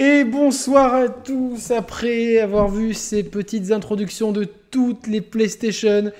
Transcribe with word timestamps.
Et 0.00 0.22
bonsoir 0.22 0.94
à 0.94 1.08
tous 1.08 1.72
après 1.72 2.38
avoir 2.38 2.68
vu 2.68 2.94
ces 2.94 3.24
petites 3.24 3.72
introductions 3.72 4.30
de 4.30 4.44
toutes 4.44 5.08
les 5.08 5.20
PlayStation. 5.20 6.12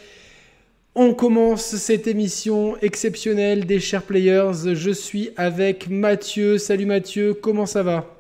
On 0.97 1.15
commence 1.15 1.77
cette 1.77 2.09
émission 2.09 2.77
exceptionnelle 2.83 3.67
des 3.67 3.79
Chers 3.79 4.03
Players. 4.03 4.75
Je 4.75 4.91
suis 4.91 5.31
avec 5.37 5.89
Mathieu. 5.89 6.59
Salut 6.59 6.87
Mathieu, 6.87 7.35
comment 7.35 7.67
ça 7.67 7.85
va? 7.85 8.18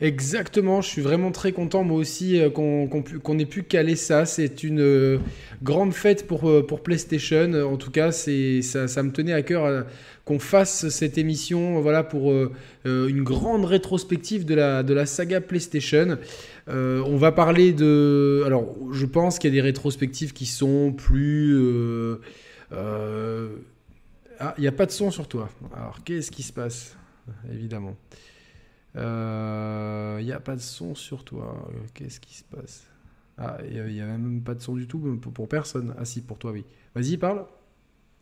Exactement, 0.00 0.80
je 0.80 0.88
suis 0.88 1.02
vraiment 1.02 1.32
très 1.32 1.50
content 1.50 1.82
moi 1.82 1.96
aussi 1.98 2.40
euh, 2.40 2.50
qu'on 2.50 3.38
ait 3.38 3.46
pu 3.46 3.64
caler 3.64 3.96
ça. 3.96 4.26
C'est 4.26 4.62
une 4.62 4.80
euh, 4.80 5.18
grande 5.64 5.92
fête 5.92 6.28
pour, 6.28 6.48
euh, 6.48 6.64
pour 6.64 6.84
PlayStation. 6.84 7.52
En 7.54 7.76
tout 7.76 7.90
cas, 7.90 8.12
ça, 8.12 8.28
me 9.02 9.10
tenait 9.10 9.32
à 9.32 9.42
cœur 9.42 9.86
qu'on 10.24 10.38
fasse 10.38 10.88
cette 10.90 11.18
émission 11.18 11.80
voilà, 11.80 12.04
pour 12.04 12.32
une 12.84 13.22
grande 13.24 13.64
rétrospective 13.64 14.44
de 14.44 14.54
la, 14.54 14.84
de 14.84 14.94
la 14.94 15.04
saga 15.04 15.40
PlayStation. 15.40 16.18
on 16.68 17.16
va 17.16 17.32
parler 17.32 17.72
de... 17.72 18.44
Alors, 18.46 18.76
je 18.92 19.06
pense 19.06 19.38
qu'il 19.38 19.50
y 19.50 19.52
a 19.54 19.56
des 19.56 19.66
rétrospectives 19.66 20.32
qui 20.32 20.46
sont 20.46 20.92
plus... 20.92 21.58
Ah, 24.40 24.54
il 24.56 24.60
n'y 24.60 24.68
a 24.68 24.72
pas 24.72 24.86
de 24.86 24.92
son 24.92 25.10
sur 25.10 25.26
toi. 25.26 25.48
Alors, 25.76 26.04
qu'est-ce 26.04 26.30
qui 26.30 26.44
se 26.44 26.52
passe 26.52 26.96
Évidemment? 27.52 27.96
Il 28.94 29.00
euh, 29.00 30.22
n'y 30.22 30.32
a 30.32 30.40
pas 30.40 30.56
de 30.56 30.60
son 30.60 30.94
sur 30.94 31.24
toi. 31.24 31.68
Qu'est-ce 31.94 32.20
qui 32.20 32.34
se 32.34 32.44
passe? 32.44 32.86
Ah, 33.36 33.58
il 33.70 33.82
n'y 33.84 34.00
a, 34.00 34.06
même 34.06 34.42
pas 34.42 34.54
de 34.54 34.60
son 34.60 34.74
du 34.74 34.86
tout 34.88 34.98
pour, 34.98 35.48
personne. 35.48 35.94
Ah 35.98 36.04
si, 36.04 36.22
pour 36.22 36.38
toi, 36.38 36.52
oui. 36.52 36.64
Vas-y, 36.94 37.16
parle. 37.16 37.44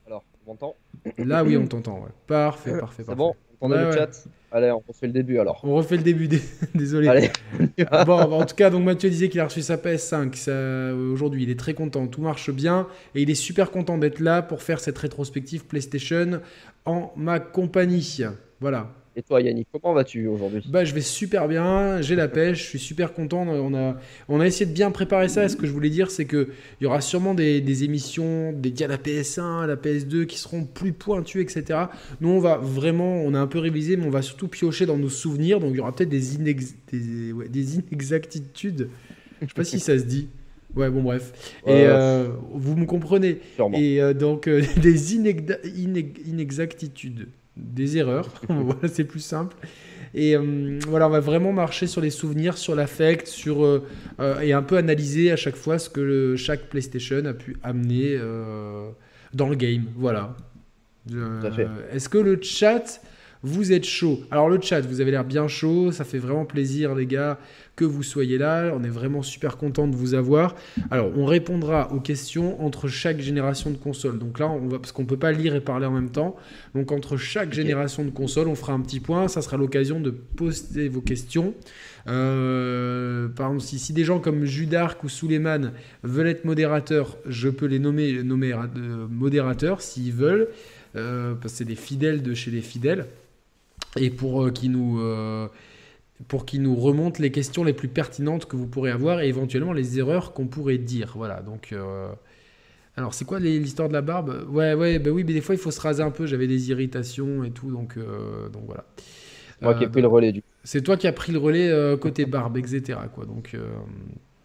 Alors, 0.07 0.25
on 0.45 0.51
m'entend? 0.51 0.77
Là, 1.19 1.45
oui, 1.45 1.57
on 1.57 1.67
t'entend. 1.67 2.01
Ouais. 2.01 2.11
Parfait, 2.27 2.73
euh, 2.73 2.81
parfait, 2.81 3.05
parfait. 3.05 3.17
bon? 3.17 3.35
On 3.61 3.71
a 3.71 3.85
le 3.85 3.93
chat? 3.93 4.29
Allez, 4.53 4.71
on 4.71 4.83
refait 4.87 5.07
le 5.07 5.15
début 5.15 5.39
alors. 5.39 5.61
On 5.65 5.75
refait 5.75 5.97
le 5.97 6.03
début, 6.03 6.29
désolé. 6.75 7.09
Allez. 7.09 7.31
bon, 8.05 8.19
en 8.19 8.45
tout 8.45 8.55
cas, 8.55 8.69
donc 8.69 8.85
Mathieu 8.85 9.09
disait 9.09 9.31
qu'il 9.31 9.41
a 9.41 9.47
reçu 9.47 9.63
sa 9.63 9.77
PS5 9.77 10.93
aujourd'hui. 11.13 11.45
Il 11.45 11.51
est 11.51 11.59
très 11.59 11.73
content, 11.73 12.07
tout 12.07 12.21
marche 12.21 12.51
bien 12.51 12.87
et 13.15 13.23
il 13.23 13.31
est 13.31 13.35
super 13.35 13.71
content 13.71 13.97
d'être 13.97 14.21
là 14.21 14.43
pour 14.43 14.63
faire 14.63 14.81
cette 14.81 14.99
rétrospective 14.99 15.65
PlayStation 15.65 16.43
en 16.85 17.13
ma 17.17 17.41
compagnie. 17.41 18.23
Voilà, 18.61 18.93
et 19.17 19.23
toi, 19.23 19.41
Yannick, 19.41 19.67
comment 19.73 19.95
vas-tu 19.95 20.27
aujourd'hui? 20.27 20.63
Bah, 20.69 20.85
Je 20.85 20.95
vais 20.95 21.01
super 21.01 21.49
bien, 21.49 22.03
j'ai 22.03 22.17
la 22.17 22.29
pêche, 22.29 22.65
je 22.65 22.69
suis 22.69 22.79
super 22.79 23.15
content. 23.15 23.49
On 23.49 23.75
a, 23.75 23.97
on 24.29 24.41
a 24.41 24.47
essayé 24.47 24.67
de 24.67 24.73
bien 24.73 24.91
préparer 24.91 25.29
ça. 25.29 25.45
Et 25.45 25.49
ce 25.49 25.57
que 25.57 25.67
je 25.67 25.73
voulais 25.73 25.89
dire, 25.89 26.11
c'est 26.11 26.27
qu'il 26.27 26.49
y 26.83 26.87
aura 26.87 27.01
sûrement 27.01 27.33
des, 27.33 27.85
émissions 27.85 28.53
dédiées 28.53 28.85
à 28.85 28.89
la 28.89 28.99
PS1, 28.99 29.63
à 29.63 29.67
la 29.67 29.77
PS2 29.77 30.27
qui 30.27 30.39
seront 30.39 30.65
plus 30.65 30.93
pointues, 30.93 31.41
etc. 31.41 31.87
Nous, 32.21 32.29
on 32.29 32.41
va 32.41 32.59
vraiment, 32.59 33.23
on 33.23 33.33
a 33.33 33.39
un 33.39 33.47
peu 33.47 33.59
révisé, 33.59 33.97
mais 33.97 34.05
on 34.05 34.11
va 34.11 34.21
surtout 34.21 34.49
piocher 34.49 34.85
dans 34.85 34.99
nos 34.99 35.09
souvenirs. 35.09 35.61
Donc, 35.61 35.71
il 35.71 35.77
y 35.77 35.81
aura 35.81 35.95
peut-être 35.95 36.11
des, 36.11 36.55
des, 36.93 37.77
inexactitudes. 37.77 38.91
Je 39.41 39.45
ne 39.45 39.49
sais 39.49 39.55
pas 39.55 39.65
si 39.65 39.81
ça 39.81 39.99
se 39.99 40.05
dit. 40.05 40.29
Ouais, 40.75 40.91
bon, 40.91 41.03
bref. 41.03 41.55
Et 41.67 41.87
euh, 41.87 42.29
vous 42.53 42.77
me 42.77 42.85
comprenez. 42.85 43.39
Et 43.73 44.03
euh, 44.03 44.13
donc, 44.13 44.47
euh, 44.47 44.63
des 44.83 45.15
inexactitudes 45.15 47.29
des 47.57 47.97
erreurs. 47.97 48.29
voilà, 48.49 48.89
c'est 48.89 49.05
plus 49.05 49.21
simple. 49.21 49.57
Et 50.15 50.35
euh, 50.35 50.79
voilà, 50.89 51.09
on 51.09 51.11
va 51.11 51.21
vraiment 51.21 51.53
marcher 51.53 51.87
sur 51.87 52.01
les 52.01 52.11
souvenirs, 52.11 52.57
sur 52.57 52.75
l'affect, 52.75 53.27
sur 53.27 53.65
euh, 53.65 53.87
euh, 54.19 54.41
et 54.41 54.55
un 54.55 54.63
peu 54.63 54.79
analyser 54.79 55.31
à 55.31 55.37
chaque 55.37 55.57
fois 55.57 55.79
ce 55.79 55.91
que 55.91 56.37
chaque 56.37 56.69
PlayStation 56.69 57.25
a 57.27 57.35
pu 57.35 57.57
amener 57.63 58.19
dans 59.35 59.49
le 59.49 59.57
game. 59.57 59.85
Voilà. 59.95 60.35
Est-ce 61.93 62.09
que 62.09 62.19
le 62.19 62.41
chat 62.43 63.01
vous 63.43 63.73
êtes 63.73 63.85
chaud 63.85 64.21
Alors 64.31 64.49
le 64.49 64.61
chat, 64.61 64.81
vous 64.81 65.01
avez 65.01 65.11
l'air 65.11 65.25
bien 65.25 65.49
chaud, 65.49 65.93
ça 65.93 66.05
fait 66.05 66.19
vraiment 66.19 66.45
plaisir 66.45 66.95
les 66.95 67.07
gars 67.07 67.39
que 67.77 67.85
vous 67.85 68.03
soyez 68.03 68.39
là. 68.39 68.73
On 68.75 68.83
est 68.83 68.89
vraiment 68.89 69.23
super 69.23 69.59
content 69.59 69.87
de 69.87 69.95
vous 69.95 70.15
avoir. 70.15 70.57
Alors, 70.91 71.11
on 71.17 71.27
répondra 71.27 71.93
aux 71.93 72.01
questions 72.01 72.61
entre 72.65 72.89
chaque 72.89 73.21
génération 73.21 73.71
de 73.71 73.77
consoles. 73.77 74.19
Donc 74.19 74.39
là, 74.39 74.49
on 74.49 74.67
va, 74.67 74.79
parce 74.79 74.93
qu'on 74.93 75.03
ne 75.03 75.07
peut 75.07 75.19
pas 75.19 75.31
lire 75.31 75.55
et 75.55 75.61
parler 75.61 75.87
en 75.87 75.93
même 75.93 76.11
temps. 76.11 76.37
Donc, 76.75 76.91
entre 76.91 77.17
chaque 77.17 77.53
génération 77.53 78.05
de 78.05 78.11
consoles, 78.11 78.49
on 78.49 78.55
fera 78.55 78.73
un 78.73 78.81
petit 78.81 79.01
point. 79.01 79.29
Ça 79.29 79.43
sera 79.43 79.59
l'occasion 79.59 80.01
de 80.01 80.11
poster 80.11 80.89
vos 80.89 81.03
questions. 81.03 81.55
Euh, 82.09 83.29
par 83.29 83.49
exemple, 83.53 83.79
si, 83.79 83.93
des 83.93 84.05
gens 84.05 84.21
comme 84.21 84.45
Judark 84.45 85.05
ou 85.05 85.09
Suleiman 85.09 85.73
veulent 86.03 86.29
être 86.29 86.45
modérateurs, 86.45 87.19
je 87.27 87.49
peux 87.49 87.67
les 87.67 87.79
nommer, 87.79 88.23
nommer 88.23 88.53
euh, 88.53 89.07
modérateurs 89.11 89.83
s'ils 89.83 90.13
veulent, 90.13 90.49
euh, 90.95 91.35
parce 91.35 91.53
que 91.53 91.59
c'est 91.59 91.65
des 91.65 91.75
fidèles 91.75 92.23
de 92.23 92.33
chez 92.33 92.51
les 92.51 92.63
fidèles. 92.63 93.07
Et 93.97 94.11
pour 94.11 94.53
qu'ils 94.53 94.73
nous 94.73 95.01
pour 96.29 96.47
qu'il 96.47 96.63
nous 96.63 96.75
remonte 96.75 97.19
les 97.19 97.31
questions 97.31 97.65
les 97.65 97.73
plus 97.73 97.89
pertinentes 97.89 98.47
que 98.47 98.57
vous 98.57 98.67
pourrez 98.67 98.91
avoir 98.91 99.21
et 99.21 99.29
éventuellement 99.29 99.73
les 99.73 99.99
erreurs 99.99 100.33
qu'on 100.33 100.47
pourrait 100.47 100.79
dire. 100.79 101.13
Voilà, 101.17 101.43
donc... 101.43 101.71
Euh, 101.73 102.09
alors, 102.97 103.13
c'est 103.13 103.27
quoi 103.27 103.39
l'histoire 103.39 103.89
de 103.89 103.93
la 103.93 104.01
barbe? 104.01 104.47
Ouais, 104.49 104.73
ouais, 104.73 104.99
bah 104.99 105.11
oui, 105.11 105.23
mais 105.23 105.35
des 105.35 105.43
fois, 105.43 105.55
il 105.55 105.59
faut 105.59 105.71
se 105.71 105.81
raser 105.81 106.03
un 106.03 106.11
peu. 106.11 106.25
J'avais 106.25 106.47
des 106.47 106.71
irritations 106.71 107.45
et 107.45 107.51
tout, 107.51 107.71
donc, 107.71 107.99
euh, 107.99 108.49
donc 108.49 108.63
voilà. 108.65 108.87
Moi 109.61 109.75
qui 109.75 109.85
ai 109.85 109.89
pris 109.89 110.01
le 110.01 110.09
relais, 110.09 110.33
du 110.33 110.43
C'est 110.65 110.81
toi 110.81 110.97
qui 110.97 111.07
as 111.07 111.13
pris 111.13 111.33
le 111.33 111.39
relais 111.39 111.97
côté 112.01 112.25
barbe, 112.25 112.57
etc. 112.57 112.99
Quoi, 113.15 113.27
donc... 113.27 113.55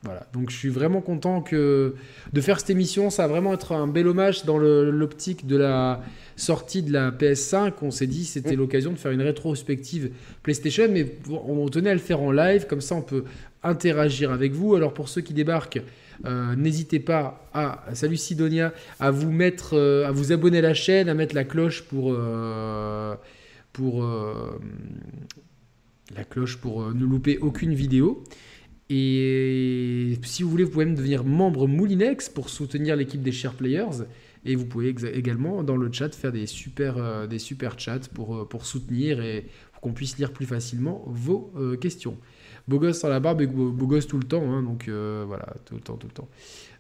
Voilà, 0.04 0.26
donc 0.34 0.50
je 0.50 0.56
suis 0.56 0.70
vraiment 0.70 1.00
content 1.00 1.42
que 1.42 1.94
de 2.34 2.42
faire 2.42 2.60
cette 2.60 2.72
émission. 2.72 3.12
Ça 3.12 3.28
va 3.28 3.34
vraiment 3.34 3.54
être 3.54 3.72
un 3.72 3.88
bel 3.88 4.08
hommage 4.08 4.46
dans 4.46 4.58
l'optique 4.58 5.46
de 5.46 5.58
la 5.58 6.02
sortie 6.36 6.82
de 6.82 6.92
la 6.92 7.12
PS5. 7.12 7.74
On 7.84 7.92
s'est 7.92 8.08
dit 8.08 8.26
c'était 8.26 8.56
mm. 8.56 8.60
l'occasion 8.60 8.92
de 8.92 8.98
faire 8.98 9.12
une 9.12 9.22
rétrospective 9.22 10.12
PlayStation, 10.42 10.88
mais 10.90 11.18
on 11.30 11.70
tenait 11.70 11.92
à 11.92 11.94
le 11.94 12.00
faire 12.00 12.20
en 12.22 12.32
live, 12.32 12.66
comme 12.66 12.82
ça 12.82 12.96
on 12.96 13.04
peut 13.04 13.26
interagir 13.64 14.32
avec 14.32 14.54
vous. 14.54 14.76
Alors 14.76 14.94
pour 14.94 15.08
ceux 15.08 15.22
qui 15.22 15.36
débarquent, 15.36 15.82
euh, 16.26 16.56
n'hésitez 16.56 17.00
pas 17.00 17.48
à, 17.54 17.84
salut 17.94 18.18
Sidonia, 18.18 18.74
à 19.00 19.12
vous 19.12 19.32
mettre, 19.32 19.76
euh, 19.76 20.08
à 20.08 20.12
vous 20.12 20.32
abonner 20.32 20.60
à 20.60 20.62
la 20.62 20.74
chaîne, 20.74 21.10
à 21.10 21.14
mettre 21.14 21.36
la 21.36 21.44
cloche 21.44 21.84
pour, 21.84 22.14
euh, 22.14 23.16
pour 23.72 24.04
la 26.16 26.24
cloche 26.24 26.58
pour 26.58 26.94
ne 26.94 27.06
louper 27.06 27.38
aucune 27.38 27.74
vidéo. 27.74 28.24
Et 28.94 30.20
si 30.24 30.44
vous 30.44 30.50
voulez, 30.50 30.66
vous 30.66 30.72
pouvez 30.72 30.84
même 30.84 30.96
devenir 30.96 31.24
membre 31.24 31.66
Moulinex 31.66 32.28
pour 32.28 32.50
soutenir 32.50 32.98
l'équipe 32.98 33.22
des 33.22 33.32
Share 33.32 33.54
Players. 33.54 34.04
Et 34.44 34.56
vous 34.56 34.66
pouvez 34.66 34.94
également 35.14 35.64
dans 35.64 35.78
le 35.78 35.90
chat 35.94 36.14
faire 36.14 36.34
des 36.34 36.46
super, 36.46 36.98
euh, 36.98 37.26
des 37.26 37.40
super 37.40 37.80
chats 37.80 38.10
pour, 38.14 38.36
euh, 38.36 38.46
pour 38.46 38.66
soutenir 38.66 39.22
et 39.22 39.46
pour 39.72 39.82
qu'on 39.82 39.94
puisse 39.94 40.18
lire 40.18 40.34
plus 40.34 40.46
facilement 40.46 41.06
vos 41.08 41.54
euh, 41.56 41.78
questions. 41.78 42.18
Beau 42.68 42.80
gosse 42.80 43.00
sans 43.00 43.08
la 43.08 43.22
barbe 43.22 43.42
et 43.42 43.48
beau, 43.48 43.72
gosse 43.72 44.08
tout 44.08 44.18
le 44.18 44.28
temps, 44.28 44.44
hein, 44.52 44.62
donc 44.62 44.90
voilà, 44.90 45.56
tout 45.66 45.76
le 45.76 45.82
temps, 45.82 45.96
tout 45.96 46.08
le 46.08 46.14
temps. 46.14 46.30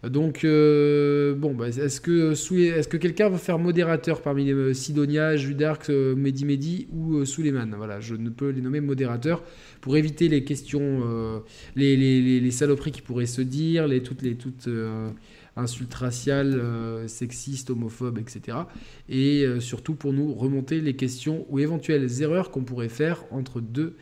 Donc, 0.03 0.41
bon, 0.43 1.53
bah, 1.53 1.67
est-ce 1.67 2.01
que, 2.01 2.97
quelqu'un 2.97 3.29
veut 3.29 3.37
faire 3.37 3.59
modérateur 3.59 4.21
parmi 4.21 4.51
Sidonia, 4.73 5.35
Judark, 5.35 5.89
Mehdi 5.89 6.45
Mehdi 6.45 6.87
ou 6.91 7.23
Suleiman 7.25 7.71
Voilà, 7.77 7.99
je 7.99 8.15
ne 8.15 8.29
peux 8.29 8.49
les 8.49 8.61
nommer 8.61 8.81
modérateurs 8.81 9.43
pour 9.81 9.97
éviter 9.97 10.29
les 10.29 10.43
questions, 10.43 11.01
euh, 11.03 11.39
les, 11.75 11.97
les, 11.97 12.39
les, 12.39 12.51
saloperies 12.51 12.91
qui 12.91 13.01
pourraient 13.01 13.25
se 13.25 13.41
dire, 13.41 13.87
les, 13.87 14.01
toutes 14.01 14.21
les 14.21 14.35
toutes 14.35 14.67
euh, 14.67 15.09
insultes 15.55 15.93
raciales, 15.93 16.59
euh, 16.59 17.07
sexistes, 17.07 17.71
homophobes, 17.71 18.19
etc. 18.19 18.59
Et 19.09 19.45
surtout 19.59 19.95
pour 19.95 20.13
nous 20.13 20.33
remonter 20.33 20.79
les 20.79 20.95
questions 20.95 21.45
ou 21.49 21.59
éventuelles 21.59 22.21
erreurs 22.21 22.51
qu'on 22.51 22.63
pourrait 22.63 22.89
faire 22.89 23.25
entre 23.31 23.59
deux. 23.59 23.97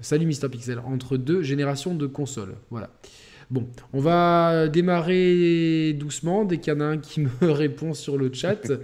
salut 0.00 0.26
Mister 0.26 0.48
Pixel, 0.48 0.78
entre 0.78 1.16
deux 1.16 1.42
générations 1.42 1.94
de 1.94 2.06
consoles. 2.06 2.54
Voilà. 2.70 2.90
Bon, 3.50 3.68
on 3.92 4.00
va 4.00 4.68
démarrer 4.68 5.92
doucement 5.92 6.44
dès 6.44 6.58
qu'il 6.58 6.72
y 6.72 6.76
en 6.76 6.80
a 6.80 6.84
un 6.84 6.98
qui 6.98 7.20
me 7.20 7.30
répond 7.50 7.94
sur 7.94 8.16
le 8.16 8.32
chat. 8.32 8.60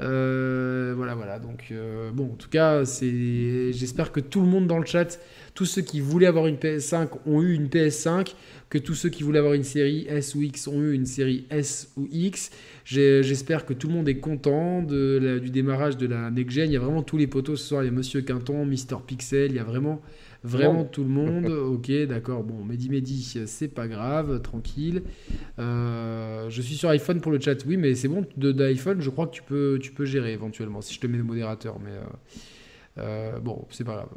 Euh, 0.00 0.94
voilà, 0.96 1.14
voilà. 1.14 1.38
Donc, 1.38 1.68
euh, 1.70 2.10
bon, 2.12 2.26
en 2.26 2.36
tout 2.36 2.48
cas, 2.48 2.84
c'est. 2.84 3.72
J'espère 3.72 4.12
que 4.12 4.20
tout 4.20 4.40
le 4.40 4.46
monde 4.46 4.66
dans 4.66 4.78
le 4.78 4.86
chat, 4.86 5.18
tous 5.54 5.64
ceux 5.64 5.82
qui 5.82 6.00
voulaient 6.00 6.26
avoir 6.26 6.46
une 6.46 6.56
PS5 6.56 7.08
ont 7.26 7.42
eu 7.42 7.54
une 7.54 7.66
PS5. 7.66 8.34
que 8.68 8.78
tous 8.78 8.94
ceux 8.94 9.08
qui 9.08 9.22
voulaient 9.22 9.38
avoir 9.38 9.54
une 9.54 9.64
série 9.64 10.06
S 10.08 10.34
ou 10.34 10.42
X 10.42 10.68
ont 10.68 10.80
eu 10.80 10.92
une 10.92 11.06
série 11.06 11.46
S 11.50 11.90
ou 11.96 12.06
X. 12.12 12.50
J'espère 12.84 13.64
que 13.64 13.72
tout 13.72 13.88
le 13.88 13.94
monde 13.94 14.08
est 14.08 14.18
content 14.18 14.82
de 14.82 15.40
du 15.42 15.50
démarrage 15.50 15.96
de 15.96 16.06
la 16.06 16.30
next 16.30 16.52
gen. 16.52 16.70
Il 16.70 16.74
y 16.74 16.76
a 16.76 16.80
vraiment 16.80 17.02
tous 17.02 17.16
les 17.16 17.26
potos 17.26 17.60
ce 17.60 17.68
soir. 17.68 17.82
Il 17.82 17.86
y 17.86 17.88
a 17.88 17.92
Monsieur 17.92 18.20
Quinton, 18.20 18.64
Mister 18.66 18.96
Pixel, 19.04 19.50
il 19.50 19.56
y 19.56 19.58
a 19.58 19.64
vraiment 19.64 20.00
Vraiment 20.44 20.84
tout 20.84 21.02
le 21.02 21.10
monde. 21.10 21.46
Ok, 21.68 21.90
d'accord. 22.08 22.42
Bon, 22.44 22.64
Mehdi 22.64 22.88
Mehdi, 22.88 23.44
c'est 23.46 23.68
pas 23.68 23.88
grave, 23.88 24.40
tranquille. 24.42 25.02
Euh, 25.58 26.48
je 26.48 26.62
suis 26.62 26.74
sur 26.74 26.88
iPhone 26.88 27.20
pour 27.20 27.32
le 27.32 27.40
chat, 27.40 27.64
oui, 27.66 27.76
mais 27.76 27.94
c'est 27.94 28.08
bon. 28.08 28.24
d'iPhone, 28.36 29.00
je 29.00 29.10
crois 29.10 29.26
que 29.26 29.32
tu 29.32 29.42
peux, 29.42 29.78
tu 29.80 29.92
peux 29.92 30.04
gérer 30.04 30.32
éventuellement 30.32 30.80
si 30.80 30.94
je 30.94 31.00
te 31.00 31.06
mets 31.06 31.18
le 31.18 31.24
modérateur. 31.24 31.78
Mais 31.80 31.90
euh, 31.90 32.02
euh, 32.98 33.40
bon, 33.40 33.66
c'est 33.70 33.84
pas 33.84 33.94
grave. 33.94 34.10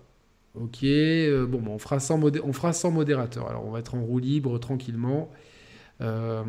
Ok, 0.56 0.82
bon, 0.82 1.64
on, 1.68 1.78
fera 1.78 2.00
sans 2.00 2.22
on 2.22 2.54
fera 2.54 2.74
sans 2.74 2.92
modérateur. 2.92 3.48
Alors, 3.48 3.66
on 3.66 3.72
va 3.72 3.80
être 3.80 3.96
en 3.96 4.02
roue 4.02 4.20
libre 4.20 4.58
tranquillement. 4.60 5.32
Euh, 6.01 6.44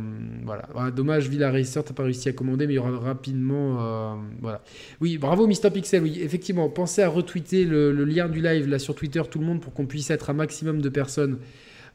voilà. 0.44 0.69
Ah, 0.75 0.90
dommage, 0.90 1.28
Villa 1.28 1.50
Racer, 1.50 1.84
t'as 1.84 1.93
pas 1.93 2.04
réussi 2.04 2.28
à 2.28 2.32
commander, 2.32 2.66
mais 2.66 2.75
il 2.75 2.76
y 2.76 2.78
aura 2.78 2.99
rapidement. 2.99 3.78
Euh, 3.81 4.14
voilà. 4.40 4.62
Oui, 5.00 5.19
bravo 5.19 5.46
Mister 5.46 5.70
Pixel. 5.70 6.02
Oui, 6.02 6.19
effectivement, 6.20 6.69
pensez 6.69 7.02
à 7.02 7.08
retweeter 7.08 7.64
le, 7.64 7.93
lien 8.04 8.28
du 8.28 8.40
live 8.40 8.69
là 8.69 8.78
sur 8.78 8.94
Twitter, 8.94 9.22
tout 9.31 9.38
le 9.38 9.44
monde, 9.44 9.60
pour 9.60 9.75
qu'on 9.75 9.87
puisse 9.87 10.10
être 10.10 10.31
un 10.31 10.34
maximum 10.34 10.81
de 10.81 10.88
personnes 10.88 11.38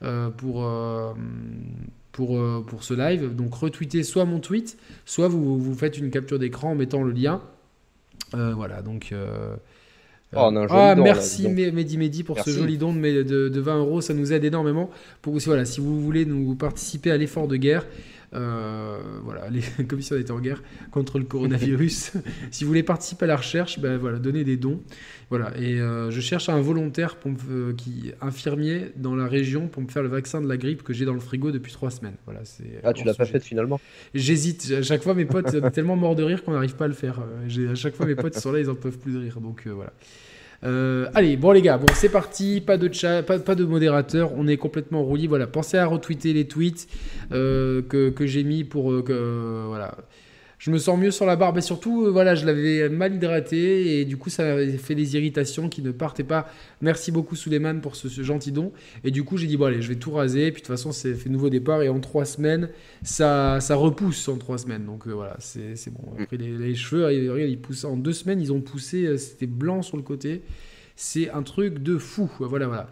euh, 0.03 0.29
pour, 0.29 0.63
ce 2.81 2.93
live. 2.93 3.35
Donc 3.35 3.55
retweetez 3.55 4.03
soit 4.03 4.25
mon 4.25 4.39
tweet, 4.39 4.77
soit 5.05 5.27
vous, 5.27 5.59
vous 5.59 5.73
faites 5.75 5.97
une 5.97 6.11
capture 6.11 6.39
d'écran 6.39 6.71
en 6.71 6.75
mettant 6.75 7.03
le 7.03 7.11
lien. 7.11 7.41
voilà, 8.33 8.81
donc. 8.81 9.13
Oh, 10.35 10.51
ah, 10.69 10.95
merci 10.95 11.47
Mehdi 11.47 11.97
Mehdi 11.97 12.23
pour 12.23 12.37
ce 12.39 12.49
joli 12.49 12.77
don 12.77 12.93
de, 12.93 13.23
de, 13.23 13.59
20 13.61 13.77
euros, 13.77 14.01
ça 14.01 14.13
nous 14.13 14.33
aide 14.33 14.43
énormément. 14.43 14.89
Pour, 15.21 15.37
voilà, 15.37 15.63
si 15.63 15.79
vous 15.79 16.01
voulez 16.01 16.25
nous 16.25 16.53
participer 16.55 17.11
à 17.11 17.17
l'effort 17.17 17.47
de 17.47 17.55
guerre, 17.55 17.85
euh, 18.33 18.99
voilà, 19.23 19.49
les 19.49 19.61
commissions 19.87 20.15
d'état 20.15 20.33
en 20.33 20.39
guerre 20.39 20.61
contre 20.91 21.19
le 21.19 21.25
coronavirus. 21.25 22.13
si 22.51 22.63
vous 22.63 22.67
voulez 22.67 22.83
participer 22.83 23.25
à 23.25 23.27
la 23.27 23.37
recherche, 23.37 23.79
ben 23.79 23.97
voilà, 23.97 24.19
donnez 24.19 24.43
des 24.43 24.57
dons. 24.57 24.81
Voilà, 25.29 25.51
et 25.57 25.79
euh, 25.79 26.09
je 26.09 26.21
cherche 26.21 26.49
un 26.49 26.61
volontaire 26.61 27.17
pour 27.17 27.31
me, 27.31 27.73
qui 27.73 28.11
infirmier 28.21 28.91
dans 28.95 29.15
la 29.15 29.27
région 29.27 29.67
pour 29.67 29.81
me 29.81 29.87
faire 29.87 30.03
le 30.03 30.09
vaccin 30.09 30.41
de 30.41 30.47
la 30.47 30.57
grippe 30.57 30.83
que 30.83 30.93
j'ai 30.93 31.05
dans 31.05 31.13
le 31.13 31.19
frigo 31.19 31.51
depuis 31.51 31.71
trois 31.71 31.91
semaines. 31.91 32.15
Voilà, 32.25 32.41
c'est. 32.43 32.79
Ah, 32.83 32.93
tu 32.93 33.05
l'as 33.05 33.13
pas 33.13 33.25
fait 33.25 33.43
finalement? 33.43 33.79
J'hésite. 34.13 34.71
À 34.71 34.81
chaque 34.83 35.03
fois, 35.03 35.13
mes 35.13 35.25
potes 35.25 35.49
sont 35.49 35.69
tellement 35.69 35.95
morts 35.95 36.15
de 36.15 36.23
rire 36.23 36.43
qu'on 36.43 36.53
n'arrive 36.53 36.75
pas 36.75 36.85
à 36.85 36.89
le 36.89 36.93
faire. 36.93 37.19
À 37.19 37.75
chaque 37.75 37.95
fois, 37.95 38.05
mes 38.05 38.15
potes 38.15 38.35
sont 38.35 38.51
là, 38.51 38.59
ils 38.59 38.69
en 38.69 38.75
peuvent 38.75 38.97
plus 38.97 39.13
de 39.13 39.19
rire. 39.19 39.41
Donc 39.41 39.63
euh, 39.67 39.71
voilà. 39.71 39.93
Euh, 40.63 41.09
allez, 41.13 41.37
bon 41.37 41.51
les 41.51 41.61
gars, 41.61 41.77
bon 41.77 41.85
c'est 41.93 42.09
parti, 42.09 42.61
pas 42.61 42.77
de 42.77 42.91
chat, 42.91 43.21
pas, 43.23 43.37
de 43.37 43.63
modérateur, 43.63 44.31
on 44.35 44.47
est 44.47 44.57
complètement 44.57 45.03
roulis. 45.03 45.27
Voilà, 45.27 45.47
pensez 45.47 45.77
à 45.77 45.85
retweeter 45.85 46.33
les 46.33 46.47
tweets 46.47 46.87
euh, 47.31 47.81
que, 47.81 48.09
que 48.09 48.25
j'ai 48.25 48.43
mis 48.43 48.63
pour 48.63 48.91
euh, 48.91 49.03
que 49.03 49.65
voilà. 49.67 49.95
Je 50.57 50.71
me 50.71 50.79
sens 50.79 50.97
mieux 50.99 51.11
sur 51.11 51.25
la 51.27 51.35
barre, 51.35 51.53
mais 51.53 51.61
surtout, 51.61 52.11
voilà, 52.11 52.33
je 52.33 52.45
l'avais 52.45 52.89
mal 52.89 53.13
hydraté 53.13 53.99
et 53.99 54.05
du 54.05 54.17
coup, 54.17 54.31
ça 54.31 54.53
avait 54.53 54.77
fait 54.77 54.95
des 54.95 55.15
irritations 55.15 55.69
qui 55.69 55.83
ne 55.83 55.91
partaient 55.91 56.23
pas. 56.23 56.49
Merci 56.81 57.11
beaucoup, 57.11 57.35
Suleiman, 57.35 57.79
pour 57.79 57.95
ce, 57.95 58.07
gentil 58.23 58.51
don. 58.51 58.71
Et 59.03 59.11
du 59.11 59.23
coup, 59.23 59.37
j'ai 59.37 59.45
dit, 59.45 59.55
bon, 59.55 59.65
allez, 59.65 59.83
je 59.83 59.89
vais 59.89 59.97
tout 59.97 60.11
raser. 60.11 60.51
Puis 60.51 60.61
de 60.61 60.65
toute 60.67 60.75
façon, 60.75 60.91
c'est 60.91 61.13
fait 61.13 61.29
nouveau 61.29 61.49
départ 61.49 61.83
et 61.83 61.89
en 61.89 61.99
trois 61.99 62.25
semaines, 62.25 62.69
ça, 63.03 63.59
ça 63.59 63.75
repousse 63.75 64.27
en 64.29 64.37
trois 64.37 64.57
semaines. 64.57 64.85
Donc 64.85 65.07
voilà, 65.07 65.37
c'est 65.39 65.91
bon. 65.91 66.03
Après, 66.19 66.37
les, 66.37 66.57
les 66.57 66.75
cheveux, 66.75 67.11
ils 67.47 67.61
poussent 67.61 67.85
en 67.85 67.95
deux 67.95 68.13
semaines, 68.13 68.41
ils 68.41 68.51
ont 68.51 68.61
poussé, 68.61 69.15
c'était 69.17 69.45
blanc 69.45 69.83
sur 69.83 69.95
le 69.95 70.03
côté. 70.03 70.41
C'est 70.95 71.29
un 71.29 71.43
truc 71.43 71.83
de 71.83 71.99
fou. 71.99 72.31
Voilà, 72.39 72.65
voilà. 72.65 72.89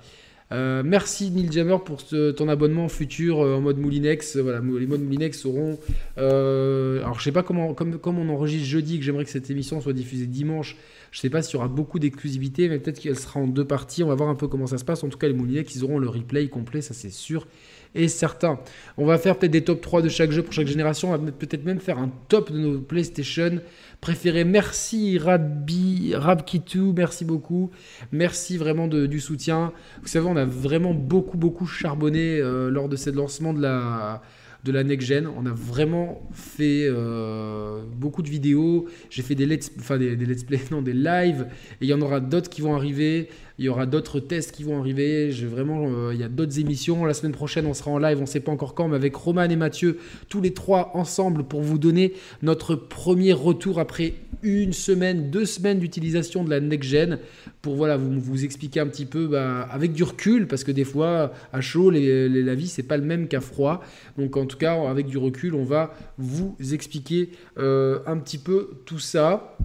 Euh, 0.51 0.83
merci 0.86 1.31
Neil 1.31 1.51
Jammer 1.51 1.77
pour 1.83 2.03
ton 2.06 2.47
abonnement 2.47 2.88
futur 2.88 3.42
euh, 3.42 3.56
en 3.56 3.62
mode 3.62 3.77
Moulinex. 3.77 4.38
Voilà, 4.38 4.59
les 4.59 4.86
modes 4.86 5.01
Moulinex 5.01 5.39
seront. 5.39 5.80
Euh, 6.18 7.00
alors 7.00 7.19
je 7.19 7.24
sais 7.24 7.31
pas 7.31 7.44
comment, 7.44 7.74
comme, 7.74 7.97
comme 7.97 8.19
on 8.19 8.30
enregistre 8.30 8.68
jeudi, 8.68 9.00
que 9.00 9.06
j'aimerais 9.06 9.25
que 9.25 9.31
cette 9.31 9.50
émission 9.50 9.81
soit 9.81 9.94
diffusée 9.94 10.27
dimanche. 10.27 10.77
Je 11.12 11.19
sais 11.19 11.30
pas 11.30 11.42
s'il 11.42 11.56
y 11.56 11.57
aura 11.57 11.68
beaucoup 11.68 11.97
d'exclusivité, 11.97 12.69
mais 12.69 12.77
peut-être 12.80 13.00
qu'elle 13.00 13.18
sera 13.18 13.39
en 13.39 13.47
deux 13.47 13.65
parties. 13.65 14.03
On 14.03 14.07
va 14.07 14.15
voir 14.15 14.30
un 14.30 14.36
peu 14.36 14.47
comment 14.47 14.68
ça 14.68 14.77
se 14.77 14.86
passe. 14.86 15.03
En 15.03 15.09
tout 15.09 15.18
cas, 15.18 15.27
les 15.27 15.33
Moulinex, 15.33 15.75
ils 15.75 15.83
auront 15.83 15.97
le 15.97 16.09
replay 16.09 16.48
complet, 16.48 16.81
ça 16.81 16.94
c'est 16.94 17.12
sûr 17.12 17.48
et 17.95 18.07
certain. 18.07 18.59
On 18.97 19.06
va 19.06 19.18
faire 19.18 19.38
peut-être 19.38 19.51
des 19.51 19.63
top 19.63 19.81
3 19.81 20.01
de 20.01 20.09
chaque 20.09 20.31
jeu 20.31 20.44
pour 20.44 20.53
chaque 20.53 20.68
génération. 20.68 21.12
On 21.12 21.18
va 21.18 21.31
peut-être 21.31 21.65
même 21.65 21.80
faire 21.80 21.97
un 21.97 22.12
top 22.27 22.51
de 22.51 22.59
nos 22.59 22.80
PlayStation 22.80 23.59
préférés. 24.01 24.44
Merci 24.44 25.18
Rabbi, 25.18 26.13
Rabkitu, 26.15 26.94
merci 26.95 27.25
beaucoup. 27.25 27.71
Merci 28.12 28.57
vraiment 28.57 28.88
du 28.88 29.19
soutien. 29.19 29.71
Vous 30.01 30.07
savez, 30.07 30.27
on 30.27 30.36
a 30.36 30.45
vraiment 30.45 30.93
beaucoup, 30.93 31.38
beaucoup 31.38 31.65
charbonné 31.65 32.39
euh, 32.39 32.70
lors 32.70 32.89
de 32.89 32.96
ce 32.96 33.10
lancement 33.10 33.53
de 33.53 33.62
la 33.62 34.22
de 34.65 34.72
la 34.72 34.84
next 34.84 35.08
gen. 35.08 35.27
On 35.27 35.46
a 35.46 35.53
vraiment 35.53 36.27
fait 36.34 36.88
euh, 36.89 37.84
beaucoup 37.96 38.24
de 38.24 38.29
vidéos. 38.29 38.88
J'ai 39.10 39.22
fait 39.22 39.36
des 39.36 39.46
let's, 39.46 39.72
enfin 39.79 39.98
des, 39.98 40.15
let's 40.15 40.43
play, 40.43 40.60
non 40.72 40.81
des 40.81 40.93
lives. 40.93 41.48
Et 41.79 41.86
il 41.86 41.88
y 41.88 41.93
en 41.93 42.01
aura 42.01 42.20
d'autres 42.20 42.50
qui 42.50 42.62
vont 42.62 42.75
arriver. 42.75 43.29
Il 43.57 43.65
y 43.65 43.69
aura 43.69 43.85
d'autres 43.85 44.19
tests 44.19 44.51
qui 44.51 44.63
vont 44.63 44.79
arriver. 44.79 45.29
Vraiment, 45.29 45.85
euh, 45.88 46.13
il 46.13 46.19
y 46.19 46.24
a 46.24 46.27
d'autres 46.27 46.59
émissions. 46.59 47.05
La 47.05 47.13
semaine 47.13 47.31
prochaine, 47.31 47.65
on 47.65 47.74
sera 47.74 47.91
en 47.91 47.97
live. 47.97 48.17
On 48.17 48.21
ne 48.21 48.25
sait 48.27 48.41
pas 48.41 48.51
encore 48.51 48.75
quand, 48.75 48.89
mais 48.89 48.95
avec 48.95 49.15
Roman 49.15 49.43
et 49.43 49.55
Mathieu, 49.55 50.00
tous 50.27 50.41
les 50.41 50.53
trois 50.53 50.91
ensemble 50.93 51.43
pour 51.45 51.62
vous 51.62 51.77
donner 51.77 52.13
notre 52.41 52.75
premier 52.75 53.31
retour 53.33 53.79
après 53.79 54.13
une 54.43 54.74
semaine, 54.74 55.31
deux 55.31 55.45
semaines 55.45 55.79
d'utilisation 55.79 56.43
de 56.43 56.50
la 56.50 56.59
next 56.59 56.89
gen 56.89 57.19
pour 57.62 57.75
voilà 57.75 57.97
vous, 57.97 58.19
vous 58.19 58.45
expliquer 58.45 58.79
un 58.79 58.88
petit 58.88 59.05
peu 59.05 59.27
bah, 59.27 59.67
avec 59.71 59.93
du 59.93 60.03
recul 60.03 60.47
parce 60.47 60.63
que 60.63 60.71
des 60.71 60.83
fois 60.83 61.33
à 61.51 61.62
chaud 61.62 61.89
les, 61.89 62.29
la 62.29 62.53
vie 62.53 62.67
c'est 62.67 62.83
pas 62.83 62.97
le 62.97 63.03
même 63.03 63.27
qu'à 63.27 63.41
froid. 63.41 63.83
Donc 64.17 64.38
en 64.38 64.45
tout 64.45 64.57
cas 64.57 64.79
avec 64.88 65.07
du 65.07 65.17
recul 65.17 65.55
on 65.55 65.63
va 65.63 65.95
vous 66.17 66.55
expliquer 66.71 67.31
euh, 67.57 68.00
un 68.05 68.17
petit 68.17 68.38
peu 68.38 68.81
tout 68.85 69.00
ça. 69.00 69.57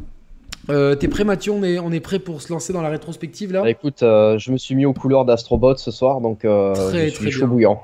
Euh, 0.71 0.95
T'es 0.95 1.09
prêt 1.09 1.25
Mathieu 1.25 1.53
on 1.53 1.63
est, 1.63 1.79
on 1.79 1.93
est 1.93 2.01
prêt 2.01 2.19
pour 2.19 2.43
se 2.43 2.53
lancer 2.53 2.73
dans 2.73 2.83
la 2.83 2.89
rétrospective 2.89 3.53
là 3.53 3.63
bah, 3.63 3.71
Écoute, 3.71 4.03
euh, 4.03 4.39
je 4.39 4.53
me 4.53 4.57
suis 4.59 4.75
mis 4.75 4.87
aux 4.87 4.93
couleurs 4.93 5.25
d'Astrobot 5.25 5.77
ce 5.77 5.91
soir, 5.91 6.21
donc 6.21 6.45
euh, 6.45 6.75
très, 6.75 7.09
je 7.09 7.15
suis 7.15 7.31
chaud 7.31 7.47
bouillant. 7.47 7.83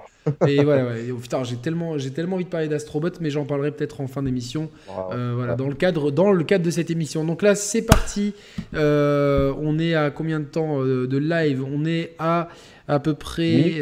Et 0.48 0.64
voilà, 0.64 0.86
putain, 1.22 1.44
j'ai 1.44 1.54
tellement, 1.56 1.98
j'ai 1.98 2.10
tellement 2.10 2.34
envie 2.34 2.44
de 2.44 2.50
parler 2.50 2.66
d'Astrobot, 2.66 3.10
mais 3.20 3.30
j'en 3.30 3.44
parlerai 3.44 3.70
peut-être 3.70 4.00
en 4.00 4.08
fin 4.08 4.22
d'émission. 4.22 4.70
voilà, 5.08 5.54
dans 5.54 5.68
le 5.68 5.74
cadre, 5.74 6.10
dans 6.10 6.32
le 6.32 6.42
cadre 6.42 6.64
de 6.64 6.70
cette 6.70 6.90
émission. 6.90 7.24
Donc 7.24 7.42
là, 7.42 7.54
c'est 7.54 7.82
parti. 7.82 8.34
on 8.72 9.78
est 9.78 9.94
à 9.94 10.10
combien 10.10 10.40
de 10.40 10.44
temps 10.44 10.80
de 10.82 11.16
live 11.16 11.64
On 11.64 11.84
est 11.84 12.14
à 12.18 12.48
à 12.88 12.98
peu 13.00 13.14
près. 13.14 13.74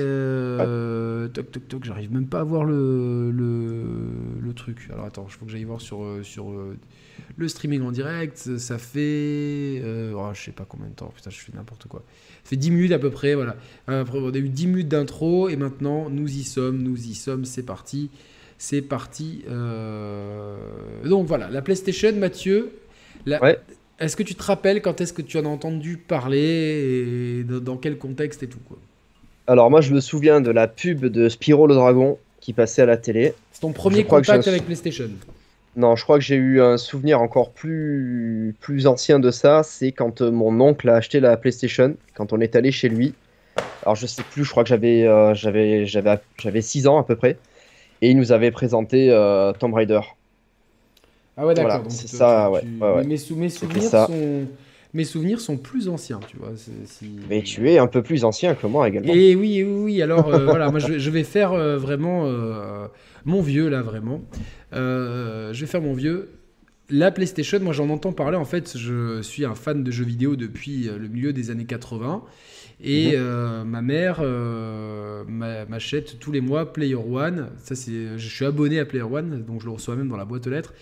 Toc 1.33 1.51
toc 1.51 1.69
toc. 1.69 1.85
J'arrive 1.85 2.13
même 2.13 2.27
pas 2.27 2.41
à 2.41 2.45
voir 2.45 2.65
le, 2.65 3.31
le, 3.31 3.85
le 4.43 4.53
truc. 4.53 4.91
Alors 4.93 5.07
attends, 5.07 5.25
il 5.27 5.33
faut 5.33 5.47
que 5.47 5.51
j'aille 5.51 5.65
voir 5.65 5.81
sur 5.81 6.05
sur 6.23 6.53
le 7.37 7.49
streaming 7.49 7.83
en 7.83 7.93
direct, 7.93 8.37
ça 8.59 8.79
fait. 8.79 9.81
Euh, 9.83 10.13
oh, 10.17 10.31
je 10.33 10.41
sais 10.41 10.53
pas 10.53 10.65
combien 10.69 10.87
de 10.87 10.95
temps, 10.95 11.13
putain, 11.15 11.31
je 11.31 11.39
fais 11.39 11.53
n'importe 11.55 11.87
quoi. 11.89 12.03
Ça 12.43 12.51
fait 12.51 12.57
10 12.57 12.71
minutes 12.71 12.93
à 12.93 12.99
peu 12.99 13.11
près, 13.11 13.35
voilà. 13.35 13.57
Après, 13.87 14.19
on 14.19 14.33
a 14.33 14.37
eu 14.37 14.49
10 14.49 14.67
minutes 14.67 14.89
d'intro 14.89 15.49
et 15.49 15.57
maintenant, 15.57 16.09
nous 16.11 16.31
y 16.31 16.45
sommes, 16.45 16.83
nous 16.83 17.09
y 17.09 17.15
sommes, 17.15 17.45
c'est 17.45 17.63
parti. 17.63 18.11
C'est 18.59 18.83
parti. 18.83 19.45
Euh, 19.49 20.57
donc 21.05 21.27
voilà, 21.27 21.51
la 21.51 21.63
PlayStation, 21.63 22.13
Mathieu. 22.13 22.73
Est-ce 24.01 24.17
que 24.17 24.23
tu 24.23 24.35
te 24.35 24.43
rappelles 24.43 24.83
quand 24.83 25.01
est-ce 25.01 25.13
que 25.13 25.23
tu 25.23 25.39
en 25.39 25.45
as 25.45 25.49
entendu 25.49 25.97
parler 25.97 27.41
et 27.41 27.45
dans 27.45 27.77
quel 27.77 27.97
contexte 27.97 28.43
et 28.43 28.49
tout 28.49 28.59
quoi? 28.67 28.77
Alors 29.47 29.71
moi 29.71 29.83
je 29.83 29.93
me 29.93 30.01
souviens 30.01 30.41
de 30.41 30.51
la 30.51 30.67
pub 30.67 31.05
de 31.05 31.29
Spyro 31.29 31.67
le 31.67 31.75
Dragon 31.75 32.19
qui 32.41 32.53
passait 32.53 32.83
à 32.83 32.87
la 32.87 32.97
télé. 32.97 33.35
C'est 33.53 33.61
ton 33.61 33.73
premier 33.73 34.05
contact 34.05 34.49
avec 34.49 34.65
PlayStation 34.65 35.11
non, 35.77 35.97
je 35.97 36.05
crois 36.05 36.19
que 36.19 36.25
j'ai 36.25 36.37
eu 36.37 36.63
un 36.63 36.77
souvenir 36.77 37.21
encore 37.21 37.51
plus, 37.51 38.55
plus 38.61 38.87
ancien 38.87 39.19
de 39.19 39.31
ça. 39.31 39.63
C'est 39.65 39.91
quand 39.91 40.21
euh, 40.21 40.31
mon 40.31 40.61
oncle 40.61 40.89
a 40.89 40.95
acheté 40.95 41.19
la 41.19 41.37
PlayStation, 41.37 41.97
quand 42.15 42.33
on 42.33 42.41
est 42.41 42.55
allé 42.55 42.71
chez 42.71 42.89
lui. 42.89 43.15
Alors 43.83 43.97
je 43.97 44.07
sais 44.07 44.23
plus, 44.23 44.45
je 44.45 44.51
crois 44.51 44.63
que 44.63 44.69
j'avais 44.69 45.05
euh, 45.07 45.35
j'avais 45.35 45.85
j'avais 45.85 46.19
j'avais 46.39 46.63
6 46.63 46.87
ans 46.87 46.99
à 46.99 47.03
peu 47.03 47.17
près. 47.17 47.39
Et 48.03 48.11
il 48.11 48.17
nous 48.17 48.33
avait 48.33 48.51
présenté 48.51 49.11
euh, 49.11 49.53
Tomb 49.53 49.75
Raider. 49.75 50.01
Ah 51.37 51.47
ouais, 51.47 51.55
d'accord. 51.55 51.83
c'est 51.89 52.09
ça, 52.09 52.51
ouais, 52.51 52.63
Mes, 53.05 53.17
souvenirs 53.17 53.51
sont 53.51 53.67
mes 54.95 55.05
souvenirs 55.05 55.41
sont 55.41 55.57
plus 55.57 55.89
anciens, 55.89 56.21
tu 56.27 56.37
vois. 56.37 56.53
Mais 57.29 57.43
tu 57.43 57.69
es 57.71 57.79
un 57.79 57.89
peu 57.89 58.03
plus 58.03 58.25
ancien 58.25 58.55
que 58.55 58.67
moi 58.67 58.89
également. 58.89 59.13
Et 59.13 59.35
oui, 59.35 59.63
oui, 59.63 59.75
oui. 59.77 60.03
Alors 60.03 60.31
voilà, 60.31 60.71
moi 60.71 60.79
je, 60.79 61.11
vais 61.11 61.25
faire 61.25 61.55
vraiment 61.79 62.27
mon 63.25 63.43
vieux 63.43 63.69
là, 63.69 63.83
vraiment. 63.83 64.23
Euh, 64.75 65.53
je 65.53 65.61
vais 65.61 65.67
faire 65.67 65.83
mon 65.83 65.95
vieux. 65.95 66.31
la 66.91 67.11
PlayStation, 67.11 67.59
moi 67.61 67.73
j'en 67.73 67.89
entends 67.91 68.13
parler. 68.13 68.37
En 68.37 68.45
fait, 68.45 68.77
je 68.77 69.23
suis 69.23 69.45
un 69.45 69.55
fan 69.55 69.83
de 69.83 69.91
jeux 69.91 70.05
vidéo 70.05 70.37
depuis 70.37 70.85
le 70.85 71.09
milieu 71.09 71.33
des 71.33 71.51
années 71.51 71.67
80. 71.67 72.23
Et 72.83 73.13
mhm. 73.13 73.13
euh, 73.17 73.65
ma 73.65 73.83
mère 73.83 74.19
euh, 74.21 75.25
m'achète 75.69 76.19
tous 76.19 76.33
les 76.33 76.41
mois 76.41 76.73
Player 76.73 76.97
One. 76.97 77.49
Ça, 77.63 77.75
c'est, 77.75 78.19
je 78.19 78.29
suis 78.29 78.45
abonné 78.45 78.79
à 78.79 78.85
Player 78.85 79.05
One, 79.05 79.45
donc 79.45 79.61
je 79.61 79.67
le 79.67 79.73
reçois 79.73 79.97
même 79.97 80.09
dans 80.09 80.17
la 80.17 80.25
boîte 80.25 80.47
aux 80.47 80.51
lettres. 80.51 80.75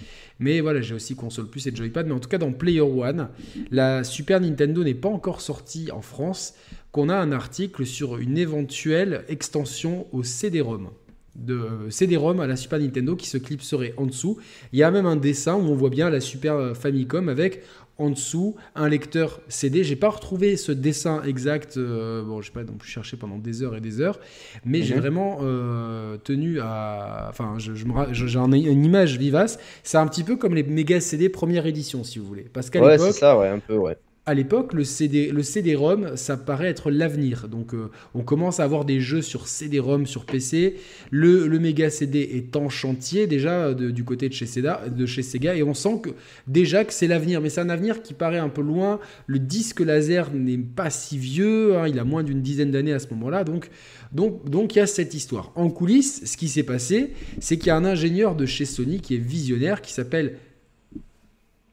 Mais 0.42 0.60
voilà, 0.60 0.80
j'ai 0.80 0.94
aussi 0.94 1.14
console 1.14 1.46
plus 1.46 1.66
et 1.68 1.74
Joypad. 1.74 2.06
Mais 2.06 2.12
en 2.12 2.18
tout 2.18 2.28
cas, 2.28 2.38
dans 2.38 2.52
Player 2.52 2.80
One, 2.80 3.28
la 3.70 4.02
Super 4.02 4.40
Nintendo 4.40 4.82
n'est 4.82 4.94
pas 4.94 5.08
encore 5.08 5.40
sortie 5.40 5.90
en 5.92 6.02
France. 6.02 6.54
Qu'on 6.90 7.08
a 7.08 7.16
un 7.16 7.30
article 7.32 7.86
sur 7.86 8.18
une 8.18 8.36
éventuelle 8.36 9.24
extension 9.28 10.06
au 10.12 10.22
CD-ROM 10.22 10.90
de 11.34 11.54
euh, 11.54 11.90
CD-ROM 11.90 12.40
à 12.40 12.46
la 12.46 12.56
Super 12.56 12.78
Nintendo 12.78 13.16
qui 13.16 13.26
se 13.26 13.38
clipserait 13.38 13.94
en 13.96 14.04
dessous. 14.04 14.38
Il 14.74 14.78
y 14.78 14.82
a 14.82 14.90
même 14.90 15.06
un 15.06 15.16
dessin 15.16 15.54
où 15.54 15.62
on 15.62 15.74
voit 15.74 15.88
bien 15.88 16.10
la 16.10 16.20
Super 16.20 16.76
Famicom 16.76 17.30
avec 17.30 17.62
en 18.02 18.10
dessous 18.10 18.56
un 18.74 18.88
lecteur 18.88 19.40
CD. 19.48 19.84
J'ai 19.84 19.96
pas 19.96 20.10
retrouvé 20.10 20.56
ce 20.56 20.72
dessin 20.72 21.22
exact. 21.22 21.76
Euh, 21.76 22.22
bon, 22.22 22.40
j'ai 22.40 22.50
pas 22.50 22.64
non 22.64 22.74
plus 22.74 22.90
cherché 22.90 23.16
pendant 23.16 23.38
des 23.38 23.62
heures 23.62 23.76
et 23.76 23.80
des 23.80 24.00
heures, 24.00 24.18
mais 24.64 24.82
j'ai 24.82 24.94
mhm. 24.94 25.00
vraiment 25.00 25.38
euh, 25.42 26.16
tenu 26.18 26.60
à. 26.60 27.26
Enfin, 27.30 27.54
je, 27.58 27.74
je 27.74 28.26
j'en 28.26 28.52
ai 28.52 28.58
une 28.58 28.84
image 28.84 29.18
vivace. 29.18 29.58
C'est 29.82 29.98
un 29.98 30.06
petit 30.06 30.24
peu 30.24 30.36
comme 30.36 30.54
les 30.54 30.62
méga 30.62 31.00
CD 31.00 31.28
première 31.28 31.66
édition, 31.66 32.04
si 32.04 32.18
vous 32.18 32.26
voulez, 32.26 32.46
parce 32.52 32.70
qu'à 32.70 32.82
ouais, 32.82 32.98
c'est 32.98 33.12
ça, 33.12 33.38
ouais, 33.38 33.48
un 33.48 33.58
peu, 33.58 33.76
ouais 33.76 33.96
à 34.24 34.34
l'époque, 34.34 34.72
le, 34.72 34.84
CD, 34.84 35.32
le 35.32 35.42
CD-ROM, 35.42 36.16
ça 36.16 36.36
paraît 36.36 36.68
être 36.68 36.92
l'avenir. 36.92 37.48
Donc, 37.48 37.74
euh, 37.74 37.90
on 38.14 38.22
commence 38.22 38.60
à 38.60 38.64
avoir 38.64 38.84
des 38.84 39.00
jeux 39.00 39.20
sur 39.20 39.48
CD-ROM, 39.48 40.06
sur 40.06 40.26
PC. 40.26 40.76
Le, 41.10 41.48
le 41.48 41.58
Mega 41.58 41.90
CD 41.90 42.20
est 42.20 42.54
en 42.54 42.68
chantier 42.68 43.26
déjà 43.26 43.74
du 43.74 44.04
côté 44.04 44.28
de 44.28 44.34
chez, 44.34 44.46
Sega, 44.46 44.82
de 44.88 45.06
chez 45.06 45.22
Sega, 45.22 45.56
et 45.56 45.64
on 45.64 45.74
sent 45.74 46.00
que 46.04 46.10
déjà 46.46 46.84
que 46.84 46.92
c'est 46.92 47.08
l'avenir. 47.08 47.40
Mais 47.40 47.50
c'est 47.50 47.62
un 47.62 47.68
avenir 47.68 48.00
qui 48.00 48.14
paraît 48.14 48.38
un 48.38 48.48
peu 48.48 48.62
loin. 48.62 49.00
Le 49.26 49.40
disque 49.40 49.80
laser 49.80 50.32
n'est 50.32 50.56
pas 50.58 50.90
si 50.90 51.18
vieux, 51.18 51.76
hein. 51.76 51.88
il 51.88 51.98
a 51.98 52.04
moins 52.04 52.22
d'une 52.22 52.42
dizaine 52.42 52.70
d'années 52.70 52.92
à 52.92 53.00
ce 53.00 53.08
moment-là. 53.08 53.42
Donc, 53.42 53.70
donc, 54.12 54.48
donc, 54.48 54.76
il 54.76 54.78
y 54.78 54.82
a 54.82 54.86
cette 54.86 55.14
histoire. 55.14 55.50
En 55.56 55.68
coulisses, 55.68 56.22
ce 56.26 56.36
qui 56.36 56.48
s'est 56.48 56.62
passé, 56.62 57.10
c'est 57.40 57.56
qu'il 57.56 57.68
y 57.68 57.70
a 57.70 57.76
un 57.76 57.84
ingénieur 57.84 58.36
de 58.36 58.46
chez 58.46 58.66
Sony 58.66 59.00
qui 59.00 59.16
est 59.16 59.18
visionnaire, 59.18 59.82
qui 59.82 59.92
s'appelle 59.92 60.36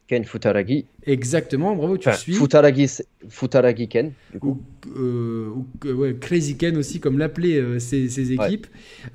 Ken 0.09 0.25
Futaragi. 0.25 0.87
Exactement, 1.05 1.75
bravo, 1.75 1.95
tu 1.95 2.11
suis. 2.13 2.33
Futaragi, 2.33 2.87
Futaragi 3.29 3.87
Ken, 3.87 4.11
du 4.33 4.39
coup. 4.39 4.59
Ou, 4.87 5.65
euh, 5.85 6.13
Crazy 6.19 6.57
Ken 6.57 6.75
aussi, 6.77 6.99
comme 6.99 7.19
l'appelaient 7.19 7.59
euh, 7.59 7.77
ses, 7.77 8.33
équipes. 8.33 8.65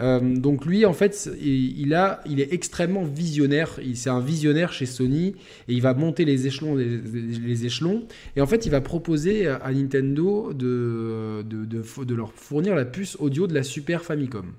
Euh, 0.00 0.20
donc 0.20 0.64
lui, 0.64 0.86
en 0.86 0.92
fait, 0.92 1.28
il, 1.42 1.94
a, 1.94 2.20
il 2.26 2.40
est 2.40 2.52
extrêmement 2.52 3.02
visionnaire. 3.02 3.80
C'est 3.94 4.08
un 4.08 4.20
visionnaire 4.20 4.72
chez 4.72 4.86
Sony 4.86 5.34
et 5.66 5.74
il 5.74 5.82
va 5.82 5.94
monter 5.94 6.24
les 6.24 6.46
échelons, 6.46 6.76
les, 6.76 7.66
échelons. 7.66 8.06
Et 8.36 8.40
en 8.40 8.46
fait, 8.46 8.64
il 8.64 8.70
va 8.70 8.80
proposer 8.80 9.48
à 9.48 9.72
Nintendo 9.72 10.52
de, 10.52 11.42
de, 11.42 11.64
de, 11.64 12.04
de 12.04 12.14
leur 12.14 12.32
fournir 12.34 12.76
la 12.76 12.84
puce 12.84 13.16
audio 13.18 13.48
de 13.48 13.54
la 13.54 13.64
Super 13.64 14.04
Famicom 14.04 14.52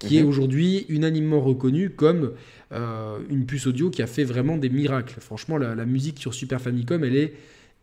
qui 0.00 0.16
est 0.16 0.22
mhm. 0.22 0.28
aujourd'hui 0.28 0.86
unanimement 0.88 1.40
reconnue 1.40 1.90
comme 1.90 2.32
euh, 2.72 3.18
une 3.28 3.46
puce 3.46 3.66
audio 3.66 3.90
qui 3.90 4.02
a 4.02 4.06
fait 4.06 4.24
vraiment 4.24 4.56
des 4.56 4.70
miracles. 4.70 5.20
Franchement, 5.20 5.58
la, 5.58 5.84
musique 5.84 6.18
sur 6.18 6.34
Super 6.34 6.60
Famicom, 6.60 7.04
elle 7.04 7.16
est 7.16 7.34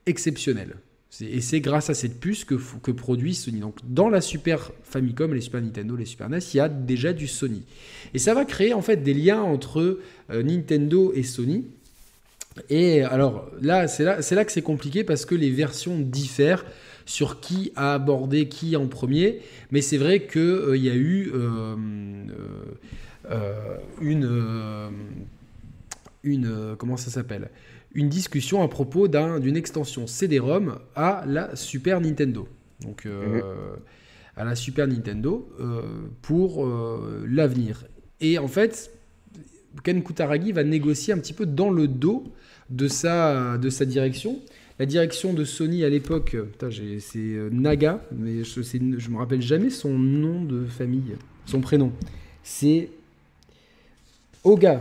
exceptionnelle. 0.06 0.76
Et 1.22 1.42
c'est 1.42 1.62
grâce 1.62 1.90
à 1.90 1.94
cette 1.94 2.20
puce 2.20 2.44
que, 2.44 2.56
que 2.82 2.92
produit 2.92 3.34
Sony. 3.34 3.60
Donc 3.60 3.78
dans 3.88 4.10
la 4.10 4.20
Super 4.20 4.72
Famicom, 4.84 5.34
les 5.34 5.42
Super 5.42 5.62
Nintendo, 5.62 5.96
les 5.96 6.06
Super 6.06 6.30
NES, 6.30 6.40
il 6.54 6.58
y 6.58 6.60
a 6.60 6.70
déjà 6.70 7.14
du 7.14 7.28
Sony. 7.28 7.64
Et 8.14 8.20
ça 8.20 8.34
va 8.34 8.46
créer 8.46 8.74
en 8.74 8.82
fait 8.82 8.98
des 8.98 9.14
liens 9.14 9.42
entre 9.42 10.00
euh, 10.32 10.44
Nintendo 10.44 11.14
et 11.16 11.24
Sony. 11.24 11.66
Et 12.70 13.04
alors 13.04 13.50
là, 13.62 13.88
c'est 13.88 14.04
là, 14.04 14.20
là 14.30 14.46
que 14.46 14.52
c'est 14.52 14.62
compliqué 14.62 15.04
parce 15.04 15.26
que 15.26 15.36
les 15.36 15.52
versions 15.52 16.00
diffèrent 16.00 16.66
sur 17.08 17.40
qui 17.40 17.72
a 17.76 17.96
abordé 17.96 18.48
qui 18.48 18.76
en 18.76 18.86
premier. 18.86 19.40
Mais 19.72 19.82
c'est 19.82 19.98
vrai 19.98 20.28
qu'il 20.28 20.42
euh, 20.42 20.78
y 20.78 20.90
a 20.90 20.96
eu 20.96 21.32
euh, 21.34 21.76
euh, 23.32 23.78
une, 24.02 24.92
une. 26.24 26.76
Comment 26.78 26.98
ça 26.98 27.10
s'appelle? 27.10 27.50
Une 27.94 28.10
discussion 28.10 28.62
à 28.62 28.68
propos 28.68 29.08
d'une 29.08 29.58
extension 29.58 30.06
CD-ROM 30.06 30.78
à 30.96 31.24
la 31.26 31.56
Super 31.56 32.00
Nintendo. 32.00 32.48
Donc. 32.82 33.06
Mhm. 33.06 33.42
à 34.36 34.44
la 34.44 34.54
Super 34.54 34.88
Nintendo 34.88 35.50
pour 36.22 36.68
l'avenir. 37.26 37.86
Et 38.20 38.38
en 38.38 38.48
fait, 38.48 38.92
Ken 39.84 40.04
Kutaragi 40.04 40.52
va 40.52 40.64
négocier 40.64 41.12
un 41.12 41.18
petit 41.18 41.34
peu 41.34 41.48
dans 41.48 41.72
le 41.72 41.88
dos 41.88 42.32
de 42.70 42.88
sa, 42.88 43.58
de 43.58 43.70
sa 43.72 43.86
direction 43.86 44.40
la 44.80 44.86
direction 44.86 45.34
de 45.34 45.44
Sony 45.44 45.84
à 45.84 45.90
l'époque, 45.90 46.36
euh, 46.36 47.00
c'est 47.00 47.18
euh, 47.18 47.50
Naga, 47.52 48.02
mais 48.12 48.44
je 48.44 48.78
ne 48.78 49.10
me 49.10 49.18
rappelle 49.18 49.42
jamais 49.42 49.70
son 49.70 49.98
nom 49.98 50.44
de 50.44 50.66
famille, 50.66 51.16
son 51.46 51.62
prénom. 51.62 51.92
C'est 52.44 52.90
Oga. 54.44 54.80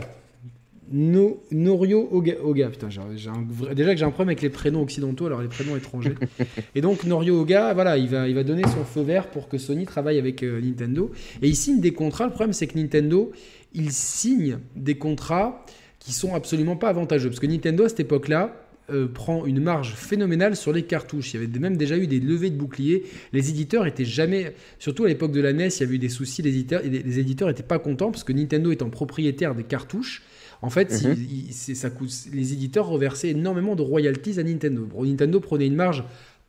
No, 0.89 1.43
Norio 1.51 2.07
Oga. 2.11 2.35
Oga. 2.41 2.69
Putain, 2.69 2.87
déjà 2.87 3.93
que 3.93 3.99
j'ai 3.99 4.05
un 4.05 4.11
problème 4.11 4.29
avec 4.29 4.41
les 4.41 4.49
prénoms 4.49 4.83
occidentaux, 4.83 5.25
alors 5.25 5.41
les 5.41 5.49
prénoms 5.49 5.75
étrangers. 5.75 6.15
Et 6.75 6.81
donc 6.81 7.03
Norio 7.03 7.41
Oga, 7.41 7.73
voilà, 7.73 7.97
il 7.97 8.07
va, 8.07 8.29
il 8.29 8.35
va 8.35 8.43
donner 8.43 8.63
son 8.63 8.85
feu 8.85 9.01
vert 9.01 9.27
pour 9.27 9.49
que 9.49 9.57
Sony 9.57 9.85
travaille 9.85 10.19
avec 10.19 10.43
euh, 10.43 10.61
Nintendo. 10.61 11.11
Et 11.41 11.49
il 11.49 11.55
signe 11.55 11.81
des 11.81 11.91
contrats. 11.91 12.25
Le 12.25 12.31
problème, 12.31 12.53
c'est 12.53 12.67
que 12.67 12.77
Nintendo, 12.77 13.31
il 13.73 13.91
signe 13.91 14.59
des 14.75 14.95
contrats 14.95 15.65
qui 15.99 16.13
sont 16.13 16.35
absolument 16.35 16.77
pas 16.77 16.89
avantageux. 16.89 17.29
Parce 17.29 17.41
que 17.41 17.47
Nintendo, 17.47 17.83
à 17.83 17.89
cette 17.89 17.99
époque-là, 17.99 18.55
euh, 18.89 19.07
prend 19.07 19.45
une 19.45 19.59
marge 19.59 19.95
phénoménale 19.95 20.55
sur 20.55 20.71
les 20.71 20.83
cartouches. 20.83 21.33
Il 21.33 21.41
y 21.41 21.43
avait 21.43 21.59
même 21.59 21.75
déjà 21.75 21.97
eu 21.97 22.07
des 22.07 22.19
levées 22.19 22.49
de 22.49 22.55
boucliers. 22.55 23.03
Les 23.33 23.49
éditeurs 23.49 23.85
étaient 23.85 24.05
jamais, 24.05 24.53
surtout 24.79 25.03
à 25.03 25.09
l'époque 25.09 25.33
de 25.33 25.41
la 25.41 25.51
NES, 25.51 25.67
il 25.67 25.79
y 25.81 25.83
avait 25.83 25.95
eu 25.95 25.99
des 25.99 26.09
soucis. 26.09 26.41
Les 26.41 26.51
éditeurs, 26.51 26.81
les 26.83 27.19
éditeurs 27.19 27.49
étaient 27.49 27.63
pas 27.63 27.79
contents 27.79 28.11
parce 28.11 28.23
que 28.23 28.31
Nintendo 28.31 28.71
étant 28.71 28.89
propriétaire 28.89 29.55
des 29.55 29.63
cartouches, 29.63 30.23
en 30.61 30.69
fait, 30.69 30.91
mhm. 31.03 31.51
ça 31.51 31.89
coûte, 31.89 32.11
les 32.33 32.53
éditeurs 32.53 32.87
reversaient 32.87 33.29
énormément 33.29 33.75
de 33.75 33.81
royalties 33.81 34.39
à 34.39 34.43
Nintendo. 34.43 34.87
Nintendo 35.03 35.39
prenait 35.39 35.67
une 35.67 35.75
marge 35.75 36.03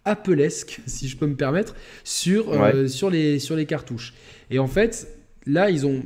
appelesque, 0.04 0.80
si 0.87 1.09
je 1.09 1.16
peux 1.16 1.26
me 1.26 1.37
permettre, 1.37 1.75
sur, 2.04 2.52
euh, 2.52 2.87
sur, 2.87 3.11
les, 3.11 3.38
sur 3.38 3.57
les 3.57 3.66
cartouches. 3.66 4.14
Et 4.50 4.59
en 4.59 4.68
fait, 4.68 5.09
là, 5.47 5.71
ils 5.71 5.87
ont, 5.87 6.02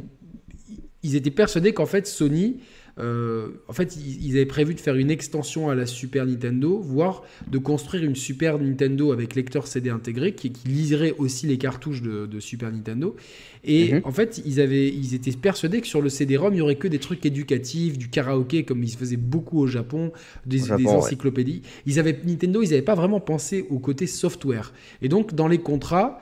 ils 1.02 1.14
étaient 1.14 1.30
persuadés 1.30 1.72
qu'en 1.72 1.86
fait, 1.86 2.06
Sony 2.06 2.60
euh, 2.98 3.48
en 3.68 3.72
fait, 3.72 3.96
ils, 3.96 4.32
avaient 4.32 4.46
prévu 4.46 4.74
de 4.74 4.80
faire 4.80 4.96
une 4.96 5.10
extension 5.10 5.70
à 5.70 5.74
la 5.74 5.86
Super 5.86 6.26
Nintendo, 6.26 6.78
voire 6.78 7.22
de 7.50 7.58
construire 7.58 8.04
une 8.04 8.16
Super 8.16 8.58
Nintendo 8.58 9.12
avec 9.12 9.34
lecteur 9.34 9.66
CD 9.66 9.88
intégré 9.90 10.34
qui, 10.34 10.52
liserait 10.66 11.14
aussi 11.18 11.46
les 11.46 11.58
cartouches 11.58 12.02
de, 12.02 12.40
Super 12.40 12.70
Nintendo. 12.70 13.16
Et 13.64 13.94
mhm. 13.94 14.00
en 14.04 14.12
fait, 14.12 14.42
ils, 14.44 14.60
avaient, 14.60 14.88
ils 14.88 15.14
étaient 15.14 15.32
persuadés 15.32 15.80
que 15.80 15.86
sur 15.86 16.02
le 16.02 16.08
CD-ROM, 16.08 16.52
il 16.52 16.56
n'y 16.56 16.62
aurait 16.62 16.76
que 16.76 16.88
des 16.88 16.98
trucs 16.98 17.24
éducatifs, 17.24 17.96
du 17.96 18.08
karaoké, 18.08 18.64
comme 18.64 18.82
ils 18.82 18.90
se 18.90 18.96
faisaient 18.96 19.16
beaucoup 19.16 19.60
au 19.60 19.66
Japon, 19.66 20.12
des, 20.44 20.70
encyclopédies. 20.72 21.62
Ils 21.86 21.98
avaient, 21.98 22.18
Nintendo, 22.24 22.62
ils 22.62 22.70
n'avaient 22.70 22.82
pas 22.82 22.94
vraiment 22.94 23.20
pensé 23.20 23.66
au 23.70 23.78
côté 23.78 24.06
software. 24.06 24.72
Et 25.00 25.08
donc, 25.08 25.34
dans 25.34 25.48
les 25.48 25.58
contrats, 25.58 26.20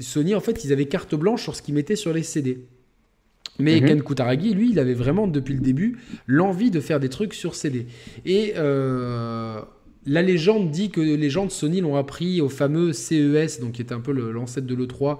Sony, 0.00 0.34
en 0.34 0.40
fait, 0.40 0.64
ils 0.64 0.72
avaient 0.72 0.86
carte 0.86 1.14
blanche 1.14 1.42
sur 1.42 1.54
ce 1.54 1.62
qu'ils 1.62 1.74
mettaient 1.74 1.96
sur 1.96 2.12
les 2.12 2.22
CD. 2.22 2.66
Mais 3.60 3.80
mhm. 3.80 3.86
Ken 3.86 4.02
Kutaragi, 4.02 4.54
lui, 4.54 4.70
il 4.70 4.78
avait 4.78 4.94
vraiment 4.94 5.26
depuis 5.26 5.54
le 5.54 5.60
début 5.60 5.98
l'envie 6.26 6.70
de 6.70 6.80
faire 6.80 7.00
des 7.00 7.08
trucs 7.08 7.34
sur 7.34 7.54
CD. 7.54 7.86
Et 8.24 8.54
euh, 8.56 9.60
la 10.06 10.22
légende 10.22 10.70
dit 10.70 10.90
que 10.90 11.00
les 11.00 11.30
gens 11.30 11.44
de 11.44 11.50
Sony 11.50 11.80
l'ont 11.80 11.96
appris 11.96 12.40
au 12.40 12.48
fameux 12.48 12.92
CES, 12.92 13.60
donc 13.60 13.72
qui 13.72 13.82
était 13.82 13.94
un 13.94 14.00
peu 14.00 14.12
l'ancêtre 14.12 14.66
de 14.66 14.74
l'E3 14.74 15.18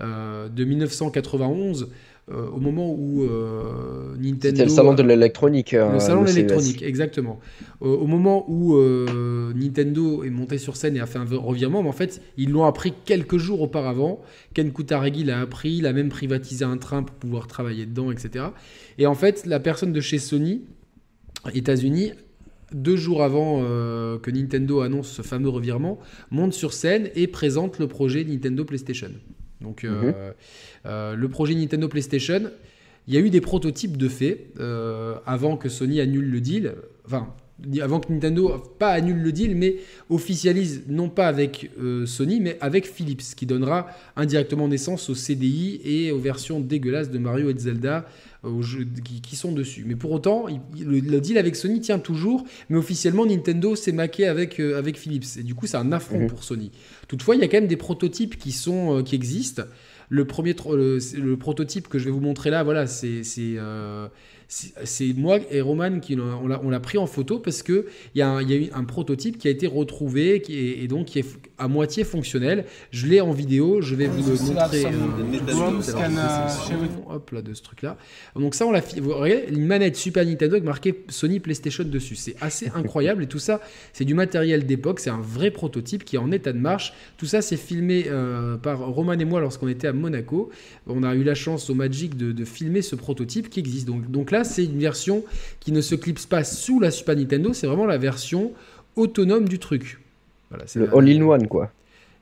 euh, 0.00 0.48
de 0.48 0.64
1991. 0.64 1.88
Euh, 2.30 2.46
au 2.48 2.60
moment 2.60 2.92
où 2.92 3.22
euh, 3.22 4.14
Nintendo. 4.18 4.48
C'était 4.50 4.64
le 4.64 4.68
salon 4.68 4.92
de 4.92 5.02
l'électronique. 5.02 5.72
le 5.72 5.78
euh, 5.78 5.98
salon 5.98 6.24
de 6.24 6.28
l'électronique, 6.28 6.82
exactement. 6.82 7.40
au 7.80 8.06
moment 8.06 8.44
où 8.48 8.76
Nintendo 9.54 10.24
est 10.24 10.30
monté 10.30 10.58
sur 10.58 10.76
scène 10.76 10.96
et 10.96 11.00
a 11.00 11.06
fait 11.06 11.18
un 11.18 11.24
revirement, 11.24 11.82
mais 11.82 11.88
en 11.88 11.92
fait, 11.92 12.20
ils 12.36 12.50
l'ont 12.50 12.64
appris 12.64 12.92
quelques 13.04 13.38
jours 13.38 13.62
auparavant. 13.62 14.20
Ken 14.52 14.72
Kutaragi 14.72 15.24
l'a 15.24 15.40
appris, 15.40 15.76
il 15.76 15.86
a 15.86 15.92
même 15.92 16.10
privatisé 16.10 16.64
un 16.64 16.76
train 16.76 17.02
pour 17.02 17.16
pouvoir 17.16 17.46
travailler 17.46 17.86
dedans, 17.86 18.10
etc. 18.10 18.46
Et 18.98 19.06
en 19.06 19.14
fait, 19.14 19.46
la 19.46 19.60
personne 19.60 19.92
de 19.92 20.00
chez 20.00 20.18
Sony, 20.18 20.64
États-Unis, 21.54 22.12
deux 22.72 22.96
jours 22.96 23.22
avant 23.22 23.62
que 23.62 24.30
Nintendo 24.30 24.80
annonce 24.80 25.08
ce 25.08 25.22
fameux 25.22 25.48
revirement, 25.48 25.98
monte 26.30 26.52
sur 26.52 26.74
scène 26.74 27.08
et 27.14 27.26
présente 27.26 27.78
le 27.78 27.86
projet 27.86 28.22
Nintendo 28.24 28.66
PlayStation. 28.66 29.10
Donc, 29.62 29.84
mhm. 29.84 30.12
Le 30.84 31.26
projet 31.28 31.54
Nintendo 31.54 31.88
PlayStation, 31.88 32.50
il 33.08 33.14
y 33.14 33.16
a 33.16 33.20
eu 33.20 33.30
des 33.30 33.40
prototypes 33.40 33.96
de 33.96 34.08
fait 34.08 34.48
euh, 34.60 35.14
avant 35.24 35.56
que 35.56 35.70
Sony 35.70 35.98
annule 35.98 36.30
le 36.30 36.42
deal. 36.42 36.74
Enfin, 37.06 37.34
avant 37.80 38.00
que 38.00 38.12
Nintendo, 38.12 38.62
pas 38.78 38.90
annule 38.90 39.22
le 39.22 39.32
deal, 39.32 39.56
mais 39.56 39.76
officialise 40.10 40.82
non 40.88 41.08
pas 41.08 41.26
avec 41.26 41.70
euh, 41.80 42.04
Sony, 42.04 42.38
mais 42.38 42.58
avec 42.60 42.86
Philips, 42.86 43.34
qui 43.34 43.46
donnera 43.46 43.88
indirectement 44.14 44.68
naissance 44.68 45.08
au 45.08 45.14
CDI 45.14 45.80
et 45.84 46.12
aux 46.12 46.18
versions 46.18 46.60
dégueulasses 46.60 47.10
de 47.10 47.18
Mario 47.18 47.48
et 47.48 47.58
Zelda 47.58 48.06
qui, 49.22 49.36
sont 49.36 49.52
dessus. 49.52 49.84
Mais 49.86 49.96
pour 49.96 50.12
autant, 50.12 50.46
le, 50.78 51.20
deal 51.20 51.38
avec 51.38 51.56
Sony 51.56 51.80
tient 51.80 51.98
toujours, 51.98 52.44
mais 52.68 52.76
officiellement 52.76 53.26
Nintendo 53.26 53.74
s'est 53.74 53.90
maqué 53.90 54.26
avec, 54.26 54.60
avec 54.60 54.96
Philips. 54.96 55.38
Et 55.38 55.42
du 55.42 55.54
coup, 55.54 55.66
c'est 55.66 55.76
un 55.76 55.90
affront 55.92 56.20
mhm. 56.20 56.28
pour 56.28 56.44
Sony. 56.44 56.70
Toutefois, 57.08 57.34
il 57.34 57.40
y 57.40 57.44
a 57.44 57.48
quand 57.48 57.56
même 57.56 57.66
des 57.66 57.76
prototypes 57.76 58.38
qui, 58.38 58.52
sont, 58.52 59.02
qui 59.02 59.16
existent. 59.16 59.64
Le 60.08 60.24
premier 60.26 60.54
le, 60.54 61.34
prototype 61.36 61.88
que 61.88 61.98
je 61.98 62.06
vais 62.06 62.10
vous 62.10 62.20
montrer 62.20 62.50
là, 62.50 62.62
voilà, 62.62 62.86
c'est 62.86 63.22
c'est 64.48 65.12
moi 65.14 65.38
et 65.50 65.60
Roman 65.60 66.00
qui 66.00 66.16
on 66.18 66.68
l'a 66.70 66.80
pris 66.80 66.96
en 66.96 67.06
photo 67.06 67.38
parce 67.38 67.62
que 67.62 67.86
il 68.14 68.18
y, 68.18 68.22
a 68.22 68.42
eu 68.42 68.70
un 68.72 68.84
prototype 68.84 69.36
qui 69.36 69.46
a 69.48 69.50
été 69.50 69.66
retrouvé 69.66 70.42
et 70.48 70.88
donc 70.88 71.06
qui 71.06 71.18
est 71.18 71.47
à 71.58 71.68
moitié 71.68 72.04
fonctionnel. 72.04 72.64
Je 72.90 73.06
l'ai 73.06 73.20
en 73.20 73.32
vidéo, 73.32 73.80
je 73.80 73.94
vais 73.94 74.06
vous 74.06 74.28
le 74.28 74.36
montrer. 74.38 74.86
Euh, 74.86 74.90
hop 77.08 77.30
là 77.30 77.42
de 77.42 77.54
ce 77.54 77.62
truc 77.62 77.82
là. 77.82 77.96
Donc 78.36 78.54
ça 78.54 78.66
on 78.66 78.72
l'a 78.72 78.80
vous 78.80 79.14
regardez 79.14 79.46
une 79.50 79.66
manette 79.66 79.96
Super 79.96 80.24
Nintendo 80.24 80.54
avec 80.54 80.64
marqué 80.64 81.04
Sony 81.08 81.40
PlayStation 81.40 81.84
dessus. 81.84 82.16
C'est 82.16 82.36
assez 82.40 82.70
incroyable 82.74 83.24
et 83.24 83.26
tout 83.26 83.38
ça 83.38 83.60
c'est 83.92 84.04
du 84.04 84.14
matériel 84.14 84.66
d'époque, 84.66 85.00
c'est 85.00 85.10
un 85.10 85.20
vrai 85.20 85.50
prototype 85.50 86.04
qui 86.04 86.16
est 86.16 86.18
en 86.18 86.30
état 86.32 86.52
de 86.52 86.58
marche. 86.58 86.92
Tout 87.16 87.26
ça 87.26 87.42
c'est 87.42 87.56
filmé 87.56 88.04
euh, 88.08 88.56
par 88.56 88.80
Roman 88.80 89.14
et 89.14 89.24
moi 89.24 89.40
lorsqu'on 89.40 89.68
était 89.68 89.88
à 89.88 89.92
Monaco. 89.92 90.50
On 90.86 91.02
a 91.02 91.14
eu 91.14 91.24
la 91.24 91.34
chance 91.34 91.70
au 91.70 91.74
Magic 91.74 92.16
de, 92.16 92.32
de 92.32 92.44
filmer 92.44 92.82
ce 92.82 92.94
prototype 92.94 93.50
qui 93.50 93.60
existe. 93.60 93.86
Donc, 93.86 94.10
donc 94.10 94.30
là 94.30 94.44
c'est 94.44 94.64
une 94.64 94.78
version 94.78 95.24
qui 95.60 95.72
ne 95.72 95.80
se 95.80 95.94
clipse 95.94 96.26
pas 96.26 96.44
sous 96.44 96.80
la 96.80 96.90
Super 96.90 97.16
Nintendo, 97.16 97.52
c'est 97.52 97.66
vraiment 97.66 97.86
la 97.86 97.98
version 97.98 98.52
autonome 98.96 99.48
du 99.48 99.58
truc. 99.58 99.98
Voilà, 100.50 100.64
le 100.74 100.96
all-in-one, 100.96 101.46
quoi. 101.46 101.70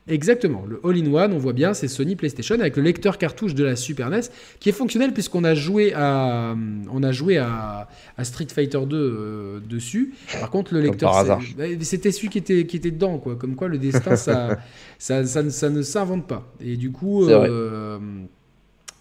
Exactement, 0.09 0.63
le 0.65 0.79
all-in-one, 0.85 1.33
on 1.33 1.37
voit 1.37 1.51
bien, 1.51 1.73
c'est 1.73 1.89
Sony 1.89 2.15
PlayStation 2.15 2.55
avec 2.55 2.77
le 2.77 2.83
lecteur 2.83 3.17
cartouche 3.17 3.53
de 3.53 3.65
la 3.65 3.75
Super 3.75 4.09
NES 4.09 4.21
qui 4.61 4.69
est 4.69 4.73
fonctionnel 4.73 5.11
puisqu'on 5.11 5.43
a 5.43 5.53
joué 5.53 5.93
à, 5.93 6.55
on 6.89 7.03
a 7.03 7.11
joué 7.11 7.37
à, 7.37 7.89
Street 8.23 8.47
Fighter 8.49 8.79
2 8.87 8.95
euh, 8.95 9.59
dessus. 9.59 10.13
Par 10.39 10.49
contre, 10.49 10.73
le 10.73 10.79
lecteur, 10.79 11.13
c'était 11.81 12.13
celui 12.13 12.29
qui 12.29 12.37
était, 12.37 12.65
qui 12.65 12.77
était 12.77 12.91
dedans, 12.91 13.17
quoi. 13.17 13.35
Comme 13.35 13.55
quoi, 13.55 13.67
le 13.67 13.77
destin, 13.77 14.15
ça, 14.15 14.57
ça, 14.97 15.25
ça, 15.25 15.69
ne 15.69 15.81
s'invente 15.81 16.25
pas. 16.25 16.53
Et 16.61 16.77
du 16.77 16.91
coup, 16.91 17.27
euh, 17.27 17.99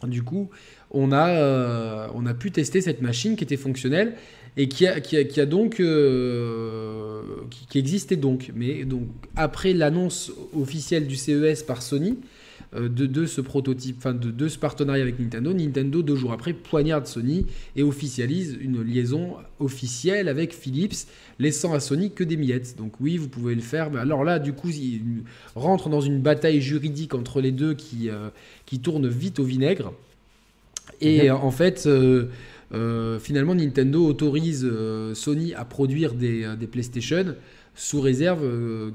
du 0.09 0.25
coup, 0.25 0.51
on 0.91 1.13
a, 1.13 1.29
euh, 1.29 2.09
on 2.15 2.27
a 2.27 2.35
pu 2.35 2.51
tester 2.51 2.81
cette 2.81 3.01
machine 3.01 3.37
qui 3.37 3.45
était 3.45 3.57
fonctionnelle 3.57 4.15
et 4.57 4.69
qui 4.69 4.87
a, 4.87 5.01
qui 5.01 5.41
a, 5.41 5.47
donc 5.47 5.81
euh, 5.81 7.21
qui, 7.69 7.79
existait 7.79 8.17
donc. 8.17 8.53
Mais 8.55 8.85
donc 8.85 9.03
après 9.37 9.75
l'annonce 9.75 10.33
officielle 10.59 11.07
du 11.07 11.17
CES 11.17 11.63
par 11.63 11.83
Sony 11.83 12.19
euh, 12.75 12.89
de, 12.89 13.05
de, 13.05 13.27
ce 13.27 13.43
prototype, 13.43 13.97
enfin 13.99 14.15
de, 14.15 14.31
de, 14.31 14.49
ce 14.49 14.59
partenariat 14.59 15.03
avec 15.03 15.21
Nintendo, 15.21 15.53
Nintendo 15.53 16.03
deux 16.03 16.17
jours 16.17 16.33
après 16.33 16.55
poignarde 16.55 17.07
Sony 17.07 17.45
et 17.77 17.83
officialise 17.83 18.57
une 18.59 18.83
liaison 18.83 19.35
officielle 19.61 20.27
avec 20.27 20.55
Philips, 20.55 21.07
laissant 21.39 21.75
à 21.75 21.81
Sony 21.81 22.13
que 22.13 22.25
des 22.25 22.39
miettes. 22.39 22.77
Donc 22.79 22.95
oui, 22.99 23.19
vous 23.19 23.29
pouvez 23.29 23.55
le 23.55 23.61
faire. 23.61 23.91
Mais 23.91 23.99
alors 23.99 24.25
là, 24.25 24.39
du 24.39 24.55
coup, 24.55 24.71
il 24.71 25.03
rentre 25.55 25.91
dans 25.91 26.01
une 26.01 26.21
bataille 26.21 26.63
juridique 26.63 27.15
entre 27.15 27.43
les 27.43 27.53
deux 27.53 27.75
qui, 27.75 28.09
qui 28.65 28.81
tourne 28.81 29.07
vite 29.07 29.39
au 29.39 29.45
vinaigre. 29.45 29.93
Et 31.03 31.29
mhm. 31.29 31.37
en 31.37 31.51
fait, 31.51 31.87
euh, 32.73 32.97
euh, 32.97 33.19
finalement, 33.19 33.55
Nintendo 33.55 34.07
autorise 34.07 34.65
euh, 34.65 35.15
Sony 35.15 35.55
à 35.55 35.65
produire 35.65 36.15
des, 36.15 36.47
des 36.59 36.67
PlayStation 36.67 37.35
sous 37.75 38.01
réserve, 38.01 38.43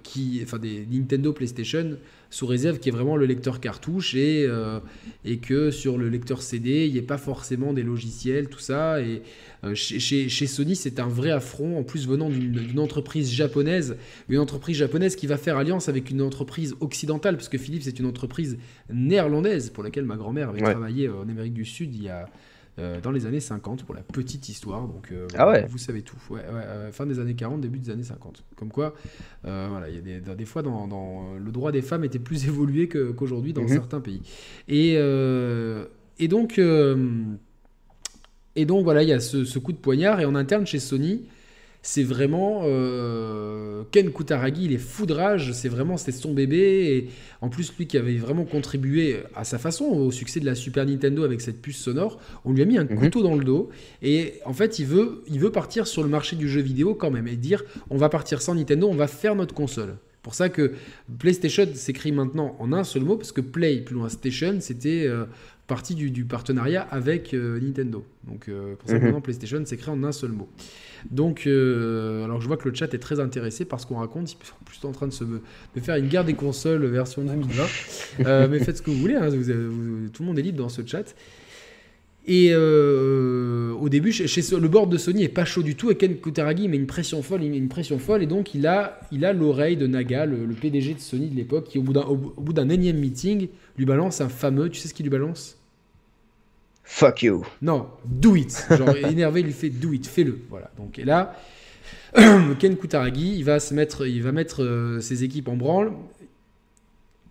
qui, 0.02 0.40
enfin 0.44 0.58
des 0.58 0.88
Nintendo 0.92 1.34
PlayStation 1.34 1.98
sous 2.32 2.48
réserve 2.48 2.80
qui 2.80 2.90
est 2.90 2.92
vraiment 2.92 3.16
le 3.16 3.28
lecteur 3.28 3.60
cartouche 3.60 4.16
et, 4.16 4.50
et 5.24 5.38
que 5.38 5.70
sur 5.70 6.00
le 6.00 6.10
lecteur 6.10 6.42
CD, 6.42 6.88
il 6.88 6.94
n'y 6.94 6.98
ait 6.98 7.04
pas 7.04 7.20
forcément 7.20 7.74
des 7.74 7.84
logiciels, 7.84 8.50
tout 8.50 8.58
ça. 8.58 9.00
Et 9.00 9.22
chez, 9.76 10.00
chez, 10.30 10.48
Sony, 10.48 10.76
c'est 10.76 11.00
un 11.00 11.08
vrai 11.08 11.30
affront, 11.30 11.78
en 11.78 11.84
plus 11.84 12.08
venant 12.08 12.32
d'une 12.32 12.80
entreprise 12.80 13.32
japonaise, 13.32 13.98
une 14.30 14.40
entreprise 14.40 14.78
japonaise 14.78 15.16
qui 15.16 15.28
va 15.28 15.38
faire 15.38 15.58
alliance 15.58 15.88
avec 15.88 16.10
une 16.10 16.24
entreprise 16.24 16.74
occidentale, 16.80 17.36
parce 17.36 17.50
que 17.50 17.60
Philips 17.60 17.86
est 17.86 18.00
une 18.00 18.08
entreprise 18.08 18.58
néerlandaise 18.92 19.70
pour 19.70 19.84
laquelle 19.84 20.06
ma 20.06 20.16
grand-mère 20.16 20.50
avait 20.50 20.62
travaillé 20.62 21.08
en 21.08 21.30
Amérique 21.30 21.54
du 21.54 21.66
Sud 21.66 21.94
il 21.94 22.02
y 22.02 22.10
a 22.10 22.22
euh, 22.22 22.26
dans 22.78 23.12
les 23.12 23.26
années 23.26 23.40
50 23.40 23.84
pour 23.84 23.94
la 23.94 24.02
petite 24.02 24.50
histoire. 24.50 24.88
Donc, 24.88 25.12
euh, 25.12 25.28
ah 25.38 25.62
vous 25.68 25.78
savez 25.78 26.02
tout. 26.02 26.18
Ouais, 26.30 26.42
euh, 26.44 26.92
fin 26.92 27.06
des 27.06 27.20
années 27.20 27.36
40, 27.36 27.62
début 27.62 27.80
des 27.80 27.90
années 27.92 28.04
50. 28.04 28.44
Comme 28.56 28.72
quoi, 28.72 28.94
voilà, 29.44 29.90
il 29.90 29.96
y 29.96 30.14
a 30.14 30.36
des, 30.36 30.46
fois, 30.46 30.62
dans, 30.62 31.36
le 31.38 31.52
droit 31.52 31.72
des 31.72 31.82
femmes 31.82 32.04
était 32.04 32.20
plus 32.20 32.46
évolué 32.48 32.88
qu'aujourd'hui 32.88 33.54
dans 33.54 33.62
mhm. 33.64 33.70
certains 33.70 34.02
pays. 34.02 34.22
Et, 34.68 34.94
et 34.94 36.28
donc. 36.28 36.60
et 38.56 38.66
donc 38.66 38.84
voilà, 38.84 39.04
il 39.04 39.10
y 39.10 39.14
a 39.14 39.20
ce, 39.20 39.46
ce, 39.46 39.60
coup 39.60 39.74
de 39.74 39.78
poignard 39.78 40.20
et 40.20 40.26
en 40.26 40.36
interne 40.36 40.66
chez 40.66 40.80
Sony, 40.80 41.26
c'est 41.84 42.04
vraiment 42.04 42.62
euh, 42.66 43.84
Ken 43.92 44.12
Kutaragi, 44.12 44.66
il 44.66 44.74
est 44.74 44.78
foudrage, 44.78 45.52
c'est 45.54 45.70
vraiment 45.70 45.98
c'était 45.98 46.12
son 46.12 46.32
bébé 46.34 46.58
et 46.58 47.10
en 47.42 47.50
plus 47.50 47.74
lui 47.78 47.88
qui 47.88 47.98
avait 47.98 48.18
vraiment 48.18 48.46
contribué 48.46 49.18
à 49.36 49.44
sa 49.44 49.58
façon 49.58 49.86
au 49.86 50.12
succès 50.12 50.40
de 50.40 50.46
la 50.46 50.54
Super 50.54 50.86
Nintendo 50.86 51.24
avec 51.24 51.42
cette 51.42 51.60
puce 51.60 51.78
sonore, 51.78 52.20
on 52.46 52.54
lui 52.54 52.62
a 52.62 52.66
mis 52.66 52.78
un 52.78 52.84
mhm. 52.84 53.00
couteau 53.00 53.24
dans 53.24 53.36
le 53.36 53.44
dos 53.44 53.70
et 54.04 54.36
en 54.46 54.54
fait 54.54 54.78
il 54.78 54.86
veut 54.86 55.24
il 55.28 55.40
veut 55.40 55.52
partir 55.52 55.88
sur 55.88 56.04
le 56.04 56.10
marché 56.10 56.36
du 56.36 56.48
jeu 56.48 56.62
vidéo 56.62 56.94
quand 56.94 57.10
même 57.10 57.28
et 57.28 57.36
dire 57.36 57.64
on 57.90 57.98
va 57.98 58.10
partir 58.10 58.44
sans 58.44 58.54
Nintendo, 58.54 58.88
on 58.88 58.96
va 58.96 59.08
faire 59.08 59.36
notre 59.36 59.56
console. 59.56 59.96
Pour 60.22 60.36
ça 60.36 60.50
que 60.50 60.74
PlayStation 61.18 61.66
s'écrit 61.74 62.12
maintenant 62.12 62.56
en 62.60 62.74
un 62.74 62.84
seul 62.84 63.02
mot 63.04 63.18
parce 63.18 63.32
que 63.32 63.42
Play 63.42 63.78
plus 63.78 63.96
loin 63.96 64.08
Station 64.08 64.58
c'était 64.60 65.08
euh, 65.08 65.26
partie 65.66 65.96
du, 65.96 66.26
partenariat 66.26 66.84
avec 66.92 67.34
euh, 67.34 67.60
Nintendo. 67.60 68.06
Donc 68.28 68.52
pour 68.78 68.88
ça 68.88 68.94
que 68.94 69.00
mhm. 69.00 69.06
maintenant 69.06 69.22
PlayStation 69.22 69.66
s'écrit 69.66 69.90
en 69.90 70.04
un 70.04 70.12
seul 70.12 70.32
mot. 70.32 70.48
Donc, 71.10 71.44
euh, 71.48 72.24
alors 72.26 72.42
je 72.42 72.48
vois 72.48 72.58
que 72.58 72.70
le 72.70 72.76
chat 72.76 72.94
est 72.94 73.00
très 73.00 73.20
intéressé 73.20 73.66
par 73.66 73.80
ce 73.80 73.86
qu'on 73.86 73.98
raconte. 73.98 74.32
Ils 74.32 74.46
sont 74.46 74.54
plus 74.66 74.88
en 74.88 74.92
train 74.92 75.08
de 75.08 75.14
se 75.14 75.24
de 75.24 75.80
faire 75.80 75.96
une 75.96 76.08
guerre 76.08 76.26
des 76.26 76.34
consoles 76.34 76.86
version 76.86 77.24
2020. 77.24 77.64
Euh, 78.26 78.48
mais 78.50 78.60
faites 78.60 78.78
ce 78.78 78.82
que 78.82 78.92
vous 78.92 78.98
voulez. 78.98 79.16
Hein, 79.16 79.30
tout 79.30 80.22
le 80.22 80.26
monde 80.26 80.38
est 80.38 80.44
libre 80.44 80.60
dans 80.60 80.70
ce 80.70 80.86
chat. 80.86 81.16
Et 82.28 82.50
euh, 82.52 83.74
au 83.74 83.90
début, 83.90 84.12
chez, 84.12 84.42
le 84.56 84.68
board 84.68 84.92
de 84.92 84.98
Sony 84.98 85.24
est 85.24 85.30
pas 85.30 85.46
chaud 85.46 85.64
du 85.64 85.76
tout. 85.76 85.90
Et 85.90 85.96
Ken 85.96 86.16
Kutaragi 86.18 86.68
met 86.68 86.78
une 86.78 86.86
pression 86.86 87.24
folle, 87.24 87.44
il 87.44 87.50
met 87.50 87.58
une 87.58 87.70
pression 87.70 87.98
folle. 87.98 88.22
Et 88.22 88.28
donc 88.28 88.54
il 88.54 88.68
a, 88.68 89.00
il 89.12 89.26
a 89.26 89.34
l'oreille 89.34 89.78
de 89.78 89.88
Naga, 89.88 90.26
le, 90.26 90.46
PDG 90.54 90.94
de 90.94 91.00
Sony 91.00 91.30
de 91.30 91.36
l'époque, 91.36 91.68
qui 91.70 91.80
au 91.80 91.82
bout 91.82 91.94
d'un, 91.94 92.04
au 92.04 92.16
bout 92.16 92.54
d'un 92.54 92.70
énième 92.70 92.98
meeting 92.98 93.48
lui 93.78 93.86
balance 93.86 94.22
un 94.22 94.30
fameux. 94.30 94.70
Tu 94.70 94.80
sais 94.80 94.88
ce 94.88 94.94
qu'il 94.94 95.06
lui 95.06 95.10
balance? 95.10 95.61
Fuck 96.94 97.24
you. 97.24 97.46
Non, 97.62 97.88
do 98.06 98.36
it. 98.36 98.68
Genre 98.70 98.96
énervé, 99.10 99.40
il 99.40 99.46
lui 99.46 99.54
fait 99.54 99.70
do 99.70 99.94
it, 99.94 100.06
fais-le. 100.06 100.38
Voilà. 100.50 100.70
Donc 100.78 101.00
et 101.00 101.06
là, 101.06 101.36
Ken 102.60 102.76
Kutaragi, 102.76 103.38
il 103.38 103.44
va 103.44 103.62
se 103.62 103.74
mettre, 103.74 104.06
il 104.06 104.22
va 104.22 104.34
mettre 104.34 104.62
euh, 104.62 105.00
ses 105.00 105.24
équipes 105.24 105.48
en 105.48 105.56
branle. 105.56 105.94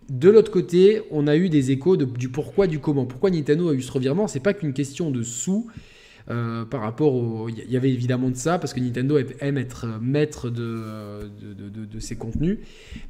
De 0.09 0.29
l'autre 0.29 0.51
côté, 0.51 1.03
on 1.11 1.27
a 1.27 1.37
eu 1.37 1.47
des 1.47 1.69
échos 1.69 1.95
du 1.95 2.27
pourquoi, 2.27 2.65
du 2.65 2.79
comment. 2.79 3.05
Pourquoi 3.05 3.29
Nintendo 3.29 3.69
a 3.69 3.73
eu 3.73 3.81
ce 3.81 3.91
revirement 3.91 4.27
C'est 4.27 4.39
pas 4.39 4.53
qu'une 4.53 4.73
question 4.73 5.11
de 5.11 5.21
sous. 5.21 5.67
Euh, 6.29 6.65
par 6.65 6.81
rapport 6.81 7.13
au. 7.13 7.47
Il 7.47 7.71
y 7.71 7.77
avait 7.77 7.91
évidemment 7.91 8.29
de 8.29 8.35
ça, 8.35 8.57
parce 8.57 8.73
que 8.73 8.79
Nintendo 8.79 9.19
aime 9.39 9.57
être 9.59 9.85
maître 10.01 10.49
de, 10.49 11.29
de, 11.39 11.69
de, 11.69 11.85
de 11.85 11.99
ses 11.99 12.15
contenus. 12.15 12.57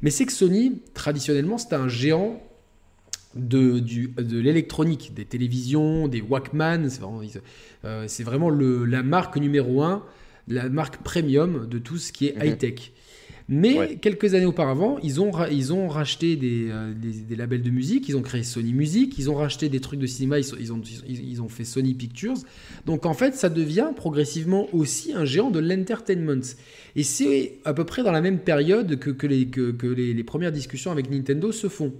Mais 0.02 0.10
c'est 0.10 0.26
que 0.26 0.32
Sony, 0.32 0.82
traditionnellement, 0.92 1.56
c'était 1.56 1.76
un 1.76 1.88
géant 1.88 2.40
de, 3.34 3.78
du, 3.78 4.08
de 4.08 4.38
l'électronique, 4.38 5.12
des 5.14 5.24
télévisions, 5.24 6.08
des 6.08 6.20
Walkman. 6.20 6.88
C'est 6.88 7.00
vraiment, 7.00 7.22
euh, 7.84 8.04
c'est 8.08 8.24
vraiment 8.24 8.50
le, 8.50 8.84
la 8.84 9.02
marque 9.02 9.36
numéro 9.36 9.82
un, 9.82 10.04
la 10.48 10.68
marque 10.68 11.02
premium 11.02 11.66
de 11.68 11.78
tout 11.78 11.98
ce 11.98 12.12
qui 12.12 12.26
est 12.26 12.36
mhm. 12.36 12.44
high-tech. 12.44 12.92
Mais 13.48 13.96
quelques 13.96 14.34
années 14.34 14.46
auparavant, 14.46 14.98
ils 15.02 15.20
ont, 15.20 15.30
ils 15.50 15.72
ont 15.72 15.88
racheté 15.88 16.38
euh, 16.42 16.94
des, 16.94 17.10
des, 17.10 17.36
labels 17.36 17.62
de 17.62 17.70
musique, 17.70 18.08
ils 18.08 18.16
ont 18.16 18.22
créé 18.22 18.44
Sony 18.44 18.72
Music, 18.72 19.18
ils 19.18 19.28
ont 19.30 19.34
racheté 19.34 19.68
des 19.68 19.80
trucs 19.80 20.00
de 20.00 20.06
cinéma, 20.06 20.38
ils, 20.38 20.46
ils, 20.60 20.72
ont, 20.72 20.80
ils, 21.06 21.42
ont 21.42 21.48
fait 21.48 21.64
Sony 21.64 21.92
Pictures. 21.92 22.36
Donc 22.86 23.04
en 23.04 23.14
fait, 23.14 23.34
ça 23.34 23.48
devient 23.48 23.90
progressivement 23.94 24.68
aussi 24.72 25.12
un 25.12 25.24
géant 25.24 25.50
de 25.50 25.58
l'entertainment. 25.58 26.40
Et 26.96 27.02
c'est 27.02 27.58
à 27.64 27.74
peu 27.74 27.84
près 27.84 28.02
dans 28.02 28.12
la 28.12 28.20
même 28.20 28.38
période 28.38 28.98
que, 28.98 29.10
que, 29.10 29.26
les, 29.26 29.46
que, 29.46 29.72
que 29.72 29.86
les, 29.88 30.14
les 30.14 30.24
premières 30.24 30.52
discussions 30.52 30.92
avec 30.92 31.10
Nintendo 31.10 31.52
se 31.52 31.68
font. 31.68 31.92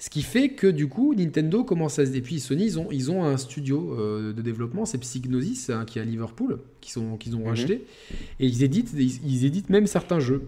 Ce 0.00 0.10
qui 0.10 0.22
fait 0.22 0.50
que 0.50 0.68
du 0.68 0.86
coup, 0.86 1.12
Nintendo 1.14 1.64
commence 1.64 1.98
à 1.98 2.06
se. 2.06 2.12
Et 2.12 2.20
puis 2.20 2.38
Sony, 2.38 2.64
ils 2.64 2.78
ont, 2.78 2.88
ils 2.92 3.10
ont 3.10 3.24
un 3.24 3.36
studio 3.36 3.96
euh, 3.98 4.32
de 4.32 4.42
développement, 4.42 4.86
c'est 4.86 4.98
Psygnosis, 4.98 5.70
hein, 5.70 5.84
qui 5.84 5.98
est 5.98 6.02
à 6.02 6.04
Liverpool, 6.04 6.60
qu'ils 6.80 7.02
qu'ils 7.18 7.34
ont 7.34 7.40
mhm. 7.40 7.48
racheté. 7.48 7.84
Et 8.38 8.46
ils 8.46 8.62
éditent, 8.62 8.92
ils, 8.94 9.44
éditent 9.44 9.70
même 9.70 9.88
certains 9.88 10.20
jeux. 10.20 10.42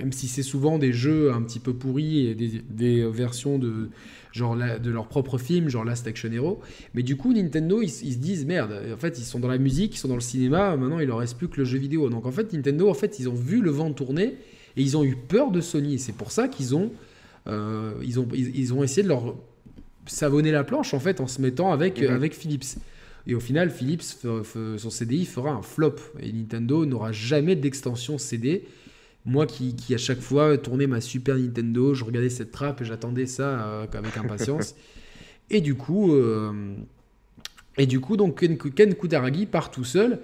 Même 0.00 0.10
si 0.12 0.26
c'est 0.26 0.42
souvent 0.42 0.78
des 0.78 0.92
jeux 0.92 1.32
un 1.32 1.42
petit 1.42 1.60
peu 1.60 1.74
pourris 1.74 2.26
et 2.26 2.34
des, 2.34 3.08
versions 3.08 3.56
de, 3.56 3.90
genre 4.32 4.56
de 4.56 4.90
leur 4.90 5.06
propre 5.06 5.38
film, 5.38 5.68
genre 5.68 5.84
Last 5.84 6.08
Action 6.08 6.32
Hero. 6.32 6.60
Mais 6.94 7.04
du 7.04 7.16
coup, 7.16 7.32
Nintendo, 7.32 7.82
ils, 7.82 7.84
ils, 7.84 8.14
se 8.14 8.18
disent 8.18 8.44
merde, 8.46 8.76
en 8.92 8.96
fait, 8.96 9.16
ils 9.20 9.24
sont 9.24 9.38
dans 9.38 9.46
la 9.46 9.58
musique, 9.58 9.94
ils 9.94 9.98
sont 9.98 10.08
dans 10.08 10.16
le 10.16 10.20
cinéma, 10.20 10.76
maintenant 10.76 10.98
il 10.98 11.06
leur 11.06 11.18
reste 11.18 11.36
plus 11.36 11.46
que 11.46 11.58
le 11.58 11.64
jeu 11.64 11.78
vidéo. 11.78 12.10
Donc 12.10 12.26
en 12.26 12.32
fait, 12.32 12.52
Nintendo, 12.52 12.88
en 12.88 12.94
fait, 12.94 13.20
ils 13.20 13.28
ont 13.28 13.34
vu 13.34 13.60
le 13.60 13.70
vent 13.70 13.92
tourner 13.92 14.38
et 14.76 14.82
ils 14.82 14.96
ont 14.96 15.04
eu 15.04 15.14
peur 15.14 15.52
de 15.52 15.60
Sony. 15.60 16.00
C'est 16.00 16.16
pour 16.16 16.32
ça 16.32 16.48
qu'ils 16.48 16.74
ont 16.74 16.90
euh, 17.46 17.94
ils, 18.02 18.20
ont, 18.20 18.28
ils, 18.32 18.72
ont 18.72 18.82
essayé 18.82 19.02
de 19.02 19.08
leur 19.08 19.36
savonner 20.06 20.50
la 20.50 20.64
planche 20.64 20.94
en 20.94 21.00
fait 21.00 21.20
en 21.20 21.26
se 21.26 21.40
mettant 21.40 21.72
avec, 21.72 22.00
mhm. 22.00 22.10
avec 22.10 22.34
Philips. 22.34 22.78
Et 23.26 23.34
au 23.34 23.40
final, 23.40 23.70
Philips, 23.70 24.02
son 24.02 24.90
CDI 24.90 25.26
fera 25.26 25.52
un 25.52 25.62
flop. 25.62 25.96
Et 26.20 26.32
Nintendo 26.32 26.84
n'aura 26.86 27.12
jamais 27.12 27.54
d'extension 27.54 28.18
CD. 28.18 28.64
Moi 29.24 29.46
qui, 29.46 29.76
qui, 29.76 29.94
à 29.94 29.98
chaque 29.98 30.20
fois 30.20 30.58
tournais 30.58 30.88
ma 30.88 31.00
Super 31.00 31.36
Nintendo, 31.36 31.94
je 31.94 32.04
regardais 32.04 32.30
cette 32.30 32.50
trappe 32.50 32.80
et 32.80 32.84
j'attendais 32.84 33.26
ça 33.26 33.66
euh, 33.66 33.86
avec 33.92 34.16
impatience. 34.16 34.74
et 35.50 35.60
du 35.60 35.76
coup, 35.76 36.12
euh, 36.12 36.74
et 37.78 37.86
du 37.86 38.00
coup 38.00 38.16
donc 38.16 38.40
Ken, 38.40 38.58
Ken, 38.58 38.94
Kutaragi 38.96 39.46
part 39.46 39.70
tout 39.70 39.84
seul 39.84 40.18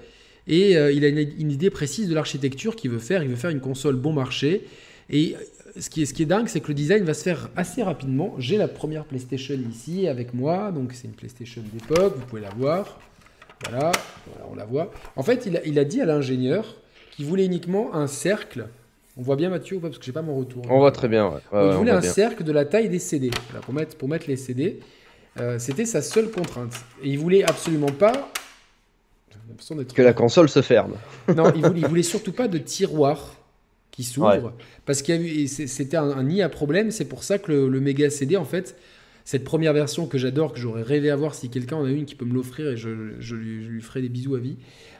et 0.49 0.77
euh, 0.77 0.91
il 0.91 1.05
a 1.05 1.09
une, 1.09 1.53
idée 1.53 1.71
précise 1.71 2.09
de 2.09 2.15
l'architecture 2.15 2.75
qu'il 2.75 2.91
veut 2.91 2.99
faire. 2.99 3.23
Il 3.23 3.29
veut 3.29 3.37
faire 3.37 3.51
une 3.51 3.61
console 3.61 3.95
bon 3.95 4.15
marché. 4.15 4.65
Et 5.11 5.37
ce 5.79 5.91
qui 5.91 6.03
est, 6.03 6.07
ce 6.07 6.15
qui 6.15 6.23
est 6.23 6.27
dingue, 6.27 6.49
c'est 6.49 6.61
que 6.61 6.69
le 6.69 6.75
design 6.75 7.05
va 7.05 7.15
se 7.15 7.23
faire 7.23 7.51
assez 7.57 7.83
rapidement. 7.83 8.35
J'ai 8.39 8.57
la 8.57 8.69
première 8.69 9.05
PlayStation 9.05 9.57
ici 9.71 10.09
avec 10.09 10.35
moi, 10.35 10.73
donc 10.73 10.93
c'est 10.93 11.07
une 11.07 11.15
PlayStation 11.15 11.63
d'époque, 11.73 12.15
vous 12.17 12.27
pouvez 12.27 12.43
la 12.43 12.51
voir. 12.51 12.99
Voilà, 13.69 13.93
on 14.51 14.55
la 14.55 14.65
voit. 14.65 14.93
En 15.17 15.23
fait, 15.23 15.47
il 15.47 15.57
a, 15.57 15.65
il 15.65 15.79
a 15.79 15.85
dit 15.85 16.01
à 16.01 16.05
l'ingénieur 16.05 16.77
qu'il 17.11 17.27
voulait 17.27 17.47
uniquement 17.47 17.95
un 17.95 18.07
cercle 18.07 18.69
on 19.19 19.23
voit 19.23 19.35
bien 19.35 19.51
Mathieu 19.51 19.77
ou 19.77 19.81
pas 19.81 19.89
Parce 19.89 19.99
que 19.99 20.05
j'ai 20.05 20.13
pas 20.13 20.23
mon 20.23 20.37
retour. 20.37 20.63
On 20.71 20.79
voit 20.79 20.93
très 20.93 21.09
bien. 21.09 21.41
il 21.53 21.73
voulait 21.73 21.91
un 21.91 22.01
cercle 22.01 22.45
de 22.45 22.53
la 22.53 22.65
taille 22.65 22.89
des 22.89 23.01
CD. 23.01 23.31
pour, 23.63 23.75
mettre, 23.75 23.97
pour 23.97 24.09
mettre 24.09 24.29
les 24.29 24.37
CD, 24.37 24.79
euh, 25.41 25.59
c'était 25.59 25.85
sa 25.85 26.03
seule 26.03 26.31
contrainte. 26.31 26.73
Et 27.03 27.11
il 27.11 27.19
voulait 27.19 27.43
absolument 27.43 27.91
pas. 27.91 28.31
Que 29.93 30.03
la 30.03 30.13
console 30.13 30.49
se 30.49 30.63
ferme. 30.63 30.95
non, 31.35 31.53
il 31.57 31.67
voulait, 31.67 31.89
voulait 31.89 32.03
surtout 32.05 32.33
pas 32.33 32.47
de 32.47 32.59
tiroir 32.59 33.35
qui 33.99 34.05
s'ouvre. 34.05 34.53
Parce 34.87 35.03
que 35.03 35.47
c'était 35.49 35.97
un, 35.97 36.23
nid 36.23 36.41
à 36.41 36.49
problème. 36.49 36.93
C'est 36.93 37.07
pour 37.07 37.25
ça 37.25 37.39
que 37.39 37.51
le, 37.51 37.69
le 37.69 37.81
méga 37.81 38.11
CD, 38.11 38.37
en 38.37 38.45
fait, 38.45 38.77
cette 39.25 39.43
première 39.43 39.73
version 39.73 40.07
que 40.07 40.19
j'adore, 40.19 40.53
que 40.53 40.61
j'aurais 40.61 40.85
rêvé 40.85 41.11
avoir 41.11 41.35
si 41.35 41.49
quelqu'un 41.49 41.79
en 41.79 41.85
a 41.85 41.91
une 41.91 42.05
qui 42.05 42.15
peut 42.15 42.25
me 42.25 42.33
l'offrir 42.33 42.69
et 42.69 42.77
je, 42.77 42.89
lui, 42.89 43.81
ferai 43.81 44.01
des 44.01 44.09
bisous 44.09 44.37
à 44.37 44.39
vie. 44.39 44.57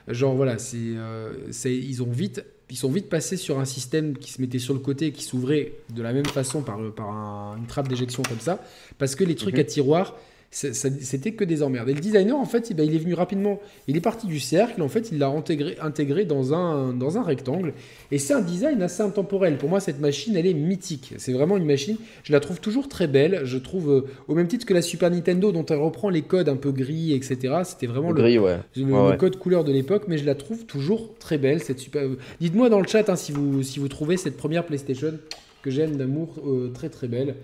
Genre 0.09 0.35
voilà, 0.35 0.57
c'est, 0.57 0.77
euh, 0.77 1.31
ils 1.63 2.03
ont 2.03 2.11
vite 2.11 2.43
ils 2.69 2.77
sont 2.77 2.91
vite 2.91 3.09
passés 3.09 3.37
sur 3.37 3.57
un 3.57 3.65
système 3.65 4.17
qui 4.17 4.31
se 4.31 4.41
mettait 4.41 4.59
sur 4.59 4.73
le 4.73 4.79
côté 4.81 5.07
et 5.07 5.11
qui 5.11 5.23
s'ouvrait 5.23 5.71
de 5.95 6.03
la 6.03 6.13
même 6.13 6.25
façon 6.25 6.61
par, 6.61 6.77
par 6.93 7.55
une 7.57 7.65
trappe 7.65 7.87
d'éjection 7.87 8.21
comme 8.21 8.39
ça, 8.39 8.63
parce 8.99 9.15
que 9.15 9.23
les 9.23 9.33
trucs 9.33 9.55
mhm. 9.55 9.61
à 9.61 9.63
tiroir, 9.63 10.19
c'était 10.51 11.33
que 11.33 11.43
des 11.43 11.61
emmerdes. 11.61 11.89
Et 11.89 11.93
le 11.93 11.99
designer, 11.99 12.35
en 12.35 12.45
fait, 12.45 12.71
il 12.71 12.79
est 12.79 12.97
venu 12.97 13.13
rapidement. 13.13 13.59
Il 13.87 13.95
est 13.95 14.01
parti 14.01 14.25
du 14.25 14.39
cercle, 14.39 14.81
en 14.81 14.89
fait, 14.89 15.09
il 15.11 15.19
l'a 15.19 15.27
intégré, 15.27 15.77
intégré 15.79 16.25
dans, 16.25 16.53
un, 16.55 16.91
dans 16.93 17.19
un 17.19 17.23
rectangle. 17.23 17.73
Et 18.11 18.17
c'est 18.17 18.33
un 18.33 18.41
design 18.41 18.81
assez 18.81 19.03
intemporel. 19.03 19.57
Pour 19.57 19.69
moi, 19.69 19.79
cette 19.79 19.99
machine, 19.99 20.35
elle 20.35 20.47
est 20.47 20.55
mythique. 20.55 21.13
C'est 21.17 21.33
vraiment 21.33 21.55
une 21.57 21.65
machine. 21.65 21.97
Je 22.23 22.33
la 22.33 22.39
trouve 22.39 22.59
toujours 22.59 22.89
très 22.89 23.07
belle. 23.07 23.41
Je 23.43 23.59
trouve, 23.59 23.91
euh, 23.91 24.07
au 24.27 24.33
même 24.33 24.47
titre 24.47 24.65
que 24.65 24.73
la 24.73 24.81
Super 24.81 25.11
Nintendo, 25.11 25.51
dont 25.51 25.65
elle 25.65 25.77
reprend 25.77 26.09
les 26.09 26.23
codes 26.23 26.49
un 26.49 26.55
peu 26.55 26.71
gris, 26.71 27.13
etc. 27.13 27.59
C'était 27.63 27.87
vraiment 27.87 28.11
le, 28.11 28.19
gris, 28.19 28.39
ouais. 28.39 28.57
le, 28.75 29.17
code 29.17 29.37
couleur 29.37 29.63
de 29.63 29.71
l'époque, 29.71 30.05
mais 30.07 30.17
je 30.17 30.25
la 30.25 30.33
trouve 30.33 30.65
toujours 30.65 31.13
très 31.19 31.37
belle. 31.37 31.61
Cette 31.61 31.79
super... 31.79 32.09
Dites-moi 32.41 32.69
dans 32.69 32.81
le 32.81 32.87
chat 32.87 33.07
hein, 33.07 33.15
si, 33.15 33.31
vous, 33.31 33.61
si 33.61 33.79
vous 33.79 33.87
trouvez 33.87 34.17
cette 34.17 34.35
première 34.35 34.65
PlayStation 34.65 35.13
que 35.61 35.69
j'aime 35.69 35.95
d'amour 35.97 36.35
euh, 36.45 36.71
très 36.73 36.89
très 36.89 37.07
belle. 37.07 37.35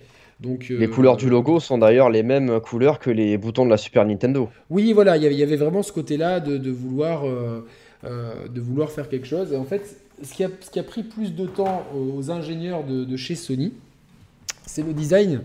Donc, 0.42 0.68
les 0.70 0.90
couleurs 0.90 1.16
du 1.16 1.30
logo 1.30 1.60
sont 1.60 1.78
d'ailleurs 1.78 2.10
les 2.10 2.22
mêmes 2.22 2.60
couleurs 2.60 3.00
que 3.00 3.10
les 3.10 3.38
boutons 3.38 3.66
de 3.66 3.70
la 3.70 3.78
Super 3.78 4.06
Nintendo. 4.06 4.50
Oui, 4.70 4.92
voilà, 4.92 5.16
il 5.16 5.24
y 5.24 5.44
avait 5.44 5.56
vraiment 5.56 5.82
ce 5.82 5.94
côté-là 5.94 6.42
de, 6.42 6.72
vouloir, 6.72 7.26
euh, 7.26 7.66
euh, 8.04 8.48
de 8.50 8.60
vouloir 8.60 8.92
faire 8.92 9.08
quelque 9.08 9.28
chose. 9.28 9.54
Et 9.54 9.56
en 9.56 9.64
fait, 9.64 9.98
ce 10.22 10.34
qui 10.34 10.44
a, 10.44 10.50
ce 10.60 10.70
qui 10.70 10.80
a 10.80 10.84
pris 10.84 11.04
plus 11.04 11.34
de 11.34 11.46
temps 11.46 11.88
aux 11.96 12.32
ingénieurs 12.32 12.84
de, 12.84 13.16
chez 13.16 13.36
Sony, 13.36 13.72
c'est 14.66 14.86
le 14.86 14.94
design. 14.94 15.42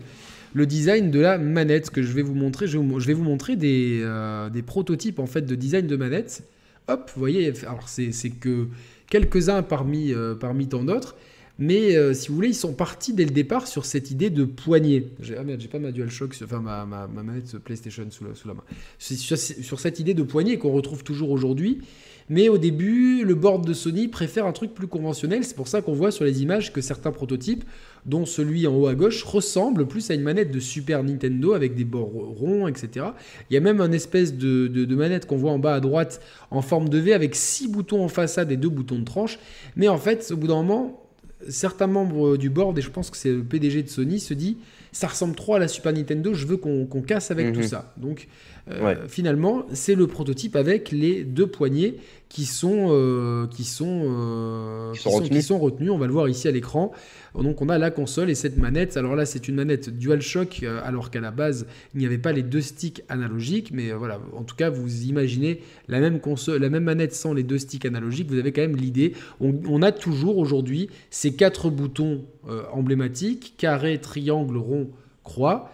Le 0.55 0.67
design 0.67 1.13
de 1.13 1.21
la 1.21 1.39
manette 1.39 1.91
que 1.91 2.03
je 2.03 2.13
vais 2.13 2.23
vous 2.23 2.35
montrer. 2.35 2.67
Je 2.67 2.77
vais 2.79 3.15
vous 3.15 3.23
montrer 3.23 3.55
des, 3.55 4.01
euh, 4.03 4.51
des 4.51 4.63
prototypes 4.63 5.21
en 5.21 5.27
fait 5.27 5.43
de 5.43 5.55
design 5.55 5.87
de 5.87 5.95
manette. 5.95 6.43
Hop, 6.89 7.09
vous 7.15 7.21
voyez, 7.21 7.53
alors 7.63 7.89
c'est 7.89 8.11
que 8.31 8.67
quelques-uns 9.09 9.63
parmi, 9.63 10.13
parmi 10.41 10.67
tant 10.67 10.83
d'autres. 10.83 11.15
Mais 11.61 11.95
euh, 11.95 12.15
si 12.15 12.29
vous 12.29 12.35
voulez, 12.35 12.49
ils 12.49 12.55
sont 12.55 12.73
partis 12.73 13.13
dès 13.13 13.27
le 13.27 13.33
départ 13.33 13.69
sur 13.69 13.85
cette 13.85 14.11
idée 14.11 14.31
de 14.31 14.45
poignée. 14.45 15.09
Ah 15.37 15.43
merde, 15.45 15.61
j'ai 15.61 15.69
pas 15.69 15.79
ma 15.79 15.93
DualShock, 15.93 16.35
enfin 16.43 16.61
ma, 16.61 16.87
ma, 16.87 17.07
ma 17.07 17.23
manette 17.23 17.59
PlayStation 17.59 18.07
sous 18.09 18.25
la, 18.25 18.55
main. 18.55 18.65
Sur, 18.99 19.37
sur, 19.37 19.79
cette 19.79 20.01
idée 20.01 20.15
de 20.15 20.23
poignée 20.23 20.57
qu'on 20.57 20.73
retrouve 20.73 21.05
toujours 21.05 21.31
aujourd'hui. 21.31 21.83
Mais 22.31 22.49
au 22.49 22.57
début, 22.57 23.25
le 23.25 23.35
board 23.35 23.67
de 23.67 23.75
Sony 23.75 24.09
préfère 24.09 24.47
un 24.47 24.53
truc 24.53 24.73
plus 24.73 24.87
conventionnel. 24.87 25.45
C'est 25.45 25.57
pour 25.57 25.69
ça 25.69 25.83
qu'on 25.83 25.93
voit 25.93 26.11
sur 26.11 26.25
les 26.25 26.43
images 26.43 26.73
que 26.73 26.81
certains 26.81 27.11
prototypes, 27.11 27.65
dont 28.07 28.25
celui 28.25 28.67
en 28.67 28.75
haut 28.75 28.87
à 28.87 28.95
gauche, 28.95 29.23
ressemblent 29.25 29.87
plus 29.87 30.11
à 30.11 30.15
une 30.15 30.23
manette 30.23 30.51
de 30.51 30.61
Super 30.61 31.03
Nintendo 31.03 31.53
avec 31.53 31.75
des 31.75 31.85
bords 31.85 32.13
ronds, 32.13 32.69
etc. 32.69 33.05
Il 33.51 33.55
y 33.55 33.57
a 33.59 33.61
même 33.61 33.83
un 33.83 33.93
espèce 33.93 34.33
de 34.35 34.95
manette 34.95 35.27
qu'on 35.27 35.37
voit 35.37 35.53
en 35.53 35.59
bas 35.59 35.75
à 35.75 35.81
droite 35.81 36.23
en 36.51 36.63
forme 36.63 36.89
de 36.89 36.97
V 36.97 37.13
avec 37.13 37.35
six 37.35 37.69
boutons 37.69 38.03
en 38.03 38.09
façade 38.09 38.51
et 38.51 38.57
deux 38.57 38.71
boutons 38.71 39.01
de 39.01 39.05
tranche. 39.05 39.39
Mais 39.77 39.89
en 39.89 39.99
fait, 39.99 40.31
au 40.31 40.37
bout 40.37 40.47
d'un 40.47 40.63
moment, 40.63 41.10
certains 41.49 41.87
membres 41.87 42.37
du 42.37 42.51
board, 42.51 42.79
et 42.79 42.83
je 42.83 42.91
pense 42.91 43.11
que 43.11 43.17
c'est 43.17 43.33
le 43.33 43.43
PDG 43.43 43.83
de 43.83 43.89
Sony, 43.89 44.21
se 44.21 44.35
dit 44.35 44.59
ça 44.93 45.07
ressemble 45.07 45.35
trop 45.35 45.55
à 45.55 45.59
la 45.59 45.69
Super 45.69 45.93
Nintendo, 45.93 46.35
je 46.35 46.47
veux 46.47 46.57
qu'on 46.57 46.87
casse 47.03 47.31
avec 47.31 47.53
tout 47.53 47.61
mhm. 47.61 47.67
ça. 47.67 47.95
Donc 47.97 48.29
euh, 48.73 49.09
finalement, 49.09 49.67
c'est 49.73 49.95
le 49.95 50.07
prototype 50.07 50.57
avec 50.57 50.91
les 50.91 51.25
deux 51.25 51.47
poignées 51.47 51.97
qui 52.29 52.45
sont, 52.45 52.89
euh, 52.91 53.47
qui 53.49 53.65
sont, 53.65 54.03
euh, 54.05 54.93
qui, 54.93 55.43
sont, 55.43 55.59
retenus. 55.59 55.91
On 55.91 55.99
va 55.99 56.07
le 56.07 56.13
voir 56.13 56.29
ici 56.29 56.47
à 56.47 56.53
l'écran. 56.53 56.93
Donc 57.35 57.61
on 57.61 57.69
a 57.69 57.79
la 57.79 57.91
console 57.91 58.31
et 58.31 58.35
cette 58.35 58.57
manette. 58.57 58.97
Alors 58.97 59.17
là, 59.17 59.27
c'est 59.27 59.49
une 59.49 59.57
manette 59.57 59.91
DualShock, 59.91 60.65
alors 60.85 61.11
qu'à 61.11 61.21
la 61.21 61.31
base, 61.31 61.67
il 61.95 62.01
n'y 62.01 62.07
avait 62.07 62.19
pas 62.19 62.33
les 62.33 62.43
deux 62.43 62.61
sticks 62.61 63.03
analogiques. 63.09 63.73
Mais 63.73 63.93
voilà, 63.93 64.21
en 64.37 64.43
tout 64.43 64.55
cas, 64.55 64.71
vous 64.71 65.05
imaginez 65.05 65.61
la 65.89 65.99
même 66.01 66.21
console, 66.21 66.61
la 66.61 66.71
même 66.71 66.85
manette 66.85 67.15
sans 67.15 67.33
les 67.33 67.43
deux 67.43 67.59
sticks 67.59 67.85
analogiques. 67.87 68.29
Vous 68.31 68.39
avez 68.39 68.53
quand 68.53 68.63
même 68.63 68.77
l'idée. 68.77 69.15
On, 69.41 69.83
a 69.83 69.93
toujours 69.93 70.39
aujourd'hui 70.39 70.89
ces 71.11 71.35
quatre 71.35 71.71
boutons 71.71 72.25
emblématiques 72.73 73.55
carré, 73.57 73.99
triangle, 74.01 74.57
rond, 74.57 74.91
croix 75.25 75.71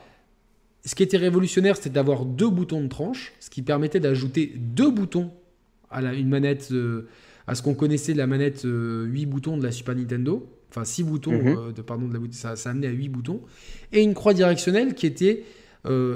ce 0.86 0.94
qui 0.94 1.02
était 1.02 1.16
révolutionnaire, 1.16 1.76
c'était 1.76 1.90
d'avoir 1.90 2.24
deux 2.24 2.48
boutons 2.48 2.80
de 2.80 2.86
tranche, 2.86 3.32
ce 3.40 3.50
qui 3.50 3.60
permettait 3.60 3.98
d'ajouter 3.98 4.52
deux 4.56 4.90
boutons 4.90 5.32
à 5.90 6.00
une 6.14 6.28
manette, 6.28 6.68
euh, 6.70 7.08
à 7.48 7.56
ce 7.56 7.62
qu'on 7.62 7.74
connaissait 7.74 8.12
de 8.12 8.18
la 8.18 8.28
manette 8.28 8.62
8 8.62 8.68
euh, 8.68 9.26
boutons 9.26 9.56
de 9.56 9.64
la 9.64 9.72
Super 9.72 9.96
Nintendo. 9.96 10.48
Enfin, 10.70 10.84
6 10.84 11.02
boutons, 11.02 11.32
mhm. 11.32 11.46
euh, 11.58 11.72
de, 11.72 11.82
pardon, 11.82 12.06
de 12.06 12.14
la, 12.14 12.20
ça, 12.30 12.54
ça 12.54 12.70
amenait 12.70 12.86
à 12.86 12.92
8 12.92 13.08
boutons. 13.08 13.40
Et 13.92 14.00
une 14.00 14.14
croix 14.14 14.32
directionnelle 14.32 14.94
qui 14.94 15.06
était 15.06 15.42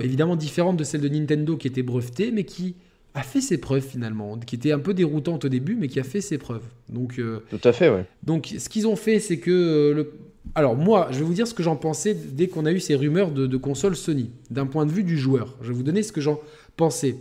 évidemment 0.01 0.35
différente 0.35 0.77
de 0.77 0.83
celle 0.83 1.01
de 1.01 1.09
Nintendo 1.09 1.57
qui 1.57 1.69
était 1.69 1.85
brevetée, 1.85 2.33
mais 2.33 2.43
qui 2.43 2.75
a 3.15 3.23
fait 3.23 3.41
ses 3.41 3.59
preuves 3.59 3.87
finalement, 3.87 4.37
qui 4.39 4.57
était 4.57 4.73
un 4.73 4.81
peu 4.81 4.95
déroutante 4.95 5.45
au 5.45 5.49
début, 5.49 5.77
mais 5.77 5.87
qui 5.87 6.01
a 6.01 6.03
fait 6.03 6.21
ses 6.21 6.39
preuves. 6.39 6.65
Donc, 6.89 7.21
Tout 7.51 7.61
à 7.63 7.73
fait, 7.73 7.89
ouais. 7.89 8.05
Donc, 8.25 8.53
ce 8.59 8.69
qu'ils 8.69 8.89
ont 8.89 8.97
fait, 8.97 9.21
c'est 9.21 9.39
que 9.39 9.93
le, 9.95 10.13
alors 10.55 10.77
moi, 10.77 11.09
je 11.11 11.19
vais 11.19 11.25
vous 11.25 11.35
dire 11.35 11.47
ce 11.47 11.55
que 11.55 11.63
j'en 11.63 11.77
pensais 11.77 12.15
dès 12.15 12.49
qu'on 12.49 12.67
a 12.67 12.73
eu 12.73 12.81
ces 12.81 12.95
rumeurs 12.95 13.31
de, 13.31 13.57
console 13.57 13.97
Sony, 13.97 14.31
d'un 14.51 14.67
point 14.67 14.87
de 14.87 14.93
vue 14.93 15.05
du 15.05 15.19
joueur. 15.19 15.57
Je 15.63 15.69
vais 15.69 15.75
vous 15.75 15.83
donner 15.83 16.03
ce 16.03 16.13
que 16.13 16.21
j'en 16.21 16.41
pensais. 16.77 17.17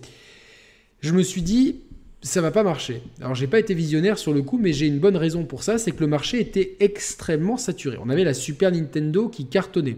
Je 1.01 1.13
me 1.13 1.21
suis 1.21 1.41
dit, 1.41 1.81
ça 2.21 2.41
va 2.41 2.51
pas 2.51 2.63
marcher. 2.63 3.01
Alors 3.21 3.35
j'ai 3.35 3.47
pas 3.47 3.59
été 3.59 3.73
visionnaire 3.73 4.17
sur 4.17 4.33
le 4.33 4.41
coup, 4.41 4.57
mais 4.57 4.73
j'ai 4.73 4.87
une 4.87 4.99
bonne 4.99 5.15
raison 5.15 5.45
pour 5.45 5.63
ça, 5.63 5.77
c'est 5.77 5.91
que 5.91 6.01
le 6.01 6.07
marché 6.07 6.39
était 6.39 6.75
extrêmement 6.79 7.57
saturé. 7.57 7.97
On 8.01 8.09
avait 8.09 8.23
la 8.23 8.33
Super 8.33 8.71
Nintendo 8.71 9.29
qui 9.29 9.45
cartonnait. 9.45 9.97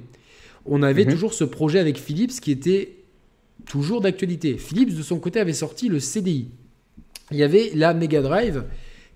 On 0.65 0.83
avait 0.83 1.05
mhm. 1.05 1.11
toujours 1.11 1.33
ce 1.33 1.43
projet 1.43 1.79
avec 1.79 1.97
Philips 1.97 2.39
qui 2.39 2.51
était 2.51 2.97
toujours 3.65 4.01
d'actualité. 4.01 4.57
Philips 4.57 4.95
de 4.95 5.01
son 5.01 5.19
côté 5.19 5.39
avait 5.39 5.53
sorti 5.53 5.87
le 5.87 5.99
CDI. 5.99 6.49
Il 7.31 7.37
y 7.37 7.43
avait 7.43 7.71
la 7.75 7.93
Mega 7.93 8.21
Drive 8.21 8.63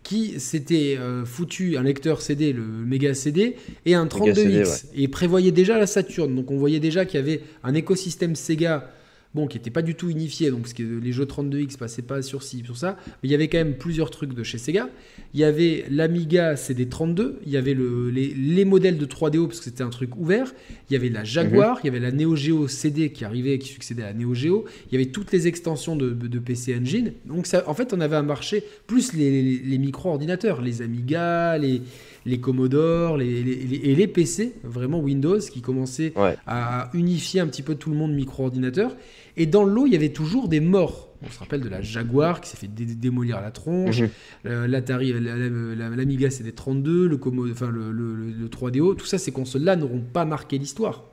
qui 0.05 0.39
s'était 0.39 0.97
euh, 0.99 1.25
foutu 1.25 1.77
un 1.77 1.83
lecteur 1.83 2.21
CD, 2.21 2.53
le 2.53 2.61
Mega 2.61 3.15
CD, 3.15 3.55
et 3.87 3.95
un 3.95 4.05
32X, 4.05 4.85
et 4.95 5.07
prévoyait 5.07 5.51
déjà 5.51 5.79
la 5.79 5.87
Saturn. 5.87 6.33
Donc 6.33 6.51
on 6.51 6.57
voyait 6.57 6.79
déjà 6.79 7.05
qu'il 7.05 7.19
y 7.19 7.23
avait 7.23 7.41
un 7.63 7.73
écosystème 7.73 8.35
Sega 8.35 8.91
bon, 9.35 9.47
qui 9.47 9.57
n'était 9.57 9.69
pas 9.69 9.81
du 9.81 9.95
tout 9.95 10.09
unifié, 10.09 10.49
donc 10.49 10.61
parce 10.61 10.73
que 10.73 10.81
les 10.81 11.11
jeux 11.11 11.25
32X 11.25 11.77
passaient 11.77 12.01
pas 12.01 12.21
sur 12.21 12.41
ci, 12.41 12.63
sur 12.63 12.77
ça, 12.77 12.97
mais 13.05 13.29
il 13.29 13.31
y 13.31 13.35
avait 13.35 13.49
quand 13.49 13.57
même 13.57 13.75
plusieurs 13.75 14.09
trucs 14.09 14.33
de 14.33 14.43
chez 14.43 14.57
Sega. 14.57 14.89
Il 15.33 15.41
y 15.41 15.43
avait 15.43 15.83
l'Amiga 15.91 16.55
CD32, 16.55 17.33
il 17.45 17.51
y 17.51 17.57
avait 17.57 17.73
le, 17.73 18.09
les, 18.09 18.65
modèles 18.65 18.97
de 18.97 19.05
3DO, 19.05 19.47
parce 19.47 19.59
que 19.59 19.65
c'était 19.65 19.83
un 19.83 19.89
truc 19.89 20.15
ouvert, 20.15 20.53
il 20.89 20.93
y 20.93 20.95
avait 20.95 21.09
la 21.09 21.25
Jaguar, 21.25 21.75
mhm. 21.75 21.79
il 21.83 21.87
y 21.87 21.89
avait 21.89 21.99
la 21.99 22.11
Neo 22.11 22.35
Geo 22.35 22.67
CD 22.69 23.11
qui 23.11 23.25
arrivait, 23.25 23.59
qui 23.59 23.67
succédait 23.67 24.03
à 24.03 24.07
la 24.07 24.13
Neo 24.13 24.33
Geo, 24.33 24.65
il 24.89 24.93
y 24.93 24.95
avait 24.95 25.11
toutes 25.11 25.33
les 25.33 25.47
extensions 25.47 25.97
de, 25.97 26.13
PC 26.39 26.77
Engine, 26.79 27.11
donc 27.25 27.45
ça, 27.45 27.63
en 27.67 27.73
fait 27.73 27.93
on 27.93 27.99
avait 27.99 28.15
un 28.15 28.23
marché, 28.23 28.63
plus 28.87 29.13
les, 29.13 29.77
micro-ordinateurs, 29.77 30.61
les 30.61 30.81
Amiga, 30.81 31.57
les 31.57 31.81
les 32.25 32.39
Commodore 32.39 33.17
les, 33.17 33.25
et 33.27 33.95
les 33.95 34.07
PC, 34.07 34.53
vraiment 34.63 34.99
Windows, 34.99 35.39
qui 35.39 35.61
commençaient 35.61 36.13
à 36.47 36.89
unifier 36.93 37.39
un 37.39 37.47
petit 37.47 37.61
peu 37.61 37.75
tout 37.75 37.89
le 37.89 37.95
monde 37.95 38.13
micro-ordinateur. 38.13 38.95
Et 39.37 39.45
dans 39.45 39.63
l'eau, 39.63 39.85
il 39.85 39.93
y 39.93 39.95
avait 39.95 40.09
toujours 40.09 40.47
des 40.47 40.59
morts. 40.59 41.09
On 41.25 41.29
se 41.29 41.39
rappelle 41.39 41.61
de 41.61 41.69
la 41.69 41.81
Jaguar 41.81 42.39
qui 42.39 42.49
s'est 42.49 42.57
fait 42.57 42.67
démolir 42.67 43.37
à 43.37 43.41
la 43.41 43.51
tronche, 43.51 44.01
mhm. 44.01 44.09
euh, 44.45 44.67
l'Atari, 44.67 45.13
l'Amiga 45.13 46.29
CD32, 46.29 47.05
le, 47.05 47.19
enfin, 47.51 47.71
le, 47.71 48.47
3DO. 48.47 48.95
Tout 48.95 49.05
ça, 49.05 49.17
ces 49.17 49.31
consoles-là 49.31 49.75
n'auront 49.75 50.01
pas 50.01 50.25
marqué 50.25 50.57
l'histoire. 50.57 51.03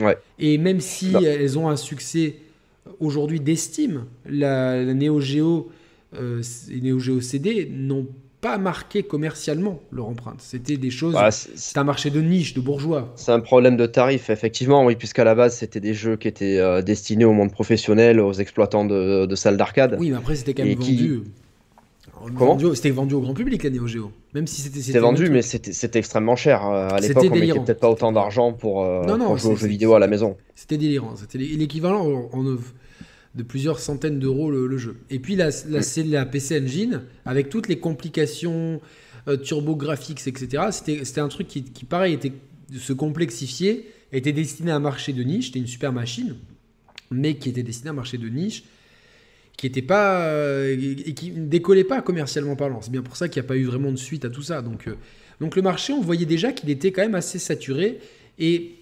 Ouais. 0.00 0.18
Et 0.38 0.58
même 0.58 0.80
si 0.80 1.14
elles 1.14 1.58
ont 1.58 1.68
un 1.68 1.76
succès 1.76 2.36
aujourd'hui 3.00 3.40
d'estime, 3.40 4.04
la, 4.28 4.82
la 4.82 4.94
Neo 4.94 5.20
Geo 5.20 5.70
euh, 6.14 6.42
et 6.70 6.80
Neo 6.80 6.98
Geo 6.98 7.20
CD 7.20 7.68
n'ont 7.70 8.06
pas 8.46 8.58
marqué 8.58 9.02
commercialement 9.02 9.80
leur 9.92 10.06
empreinte. 10.08 10.36
C'était 10.40 10.76
des 10.76 10.90
choses. 10.90 11.14
Bah, 11.14 11.30
c'est 11.30 11.78
un 11.78 11.84
marché 11.84 12.10
de 12.10 12.20
niche, 12.20 12.54
de 12.54 12.60
bourgeois. 12.60 13.12
c'est 13.16 13.32
un 13.32 13.40
problème 13.40 13.76
de 13.76 13.86
tarif, 13.86 14.30
effectivement, 14.30 14.84
oui, 14.84 14.94
puisqu'à 14.96 15.24
la 15.24 15.34
base, 15.34 15.56
c'était 15.56 15.80
des 15.80 15.94
jeux 15.94 16.16
qui 16.16 16.28
étaient 16.28 16.58
euh, 16.58 16.82
destinés 16.82 17.24
au 17.24 17.32
monde 17.32 17.50
professionnel, 17.52 18.20
aux 18.20 18.32
exploitants 18.32 18.84
de, 18.84 19.26
de 19.26 19.34
salles 19.34 19.56
d'arcade. 19.56 19.96
Oui, 19.98 20.10
mais 20.10 20.16
après, 20.16 20.36
c'était 20.36 20.54
quand 20.54 20.64
même 20.64 20.78
qui- 20.78 20.96
vendu. 20.96 21.22
Comment 22.38 22.58
C'était 22.74 22.90
vendu 22.90 23.14
au 23.14 23.20
grand 23.20 23.34
public, 23.34 23.62
la 23.62 23.70
Neo 23.70 23.86
Geo. 23.86 24.10
Même 24.32 24.46
si 24.46 24.62
c'était. 24.62 24.80
C'était 24.80 24.98
vendu, 25.00 25.28
mais 25.28 25.42
c'était 25.42 25.98
extrêmement 25.98 26.34
cher. 26.36 26.64
Euh, 26.66 26.88
À 26.88 26.98
l'époque, 26.98 27.18
on 27.18 27.26
mettait 27.26 27.40
délirant. 27.40 27.64
peut-être 27.64 27.80
pas 27.80 27.90
autant 27.90 28.10
d'argent 28.10 28.52
pour, 28.54 28.82
euh, 28.84 29.04
Non, 29.04 29.18
non, 29.18 29.26
pour 29.26 29.36
jouer 29.38 29.52
aux 29.52 29.56
jeux 29.56 29.66
vidéo 29.68 29.94
à 29.94 29.98
la 29.98 30.06
maison. 30.06 30.36
C'était 30.54 30.78
délirant. 30.78 31.14
C'était 31.16 31.38
l'é- 31.38 31.56
l'équivalent 31.56 32.06
en, 32.06 32.30
en 32.38 32.46
de 33.36 33.42
plusieurs 33.42 33.78
centaines 33.78 34.18
d'euros 34.18 34.50
le, 34.50 34.66
le 34.66 34.78
jeu. 34.78 34.96
Et 35.10 35.18
puis 35.18 35.38
c'est 35.82 36.04
la 36.04 36.26
PC 36.26 36.60
Engine 36.60 37.02
avec 37.24 37.50
toutes 37.50 37.68
les 37.68 37.78
complications 37.78 38.80
euh, 39.28 39.36
turbo-graphiques, 39.36 40.26
etc. 40.26 40.64
C'était 40.70 41.20
un 41.20 41.28
truc 41.28 41.46
qui, 41.46 41.62
qui, 41.62 41.84
pareil, 41.84 42.14
était 42.14 42.32
se 42.76 42.92
complexifier, 42.92 43.88
était 44.12 44.32
destiné 44.32 44.70
à 44.70 44.76
un 44.76 44.80
marché 44.80 45.12
de 45.12 45.22
niche. 45.22 45.46
C'était 45.46 45.58
une 45.58 45.66
super 45.66 45.92
machine, 45.92 46.36
mais 47.10 47.36
qui 47.36 47.50
était 47.50 47.62
destiné 47.62 47.90
à 47.90 47.92
un 47.92 47.96
marché 47.96 48.18
de 48.18 48.28
niche 48.28 48.64
qui 49.56 49.66
était 49.66 49.82
pas 49.82 50.20
euh, 50.26 50.76
et 50.78 51.14
qui 51.14 51.30
ne 51.30 51.46
décollait 51.46 51.84
pas 51.84 52.02
commercialement 52.02 52.56
parlant. 52.56 52.82
C'est 52.82 52.90
bien 52.90 53.02
pour 53.02 53.16
ça 53.16 53.28
qu'il 53.28 53.40
n'y 53.40 53.46
a 53.46 53.48
pas 53.48 53.56
eu 53.56 53.64
vraiment 53.64 53.90
de 53.90 53.96
suite 53.96 54.24
à 54.24 54.30
tout 54.30 54.42
ça. 54.42 54.60
Donc, 54.60 54.86
euh, 54.86 54.96
donc 55.40 55.56
le 55.56 55.62
marché, 55.62 55.92
on 55.92 56.00
voyait 56.00 56.26
déjà 56.26 56.52
qu'il 56.52 56.68
était 56.70 56.92
quand 56.92 57.02
même 57.02 57.14
assez 57.14 57.38
saturé. 57.38 57.98
Et 58.38 58.76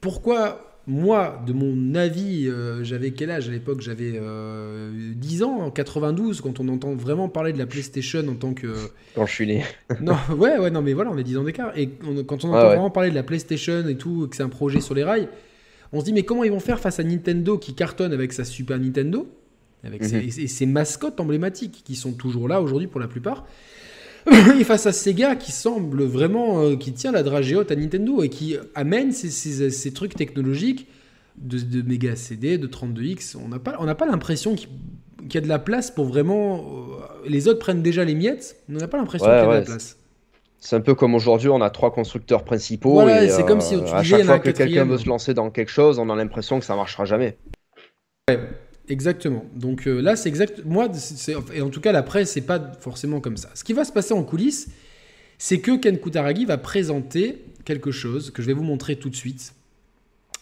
pourquoi 0.00 0.71
moi, 0.86 1.40
de 1.46 1.52
mon 1.52 1.94
avis, 1.94 2.48
euh, 2.48 2.82
j'avais 2.82 3.12
quel 3.12 3.30
âge 3.30 3.48
à 3.48 3.52
l'époque? 3.52 3.80
J'avais 3.80 4.12
euh, 4.16 5.12
10 5.14 5.42
ans, 5.44 5.60
en 5.60 5.70
92, 5.70 6.40
quand 6.40 6.58
on 6.58 6.68
entend 6.68 6.94
vraiment 6.94 7.28
parler 7.28 7.52
de 7.52 7.58
la 7.58 7.66
PlayStation 7.66 8.26
en 8.28 8.34
tant 8.34 8.52
que... 8.52 8.74
Quand 9.14 9.24
je 9.26 9.32
suis 9.32 9.46
né. 9.46 9.64
Non, 10.00 10.16
ouais, 10.36 10.58
ouais, 10.58 10.70
non, 10.70 10.82
mais 10.82 10.92
voilà, 10.92 11.10
on 11.12 11.18
est 11.18 11.22
10 11.22 11.36
ans 11.38 11.44
d'écart. 11.44 11.72
Et 11.78 11.90
on- 12.04 12.24
quand 12.24 12.44
on 12.44 12.48
entend 12.48 12.56
Ah 12.58 12.62
ouais. 12.64 12.68
vraiment 12.70 12.90
parler 12.90 13.10
de 13.10 13.14
la 13.14 13.22
PlayStation 13.22 13.86
et 13.88 13.96
tout, 13.96 14.26
que 14.28 14.34
c'est 14.36 14.42
un 14.42 14.48
projet 14.48 14.80
sur 14.80 14.94
les 14.94 15.04
rails, 15.04 15.28
on 15.92 16.00
se 16.00 16.04
dit, 16.04 16.12
mais 16.12 16.24
comment 16.24 16.42
ils 16.42 16.50
vont 16.50 16.58
faire 16.60 16.80
face 16.80 16.98
à 16.98 17.04
Nintendo 17.04 17.58
qui 17.58 17.74
cartonne 17.74 18.12
avec 18.12 18.32
sa 18.32 18.44
Super 18.44 18.78
Nintendo, 18.78 19.28
avec 19.84 20.04
ses, 20.04 20.16
Mhm. 20.16 20.22
et 20.38 20.48
ses 20.48 20.66
mascottes 20.66 21.20
emblématiques 21.20 21.82
qui 21.84 21.94
sont 21.96 22.12
toujours 22.12 22.48
là 22.48 22.60
aujourd'hui 22.60 22.88
pour 22.88 22.98
la 23.00 23.08
plupart, 23.08 23.44
et 24.60 24.64
face 24.64 24.86
à 24.86 24.92
Sega 24.92 25.36
qui 25.36 25.52
semble 25.52 26.04
vraiment, 26.04 26.62
euh, 26.62 26.76
qui 26.76 26.92
tient 26.92 27.12
la 27.12 27.22
dragée 27.22 27.56
haute 27.56 27.70
à 27.72 27.76
Nintendo 27.76 28.22
et 28.22 28.28
qui 28.28 28.56
amène 28.74 29.12
ces, 29.12 29.30
ces- 29.30 29.70
ces 29.70 29.92
trucs 29.92 30.14
technologiques 30.14 30.86
de, 31.36 31.58
de 31.58 31.82
méga 31.82 32.14
CD, 32.16 32.58
de 32.58 32.66
32X. 32.66 33.36
On 33.42 33.48
n'a 33.48 33.58
pas, 33.58 33.76
on 33.80 33.84
n'a 33.84 33.94
pas 33.94 34.06
l'impression 34.06 34.54
qu'il 34.54 34.68
y 35.34 35.36
a 35.38 35.40
de 35.40 35.48
la 35.48 35.58
place 35.58 35.90
pour 35.90 36.06
vraiment. 36.06 36.58
euh, 36.60 37.28
les 37.28 37.48
autres 37.48 37.58
prennent 37.58 37.82
déjà 37.82 38.04
les 38.04 38.14
miettes, 38.14 38.56
on 38.68 38.74
n'a 38.74 38.88
pas 38.88 38.98
l'impression 38.98 39.26
Ouais, 39.26 39.34
qu'il 39.34 39.44
y 39.44 39.46
a 39.46 39.46
de 39.46 39.52
ouais, 39.52 39.60
la 39.60 39.64
place. 39.64 39.96
C'est 40.60 40.76
un 40.76 40.80
peu 40.80 40.94
comme 40.94 41.14
aujourd'hui, 41.14 41.48
on 41.48 41.60
a 41.60 41.70
trois 41.70 41.92
constructeurs 41.92 42.44
principaux. 42.44 42.92
Voilà, 42.92 43.28
c'est 43.28 43.44
comme 43.44 43.60
si 43.60 43.76
tu 43.82 43.92
à 43.92 44.02
disais, 44.02 44.18
chaque 44.18 44.26
fois 44.26 44.38
que 44.38 44.50
quelqu'un 44.50 44.84
veut 44.84 44.98
se 44.98 45.08
lancer 45.08 45.34
dans 45.34 45.50
quelque 45.50 45.70
chose, 45.70 45.98
on 45.98 46.08
a 46.08 46.14
l'impression 46.16 46.60
que 46.60 46.64
ça 46.64 46.76
marchera 46.76 47.04
jamais. 47.04 47.36
Exactement. 48.88 49.44
Donc 49.54 49.86
euh, 49.86 50.00
là, 50.00 50.16
c'est 50.16 50.28
exact. 50.28 50.64
Moi, 50.64 50.88
en 51.60 51.70
tout 51.70 51.80
cas, 51.80 51.92
la 51.92 52.02
presse, 52.02 52.32
c'est 52.32 52.40
pas 52.40 52.72
forcément 52.80 53.20
comme 53.20 53.36
ça. 53.36 53.50
Ce 53.54 53.64
qui 53.64 53.72
va 53.72 53.84
se 53.84 53.92
passer 53.92 54.12
en 54.12 54.22
coulisses, 54.22 54.68
c'est 55.38 55.60
que 55.60 55.76
Ken 55.76 55.98
Kutaragi 55.98 56.44
va 56.44 56.58
présenter 56.58 57.44
quelque 57.64 57.90
chose 57.90 58.30
que 58.30 58.42
je 58.42 58.48
vais 58.48 58.52
vous 58.52 58.64
montrer 58.64 58.96
tout 58.96 59.08
de 59.08 59.16
suite. 59.16 59.54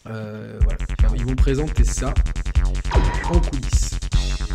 Euh, 0.07 0.59
voilà. 0.63 0.79
Ils 1.15 1.25
vont 1.25 1.35
présenter 1.35 1.83
ça 1.83 2.13
en 3.29 3.39
coulisses. 3.39 3.91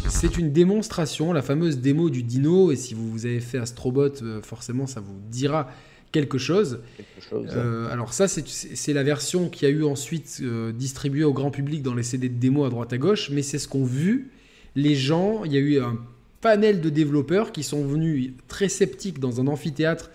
C'est 0.09 0.38
une 0.38 0.53
démonstration, 0.53 1.33
la 1.33 1.42
fameuse 1.42 1.79
démo 1.79 2.11
du 2.11 2.22
dino. 2.22 2.72
Et 2.72 2.77
si 2.77 2.94
vous, 2.94 3.11
vous 3.11 3.27
avez 3.27 3.40
fait 3.40 3.59
Astrobot, 3.59 4.22
euh, 4.22 4.42
forcément, 4.42 4.87
ça 4.87 5.01
vous 5.01 5.18
dira 5.31 5.68
quelque 6.16 6.38
chose. 6.38 6.81
Quelque 6.96 7.29
chose. 7.29 7.48
Euh, 7.55 7.88
alors 7.90 8.12
ça, 8.14 8.26
c'est- 8.29 8.46
c'est 8.48 8.92
la 8.94 9.02
version 9.02 9.48
qui 9.50 9.66
a 9.66 9.68
eu 9.68 9.85
ensuite 9.85 10.40
euh, 10.42 10.72
distribuée 10.72 11.24
au 11.24 11.33
grand 11.35 11.50
public 11.50 11.83
dans 11.83 11.94
les 11.94 12.02
CD 12.02 12.29
de 12.29 12.38
démo 12.38 12.64
à 12.64 12.70
droite 12.70 12.92
à 12.92 12.98
gauche, 12.98 13.31
mais 13.31 13.42
c'est 13.42 13.59
ce 13.59 13.68
qu'ont 13.68 13.85
vu 13.85 14.31
les 14.74 14.94
gens. 14.94 15.44
Il 15.44 15.52
y 15.52 15.57
a 15.57 15.61
eu 15.61 15.79
un 15.81 15.98
panel 16.40 16.81
de 16.81 16.88
développeurs 16.90 17.52
qui 17.52 17.62
sont 17.62 17.85
venus 17.85 18.33
très 18.48 18.68
sceptiques 18.68 19.18
dans 19.18 19.40
un 19.40 19.46
amphithéâtre 19.46 20.11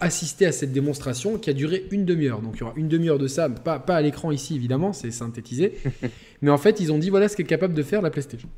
assister 0.00 0.46
à 0.46 0.50
cette 0.52 0.72
démonstration 0.72 1.38
qui 1.38 1.50
a 1.50 1.52
duré 1.52 1.84
une 1.92 2.04
demi-heure. 2.04 2.40
Donc 2.40 2.56
il 2.56 2.60
y 2.60 2.62
aura 2.64 2.72
une 2.76 2.88
demi-heure 2.88 3.18
de 3.18 3.28
ça, 3.28 3.48
pas, 3.48 3.78
pas 3.78 3.94
à 3.96 4.02
l'écran 4.02 4.32
ici 4.32 4.56
évidemment, 4.56 4.92
c'est 4.92 5.12
synthétisé. 5.12 5.74
mais 6.42 6.50
en 6.50 6.58
fait, 6.58 6.80
ils 6.80 6.90
ont 6.90 6.98
dit 6.98 7.10
voilà 7.10 7.28
ce 7.28 7.36
qu'est 7.36 7.44
capable 7.44 7.74
de 7.74 7.82
faire 7.84 8.02
la 8.02 8.10
PlayStation. 8.10 8.48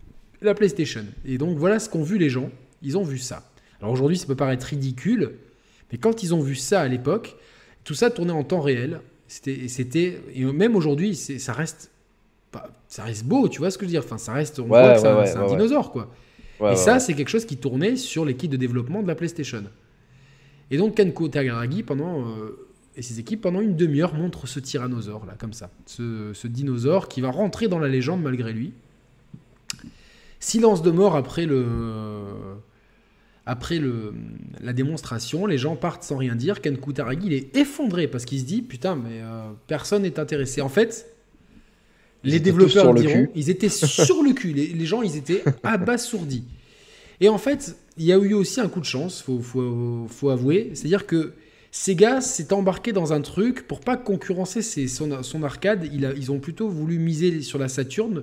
La 0.40 0.54
PlayStation. 0.54 1.04
Et 1.26 1.36
donc 1.36 1.58
voilà 1.58 1.78
ce 1.78 1.88
qu'ont 1.90 2.02
vu 2.02 2.16
les 2.16 2.30
gens. 2.30 2.50
Ils 2.82 2.96
ont 2.96 3.02
vu 3.04 3.18
ça. 3.18 3.50
Alors 3.80 3.92
aujourd'hui, 3.92 4.16
ça 4.16 4.26
peut 4.26 4.34
paraître 4.36 4.66
ridicule, 4.66 5.32
mais 5.92 5.98
quand 5.98 6.22
ils 6.22 6.34
ont 6.34 6.40
vu 6.40 6.54
ça 6.54 6.80
à 6.80 6.88
l'époque, 6.88 7.36
tout 7.84 7.94
ça 7.94 8.10
tournait 8.10 8.32
en 8.32 8.44
temps 8.44 8.60
réel. 8.60 9.00
C'était, 9.28 9.68
c'était, 9.68 10.20
et 10.34 10.44
même 10.44 10.76
aujourd'hui, 10.76 11.14
c'est- 11.16 11.38
ça 11.38 11.52
reste, 11.52 11.90
ça 12.88 13.04
reste 13.04 13.24
beau, 13.24 13.48
tu 13.48 13.58
vois 13.58 13.70
ce 13.70 13.78
que 13.78 13.84
je 13.84 13.88
veux 13.88 13.92
dire? 13.92 14.02
Enfin, 14.04 14.18
ça 14.18 14.32
reste, 14.32 14.58
on 14.60 14.64
Ouais, 14.64 14.68
voit 14.68 14.92
que 14.94 14.98
c'est 15.00 15.04
ouais, 15.06 15.10
un, 15.10 15.18
ouais, 15.18 15.26
c'est 15.26 15.36
un 15.36 15.40
ouais, 15.42 15.46
ouais. 15.50 15.56
dinosaure, 15.56 15.90
quoi. 15.92 16.12
Et 16.72 16.76
ça, 16.76 17.00
c'est 17.00 17.12
quelque 17.14 17.28
chose 17.28 17.44
qui 17.44 17.56
tournait 17.58 17.96
sur 17.96 18.24
les 18.24 18.34
kits 18.34 18.48
de 18.48 18.56
développement 18.56 19.02
de 19.02 19.08
la 19.08 19.14
PlayStation. 19.14 19.62
Et 20.70 20.78
donc 20.78 20.94
Kenko 20.96 21.28
Tagaragi 21.28 21.82
pendant 21.82 22.26
euh, 22.26 22.66
et 22.96 23.02
ses 23.02 23.20
équipes 23.20 23.42
pendant 23.42 23.60
une 23.60 23.76
demi-heure 23.76 24.14
montrent 24.14 24.46
ce 24.48 24.58
tyrannosaure 24.58 25.26
là, 25.26 25.34
comme 25.38 25.52
ça, 25.52 25.70
ce, 25.84 26.30
ce 26.32 26.48
dinosaure 26.48 27.08
qui 27.08 27.20
va 27.20 27.30
rentrer 27.30 27.68
dans 27.68 27.78
la 27.78 27.88
légende 27.88 28.22
malgré 28.22 28.52
lui. 28.54 28.72
Silence 30.40 30.82
de 30.82 30.90
mort 30.90 31.14
après 31.16 31.46
le 31.46 31.64
après 33.46 33.78
le, 33.78 34.12
la 34.60 34.72
démonstration, 34.72 35.46
les 35.46 35.56
gens 35.58 35.76
partent 35.76 36.02
sans 36.02 36.16
rien 36.16 36.34
dire. 36.34 36.60
Ken 36.60 36.76
Kutaragi, 36.76 37.26
il 37.26 37.32
est 37.32 37.56
effondré 37.56 38.08
parce 38.08 38.24
qu'il 38.24 38.40
se 38.40 38.44
dit 38.44 38.60
Putain, 38.62 38.96
mais 38.96 39.20
euh, 39.22 39.44
personne 39.68 40.02
n'est 40.02 40.18
intéressé. 40.18 40.60
En 40.60 40.68
fait, 40.68 41.06
Ils 42.24 42.32
les 42.32 42.40
développeurs 42.40 42.92
le 42.92 43.00
diront 43.00 43.12
cul. 43.26 43.30
Ils 43.36 43.48
étaient 43.50 43.68
sur 43.68 44.22
le 44.22 44.32
cul. 44.32 44.52
Les, 44.52 44.66
les 44.68 44.86
gens, 44.86 45.02
ils 45.02 45.16
étaient 45.16 45.44
abasourdis. 45.62 46.44
Et 47.20 47.28
en 47.28 47.38
fait, 47.38 47.76
il 47.96 48.04
y 48.04 48.12
a 48.12 48.16
eu 48.18 48.34
aussi 48.34 48.60
un 48.60 48.68
coup 48.68 48.80
de 48.80 48.84
chance, 48.84 49.22
faut, 49.22 49.38
faut, 49.40 50.06
faut 50.10 50.30
avouer. 50.30 50.72
C'est-à-dire 50.74 51.06
que 51.06 51.32
Sega 51.70 52.20
s'est 52.20 52.52
embarqué 52.52 52.92
dans 52.92 53.12
un 53.12 53.20
truc 53.20 53.66
pour 53.68 53.80
pas 53.80 53.96
concurrencer 53.96 54.60
ses- 54.62 54.88
son, 54.88 55.22
son 55.22 55.42
arcade. 55.42 55.88
Il 55.92 56.04
a- 56.04 56.12
ils 56.14 56.32
ont 56.32 56.40
plutôt 56.40 56.68
voulu 56.68 56.98
miser 56.98 57.42
sur 57.42 57.58
la 57.58 57.68
Saturn 57.68 58.22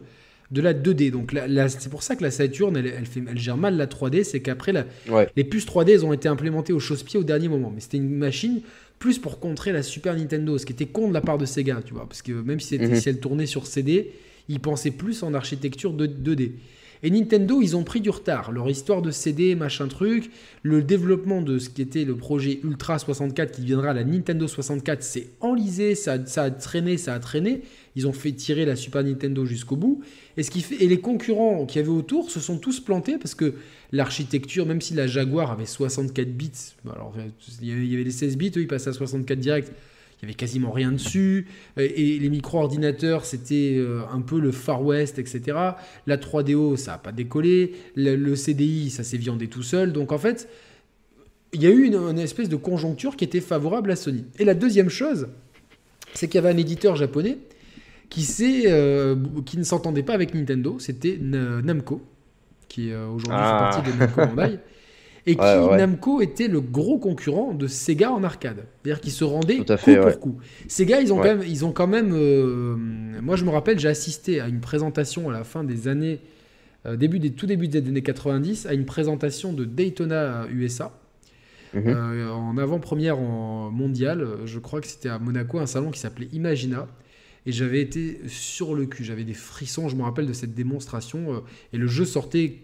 de 0.52 0.62
la 0.62 0.74
2D. 0.74 1.12
Donc 1.12 1.34
la- 1.34 1.48
la- 1.48 1.70
c'est 1.70 1.90
pour 1.90 2.04
ça 2.04 2.16
que 2.16 2.24
la 2.24 2.32
Saturn, 2.32 2.76
elle, 2.78 2.88
elle, 2.88 3.06
fait, 3.06 3.24
elle 3.30 3.38
gère 3.38 3.58
mal 3.58 3.76
la 3.78 3.88
3D. 3.88 4.24
C'est 4.24 4.40
qu'après, 4.42 4.74
Ouais. 5.10 5.30
les 5.36 5.44
puces 5.44 5.66
3D, 5.66 5.94
elles 5.94 6.06
ont 6.06 6.14
été 6.14 6.28
implémentées 6.28 6.74
au 6.74 6.80
chausse-pied 6.80 7.20
au 7.20 7.24
dernier 7.24 7.48
moment. 7.48 7.72
Mais 7.74 7.82
c'était 7.82 7.98
une 7.98 8.10
machine 8.16 8.62
plus 9.00 9.20
pour 9.20 9.40
contrer 9.40 9.72
la 9.72 9.84
Super 9.84 10.16
Nintendo, 10.16 10.58
ce 10.58 10.66
qui 10.66 10.74
était 10.74 10.86
con 10.86 11.10
de 11.10 11.14
la 11.14 11.22
part 11.22 11.38
de 11.38 11.46
Sega, 11.46 11.82
tu 11.84 11.94
vois. 11.94 12.06
Parce 12.08 12.22
que 12.22 12.32
même 12.32 12.60
si, 12.60 12.78
Mhm. 12.78 12.96
si 12.96 13.10
elle 13.10 13.20
tournait 13.20 13.46
sur 13.48 13.66
CD, 13.68 14.12
ils 14.50 14.60
pensaient 14.60 14.92
plus 14.92 15.24
en 15.24 15.34
architecture 15.34 15.94
de 15.94 16.06
2D. 16.06 16.54
Et 17.06 17.10
Nintendo, 17.10 17.60
ils 17.62 17.76
ont 17.76 17.84
pris 17.84 18.00
du 18.00 18.10
retard. 18.10 18.54
Leur 18.54 18.70
histoire 18.70 19.02
de 19.02 19.12
CD, 19.12 19.56
machin 19.56 19.90
truc, 19.90 20.32
le 20.62 20.82
développement 20.82 21.42
de 21.42 21.60
ce 21.60 21.70
qui 21.70 21.82
était 21.82 22.06
le 22.06 22.16
projet 22.16 22.62
Ultra 22.64 22.98
64 22.98 23.52
qui 23.52 23.62
deviendra 23.62 23.94
la 23.94 24.06
Nintendo 24.06 24.48
64, 24.48 25.04
c'est 25.04 25.28
enlisé, 25.42 25.96
ça, 25.96 26.26
ça 26.26 26.44
a 26.44 26.52
traîné, 26.52 26.98
ça 26.98 27.14
a 27.14 27.20
traîné. 27.20 27.62
Ils 27.96 28.08
ont 28.08 28.14
fait 28.14 28.32
tirer 28.32 28.66
la 28.66 28.76
Super 28.76 29.04
Nintendo 29.04 29.46
jusqu'au 29.46 29.76
bout. 29.76 30.02
Et, 30.38 30.44
ce 30.44 30.52
qui 30.52 30.62
fait, 30.62 30.84
et 30.84 30.88
les 30.88 31.00
concurrents 31.00 31.66
qui 31.66 31.80
avaient 31.80 31.90
autour 31.90 32.32
se 32.32 32.40
sont 32.40 32.58
tous 32.58 32.80
plantés 32.80 33.18
parce 33.18 33.36
que 33.36 33.54
l'architecture, 33.92 34.66
même 34.66 34.82
si 34.82 34.94
la 34.94 35.08
Jaguar 35.08 35.52
avait 35.52 35.66
64 35.68 36.36
bits, 36.36 36.52
alors 36.92 37.14
il 37.62 37.68
y 37.68 37.72
avait- 37.72 37.86
y 37.88 37.94
avait 37.94 38.04
les 38.04 38.12
16 38.12 38.38
bits, 38.38 38.52
eux 38.58 38.62
ils 38.62 38.68
passaient 38.68 38.90
à 38.90 38.94
64 38.94 39.40
direct. 39.40 39.72
Il 40.22 40.26
y 40.26 40.26
avait 40.28 40.36
quasiment 40.36 40.72
rien 40.72 40.94
dessus. 40.94 41.48
Euh, 41.78 41.88
Et 41.96 42.18
les 42.18 42.30
micro-ordinateurs, 42.30 43.26
c'était 43.26 43.76
euh, 43.78 44.02
un 44.10 44.22
peu 44.22 44.40
le 44.40 44.54
Far 44.54 44.82
West, 44.82 45.20
etc. 45.20 45.58
La 46.08 46.18
3DO, 46.18 46.78
ça 46.78 46.94
n'a 46.94 46.98
pas 46.98 47.12
décollé. 47.12 47.74
Le, 47.96 48.34
CDI, 48.36 48.90
ça 48.90 49.04
s'est 49.04 49.18
viandé 49.18 49.48
tout 49.50 49.64
seul. 49.64 49.92
Donc 49.92 50.14
en 50.14 50.18
fait, 50.18 50.48
il 51.52 51.62
y 51.62 51.68
a 51.68 51.70
eu 51.72 51.84
une 51.84 52.18
espèce 52.20 52.48
de 52.50 52.56
conjoncture 52.56 53.18
qui 53.18 53.26
était 53.26 53.42
favorable 53.42 53.92
à 53.92 53.98
Sony. 53.98 54.24
Et 54.40 54.46
la 54.46 54.54
deuxième 54.54 54.90
chose, 54.90 55.28
c'est 56.14 56.28
qu'il 56.28 56.36
y 56.36 56.38
avait 56.46 56.54
un 56.54 56.58
éditeur 56.58 56.96
japonais 56.96 57.38
qui, 58.22 58.64
euh, 58.68 59.16
qui 59.46 59.58
ne 59.58 59.64
s'entendait 59.64 60.04
pas 60.04 60.14
avec 60.14 60.34
Nintendo. 60.34 60.78
C'était 60.80 61.18
Na- 61.22 61.62
Namco, 61.62 62.02
qui 62.68 62.92
euh, 62.92 63.08
aujourd'hui 63.08 63.40
Ah. 63.44 63.72
fait 63.74 63.82
partie 63.82 63.92
de 63.92 63.98
Namco 63.98 64.22
Bandai. 64.36 64.60
Et 65.26 65.36
qui, 65.36 65.42
Ouais. 65.42 65.78
Namco, 65.78 66.20
était 66.22 66.50
le 66.50 66.60
gros 66.60 67.00
concurrent 67.00 67.54
de 67.54 67.66
Sega 67.68 68.12
en 68.12 68.24
arcade. 68.24 68.66
C'est-à-dire 68.84 69.00
qu'ils 69.02 69.14
se 69.14 69.24
à 69.72 69.78
coup 69.78 69.84
fait, 69.84 69.96
pour 69.96 70.06
ouais. 70.08 70.18
coup. 70.18 70.38
Sega, 70.68 71.00
ils 71.02 71.14
ont 71.14 71.18
quand 71.18 71.24
même, 71.24 71.44
ils 71.48 71.64
ont 71.66 71.72
quand 71.72 71.88
même 71.88 72.12
euh, 72.14 72.76
moi, 73.22 73.36
je 73.38 73.46
me 73.46 73.50
rappelle, 73.50 73.80
j'ai 73.80 73.88
assisté 73.88 74.42
à 74.42 74.48
une 74.48 74.60
présentation 74.60 75.30
à 75.30 75.34
la 75.34 75.46
fin 75.46 75.64
des 75.64 75.88
années, 75.88 76.20
euh, 76.86 76.98
début 76.98 77.20
des, 77.20 77.32
tout 77.32 77.46
début 77.48 77.70
des 77.70 77.80
années 77.80 78.02
90, 78.04 78.66
à 78.66 78.74
une 78.74 78.86
présentation 78.86 79.54
de 79.54 79.64
Daytona 79.64 80.46
USA. 80.52 80.92
Mhm. 81.74 81.84
Euh, 81.88 82.30
en 82.30 82.58
avant-première 82.58 83.18
en 83.18 83.72
mondial, 83.72 84.28
je 84.46 84.60
crois 84.60 84.82
que 84.82 84.88
c'était 84.88 85.10
à 85.10 85.20
Monaco, 85.20 85.58
un 85.58 85.66
salon 85.66 85.90
qui 85.90 86.00
s'appelait 86.02 86.28
Imagina. 86.34 86.88
Et 87.46 87.52
j'avais 87.52 87.82
été 87.82 88.22
sur 88.28 88.74
le 88.76 88.86
cul. 88.86 89.04
J'avais 89.04 89.24
des 89.24 89.34
frissons, 89.34 89.90
je 89.90 89.96
me 89.96 90.04
rappelle 90.04 90.28
de 90.28 90.34
cette 90.34 90.54
démonstration. 90.54 91.34
euh, 91.36 91.40
et 91.74 91.78
le 91.78 91.88
jeu 91.88 92.06
sortait, 92.06 92.60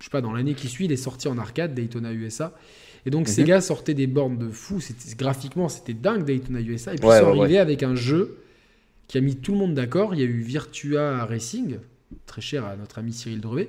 je 0.00 0.04
sais 0.04 0.10
pas, 0.10 0.20
dans 0.20 0.32
l'année 0.32 0.54
qui 0.54 0.68
suit, 0.68 0.86
il 0.86 0.92
est 0.92 0.96
sorti 0.96 1.28
en 1.28 1.38
arcade, 1.38 1.74
Daytona 1.74 2.12
USA. 2.12 2.54
Et 3.04 3.10
donc 3.10 3.28
Mhm. 3.28 3.34
Sega 3.34 3.60
sortait 3.60 3.94
des 3.94 4.06
bornes 4.06 4.38
de 4.38 4.48
fou. 4.48 4.80
Graphiquement, 5.16 5.68
c'était 5.68 5.94
dingue 5.94 6.24
Daytona 6.24 6.60
USA. 6.60 6.92
Et 6.92 6.96
puis 6.96 7.06
Ouais, 7.08 7.18
ils 7.18 7.20
sont 7.20 7.32
ouais, 7.32 7.40
arrivés 7.40 7.58
avec 7.58 7.82
un 7.82 7.94
jeu 7.94 8.38
qui 9.08 9.18
a 9.18 9.20
mis 9.20 9.36
tout 9.36 9.52
le 9.52 9.58
monde 9.58 9.74
d'accord. 9.74 10.14
Il 10.14 10.20
y 10.20 10.24
a 10.24 10.26
eu 10.26 10.40
Virtua 10.40 11.24
Racing, 11.24 11.76
très 12.26 12.40
cher 12.40 12.64
à 12.64 12.74
notre 12.76 12.98
ami 12.98 13.12
Cyril 13.12 13.40
Drevet, 13.40 13.68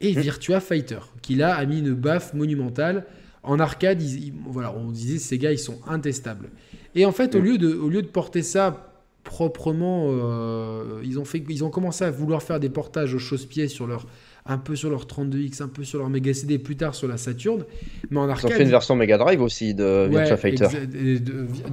et 0.00 0.14
Mhm. 0.14 0.20
Virtua 0.22 0.60
Fighter, 0.60 1.00
qui 1.20 1.34
là 1.34 1.54
a 1.54 1.66
mis 1.66 1.80
une 1.80 1.92
baffe 1.94 2.32
monumentale. 2.32 3.04
En 3.42 3.58
arcade, 3.60 4.00
ils- 4.00 4.28
ils- 4.28 4.32
voilà, 4.46 4.72
on 4.74 4.90
disait 4.90 5.18
ces 5.18 5.36
gars, 5.36 5.52
ils 5.52 5.58
sont 5.58 5.80
intestables. 5.86 6.48
Et 6.94 7.04
en 7.04 7.12
fait, 7.12 7.34
au, 7.34 7.40
Mhm. 7.40 7.44
lieu 7.44 7.58
de, 7.58 7.74
au 7.74 7.90
lieu 7.90 8.00
de 8.00 8.06
porter 8.06 8.42
ça 8.42 8.93
proprement, 9.24 10.06
euh, 10.10 11.00
ils, 11.04 11.18
ont 11.18 11.24
fait, 11.24 11.42
ils 11.48 11.64
ont 11.64 11.70
commencé 11.70 12.04
à 12.04 12.10
vouloir 12.10 12.42
faire 12.42 12.60
des 12.60 12.68
portages 12.68 13.14
au 13.14 13.18
chausse-pied 13.18 13.68
sur 13.68 13.86
leur, 13.86 14.06
un 14.46 14.58
peu 14.58 14.76
sur 14.76 14.90
leur 14.90 15.06
32X, 15.06 15.62
un 15.62 15.68
peu 15.68 15.82
sur 15.84 15.98
leur 15.98 16.08
Mega 16.10 16.32
CD, 16.34 16.58
plus 16.58 16.76
tard 16.76 16.94
sur 16.94 17.08
la 17.08 17.16
Saturn. 17.16 17.64
Mais 18.10 18.18
en 18.18 18.24
Ils 18.24 18.28
ont 18.28 18.30
arcade, 18.30 18.52
fait 18.52 18.62
une 18.62 18.68
version 18.68 18.94
Mega 18.94 19.18
Drive 19.18 19.40
aussi 19.40 19.74
de 19.74 19.84
Ouais, 20.08 20.08
Virtua 20.10 20.36
Fighter. 20.36 20.68
de- 20.86 21.18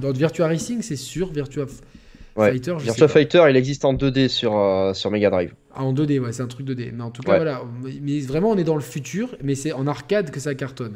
dans 0.00 0.12
Virtua 0.12 0.46
Racing, 0.48 0.82
c'est 0.82 0.96
sûr. 0.96 1.30
Virtua 1.32 1.66
Ouais. 2.34 2.52
Fighter, 2.52 2.74
je 2.78 2.84
Virtua 2.84 2.94
sais 2.94 3.00
pas. 3.00 3.08
Fighter, 3.20 3.44
il 3.50 3.56
existe 3.56 3.84
en 3.84 3.92
2D 3.92 4.28
sur, 4.28 4.56
euh, 4.56 4.94
sur 4.94 5.10
Mega 5.10 5.28
Drive. 5.28 5.52
Ah, 5.74 5.84
en 5.84 5.92
2D, 5.92 6.18
ouais, 6.18 6.32
c'est 6.32 6.42
un 6.42 6.46
truc 6.46 6.66
2D. 6.66 6.90
Mais 6.94 7.02
en 7.02 7.10
tout 7.10 7.20
cas, 7.22 7.32
Ouais. 7.32 7.36
voilà. 7.36 7.62
Mais 8.00 8.20
vraiment, 8.20 8.50
on 8.50 8.56
est 8.56 8.64
dans 8.64 8.74
le 8.74 8.80
futur, 8.80 9.36
mais 9.44 9.54
c'est 9.54 9.72
en 9.72 9.86
arcade 9.86 10.30
que 10.30 10.40
ça 10.40 10.54
cartonne. 10.54 10.94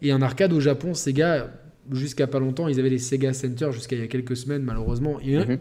Et 0.00 0.12
en 0.12 0.22
arcade 0.22 0.52
au 0.52 0.60
Japon, 0.60 0.94
Sega, 0.94 1.50
jusqu'à 1.90 2.28
pas 2.28 2.38
longtemps, 2.38 2.68
ils 2.68 2.78
avaient 2.78 2.88
les 2.88 2.98
Sega 2.98 3.32
Center 3.32 3.70
jusqu'à 3.72 3.96
il 3.96 4.02
y 4.02 4.04
a 4.04 4.06
quelques 4.06 4.36
semaines, 4.36 4.62
malheureusement. 4.62 5.18
Et, 5.24 5.36
Mhm. 5.38 5.58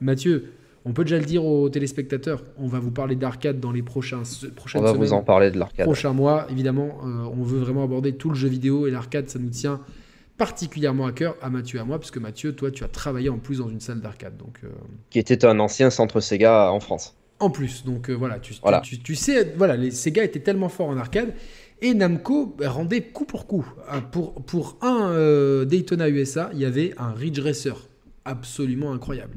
Mathieu, 0.00 0.52
on 0.84 0.92
peut 0.92 1.04
déjà 1.04 1.18
le 1.18 1.24
dire 1.24 1.44
aux 1.44 1.68
téléspectateurs, 1.68 2.42
on 2.58 2.66
va 2.66 2.78
vous 2.78 2.90
parler 2.90 3.16
d'arcade 3.16 3.60
dans 3.60 3.72
les 3.72 3.82
prochains, 3.82 4.22
prochaines 4.56 4.80
On 4.80 4.84
va 4.84 4.92
semaines. 4.92 5.06
vous 5.06 5.12
en 5.12 5.22
parler 5.22 5.50
de 5.50 5.58
l'arcade. 5.58 5.84
prochains 5.86 6.12
mois. 6.12 6.46
Évidemment, 6.50 6.98
euh, 7.04 7.24
on 7.36 7.42
veut 7.42 7.58
vraiment 7.58 7.84
aborder 7.84 8.12
tout 8.14 8.28
le 8.30 8.34
jeu 8.36 8.48
vidéo 8.48 8.86
et 8.86 8.90
l'arcade, 8.90 9.28
ça 9.28 9.38
nous 9.38 9.50
tient 9.50 9.80
particulièrement 10.36 11.06
à 11.06 11.12
cœur 11.12 11.34
à 11.42 11.50
Mathieu 11.50 11.78
et 11.78 11.82
à 11.82 11.84
moi, 11.84 11.98
parce 11.98 12.10
que 12.12 12.20
Mathieu, 12.20 12.52
toi, 12.54 12.70
tu 12.70 12.84
as 12.84 12.88
travaillé 12.88 13.28
en 13.28 13.38
plus 13.38 13.58
dans 13.58 13.68
une 13.68 13.80
salle 13.80 14.00
d'arcade. 14.00 14.36
Donc, 14.36 14.60
euh, 14.64 14.68
Qui 15.10 15.18
était 15.18 15.44
un 15.44 15.58
ancien 15.58 15.90
centre 15.90 16.20
Sega 16.20 16.70
en 16.70 16.78
France. 16.80 17.16
en 17.40 17.50
plus, 17.50 17.84
donc 17.84 18.08
euh, 18.08 18.14
voilà, 18.14 18.38
tu, 18.38 18.54
tu- 18.54 18.60
Voilà. 18.62 18.80
Tu, 18.80 18.98
tu 19.00 19.14
sais, 19.16 19.52
voilà, 19.56 19.76
les 19.76 19.90
Sega 19.90 20.22
étaient 20.24 20.38
tellement 20.40 20.68
forts 20.68 20.88
en 20.88 20.96
arcade. 20.96 21.34
Et 21.82 21.94
Namco 21.94 22.56
rendait 22.64 23.02
coup 23.02 23.24
pour 23.24 23.46
coup. 23.46 23.64
Euh, 23.92 24.00
Pour, 24.00 24.34
pour 24.44 24.76
un 24.80 25.64
Daytona 25.64 26.08
USA, 26.08 26.50
il 26.52 26.60
y 26.60 26.64
avait 26.64 26.94
un 26.98 27.12
Ridge 27.12 27.38
Racer 27.40 27.76
absolument 28.24 28.92
incroyable. 28.92 29.36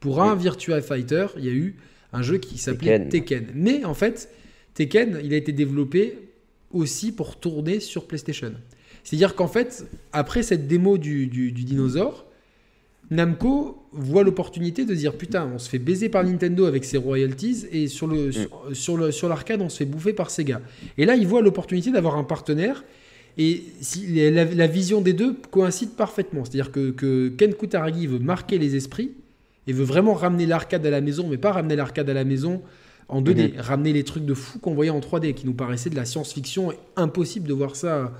Pour 0.00 0.22
un 0.22 0.34
Virtua 0.34 0.80
Fighter, 0.80 1.26
il 1.38 1.44
y 1.44 1.48
a 1.48 1.52
eu 1.52 1.76
un 2.12 2.22
jeu 2.22 2.38
qui 2.38 2.56
s'appelait 2.58 2.98
Tekken. 3.08 3.44
Tekken. 3.44 3.46
Mais 3.54 3.84
en 3.84 3.94
fait, 3.94 4.30
Tekken, 4.74 5.20
il 5.24 5.32
a 5.34 5.36
été 5.36 5.52
développé 5.52 6.18
aussi 6.72 7.12
pour 7.12 7.36
tourner 7.36 7.80
sur 7.80 8.06
PlayStation. 8.06 8.52
C'est-à-dire 9.04 9.34
qu'en 9.34 9.48
fait, 9.48 9.86
après 10.12 10.42
cette 10.42 10.66
démo 10.68 10.98
du, 10.98 11.26
du- 11.26 11.50
du 11.52 11.64
dinosaure, 11.64 12.26
Namco 13.10 13.86
voit 13.92 14.22
l'opportunité 14.22 14.84
de 14.84 14.94
dire 14.94 15.16
putain, 15.16 15.50
on 15.54 15.58
se 15.58 15.68
fait 15.70 15.78
baiser 15.78 16.10
par 16.10 16.24
Nintendo 16.24 16.66
avec 16.66 16.84
ses 16.84 16.98
royalties 16.98 17.64
et 17.72 17.88
sur 17.88 18.06
le 18.06 18.30
sur, 18.32 18.68
sur 18.74 18.96
le 18.98 19.10
sur 19.12 19.28
l'arcade, 19.30 19.62
on 19.62 19.70
se 19.70 19.78
fait 19.78 19.86
bouffer 19.86 20.12
par 20.12 20.30
Sega. 20.30 20.60
Et 20.98 21.06
là, 21.06 21.16
il 21.16 21.26
voit 21.26 21.40
l'opportunité 21.40 21.90
d'avoir 21.90 22.16
un 22.18 22.24
partenaire 22.24 22.84
et 23.38 23.62
si, 23.80 24.06
la, 24.30 24.44
la 24.44 24.66
vision 24.66 25.00
des 25.00 25.14
deux 25.14 25.34
coïncide 25.50 25.90
parfaitement. 25.90 26.44
C'est-à-dire 26.44 26.70
que, 26.70 26.90
que 26.90 27.28
Ken 27.30 27.54
Kutaragi 27.54 28.06
veut 28.06 28.18
marquer 28.18 28.58
les 28.58 28.76
esprits 28.76 29.12
et 29.68 29.72
veut 29.72 29.84
vraiment 29.84 30.14
ramener 30.14 30.46
l'arcade 30.46 30.84
à 30.84 30.90
la 30.90 31.00
maison, 31.00 31.28
mais 31.28 31.36
pas 31.36 31.52
ramener 31.52 31.76
l'arcade 31.76 32.08
à 32.10 32.14
la 32.14 32.24
maison 32.24 32.62
en 33.08 33.22
2D, 33.22 33.60
ramener 33.60 33.92
les 33.92 34.02
trucs 34.02 34.24
de 34.26 34.34
fou 34.34 34.58
qu'on 34.58 34.74
voyait 34.74 34.90
en 34.90 34.98
3D, 35.00 35.34
qui 35.34 35.46
nous 35.46 35.54
paraissaient 35.54 35.90
de 35.90 35.96
la 35.96 36.04
science-fiction, 36.04 36.72
impossible 36.96 37.46
de 37.46 37.52
voir 37.54 37.76
ça 37.76 38.12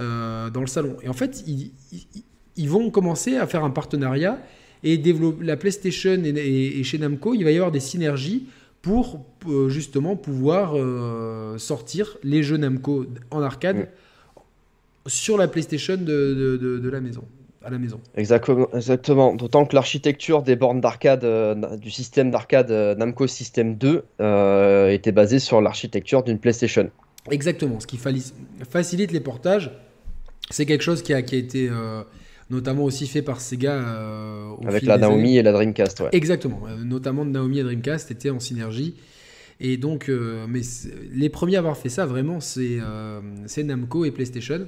euh, 0.00 0.50
dans 0.50 0.60
le 0.62 0.66
salon. 0.66 0.96
Et 1.02 1.08
en 1.08 1.12
fait, 1.12 1.42
ils, 1.46 1.70
ils- 1.92 2.24
ils 2.56 2.68
vont 2.68 2.90
commencer 2.90 3.36
à 3.36 3.46
faire 3.46 3.62
un 3.64 3.70
partenariat 3.70 4.38
et 4.82 4.98
développer 4.98 5.44
la 5.44 5.56
PlayStation 5.56 6.22
et, 6.24 6.28
et- 6.30 6.80
et 6.80 6.84
chez 6.84 6.98
Namco, 6.98 7.32
il 7.34 7.44
va 7.44 7.50
y 7.50 7.56
avoir 7.56 7.70
des 7.70 7.80
synergies 7.80 8.46
pour 8.82 9.24
euh, 9.46 9.68
justement 9.68 10.16
pouvoir 10.16 10.72
euh, 10.74 11.56
sortir 11.58 12.16
les 12.24 12.42
jeux 12.42 12.56
Namco 12.56 13.06
en 13.30 13.42
arcade 13.42 13.76
sur 15.06 15.36
la 15.38 15.48
PlayStation 15.48 15.96
de, 15.96 16.02
de- 16.02 16.56
de- 16.56 16.78
de 16.78 16.88
la 16.88 17.00
maison, 17.00 17.24
à 17.62 17.70
la 17.70 17.78
maison. 17.78 18.00
Exactement. 18.16 19.34
D'autant 19.34 19.66
que 19.66 19.74
l'architecture 19.74 20.42
des 20.42 20.56
bornes 20.56 20.80
d'arcade, 20.80 21.24
euh, 21.24 21.76
du 21.76 21.90
système 21.90 22.30
d'arcade 22.30 22.70
euh, 22.70 22.94
Namco 22.94 23.26
System 23.26 23.76
2 23.76 24.04
euh, 24.20 24.88
était 24.88 25.12
basée 25.12 25.38
sur 25.38 25.60
l'architecture 25.60 26.22
d'une 26.22 26.38
PlayStation. 26.38 26.90
Exactement. 27.30 27.78
Ce 27.80 27.86
qui 27.86 27.98
facilite 28.68 29.12
les 29.12 29.20
portages, 29.20 29.70
c'est 30.50 30.64
quelque 30.64 30.82
chose 30.82 31.02
qui 31.02 31.12
a, 31.12 31.22
qui 31.22 31.34
a 31.34 31.38
été 31.38 31.70
notamment 32.48 32.84
aussi 32.84 33.06
fait 33.06 33.22
par 33.22 33.40
Sega 33.40 33.78
au 34.58 34.66
Avec 34.66 34.84
la. 34.84 34.96
Naomi 34.96 35.36
et 35.36 35.42
la 35.42 35.52
Dreamcast, 35.52 36.00
ouais. 36.00 36.08
Exactement, 36.12 36.62
notamment 36.82 37.26
de 37.26 37.30
Naomi 37.30 37.58
et 37.58 37.62
Dreamcast 37.62 38.10
étaient 38.10 38.30
en 38.30 38.40
synergie. 38.40 38.96
Et 39.60 39.76
donc, 39.76 40.10
mais 40.48 40.62
les 41.12 41.28
premiers 41.28 41.56
à 41.56 41.58
avoir 41.58 41.76
fait 41.76 41.90
ça, 41.90 42.06
vraiment, 42.06 42.40
c'est 42.40 42.78
c'est 43.46 43.64
Namco 43.64 44.06
et 44.06 44.10
PlayStation. 44.10 44.66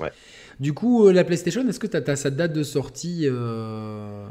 Ouais. 0.00 0.10
Du 0.60 0.72
coup, 0.72 1.06
euh, 1.06 1.12
la 1.12 1.24
PlayStation, 1.24 1.66
est-ce 1.68 1.78
que 1.78 1.86
tu 1.86 1.96
as, 1.96 2.16
sa 2.16 2.30
date 2.30 2.52
de 2.52 2.62
sortie 2.62 3.22
euh, 3.24 4.26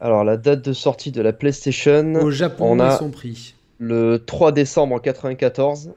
Alors, 0.00 0.24
la 0.24 0.36
date 0.36 0.64
de 0.64 0.72
sortie 0.72 1.12
de 1.12 1.20
la 1.20 1.32
PlayStation, 1.32 2.14
au 2.14 2.30
Japon 2.30 2.66
on 2.70 2.80
a- 2.80 2.96
son 2.98 3.10
prix? 3.10 3.54
le 3.78 4.18
3 4.18 4.52
décembre 4.52 4.94
en 4.94 4.98
94 4.98 5.92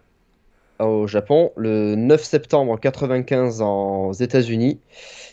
au 0.79 1.07
Japon, 1.07 1.51
le 1.55 1.95
9 1.95 2.23
septembre 2.23 2.71
en 2.71 2.77
95 2.77 3.61
en- 3.61 4.07
aux 4.07 4.13
États-Unis 4.13 4.79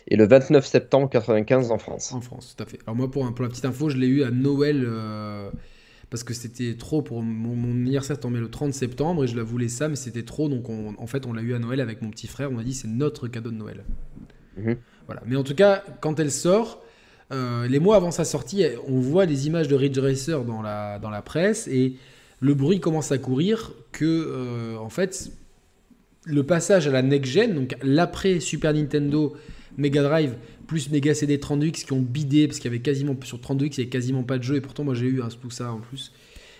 et 0.07 0.15
le 0.15 0.25
29 0.27 0.65
septembre 0.65 1.05
en 1.05 1.09
95 1.09 1.71
en 1.71 1.77
France. 1.77 2.13
En 2.13 2.21
France, 2.21 2.55
tout 2.55 2.63
à 2.63 2.65
fait. 2.65 2.79
Alors 2.85 2.95
moi, 2.95 3.11
pour, 3.11 3.25
un- 3.25 3.31
pour 3.33 3.43
la 3.43 3.49
petite 3.49 3.65
info, 3.65 3.89
je 3.89 3.97
l'ai 3.97 4.07
eu 4.07 4.23
à 4.23 4.31
Noël 4.31 4.83
euh, 4.87 5.49
parce 6.11 6.23
que 6.23 6.33
c'était 6.35 6.75
trop 6.75 7.01
pour 7.01 7.23
mon, 7.23 7.55
mon 7.55 7.71
anniversaire 7.71 8.19
tombait 8.19 8.39
le 8.39 8.51
30 8.51 8.73
septembre 8.73 9.23
et 9.23 9.27
je 9.27 9.35
la 9.35 9.41
voulais 9.43 9.69
ça, 9.69 9.87
mais 9.89 9.95
c'était 9.95 10.21
trop. 10.23 10.47
Donc 10.49 10.69
on- 10.69 10.93
en 10.99 11.07
fait, 11.07 11.25
on 11.25 11.33
l'a 11.33 11.41
eu 11.41 11.55
à 11.55 11.59
Noël 11.59 11.79
avec 11.81 12.03
mon 12.03 12.11
petit 12.11 12.27
frère. 12.27 12.51
On 12.51 12.59
a 12.59 12.63
dit 12.63 12.73
c'est 12.75 12.87
notre 12.89 13.27
cadeau 13.27 13.49
de 13.49 13.55
Noël. 13.55 13.83
Mhm. 14.57 14.75
Voilà. 15.07 15.23
Mais 15.25 15.35
en 15.37 15.43
tout 15.43 15.55
cas, 15.55 15.83
quand 16.01 16.19
elle 16.19 16.31
sort, 16.31 16.83
euh, 17.31 17.65
les 17.67 17.79
mois 17.79 17.95
avant 17.95 18.11
sa 18.11 18.25
sortie, 18.25 18.63
on 18.87 18.99
voit 18.99 19.25
les 19.25 19.47
images 19.47 19.67
de 19.69 19.75
Ridge 19.75 19.97
Racer 19.97 20.43
dans 20.45 20.61
la, 20.61 20.99
dans 20.99 21.09
la 21.09 21.21
presse 21.21 21.67
et 21.69 21.95
le 22.41 22.53
bruit 22.55 22.79
commence 22.81 23.11
à 23.13 23.17
courir 23.17 23.71
que, 23.93 24.03
euh, 24.05 24.77
en 24.77 24.89
fait, 24.89 25.31
le 26.25 26.43
passage 26.45 26.87
à 26.87 26.91
la 26.91 27.01
next-gen, 27.01 27.53
donc 27.55 27.75
l'après 27.83 28.39
Super 28.41 28.73
Nintendo, 28.73 29.35
Mega 29.77 30.03
Drive, 30.03 30.35
plus 30.67 30.89
Mega 30.89 31.13
CD 31.13 31.37
32X 31.37 31.85
qui 31.85 31.93
ont 31.93 32.01
bidé, 32.01 32.47
parce 32.47 32.59
qu'il 32.59 32.71
y 32.71 32.73
avait 32.73 32.81
quasiment, 32.81 33.15
sur 33.23 33.39
32X, 33.39 33.59
il 33.59 33.69
n'y 33.69 33.75
avait 33.83 33.89
quasiment 33.89 34.23
pas 34.23 34.37
de 34.37 34.43
jeu, 34.43 34.55
et 34.55 34.61
pourtant 34.61 34.83
moi 34.83 34.93
j'ai 34.93 35.07
eu 35.07 35.21
un, 35.21 35.29
tout 35.29 35.49
ça 35.49 35.71
en 35.71 35.79
plus. 35.79 36.13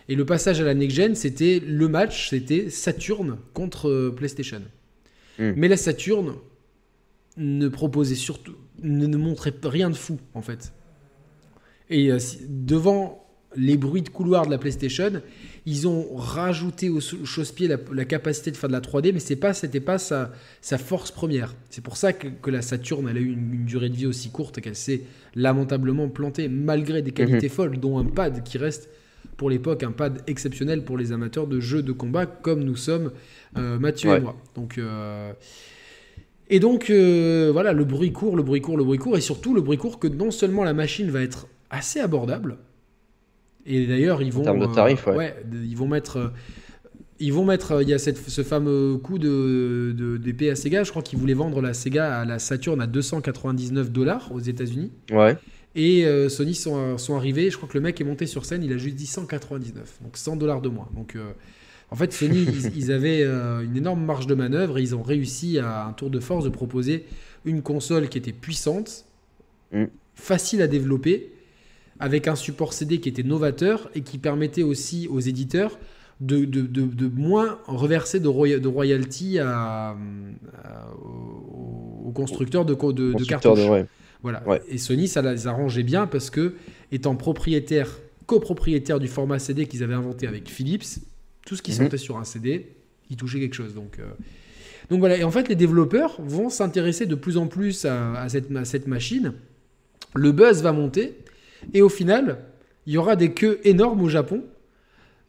Et 0.10 0.16
le 0.16 0.26
passage 0.26 0.60
à 0.60 0.64
la 0.64 0.74
next-gen, 0.74 1.16
c'était 1.16 1.62
le 1.66 1.88
match, 1.88 2.30
c'était 2.30 2.70
Saturn 2.70 3.38
contre 3.54 3.90
euh, 3.90 4.12
PlayStation. 4.16 4.62
Mm. 5.40 5.52
Mais 5.56 5.68
la 5.68 5.78
Saturn 5.78 6.36
ne 7.38 7.68
proposait 7.70 8.16
surtout, 8.16 8.56
ne, 8.82 9.06
ne 9.08 9.18
montrait 9.18 9.54
rien 9.64 9.90
de 9.90 9.96
fou 9.96 10.20
en 10.34 10.42
fait. 10.42 10.74
Et 11.90 12.12
euh, 12.12 12.20
si- 12.20 12.40
devant 12.48 13.26
les 13.56 13.78
bruits 13.78 14.02
de 14.02 14.10
couloir 14.10 14.46
de 14.46 14.52
la 14.52 14.58
PlayStation, 14.58 15.22
ils 15.66 15.88
ont 15.88 16.16
rajouté 16.16 16.90
au 16.90 17.00
chausse-pied 17.00 17.68
la, 17.68 17.78
la 17.94 18.06
capacité 18.06 18.52
de 18.52 18.58
faire 18.58 18.70
de 18.70 18.74
la 18.74 18.82
3D, 18.82 19.14
mais 19.14 19.20
c'est 19.20 19.36
pas, 19.36 19.54
c'était 19.54 19.80
pas 19.80 19.98
sa, 19.98 20.32
sa 20.62 20.78
force 20.78 21.12
première. 21.12 21.54
C'est 21.70 21.84
pour 21.84 21.98
ça 21.98 22.14
que, 22.14 22.28
que 22.28 22.50
la 22.50 22.62
Saturn, 22.62 23.08
elle 23.10 23.18
a 23.18 23.20
eu 23.20 23.32
une, 23.32 23.54
une 23.54 23.66
durée 23.66 23.90
de 23.90 23.96
vie 23.96 24.08
aussi 24.08 24.30
courte 24.32 24.62
qu'elle 24.62 24.76
s'est 24.76 25.02
lamentablement 25.36 26.10
plantée, 26.10 26.48
malgré 26.48 27.02
des 27.02 27.12
qualités 27.12 27.50
folles, 27.50 27.78
dont 27.78 28.00
un 28.00 28.06
pad 28.06 28.44
qui 28.44 28.58
reste 28.58 28.90
pour 29.38 29.50
l'époque 29.50 29.84
un 29.84 29.92
pad 29.92 30.22
exceptionnel 30.28 30.84
pour 30.84 30.98
les 30.98 31.12
amateurs 31.12 31.48
de 31.48 31.60
jeux 31.60 31.84
de 31.84 31.92
combat, 31.92 32.26
comme 32.26 32.64
nous 32.64 32.76
sommes 32.76 33.12
euh, 33.58 33.80
Mathieu 33.80 34.16
et 34.16 34.20
moi. 34.20 34.36
Donc 34.56 34.78
euh, 34.78 35.34
et 36.54 36.60
donc, 36.60 36.90
euh, 36.90 37.50
voilà, 37.54 37.72
le 37.72 37.86
bruit 37.86 38.12
court, 38.12 38.36
le 38.36 38.44
bruit 38.44 38.60
court, 38.60 38.76
le 38.76 38.84
bruit 38.84 39.00
court, 39.00 39.16
et 39.16 39.22
surtout 39.22 39.54
le 39.54 39.62
bruit 39.62 39.78
court 39.78 40.00
que 40.00 40.08
non 40.08 40.32
seulement 40.32 40.66
la 40.66 40.74
machine 40.74 41.10
va 41.10 41.22
être 41.22 41.48
assez 41.70 42.02
abordable, 42.02 42.58
et 43.66 43.86
d'ailleurs, 43.88 44.22
ils 44.22 44.32
vont. 44.32 44.44
termes 44.44 44.60
de 44.60 44.74
tarifs, 44.74 45.08
ouais. 45.08 45.36
de- 45.46 45.64
ils 45.64 45.76
vont 45.78 45.88
mettre. 45.88 46.18
euh, 46.18 46.28
Ils 47.24 47.32
vont 47.34 47.46
mettre, 47.46 47.74
euh, 47.74 47.84
il 47.84 47.90
y 47.90 47.94
a 47.94 48.00
cette, 48.00 48.18
ce 48.18 48.42
fameux 48.42 48.98
coup 48.98 49.20
de, 49.20 49.94
de- 49.96 50.18
d'épée 50.18 50.50
à 50.50 50.56
Sega. 50.56 50.84
Je 50.84 50.90
crois 50.90 51.04
qu'ils 51.04 51.20
voulaient 51.20 51.36
vendre 51.36 51.62
la 51.62 51.74
Sega 51.76 52.20
à 52.22 52.26
la 52.26 52.40
Saturn 52.40 52.82
à 52.82 52.88
299 52.88 53.92
dollars 53.92 54.32
aux 54.34 54.40
États-Unis. 54.40 54.92
Ouais. 55.12 55.38
Et 55.76 56.04
euh, 56.06 56.30
Sony 56.30 56.56
sont, 56.56 56.98
sont 56.98 57.16
arrivés. 57.16 57.52
Je 57.52 57.58
crois 57.58 57.70
que 57.70 57.78
le 57.78 57.82
mec 57.82 58.02
est 58.02 58.04
monté 58.04 58.26
sur 58.26 58.44
scène. 58.46 58.64
Il 58.64 58.74
a 58.74 58.78
juste 58.78 58.96
dit 58.96 59.06
199, 59.06 60.00
donc 60.02 60.18
100 60.18 60.36
dollars 60.38 60.62
de 60.62 60.70
moins. 60.70 60.90
Donc, 60.96 61.16
euh, 61.16 61.32
en 61.92 61.96
fait, 61.96 62.12
Sony, 62.12 62.40
ils, 62.48 62.76
ils 62.76 62.92
avaient 62.92 63.22
euh, 63.24 63.62
une 63.62 63.78
énorme 63.78 64.04
marge 64.04 64.26
de 64.26 64.34
manœuvre 64.34 64.80
et 64.80 64.82
ils 64.82 64.96
ont 64.96 65.04
réussi 65.04 65.60
à 65.60 65.86
un 65.86 65.94
tour 65.94 66.10
de 66.10 66.20
force 66.20 66.44
de 66.44 66.50
proposer 66.50 67.06
une 67.46 67.62
console 67.62 68.10
qui 68.10 68.18
était 68.18 68.34
puissante, 68.34 69.06
Mm. 69.74 69.86
facile 70.16 70.62
à 70.64 70.68
développer, 70.68 71.32
avec 72.02 72.28
un 72.28 72.36
support 72.36 72.74
CD 72.74 73.00
qui 73.00 73.08
était 73.10 73.24
novateur 73.24 73.90
et 73.96 74.02
qui 74.02 74.18
permettait 74.18 74.64
aussi 74.64 75.08
aux 75.08 75.20
éditeurs 75.22 75.80
de, 76.20 76.46
de, 76.46 76.62
de, 76.62 76.82
de 76.82 77.08
moins 77.08 77.60
reverser 77.68 78.20
de, 78.20 78.28
roya- 78.28 78.60
de 78.60 78.68
royalties 78.68 79.40
à, 79.40 79.96
à- 80.64 80.92
aux, 81.04 82.08
aux 82.08 82.12
constructeurs 82.12 82.66
de, 82.66 82.74
co- 82.74 82.92
de, 82.94 83.08
de 83.08 83.12
Constructeur 83.14 83.54
cartouches. 83.56 83.70
ouais. 83.72 83.86
Voilà. 84.24 84.48
Ouais. 84.48 84.62
Et 84.68 84.78
Sony, 84.78 85.08
ça 85.08 85.22
les 85.22 85.48
arrangeait 85.48 85.82
bien 85.84 86.06
parce 86.08 86.30
que, 86.30 86.54
étant 86.92 87.16
propriétaire, 87.16 87.90
copropriétaire 88.28 89.00
du 89.00 89.08
format 89.08 89.40
CD 89.40 89.66
qu'ils 89.66 89.82
avaient 89.84 89.96
inventé 89.96 90.28
avec 90.28 90.48
Philips, 90.50 91.00
tout 91.46 91.56
ce 91.56 91.62
qui 91.64 91.72
Mhm. 91.72 91.78
sortait 91.78 91.98
sur 91.98 92.18
un 92.18 92.24
CD, 92.24 92.68
ils 93.10 93.16
touchaient 93.18 93.40
quelque 93.40 93.56
chose. 93.56 93.74
Donc, 93.74 93.98
euh, 94.00 94.04
donc 94.92 95.00
voilà. 95.00 95.18
Et 95.18 95.24
en 95.24 95.32
fait, 95.32 95.50
les 95.50 95.56
développeurs 95.56 96.18
vont 96.22 96.50
s'intéresser 96.50 97.08
de 97.08 97.16
plus 97.16 97.38
en 97.38 97.48
plus 97.48 97.86
à, 97.86 98.14
à 98.14 98.30
cette, 98.30 98.56
à 98.56 98.64
cette 98.66 98.86
machine. 98.88 99.34
Le 100.14 100.32
buzz 100.32 100.62
va 100.62 100.72
monter. 100.72 101.18
Et 101.74 101.82
au 101.82 101.90
final, 101.90 102.40
il 102.86 102.94
y 102.94 102.98
aura 102.98 103.16
des 103.16 103.32
queues 103.32 103.60
énormes 103.64 104.02
au 104.02 104.10
Japon 104.10 104.44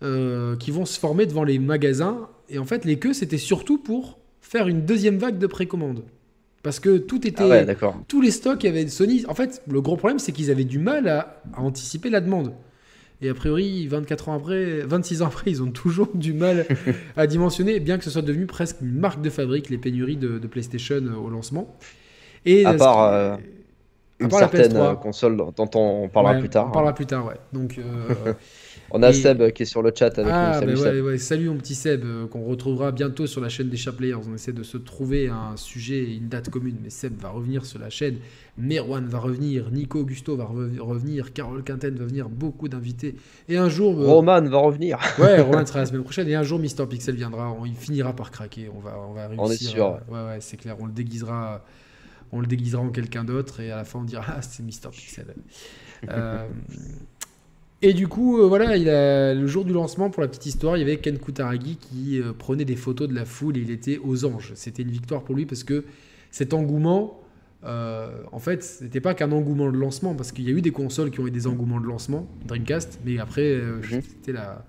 euh, 0.02 0.56
qui 0.56 0.70
vont 0.70 0.84
se 0.84 0.98
former 0.98 1.26
devant 1.26 1.44
les 1.44 1.58
magasins. 1.58 2.28
Et 2.48 2.58
en 2.58 2.64
fait, 2.64 2.84
les 2.84 2.98
queues, 2.98 3.12
c'était 3.12 3.38
surtout 3.38 3.78
pour 3.78 4.18
faire 4.40 4.68
une 4.68 4.84
deuxième 4.84 5.18
vague 5.18 5.38
de 5.38 5.46
précommande. 5.46 6.04
Parce 6.62 6.78
que 6.78 6.98
tout 6.98 7.26
était 7.26 7.42
Ah 7.42 7.48
ouais, 7.48 7.76
tous 8.06 8.20
les 8.20 8.30
stocks 8.30 8.64
avaient 8.64 8.86
Sony. 8.86 9.24
En 9.28 9.34
fait, 9.34 9.62
le 9.68 9.80
gros 9.80 9.96
problème, 9.96 10.18
c'est 10.18 10.32
qu'ils 10.32 10.50
avaient 10.50 10.64
du 10.64 10.78
mal 10.78 11.08
à, 11.08 11.42
à 11.54 11.60
anticiper 11.60 12.08
la 12.08 12.20
demande. 12.20 12.52
Et 13.20 13.28
a 13.28 13.34
priori, 13.34 13.86
24 13.86 14.28
ans 14.28 14.34
après, 14.34 14.80
26 14.80 15.22
ans 15.22 15.26
après, 15.26 15.50
ils 15.50 15.62
ont 15.62 15.70
toujours 15.70 16.08
du 16.14 16.32
mal 16.32 16.66
à 17.16 17.28
dimensionner, 17.28 17.78
bien 17.78 17.96
que 17.98 18.04
ce 18.04 18.10
soit 18.10 18.22
devenu 18.22 18.46
presque 18.46 18.80
une 18.80 18.98
marque 18.98 19.22
de 19.22 19.30
fabrique, 19.30 19.70
les 19.70 19.78
pénuries 19.78 20.16
de, 20.16 20.38
de 20.38 20.46
PlayStation 20.48 21.00
au 21.24 21.30
lancement. 21.30 21.76
Et 22.44 22.64
À 22.64 22.72
euh, 22.72 22.78
part, 22.78 23.02
euh, 23.04 23.36
Une 24.24 24.30
certaine 24.30 24.72
PS3. 24.72 24.76
euh, 24.76 24.94
console 24.94 25.36
dont 25.36 25.70
on 25.74 26.08
parlera 26.08 26.34
Ouais, 26.34 26.40
plus 26.40 26.48
tard. 26.48 26.66
On 26.68 26.72
parlera 26.72 26.94
plus 26.94 27.06
tard, 27.06 27.26
ouais. 27.26 27.36
Donc, 27.52 27.78
euh, 27.78 28.32
On 28.94 29.02
a 29.02 29.08
Et- 29.08 29.14
Seb 29.14 29.52
qui 29.52 29.62
est 29.62 29.66
sur 29.66 29.80
le 29.80 29.90
chat 29.94 30.18
avec 30.18 30.30
ah, 30.30 30.52
nous. 30.54 30.60
Salut 30.60 30.72
bah 30.74 30.78
Seb. 30.80 30.94
ouais, 30.94 31.00
ouais, 31.12 31.18
salut 31.18 31.48
mon 31.48 31.56
petit 31.56 31.74
Seb, 31.74 32.04
euh, 32.04 32.26
qu'on 32.26 32.44
retrouvera 32.44 32.92
bientôt 32.92 33.26
sur 33.26 33.40
la 33.40 33.48
chaîne 33.48 33.70
des 33.70 33.78
Chat 33.78 33.92
Players. 33.92 34.18
On 34.30 34.34
essaie 34.34 34.52
de 34.52 34.62
se 34.62 34.76
trouver 34.76 35.28
un 35.28 35.56
sujet 35.56 35.96
et 36.04 36.16
une 36.16 36.28
date 36.28 36.50
commune, 36.50 36.76
mais 36.82 36.90
Seb 36.90 37.18
va 37.18 37.30
revenir 37.30 37.64
sur 37.64 37.78
la 37.78 37.88
chaîne. 37.88 38.16
Merwan 38.58 39.06
va 39.06 39.18
revenir, 39.18 39.70
Nico 39.70 40.00
Augusto 40.00 40.36
va 40.36 40.44
re- 40.44 40.78
revenir, 40.78 41.32
Carole 41.32 41.62
Quinten 41.64 41.94
va 41.94 42.04
venir, 42.04 42.28
beaucoup 42.28 42.68
d'invités. 42.68 43.14
Et 43.48 43.56
un 43.56 43.70
jour, 43.70 43.98
euh, 43.98 44.04
Roman 44.06 44.42
va 44.42 44.58
revenir. 44.58 44.98
ouais, 45.18 45.40
Romain 45.40 45.64
sera 45.64 45.78
la 45.78 45.86
semaine 45.86 46.02
prochaine. 46.02 46.28
Et 46.28 46.34
un 46.34 46.42
jour, 46.42 46.58
Mister 46.58 46.84
Pixel 46.86 47.14
viendra, 47.14 47.50
on, 47.50 47.64
il 47.64 47.74
finira 47.76 48.12
par 48.14 48.30
craquer. 48.30 48.68
On 48.76 48.80
va, 48.80 48.98
on 49.08 49.14
va 49.14 49.28
réussir. 49.28 49.42
On 49.42 49.50
est 49.50 49.56
sûr, 49.56 49.86
euh, 49.86 50.12
ouais, 50.12 50.32
ouais, 50.34 50.38
c'est 50.40 50.58
clair. 50.58 50.76
On 50.78 50.84
le 50.84 50.92
déguisera, 50.92 51.64
on 52.32 52.40
le 52.40 52.46
déguisera 52.46 52.82
en 52.82 52.90
quelqu'un 52.90 53.24
d'autre, 53.24 53.60
et 53.60 53.70
à 53.70 53.76
la 53.76 53.84
fin, 53.84 54.00
on 54.00 54.04
dira 54.04 54.24
ah 54.28 54.42
c'est 54.42 54.62
Mister 54.62 54.88
Pixel. 54.90 55.26
Euh, 56.10 56.48
et 57.80 57.92
du 57.94 58.06
coup, 58.08 58.38
euh, 58.40 58.46
voilà, 58.46 58.76
il 58.76 58.88
a, 58.88 59.34
le 59.34 59.46
jour 59.46 59.64
du 59.64 59.72
lancement, 59.72 60.10
pour 60.10 60.22
la 60.22 60.28
petite 60.28 60.46
histoire, 60.46 60.76
il 60.76 60.80
y 60.80 60.82
avait 60.82 60.98
Ken 60.98 61.18
Kutaragi 61.18 61.76
qui 61.76 62.20
euh, 62.20 62.32
prenait 62.32 62.64
des 62.64 62.76
photos 62.76 63.08
de 63.08 63.14
la 63.14 63.24
foule 63.24 63.56
et 63.56 63.60
il 63.60 63.70
était 63.70 63.98
aux 64.02 64.24
anges. 64.24 64.52
C'était 64.54 64.82
une 64.82 64.90
victoire 64.90 65.22
pour 65.22 65.34
lui 65.34 65.46
parce 65.46 65.64
que 65.64 65.84
cet 66.30 66.54
engouement, 66.54 67.20
euh, 67.64 68.22
en 68.30 68.38
fait, 68.38 68.62
c'était 68.62 69.00
pas 69.00 69.14
qu'un 69.14 69.32
engouement 69.32 69.70
de 69.70 69.76
lancement 69.76 70.14
parce 70.14 70.30
qu'il 70.30 70.44
y 70.44 70.48
a 70.48 70.52
eu 70.52 70.60
des 70.62 70.70
consoles 70.70 71.10
qui 71.10 71.18
ont 71.20 71.26
eu 71.26 71.32
des 71.32 71.46
engouements 71.48 71.80
de 71.80 71.86
lancement, 71.86 72.28
Dreamcast, 72.46 73.00
mais 73.04 73.18
après, 73.18 73.56
Mhm. 73.60 74.02
c'était 74.02 74.32
la, 74.32 74.64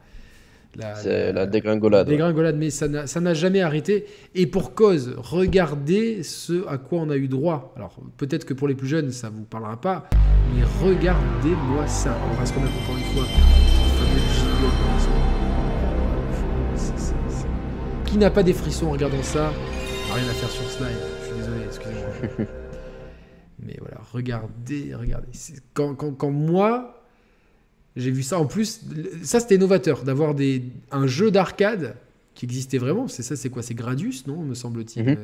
la, 0.75 0.95
C'est 0.95 1.33
la 1.33 1.45
dégringolade. 1.45 2.07
ouais. 2.07 2.13
dégringolade, 2.13 2.57
mais 2.57 2.69
ça 2.69 2.87
n'a 2.87 3.33
jamais 3.33 3.61
arrêté. 3.61 4.05
Et 4.35 4.47
pour 4.47 4.73
cause, 4.73 5.15
regardez 5.17 6.23
ce 6.23 6.67
à 6.67 6.77
quoi 6.77 6.99
on 6.99 7.09
a 7.09 7.17
eu 7.17 7.27
droit. 7.27 7.73
Alors, 7.75 7.95
peut-être 8.17 8.45
que 8.45 8.53
pour 8.53 8.67
les 8.67 8.75
plus 8.75 8.87
jeunes, 8.87 9.11
ça 9.11 9.29
vous 9.29 9.43
parlera 9.43 9.79
pas, 9.79 10.09
mais 10.55 10.63
regardez-moi 10.85 11.87
ça. 11.87 12.13
Alors, 12.13 12.37
parce 12.37 12.51
qu'on 12.51 12.61
a 12.61 12.65
encore 12.65 12.97
une 12.97 13.15
fois 13.15 13.25
Qui 18.05 18.17
n'a 18.17 18.29
pas 18.29 18.43
des 18.43 18.53
frissons 18.53 18.87
en 18.87 18.91
regardant 18.91 19.23
ça? 19.23 19.51
N'a 20.09 20.15
Rien 20.15 20.25
à 20.29 20.33
faire 20.33 20.49
sur 20.49 20.69
ce 20.69 20.83
live. 20.83 20.97
Je 21.21 21.25
suis 21.25 21.35
désolé, 21.35 21.65
excusez-moi. 21.65 22.45
mais 23.59 23.75
voilà, 23.79 23.97
regardez, 24.11 24.93
regardez. 24.93 25.29
Quand, 25.73 25.95
quand 25.95 26.29
moi, 26.29 26.92
j'ai 27.95 28.11
vu 28.11 28.23
ça 28.23 28.39
en 28.39 28.45
plus. 28.45 28.81
Ça, 29.23 29.39
c'était 29.39 29.57
novateur 29.57 30.03
d'avoir 30.03 30.35
un 30.91 31.07
jeu 31.07 31.31
d'arcade 31.31 31.95
qui 32.33 32.45
existait 32.45 32.77
vraiment. 32.77 33.07
C'est 33.07 33.23
ça, 33.23 33.35
c'est 33.35 33.49
quoi? 33.49 33.61
C'est 33.61 33.75
Gradius, 33.75 34.25
non 34.27 34.41
Me 34.41 34.55
semble-t-il. 34.55 35.05
Mhm. 35.05 35.17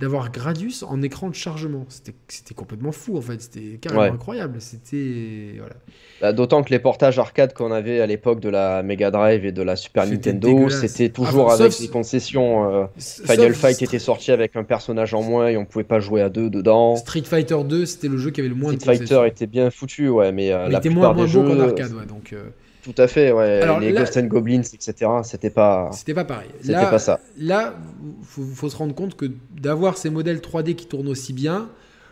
D'avoir 0.00 0.32
Gradius 0.32 0.82
en 0.82 1.00
écran 1.00 1.28
de 1.28 1.34
chargement, 1.34 1.86
c'était 1.88 2.54
complètement 2.54 2.90
fou 2.90 3.16
en 3.16 3.20
fait. 3.20 3.40
C'était 3.40 3.78
carrément 3.80 4.02
Ouais. 4.02 4.08
incroyable. 4.10 4.56
C'était 4.60 5.54
voilà. 5.58 5.74
Bah, 6.20 6.32
D'autant 6.32 6.64
que 6.64 6.70
les 6.70 6.80
portages 6.80 7.20
arcade 7.20 7.52
qu'on 7.52 7.70
avait 7.70 8.00
à 8.00 8.06
l'époque 8.06 8.40
de 8.40 8.48
la 8.48 8.82
Mega 8.82 9.12
Drive 9.12 9.44
et 9.44 9.52
de 9.52 9.62
la 9.62 9.76
Super 9.76 10.06
Nintendo, 10.06 10.68
c'était 10.70 11.10
toujours 11.10 11.46
Enfin, 11.46 11.54
avec 11.60 11.72
sauf- 11.72 11.82
des 11.82 11.88
concessions. 11.88 12.68
euh, 12.68 12.86
Final 12.98 13.52
sauf 13.54 13.60
Fight 13.60 13.82
était 13.82 13.98
sorti 14.00 14.32
avec 14.32 14.56
un 14.56 14.64
personnage 14.64 15.14
en 15.14 15.22
moins 15.22 15.46
et 15.48 15.56
on 15.56 15.64
pouvait 15.66 15.84
pas 15.84 16.00
jouer 16.00 16.20
à 16.22 16.28
deux 16.30 16.50
dedans. 16.50 16.96
Street 16.96 17.22
Fighter 17.22 17.58
2, 17.64 17.86
c'était 17.86 18.08
le 18.08 18.16
jeu 18.18 18.30
qui 18.30 18.40
avait 18.40 18.48
le 18.48 18.56
moins 18.56 18.72
Street 18.72 18.78
de 18.94 18.98
concessions. 18.98 19.16
Fighter 19.20 19.28
était 19.30 19.46
bien 19.46 19.70
foutu, 19.70 20.08
ouais, 20.08 20.32
mais 20.32 20.52
euh, 20.52 20.64
Mais 20.66 20.72
la 20.72 20.78
était 20.78 20.90
plupart 20.90 21.14
moins, 21.14 21.26
des 21.26 21.32
moins 21.32 21.44
beau 21.44 21.54
jeux, 21.54 21.62
arcade, 21.62 21.92
ouais, 21.92 22.06
donc 22.06 22.32
euh, 22.32 22.42
tout 22.82 22.94
à 22.98 23.06
fait, 23.08 23.32
ouais, 23.32 23.60
Alors 23.62 23.80
les 23.80 23.92
là- 23.92 24.00
Ghost 24.00 24.16
and 24.16 24.24
Goblins, 24.26 24.62
etc. 24.62 24.94
C'était 25.24 25.50
pas, 25.50 25.90
c'était 25.92 26.14
pas 26.14 26.24
pareil. 26.24 26.50
c'était 26.60 26.72
Là, 26.72 26.86
pas 26.86 26.98
ça. 26.98 27.20
Là, 27.38 27.74
faut, 28.22 28.42
faut 28.44 28.68
se 28.68 28.76
rendre 28.76 28.94
compte 28.94 29.16
que 29.16 29.26
d'avoir 29.52 29.96
ces 29.96 30.10
modèles 30.10 30.38
3D 30.40 30.74
qui 30.74 30.86
tournent 30.86 31.08
aussi 31.08 31.32
bien, 31.32 31.70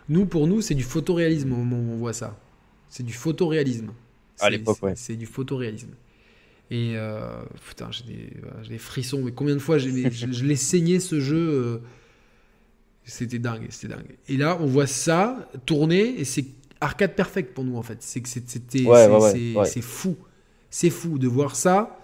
nous, 0.09 0.27
pour 0.27 0.47
nous, 0.47 0.61
c'est 0.61 0.75
du 0.75 0.83
photoréalisme 0.83 1.53
au 1.53 1.57
moment 1.57 1.77
où 1.77 1.95
on 1.95 1.97
voit 1.99 2.13
ça. 2.13 2.37
C'est 2.89 3.05
du 3.05 3.13
photoréalisme. 3.13 3.93
À 4.41 4.51
l'époque, 4.51 4.79
ouais. 4.83 4.95
C'est 4.97 5.17
du 5.17 5.27
photoréalisme. 5.27 5.91
Et 6.73 6.93
euh, 6.95 7.21
putain, 7.69 7.89
j'ai 7.91 8.05
des, 8.69 8.79
frissons. 8.79 9.23
Mais 9.25 9.33
combien 9.33 9.55
de 9.55 9.61
fois 9.61 9.79
je, 9.79 9.89
je 9.89 10.45
l'ai 10.45 10.57
saigné 10.57 11.01
ce 11.01 11.21
jeu 11.21 11.37
euh, 11.37 11.79
C'était 13.05 13.39
dingue, 13.39 13.67
c'était 13.71 13.95
dingue. 13.95 14.17
Et 14.29 14.37
là, 14.37 14.57
on 14.61 14.67
voit 14.67 14.87
ça 14.87 15.49
tourner 15.67 16.21
et 16.21 16.25
c'est 16.25 16.45
arcade 16.81 17.15
perfect 17.15 17.55
pour 17.55 17.65
nous 17.65 17.77
en 17.77 17.83
fait. 17.83 17.99
C'est 18.01 18.21
que 18.21 18.29
c'était, 18.29 18.85
Ouais, 18.85 19.07
ouais, 19.09 19.55
ouais. 19.57 19.65
c'est 19.67 19.83
fou, 19.83 20.17
c'est 20.71 20.91
fou 20.91 21.19
de 21.19 21.29
voir 21.29 21.57
ça. 21.57 21.99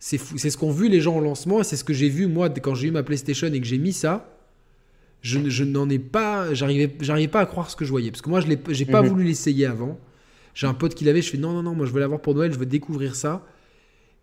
C'est 0.00 0.18
fou. 0.18 0.38
C'est 0.38 0.50
ce 0.50 0.56
qu'ont 0.58 0.70
vu 0.70 0.88
les 0.88 1.00
gens 1.00 1.16
au 1.16 1.20
lancement 1.20 1.60
et 1.60 1.64
c'est 1.64 1.76
ce 1.76 1.84
que 1.84 1.92
j'ai 1.94 2.08
vu 2.08 2.26
moi 2.26 2.48
quand 2.50 2.74
j'ai 2.74 2.88
eu 2.88 2.90
ma 2.92 3.02
PlayStation 3.02 3.48
et 3.48 3.60
que 3.60 3.66
j'ai 3.66 3.78
mis 3.78 3.92
ça. 3.92 4.28
Je, 5.22 5.48
je 5.48 5.64
n'en 5.64 5.88
ai 5.90 5.98
pas, 5.98 6.54
j'arrivais, 6.54 6.94
j'arrivais 7.00 7.26
pas 7.28 7.40
à 7.40 7.46
croire 7.46 7.68
ce 7.70 7.74
que 7.76 7.84
je 7.84 7.90
voyais 7.90 8.10
parce 8.12 8.22
que 8.22 8.28
moi 8.30 8.40
je 8.40 8.46
l'ai, 8.46 8.58
j'ai 8.70 8.84
pas 8.86 9.02
Mhm. 9.02 9.08
voulu 9.08 9.24
l'essayer 9.24 9.66
avant. 9.66 9.98
J'ai 10.54 10.66
un 10.68 10.74
pote 10.74 10.94
qui 10.94 11.04
l'avait, 11.04 11.22
je 11.22 11.30
fais 11.30 11.38
non 11.38 11.52
non 11.52 11.62
non, 11.64 11.74
moi 11.74 11.86
je 11.86 11.92
veux 11.92 11.98
l'avoir 12.00 12.20
pour 12.20 12.34
Noël, 12.34 12.52
je 12.52 12.58
veux 12.58 12.66
découvrir 12.66 13.16
ça. 13.16 13.44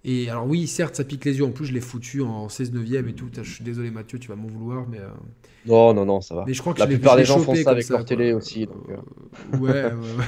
Et 0.08 0.30
alors 0.30 0.45
oui, 0.47 0.68
certes, 0.68 0.95
ça 0.95 1.03
pique 1.03 1.26
les 1.26 1.38
yeux. 1.39 1.43
En 1.45 1.51
plus, 1.51 1.66
je 1.66 1.74
l'ai 1.74 1.82
foutu 1.82 2.22
en 2.22 2.47
16 2.47 2.72
neuvième 2.74 3.08
et 3.10 3.14
tout. 3.14 3.26
Je 3.41 3.49
suis 3.49 3.64
désolé 3.64 3.89
Mathieu, 3.89 4.20
tu 4.20 4.28
vas 4.30 4.36
m'en 4.36 4.47
vouloir, 4.47 4.86
mais, 4.88 4.99
euh, 4.99 5.08
Non, 5.66 5.93
non, 5.95 6.06
non, 6.06 6.22
ça 6.22 6.36
va. 6.36 6.43
mais 6.45 6.53
je 6.53 6.62
crois 6.62 6.74
que 6.76 6.80
La 6.80 6.86
je 6.86 6.91
plupart 6.91 7.16
des 7.18 7.26
gens 7.26 7.39
font 7.39 7.56
ça 7.56 7.72
avec 7.72 7.89
leur 7.89 7.99
quoi. 7.99 8.06
télé 8.06 8.32
aussi, 8.32 8.68
donc. 8.68 8.86
Euh, 8.89 9.58
ouais, 9.58 9.72
ouais, 9.86 9.91
ouais. 9.91 10.26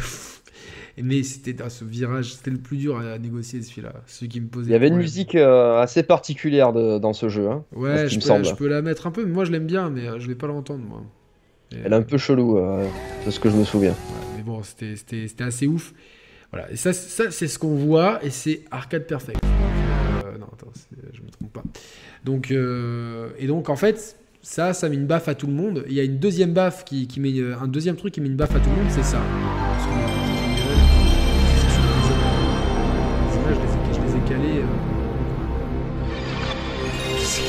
Mais 1.00 1.22
c'était 1.22 1.56
ce 1.70 1.86
virage, 1.86 2.34
c'était 2.34 2.50
le 2.50 2.58
plus 2.58 2.78
dur 2.78 2.98
à 2.98 3.20
négocier 3.20 3.62
celui-là. 3.62 3.94
Celui 4.08 4.30
qui 4.30 4.42
me 4.42 4.48
posait. 4.48 4.70
Il 4.70 4.74
y 4.74 4.76
avait 4.76 4.88
une 4.88 4.96
musique 4.98 5.36
euh, 5.36 5.80
assez 5.80 6.02
particulière 6.02 6.74
de- 6.74 6.98
dans 6.98 7.14
ce 7.14 7.30
jeu. 7.30 7.48
hein. 7.50 7.64
Ouais, 7.76 8.08
je 8.10 8.16
me 8.16 8.22
peux, 8.22 8.28
semble. 8.28 8.46
je 8.46 8.56
peux 8.56 8.68
la 8.68 8.82
mettre 8.82 9.06
un 9.06 9.12
peu, 9.12 9.24
mais 9.24 9.32
moi 9.32 9.46
je 9.46 9.52
l'aime 9.52 9.68
bien, 9.68 9.92
mais 9.92 10.08
euh, 10.08 10.20
je 10.20 10.28
vais 10.28 10.34
pas 10.36 10.48
l'entendre 10.48 10.84
moi. 10.84 11.04
Et, 11.72 11.76
Elle 11.86 11.94
est 11.94 11.96
un 11.96 12.02
peu 12.02 12.18
chelou, 12.18 12.58
euh, 12.58 12.84
de 13.26 13.30
ce 13.32 13.40
que 13.40 13.50
je 13.50 13.56
me 13.56 13.64
souviens. 13.64 13.92
ouais, 13.92 14.38
mais 14.38 14.42
bon, 14.44 14.62
c'était- 14.64 14.96
assez 15.44 15.68
ouf. 15.68 15.94
Voilà, 16.52 16.72
et 16.72 16.76
ça, 16.78 16.94
ça 16.94 17.30
c'est 17.30 17.48
ce 17.48 17.60
qu'on 17.60 17.76
voit, 17.76 18.24
et 18.26 18.30
c'est 18.32 18.62
arcade 18.72 19.06
perfect. 19.06 19.40
Euh, 19.44 20.38
non, 20.40 20.48
attends, 20.52 20.72
je 21.14 21.22
me 21.22 21.30
trompe 21.30 21.54
pas. 21.54 21.64
Donc, 22.26 22.52
et 22.52 23.46
donc 23.48 23.70
en 23.70 23.76
fait, 23.76 24.18
ça, 24.42 24.74
ça 24.74 24.90
met 24.90 24.96
une 24.96 25.06
baffe 25.08 25.28
à 25.28 25.36
tout 25.36 25.46
le 25.48 25.54
monde. 25.54 25.84
Il 25.88 25.94
y 25.94 26.00
a 26.00 26.04
une 26.04 26.18
deuxième 26.18 26.54
baffe 26.54 26.86
qui, 26.86 27.06
qui 27.08 27.20
met 27.20 27.34
un 27.62 27.68
deuxième 27.68 27.98
truc 27.98 28.14
qui 28.14 28.22
met 28.22 28.28
une 28.28 28.36
baffe 28.38 28.56
à 28.56 28.60
tout 28.60 28.70
le 28.70 28.76
monde, 28.78 28.90
c'est 28.92 29.04
ça. 29.04 29.22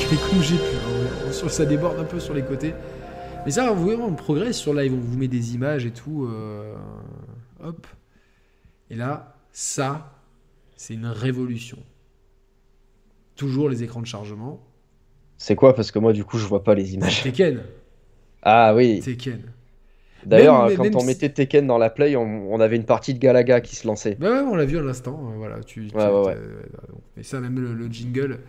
C'est 0.09 0.29
comme 0.29 0.41
j'ai 0.41 0.55
pu. 0.57 0.61
hein. 0.63 1.49
Ça 1.49 1.65
déborde 1.65 1.99
un 1.99 2.03
peu 2.03 2.19
sur 2.19 2.33
les 2.33 2.41
côtés. 2.43 2.73
Mais 3.45 3.51
ça, 3.51 3.71
vous 3.71 3.83
voyez, 3.83 3.97
on 3.99 4.13
progresse 4.15 4.57
sur 4.57 4.73
live. 4.73 4.93
On 4.93 4.97
vous 4.99 5.17
met 5.17 5.27
des 5.27 5.53
images 5.55 5.85
et 5.85 5.91
tout. 5.91 6.25
euh, 6.25 6.73
hop. 7.63 7.85
Et 8.89 8.95
là, 8.95 9.35
ça, 9.51 10.13
c'est 10.75 10.95
une 10.95 11.05
révolution. 11.05 11.77
Toujours 13.35 13.69
les 13.69 13.83
écrans 13.83 14.01
de 14.01 14.07
chargement. 14.07 14.59
C'est 15.37 15.55
quoi? 15.55 15.73
Parce 15.75 15.91
que 15.91 15.99
moi, 15.99 16.11
du 16.11 16.25
coup, 16.25 16.37
je 16.37 16.45
vois 16.45 16.63
pas 16.63 16.75
les 16.75 16.93
images. 16.95 17.23
Tekken. 17.23 17.61
Ah 18.41 18.73
oui. 18.73 19.01
Tekken. 19.01 19.41
D'ailleurs, 20.25 20.55
quand 20.77 20.83
même 20.85 20.95
on 20.95 21.03
mettait 21.03 21.27
Tekken 21.29 21.67
dans 21.67 21.77
la 21.77 21.89
Play, 21.89 22.15
on, 22.15 22.53
on 22.53 22.59
avait 22.61 22.77
une 22.77 22.85
partie 22.85 23.13
de 23.13 23.19
Galaga 23.19 23.59
qui 23.59 23.75
se 23.75 23.85
lançait. 23.85 24.15
Bah 24.17 24.31
ouais, 24.31 24.39
on 24.49 24.55
l'a 24.55 24.63
vu 24.63 24.77
à 24.77 24.81
l'instant. 24.81 25.29
euh, 25.29 25.35
voilà, 25.35 25.61
tu, 25.61 25.87
tu- 25.87 25.95
Ouais, 25.97 26.05
ouais, 26.07 26.25
ouais. 26.25 26.35
euh, 26.37 26.61
Et 27.17 27.23
ça, 27.23 27.41
même 27.41 27.59
le, 27.59 27.73
le 27.73 27.87
jingle. 27.91 28.39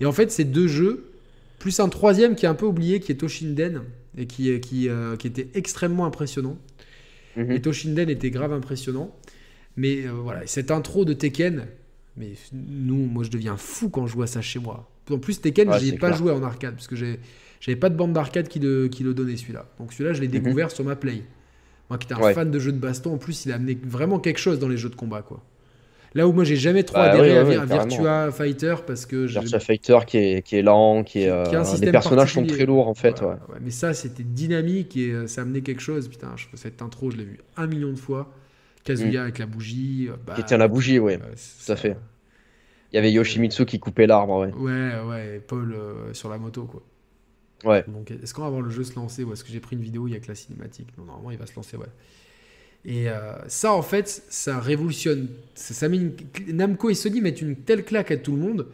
Et 0.00 0.06
en 0.06 0.12
fait, 0.12 0.30
c'est 0.30 0.44
deux 0.44 0.66
jeux, 0.68 1.10
plus 1.58 1.80
un 1.80 1.88
troisième 1.88 2.34
qui 2.36 2.44
est 2.46 2.48
un 2.48 2.54
peu 2.54 2.66
oublié, 2.66 3.00
qui 3.00 3.12
est 3.12 3.16
Toshinden, 3.16 3.82
et 4.16 4.26
qui, 4.26 4.60
qui, 4.60 4.88
euh, 4.88 5.16
qui 5.16 5.26
était 5.26 5.48
extrêmement 5.54 6.04
impressionnant. 6.06 6.56
Mhm. 7.36 7.50
Et 7.52 7.60
Toshinden 7.60 8.08
était 8.10 8.30
grave 8.30 8.52
impressionnant. 8.52 9.14
Mais 9.76 10.06
euh, 10.06 10.10
voilà, 10.12 10.46
cette 10.46 10.70
intro 10.70 11.04
de 11.04 11.12
Tekken, 11.14 11.66
mais 12.16 12.32
nous, 12.52 13.06
moi 13.06 13.24
je 13.24 13.30
deviens 13.30 13.56
fou 13.56 13.88
quand 13.88 14.06
je 14.06 14.14
vois 14.14 14.28
ça 14.28 14.40
chez 14.40 14.60
moi. 14.60 14.88
En 15.10 15.18
plus, 15.18 15.40
Tekken, 15.40 15.68
Ouais, 15.68 15.80
j'y 15.80 15.88
ai 15.88 15.90
c'est 15.92 15.98
pas 15.98 16.08
clair. 16.08 16.18
joué 16.18 16.30
en 16.32 16.42
arcade 16.44 16.74
parce 16.74 16.86
que 16.86 16.94
j'ai- 16.94 17.18
j'avais 17.60 17.76
pas 17.76 17.88
de 17.90 17.96
bande 17.96 18.12
d'arcade 18.12 18.46
qui 18.48 18.60
le, 18.60 18.86
qui 18.88 19.02
le 19.02 19.14
donnait 19.14 19.36
celui-là. 19.36 19.66
Donc 19.80 19.92
celui-là, 19.92 20.12
je 20.12 20.20
l'ai 20.20 20.28
Mhm. 20.28 20.32
découvert 20.34 20.70
sur 20.70 20.84
ma 20.84 20.94
Play. 20.94 21.22
Moi 21.90 21.98
qui 21.98 22.06
étais 22.06 22.14
un 22.14 22.20
Ouais. 22.20 22.34
fan 22.34 22.50
de 22.52 22.58
jeux 22.60 22.70
de 22.72 22.78
baston, 22.78 23.14
en 23.14 23.18
plus, 23.18 23.44
il 23.46 23.52
a 23.52 23.56
amené 23.56 23.76
vraiment 23.84 24.20
quelque 24.20 24.38
chose 24.38 24.60
dans 24.60 24.68
les 24.68 24.76
jeux 24.76 24.88
de 24.90 24.94
combat, 24.94 25.22
quoi. 25.22 25.42
Là 26.16 26.28
où 26.28 26.32
moi 26.32 26.44
j'ai 26.44 26.54
jamais 26.56 26.84
trop 26.84 26.94
Bah 26.96 27.10
adhéré 27.10 27.32
oui, 27.32 27.36
à, 27.36 27.44
oui, 27.44 27.56
oui. 27.60 27.66
Virtua 27.68 28.30
Fighter 28.30 28.74
parce 28.86 29.04
que 29.04 29.26
Virtua 29.26 29.58
Fighter 29.58 29.98
qui 30.06 30.16
est, 30.18 30.42
qui 30.42 30.56
est 30.56 30.62
lent, 30.62 31.02
qui 31.02 31.20
est. 31.22 31.48
qui 31.48 31.56
euh, 31.56 31.64
les 31.80 31.90
personnages 31.90 32.32
sont 32.34 32.46
très 32.46 32.66
lourds 32.66 32.86
en 32.88 32.94
fait. 32.94 33.18
Voilà, 33.20 33.34
ouais. 33.48 33.54
ouais. 33.54 33.60
Mais 33.60 33.70
ça, 33.70 33.92
c'était 33.94 34.22
dynamique 34.22 34.96
et 34.96 35.10
euh, 35.10 35.26
ça 35.26 35.42
amenait 35.42 35.62
quelque 35.62 35.82
chose. 35.82 36.06
Putain, 36.08 36.32
je, 36.36 36.46
cette 36.54 36.82
intro, 36.82 37.10
je 37.10 37.16
l'ai 37.16 37.24
vu 37.24 37.38
un 37.56 37.66
million 37.66 37.90
de 37.90 37.98
fois. 37.98 38.32
Kazuya 38.84 39.22
avec 39.22 39.38
la 39.38 39.46
bougie. 39.46 40.08
euh, 40.08 40.16
bah, 40.24 40.34
Mm. 40.34 40.36
Qui 40.36 40.44
tient 40.44 40.58
la 40.58 40.68
bougie, 40.68 40.98
euh, 40.98 41.16
Tout 41.16 41.24
à 41.32 41.36
ça- 41.36 41.76
fait. 41.76 41.96
Il 42.92 42.96
y 42.96 42.98
avait 42.98 43.10
Yoshimitsu 43.10 43.64
qui 43.64 43.80
coupait 43.80 44.06
l'arbre, 44.06 44.38
ouais. 44.38 44.52
Ouais, 44.52 44.92
ouais, 45.08 45.42
Paul 45.44 45.74
euh, 45.74 46.12
sur 46.14 46.28
la 46.28 46.38
moto, 46.38 46.62
quoi. 46.64 46.82
Ouais. 47.64 47.82
Donc, 47.88 48.10
est-ce 48.12 48.32
qu'on 48.34 48.42
va 48.42 48.50
voir 48.50 48.60
le 48.62 48.70
jeu 48.70 48.84
se 48.84 48.94
lancer? 48.94 49.24
Ou 49.24 49.32
est-ce 49.32 49.42
que 49.42 49.50
j'ai 49.50 49.58
pris 49.58 49.74
une 49.74 49.82
vidéo, 49.82 50.06
il 50.06 50.12
y 50.12 50.16
a 50.16 50.20
que 50.20 50.28
la 50.28 50.34
cinématique 50.36 50.88
Non, 50.96 51.04
normalement, 51.06 51.30
il 51.32 51.38
va 51.38 51.46
se 51.46 51.56
lancer, 51.56 51.76
ouais. 51.76 51.86
Et 52.86 53.08
euh, 53.08 53.32
ça, 53.48 53.72
en 53.72 53.82
fait, 53.82 54.24
ça 54.28 54.60
révolutionne. 54.60 55.28
Ça, 55.54 55.72
ça 55.74 55.88
met 55.88 55.96
une- 55.96 56.14
Namco 56.54 56.90
et 56.90 56.94
Sony 56.94 57.20
mettent 57.22 57.40
une 57.40 57.56
telle 57.56 57.84
claque 57.84 58.10
à 58.10 58.16
tout 58.18 58.32
le 58.32 58.38
monde 58.38 58.66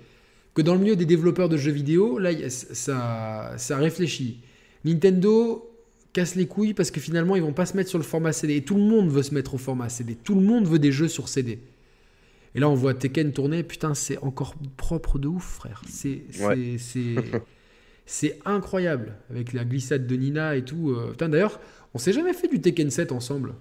que 0.54 0.62
dans 0.62 0.74
le 0.74 0.80
milieu 0.80 0.96
des 0.96 1.06
développeurs 1.06 1.48
de 1.48 1.56
jeux 1.56 1.70
vidéo, 1.70 2.18
là, 2.18 2.30
ça, 2.48 3.54
ça 3.56 3.76
réfléchit. 3.76 4.40
Nintendo 4.84 5.66
casse 6.12 6.34
les 6.34 6.46
couilles 6.46 6.74
parce 6.74 6.90
que 6.90 6.98
finalement, 7.00 7.36
ils 7.36 7.42
vont 7.42 7.52
pas 7.52 7.66
se 7.66 7.76
mettre 7.76 7.88
sur 7.88 7.98
le 7.98 8.04
format 8.04 8.32
CD. 8.32 8.56
Et 8.56 8.62
tout 8.64 8.74
le 8.74 8.82
monde 8.82 9.10
veut 9.10 9.22
se 9.22 9.32
mettre 9.32 9.54
au 9.54 9.58
format 9.58 9.88
CD. 9.88 10.16
Tout 10.16 10.34
le 10.34 10.40
monde 10.40 10.66
veut 10.66 10.80
des 10.80 10.90
jeux 10.90 11.06
sur 11.08 11.28
CD. 11.28 11.60
Et 12.56 12.58
là, 12.58 12.68
on 12.68 12.74
voit 12.74 12.94
Tekken 12.94 13.32
tourner. 13.32 13.62
Putain, 13.62 13.94
c'est 13.94 14.18
encore 14.18 14.56
propre 14.76 15.20
de 15.20 15.28
ouf, 15.28 15.44
frère. 15.44 15.82
C'est 15.88 16.22
Ouais. 16.40 16.76
c'est- 16.78 16.78
c'est- 16.78 17.14
c'est 18.06 18.38
incroyable. 18.44 19.14
Avec 19.30 19.52
la 19.52 19.64
glissade 19.64 20.08
de 20.08 20.16
Nina 20.16 20.56
et 20.56 20.64
tout. 20.64 20.90
euh. 20.90 21.12
Putain, 21.12 21.28
d'ailleurs, 21.28 21.60
on 21.94 21.98
s'est 21.98 22.12
jamais 22.12 22.32
fait 22.32 22.48
du 22.48 22.60
Tekken 22.60 22.90
7 22.90 23.12
ensemble. 23.12 23.54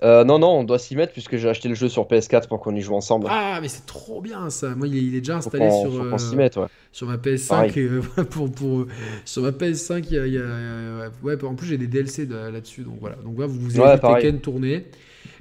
Euh, 0.00 0.22
non, 0.22 0.38
non, 0.38 0.50
on 0.60 0.62
doit 0.64 0.78
s'y 0.78 0.94
mettre 0.94 1.12
puisque 1.12 1.36
j'ai 1.38 1.48
acheté 1.48 1.68
le 1.68 1.74
jeu 1.74 1.88
sur 1.88 2.04
PS4 2.06 2.46
pour 2.46 2.60
qu'on 2.60 2.72
y 2.74 2.80
joue 2.80 2.94
ensemble. 2.94 3.26
Ah, 3.28 3.58
mais 3.60 3.66
c'est 3.66 3.84
trop 3.84 4.20
bien 4.22 4.48
ça. 4.48 4.76
Moi, 4.76 4.86
il 4.86 4.96
est, 4.96 5.02
il 5.02 5.14
est 5.16 5.20
déjà 5.20 5.38
installé 5.38 5.68
sur, 5.70 6.00
euh, 6.04 6.12
ouais. 6.12 6.68
sur 6.92 7.08
ma 7.08 7.16
PS5. 7.16 7.48
Pareil. 7.48 7.72
euh, 7.76 8.00
pour, 8.30 8.50
pour, 8.52 8.86
sur 9.24 9.42
ma 9.42 9.50
PS5, 9.50 10.04
il 10.08 10.14
y 10.14 10.18
a. 10.18 10.26
il 10.26 10.32
y 10.34 10.38
a- 10.38 11.10
ouais, 11.24 11.42
en 11.44 11.56
plus, 11.56 11.66
j'ai 11.66 11.78
des 11.78 11.88
DLC 11.88 12.26
de- 12.26 12.36
là-dessus. 12.36 12.82
Donc 12.82 12.98
voilà. 13.00 13.16
Donc 13.16 13.34
voilà, 13.34 13.50
vous, 13.50 13.58
vous 13.58 13.80
avez 13.80 14.00
Ouais. 14.00 14.14
Tekken 14.20 14.40
tourner. 14.40 14.86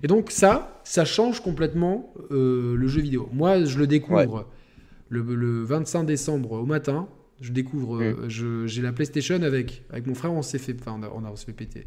Et 0.01 0.07
donc, 0.07 0.31
ça, 0.31 0.81
ça 0.83 1.05
change 1.05 1.39
complètement 1.41 2.11
le 2.31 2.87
jeu 2.87 3.01
vidéo. 3.01 3.29
Moi, 3.33 3.63
je 3.63 3.77
le 3.77 3.85
découvre 3.85 4.47
le, 5.09 5.21
le 5.21 5.63
25 5.65 6.03
décembre 6.03 6.53
au 6.53 6.65
matin. 6.65 7.07
Je 7.41 7.51
découvre. 7.51 8.01
Mm. 8.01 8.15
je- 8.27 8.65
j'ai 8.65 8.81
la 8.81 8.91
PlayStation 8.91 9.35
avec, 9.43 9.83
avec 9.91 10.07
mon 10.07 10.15
frère. 10.15 10.33
On 10.33 10.41
s'est 10.41 10.57
fait, 10.57 10.75
enfin, 10.79 10.97
on 10.99 11.03
a, 11.03 11.11
on 11.15 11.23
a- 11.27 11.31
on 11.31 11.35
s'est 11.35 11.45
fait 11.45 11.53
péter. 11.53 11.85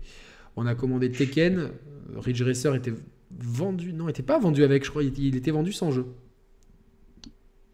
On 0.56 0.66
a 0.66 0.74
commandé 0.74 1.10
Tekken. 1.10 1.58
euh, 1.58 1.68
Ridge 2.16 2.42
Racer 2.42 2.74
était 2.74 2.92
vendu. 3.38 3.92
Non, 3.92 4.08
il 4.08 4.10
était 4.10 4.22
pas 4.22 4.38
vendu 4.38 4.64
avec, 4.64 4.84
je 4.84 4.90
crois. 4.90 5.02
Il, 5.02 5.36
était 5.36 5.50
vendu 5.50 5.72
sans 5.72 5.90
jeu. 5.90 6.06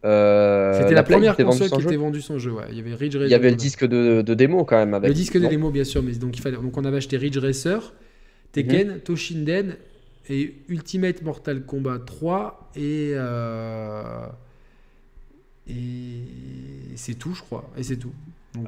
Euh, 0.04 0.78
C'était 0.78 0.94
la, 0.94 1.02
première 1.02 1.32
était 1.32 1.44
console 1.44 1.70
qui 1.70 1.80
jeu. 1.80 1.88
était 1.88 1.96
vendue 1.96 2.20
sans 2.20 2.38
jeu. 2.38 2.52
Ouais. 2.52 2.64
Il 2.70 2.76
y 2.76 2.80
avait 2.80 2.94
Ridge 2.94 3.14
Racer. 3.16 3.26
Il 3.26 3.30
y 3.30 3.34
avait 3.34 3.50
le 3.50 3.56
disque 3.56 3.84
de, 3.84 4.22
de 4.22 4.34
démo 4.34 4.64
quand 4.64 4.76
même 4.76 4.94
avec. 4.94 5.08
Le 5.08 5.14
disque 5.14 5.38
de 5.38 5.46
démo, 5.46 5.70
bien 5.70 5.84
sûr, 5.84 6.02
mais 6.02 6.12
donc 6.12 6.36
il 6.36 6.42
fallait. 6.42 6.56
Donc 6.56 6.76
on 6.76 6.84
avait 6.84 6.98
acheté 6.98 7.16
Ridge 7.16 7.38
Racer, 7.38 7.92
Tekken, 8.52 9.00
Toshinden 9.00 9.76
et 10.28 10.54
Ultimate 10.68 11.22
Mortal 11.22 11.64
Kombat 11.64 12.00
3 12.00 12.70
et 12.76 13.12
euh, 13.14 14.26
et 15.68 16.20
c'est 16.94 17.14
tout, 17.14 17.34
je 17.34 17.42
crois. 17.42 17.68
Et 17.76 17.82
c'est 17.82 17.96
tout. 17.96 18.12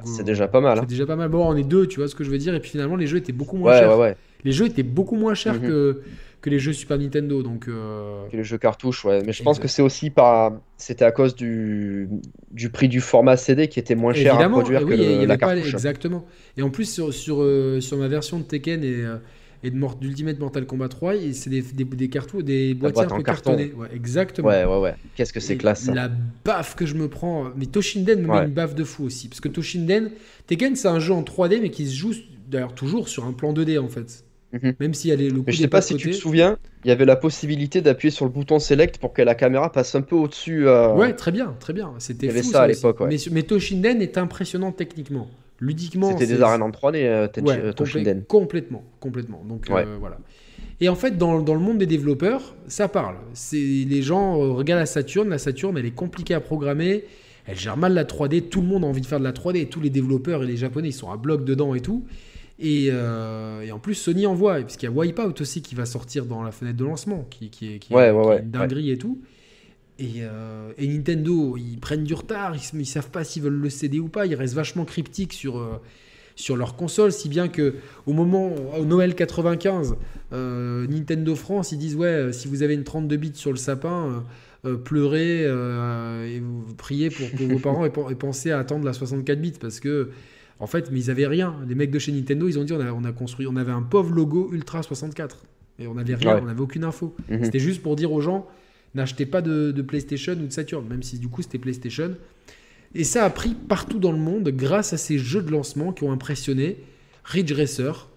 C'est 0.05 0.20
euh, 0.20 0.24
déjà 0.24 0.49
pas 0.49 0.61
mal. 0.61 0.76
c'est 0.78 0.82
hein. 0.84 0.86
déjà 0.89 1.07
pas 1.07 1.16
mal. 1.16 1.28
Bon, 1.28 1.45
on 1.47 1.57
est 1.57 1.64
deux, 1.64 1.86
tu 1.86 2.01
vois 2.01 2.09
ce 2.09 2.14
que 2.14 2.24
je 2.24 2.30
veux 2.30 2.39
dire. 2.39 2.55
Et 2.55 2.61
puis 2.61 2.70
finalement, 2.70 2.97
les 2.97 3.07
jeux 3.07 3.18
étaient 3.18 3.32
beaucoup 3.32 3.57
moins 3.57 3.72
Ouais, 3.72 3.78
chers. 3.78 3.91
ouais, 3.93 3.97
ouais. 4.03 4.16
Les 4.45 4.53
jeux 4.53 4.66
étaient 4.66 4.82
beaucoup 4.82 5.16
moins 5.16 5.34
chers 5.34 5.55
Mhm. 5.55 5.68
que 5.68 6.03
que 6.41 6.51
les 6.51 6.61
jeux 6.61 6.72
Super 6.72 6.99
Nintendo. 6.99 7.43
Donc 7.43 7.66
euh, 7.68 8.22
Que 8.30 8.36
les 8.36 8.45
jeux 8.45 8.59
cartouches, 8.59 9.05
ouais. 9.05 9.22
Mais 9.26 9.32
je 9.32 9.43
pense 9.43 9.59
que 9.59 9.66
c'est 9.66 9.82
aussi 9.82 10.11
par. 10.11 10.53
C'était 10.76 11.05
à 11.05 11.11
cause 11.11 11.34
du... 11.34 12.09
du 12.53 12.70
prix 12.70 12.89
du 12.89 13.01
format 13.01 13.36
CD 13.36 13.66
qui 13.68 13.80
était 13.80 13.97
moins 13.97 14.12
cher 14.12 14.32
à 14.32 14.36
Évidemment, 14.36 14.59
produire 14.61 14.80
et 14.82 14.84
que 14.84 14.89
oui, 14.91 14.97
le- 14.97 15.03
il 15.03 15.11
y 15.11 15.14
avait 15.16 15.26
la 15.26 15.36
pas- 15.39 15.55
cartouche. 15.55 15.72
exactement. 15.74 16.24
Et 16.57 16.62
en 16.62 16.70
plus, 16.70 16.84
sur, 16.93 17.12
sur, 17.12 17.43
euh, 17.43 17.80
sur 17.80 17.97
ma 17.97 18.07
version 18.09 18.39
de 18.39 18.45
Tekken 18.45 18.84
et, 18.84 18.86
euh, 19.05 19.16
et 19.62 19.70
d'Ultimate 19.70 20.38
Mortal 20.38 20.66
Kombat 20.66 20.88
3, 20.88 21.16
et 21.16 21.32
c'est 21.32 21.50
des, 21.50 21.62
des, 21.62 21.84
des 21.84 22.09
des 22.42 22.74
boîtiers 22.74 23.02
un 23.02 23.06
en 23.06 23.16
peu 23.16 23.22
carton. 23.22 23.50
cartonnés. 23.50 23.72
Ouais, 23.76 23.88
exactement. 23.94 24.48
Ouais, 24.48 24.64
ouais, 24.64 24.78
ouais. 24.78 24.94
Qu'est-ce 25.16 25.32
que 25.32 25.40
c'est 25.40 25.56
classe 25.56 25.82
ça. 25.82 25.94
La 25.94 26.11
baffe 26.44 26.76
que 26.76 26.86
je 26.86 26.94
me 26.94 27.09
prends. 27.09 27.46
Mais 27.56 27.66
Toshinden 27.66 28.22
me 28.22 28.28
Ouais. 28.28 28.40
met 28.42 28.46
une 28.48 28.54
baffe 28.54 28.74
de 28.74 28.84
fou 28.84 29.04
aussi. 29.04 29.28
Parce 29.28 29.40
que 29.40 29.48
Toshinden, 29.48 30.11
Tekken, 30.46 30.76
c'est 30.76 30.88
un 30.88 31.00
jeu 31.00 31.12
en 31.12 31.22
3D, 31.22 31.61
mais 31.61 31.70
qui 31.70 31.86
se 31.86 31.94
joue 31.94 32.12
d'ailleurs 32.48 32.74
toujours 32.74 33.09
sur 33.09 33.24
un 33.26 33.32
plan 33.32 33.52
2D 33.52 33.78
en 33.78 33.88
fait. 33.88 34.24
Mhm. 34.52 34.74
Même 34.80 34.94
s'il 34.94 35.11
y 35.11 35.12
a 35.12 35.16
les- 35.16 35.28
le 35.28 35.36
coup 35.40 35.44
Mais 35.46 35.52
je 35.52 35.61
sais 35.61 35.68
pas 35.68 35.82
si 35.82 35.94
tu 35.96 36.09
te 36.11 36.14
souviens, 36.16 36.56
il 36.82 36.88
y 36.88 36.90
avait 36.90 37.04
la 37.04 37.16
possibilité 37.16 37.82
d'appuyer 37.82 38.11
sur 38.11 38.24
le 38.24 38.30
bouton 38.30 38.59
select 38.59 38.96
pour 38.96 39.12
que 39.12 39.20
la 39.20 39.34
caméra 39.34 39.70
passe 39.70 39.94
un 39.94 40.00
peu 40.00 40.16
au-dessus. 40.16 40.66
euh, 40.66 40.94
Ouais, 40.94 41.12
très 41.14 41.32
bien, 41.32 41.54
très 41.61 41.74
bien. 41.74 41.92
C'était 41.98 42.26
Il 42.26 42.28
y 42.28 42.32
avait 42.32 42.42
fou 42.42 42.52
ça 42.52 42.62
à 42.62 42.66
aussi. 42.66 42.76
l'époque, 42.76 43.00
ouais. 43.00 43.09
Mais, 43.11 43.18
mais 43.30 43.42
Toshinden 43.42 44.00
est 44.00 44.16
impressionnant 44.16 44.72
techniquement. 44.72 45.28
Ludiquement, 45.61 46.11
C'était 46.12 46.26
des 46.26 46.40
arènes 46.40 46.62
en 46.62 46.70
3D, 46.70 47.04
euh, 47.04 47.26
Tenchi- 47.26 47.42
Ouais, 47.46 47.61
euh, 47.61 47.72
Toshinden. 47.72 48.22
complètement, 48.24 48.84
complètement. 49.00 49.42
Donc 49.48 49.66
Ouais. 49.70 49.84
euh, 49.86 49.96
voilà. 49.98 50.18
Et 50.80 50.88
en 50.88 50.94
fait, 50.94 51.18
dans, 51.18 51.40
dans 51.40 51.54
le 51.54 51.61
monde 51.61 51.78
des 51.78 51.86
développeurs, 51.86 52.54
ça 52.68 52.86
parle. 52.86 53.16
Les 53.52 54.02
gens 54.02 54.36
regardent 54.54 54.78
la 54.80 54.86
Saturn. 54.86 55.28
La 55.28 55.38
Saturn, 55.38 55.76
elle 55.76 55.86
est 55.86 55.90
compliquée 55.90 56.34
à 56.34 56.40
programmer. 56.40 57.04
Elle 57.46 57.59
gère 57.59 57.76
mal 57.76 57.94
la 57.94 58.04
3D. 58.04 58.42
Tout 58.42 58.61
le 58.61 58.68
monde 58.68 58.84
a 58.84 58.86
envie 58.86 59.00
de 59.00 59.06
faire 59.06 59.18
de 59.18 59.24
la 59.24 59.32
3D. 59.32 59.66
Tous 59.68 59.80
les 59.80 59.90
développeurs 59.90 60.44
et 60.44 60.46
les 60.46 60.56
Japonais, 60.56 60.90
ils 60.90 60.92
sont 60.92 61.11
à 61.11 61.16
bloc 61.16 61.44
dedans 61.44 61.74
et 61.74 61.80
tout. 61.80 62.04
Et, 62.61 62.88
euh, 62.90 63.62
et 63.62 63.72
en 63.72 63.78
plus, 63.80 63.94
Sony 63.94 64.26
envoie, 64.26 64.61
parce 64.61 64.76
qu'il 64.76 64.88
y 64.88 64.92
a 64.92 64.94
Wipeout 64.94 65.40
aussi 65.40 65.62
qui 65.62 65.74
va 65.74 65.86
sortir 65.86 66.26
dans 66.26 66.42
la 66.44 66.52
fenêtre 66.52 66.76
de 66.76 66.84
lancement, 66.84 67.26
qui, 67.30 67.50
qui 67.50 67.74
est, 67.74 67.78
qui 67.78 67.92
Ouais, 67.94 68.11
ouais, 68.12 68.24
qui 68.24 68.30
est 68.32 68.44
une 68.44 68.50
dinguerie 68.50 68.90
et 68.92 68.98
tout. 68.98 69.18
Et, 69.99 70.22
euh, 70.22 70.70
et 70.78 70.86
Nintendo, 70.86 71.57
ils 71.57 71.78
prennent 71.78 72.05
du 72.05 72.14
retard, 72.14 72.55
ils, 72.55 72.80
ils 72.80 72.86
savent 72.86 73.11
pas 73.11 73.24
s'ils 73.24 73.42
veulent 73.42 73.61
le 73.61 73.70
céder 73.70 73.99
ou 73.99 74.09
pas, 74.09 74.26
ils 74.26 74.34
restent 74.36 74.55
vachement 74.55 74.84
cryptiques 74.84 75.32
sur, 75.32 75.59
euh, 75.59 75.80
sur 76.36 76.57
leur 76.57 76.76
console, 76.76 77.11
si 77.11 77.28
bien 77.28 77.49
que 77.49 77.74
au 78.07 78.12
moment, 78.12 78.53
au 78.78 78.84
Noël 78.84 79.16
95, 79.16 79.96
euh, 80.32 80.86
Nintendo 80.86 81.34
France, 81.34 81.72
ils 81.72 81.78
disent 81.78 81.96
ouais, 81.96 82.32
si 82.32 82.46
vous 82.46 82.62
avez 82.62 82.74
une 82.74 82.84
32 82.84 83.16
bits 83.16 83.32
sur 83.34 83.51
le 83.51 83.57
sapin, 83.57 84.24
pleurez 84.84 85.42
et 85.44 86.40
vous 86.40 86.74
priez 86.76 87.11
pour, 87.11 87.28
pour 87.30 87.46
vos 87.46 87.59
parents 87.59 87.84
et, 87.86 87.90
et 88.11 88.14
pensez 88.14 88.51
à 88.51 88.59
attendre 88.59 88.84
la 88.84 88.92
64 88.92 89.40
bits 89.40 89.53
parce 89.61 89.80
que 89.80 90.11
en 90.61 90.66
fait, 90.66 90.90
mais 90.90 90.99
ils 90.99 91.11
avaient 91.11 91.26
rien. 91.28 91.55
Les 91.68 91.74
mecs 91.76 91.90
de 91.92 91.99
chez 91.99 92.11
Nintendo, 92.12 92.49
ils 92.49 92.59
ont 92.59 92.64
dit 92.64 92.72
on 92.72 92.80
a, 92.80 92.92
on 92.92 93.05
a 93.05 93.12
construit, 93.12 93.46
on 93.46 93.57
avait 93.57 93.70
un 93.72 93.82
pauvre 93.82 94.12
logo 94.12 94.51
Ultra 94.53 94.82
64 94.82 95.44
et 95.78 95.86
on 95.86 95.96
avait 95.96 96.16
rien, 96.16 96.34
Ouais. 96.34 96.40
on 96.42 96.46
n'avait 96.46 96.61
aucune 96.61 96.82
info. 96.84 97.14
Mhm. 97.30 97.44
C'était 97.44 97.61
juste 97.61 97.82
pour 97.82 97.94
dire 97.96 98.12
aux 98.12 98.20
gens 98.20 98.46
n'achetez 98.99 99.26
pas 99.26 99.40
de, 99.40 99.72
de 99.72 99.82
PlayStation 99.82 100.32
ou 100.34 100.46
de 100.46 100.53
Saturn, 100.53 100.86
même 100.86 101.03
si 101.03 101.18
du 101.18 101.28
coup 101.28 101.42
c'était 101.42 101.59
PlayStation. 101.59 102.14
Et 102.94 103.05
ça 103.05 103.24
a 103.24 103.30
pris 103.30 103.55
partout 103.55 103.99
dans 103.99 104.12
le 104.12 104.18
monde 104.18 104.49
grâce 104.51 104.92
à 104.92 104.96
ces 104.96 105.18
jeux 105.18 105.42
de 105.42 105.51
lancement 105.51 105.92
qui 105.92 106.05
ont 106.05 106.12
impressionné 106.12 106.78
Ridge 107.24 107.53
Racer, 107.53 108.09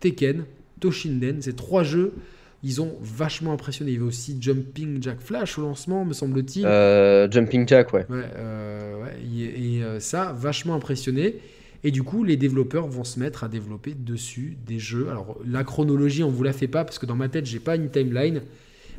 Tekken, 0.00 0.44
Toshinden. 0.80 1.42
Ces 1.42 1.54
trois 1.54 1.82
jeux, 1.82 2.14
ils 2.62 2.80
ont 2.80 2.96
vachement 3.02 3.52
impressionné. 3.52 3.90
Il 3.90 3.94
y 3.94 3.96
avait 3.98 4.06
aussi 4.06 4.38
Jumping 4.40 5.02
Jack 5.02 5.20
Flash 5.20 5.58
au 5.58 5.62
lancement, 5.62 6.04
me 6.04 6.14
semble-t-il. 6.14 6.64
Euh, 6.64 7.30
Jumping 7.30 7.68
Jack, 7.68 7.92
ouais. 7.92 8.06
Ouais, 8.08 8.24
euh, 8.36 9.02
ouais, 9.02 9.16
et, 9.36 9.76
et, 9.76 9.82
euh, 9.82 10.00
ça, 10.00 10.32
vachement 10.32 10.74
impressionné. 10.74 11.36
Et 11.84 11.90
du 11.90 12.02
coup, 12.02 12.24
les 12.24 12.36
développeurs 12.38 12.88
vont 12.88 13.04
se 13.04 13.20
mettre 13.20 13.44
à 13.44 13.48
développer 13.48 13.92
dessus 13.94 14.56
des 14.66 14.78
jeux. 14.78 15.08
Alors, 15.10 15.38
la 15.46 15.62
chronologie, 15.62 16.24
on 16.24 16.30
vous 16.30 16.42
la 16.42 16.54
fait 16.54 16.68
pas 16.68 16.84
parce 16.84 16.98
que 16.98 17.06
dans 17.06 17.14
ma 17.14 17.28
tête, 17.28 17.44
j'ai 17.44 17.60
pas 17.60 17.76
une 17.76 17.90
timeline. 17.90 18.40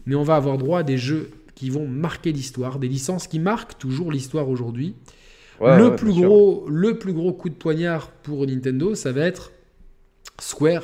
Mais 0.07 0.15
on 0.15 0.23
va 0.23 0.35
avoir 0.35 0.57
droit 0.57 0.79
à 0.79 0.83
des 0.83 0.97
jeux 0.97 1.29
qui 1.53 1.69
vont 1.69 1.87
marquer 1.87 2.31
l'histoire, 2.31 2.79
des 2.79 2.87
licences 2.87 3.27
qui 3.27 3.39
marquent 3.39 3.77
toujours 3.77 4.11
l'histoire 4.11 4.49
aujourd'hui. 4.49 4.95
Ouais, 5.59 5.77
le, 5.77 5.89
ouais, 5.89 5.95
plus 5.95 6.13
sûr. 6.13 6.23
gros, 6.23 6.69
le 6.69 6.97
plus 6.97 7.13
gros 7.13 7.33
coup 7.33 7.49
de 7.49 7.55
poignard 7.55 8.11
pour 8.11 8.45
Nintendo, 8.47 8.95
ça 8.95 9.11
va 9.11 9.25
être 9.25 9.51
Square 10.39 10.83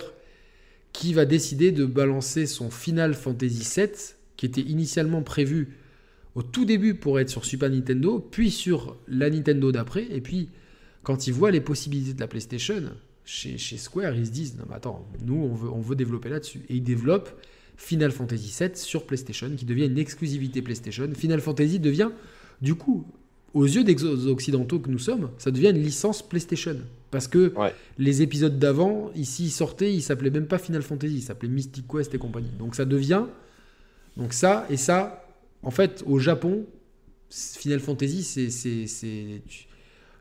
qui 0.91 1.13
va 1.13 1.25
décider 1.25 1.71
de 1.71 1.85
balancer 1.85 2.45
son 2.45 2.69
Final 2.69 3.13
Fantasy 3.15 3.67
VII, 3.75 3.89
qui 4.37 4.45
était 4.45 4.61
initialement 4.61 5.23
prévu 5.23 5.77
au 6.35 6.43
tout 6.43 6.65
début 6.65 6.95
pour 6.95 7.19
être 7.19 7.29
sur 7.29 7.45
Super 7.45 7.69
Nintendo, 7.69 8.19
puis 8.19 8.51
sur 8.51 8.97
la 9.07 9.29
Nintendo 9.29 9.71
d'après, 9.71 10.05
et 10.09 10.21
puis 10.21 10.49
quand 11.03 11.27
ils 11.27 11.33
voient 11.33 11.51
les 11.51 11.61
possibilités 11.61 12.13
de 12.13 12.19
la 12.19 12.27
PlayStation, 12.27 12.83
chez, 13.25 13.57
chez 13.57 13.77
Square, 13.77 14.15
ils 14.15 14.27
se 14.27 14.31
disent, 14.31 14.57
non 14.57 14.65
mais 14.69 14.75
attends, 14.75 15.07
nous 15.25 15.35
on 15.35 15.53
veut, 15.53 15.69
on 15.69 15.79
veut 15.79 15.95
développer 15.95 16.29
là-dessus. 16.29 16.61
Et 16.69 16.75
ils 16.75 16.83
développent 16.83 17.39
Final 17.85 18.11
Fantasy 18.11 18.51
VII 18.59 18.69
sur 18.75 19.05
PlayStation, 19.05 19.49
qui 19.57 19.65
devient 19.65 19.85
une 19.87 19.97
exclusivité 19.97 20.61
PlayStation. 20.61 21.07
Final 21.13 21.41
Fantasy 21.41 21.79
devient, 21.79 22.09
du 22.61 22.75
coup, 22.75 23.05
aux 23.53 23.65
yeux 23.65 23.83
des 23.83 24.03
occidentaux 24.27 24.79
que 24.79 24.89
nous 24.89 24.99
sommes, 24.99 25.29
ça 25.37 25.51
devient 25.51 25.69
une 25.69 25.81
licence 25.83 26.21
PlayStation. 26.27 26.77
Parce 27.11 27.27
que 27.27 27.53
Ouais. 27.55 27.73
les 27.97 28.21
épisodes 28.21 28.57
d'avant, 28.57 29.11
ici, 29.15 29.45
ils 29.45 29.51
sortaient, 29.51 29.93
ils 29.93 30.01
s'appelaient 30.01 30.31
même 30.31 30.47
pas 30.47 30.57
Final 30.59 30.81
Fantasy, 30.81 31.15
ils 31.15 31.21
s'appelaient 31.21 31.49
Mystic 31.49 31.85
Quest 31.87 32.13
et 32.15 32.17
compagnie. 32.17 32.49
Donc 32.57 32.73
ça 32.75 32.85
devient 32.85 33.25
Donc 34.17 34.31
ça, 34.33 34.65
et 34.69 34.77
ça, 34.77 35.25
en 35.61 35.71
fait, 35.71 36.03
au 36.07 36.19
Japon, 36.19 36.65
Final 37.29 37.79
Fantasy, 37.79 38.23
c'est... 38.23 38.49
c'est, 38.49 38.87
c'est 38.87 39.41
tu- 39.47 39.65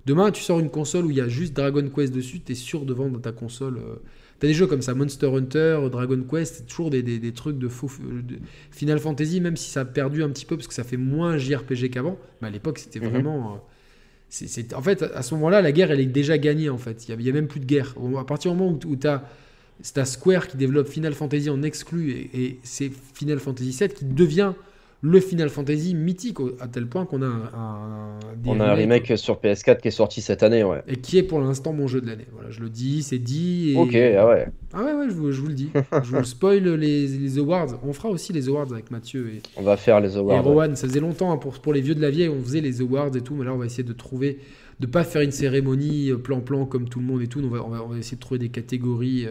Demain, 0.05 0.33
tu 0.33 0.43
sors 0.43 0.59
une 0.59 0.69
console 0.71 1.05
où 1.07 1.11
il 1.11 1.17
y 1.17 1.21
a 1.21 1.29
juste 1.29 1.53
Dragon 1.55 1.89
Quest 1.95 2.13
dessus, 2.13 2.41
tu 2.41 2.53
es 2.53 2.55
sûr 2.57 2.85
de 2.85 2.93
vendre 2.93 3.21
ta 3.21 3.31
console. 3.31 3.77
euh, 3.79 3.97
T'as 4.43 4.49
des 4.49 4.55
jeux 4.55 4.67
comme 4.67 4.83
ça, 4.83 4.93
Monster 4.93 5.29
Hunter, 5.29 5.79
Dragon 5.93 6.21
Quest, 6.29 6.67
toujours 6.67 6.91
des, 6.91 7.01
des- 7.05 7.21
des 7.21 7.31
trucs 7.31 7.59
de 7.61 7.69
faux. 7.69 7.89
de- 8.03 8.41
Final 8.73 8.99
Fantasy, 8.99 9.41
même 9.41 9.57
si 9.57 9.71
ça 9.71 9.83
a 9.83 9.85
perdu 9.85 10.25
un 10.25 10.31
petit 10.31 10.45
peu 10.45 10.57
parce 10.57 10.67
que 10.67 10.75
ça 10.75 10.83
fait 10.83 10.97
moins 10.97 11.39
JRPG 11.39 11.91
qu'avant, 11.91 12.19
mais 12.41 12.49
à 12.49 12.51
l'époque 12.51 12.81
c'était 12.81 12.99
Mhm. 12.99 13.09
vraiment. 13.09 13.55
euh, 13.55 14.75
en 14.77 14.83
fait, 14.83 15.03
à 15.05 15.23
ce 15.23 15.35
moment-là, 15.35 15.63
la 15.63 15.71
guerre 15.71 15.93
elle 15.93 16.01
est 16.01 16.07
déjà 16.07 16.39
gagnée 16.39 16.71
en 16.71 16.77
fait. 16.79 17.07
Il 17.09 17.17
n'y 17.17 17.31
a, 17.31 17.33
même 17.33 17.47
plus 17.47 17.61
de 17.61 17.67
guerre. 17.67 17.95
À 18.19 18.25
partir 18.25 18.51
du 18.51 18.59
moment 18.59 18.77
où, 18.85 18.97
tu 18.97 19.07
as, 19.07 20.05
Square 20.07 20.49
qui 20.49 20.57
développe 20.57 20.89
Final 20.89 21.13
Fantasy 21.15 21.49
en 21.49 21.63
exclu 21.63 22.11
et, 22.11 22.31
et 22.47 22.59
c'est 22.65 22.91
Final 23.15 23.39
Fantasy 23.39 23.71
VII 23.79 23.91
qui 23.91 24.05
devient 24.07 24.55
le 25.05 25.19
Final 25.19 25.49
Fantasy 25.49 25.97
mythique 25.97 26.39
à 26.61 26.69
tel 26.69 26.87
point 26.87 27.05
qu'on 27.07 27.23
a 27.23 27.27
un, 27.27 27.43
un- 27.55 28.19
des 28.37 28.49
On 28.51 28.61
a 28.61 28.67
un 28.67 28.75
remakes 28.75 29.07
remake 29.09 29.19
sur 29.19 29.35
PS4 29.41 29.81
qui 29.81 29.89
est 29.89 29.91
sorti 29.93 30.21
cette 30.21 30.45
année, 30.45 30.63
ouais. 30.63 30.83
et 30.87 30.97
qui 30.97 31.19
est 31.19 31.25
pour 31.25 31.41
l'instant 31.41 31.73
mon 31.73 31.89
jeu 31.89 32.01
de 32.01 32.07
l'année. 32.07 32.27
Voilà, 32.33 32.51
je 32.51 32.61
le 32.61 32.71
dis, 32.71 33.03
c'est 33.03 33.19
dit. 33.19 33.73
et- 33.73 33.77
Ok, 33.79 33.95
ah 33.95 34.29
ouais. 34.29 34.47
Ah 34.73 34.85
ouais, 34.85 34.93
ouais, 34.95 35.07
je 35.09 35.15
vous, 35.15 35.33
je 35.33 35.41
vous 35.41 35.49
le 35.49 35.55
dis. 35.55 35.71
je 36.05 36.17
vous 36.17 36.25
spoil 36.25 36.63
les, 36.63 37.07
les 37.09 37.39
awards. 37.39 37.81
On 37.85 37.93
fera 37.93 38.11
aussi 38.11 38.33
les 38.33 38.49
awards 38.49 38.73
avec 38.73 38.91
Mathieu 38.93 39.29
et, 39.29 39.43
On 39.57 39.63
va 39.63 39.77
faire 39.77 40.01
les 40.01 40.15
et 40.15 40.19
awards. 40.19 40.37
ouais. 40.47 40.51
Rowan. 40.53 40.77
Ça 40.77 40.87
faisait 40.87 41.01
longtemps 41.01 41.33
hein, 41.33 41.37
pour, 41.37 41.55
pour 41.61 41.73
les 41.73 41.81
vieux 41.81 41.97
de 41.97 42.01
la 42.01 42.11
vieille, 42.11 42.29
on 42.29 42.41
faisait 42.41 42.61
les 42.61 42.81
awards 42.81 43.15
et 43.17 43.21
tout, 43.23 43.35
mais 43.35 43.45
là 43.45 43.53
on 43.53 43.59
va 43.59 43.67
essayer 43.67 43.83
de 43.85 43.93
trouver, 43.93 44.39
de 44.79 44.87
pas 44.87 45.03
faire 45.03 45.23
une 45.23 45.33
cérémonie 45.33 46.11
euh, 46.13 46.17
plan-plan 46.17 46.65
comme 46.65 46.89
tout 46.89 47.01
le 47.01 47.07
monde 47.07 47.23
et 47.23 47.27
tout. 47.27 47.41
On 47.45 47.49
va, 47.49 47.65
on 47.65 47.71
va, 47.71 47.83
on 47.85 47.89
va 47.89 47.99
essayer 47.99 48.17
de 48.17 48.23
trouver 48.23 48.39
des 48.39 48.51
catégories 48.51 49.27
euh, 49.27 49.31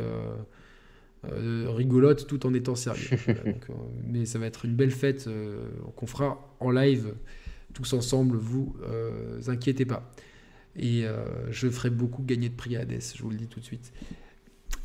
euh, 1.25 1.65
rigolotes 1.69 2.25
tout 2.27 2.45
en 2.45 2.53
étant 2.53 2.75
sérieux. 2.75 3.09
Voilà, 3.25 3.43
donc, 3.43 3.69
euh, 3.69 3.73
mais 4.07 4.25
ça 4.25 4.39
va 4.39 4.47
être 4.47 4.65
une 4.65 4.75
belle 4.75 4.91
fête 4.91 5.25
euh, 5.27 5.69
qu'on 5.95 6.07
fera 6.07 6.55
en 6.59 6.71
live 6.71 7.13
tous 7.73 7.93
ensemble, 7.93 8.37
vous 8.37 8.75
inquiétez 9.47 9.85
pas. 9.85 10.11
Et 10.77 11.05
je 11.51 11.69
ferai 11.69 11.89
beaucoup 11.89 12.21
gagner 12.21 12.49
de 12.49 12.53
prix 12.55 12.75
à 12.75 12.81
Hades, 12.81 13.01
je 13.15 13.23
vous 13.23 13.29
le 13.29 13.37
dis 13.37 13.47
tout 13.47 13.61
de 13.61 13.65
suite. 13.65 13.93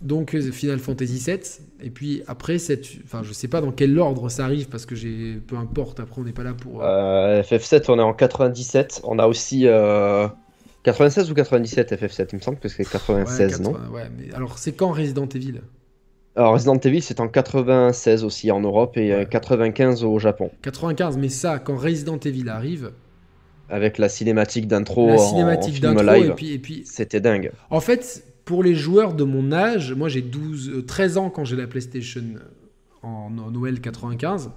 Donc 0.03 0.39
Final 0.39 0.79
Fantasy 0.79 1.19
VII, 1.19 1.41
et 1.81 1.91
puis 1.91 2.23
après, 2.27 2.59
cette, 2.59 2.87
enfin 3.05 3.23
je 3.23 3.33
sais 3.33 3.49
pas 3.49 3.61
dans 3.61 3.73
quel 3.73 3.99
ordre 3.99 4.29
ça 4.29 4.45
arrive, 4.45 4.69
parce 4.69 4.85
que 4.85 4.95
j'ai, 4.95 5.37
peu 5.37 5.57
importe, 5.57 6.01
après 6.01 6.21
on 6.21 6.25
n'est 6.25 6.33
pas 6.33 6.45
là 6.45 6.55
pour... 6.55 6.83
euh, 6.83 7.41
Euh, 7.41 7.43
FF7, 7.43 7.91
on 7.91 7.99
est 7.99 8.03
en 8.03 8.13
97. 8.15 9.01
On 9.05 9.19
a 9.19 9.27
aussi 9.27 9.67
euh, 9.67 10.29
96 10.83 11.31
ou 11.31 11.35
97 11.35 11.93
FF7 11.93 12.29
Il 12.33 12.37
me 12.37 12.41
semble 12.43 12.59
que 12.59 12.69
c'est 12.69 12.85
96, 12.85 13.59
ouais, 13.61 13.65
non? 13.65 13.73
80, 13.73 13.91
ouais, 13.91 14.11
mais 14.17 14.33
alors 14.35 14.59
c'est 14.59 14.73
quand 14.75 14.91
Resident 14.93 15.29
Evil? 15.29 15.61
Alors 16.37 16.53
Resident 16.53 16.77
Evil, 16.77 17.01
c'est 17.03 17.21
en 17.21 17.29
96 17.29 18.23
aussi 18.25 18.51
en 18.51 18.61
Europe 18.61 18.97
et 18.99 19.13
euh, 19.13 19.25
95 19.25 20.05
au 20.05 20.19
Japon. 20.19 20.51
95, 20.63 21.17
mais 21.17 21.29
ça, 21.31 21.59
quand 21.59 21.77
Resident 21.77 22.19
Evil 22.19 22.49
arrive, 22.51 22.93
Avec 23.71 23.97
la 23.99 24.09
cinématique 24.09 24.69
d'intro 24.69 25.07
la 25.07 25.15
en- 25.15 25.17
en 25.17 25.19
cinématique 25.19 25.81
d'intro, 25.81 26.03
live. 26.05 26.31
et 26.31 26.35
puis, 26.35 26.53
et 26.53 26.59
puis 26.59 26.83
C'était 26.85 27.21
dingue. 27.21 27.51
En 27.71 27.81
fait, 27.81 28.23
pour 28.45 28.63
les 28.63 28.75
joueurs 28.75 29.15
de 29.15 29.25
mon 29.25 29.51
âge, 29.51 29.93
moi 29.95 30.09
j'ai 30.09 30.21
12, 30.23 30.69
euh, 30.71 30.83
13 30.85 31.17
ans 31.17 31.31
quand 31.31 31.45
j'ai 31.45 31.57
la 31.57 31.67
PlayStation 31.67 32.23
en, 33.03 33.33
en 33.39 33.51
Noël 33.51 33.81
95, 33.81 34.51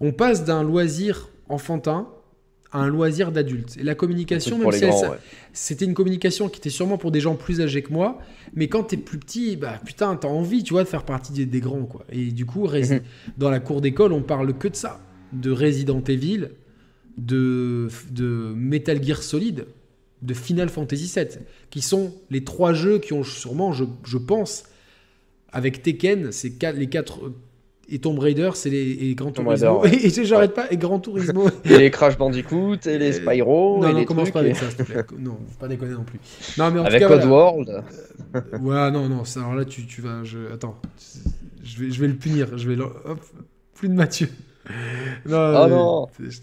on 0.00 0.12
passe 0.12 0.44
d'un 0.44 0.62
loisir 0.62 1.30
enfantin 1.48 2.08
un 2.72 2.86
loisir 2.86 3.32
d'adulte. 3.32 3.76
Et 3.78 3.82
la 3.82 3.94
communication, 3.94 4.58
même 4.58 4.70
si 4.72 4.84
ouais. 4.84 5.18
c'était 5.52 5.84
une 5.84 5.94
communication 5.94 6.48
qui 6.48 6.58
était 6.58 6.70
sûrement 6.70 6.98
pour 6.98 7.10
des 7.10 7.20
gens 7.20 7.34
plus 7.34 7.60
âgés 7.60 7.82
que 7.82 7.92
moi, 7.92 8.18
mais 8.54 8.68
quand 8.68 8.84
t'es 8.84 8.96
plus 8.96 9.18
petit, 9.18 9.56
bah 9.56 9.80
putain, 9.84 10.14
t'as 10.16 10.28
envie, 10.28 10.62
tu 10.62 10.72
vois, 10.74 10.84
de 10.84 10.88
faire 10.88 11.04
partie 11.04 11.32
des, 11.32 11.46
des 11.46 11.60
grands, 11.60 11.84
quoi. 11.84 12.04
Et 12.12 12.26
du 12.30 12.46
coup, 12.46 12.66
Mhm. 12.68 13.00
dans 13.38 13.50
la 13.50 13.58
cour 13.60 13.80
d'école, 13.80 14.12
on 14.12 14.22
parle 14.22 14.56
que 14.56 14.68
de 14.68 14.76
ça, 14.76 15.00
de 15.32 15.50
Resident 15.50 16.02
Evil, 16.06 16.48
de, 17.18 17.88
de 18.10 18.52
Metal 18.56 19.02
Gear 19.02 19.22
Solid, 19.22 19.66
de 20.22 20.34
Final 20.34 20.68
Fantasy 20.68 21.10
VII, 21.14 21.26
qui 21.70 21.80
sont 21.80 22.14
les 22.30 22.44
trois 22.44 22.72
jeux 22.72 22.98
qui 22.98 23.12
ont 23.14 23.24
sûrement, 23.24 23.72
je, 23.72 23.84
je 24.04 24.18
pense, 24.18 24.64
avec 25.52 25.82
Tekken, 25.82 26.30
c'est 26.30 26.50
quatre- 26.52 26.76
les 26.78 26.88
quatre 26.88 27.32
et 27.90 27.98
Tomb 27.98 28.18
Raider, 28.18 28.50
c'est 28.54 28.70
les 28.70 28.90
et 29.10 29.14
Gran 29.14 29.30
Tomb 29.32 29.44
Turismo. 29.46 29.78
Raider, 29.80 29.96
ouais. 29.96 30.06
Et 30.20 30.24
j'arrête 30.24 30.54
pas 30.54 30.70
et 30.70 30.76
Gran 30.76 30.98
Turismo. 31.00 31.46
Et 31.64 31.78
les 31.78 31.90
Crash 31.90 32.16
Bandicoot 32.16 32.76
et 32.86 32.98
les 32.98 33.18
Euh, 33.18 33.22
Spyro 33.22 33.78
non, 33.80 33.88
et 33.88 33.92
non, 33.92 33.98
les 33.98 34.04
commence 34.04 34.24
trucs, 34.24 34.34
pas 34.34 34.40
avec 34.40 34.52
et- 34.52 34.58
ça, 34.58 34.68
s'il 34.68 34.76
te 34.76 34.82
plaît. 34.84 35.04
Non, 35.18 35.38
faut 35.48 35.58
pas 35.58 35.68
déconner 35.68 35.92
non 35.94 36.04
plus. 36.04 36.18
Non, 36.58 36.70
mais 36.70 36.80
en 36.80 36.84
Avec 36.84 37.02
tout 37.02 37.08
cas, 37.08 37.14
Code 37.16 37.26
voilà. 37.28 37.44
World. 37.52 37.82
Ouais, 38.62 38.90
non, 38.90 39.08
non, 39.08 39.24
ça, 39.24 39.40
alors 39.40 39.54
là, 39.54 39.64
tu, 39.64 39.86
tu 39.86 40.00
vas. 40.02 40.22
Je... 40.24 40.38
Attends, 40.52 40.76
je 41.64 41.78
vais, 41.84 41.90
je 41.90 42.00
vais 42.00 42.08
le 42.08 42.14
punir. 42.16 42.56
Je 42.56 42.68
vais. 42.68 42.76
le- 42.76 42.84
Hop, 42.84 43.20
plus 43.74 43.88
de 43.88 43.94
Mathieu. 43.94 44.28
Non, 45.26 45.36
Oh 45.36 45.64
euh, 45.64 45.68
non. 45.68 46.06
je 46.28 46.38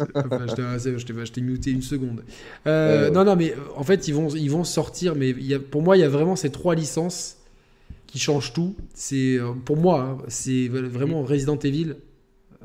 t'ai- 1.32 1.42
muté 1.42 1.72
une 1.72 1.82
seconde. 1.82 2.24
Euh. 2.66 3.10
Non, 3.10 3.24
non, 3.24 3.36
mais 3.38 3.52
euh, 3.52 3.56
en 3.76 3.84
fait, 3.84 4.08
ils 4.08 4.14
vont, 4.14 4.28
ils 4.30 4.50
vont 4.52 4.64
sortir. 4.66 5.16
Mais 5.16 5.30
y 5.30 5.54
a, 5.54 5.60
pour 5.60 5.82
moi, 5.82 5.96
il 5.96 6.02
y 6.02 6.04
a 6.04 6.10
vraiment 6.10 6.36
ces 6.36 6.50
trois 6.50 6.76
licences 6.76 7.37
qui 8.08 8.20
changent 8.20 8.54
tout. 8.54 8.76
C'est 8.94 9.38
euh, 9.38 9.54
pour 9.54 9.78
moi, 9.78 10.02
hein, 10.02 10.18
c'est 10.28 10.68
vraiment 10.70 11.24
Resident 11.24 11.58
Evil, 11.60 11.96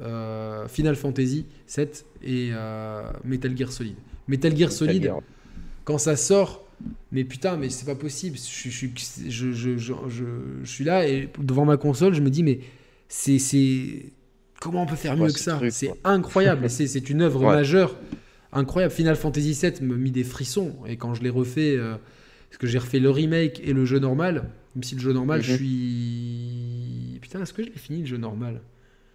euh, 0.01 0.67
Final 0.69 0.97
Fantasy 0.97 1.47
7 1.67 2.07
et 2.23 2.51
euh, 2.53 3.03
Metal 3.25 3.57
Gear 3.57 3.71
Solid. 3.71 3.95
Metal 4.29 4.57
Gear 4.57 4.73
Solid, 4.73 5.03
Metal 5.03 5.17
Gear. 5.17 5.23
quand 5.85 5.99
ça 5.99 6.17
sort, 6.17 6.67
mais 7.11 7.25
putain, 7.25 7.57
mais 7.57 7.69
c'est 7.69 7.87
pas 7.87 7.95
possible. 7.95 8.37
Je, 8.39 8.71
suis 10.65 10.85
là 10.85 11.07
et 11.07 11.29
devant 11.39 11.65
ma 11.65 11.77
console, 11.77 12.15
je 12.15 12.21
me 12.21 12.31
dis, 12.31 12.43
mais 12.43 12.61
c'est. 13.09 14.07
Comment 14.61 14.85
on 14.85 14.87
peut 14.87 14.97
faire 14.97 15.17
mieux 15.17 15.25
Ouais, 15.25 15.33
que 15.33 15.41
ça? 15.41 15.61
C'est 15.71 15.93
incroyable. 16.05 16.71
c'est 16.71 17.11
une 17.11 17.23
œuvre 17.23 17.41
Ouais. 17.41 17.55
majeure. 17.55 17.97
Incroyable. 18.53 18.95
Final 18.95 19.17
Fantasy 19.17 19.59
VII 19.61 19.73
me 19.83 19.97
mis 19.97 20.13
des 20.13 20.25
frissons. 20.25 20.77
Et 20.87 20.97
quand 20.97 21.15
je 21.15 21.23
l'ai 21.23 21.31
refait, 21.31 21.77
euh, 21.77 21.97
parce 22.49 22.59
que 22.59 22.67
j'ai 22.67 22.79
refait 22.79 23.01
le 23.01 23.11
remake 23.11 23.61
et 23.65 23.73
le 23.73 23.85
jeu 23.85 23.99
normal, 23.99 24.51
même 24.75 24.83
si 24.83 24.95
le 24.95 25.01
jeu 25.01 25.13
normal, 25.13 25.43
je 25.43 25.53
Mhm. 25.53 25.57
suis. 25.57 27.19
Putain, 27.21 27.43
est-ce 27.43 27.53
que 27.53 27.63
je 27.63 27.69
l'ai 27.69 27.79
fini 27.79 28.01
le 28.01 28.07
jeu 28.07 28.17
normal? 28.17 28.61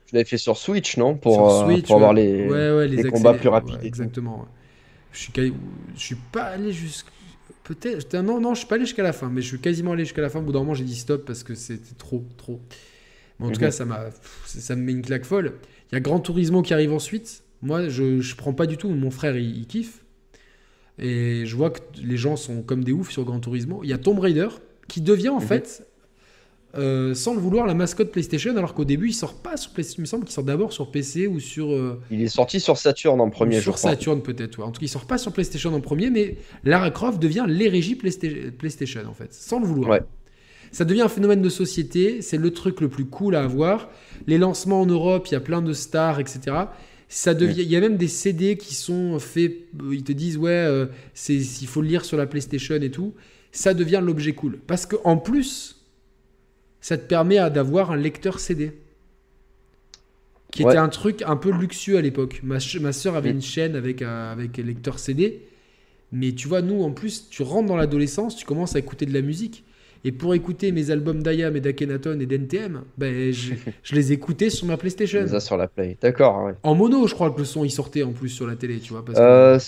Je 0.08 0.16
l'avais 0.16 0.26
fait 0.26 0.38
sur 0.38 0.58
Switch, 0.58 0.98
non? 0.98 1.18
Pour, 1.18 1.34
Sur 1.34 1.50
euh, 1.50 1.66
Switch, 1.66 1.88
pour 1.88 1.96
avoir 1.98 2.14
les, 2.14 2.48
Ouais, 2.48 2.72
ouais, 2.72 2.88
les 2.88 3.04
combats 3.10 3.34
plus 3.34 3.50
rapides 3.50 3.80
exactement. 3.84 4.48
Je 5.12 5.20
suis, 5.20 5.32
je 5.96 6.00
suis 6.00 6.16
pas 6.16 6.44
allé 6.44 6.72
jusqu'à. 6.72 7.10
Peut-être. 7.64 8.16
Non, 8.16 8.40
non, 8.40 8.54
je 8.54 8.60
suis 8.60 8.68
pas 8.68 8.76
allé 8.76 8.86
jusqu'à 8.86 9.04
la 9.04 9.12
fin, 9.12 9.30
mais 9.30 9.42
je 9.42 9.48
suis 9.48 9.60
quasiment 9.60 9.92
allé 9.92 10.06
jusqu'à 10.06 10.22
la 10.22 10.30
fin. 10.30 10.40
Au 10.40 10.44
bout 10.44 10.54
d'un 10.54 10.60
moment, 10.60 10.74
j'ai 10.74 10.86
dit 10.86 10.96
stop 10.96 11.26
parce 11.26 11.44
que 11.44 11.54
c'était 11.56 11.96
trop, 11.98 12.24
trop. 12.38 12.62
Mais 13.40 13.48
en 13.48 13.50
tout 13.50 13.56
Mhm. 13.56 13.68
cas, 13.68 13.72
ça, 13.72 13.86
pff, 13.86 14.44
ça, 14.46 14.76
me 14.78 14.84
met 14.84 14.94
une 14.94 15.02
claque 15.02 15.26
folle. 15.26 15.54
Il 15.92 15.96
y 15.96 15.98
a 15.98 16.00
Gran 16.00 16.20
Turismo 16.22 16.62
qui 16.62 16.74
arrive 16.74 16.94
ensuite. 16.94 17.44
Moi, 17.62 17.90
je, 17.90 18.22
je 18.22 18.36
prends 18.36 18.54
pas 18.54 18.68
du 18.68 18.78
tout. 18.78 18.88
Mon 18.90 19.12
frère, 19.12 19.36
il, 19.36 19.58
il 19.58 19.68
kiffe. 19.68 20.04
Et 21.00 21.44
je 21.46 21.56
vois 21.56 21.70
que 21.72 21.80
les 22.02 22.18
gens 22.18 22.36
sont 22.38 22.62
comme 22.64 22.84
des 22.84 22.92
oufs 22.94 23.12
sur 23.12 23.26
Gran 23.26 23.40
Turismo. 23.40 23.82
Il 23.84 23.90
y 23.90 23.94
a 23.94 23.98
Tomb 23.98 24.20
Raider 24.20 24.48
qui 24.88 25.02
devient 25.02 25.30
en 25.30 25.40
Mhm. 25.40 25.48
fait, 25.48 25.88
euh, 26.78 27.14
sans 27.16 27.34
le 27.34 27.40
vouloir, 27.40 27.66
la 27.66 27.74
mascotte 27.74 28.12
PlayStation, 28.12 28.56
alors 28.56 28.74
qu'au 28.74 28.86
début, 28.86 29.10
il 29.10 29.14
sort 29.14 29.34
pas 29.36 29.58
sur 29.58 29.72
PlayStation. 29.72 30.00
Il 30.00 30.02
me 30.02 30.06
semble 30.08 30.26
qu'il 30.26 30.34
sort 30.34 30.44
d'abord 30.44 30.74
sur 30.74 30.92
PC 30.92 31.26
ou 31.28 31.40
sur. 31.40 31.72
euh, 31.72 32.00
Il 32.12 32.22
est 32.22 32.28
sorti 32.28 32.60
sur 32.60 32.78
Saturn 32.78 33.20
en 33.22 33.30
premier, 33.30 33.58
je 33.58 33.62
sur 33.62 33.76
crois. 33.76 33.92
Saturn 33.92 34.22
peut-être. 34.22 34.60
ouais. 34.60 34.66
En 34.66 34.72
tout 34.72 34.80
cas, 34.80 34.86
il 34.86 34.90
sort 34.90 35.06
pas 35.06 35.18
sur 35.18 35.32
PlayStation 35.32 35.74
en 35.74 35.82
premier, 35.82 36.10
mais 36.10 36.36
Lara 36.64 36.92
Croft 36.92 37.20
devient 37.20 37.46
l'hérégie 37.48 37.96
Playsta- 37.96 38.52
PlayStation 38.52 39.02
en 39.10 39.14
fait, 39.14 39.34
sans 39.34 39.60
le 39.60 39.66
vouloir. 39.66 39.90
Ouais. 39.90 40.02
Ça 40.72 40.84
devient 40.84 41.02
un 41.02 41.08
phénomène 41.10 41.42
de 41.42 41.50
société, 41.50 42.22
c'est 42.22 42.38
le 42.38 42.52
truc 42.52 42.82
le 42.82 42.90
plus 42.90 43.06
cool 43.06 43.36
à 43.36 43.44
avoir. 43.44 43.90
Les 44.28 44.38
lancements 44.38 44.82
en 44.82 44.86
Europe, 44.86 45.28
il 45.30 45.32
y 45.32 45.38
a 45.38 45.40
plein 45.40 45.62
de 45.62 45.72
stars, 45.72 46.20
etc. 46.20 46.40
Ça 47.08 47.34
devient, 47.34 47.62
il 47.62 47.72
y 47.72 47.78
a 47.78 47.80
même 47.80 47.96
des 47.96 48.10
CD 48.10 48.58
qui 48.58 48.76
sont 48.76 49.18
faits, 49.18 49.54
euh, 49.82 49.96
ils 49.96 50.04
te 50.04 50.12
disent 50.12 50.38
ouais, 50.38 50.52
euh, 50.52 50.88
c'est, 51.14 51.36
il 51.38 51.68
faut 51.68 51.82
le 51.82 51.88
lire 51.88 52.04
sur 52.04 52.18
la 52.18 52.28
PlayStation 52.28 52.76
et 52.76 52.92
tout. 52.92 53.14
Ça 53.52 53.74
devient 53.74 54.02
l'objet 54.04 54.34
cool, 54.34 54.58
parce 54.68 54.86
que 54.86 54.96
en 55.04 55.18
plus, 55.18 55.78
ça 56.82 56.98
te 56.98 57.06
permet 57.08 57.38
d'avoir 57.50 57.92
un 57.92 57.96
lecteur 57.98 58.40
CD 58.40 58.72
qui 60.52 60.64
Ouais. 60.64 60.72
était 60.72 60.80
un 60.80 60.90
truc 60.90 61.24
un 61.26 61.36
peu 61.36 61.52
luxueux 61.52 61.98
à 61.98 62.02
l'époque. 62.02 62.40
Ma, 62.44 62.58
ma 62.82 62.94
soeur 62.94 63.16
avait 63.16 63.32
Mm. 63.32 63.36
une 63.36 63.42
chaîne 63.42 63.76
avec 63.76 64.02
un, 64.02 64.32
avec 64.32 64.58
un 64.60 64.64
lecteur 64.64 64.98
CD. 65.00 65.42
Mais 66.12 66.32
tu 66.32 66.48
vois, 66.48 66.62
nous, 66.62 66.84
en 66.84 66.92
plus, 66.92 67.28
tu 67.30 67.44
rentres 67.44 67.68
dans 67.68 67.76
l'adolescence, 67.76 68.36
tu 68.38 68.46
commences 68.46 68.76
à 68.76 68.80
écouter 68.80 69.06
de 69.06 69.14
la 69.14 69.22
musique. 69.22 69.64
Et 70.06 70.12
pour 70.14 70.34
écouter 70.36 70.72
mes 70.72 70.90
albums 70.90 71.22
d'Ayam 71.22 71.56
et 71.58 71.60
d'Akhenaton 71.60 72.18
et 72.22 72.26
d'NTM, 72.26 72.84
ben, 72.98 73.34
je, 73.34 73.54
je 73.84 73.96
les 73.96 74.14
écoutais 74.14 74.50
sur 74.50 74.68
ma 74.68 74.78
PlayStation. 74.78 75.22
les 75.22 75.34
a 75.36 75.40
sur 75.42 75.58
la 75.58 75.68
Play. 75.68 75.98
D'accord, 76.00 76.46
ouais. 76.46 76.54
En 76.64 76.76
mono, 76.76 77.08
je 77.08 77.14
crois 77.14 77.30
que 77.32 77.40
le 77.40 77.46
son, 77.46 77.66
il 77.66 77.72
sortait 77.72 78.04
en 78.04 78.14
plus 78.14 78.30
sur 78.30 78.48
la 78.48 78.56
télé, 78.56 78.80
tu 78.80 78.94
vois. 78.94 79.04
Parce 79.04 79.18
que- 79.18 79.24
Euh, 79.24 79.60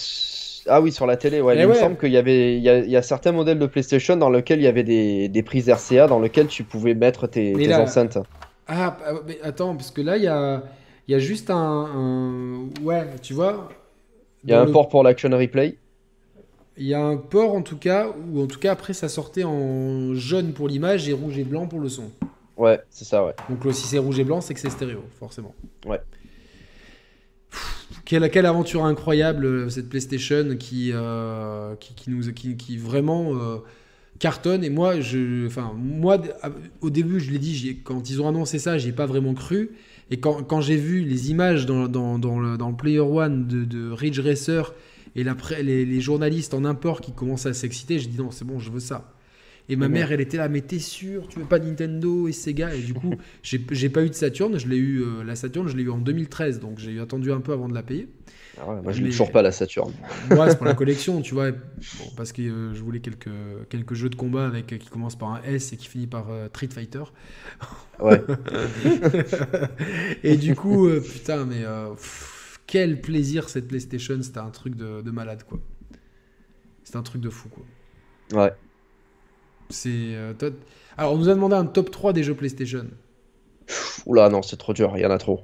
Ah 0.69 0.81
oui, 0.81 0.91
sur 0.91 1.05
la 1.05 1.17
télé, 1.17 1.41
ouais. 1.41 1.55
Eh 1.57 1.61
il 1.61 1.67
me 1.67 1.73
semble 1.73 1.97
qu'il 1.97 2.11
y 2.11 2.17
avait, 2.17 2.55
il 2.57 2.63
y 2.63 2.69
a, 2.69 2.77
il 2.79 2.89
y 2.89 2.95
a 2.97 3.01
certains 3.01 3.31
modèles 3.31 3.59
de 3.59 3.65
PlayStation 3.65 4.15
dans 4.15 4.29
lesquels 4.29 4.59
il 4.59 4.63
y 4.63 4.67
avait 4.67 4.83
des, 4.83 5.27
des 5.27 5.43
prises 5.43 5.69
RCA 5.69 6.07
dans 6.07 6.19
lesquelles 6.19 6.47
tu 6.47 6.63
pouvais 6.63 6.93
mettre 6.93 7.27
tes, 7.27 7.53
Mais 7.55 7.63
tes 7.63 7.69
là- 7.69 7.81
enceintes. 7.81 8.17
Ah, 8.67 8.97
ah, 9.05 9.13
mais 9.27 9.39
attends, 9.43 9.75
parce 9.75 9.91
que 9.91 10.01
là, 10.01 10.17
il 10.17 10.23
y 10.23 10.27
a, 10.27 10.61
il 11.07 11.11
y 11.11 11.15
a 11.15 11.19
juste 11.19 11.49
un, 11.49 11.55
un- 11.57 12.83
Ouais, 12.83 13.03
tu 13.21 13.33
vois. 13.33 13.69
Il 14.43 14.51
y 14.51 14.53
a 14.53 14.61
un 14.61 14.65
le- 14.65 14.71
port 14.71 14.87
pour 14.89 15.03
l'Action 15.03 15.29
Replay. 15.31 15.77
Il 16.77 16.85
y 16.85 16.93
a 16.93 17.01
un 17.03 17.17
port, 17.17 17.55
en 17.55 17.61
tout 17.61 17.77
cas, 17.77 18.07
ou 18.31 18.41
en 18.41 18.47
tout 18.47 18.59
cas, 18.59 18.71
après, 18.71 18.93
ça 18.93 19.09
sortait 19.09 19.43
en 19.43 20.13
jaune 20.15 20.53
pour 20.53 20.67
l'image 20.69 21.09
et 21.09 21.13
rouge 21.13 21.37
et 21.37 21.43
blanc 21.43 21.67
pour 21.67 21.79
le 21.81 21.89
son. 21.89 22.05
Ouais, 22.55 22.79
c'est 22.89 23.05
ça, 23.05 23.25
ouais. 23.25 23.33
Donc 23.49 23.59
si 23.73 23.87
c'est 23.87 23.97
rouge 23.97 24.19
et 24.19 24.23
blanc, 24.23 24.39
c'est 24.41 24.53
que 24.53 24.59
c'est 24.59 24.69
stéréo, 24.69 25.03
forcément. 25.19 25.53
Ouais. 25.85 25.99
Quelle, 28.09 28.45
aventure 28.47 28.85
incroyable 28.85 29.45
euh, 29.45 29.69
cette 29.69 29.87
PlayStation 29.87 30.55
qui, 30.57 30.91
euh, 30.93 31.75
qui, 31.75 31.93
qui 31.93 32.09
nous, 32.09 32.31
qui, 32.33 32.77
vraiment 32.77 33.35
euh, 33.35 33.57
cartonne. 34.17 34.63
Et 34.63 34.71
moi, 34.71 34.99
je, 34.99 35.45
enfin, 35.45 35.73
moi, 35.77 36.17
au 36.81 36.89
début, 36.89 37.19
je 37.19 37.31
l'ai 37.31 37.37
dit, 37.37 37.81
quand 37.83 38.09
ils 38.09 38.19
ont 38.21 38.27
annoncé 38.27 38.57
ça, 38.57 38.79
j'y 38.79 38.89
ai 38.89 38.93
pas 38.93 39.05
vraiment 39.05 39.35
cru. 39.35 39.71
Et 40.09 40.19
quand, 40.19 40.41
quand 40.41 40.59
j'ai 40.59 40.75
vu 40.75 41.01
les 41.01 41.29
images 41.29 41.67
dans, 41.67 41.87
dans, 41.87 42.17
dans 42.17 42.73
Player 42.73 42.99
One 42.99 43.47
de, 43.47 43.63
de 43.63 43.91
Ridge 43.91 44.19
Racer 44.19 44.73
et 45.15 45.23
la 45.23 45.35
les, 45.61 46.01
journalistes 46.01 46.55
en 46.55 46.65
import 46.65 47.01
qui 47.01 47.11
commencent 47.11 47.45
à 47.45 47.53
s'exciter, 47.53 47.99
j'ai 47.99 48.07
dit 48.07 48.17
non, 48.17 48.31
c'est 48.31 48.45
bon, 48.45 48.57
je 48.57 48.71
veux 48.71 48.79
ça. 48.79 49.13
Et 49.69 49.75
ma 49.75 49.87
mère, 49.87 50.11
elle 50.11 50.19
était 50.19 50.37
là, 50.37 50.49
mais 50.49 50.61
t'es 50.61 50.79
sûr, 50.79 51.27
tu 51.27 51.37
veux 51.37 51.45
pas 51.45 51.59
Nintendo 51.59 52.27
et 52.27 52.31
Sega 52.31 52.73
Et 52.73 52.81
du 52.81 52.95
coup, 52.95 53.13
j'ai 53.43 53.89
pas 53.89 54.03
eu 54.03 54.09
de 54.09 54.15
Saturn, 54.15 54.57
je 54.57 54.67
l'ai 54.67 54.77
eu, 54.77 55.01
euh, 55.01 55.23
la 55.23 55.35
Saturn, 55.35 55.67
je 55.67 55.77
l'ai 55.77 55.83
eu 55.83 55.91
en 55.91 55.99
2013, 55.99 56.59
donc 56.59 56.79
j'ai 56.79 56.99
attendu 56.99 57.31
un 57.31 57.39
peu 57.39 57.53
avant 57.53 57.69
de 57.69 57.75
la 57.75 57.83
payer. 57.83 58.09
Ah 58.59 58.67
ouais, 58.67 58.81
moi, 58.81 58.91
je 58.91 59.01
n'ai 59.03 59.11
toujours 59.11 59.31
pas 59.31 59.43
la 59.43 59.51
Saturn. 59.51 59.93
Moi, 60.31 60.49
c'est 60.49 60.57
pour 60.57 60.65
la 60.65 60.73
collection, 60.75 61.21
tu 61.21 61.33
vois. 61.33 61.51
Bon, 61.51 62.11
parce 62.17 62.33
que 62.33 62.41
euh, 62.41 62.73
je 62.73 62.81
voulais 62.81 62.99
quelques, 62.99 63.29
quelques 63.69 63.93
jeux 63.93 64.09
de 64.09 64.15
combat 64.15 64.47
avec, 64.47 64.65
qui 64.65 64.89
commencent 64.89 65.17
par 65.17 65.29
un 65.35 65.41
S 65.43 65.71
et 65.71 65.77
qui 65.77 65.87
finit 65.87 66.07
par 66.07 66.29
euh, 66.29 66.47
Street 66.47 66.67
Fighter. 66.69 67.03
Ouais. 68.01 68.21
et 70.23 70.35
du 70.35 70.55
coup, 70.55 70.89
putain, 70.89 71.45
mais 71.45 71.63
pff, 71.95 72.59
quel 72.65 72.99
plaisir 72.99 73.47
cette 73.47 73.67
PlayStation, 73.67 74.21
c'était 74.21 74.39
un 74.39 74.49
truc 74.49 74.75
de, 74.75 75.01
de 75.01 75.11
malade, 75.11 75.43
quoi. 75.43 75.59
C'était 76.83 76.97
un 76.97 77.03
truc 77.03 77.21
de 77.21 77.29
fou, 77.29 77.49
quoi. 77.49 77.63
Ouais. 78.43 78.51
C'est. 79.69 79.89
euh, 79.91 80.33
toi- 80.33 80.49
Alors, 80.97 81.13
on 81.13 81.17
nous 81.17 81.29
a 81.29 81.33
demandé 81.33 81.55
un 81.55 81.65
top 81.65 81.91
3 81.91 82.13
des 82.13 82.23
jeux 82.23 82.33
PlayStation. 82.35 82.85
Oula, 84.05 84.29
non, 84.29 84.41
c'est 84.41 84.57
trop 84.57 84.73
dur, 84.73 84.93
il 84.95 85.01
y 85.01 85.05
en 85.05 85.11
a 85.11 85.17
trop. 85.17 85.41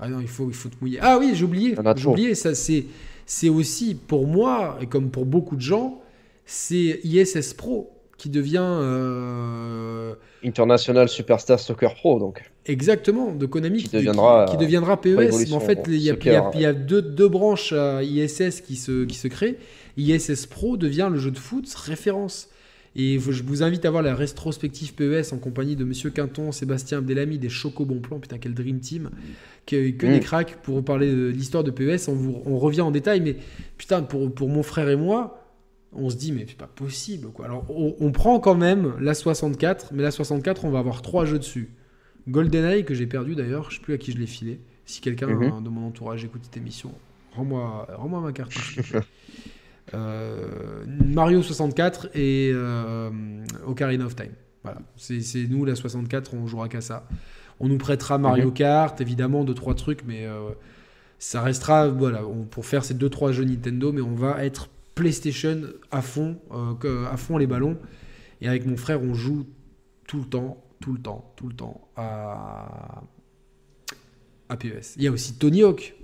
Ah 0.00 0.08
non, 0.08 0.20
il 0.20 0.28
faut, 0.28 0.48
il 0.48 0.54
faut 0.54 0.68
te 0.68 0.76
mouiller. 0.80 0.98
Ah 1.00 1.18
oui, 1.18 1.32
j'ai 1.34 1.44
oublié. 1.44 1.70
Il 1.70 1.76
y 1.76 1.78
en 1.80 1.86
a 1.86 1.94
J'ai 1.96 2.06
oublié, 2.06 2.34
ça 2.34 2.54
c'est, 2.54 2.86
c'est 3.26 3.48
aussi 3.48 3.94
pour 3.94 4.26
moi, 4.26 4.78
et 4.80 4.86
comme 4.86 5.10
pour 5.10 5.26
beaucoup 5.26 5.56
de 5.56 5.60
gens, 5.60 6.00
c'est 6.44 7.00
ISS 7.04 7.54
Pro 7.54 7.90
qui 8.16 8.30
devient 8.30 8.58
euh, 8.62 10.14
International 10.44 11.08
Superstar 11.08 11.60
Soccer 11.60 11.94
Pro, 11.94 12.18
donc. 12.18 12.50
exactement 12.66 13.32
de 13.32 13.46
Konami 13.46 13.84
Qui 13.84 13.88
deviendra, 13.96 14.46
qui, 14.48 14.56
qui 14.56 14.62
deviendra 14.64 15.00
PES. 15.00 15.10
Evolution 15.10 15.58
Mais 15.58 15.64
en 15.64 15.66
fait, 15.66 15.82
il 15.86 15.96
y 15.98 16.10
a, 16.10 16.14
Soccer, 16.14 16.32
il 16.32 16.34
y 16.34 16.36
a- 16.36 16.50
il 16.54 16.60
y 16.62 16.66
a 16.66 16.72
deux, 16.72 17.02
deux 17.02 17.28
branches 17.28 17.72
à 17.72 18.02
ISS 18.02 18.60
qui 18.60 18.74
se, 18.76 19.04
qui 19.04 19.16
se 19.16 19.28
créent. 19.28 19.56
ISS 19.96 20.46
Pro 20.46 20.76
devient 20.76 21.08
le 21.12 21.18
jeu 21.18 21.30
de 21.30 21.38
foot 21.38 21.72
référence. 21.74 22.48
Et 22.96 23.18
je 23.18 23.42
vous 23.42 23.62
invite 23.62 23.84
à 23.84 23.90
voir 23.90 24.02
la 24.02 24.14
rétrospective 24.14 24.94
PES 24.94 25.32
en 25.32 25.38
compagnie 25.38 25.76
de 25.76 25.84
Monsieur 25.84 26.10
Quinton, 26.10 26.50
Sébastien 26.52 26.98
Abdelhami, 26.98 27.38
des 27.38 27.48
Choco 27.48 27.84
Bon 27.84 28.00
Plan, 28.00 28.18
putain 28.18 28.38
quel 28.38 28.54
dream 28.54 28.80
team, 28.80 29.10
que, 29.66 29.90
que 29.90 30.06
Mm. 30.06 30.12
des 30.12 30.20
cracks 30.20 30.56
pour 30.62 30.76
vous 30.76 30.82
parler 30.82 31.10
de 31.12 31.26
l'histoire 31.28 31.62
de 31.64 31.70
PES. 31.70 32.08
On, 32.08 32.14
vous- 32.14 32.42
on 32.46 32.58
revient 32.58 32.80
en 32.80 32.90
détail, 32.90 33.20
mais 33.20 33.36
putain, 33.76 34.02
pour, 34.02 34.32
pour 34.34 34.48
mon 34.48 34.62
frère 34.62 34.88
et 34.88 34.96
moi, 34.96 35.44
on 35.92 36.10
se 36.10 36.16
dit, 36.16 36.32
mais 36.32 36.44
c'est 36.48 36.56
pas 36.56 36.66
possible. 36.66 37.28
Quoi. 37.28 37.44
Alors, 37.46 37.64
on, 37.70 37.94
on 38.00 38.10
prend 38.12 38.40
quand 38.40 38.54
même 38.56 38.94
la 39.00 39.14
64, 39.14 39.92
mais 39.94 40.02
la 40.02 40.10
64, 40.10 40.64
on 40.64 40.70
va 40.70 40.80
avoir 40.80 41.00
trois 41.02 41.24
jeux 41.24 41.38
dessus. 41.38 41.70
GoldenEye, 42.28 42.84
que 42.84 42.94
j'ai 42.94 43.06
perdu 43.06 43.34
d'ailleurs, 43.34 43.70
je 43.70 43.76
sais 43.76 43.82
plus 43.82 43.94
à 43.94 43.98
qui 43.98 44.12
je 44.12 44.18
l'ai 44.18 44.26
filé. 44.26 44.60
Si 44.84 45.00
quelqu'un 45.00 45.28
Mhm. 45.28 45.42
hein, 45.44 45.60
de 45.62 45.68
mon 45.68 45.86
entourage 45.86 46.24
écoute 46.24 46.40
cette 46.44 46.56
émission, 46.56 46.92
rends-moi 47.34 47.86
rends 47.96 48.08
ma 48.20 48.32
carte. 48.32 48.52
Euh, 49.94 50.84
Mario 50.86 51.42
64 51.42 52.08
et 52.14 52.50
euh, 52.52 53.10
Ocarina 53.66 54.04
of 54.06 54.14
Time. 54.16 54.32
Voilà, 54.64 54.80
c'est 54.96 55.20
nous 55.48 55.64
la 55.64 55.74
64, 55.74 56.34
on 56.34 56.46
jouera 56.46 56.68
qu'à 56.68 56.80
ça. 56.80 57.06
On 57.60 57.68
nous 57.68 57.78
prêtera 57.78 58.18
Mario 58.18 58.46
Mhm. 58.48 58.52
Kart, 58.54 59.00
évidemment, 59.00 59.44
deux 59.44 59.54
trois 59.54 59.74
trucs, 59.74 60.04
mais 60.04 60.26
euh, 60.26 60.50
ça 61.18 61.42
restera 61.42 61.88
voilà 61.88 62.24
on- 62.26 62.44
pour 62.44 62.66
faire 62.66 62.84
ces 62.84 62.94
deux 62.94 63.08
trois 63.08 63.32
jeux 63.32 63.44
Nintendo, 63.44 63.92
mais 63.92 64.00
on 64.02 64.14
va 64.14 64.44
être 64.44 64.68
PlayStation 64.94 65.62
à 65.90 66.02
fond, 66.02 66.38
euh, 66.52 67.06
à 67.10 67.16
fond 67.16 67.38
les 67.38 67.46
ballons. 67.46 67.78
Et 68.40 68.48
avec 68.48 68.66
mon 68.66 68.76
frère, 68.76 69.02
on 69.02 69.14
joue 69.14 69.46
tout 70.06 70.18
le 70.18 70.24
temps, 70.26 70.62
tout 70.80 70.92
le 70.92 71.00
temps, 71.00 71.32
tout 71.36 71.48
le 71.48 71.54
temps 71.54 71.88
à 71.96 73.02
à 74.50 74.56
PES. 74.56 74.94
Il 74.96 75.02
y 75.02 75.06
a 75.06 75.12
aussi 75.12 75.34
Tony 75.34 75.62
Hawk, 75.62 75.94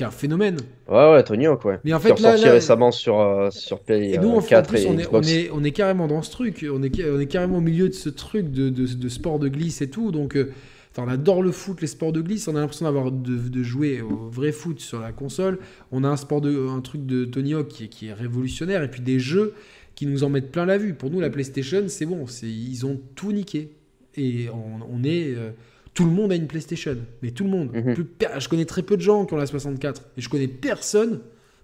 qui 0.00 0.04
est 0.04 0.06
un 0.06 0.10
phénomène. 0.10 0.56
Ouais, 0.88 1.12
ouais, 1.12 1.22
Tony 1.22 1.46
Hawk, 1.46 1.62
ouais. 1.66 1.78
Mais 1.84 1.92
en 1.92 1.98
Qui 1.98 2.04
fait, 2.04 2.08
est 2.08 2.20
là, 2.20 2.28
ressorti 2.30 2.44
là- 2.46 2.52
récemment 2.52 2.90
sur, 2.90 3.20
euh, 3.20 3.50
sur 3.50 3.80
Play 3.80 4.12
Et 4.12 4.18
nous, 4.18 4.30
euh, 4.30 4.34
en, 4.34 4.38
en 4.38 4.42
4 4.42 4.68
plus, 4.70 4.82
et 4.84 4.86
on 4.88 4.92
est, 4.98 5.06
on, 5.06 5.20
Xbox. 5.20 5.28
est, 5.30 5.50
on 5.52 5.62
est 5.64 5.72
carrément 5.72 6.06
dans 6.06 6.22
ce 6.22 6.30
truc. 6.30 6.64
On 6.72 6.82
est, 6.82 7.04
on 7.10 7.20
est 7.20 7.26
carrément 7.26 7.58
au 7.58 7.60
milieu 7.60 7.88
de 7.90 7.94
ce 7.94 8.08
truc 8.08 8.50
de, 8.50 8.70
de, 8.70 8.86
de 8.86 9.08
sport 9.10 9.38
de 9.38 9.48
glisse 9.48 9.82
et 9.82 9.90
tout. 9.90 10.10
Donc, 10.10 10.36
euh, 10.36 10.50
on 10.96 11.06
adore 11.06 11.42
le 11.42 11.52
foot, 11.52 11.80
les 11.82 11.86
sports 11.86 12.12
de 12.12 12.20
glisse. 12.22 12.48
On 12.48 12.56
a 12.56 12.60
l'impression 12.60 12.84
d'avoir 12.86 13.12
de, 13.12 13.36
de 13.48 13.62
jouer 13.62 14.00
au 14.00 14.28
vrai 14.30 14.52
foot 14.52 14.80
sur 14.80 15.00
la 15.00 15.12
console. 15.12 15.58
On 15.92 16.02
a 16.04 16.08
un 16.08 16.16
sport 16.16 16.40
de, 16.40 16.66
un 16.68 16.80
truc 16.80 17.04
de 17.06 17.24
Tony 17.26 17.52
Hawk 17.54 17.68
qui 17.68 17.84
est, 17.84 17.88
qui 17.88 18.06
est 18.08 18.12
révolutionnaire. 18.14 18.82
Et 18.82 18.90
puis 18.90 19.00
des 19.02 19.18
jeux 19.18 19.52
qui 19.94 20.06
nous 20.06 20.24
en 20.24 20.30
mettent 20.30 20.50
plein 20.50 20.64
la 20.66 20.78
vue. 20.78 20.94
Pour 20.94 21.10
nous, 21.10 21.20
la 21.20 21.28
PlayStation, 21.30 21.84
c'est 21.88 22.06
bon. 22.06 22.26
C'est, 22.26 22.48
ils 22.48 22.86
ont 22.86 22.98
tout 23.16 23.32
niqué. 23.32 23.70
Et 24.16 24.48
on, 24.50 24.80
on 24.98 25.04
est. 25.04 25.34
euh, 25.36 25.50
tout 25.94 26.04
le 26.04 26.10
monde 26.10 26.32
a 26.32 26.36
une 26.36 26.46
PlayStation. 26.46 26.96
Mais 27.22 27.30
tout 27.30 27.44
le 27.44 27.50
monde. 27.50 27.70
Mhm. 27.74 27.94
Je 28.38 28.48
connais 28.48 28.64
très 28.64 28.82
peu 28.82 28.96
de 28.96 29.02
gens 29.02 29.24
qui 29.26 29.34
ont 29.34 29.36
la 29.36 29.46
64. 29.46 30.02
Et 30.16 30.20
je 30.20 30.28
connais 30.28 30.48
personne. 30.48 31.20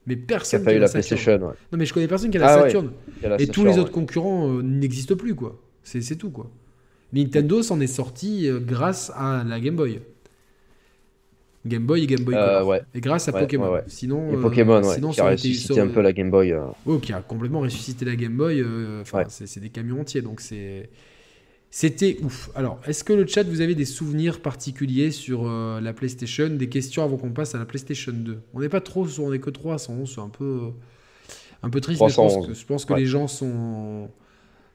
Mais 0.08 0.16
Qui 0.16 0.22
a 0.22 0.26
personne 0.26 0.64
pas 0.64 0.72
eu 0.72 0.76
a 0.76 0.80
la. 0.80 0.88
PlayStation, 0.88 1.32
ouais. 1.32 1.54
Non, 1.72 1.78
mais 1.78 1.84
je 1.86 1.92
connais 1.92 2.06
personne 2.06 2.30
qui 2.30 2.36
a 2.38 2.40
la 2.40 2.46
Ah 2.48 2.56
ouais. 2.62 2.68
Saturn. 2.70 2.90
Qui 3.18 3.26
a 3.26 3.28
la 3.30 3.40
Et 3.40 3.46
tous 3.48 3.64
les 3.64 3.72
ouais. 3.72 3.78
autres 3.80 3.90
concurrents 3.92 4.48
euh, 4.48 4.62
n'existent 4.62 5.16
plus, 5.16 5.34
quoi. 5.34 5.60
C'est 5.82 6.16
tout, 6.16 6.30
quoi. 6.30 6.48
Nintendo 7.12 7.62
s'en 7.62 7.80
est 7.80 7.86
sorti 7.88 8.48
euh, 8.48 8.58
grâce 8.60 9.10
à 9.16 9.42
la 9.44 9.58
Game 9.60 9.74
Boy. 9.76 10.00
Game 11.64 11.84
Boy 11.84 12.04
et 12.04 12.06
Game 12.06 12.22
Boy 12.24 12.34
Euh, 12.36 12.60
Color. 12.60 12.74
Et 12.94 13.00
grâce 13.00 13.28
à 13.28 13.32
Pokémon. 13.32 13.78
Sinon, 13.88 14.32
Et 14.32 14.36
Pokémon, 14.36 14.82
sinon, 14.84 15.10
qui 15.10 15.20
a 15.20 15.30
ressuscité 15.30 15.80
un 15.80 15.88
peu 15.88 16.00
la 16.00 16.12
Game 16.12 16.30
Boy. 16.30 16.54
Ouais, 16.84 17.00
qui 17.00 17.12
a 17.12 17.20
complètement 17.20 17.60
ressuscité 17.60 18.04
la 18.04 18.14
Game 18.16 18.36
Boy. 18.36 18.64
Enfin, 19.00 19.24
c'est 19.28 19.60
des 19.60 19.70
camions 19.70 20.00
entiers, 20.00 20.22
donc 20.22 20.40
c'est. 20.40 20.88
C'était 21.78 22.16
ouf. 22.22 22.48
Alors, 22.54 22.80
est-ce 22.86 23.04
que 23.04 23.12
le 23.12 23.26
chat, 23.26 23.42
vous 23.42 23.60
avez 23.60 23.74
des 23.74 23.84
souvenirs 23.84 24.40
particuliers 24.40 25.10
sur 25.10 25.42
euh, 25.46 25.78
la 25.78 25.92
PlayStation? 25.92 26.48
Des 26.48 26.70
questions 26.70 27.04
avant 27.04 27.18
qu'on 27.18 27.32
passe 27.32 27.54
à 27.54 27.58
la 27.58 27.66
PlayStation 27.66 28.14
2 28.14 28.38
On 28.54 28.60
n'est 28.60 28.70
pas 28.70 28.80
trop 28.80 29.06
on 29.18 29.30
est 29.34 29.38
que 29.40 29.50
311, 29.50 30.10
c'est 30.14 30.22
un 30.22 30.30
peu, 30.30 30.70
un 31.62 31.68
peu 31.68 31.82
triste, 31.82 32.00
mais 32.00 32.08
je 32.08 32.14
pense 32.14 32.32
311, 32.32 32.46
que, 32.48 32.54
je 32.54 32.64
pense 32.64 32.84
que 32.86 32.94
ouais. 32.94 33.00
les 33.00 33.04
gens 33.04 33.28
sont, 33.28 34.08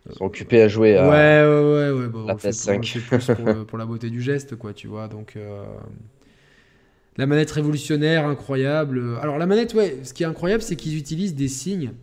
Ils 0.07 0.15
sont 0.15 0.25
occupés 0.25 0.61
à 0.61 0.67
jouer 0.67 0.95
à. 0.95 1.09
Ouais, 1.09 1.43
ouais, 1.43 1.91
ouais, 1.91 2.05
ouais. 2.05 2.27
la 2.27 2.33
on 2.33 2.35
le 2.35 2.37
fait 2.37 2.49
PS5. 2.51 2.65
pour- 2.67 2.75
on 2.75 2.77
le 2.77 2.83
fait 2.85 3.33
plus 3.33 3.35
pour, 3.35 3.45
le- 3.47 3.65
pour 3.65 3.77
la 3.79 3.85
beauté 3.87 4.11
du 4.11 4.21
geste, 4.21 4.55
quoi, 4.55 4.71
tu 4.71 4.85
vois. 4.85 5.07
Donc, 5.07 5.37
euh, 5.37 5.63
la 7.17 7.25
manette 7.25 7.49
révolutionnaire, 7.49 8.27
incroyable. 8.27 9.17
Alors, 9.23 9.39
la 9.39 9.47
manette, 9.47 9.73
ouais, 9.73 9.97
ce 10.03 10.13
qui 10.13 10.21
est 10.21 10.27
incroyable, 10.27 10.61
c'est 10.61 10.75
qu'ils 10.75 10.95
utilisent 10.97 11.33
des 11.33 11.47
signes 11.47 11.93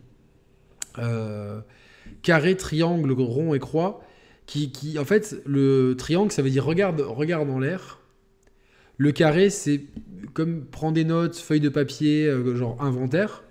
euh, 0.97 1.61
carré, 2.21 2.57
triangle, 2.57 3.13
rond 3.13 3.53
et 3.53 3.59
croix. 3.59 4.03
Qui, 4.49 4.71
qui, 4.71 4.97
en 4.97 5.05
fait, 5.05 5.35
le 5.45 5.93
triangle, 5.95 6.31
ça 6.31 6.41
veut 6.41 6.49
dire 6.49 6.65
regarde, 6.65 7.01
regarde 7.01 7.47
en 7.51 7.59
l'air. 7.59 7.99
Le 8.97 9.11
carré, 9.11 9.49
c'est 9.51 9.83
comme 10.33 10.65
prendre 10.65 10.93
des 10.95 11.03
notes, 11.05 11.35
feuille 11.37 11.59
de 11.59 11.69
papier, 11.69 12.25
euh, 12.25 12.55
genre 12.55 12.81
inventaire. 12.81 13.43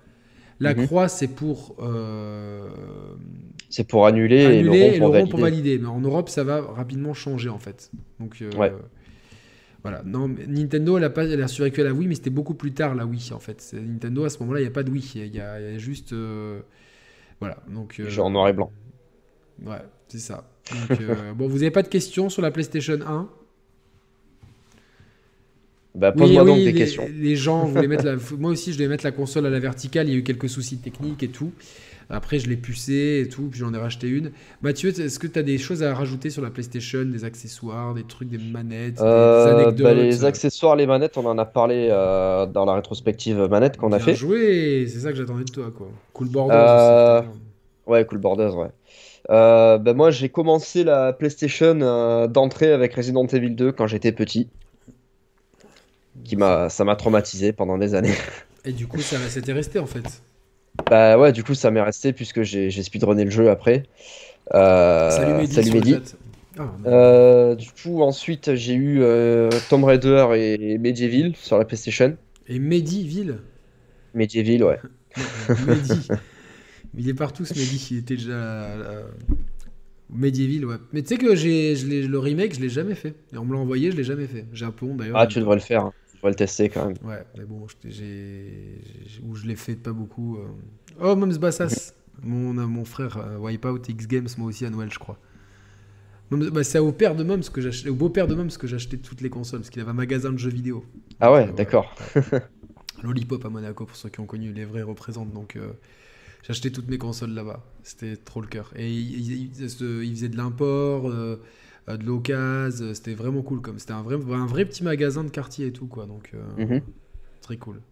La 0.61 0.75
Mhm. 0.75 0.87
croix, 0.87 1.09
c'est 1.09 1.29
pour 1.29 1.77
euh, 1.81 2.69
C'est 3.71 3.85
pour 3.87 4.07
annuler, 4.07 4.45
annuler 4.45 4.61
et 4.61 4.63
le 4.63 4.71
rond 4.71 4.93
et 4.93 4.99
le 4.99 4.99
pour 4.99 5.13
rond 5.13 5.13
valider. 5.13 5.31
pour 5.31 5.41
valider. 5.41 5.79
Mais 5.79 5.87
en 5.89 6.01
Europe, 6.01 6.29
ça 6.29 6.45
va 6.45 6.61
rapidement 6.63 7.15
changer 7.15 7.49
en 7.49 7.59
fait. 7.59 7.91
Donc 8.21 8.43
euh, 8.43 8.51
Ouais. 8.57 8.73
voilà. 9.83 10.03
Non, 10.05 10.29
Nintendo, 10.29 10.99
elle 10.99 11.05
a 11.05 11.11
pas, 11.11 11.25
elle 11.25 11.43
a 11.43 11.49
survécu 11.49 11.81
à 11.81 11.85
la 11.85 11.93
Wii, 11.93 12.09
mais 12.09 12.15
c'était 12.15 12.31
beaucoup 12.31 12.55
plus 12.55 12.73
tard 12.73 12.95
la 12.95 13.07
Wii 13.07 13.33
en 13.33 13.39
fait. 13.39 13.75
Nintendo 13.75 14.25
à 14.25 14.31
ce 14.31 14.39
moment-là, 14.41 14.61
il 14.61 14.65
n'y 14.65 14.69
a 14.69 14.73
pas 14.73 14.83
de 14.83 14.91
Wii, 14.91 15.13
il 15.15 15.35
y 15.35 15.41
a, 15.41 15.61
il 15.61 15.73
y 15.73 15.77
a 15.77 15.79
juste 15.79 16.13
euh, 16.13 16.61
voilà. 17.41 17.59
Donc 17.73 18.01
euh, 18.01 18.09
Genre 18.09 18.27
en 18.27 18.31
noir 18.31 18.49
et 18.49 18.53
blanc. 18.53 18.73
ouais, 19.65 19.83
c'est 20.09 20.19
ça. 20.19 20.49
Donc, 20.89 21.01
euh, 21.01 21.33
bon, 21.37 21.49
vous 21.49 21.59
n'avez 21.59 21.71
pas 21.71 21.83
de 21.83 21.89
questions 21.89 22.29
sur 22.29 22.43
la 22.43 22.51
PlayStation 22.51 22.99
1 23.07 23.29
Bah, 25.95 26.13
Oui, 26.15 26.21
pose-moi 26.23 26.45
donc 26.45 26.57
oui, 26.57 26.65
des 26.65 26.73
les, 26.73 26.79
questions. 26.79 27.09
les 27.13 27.37
gens 27.37 27.65
voulaient 27.67 27.89
mettre 27.89 28.05
la. 28.05 28.17
Moi 28.39 28.51
aussi, 28.53 28.73
je 28.73 28.79
devais 28.79 28.89
mettre 28.89 29.05
la 29.05 29.13
console 29.13 29.47
à 29.47 29.51
la 29.51 29.59
verticale. 29.59 30.09
Il 30.09 30.13
y 30.13 30.15
a 30.15 30.19
eu 30.19 30.23
quelques 30.23 30.49
soucis 30.49 30.79
techniques 30.79 31.23
et 31.23 31.29
tout. 31.29 31.53
Après, 32.11 32.39
je 32.39 32.49
l'ai 32.49 32.57
pucé 32.57 33.23
et 33.25 33.29
tout. 33.29 33.49
Puis 33.51 33.61
j'en 33.61 33.75
ai 33.75 33.79
racheté 33.79 34.09
une. 34.09 34.31
Mathieu, 34.63 34.89
est-ce 34.99 35.19
que 35.19 35.27
tu 35.27 35.39
as 35.39 35.43
des 35.43 35.59
choses 35.59 35.83
à 35.83 35.93
rajouter 35.95 36.31
sur 36.31 36.41
la 36.43 36.51
PlayStation 36.51 37.05
Des 37.05 37.25
accessoires, 37.25 37.93
des 37.95 38.05
trucs, 38.05 38.29
des 38.29 38.39
manettes, 38.39 38.95
des- 38.95 39.01
des, 39.01 39.05
Euh, 39.05 39.55
anecdotes 39.57 39.83
bah, 39.83 39.93
les 39.95 40.25
accessoires, 40.25 40.77
les 40.77 40.87
manettes, 40.87 41.19
on 41.19 41.27
en 41.27 41.37
a 41.37 41.45
parlé 41.45 41.89
euh, 41.91 42.47
dans 42.47 42.65
la 42.65 42.75
rétrospective 42.75 43.37
manette 43.51 43.77
qu'on 43.77 43.93
a 43.93 43.99
fait. 43.99 44.15
joué 44.15 44.87
C'est 44.89 45.01
ça 45.01 45.11
que 45.11 45.17
j'attendais 45.19 45.45
de 45.45 45.51
toi, 45.51 45.71
quoi. 45.77 45.89
Cool 46.15 46.29
Borders 46.29 46.57
Euh, 46.57 47.21
aussi. 47.21 47.29
Ouais, 47.89 48.05
Cool 48.07 48.19
Borders, 48.19 48.57
ouais. 48.57 48.69
Euh, 49.31 49.79
bah, 49.79 49.95
moi, 49.95 50.11
j'ai 50.11 50.29
commencé 50.29 50.85
la 50.85 51.13
PlayStation 51.13 51.79
euh, 51.81 52.27
d'entrée 52.27 52.73
avec 52.73 52.95
Resident 52.95 53.27
Evil 53.27 53.51
2 53.51 53.73
quand 53.73 53.87
j'étais 53.87 54.13
petit. 54.13 54.49
Qui 56.25 56.37
m'a, 56.37 56.69
ça 56.69 56.85
m'a 56.85 56.97
traumatisé 56.97 57.53
pendant 57.53 57.79
des 57.79 57.95
années. 57.95 58.15
Et 58.65 58.73
du 58.73 58.87
coup, 58.87 59.01
ça 59.01 59.17
c'était 59.29 59.53
resté 59.53 59.79
en 59.79 59.87
fait. 59.87 60.23
Bah 60.91 61.17
ouais, 61.19 61.33
du 61.33 61.45
coup, 61.45 61.55
ça 61.55 61.71
m'est 61.71 61.81
resté 61.81 62.13
puisque 62.13 62.43
j'ai, 62.43 62.71
j'ai 62.71 62.83
speedrunné 62.83 63.25
le 63.25 63.31
jeu 63.31 63.51
après. 63.51 63.85
Euh, 64.55 65.11
salut 65.11 65.35
Mehdi. 65.35 65.55
salut. 65.55 66.01
Ah, 66.59 66.65
Euh, 66.87 67.55
du 67.55 67.71
coup, 67.71 68.03
ensuite, 68.03 68.57
j'ai 68.57 68.75
eu 68.75 69.01
Tomb 69.71 69.85
Raider 69.85 70.27
et 70.35 70.77
Medieval 70.79 71.35
sur 71.37 71.57
la 71.57 71.65
PlayStation. 71.65 72.17
Et 72.49 72.59
Mediville 72.59 73.39
Medieval, 74.15 74.65
ouais. 74.65 74.81
Mehdi. 75.67 76.09
Il 76.97 77.09
est 77.09 77.15
partout 77.15 77.45
ce 77.45 77.55
Mehdi, 77.55 77.89
il 77.93 77.99
était 77.99 78.17
déjà 78.17 78.33
là, 78.77 79.03
Medieval, 80.11 80.65
ouais. 80.65 80.77
Mais 80.93 81.03
tu 81.03 81.09
sais 81.09 81.19
que 81.19 81.35
j'ai 81.37 81.75
le 81.75 82.19
remake, 82.19 82.55
je 82.55 82.61
l'ai 82.61 82.71
jamais 82.71 82.95
fait. 82.95 83.15
Et 83.33 83.37
on 83.37 83.45
me 83.45 83.53
l'a 83.53 83.59
envoyé, 83.61 83.91
je 83.91 83.97
l'ai 83.97 84.05
jamais 84.05 84.27
fait. 84.27 84.47
Japon 84.53 84.95
d'ailleurs. 84.95 85.19
Ah, 85.19 85.27
tu 85.27 85.39
devrais 85.39 85.57
le 85.57 85.61
faire. 85.61 85.85
hein. 85.85 85.93
Tu 86.11 86.17
devrais 86.17 86.31
le 86.31 86.37
tester 86.37 86.69
quand 86.71 86.87
même. 86.87 86.97
Ouais, 87.05 87.23
mais 87.37 87.45
bon, 87.45 87.67
je- 87.69 87.91
j'ai. 87.91 88.81
j'ai- 89.07 89.21
Ou 89.23 89.35
je 89.35 89.47
l'ai 89.47 89.55
fait 89.57 89.77
pas 89.77 89.93
beaucoup. 89.93 90.39
euh. 90.39 90.47
Oh, 91.01 91.15
Moms 91.15 91.37
Bassas 91.39 91.93
mon, 92.23 92.53
mon 92.55 92.85
frère, 92.85 93.17
euh, 93.19 93.37
Wipeout 93.39 93.83
X 93.89 94.09
Games, 94.09 94.27
moi 94.39 94.49
aussi 94.49 94.65
à 94.67 94.71
Noël, 94.71 94.89
je 94.93 94.99
crois. 94.99 95.19
Bah, 96.31 96.65
c'est 96.65 96.79
au 96.81 96.91
père 96.93 97.15
de 97.15 97.23
Moms 97.23 97.41
que 97.53 97.61
j'achetais, 97.61 97.89
au 97.91 97.95
beau-père 97.95 98.27
de 98.27 98.35
Moms 98.35 98.49
que 98.59 98.67
j'achetais 98.67 98.97
toutes 98.97 99.21
les 99.21 99.31
consoles, 99.31 99.61
parce 99.61 99.71
qu'il 99.71 99.81
avait 99.81 99.91
un 99.91 99.95
magasin 99.95 100.33
de 100.33 100.37
jeux 100.39 100.51
vidéo. 100.51 100.85
Ah 101.21 101.33
ouais, 101.33 101.49
Euh, 101.49 101.53
d'accord. 101.53 101.95
Lollipop 103.03 103.45
à 103.45 103.49
Monaco, 103.51 103.85
pour 103.87 103.97
ceux 103.97 104.09
qui 104.09 104.21
ont 104.21 104.27
connu, 104.27 104.53
les 104.53 104.65
vrais 104.65 104.83
représentent. 104.83 105.33
Donc, 105.33 105.55
euh, 105.57 105.73
j'ai 106.49 106.53
acheté 106.53 106.73
toutes 106.73 106.89
mes 106.89 106.99
consoles 106.99 107.33
là-bas. 107.35 107.63
C'était 107.85 108.17
trop 108.17 108.41
le 108.41 108.49
cœur. 108.49 108.73
Et 108.77 108.91
il, 108.91 109.21
il- 109.21 109.43
il 109.45 109.51
faisait 109.51 109.69
ce- 109.69 110.03
il 110.05 110.11
faisait 110.17 110.29
de 110.31 110.37
l'import, 110.39 111.09
euh, 111.11 111.43
euh, 111.91 111.97
de 111.99 112.05
l'occasion. 112.07 112.87
euh, 112.87 112.95
C'était 112.95 113.15
vraiment 113.15 113.43
cool. 113.43 113.61
comme 113.61 113.79
C'était 113.79 113.93
un 113.93 114.03
vrai, 114.03 114.17
un 114.17 114.47
vrai 114.47 114.65
petit 114.65 114.83
magasin 114.85 115.25
de 115.25 115.31
quartier 115.31 115.69
et 115.69 115.73
tout, 115.73 115.87
quoi. 115.87 116.07
Donc, 116.07 116.33
euh, 116.35 116.41
Mhm. 116.65 116.83
très 117.43 117.57
cool. 117.59 117.83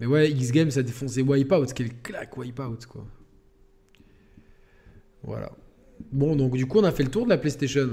Mais 0.00 0.06
ouais, 0.06 0.30
X 0.30 0.52
Games, 0.52 0.70
ça 0.72 0.80
a 0.80 0.84
défoncé 0.84 1.22
Wipeout. 1.22 1.66
Quel 1.74 1.94
claque, 2.02 2.36
Wipeout, 2.38 2.86
quoi. 2.88 3.06
Voilà. 5.22 5.50
Bon, 6.12 6.36
donc 6.36 6.52
du 6.56 6.66
coup, 6.66 6.78
on 6.78 6.84
a 6.84 6.92
fait 6.92 7.02
le 7.04 7.10
tour 7.10 7.24
de 7.24 7.30
la 7.30 7.38
PlayStation. 7.38 7.90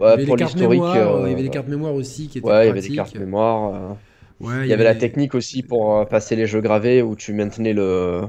il 0.00 0.10
y 0.10 0.12
avait 0.12 0.26
pour 0.26 0.36
les 0.36 0.44
cartes 0.44 0.56
mémoire, 0.56 1.14
euh, 1.16 1.26
il 1.28 1.30
y 1.30 1.34
avait 1.34 1.42
les 1.42 1.50
cartes 1.50 1.68
mémoire 1.68 1.94
aussi 1.94 2.28
qui 2.28 2.38
étaient 2.38 2.46
Ouais, 2.48 2.64
il 2.64 2.66
y 2.66 2.70
avait 2.70 2.80
des 2.82 2.90
pratiques. 2.90 2.96
cartes 2.96 3.14
mémoire. 3.16 3.96
Ouais, 4.40 4.66
Il 4.66 4.70
y 4.70 4.72
avait 4.72 4.84
la 4.84 4.94
technique 4.96 5.34
aussi 5.34 5.62
pour 5.62 6.06
passer 6.08 6.34
les 6.36 6.46
jeux 6.46 6.60
gravés 6.60 7.02
où 7.02 7.14
tu 7.16 7.32
maintenais 7.32 7.72
le, 7.72 8.22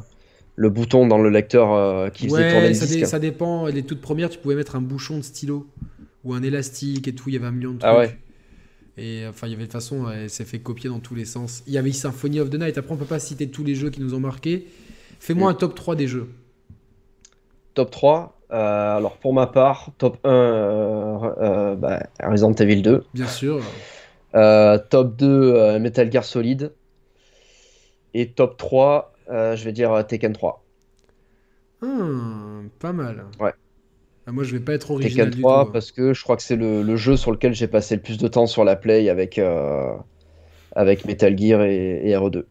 le 0.56 0.70
bouton 0.70 1.08
dans 1.08 1.18
le 1.18 1.30
lecteur 1.30 1.72
euh, 1.74 2.10
qui 2.10 2.28
faisait 2.30 2.50
tourner 2.52 2.68
le 2.70 2.74
ça, 2.76 2.86
dé- 2.86 2.96
disque. 2.96 3.08
ça 3.08 3.20
dépend. 3.20 3.66
Les 3.68 3.84
toutes 3.84 4.02
premières, 4.02 4.30
tu 4.30 4.38
pouvais 4.40 4.56
mettre 4.56 4.76
un 4.76 4.82
bouchon 4.82 5.18
de 5.18 5.24
stylo 5.24 5.68
ou 6.24 6.34
un 6.34 6.44
élastique 6.44 7.08
et 7.08 7.16
tout. 7.16 7.30
Il 7.30 7.34
y 7.34 7.38
avait 7.38 7.48
un 7.48 7.52
million 7.52 7.72
de 7.74 7.80
trucs. 7.80 7.92
Ah 7.92 7.98
ouais. 7.98 8.18
Et 8.98 9.24
enfin, 9.28 9.48
il 9.48 9.52
y 9.52 9.54
avait 9.54 9.64
de 9.64 9.68
toute 9.68 9.74
façon, 9.74 10.08
elle 10.12 10.30
s'est 10.30 10.46
fait 10.46 10.60
copier 10.60 10.90
dans 10.90 11.00
tous 11.00 11.16
les 11.16 11.26
sens. 11.26 11.64
Il 11.66 11.74
y 11.74 11.80
avait 11.80 11.92
Symphony 11.92 12.40
of 12.40 12.52
the 12.52 12.56
Night. 12.60 12.78
Après, 12.78 12.94
on 12.94 12.98
peut 12.98 13.06
pas 13.06 13.18
citer 13.20 13.50
tous 13.50 13.64
les 13.64 13.74
jeux 13.74 13.90
qui 13.90 14.00
nous 14.02 14.14
ont 14.14 14.20
marqués. 14.20 14.68
Fais-moi 15.20 15.50
Mm. 15.50 15.52
un 15.52 15.56
top 15.56 15.74
3 15.76 15.96
des 15.96 16.08
jeux. 16.08 16.30
Top 17.74 17.90
3. 17.90 18.38
euh, 18.52 18.98
alors 18.98 19.18
pour 19.18 19.34
ma 19.34 19.48
part, 19.48 19.90
top 19.98 20.20
1, 20.24 20.30
euh, 20.30 21.18
euh, 21.42 21.76
bah, 21.76 22.04
Resident 22.22 22.54
Evil 22.54 22.84
2. 22.84 23.04
Bien 23.16 23.26
sûr. 23.28 23.60
Euh, 24.36 24.78
top 24.92 25.16
2, 25.16 25.26
euh, 25.56 25.80
Metal 25.80 26.12
Gear 26.12 26.24
Solid. 26.24 26.72
Et 28.14 28.30
top 28.30 28.58
3, 28.58 29.13
euh, 29.13 29.13
je 29.28 29.64
vais 29.64 29.72
dire 29.74 29.92
euh, 29.94 30.04
Tekken 30.04 30.34
3. 30.34 30.64
Hum, 31.82 32.70
pas 32.80 32.94
mal. 32.94 33.26
Ouais. 33.40 33.54
Ah, 34.26 34.32
moi, 34.32 34.44
je 34.44 34.54
vais 34.54 34.64
pas 34.64 34.74
être 34.74 34.92
original 34.92 35.30
Tekken 35.30 35.36
du 35.36 35.42
3 35.42 35.66
tout. 35.66 35.70
hein. 35.70 35.72
parce 35.74 35.92
que 35.92 36.14
je 36.14 36.24
crois 36.24 36.38
que 36.38 36.44
c'est 36.44 36.56
le, 36.56 36.82
le 36.84 36.96
jeu 36.96 37.18
sur 37.18 37.32
lequel 37.32 37.54
j'ai 37.54 37.68
passé 37.68 37.96
le 37.96 38.02
plus 38.02 38.18
de 38.18 38.28
temps 38.28 38.48
sur 38.48 38.64
la 38.64 38.76
Play 38.76 39.10
avec, 39.10 39.38
euh, 39.40 39.94
avec 40.74 41.06
Metal 41.06 41.38
Gear 41.38 41.64
et, 41.64 42.10
et 42.10 42.14
RE2. 42.16 42.46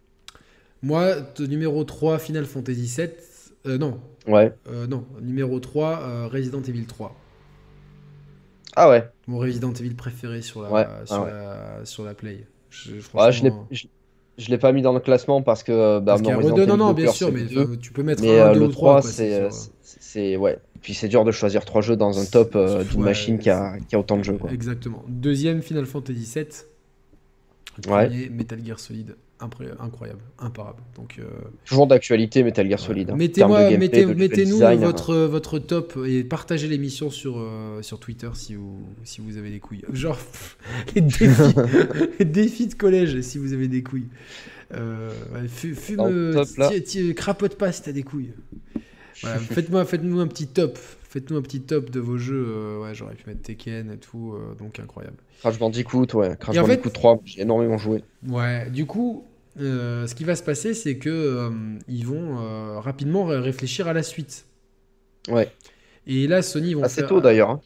Moi, 0.83 1.14
numéro 1.39 1.85
3, 1.85 2.18
Final 2.18 2.45
Fantasy 2.45 2.89
7. 2.89 3.25
Euh, 3.66 3.79
non, 3.79 4.01
Ouais. 4.27 4.53
euh, 4.68 4.87
non. 4.87 5.07
Numéro 5.20 5.61
3, 5.61 6.01
euh, 6.03 6.29
Resident 6.29 6.62
Evil 6.62 6.87
3. 6.87 7.14
Ah 8.77 8.89
ouais. 8.89 9.09
Mon 9.27 9.39
Resident 9.39 9.73
Evil 9.73 9.95
préféré 9.95 10.43
sur 10.43 10.62
la, 10.62 10.70
Ouais, 10.70 10.87
sur, 11.05 11.16
ah 11.16 11.23
ouais. 11.25 11.31
la, 11.31 11.85
sur 11.85 12.05
la 12.05 12.14
Play. 12.14 12.47
Je, 12.70 13.01
Ouais, 13.14 13.33
je 13.33 13.41
franchement, 13.41 13.66
l'ai 13.70 13.77
je, 13.77 13.87
je 14.39 14.49
l'ai 14.51 14.59
pas 14.59 14.72
mis 14.72 14.83
dans 14.83 14.93
le 14.93 15.01
classement 15.01 15.43
parce 15.43 15.62
que 15.62 15.99
bah, 15.99 16.12
Parce 16.12 16.22
qu'il 16.22 16.30
y 16.30 16.33
mon 16.33 16.39
a 16.39 16.41
Resident 16.43 16.57
Redon, 16.62 16.76
non, 16.76 16.87
non, 16.89 16.93
bien 16.95 17.12
sûr, 17.12 17.33
mais 17.33 17.43
deux. 17.43 17.61
euh, 17.61 17.76
tu 17.80 17.93
peux 17.93 18.03
mettre 18.03 18.22
Mais 18.22 18.41
un, 18.41 18.49
euh, 18.51 18.55
deux 18.55 18.61
le 18.61 18.66
ou 18.66 18.70
trois. 18.70 19.01
3, 19.01 19.03
quoi, 19.03 19.11
c'est, 19.11 20.35
euh, 20.35 20.37
ouais. 20.39 20.59
Puis 20.80 20.95
c'est 20.95 21.09
dur 21.09 21.24
de 21.24 21.30
choisir 21.33 21.64
trois 21.64 21.80
jeux 21.80 21.97
dans 21.97 22.18
un 22.18 22.24
top 22.24 22.57
euh, 22.57 22.83
d'une 22.85 23.01
Ouais, 23.01 23.05
machine 23.07 23.39
qui 23.39 23.51
a, 23.51 23.74
qui 23.89 23.95
a 23.95 23.99
autant 23.99 24.16
de 24.16 24.22
jeux. 24.24 24.37
Quoi. 24.39 24.51
Exactement. 24.53 25.05
Deuxième, 25.09 25.62
Final 25.62 25.87
Fantasy 25.87 26.24
7. 26.24 26.66
Le 27.87 27.91
Ouais. 27.93 28.07
premier, 28.07 28.28
Metal 28.28 28.59
Gear 28.64 28.78
Solid. 28.80 29.16
Incroyable, 29.80 30.20
imparable. 30.38 30.82
Donc, 30.97 31.16
euh, 31.18 31.24
Toujours 31.64 31.86
d'actualité 31.86 32.43
Metal 32.43 32.68
Gear 32.68 32.78
Solid. 32.78 33.11
hein. 33.11 33.16
Mettez-moi, 33.16 33.70
mettez, 33.76 34.07
mettez-nous 34.07 34.53
design, 34.55 34.80
votre, 34.80 35.14
votre 35.16 35.59
top 35.59 35.99
et 36.07 36.24
partagez 36.24 36.68
l'émission 36.68 37.11
sur, 37.11 37.38
euh, 37.38 37.82
sur 37.82 37.99
Twitter 37.99 38.30
si 38.34 38.55
vous, 38.55 38.82
si 39.05 39.20
vous 39.20 39.36
avez 39.38 39.51
des 39.51 39.59
couilles. 39.61 39.82
Genre, 39.93 40.18
les, 40.95 41.01
défis, 41.01 41.55
les 42.18 42.24
défis 42.24 42.66
de 42.68 42.74
collège 42.74 43.20
si 43.22 43.38
vous 43.38 43.53
avez 43.53 43.68
des 43.68 43.82
couilles. 43.82 44.09
Euh, 44.74 45.11
ouais, 45.34 45.49
fume, 45.49 46.01
euh, 46.01 46.32
top, 46.32 47.14
crapote 47.16 47.57
pas 47.57 47.72
si 47.72 47.82
t'as 47.82 47.93
des 47.93 48.03
couilles. 48.03 48.32
Voilà, 49.22 49.38
faites-moi, 49.38 49.84
faites-nous 49.84 50.20
un 50.20 50.26
petit 50.26 50.47
top. 50.47 50.78
Faites-nous 50.78 51.36
un 51.36 51.43
petit 51.43 51.61
top 51.61 51.90
de 51.90 52.01
vos 52.01 52.16
jeux. 52.16 52.47
euh, 52.49 52.80
ouais, 52.82 52.95
j'aurais 52.95 53.14
pu 53.14 53.24
mettre 53.28 53.43
Tekken 53.43 53.90
et 53.93 53.99
tout, 53.99 54.32
euh, 54.34 54.55
donc 54.55 54.80
incroyable. 54.80 55.16
Crash 55.40 55.59
Bandicoot, 55.59 56.07
ouais. 56.14 56.36
Crash 56.40 56.57
en 56.57 56.64
fait- 56.64 56.76
Bandicoot 56.76 56.90
3, 56.90 57.20
j'ai 57.26 57.43
énormément 57.43 57.76
joué. 57.76 58.03
Ouais, 58.26 58.70
du 58.70 58.86
coup, 58.86 59.24
euh, 59.61 60.07
ce 60.07 60.14
qui 60.14 60.24
va 60.24 60.34
se 60.36 60.42
passer, 60.42 60.74
c'est 60.74 60.96
que 60.98 61.11
euh, 61.11 61.50
ils 61.88 62.07
vont 62.07 62.38
euh, 62.40 62.80
rapidement 62.80 63.24
ré- 63.24 63.38
réfléchir 63.38 63.88
à 63.88 63.92
la 63.92 64.03
suite. 64.03 64.46
Ouais. 65.28 65.50
Et 66.07 66.26
là, 66.26 66.42
Sony 66.42 66.74
vont 66.74 66.82
Assez 66.82 67.00
faire- 67.00 67.09
tôt 67.09 67.20
d'ailleurs. 67.20 67.50
hein. 67.50 67.61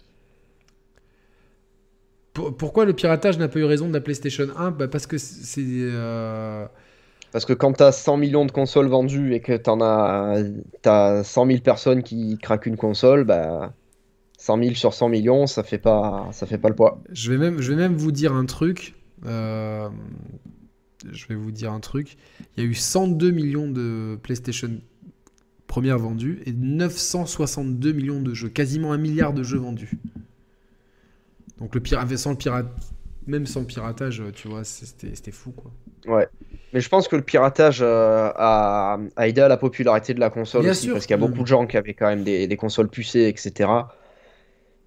Pour- 2.32 2.54
pourquoi 2.56 2.84
le 2.84 2.92
piratage 2.92 3.38
n'a 3.38 3.48
pas 3.48 3.58
eu 3.58 3.64
raison 3.64 3.88
de 3.88 3.94
la 3.94 4.00
PlayStation 4.00 4.46
1 4.56 4.70
Bah, 4.72 4.88
Parce 4.88 5.06
que 5.06 5.16
c'est. 5.18 5.90
Parce 7.32 7.44
que 7.44 7.52
quand 7.52 7.72
t'as 7.72 7.92
100 7.92 8.16
millions 8.16 8.46
de 8.46 8.52
consoles 8.52 8.86
vendues 8.88 9.34
et 9.34 9.40
que 9.40 9.56
t'en 9.56 9.80
as, 9.82 10.42
t'as 10.82 11.22
100 11.22 11.46
000 11.46 11.60
personnes 11.60 12.02
qui 12.02 12.38
craquent 12.38 12.66
une 12.66 12.76
console, 12.76 13.24
bah 13.24 13.72
100 14.38 14.58
000 14.62 14.74
sur 14.74 14.94
100 14.94 15.08
millions, 15.08 15.46
ça 15.46 15.62
fait 15.62 15.78
pas, 15.78 16.28
ça 16.32 16.46
fait 16.46 16.56
pas 16.58 16.68
le 16.68 16.74
poids. 16.74 17.02
Je 17.10 17.30
vais 17.32 17.38
même, 17.38 17.60
je 17.60 17.72
vais 17.72 17.76
même 17.76 17.96
vous 17.96 18.12
dire 18.12 18.32
un 18.32 18.44
truc. 18.46 18.94
euh, 19.26 19.88
Je 21.12 21.26
vais 21.26 21.34
vous 21.34 21.50
dire 21.50 21.72
un 21.72 21.80
truc. 21.80 22.16
Il 22.56 22.64
y 22.64 22.66
a 22.66 22.70
eu 22.70 22.74
102 22.74 23.30
millions 23.30 23.68
de 23.68 24.18
PlayStation 24.22 24.70
premières 25.66 25.98
vendues 25.98 26.42
et 26.46 26.52
962 26.52 27.92
millions 27.92 28.20
de 28.20 28.34
jeux, 28.34 28.48
quasiment 28.48 28.92
un 28.92 28.98
milliard 28.98 29.32
de 29.32 29.42
jeux 29.42 29.58
vendus. 29.58 29.90
Donc 31.58 31.74
le 31.74 31.80
pire, 31.80 32.04
sans 32.18 32.30
le 32.30 32.36
pirate, 32.36 32.66
même 33.26 33.46
sans 33.46 33.64
piratage, 33.64 34.22
tu 34.34 34.48
vois, 34.48 34.62
c'était 34.64 35.32
fou 35.32 35.50
quoi. 35.50 35.72
Ouais. 36.06 36.28
Mais 36.72 36.80
je 36.80 36.88
pense 36.88 37.08
que 37.08 37.16
le 37.16 37.22
piratage 37.22 37.80
euh, 37.82 38.30
a, 38.36 38.98
a 39.16 39.28
aidé 39.28 39.40
à 39.40 39.48
la 39.48 39.56
popularité 39.56 40.14
de 40.14 40.20
la 40.20 40.30
console 40.30 40.62
Bien 40.62 40.70
aussi, 40.72 40.84
sûr. 40.84 40.92
parce 40.94 41.06
qu'il 41.06 41.14
y 41.14 41.18
a 41.18 41.26
beaucoup 41.26 41.42
de 41.42 41.46
gens 41.46 41.66
qui 41.66 41.76
avaient 41.76 41.94
quand 41.94 42.06
même 42.06 42.22
des, 42.22 42.46
des 42.46 42.56
consoles 42.56 42.88
pucées, 42.88 43.28
etc. 43.28 43.70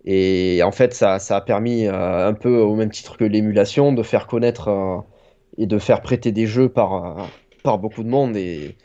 Et 0.06 0.62
en 0.64 0.72
fait, 0.72 0.94
ça, 0.94 1.20
ça 1.20 1.38
a 1.38 1.42
permis, 1.42 1.88
euh, 1.88 2.28
un 2.28 2.34
peu 2.34 2.58
au 2.58 2.76
même 2.76 2.92
titre 2.92 3.18
que 3.18 3.26
l'émulation, 3.26 3.92
de 3.92 4.04
faire 4.04 4.28
connaître 4.28 4.68
euh, 4.70 4.98
et 5.60 5.68
de 5.68 5.80
faire 5.80 6.02
prêter 6.04 6.34
des 6.34 6.48
jeux 6.48 6.70
par, 6.70 7.20
euh, 7.20 7.28
par 7.64 7.80
beaucoup 7.80 8.04
de 8.04 8.10
monde 8.10 8.38
et, 8.38 8.78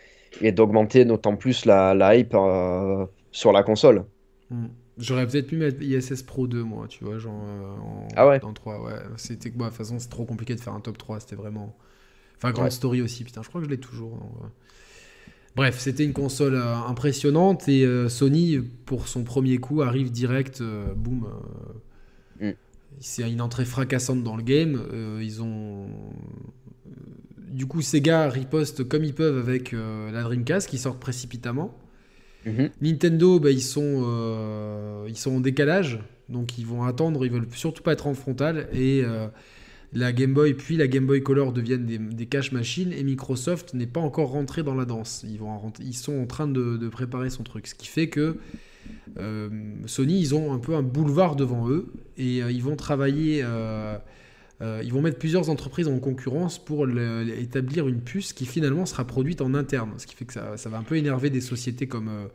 et 0.43 0.53
d'augmenter 0.53 1.07
d'autant 1.07 1.37
plus 1.37 1.67
la, 1.67 1.95
la 1.95 2.17
hype 2.17 2.35
euh, 2.37 3.07
sur 3.33 3.53
la 3.53 3.65
console. 3.65 4.07
Mm. 4.51 4.67
J'aurais 4.99 5.27
peut-être 5.27 5.49
pu 5.49 5.57
mettre 5.57 5.83
ISS 5.83 6.23
Pro 6.23 6.47
2, 6.47 6.63
moi, 6.63 6.87
tu 6.89 7.05
vois, 7.05 7.19
genre 7.19 7.43
euh, 7.45 7.77
en, 7.79 8.09
Ah 8.17 8.27
ouais 8.29 8.41
dans 8.41 8.53
3, 8.53 8.81
ouais. 8.83 8.93
C'était 9.17 9.51
bah, 9.51 9.65
de 9.67 9.71
toute 9.71 9.79
façon, 9.79 9.99
c'est 9.99 10.09
trop 10.09 10.25
compliqué 10.25 10.55
de 10.55 10.61
faire 10.61 10.73
un 10.75 10.81
top 10.81 10.99
3, 10.99 11.21
c'était 11.21 11.37
vraiment. 11.37 11.77
Enfin, 12.39 12.53
Grand 12.53 12.65
Ouais. 12.65 12.71
Story 12.71 13.03
aussi, 13.03 13.25
putain, 13.25 13.43
je 13.43 13.49
crois 13.49 13.61
que 13.61 13.67
je 13.67 13.71
l'ai 13.73 13.81
toujours. 13.81 14.13
donc, 14.13 14.43
ouais. 14.43 14.49
Bref, 15.57 15.79
c'était 15.79 16.05
une 16.05 16.13
console 16.13 16.55
euh, 16.57 16.75
impressionnante 16.75 17.69
et 17.69 17.85
euh, 17.85 18.09
Sony, 18.09 18.59
pour 18.87 19.07
son 19.07 19.23
premier 19.23 19.59
coup, 19.59 19.83
arrive 19.83 20.11
direct, 20.11 20.61
euh, 20.61 20.93
boum. 20.95 21.25
euh, 21.27 21.73
Mm. 22.41 22.55
C'est 23.01 23.29
une 23.31 23.41
entrée 23.41 23.65
fracassante 23.65 24.23
dans 24.23 24.37
le 24.37 24.43
game. 24.43 24.81
euh, 24.93 25.21
ils 25.23 25.43
ont. 25.43 25.87
Du 27.51 27.67
coup, 27.67 27.83
Sega 27.83 28.29
riposte 28.29 28.83
comme 28.89 29.05
ils 29.05 29.15
peuvent 29.15 29.39
avec 29.39 29.75
euh, 29.75 30.11
la 30.11 30.23
Dreamcast 30.25 30.69
qui 30.69 30.77
sort 30.77 30.97
précipitamment. 30.97 31.73
Mhm. 32.45 32.71
Nintendo, 32.83 33.39
bah, 33.39 33.51
ils, 33.53 33.63
sont, 33.63 34.03
euh, 34.05 35.07
ils 35.09 35.17
sont 35.17 35.37
en 35.37 35.41
décalage, 35.41 36.01
donc 36.29 36.59
ils 36.59 36.67
vont 36.67 36.83
attendre, 36.83 37.25
ils 37.25 37.31
veulent 37.31 37.47
surtout 37.53 37.83
pas 37.83 37.93
être 37.93 38.09
en 38.09 38.15
frontal, 38.15 38.69
et 38.73 39.03
euh, 39.05 39.29
la 39.93 40.13
Game 40.13 40.35
Boy 40.35 40.55
puis 40.55 40.77
la 40.77 40.89
Game 40.89 41.07
Boy 41.07 41.23
Color 41.23 41.53
deviennent 41.53 41.87
des, 41.87 41.99
des 41.99 42.27
cash 42.27 42.51
machines, 42.51 42.93
et 42.93 43.05
Microsoft 43.05 43.73
n'est 43.73 43.87
pas 43.87 44.01
encore 44.01 44.31
rentré 44.31 44.65
dans 44.65 44.75
la 44.75 44.85
danse. 44.85 45.25
Ils, 45.27 45.39
vont 45.39 45.51
en 45.51 45.59
rentrer- 45.59 45.85
ils 45.85 45.95
sont 45.95 46.19
en 46.19 46.27
train 46.27 46.49
de, 46.49 46.77
de 46.77 46.89
préparer 46.89 47.31
son 47.31 47.45
truc, 47.45 47.69
ce 47.69 47.75
qui 47.77 47.87
fait 47.87 48.09
que 48.09 48.37
Sony, 49.87 50.19
ils 50.19 50.35
ont 50.35 50.53
un 50.53 50.59
peu 50.59 50.75
un 50.75 50.83
boulevard 50.83 51.37
devant 51.37 51.71
eux, 51.71 51.87
et 52.19 52.39
ils 52.39 52.63
vont 52.63 52.75
travailler... 52.75 53.45
euh, 54.65 54.81
ils 54.85 54.93
vont 54.93 55.03
mettre 55.03 55.19
plusieurs 55.19 55.51
entreprises 55.51 55.87
en 55.89 55.99
concurrence 55.99 56.59
pour 56.65 56.87
le- 56.87 57.29
établir 57.39 57.87
une 57.87 58.01
puce 58.01 58.33
qui 58.33 58.47
finalement 58.47 58.87
sera 58.87 59.05
produite 59.07 59.41
en 59.41 59.53
interne. 59.55 59.93
Ce 59.99 60.07
qui 60.07 60.15
fait 60.17 60.25
que 60.25 60.33
ça, 60.33 60.57
ça 60.57 60.69
va 60.71 60.79
un 60.79 60.83
peu 60.83 60.97
énerver 60.97 61.29
des 61.31 61.41
sociétés 61.43 61.87
comme, 61.87 62.09
euh, 62.09 62.27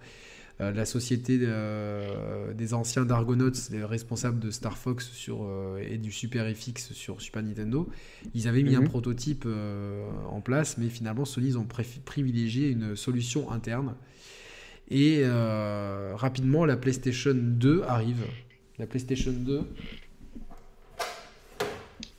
euh, 0.61 0.71
la 0.71 0.85
société 0.85 1.39
euh, 1.41 2.53
des 2.53 2.73
anciens 2.73 3.05
d'Argonauts, 3.05 3.51
les 3.71 3.83
responsables 3.83 4.39
de 4.39 4.51
Star 4.51 4.77
Fox 4.77 5.09
sur, 5.11 5.47
et 5.81 5.97
du 5.97 6.11
Super 6.11 6.45
FX 6.53 6.91
sur 6.93 7.21
Super 7.21 7.41
Nintendo, 7.43 7.89
ils 8.35 8.47
avaient 8.47 8.63
mis 8.63 8.75
un 8.75 8.81
Mhm. 8.81 8.89
prototype 8.89 9.47
en 10.29 10.41
place, 10.41 10.77
mais 10.77 10.89
finalement 10.89 11.25
Sony 11.25 11.47
ils 11.47 11.57
ont 11.57 11.67
privilégié 12.05 12.69
une 12.69 12.95
solution 12.97 13.51
interne. 13.51 13.95
Et 14.91 15.23
rapidement, 16.15 16.65
la 16.65 16.75
PlayStation 16.75 17.33
2 17.35 17.83
arrive. 17.87 18.23
La 18.79 18.87
PlayStation 18.87 19.31
2, 19.31 19.61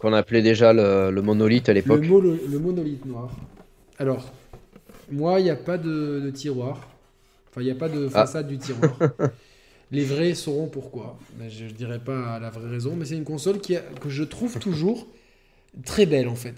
Qu'on 0.01 0.13
appelait 0.13 0.43
déjà 0.43 0.73
le, 0.73 1.11
le 1.11 1.23
monolithe 1.23 1.69
à 1.69 1.73
le, 1.73 1.81
l'époque. 1.81 2.03
mono- 2.05 2.37
le 2.51 2.59
monolithe 2.59 3.05
noir. 3.05 3.31
Alors, 3.99 4.33
moi, 5.13 5.41
il 5.41 5.45
n'y 5.45 5.51
a 5.51 5.57
pas 5.57 5.77
de, 5.79 6.21
de 6.25 6.31
tiroir. 6.31 6.89
Enfin, 7.51 7.61
il 7.61 7.65
n'y 7.65 7.71
a 7.71 7.75
pas 7.75 7.89
de 7.89 8.07
Ah. 8.07 8.11
façade 8.27 8.49
du 8.49 8.59
tiroir. 8.59 8.97
Les 9.93 10.05
vrais 10.05 10.35
sauront 10.35 10.69
pourquoi. 10.69 11.19
Mais 11.39 11.51
je 11.51 11.65
ne 11.65 11.71
dirai 11.71 11.99
pas 11.99 12.39
la 12.41 12.49
vraie 12.51 12.71
raison. 12.71 12.95
Mais 12.97 13.05
c'est 13.05 13.17
une 13.17 13.25
console 13.25 13.59
qui 13.61 13.77
a- 13.77 13.81
que 14.01 14.09
je 14.09 14.25
trouve 14.25 14.59
toujours 14.59 15.07
très 15.85 16.07
belle, 16.07 16.29
en 16.29 16.35
fait. 16.37 16.57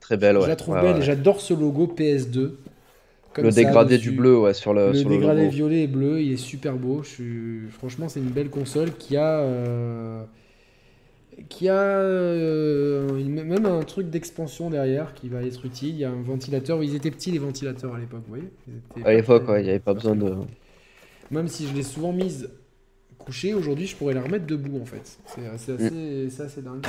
Très 0.00 0.16
belle, 0.16 0.36
ouais. 0.38 0.44
je 0.44 0.48
la 0.48 0.56
trouve 0.56 0.74
Ouais, 0.74 0.80
belle 0.82 0.94
ouais. 0.94 1.00
et 1.00 1.04
j'adore 1.04 1.40
ce 1.40 1.52
logo 1.54 1.86
PS2. 1.86 2.52
Comme 3.34 3.44
Le 3.44 3.50
ça, 3.50 3.56
dégradé 3.62 3.98
dessus. 3.98 4.10
du 4.10 4.16
bleu, 4.16 4.38
ouais, 4.38 4.54
sur 4.54 4.72
le, 4.72 4.88
Le 4.88 4.94
sur 4.94 5.08
dégradé 5.10 5.48
violet 5.48 5.82
et 5.82 5.86
bleu, 5.86 6.22
il 6.22 6.32
est 6.32 6.36
super 6.38 6.74
beau. 6.76 7.02
Je 7.04 7.08
suis... 7.08 7.60
Franchement, 7.70 8.08
c'est 8.08 8.18
une 8.20 8.30
belle 8.30 8.48
console 8.48 8.92
qui 8.94 9.16
a, 9.18 9.40
euh, 9.40 10.24
qui 11.48 11.68
a 11.68 11.74
euh, 11.74 13.16
une- 13.18 13.44
même 13.44 13.66
un 13.66 13.80
truc 13.82 14.10
d'expansion 14.10 14.70
derrière 14.70 15.14
qui 15.14 15.28
va 15.28 15.42
être 15.42 15.64
utile. 15.64 15.90
Il 15.90 15.98
y 15.98 16.04
a 16.04 16.10
un 16.10 16.22
ventilateur. 16.22 16.82
Ils 16.82 16.94
étaient 16.94 17.10
petits 17.10 17.30
les 17.30 17.38
ventilateurs 17.38 17.94
à 17.94 17.98
l'époque, 17.98 18.22
vous 18.26 18.34
voyez 18.34 18.50
Ils 18.96 19.06
À 19.06 19.12
l'époque, 19.12 19.48
ouais, 19.48 19.60
il 19.60 19.64
n'y 19.64 19.70
avait 19.70 19.78
pas 19.78 19.94
besoin 19.94 20.16
de. 20.16 20.34
Même 21.30 21.48
si 21.48 21.66
je 21.68 21.74
l'ai 21.74 21.82
souvent 21.82 22.12
mise 22.12 22.50
couchée, 23.18 23.52
aujourd'hui, 23.54 23.86
je 23.86 23.94
pourrais 23.96 24.14
la 24.14 24.22
remettre 24.22 24.46
debout 24.46 24.80
en 24.80 24.84
fait. 24.86 25.18
C'est 25.26 25.40
Mm. 25.42 25.54
assez, 26.26 26.42
assez 26.42 26.62
dingue. 26.62 26.84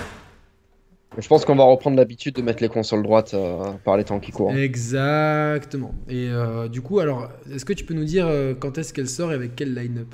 Je 1.18 1.28
pense 1.28 1.43
qu'on 1.43 1.56
va 1.56 1.64
reprendre 1.64 1.97
l'habitude 1.97 2.36
de 2.36 2.41
mettre 2.41 2.62
les 2.62 2.70
consoles 2.70 3.02
droites 3.04 3.34
euh, 3.34 3.72
par 3.84 3.97
les 3.97 4.04
temps 4.04 4.20
qui 4.20 4.32
courent. 4.32 4.54
Exactement. 4.54 5.93
Et 6.08 6.30
euh, 6.30 6.68
du 6.68 6.82
coup, 6.82 7.00
alors, 7.00 7.30
est-ce 7.52 7.66
que 7.66 7.74
tu 7.74 7.84
peux 7.84 7.95
nous 7.95 8.06
dire 8.06 8.28
quand 8.60 8.78
est-ce 8.78 8.93
qu'elle 8.93 9.10
sort 9.10 9.32
et 9.32 9.36
avec 9.36 9.56
quel 9.56 9.74
line-up? 9.74 10.14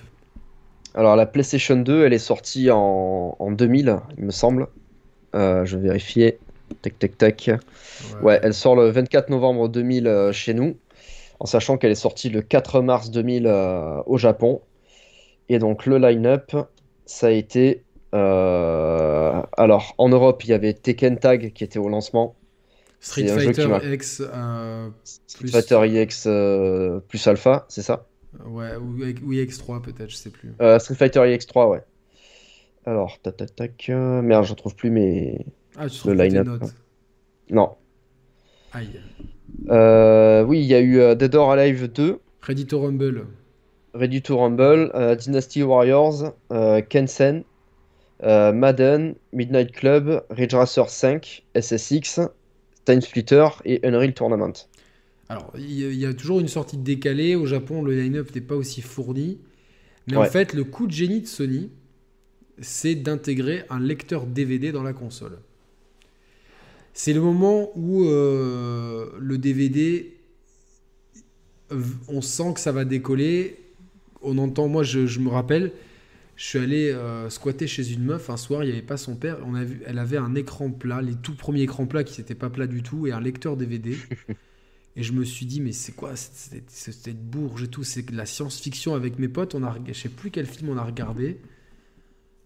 Alors, 0.95 1.15
la 1.15 1.25
PlayStation 1.25 1.75
2, 1.75 2.05
elle 2.05 2.13
est 2.13 2.19
sortie 2.19 2.71
en, 2.71 3.35
en 3.37 3.51
2000, 3.51 3.99
il 4.17 4.23
me 4.23 4.31
semble. 4.31 4.67
Euh, 5.35 5.65
je 5.65 5.77
vais 5.77 5.89
vérifier. 5.89 6.39
Tac, 6.81 6.97
tac, 6.97 7.17
tac. 7.17 7.51
Ouais, 8.21 8.39
elle 8.41 8.53
sort 8.53 8.75
le 8.75 8.89
24 8.89 9.29
novembre 9.29 9.67
2000 9.69 10.07
euh, 10.07 10.31
chez 10.31 10.53
nous, 10.53 10.77
en 11.39 11.45
sachant 11.45 11.77
qu'elle 11.77 11.91
est 11.91 11.95
sortie 11.95 12.29
le 12.29 12.41
4 12.41 12.81
mars 12.81 13.11
2000 13.11 13.45
euh, 13.45 14.01
au 14.05 14.17
Japon. 14.17 14.61
Et 15.49 15.59
donc, 15.59 15.85
le 15.85 15.97
line-up, 15.97 16.55
ça 17.05 17.27
a 17.27 17.31
été. 17.31 17.83
alors, 18.13 19.93
en 19.97 20.09
Europe, 20.09 20.43
il 20.45 20.49
y 20.51 20.53
avait 20.53 20.73
Tekken 20.73 21.19
Tag 21.19 21.51
qui 21.53 21.63
était 21.65 21.79
au 21.79 21.89
lancement. 21.89 22.35
Street 23.05 23.27
Fighter 23.27 23.67
X, 23.93 24.21
Street 25.27 25.47
Fighter 25.47 26.27
euh, 26.27 26.99
plus 27.07 27.27
Alpha, 27.27 27.65
c'est 27.69 27.83
ça? 27.83 28.07
Ouais, 28.45 28.75
ou, 28.75 28.97
ou 28.97 29.33
X3 29.33 29.81
peut-être, 29.81 30.09
je 30.09 30.15
sais 30.15 30.29
plus. 30.29 30.53
Euh, 30.61 30.79
Street 30.79 30.95
Fighter 30.95 31.19
EX3, 31.19 31.69
ouais. 31.69 31.81
Alors, 32.85 33.19
tac, 33.21 33.37
tac, 33.37 33.55
tac. 33.55 33.85
euh, 33.89 34.21
merde, 34.21 34.45
je 34.45 34.51
retrouve 34.51 34.75
plus 34.75 34.91
mes. 34.91 35.45
Ah, 35.77 35.89
tu 35.89 36.07
Le 36.07 36.13
line-up, 36.13 36.45
notes. 36.45 36.75
Non. 37.49 37.75
Aïe. 38.73 38.99
Euh, 39.69 40.43
oui, 40.43 40.59
il 40.59 40.65
y 40.65 40.73
a 40.75 40.79
eu 40.79 40.99
euh, 40.99 41.15
Dead 41.15 41.33
or 41.35 41.51
Alive 41.51 41.87
2, 41.91 42.19
Ready 42.41 42.65
to 42.65 42.79
Rumble. 42.79 43.25
Ready 43.93 44.21
to 44.21 44.37
Rumble, 44.37 44.91
Dynasty 45.17 45.63
Warriors, 45.63 46.33
Kensen, 46.89 47.43
Madden, 48.21 49.15
Midnight 49.31 49.71
Club, 49.71 50.23
Ridge 50.29 50.53
Racer 50.53 50.89
5, 50.89 51.45
SSX, 51.55 52.19
Time 52.83 53.01
Splitter 53.01 53.47
et 53.63 53.79
Unreal 53.87 54.13
Tournament. 54.13 54.67
Alors, 55.29 55.51
il 55.57 55.71
y, 55.71 55.85
a- 55.85 55.89
il 55.89 55.97
y 55.97 56.05
a 56.05 56.13
toujours 56.13 56.39
une 56.39 56.47
sortie 56.47 56.77
décalée. 56.77 57.35
Au 57.35 57.45
Japon, 57.45 57.81
le 57.83 57.95
line-up 57.99 58.33
n'est 58.35 58.41
pas 58.41 58.55
aussi 58.55 58.81
fourni. 58.81 59.39
Mais 60.07 60.15
en 60.15 60.21
fait, 60.25 60.53
le 60.53 60.63
coup 60.63 60.87
de 60.87 60.91
génie 60.91 61.21
de 61.21 61.27
Sony, 61.27 61.71
c'est 62.59 62.95
d'intégrer 62.95 63.63
un 63.69 63.79
lecteur 63.79 64.27
DVD 64.27 64.71
dans 64.71 64.83
la 64.83 64.93
console. 64.93 65.39
C'est 66.93 67.13
le 67.13 67.21
moment 67.21 67.71
où 67.75 68.05
euh, 68.05 69.09
le 69.19 69.37
DVD, 69.37 70.13
on 72.07 72.21
sent 72.21 72.53
que 72.53 72.59
ça 72.59 72.71
va 72.71 72.85
décoller. 72.85 73.57
On 74.21 74.37
entend, 74.37 74.67
moi 74.67 74.83
je, 74.83 75.05
je 75.05 75.19
me 75.19 75.29
rappelle, 75.29 75.71
je 76.35 76.45
suis 76.45 76.59
allé 76.59 76.91
euh, 76.91 77.29
squatter 77.29 77.67
chez 77.67 77.91
une 77.91 78.03
meuf 78.03 78.29
un 78.29 78.37
soir, 78.37 78.63
il 78.63 78.67
n'y 78.67 78.73
avait 78.73 78.81
pas 78.81 78.97
son 78.97 79.15
père. 79.15 79.37
On 79.45 79.55
a 79.55 79.63
vu, 79.63 79.81
elle 79.85 79.99
avait 79.99 80.17
un 80.17 80.35
écran 80.35 80.71
plat, 80.71 81.01
les 81.01 81.15
tout 81.15 81.35
premiers 81.35 81.61
écrans 81.63 81.85
plats 81.85 82.03
qui 82.03 82.19
n'étaient 82.21 82.35
pas 82.35 82.49
plats 82.49 82.67
du 82.67 82.81
tout, 82.83 83.07
et 83.07 83.11
un 83.11 83.19
lecteur 83.21 83.57
DVD. 83.57 83.97
Et 84.97 85.03
je 85.03 85.11
me 85.11 85.25
suis 85.25 85.45
dit, 85.45 85.59
mais 85.59 85.73
c'est 85.73 85.91
quoi 85.91 86.15
cette, 86.15 87.29
bourge 87.29 87.63
et 87.63 87.67
tout? 87.67 87.83
C'est 87.83 88.03
de 88.03 88.15
la 88.15 88.25
science-fiction 88.25 88.95
avec 88.95 89.19
mes 89.19 89.27
potes. 89.27 89.53
On 89.55 89.63
a, 89.63 89.75
je 89.87 89.93
sais 89.93 90.09
plus 90.09 90.31
quel 90.31 90.45
film 90.45 90.69
on 90.69 90.77
a 90.77 90.83
regardé. 90.83 91.39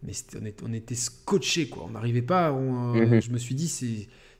Mais 0.01 0.13
on, 0.41 0.45
était, 0.45 0.63
on 0.65 0.73
était 0.73 0.95
scotchés, 0.95 1.69
quoi. 1.69 1.85
On 1.87 1.91
n'arrivait 1.91 2.23
pas. 2.23 2.51
on, 2.51 2.95
euh, 2.95 3.05
Mhm. 3.05 3.21
Je 3.21 3.31
me 3.31 3.37
suis 3.37 3.53
dit, 3.53 3.67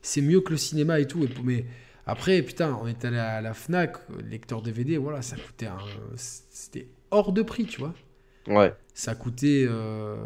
c'est, 0.02 0.22
mieux 0.22 0.40
que 0.40 0.50
le 0.50 0.56
cinéma 0.56 0.98
et 0.98 1.06
tout. 1.06 1.22
Et, 1.22 1.28
mais 1.44 1.66
après, 2.06 2.42
putain, 2.42 2.76
on 2.82 2.88
est 2.88 3.04
allé 3.04 3.18
à 3.18 3.40
la 3.40 3.54
Fnac, 3.54 3.96
lecteur 4.28 4.62
DVD, 4.62 4.96
voilà, 4.96 5.22
ça 5.22 5.36
coûtait 5.36 5.66
un. 5.66 5.78
C'était 6.16 6.88
hors 7.12 7.32
de 7.32 7.42
prix, 7.42 7.66
tu 7.66 7.80
vois. 7.80 7.94
Ouais. 8.48 8.74
Ça 8.94 9.14
coûtait 9.14 9.66
euh, 9.68 10.16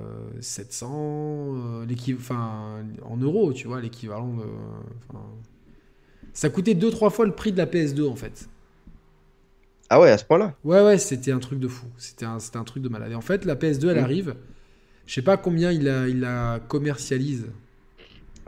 700, 0.41 0.89
euh, 0.91 1.87
enfin, 2.17 2.85
en 3.03 3.17
euros, 3.19 3.53
tu 3.53 3.67
vois, 3.67 3.81
l'équivalent 3.81 4.35
de. 4.35 4.45
enfin, 5.11 5.25
ça 6.35 6.51
coûtait 6.51 6.75
2-3 6.75 7.11
fois 7.11 7.27
le 7.27 7.33
prix 7.35 7.53
de 7.53 7.59
la 7.59 7.67
PS2 7.67 8.07
en 8.09 8.17
fait. 8.17 8.49
Ah 9.89 10.01
ouais, 10.01 10.11
à 10.11 10.19
ce 10.19 10.25
point-là? 10.25 10.55
Ouais, 10.65 10.81
ouais, 10.83 10.99
c'était 10.99 11.31
un 11.33 11.39
truc 11.39 11.61
de 11.61 11.69
fou. 11.69 11.87
C'était 11.99 12.25
un, 12.25 12.39
un 12.55 12.65
truc 12.65 12.83
de 12.83 12.89
malade. 12.89 13.13
Et 13.13 13.15
en 13.15 13.21
fait, 13.21 13.45
la 13.45 13.55
PS2, 13.57 13.91
elle 13.91 13.99
Mm. 13.99 14.01
arrive. 14.01 14.35
Je 15.07 15.15
sais 15.15 15.23
pas 15.23 15.37
combien 15.39 15.73
il 15.73 15.85
la, 15.85 16.09
il 16.09 16.61
commercialise. 16.69 17.47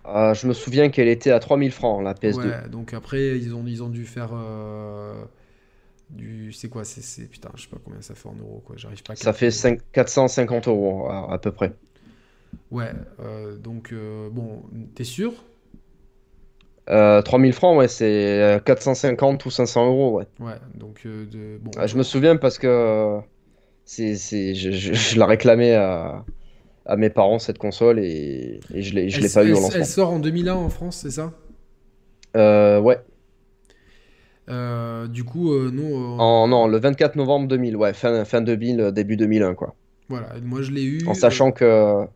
Ah, 0.04 0.32
je 0.32 0.46
me 0.46 0.54
souviens 0.54 0.88
qu'elle 0.88 1.06
était 1.08 1.32
à 1.32 1.38
3000 1.38 1.70
francs, 1.70 2.02
la 2.02 2.14
PS2. 2.14 2.54
Ouais, 2.54 2.68
donc 2.68 2.92
après, 2.94 3.38
ils 3.38 3.54
ont, 3.54 3.64
ils 3.66 3.82
ont 3.82 3.88
dû 3.90 4.04
faire. 4.04 4.30
euh, 4.34 5.24
du. 6.10 6.52
C'est 6.52 6.68
quoi 6.70 6.84
c'est, 6.84 7.28
Putain, 7.28 7.50
je 7.56 7.62
sais 7.64 7.68
pas 7.68 7.78
combien 7.84 8.02
ça 8.02 8.14
fait 8.16 8.28
en 8.28 8.36
euros, 8.36 8.62
quoi. 8.66 8.76
J'arrive 8.78 9.04
pas 9.04 9.14
à 9.14 9.16
Ça 9.16 9.32
fait 9.32 9.50
calculer. 9.50 9.50
5 9.50 9.80
450 9.90 10.68
euros 10.68 11.08
à, 11.08 11.32
à 11.32 11.38
peu 11.40 11.50
près. 11.50 11.76
Ouais, 12.70 12.92
euh, 13.20 13.56
donc, 13.56 13.92
euh, 13.92 14.28
bon, 14.30 14.62
t'es 14.94 15.04
sûr? 15.04 15.32
Euh, 16.88 17.22
3000 17.22 17.52
francs, 17.52 17.76
ouais, 17.78 17.88
c'est 17.88 18.40
euh, 18.56 18.58
450 18.60 19.44
ou 19.46 19.50
500 19.50 19.86
euros, 19.86 20.12
ouais. 20.18 20.26
Ouais, 20.38 20.58
donc, 20.74 21.02
euh, 21.06 21.24
de, 21.26 21.58
bon. 21.58 21.70
Ah, 21.76 21.86
je 21.86 21.96
me 21.96 22.02
souviens 22.02 22.36
parce 22.36 22.58
que 22.58 22.66
euh, 22.66 23.20
c'est, 23.84 24.16
c'est, 24.16 24.54
je, 24.54 24.70
je- 24.72 24.94
je 24.94 25.18
la 25.18 25.26
réclamais 25.26 25.74
à, 25.74 26.26
à 26.86 26.96
mes 26.96 27.10
parents, 27.10 27.38
cette 27.40 27.58
console, 27.58 28.00
et, 28.00 28.60
et 28.70 28.82
je 28.82 28.94
l'ai, 28.94 29.10
je 29.10 29.18
elle, 29.18 29.22
l'ai 29.22 29.30
pas 29.30 29.44
eu 29.44 29.52
au 29.52 29.60
lancement. 29.60 29.78
elle 29.80 29.86
sort 29.86 30.10
en 30.12 30.18
2001 30.20 30.54
en 30.54 30.68
France, 30.68 30.98
c'est 30.98 31.10
ça? 31.10 31.32
Euh, 32.36 32.80
ouais. 32.80 32.98
Euh, 34.48 35.06
Du 35.08 35.24
coup, 35.24 35.52
euh, 35.52 35.70
euh, 35.76 36.18
En, 36.18 36.46
non, 36.48 36.66
le 36.66 36.78
24 36.78 37.16
novembre 37.16 37.48
2000, 37.48 37.74
ouais, 37.76 37.94
fin, 37.94 38.24
fin 38.26 38.42
2000, 38.42 38.80
euh, 38.80 38.90
début 38.92 39.16
2001, 39.16 39.54
quoi. 39.54 39.76
voilà, 40.08 40.38
moi 40.40 40.62
je 40.62 40.70
l'ai 40.72 40.84
eu. 40.84 41.00
En 41.06 41.14
sachant 41.14 41.52
que 41.52 41.64
euh, 41.64 42.06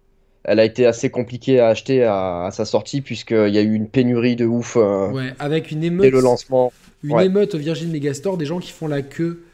elle 0.45 0.59
a 0.61 0.65
été 0.65 0.87
assez 0.87 1.11
compliquée 1.11 1.61
à 1.61 1.69
acheter 1.69 2.05
à, 2.05 2.45
à 2.47 2.51
sa 2.51 2.65
sortie, 2.65 3.01
puisqu'il 3.03 3.49
y 3.55 3.59
a 3.59 3.63
eu 3.63 3.75
une 3.75 3.89
pénurie 3.89 4.37
de 4.37 4.47
ouf 4.47 4.77
euh, 4.77 5.11
ouais, 5.11 5.35
avec 5.39 5.71
une 5.71 5.81
dès 5.81 5.87
émeute. 5.89 6.13
le 6.13 6.21
lancement. 6.21 6.73
Une 7.03 7.13
Ouais. 7.13 7.27
émeute 7.27 7.55
au 7.55 7.59
Virgin 7.59 7.91
Megastore, 7.91 8.37
des 8.39 8.47
gens 8.47 8.59
qui 8.59 8.73
font 8.73 8.87
la 8.89 9.03
queue 9.03 9.45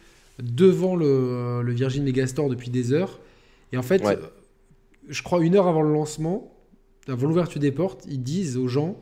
devant 0.42 0.96
le, 0.96 1.62
le 1.62 1.72
Virgin 1.72 2.04
Megastore 2.04 2.48
depuis 2.50 2.70
des 2.70 2.92
heures. 2.92 3.20
Et 3.72 3.76
en 3.78 3.82
fait, 3.82 4.02
Ouais. 4.04 4.16
euh, 4.16 4.26
je 5.08 5.22
crois 5.22 5.44
une 5.44 5.54
heure 5.56 5.66
avant 5.68 5.82
le 5.82 5.92
lancement, 5.92 6.52
avant 7.08 7.26
l'ouverture 7.28 7.60
des 7.60 7.72
portes, 7.72 8.04
ils 8.08 8.22
disent 8.22 8.56
aux 8.56 8.68
gens 8.68 8.96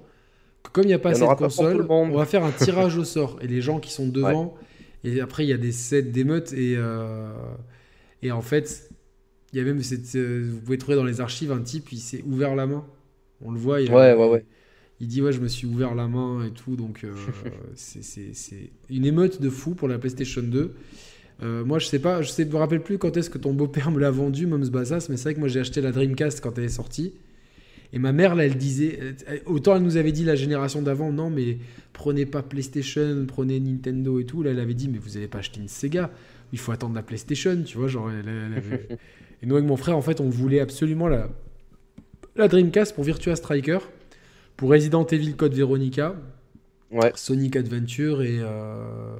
que 0.62 0.70
comme 0.70 0.84
il 0.84 0.88
n'y 0.88 0.92
a 0.94 0.98
pas 0.98 1.10
Il 1.10 1.12
y 1.12 1.14
en 1.16 1.18
cette 1.18 1.24
aura 1.24 1.36
pas 1.36 1.46
pour 1.48 1.56
tout 1.56 1.62
console, 1.62 1.78
le 1.78 1.84
monde. 1.86 2.10
on 2.12 2.16
va 2.16 2.26
faire 2.26 2.44
un 2.44 2.50
tirage 2.52 2.96
au 2.98 3.04
sort. 3.04 3.38
Et 3.42 3.46
les 3.46 3.60
gens 3.62 3.78
qui 3.80 3.90
sont 3.92 4.06
devant, 4.08 4.54
et 5.04 5.20
après 5.20 5.44
il 5.44 5.50
y 5.50 5.52
a 5.52 5.58
des 5.58 5.72
sets 5.72 6.02
d'émeutes, 6.02 6.52
et, 6.52 6.74
euh, 6.76 7.32
et 8.22 8.30
en 8.32 8.40
fait, 8.42 8.90
il 9.54 9.58
y 9.58 9.60
a 9.60 9.64
même 9.64 9.80
cette, 9.82 10.14
euh, 10.16 10.46
vous 10.52 10.60
pouvez 10.60 10.76
trouver 10.78 10.96
dans 10.96 11.04
les 11.04 11.20
archives 11.20 11.52
un 11.52 11.60
type, 11.62 11.92
il 11.92 11.98
s'est 11.98 12.22
ouvert 12.26 12.54
la 12.56 12.66
main. 12.66 12.84
On 13.40 13.52
le 13.52 13.58
voit. 13.58 13.80
Il 13.80 13.90
a- 13.90 13.94
Ouais, 13.94 14.14
ouais, 14.14 14.28
ouais. 14.28 14.44
il 15.00 15.06
dit 15.08 15.22
ouais 15.22 15.32
je 15.32 15.40
me 15.40 15.48
suis 15.48 15.66
ouvert 15.66 15.94
la 15.94 16.06
main 16.08 16.44
et 16.46 16.50
tout 16.50 16.76
donc 16.76 17.04
euh, 17.04 17.12
c'est- 17.74 18.70
une 18.90 19.06
émeute 19.06 19.40
de 19.40 19.48
fou 19.50 19.74
pour 19.74 19.88
la 19.88 19.98
PlayStation 19.98 20.42
2. 20.42 20.74
Euh, 21.42 21.64
moi 21.64 21.78
je 21.78 21.86
sais 21.86 21.98
pas, 21.98 22.22
je 22.22 22.28
sais, 22.30 22.44
me 22.44 22.56
rappelle 22.56 22.82
plus 22.82 22.98
quand 22.98 23.16
est-ce 23.16 23.28
que 23.30 23.38
ton 23.38 23.52
beau-père 23.52 23.90
me 23.90 23.98
l'a 24.00 24.10
vendu, 24.10 24.46
Moms 24.46 24.68
Bassas, 24.68 25.06
mais 25.10 25.16
c'est 25.16 25.24
vrai 25.24 25.34
que 25.34 25.40
moi 25.40 25.48
j'ai 25.48 25.60
acheté 25.60 25.80
la 25.80 25.90
Dreamcast 25.92 26.40
quand 26.40 26.56
elle 26.58 26.64
est 26.64 26.68
sortie. 26.68 27.12
Et 27.92 27.98
ma 28.00 28.10
mère, 28.12 28.34
là, 28.34 28.44
elle 28.44 28.56
disait, 28.56 28.98
autant 29.46 29.76
elle 29.76 29.82
nous 29.82 29.96
avait 29.96 30.10
dit 30.10 30.24
la 30.24 30.34
génération 30.34 30.82
d'avant, 30.82 31.12
non, 31.12 31.30
mais 31.30 31.58
prenez 31.92 32.26
pas 32.26 32.42
PlayStation, 32.42 33.24
prenez 33.28 33.60
Nintendo 33.60 34.18
et 34.18 34.24
tout. 34.24 34.42
Là, 34.42 34.50
elle 34.50 34.58
avait 34.58 34.74
dit, 34.74 34.88
mais 34.88 34.98
vous 34.98 35.10
n'allez 35.10 35.28
pas 35.28 35.38
acheter 35.38 35.60
une 35.60 35.68
Sega, 35.68 36.10
il 36.52 36.58
faut 36.58 36.72
attendre 36.72 36.96
la 36.96 37.04
PlayStation, 37.04 37.62
tu 37.64 37.78
vois. 37.78 37.86
Genre, 37.86 38.10
et 39.44 39.46
nous, 39.46 39.56
avec 39.56 39.68
mon 39.68 39.76
frère, 39.76 39.94
en 39.94 40.00
fait, 40.00 40.22
on 40.22 40.30
voulait 40.30 40.60
absolument 40.60 41.06
la, 41.06 41.28
la 42.34 42.48
Dreamcast 42.48 42.94
pour 42.94 43.04
Virtua 43.04 43.36
Striker, 43.36 43.78
pour 44.56 44.70
Resident 44.70 45.04
Evil 45.04 45.34
Code 45.34 45.52
Veronica, 45.52 46.16
ouais. 46.90 47.12
Sonic 47.14 47.54
Adventure 47.56 48.22
et. 48.22 48.38
Euh, 48.40 49.18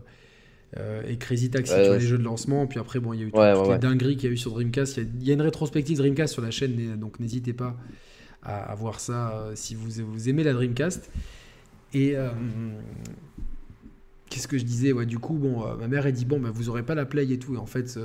euh, 0.79 1.03
et 1.07 1.19
Crazy 1.19 1.51
Taxi, 1.51 1.75
tu 1.75 1.87
vois, 1.87 1.99
les 1.99 2.07
jeux 2.07 2.17
de 2.19 2.25
lancement. 2.25 2.67
Puis 2.67 2.81
après, 2.81 3.01
bon, 3.01 3.13
il 3.13 3.21
y 3.21 3.23
a 3.23 3.27
eu 3.27 3.31
toutes 3.31 3.71
les 3.71 3.79
dingueries 3.79 4.17
qu'il 4.17 4.29
y 4.29 4.33
a 4.33 4.35
eu 4.35 4.39
sur 4.39 4.51
Dreamcast. 4.53 4.97
Il 4.97 5.23
y, 5.23 5.31
a 5.31 5.35
une 5.35 5.43
rétrospective 5.43 5.99
Dreamcast 5.99 6.33
sur 6.33 6.43
la 6.43 6.51
chaîne, 6.51 6.97
donc 6.97 7.21
n'hésitez 7.21 7.53
pas 7.53 7.77
à, 8.43 8.75
voir 8.75 8.99
ça 8.99 9.35
euh, 9.35 9.53
si 9.55 9.75
vous, 9.75 9.89
vous, 10.05 10.29
aimez 10.29 10.43
la 10.43 10.53
Dreamcast. 10.53 11.13
Et 11.93 12.17
euh, 12.17 12.31
qu'est-ce 14.31 14.49
que 14.49 14.59
je 14.59 14.65
disais? 14.65 14.91
Ouais, 14.91 15.07
Du 15.07 15.21
coup, 15.21 15.35
bon, 15.35 15.65
ma 15.77 15.87
mère 15.87 16.07
a 16.07 16.11
dit 16.11 16.25
bon, 16.25 16.41
bah, 16.41 16.51
vous 16.53 16.71
aurez 16.71 16.83
pas 16.83 16.97
la 16.97 17.05
Play 17.05 17.31
et 17.31 17.39
tout. 17.39 17.55
Et 17.55 17.59
en 17.59 17.67
fait, 17.67 17.97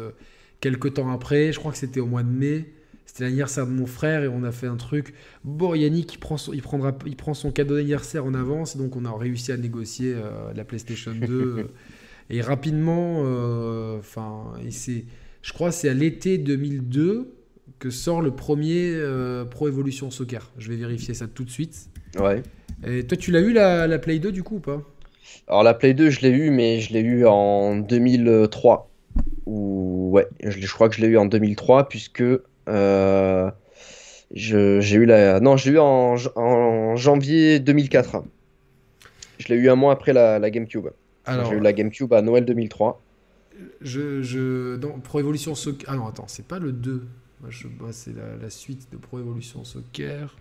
quelques 0.60 0.96
temps 0.96 1.12
après, 1.12 1.52
je 1.52 1.60
crois 1.60 1.72
que 1.72 1.78
c'était 1.78 2.00
au 2.00 2.06
mois 2.06 2.24
de 2.24 2.30
mai. 2.30 2.66
C'était 3.06 3.24
l'anniversaire 3.24 3.66
de 3.66 3.72
mon 3.72 3.88
frère 3.88 4.24
et 4.24 4.28
on 4.28 4.44
a 4.44 4.52
fait 4.52 4.68
un 4.68 4.76
truc. 4.76 5.16
Bon, 5.44 5.74
Yannick, 5.74 6.14
il 6.14 6.20
prend 6.20 6.38
son, 6.38 6.54
il 6.54 6.62
prendra, 6.62 6.96
il 7.08 7.16
prend 7.16 7.34
son 7.34 7.52
cadeau 7.52 7.76
d'anniversaire 7.76 8.24
en 8.24 8.36
avance, 8.36 8.78
donc 8.78 8.96
on 8.96 9.04
a 9.04 9.12
réussi 9.12 9.52
à 9.52 9.58
négocier 9.58 10.16
la 10.56 10.64
PlayStation 10.64 11.12
2. 11.16 11.68
Et 12.30 12.42
rapidement, 12.42 13.24
euh, 13.26 13.98
enfin, 13.98 14.54
je 15.42 15.54
crois, 15.54 15.72
c'est 15.72 15.90
à 15.90 15.94
l'été 15.94 16.38
2002 16.38 17.34
que 17.80 17.90
sort 17.90 18.22
le 18.22 18.32
premier 18.32 18.92
euh, 18.94 19.46
Pro 19.46 19.68
Evolution 19.68 20.12
Soccer. 20.12 20.52
Je 20.58 20.70
vais 20.70 20.76
vérifier 20.76 21.14
ça 21.14 21.28
tout 21.28 21.44
de 21.44 21.50
suite. 21.50 21.90
Ouais. 22.20 22.44
Et 22.86 23.04
toi, 23.06 23.18
tu 23.18 23.32
l'as 23.32 23.40
eu 23.40 23.52
la, 23.52 23.88
la, 23.88 24.00
Play 24.00 24.20
2 24.20 24.32
du 24.32 24.44
coup 24.44 24.58
ou 24.58 24.60
pas? 24.60 24.84
Alors 25.48 25.64
la 25.64 25.74
Play 25.74 25.94
2, 25.94 26.10
je 26.10 26.22
l'ai 26.22 26.30
eu, 26.30 26.52
mais 26.52 26.80
je 26.80 26.94
l'ai 26.94 27.02
eu 27.02 27.26
en 27.26 27.78
2003. 27.78 28.89
Ou 29.50 30.12
ouais, 30.12 30.28
je, 30.44 30.52
je, 30.52 30.74
crois 30.74 30.90
que 30.90 30.96
je 30.96 31.02
l'ai 31.02 31.08
eu 31.08 31.18
en 31.18 31.26
2003 31.26 31.90
puisque 31.90 32.22
euh, 32.22 33.52
j'ai 34.32 34.96
eu 34.96 35.06
la, 35.06 35.40
non, 35.40 35.58
j'ai 35.58 35.72
eu 35.72 35.80
en, 35.80 36.16
en, 36.36 36.96
janvier 36.96 37.60
2004. 37.60 38.24
Je 39.40 39.48
l'ai 39.48 39.56
eu 39.56 39.70
un 39.70 39.76
mois 39.76 39.92
après 39.92 40.14
la, 40.14 40.38
la 40.38 40.52
GameCube. 40.52 40.90
J'ai 41.28 41.56
eu 41.56 41.60
la 41.60 41.74
GameCube 41.74 42.14
à 42.14 42.22
Noël 42.22 42.46
2003. 42.46 43.02
Je, 43.82 44.22
je, 44.22 44.78
Pro 45.04 45.20
Evolution 45.20 45.56
Soccer. 45.56 45.90
Ah 45.92 45.96
non, 45.96 46.08
attends, 46.08 46.28
c'est 46.28 46.48
pas 46.48 46.60
le 46.60 46.72
2. 46.72 47.08
c'est 47.92 48.14
la, 48.42 48.50
suite 48.52 48.92
de 48.92 48.98
Pro 48.98 49.20
Evolution 49.20 49.64
Soccer. 49.64 50.38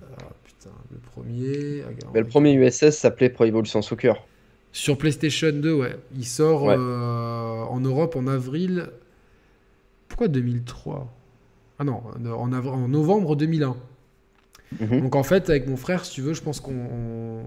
Ah, 0.00 0.04
putain, 0.44 0.70
le 0.92 0.98
premier. 0.98 1.82
Ah, 1.82 2.10
le 2.14 2.24
premier 2.24 2.52
USS 2.52 2.90
s'appelait 2.90 3.30
Pro 3.30 3.46
Evolution 3.46 3.82
Soccer. 3.82 4.24
Sur 4.76 4.98
PlayStation 4.98 5.52
2, 5.52 5.72
ouais. 5.72 5.96
Il 6.14 6.26
sort 6.26 6.68
euh, 6.68 7.62
en 7.62 7.80
Europe 7.80 8.14
en 8.14 8.26
avril. 8.26 8.90
Pourquoi 10.06 10.28
2003 10.28 11.10
Ah 11.78 11.84
non, 11.84 12.02
en, 12.22 12.52
en 12.52 12.88
novembre 12.88 13.36
2001. 13.36 13.74
Mhm. 14.78 15.00
Donc 15.00 15.16
en 15.16 15.22
fait, 15.22 15.48
avec 15.48 15.66
mon 15.66 15.78
frère, 15.78 16.04
si 16.04 16.12
tu 16.12 16.20
veux, 16.20 16.34
je 16.34 16.42
pense 16.42 16.60
qu'on. 16.60 17.40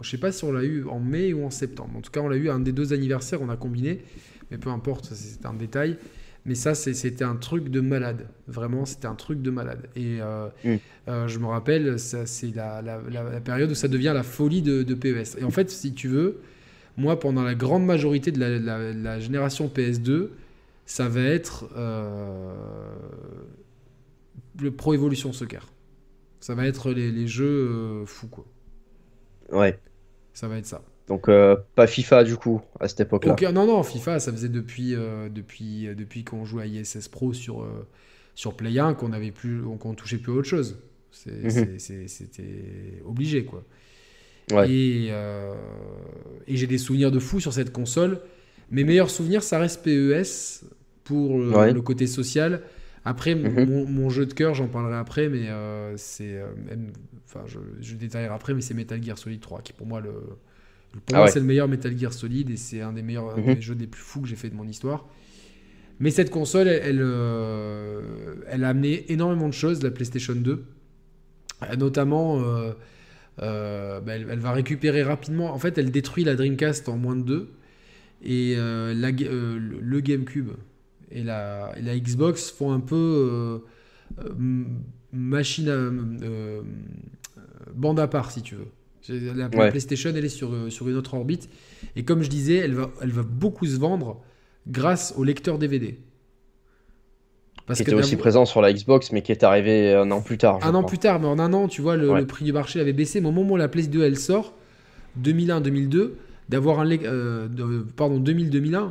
Je 0.00 0.08
sais 0.08 0.16
pas 0.16 0.30
si 0.30 0.44
on 0.44 0.52
l'a 0.52 0.62
eu 0.62 0.86
en 0.86 1.00
mai 1.00 1.32
ou 1.32 1.44
en 1.44 1.50
septembre. 1.50 1.90
En 1.96 2.00
tout 2.02 2.12
cas, 2.12 2.20
on 2.20 2.28
l'a 2.28 2.36
eu 2.36 2.50
à 2.50 2.54
un 2.54 2.60
des 2.60 2.70
deux 2.70 2.92
anniversaires, 2.92 3.42
on 3.42 3.48
a 3.48 3.56
combiné. 3.56 4.04
Mais 4.52 4.56
peu 4.56 4.70
importe, 4.70 5.12
c'est 5.12 5.44
un 5.44 5.54
détail. 5.54 5.96
Mais 6.44 6.54
ça, 6.54 6.76
c'était 6.76 7.24
un 7.24 7.34
truc 7.34 7.68
de 7.68 7.80
malade. 7.80 8.28
Vraiment, 8.46 8.84
c'était 8.84 9.08
un 9.08 9.16
truc 9.16 9.42
de 9.42 9.50
malade. 9.50 9.88
Et 9.96 10.18
euh, 10.20 10.46
mm. 10.64 10.76
euh, 11.08 11.26
je 11.26 11.40
me 11.40 11.46
rappelle, 11.46 11.98
c'est 11.98 12.54
la, 12.54 12.80
période 13.44 13.72
où 13.72 13.74
ça 13.74 13.88
devient 13.88 14.12
la 14.14 14.22
folie 14.22 14.62
de, 14.62 14.94
PES. 14.94 15.40
Et 15.40 15.42
en 15.42 15.50
fait, 15.50 15.68
si 15.68 15.92
tu 15.92 16.06
veux, 16.06 16.38
moi, 16.96 17.20
pendant 17.20 17.42
la 17.42 17.54
grande 17.54 17.84
majorité 17.84 18.32
de 18.32 18.40
la, 18.40 19.20
génération 19.20 19.70
PS2, 19.74 20.30
ça 20.86 21.08
va 21.08 21.22
être 21.22 21.68
euh, 21.76 22.54
le 24.60 24.70
Pro 24.70 24.94
Evolution 24.94 25.32
Soccer. 25.32 25.66
Ça 26.40 26.54
va 26.54 26.66
être 26.66 26.92
les, 26.92 27.26
jeux 27.26 27.46
euh, 27.46 28.06
fous, 28.06 28.28
quoi. 28.28 28.46
Ouais. 29.52 29.78
Ça 30.32 30.48
va 30.48 30.58
être 30.58 30.66
ça. 30.66 30.82
Donc 31.08 31.28
euh, 31.28 31.56
pas 31.76 31.86
FIFA 31.86 32.24
du 32.24 32.36
coup 32.36 32.60
à 32.80 32.88
cette 32.88 32.98
époque-là. 32.98 33.36
non 33.52 33.64
non 33.64 33.84
FIFA 33.84 34.18
ça 34.18 34.32
faisait 34.32 34.48
depuis 34.48 34.90
depuis 35.30 35.88
depuis 35.94 36.24
qu'on 36.24 36.44
jouait 36.44 36.64
à 36.64 36.66
ISS 36.66 37.06
Pro 37.06 37.32
sur 37.32 37.64
sur 38.34 38.56
Play 38.56 38.76
1 38.76 38.94
qu'on 38.94 39.12
avait 39.12 39.30
plus 39.30 39.62
qu'on 39.78 39.94
touchait 39.94 40.18
plus 40.18 40.32
à 40.32 40.34
autre 40.34 40.48
chose. 40.48 40.80
Mhm. 41.26 41.78
C'était 41.78 43.00
obligé 43.04 43.44
quoi. 43.44 43.62
Ouais. 44.52 44.70
Et, 44.70 45.12
et 46.46 46.56
j'ai 46.56 46.66
des 46.66 46.78
souvenirs 46.78 47.10
de 47.10 47.18
fou 47.18 47.40
sur 47.40 47.52
cette 47.52 47.72
console. 47.72 48.20
Mes 48.70 48.84
meilleurs 48.84 49.10
souvenirs 49.10 49.42
ça 49.42 49.58
reste 49.58 49.82
PES 49.82 50.64
pour 51.04 51.38
le 51.38 51.80
côté 51.80 52.06
social 52.06 52.62
après, 53.06 53.36
mhm. 53.36 53.84
mon, 53.88 54.10
jeu 54.10 54.26
de 54.26 54.32
cœur, 54.32 54.54
j'en 54.54 54.66
parlerai 54.66 54.96
après, 54.96 55.28
mais 55.28 55.48
euh, 55.48 55.96
c'est. 55.96 56.38
Euh, 56.38 56.48
enfin, 57.24 57.44
je, 57.46 57.60
je, 57.80 57.94
détaillerai 57.94 58.34
après, 58.34 58.52
mais 58.52 58.60
c'est 58.60 58.74
Metal 58.74 59.00
Gear 59.00 59.16
Solid 59.16 59.40
3, 59.40 59.62
qui 59.62 59.72
pour 59.72 59.86
moi, 59.86 60.00
le, 60.00 60.10
pour 61.06 61.16
ah 61.16 61.28
c'est 61.28 61.38
le 61.38 61.44
meilleur 61.44 61.68
Metal 61.68 61.96
Gear 61.96 62.12
Solid 62.12 62.50
et 62.50 62.56
c'est 62.56 62.80
un 62.80 62.92
des 62.92 63.02
meilleurs 63.02 63.38
mhm. 63.38 63.60
jeux 63.60 63.76
des 63.76 63.86
plus 63.86 64.02
fous 64.02 64.22
que 64.22 64.26
j'ai 64.26 64.34
fait 64.34 64.50
de 64.50 64.56
mon 64.56 64.66
histoire. 64.66 65.06
Mais 66.00 66.10
cette 66.10 66.30
console, 66.30 66.66
elle, 66.66 66.98
euh, 67.00 68.34
elle, 68.48 68.64
a 68.64 68.70
amené 68.70 69.04
énormément 69.12 69.46
de 69.46 69.54
choses, 69.54 69.84
la 69.84 69.92
PlayStation 69.92 70.34
2. 70.34 70.64
Notamment, 71.78 72.42
bah, 73.38 74.02
elle, 74.08 74.38
va 74.38 74.52
récupérer 74.52 75.02
rapidement. 75.02 75.52
En 75.52 75.58
fait, 75.58 75.78
elle 75.78 75.90
détruit 75.90 76.24
la 76.24 76.34
Dreamcast 76.34 76.88
en 76.88 76.96
moins 76.96 77.16
de 77.16 77.22
deux. 77.22 77.52
Et 78.22 78.56
la, 78.56 79.10
le 79.12 80.00
GameCube, 80.00 80.50
et 81.10 81.22
la, 81.22 81.72
la 81.80 81.98
Xbox 81.98 82.50
font 82.50 82.72
un 82.72 82.80
peu 82.80 82.96
euh, 82.96 83.58
euh, 84.24 84.64
machine 85.12 85.68
à, 85.68 85.72
euh, 85.72 86.62
bande 87.74 88.00
à 88.00 88.08
part, 88.08 88.30
si 88.30 88.42
tu 88.42 88.56
veux. 88.56 88.68
La, 89.08 89.48
PlayStation, 89.48 90.10
elle 90.14 90.24
est 90.24 90.28
sur, 90.28 90.72
sur 90.72 90.88
une 90.88 90.96
autre 90.96 91.14
orbite. 91.14 91.48
Et 91.94 92.04
comme 92.04 92.22
je 92.22 92.28
disais, 92.28 92.56
elle 92.56 92.74
va, 92.74 92.90
elle 93.00 93.12
va 93.12 93.22
beaucoup 93.22 93.64
se 93.64 93.78
vendre 93.78 94.20
grâce 94.66 95.14
au 95.16 95.22
lecteur 95.22 95.58
DVD. 95.58 96.00
Parce 97.66 97.78
qui 97.78 97.82
était 97.82 97.94
aussi 97.94 98.16
présent 98.16 98.44
sur 98.44 98.60
la 98.60 98.72
Xbox, 98.72 99.10
mais 99.10 99.22
qui 99.22 99.32
est 99.32 99.42
arrivé 99.42 99.92
un 99.92 100.10
an 100.12 100.20
plus 100.22 100.38
tard. 100.38 100.60
Un 100.62 100.74
an 100.74 100.84
plus 100.84 100.98
tard, 100.98 101.18
mais 101.18 101.26
en 101.26 101.38
un 101.38 101.52
an, 101.52 101.66
tu 101.66 101.82
vois, 101.82 101.96
le, 101.96 102.24
prix 102.26 102.44
du 102.44 102.52
marché 102.52 102.80
avait 102.80 102.92
baissé. 102.92 103.20
Mais 103.20 103.28
au 103.28 103.32
moment 103.32 103.54
où 103.54 103.56
la 103.56 103.68
PS2 103.68 104.02
elle 104.02 104.18
sort, 104.18 104.52
2001-2002, 105.20 106.12
d'avoir 106.48 106.80
un. 106.80 106.88
Euh, 106.90 107.48
de, 107.48 107.84
pardon, 107.96 108.20
2000-2001. 108.20 108.90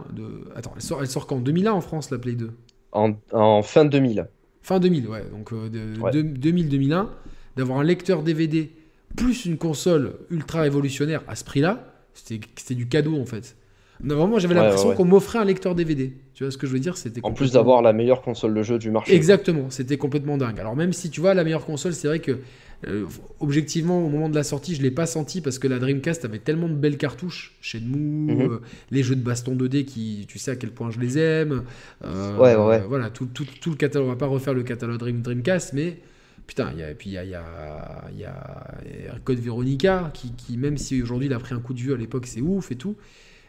Attends, 0.56 0.73
elle 0.76 0.81
sort, 0.81 0.99
elle 1.02 1.07
sort 1.07 1.26
quand? 1.26 1.38
2001 1.38 1.72
en 1.72 1.81
France, 1.81 2.11
la 2.11 2.18
Play 2.18 2.34
2 2.34 2.52
en, 2.95 3.14
en 3.31 3.61
fin 3.61 3.85
2000. 3.85 4.27
Fin 4.61 4.80
2000, 4.80 5.07
ouais. 5.07 5.26
Donc 5.31 5.53
euh, 5.53 5.69
2000-2001, 5.69 7.07
d'avoir 7.56 7.80
un 7.80 7.84
lecteur 7.84 8.23
DVD 8.23 8.72
plus 9.15 9.45
une 9.45 9.57
console 9.57 10.14
ultra 10.31 10.61
révolutionnaire 10.61 11.22
à 11.27 11.35
ce 11.35 11.43
prix-là, 11.43 11.85
c'était 12.14 12.73
du 12.73 12.88
cadeau 12.88 13.19
en 13.22 13.26
fait. 13.26 13.56
Vraiment, 14.03 14.39
j'avais 14.39 14.55
l'impression 14.55 14.93
qu'on 14.93 15.05
m'offrait 15.05 15.39
un 15.39 15.45
lecteur 15.45 15.76
DVD. 15.76 16.13
Tu 16.34 16.43
vois 16.43 16.51
ce 16.51 16.57
que 16.57 16.67
je 16.67 16.73
veux 16.73 16.80
dire? 16.80 16.97
C'était 16.97 17.22
En 17.23 17.31
plus 17.31 17.53
d'avoir 17.53 17.81
la 17.81 17.93
meilleure 17.93 18.22
console 18.22 18.53
de 18.53 18.63
jeu 18.63 18.77
du 18.77 18.91
marché. 18.91 19.13
Exactement, 19.13 19.69
c'était 19.69 19.97
complètement 19.97 20.38
dingue. 20.38 20.59
Alors 20.59 20.76
même 20.76 20.93
si 20.93 21.09
tu 21.09 21.22
vois, 21.22 21.34
la 21.34 21.43
meilleure 21.43 21.65
console, 21.65 21.93
c'est 21.93 22.07
vrai 22.07 22.19
que 22.19 22.39
euh, 22.88 23.05
objectivement, 23.39 24.05
au 24.05 24.09
moment 24.09 24.30
de 24.30 24.35
la 24.35 24.43
sortie, 24.43 24.76
je 24.76 24.81
l'ai 24.81 24.91
pas 24.91 25.05
senti 25.05 25.41
parce 25.41 25.59
que 25.59 25.67
la 25.67 25.80
Dreamcast 25.80 26.26
avait 26.26 26.39
tellement 26.39 26.67
de 26.67 26.73
belles 26.73 26.97
cartouches. 26.97 27.55
chez 27.61 27.80
nous, 27.80 28.34
mhm. 28.34 28.41
euh, 28.41 28.61
les 28.91 29.01
jeux 29.01 29.15
de 29.15 29.23
baston 29.23 29.55
2D 29.55 29.85
qui, 29.85 30.26
tu 30.27 30.39
sais 30.39 30.51
à 30.51 30.55
quel 30.55 30.72
point 30.72 30.91
je 30.91 30.99
les 30.99 31.17
aime. 31.17 31.63
Euh, 32.03 32.38
ouais, 32.38 32.55
ouais. 32.55 32.84
Voilà, 32.88 33.09
tout, 33.09 33.27
tout, 33.27 33.45
tout, 33.61 33.69
le 33.72 33.76
catalogue. 33.76 34.07
On 34.07 34.11
va 34.11 34.17
pas 34.17 34.27
refaire 34.27 34.53
le 34.53 34.63
catalogue 34.63 34.99
Dream, 34.99 35.22
Dreamcast, 35.22 35.73
mais 35.73 35.99
putain, 36.45 36.73
y 36.73 36.84
a, 36.84 36.91
et 36.91 36.95
puis 36.95 37.09
il 37.09 37.13
y 37.13 37.17
a, 37.17 37.23
y, 37.23 37.34
a, 37.34 38.05
y 38.15 38.26
a, 38.26 39.15
Code 39.23 39.39
Veronica 39.39 40.11
qui, 40.13 40.34
qui 40.34 40.57
même 40.57 40.77
si 40.77 41.01
aujourd'hui 41.01 41.27
il 41.27 41.34
a 41.34 41.39
pris 41.39 41.55
un 41.55 41.59
coup 41.59 41.73
de 41.73 41.80
vue 41.80 41.93
à 41.93 41.97
l'époque, 41.97 42.27
c'est 42.27 42.41
ouf 42.41 42.72
et 42.72 42.76
tout. 42.76 42.95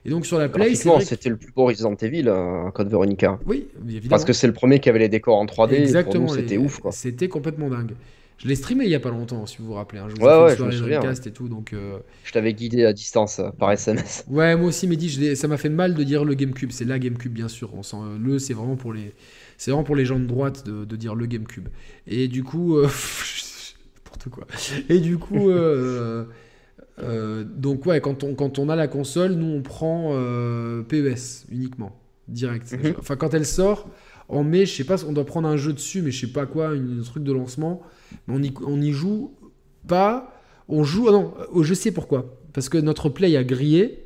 Et 0.06 0.10
donc 0.10 0.24
sur 0.24 0.38
la 0.38 0.48
Play, 0.48 0.74
c'était 0.74 1.28
le 1.28 1.36
plus 1.36 1.52
beau 1.52 1.66
Resident 1.66 1.94
Evil, 1.94 2.30
Code 2.72 2.88
Veronica. 2.88 3.38
Oui, 3.44 3.66
évidemment. 3.84 4.08
Parce 4.10 4.24
que 4.24 4.32
c'est 4.32 4.46
le 4.46 4.52
premier 4.52 4.80
qui 4.80 4.88
avait 4.88 5.00
les 5.00 5.08
décors 5.08 5.36
en 5.36 5.46
3D. 5.46 5.74
Exactement. 5.74 6.28
C'était 6.28 6.56
ouf. 6.56 6.80
C'était 6.90 7.28
complètement 7.28 7.68
dingue. 7.68 7.92
Je 8.38 8.48
l'ai 8.48 8.54
streamé 8.54 8.84
il 8.84 8.90
y 8.90 8.94
a 8.94 9.00
pas 9.00 9.10
longtemps, 9.10 9.46
si 9.46 9.58
vous 9.58 9.66
vous 9.66 9.72
rappelez. 9.74 9.98
Hein. 9.98 10.08
Je 10.10 10.16
vous 10.16 10.26
ouais, 10.26 10.42
ouais, 10.42 10.56
je 10.70 11.28
et 11.28 11.32
tout, 11.32 11.48
donc. 11.48 11.72
Euh, 11.72 11.98
je 12.24 12.32
t'avais 12.32 12.52
guidé 12.52 12.84
à 12.84 12.92
distance 12.92 13.38
euh, 13.38 13.48
par 13.50 13.72
SMS. 13.72 14.24
Ouais, 14.30 14.54
moi 14.56 14.68
aussi, 14.68 14.86
mais 14.86 14.96
dit, 14.96 15.34
ça 15.36 15.48
m'a 15.48 15.56
fait 15.56 15.70
mal 15.70 15.94
de 15.94 16.02
dire 16.04 16.24
le 16.24 16.34
GameCube. 16.34 16.70
C'est 16.70 16.84
la 16.84 16.98
GameCube, 16.98 17.32
bien 17.32 17.48
sûr. 17.48 17.70
On 17.74 17.82
sent, 17.82 17.96
euh, 17.96 18.18
le, 18.18 18.38
c'est 18.38 18.52
vraiment 18.52 18.76
pour 18.76 18.92
les, 18.92 19.14
c'est 19.56 19.70
vraiment 19.70 19.84
pour 19.84 19.96
les 19.96 20.04
gens 20.04 20.18
de 20.18 20.26
droite 20.26 20.66
de, 20.66 20.84
de 20.84 20.96
dire 20.96 21.14
le 21.14 21.24
GameCube. 21.24 21.68
Et 22.06 22.28
du 22.28 22.44
coup, 22.44 22.78
n'importe 22.82 24.28
quoi. 24.30 24.46
Et 24.90 24.98
du 24.98 25.16
coup, 25.16 25.50
donc 26.98 27.84
ouais, 27.86 28.00
quand 28.00 28.24
on 28.24 28.34
quand 28.34 28.58
on 28.58 28.68
a 28.68 28.76
la 28.76 28.88
console, 28.88 29.32
nous 29.32 29.46
on 29.58 29.62
prend 29.62 30.12
PES 30.88 31.46
uniquement, 31.50 31.92
direct. 32.28 32.72
Mhm. 32.72 32.94
Enfin, 32.98 33.16
quand 33.16 33.34
elle 33.34 33.46
sort 33.46 33.88
En 34.28 34.42
mai, 34.42 34.66
je 34.66 34.74
sais 34.74 34.82
pas, 34.84 35.04
on 35.04 35.12
doit 35.12 35.24
prendre 35.24 35.46
un 35.46 35.56
jeu 35.56 35.72
dessus, 35.72 36.02
mais 36.02 36.10
je 36.10 36.26
sais 36.26 36.32
pas 36.32 36.46
quoi, 36.46 36.70
un 36.70 37.02
truc 37.04 37.22
de 37.22 37.32
lancement. 37.32 37.82
Mais 38.26 38.34
on 38.36 38.42
y, 38.42 38.52
on 38.66 38.80
y 38.80 38.90
joue 38.90 39.34
pas. 39.86 40.32
On 40.68 40.82
joue. 40.82 41.06
Ah 41.08 41.12
non, 41.12 41.32
oh, 41.52 41.62
je 41.62 41.74
sais 41.74 41.92
pourquoi. 41.92 42.36
Parce 42.52 42.68
que 42.68 42.76
notre 42.78 43.08
play 43.08 43.36
a 43.36 43.44
grillé. 43.44 44.02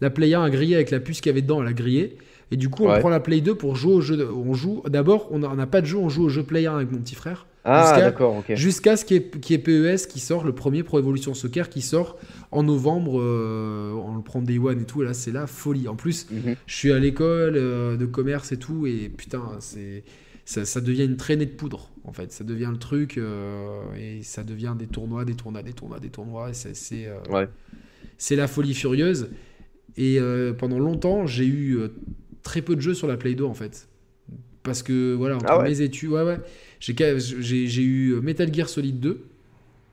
La 0.00 0.08
play 0.08 0.32
1 0.32 0.42
a 0.42 0.48
grillé 0.48 0.76
avec 0.76 0.90
la 0.90 0.98
puce 0.98 1.20
qu'il 1.20 1.28
y 1.28 1.34
avait 1.34 1.42
dedans, 1.42 1.60
elle 1.60 1.68
a 1.68 1.72
grillé. 1.74 2.16
Et 2.50 2.56
du 2.56 2.70
coup, 2.70 2.84
on 2.86 2.88
Ouais. 2.90 3.00
prend 3.00 3.10
la 3.10 3.20
play 3.20 3.42
2 3.42 3.54
pour 3.54 3.76
jouer 3.76 3.92
au 3.92 4.00
jeu. 4.00 4.16
de- 4.16 4.24
On 4.24 4.54
joue. 4.54 4.82
D'abord, 4.88 5.28
on 5.30 5.38
n'a 5.40 5.66
pas 5.66 5.82
de 5.82 5.86
jeu, 5.86 5.98
on 5.98 6.08
joue 6.08 6.24
au 6.24 6.28
jeu 6.30 6.42
play 6.42 6.64
1 6.66 6.76
avec 6.76 6.90
mon 6.90 6.98
petit 6.98 7.14
frère. 7.14 7.46
Ah, 7.64 7.82
Jusqu'à- 7.88 8.00
d'accord, 8.00 8.36
ok. 8.38 8.54
Jusqu'à 8.54 8.96
ce 8.96 9.04
qu'il 9.04 9.16
y, 9.18 9.20
ait- 9.20 9.30
qu'il 9.40 9.54
y 9.54 9.58
ait 9.58 9.62
PES 9.62 10.06
qui 10.08 10.18
sort, 10.18 10.44
le 10.44 10.54
premier 10.54 10.82
Pro 10.82 10.98
Evolution 10.98 11.34
Soccer 11.34 11.68
qui 11.68 11.82
sort 11.82 12.18
en 12.52 12.62
novembre. 12.62 13.20
euh, 13.20 13.92
on 13.92 14.16
le 14.16 14.22
prend 14.22 14.40
Day 14.40 14.58
One 14.58 14.80
et 14.80 14.84
tout. 14.84 15.02
Et 15.02 15.04
là, 15.04 15.12
c'est 15.12 15.30
la 15.32 15.46
folie. 15.46 15.86
En 15.86 15.94
plus, 15.96 16.26
Mhm. 16.30 16.56
je 16.66 16.74
suis 16.74 16.90
à 16.92 16.98
l'école 16.98 17.54
euh, 17.56 17.96
de 17.98 18.06
commerce 18.06 18.52
et 18.52 18.56
tout. 18.56 18.86
Et 18.86 19.10
putain, 19.10 19.42
c'est. 19.60 20.04
Ça, 20.46 20.64
ça 20.64 20.80
devient 20.80 21.04
une 21.04 21.16
traînée 21.18 21.44
de 21.46 21.50
poudre, 21.52 21.90
en 22.04 22.12
fait. 22.12 22.32
Ça 22.32 22.42
devient 22.44 22.68
le 22.72 22.78
truc. 22.78 23.18
euh, 23.18 23.82
et 23.96 24.22
ça 24.22 24.42
devient 24.42 24.74
des 24.78 24.86
tournois, 24.86 25.24
des 25.26 25.34
tournois, 25.34 25.62
des 25.62 25.72
tournois, 25.74 26.00
des 26.00 26.08
tournois. 26.08 26.50
Et 26.50 26.54
c'est 26.54 27.08
Ouais. 27.30 27.46
la 28.36 28.48
folie 28.48 28.74
furieuse. 28.74 29.28
Et 29.98 30.18
pendant 30.58 30.78
longtemps, 30.78 31.26
j'ai 31.26 31.46
eu 31.46 31.78
très 32.42 32.62
peu 32.62 32.74
de 32.74 32.80
jeux 32.80 32.94
sur 32.94 33.06
la 33.06 33.16
Play 33.18 33.34
2 33.34 33.44
en 33.44 33.54
fait. 33.54 33.86
Parce 34.62 34.82
que 34.82 35.14
voilà, 35.14 35.36
entre 35.36 35.46
Ah 35.48 35.58
ouais 35.58 35.68
mes 35.68 35.80
études, 35.82 36.10
ouais, 36.10 36.22
ouais. 36.22 36.38
J'ai 36.80 37.82
eu 37.82 38.14
Metal 38.22 38.52
Gear 38.52 38.68
Solid 38.68 38.98
2, 39.00 39.22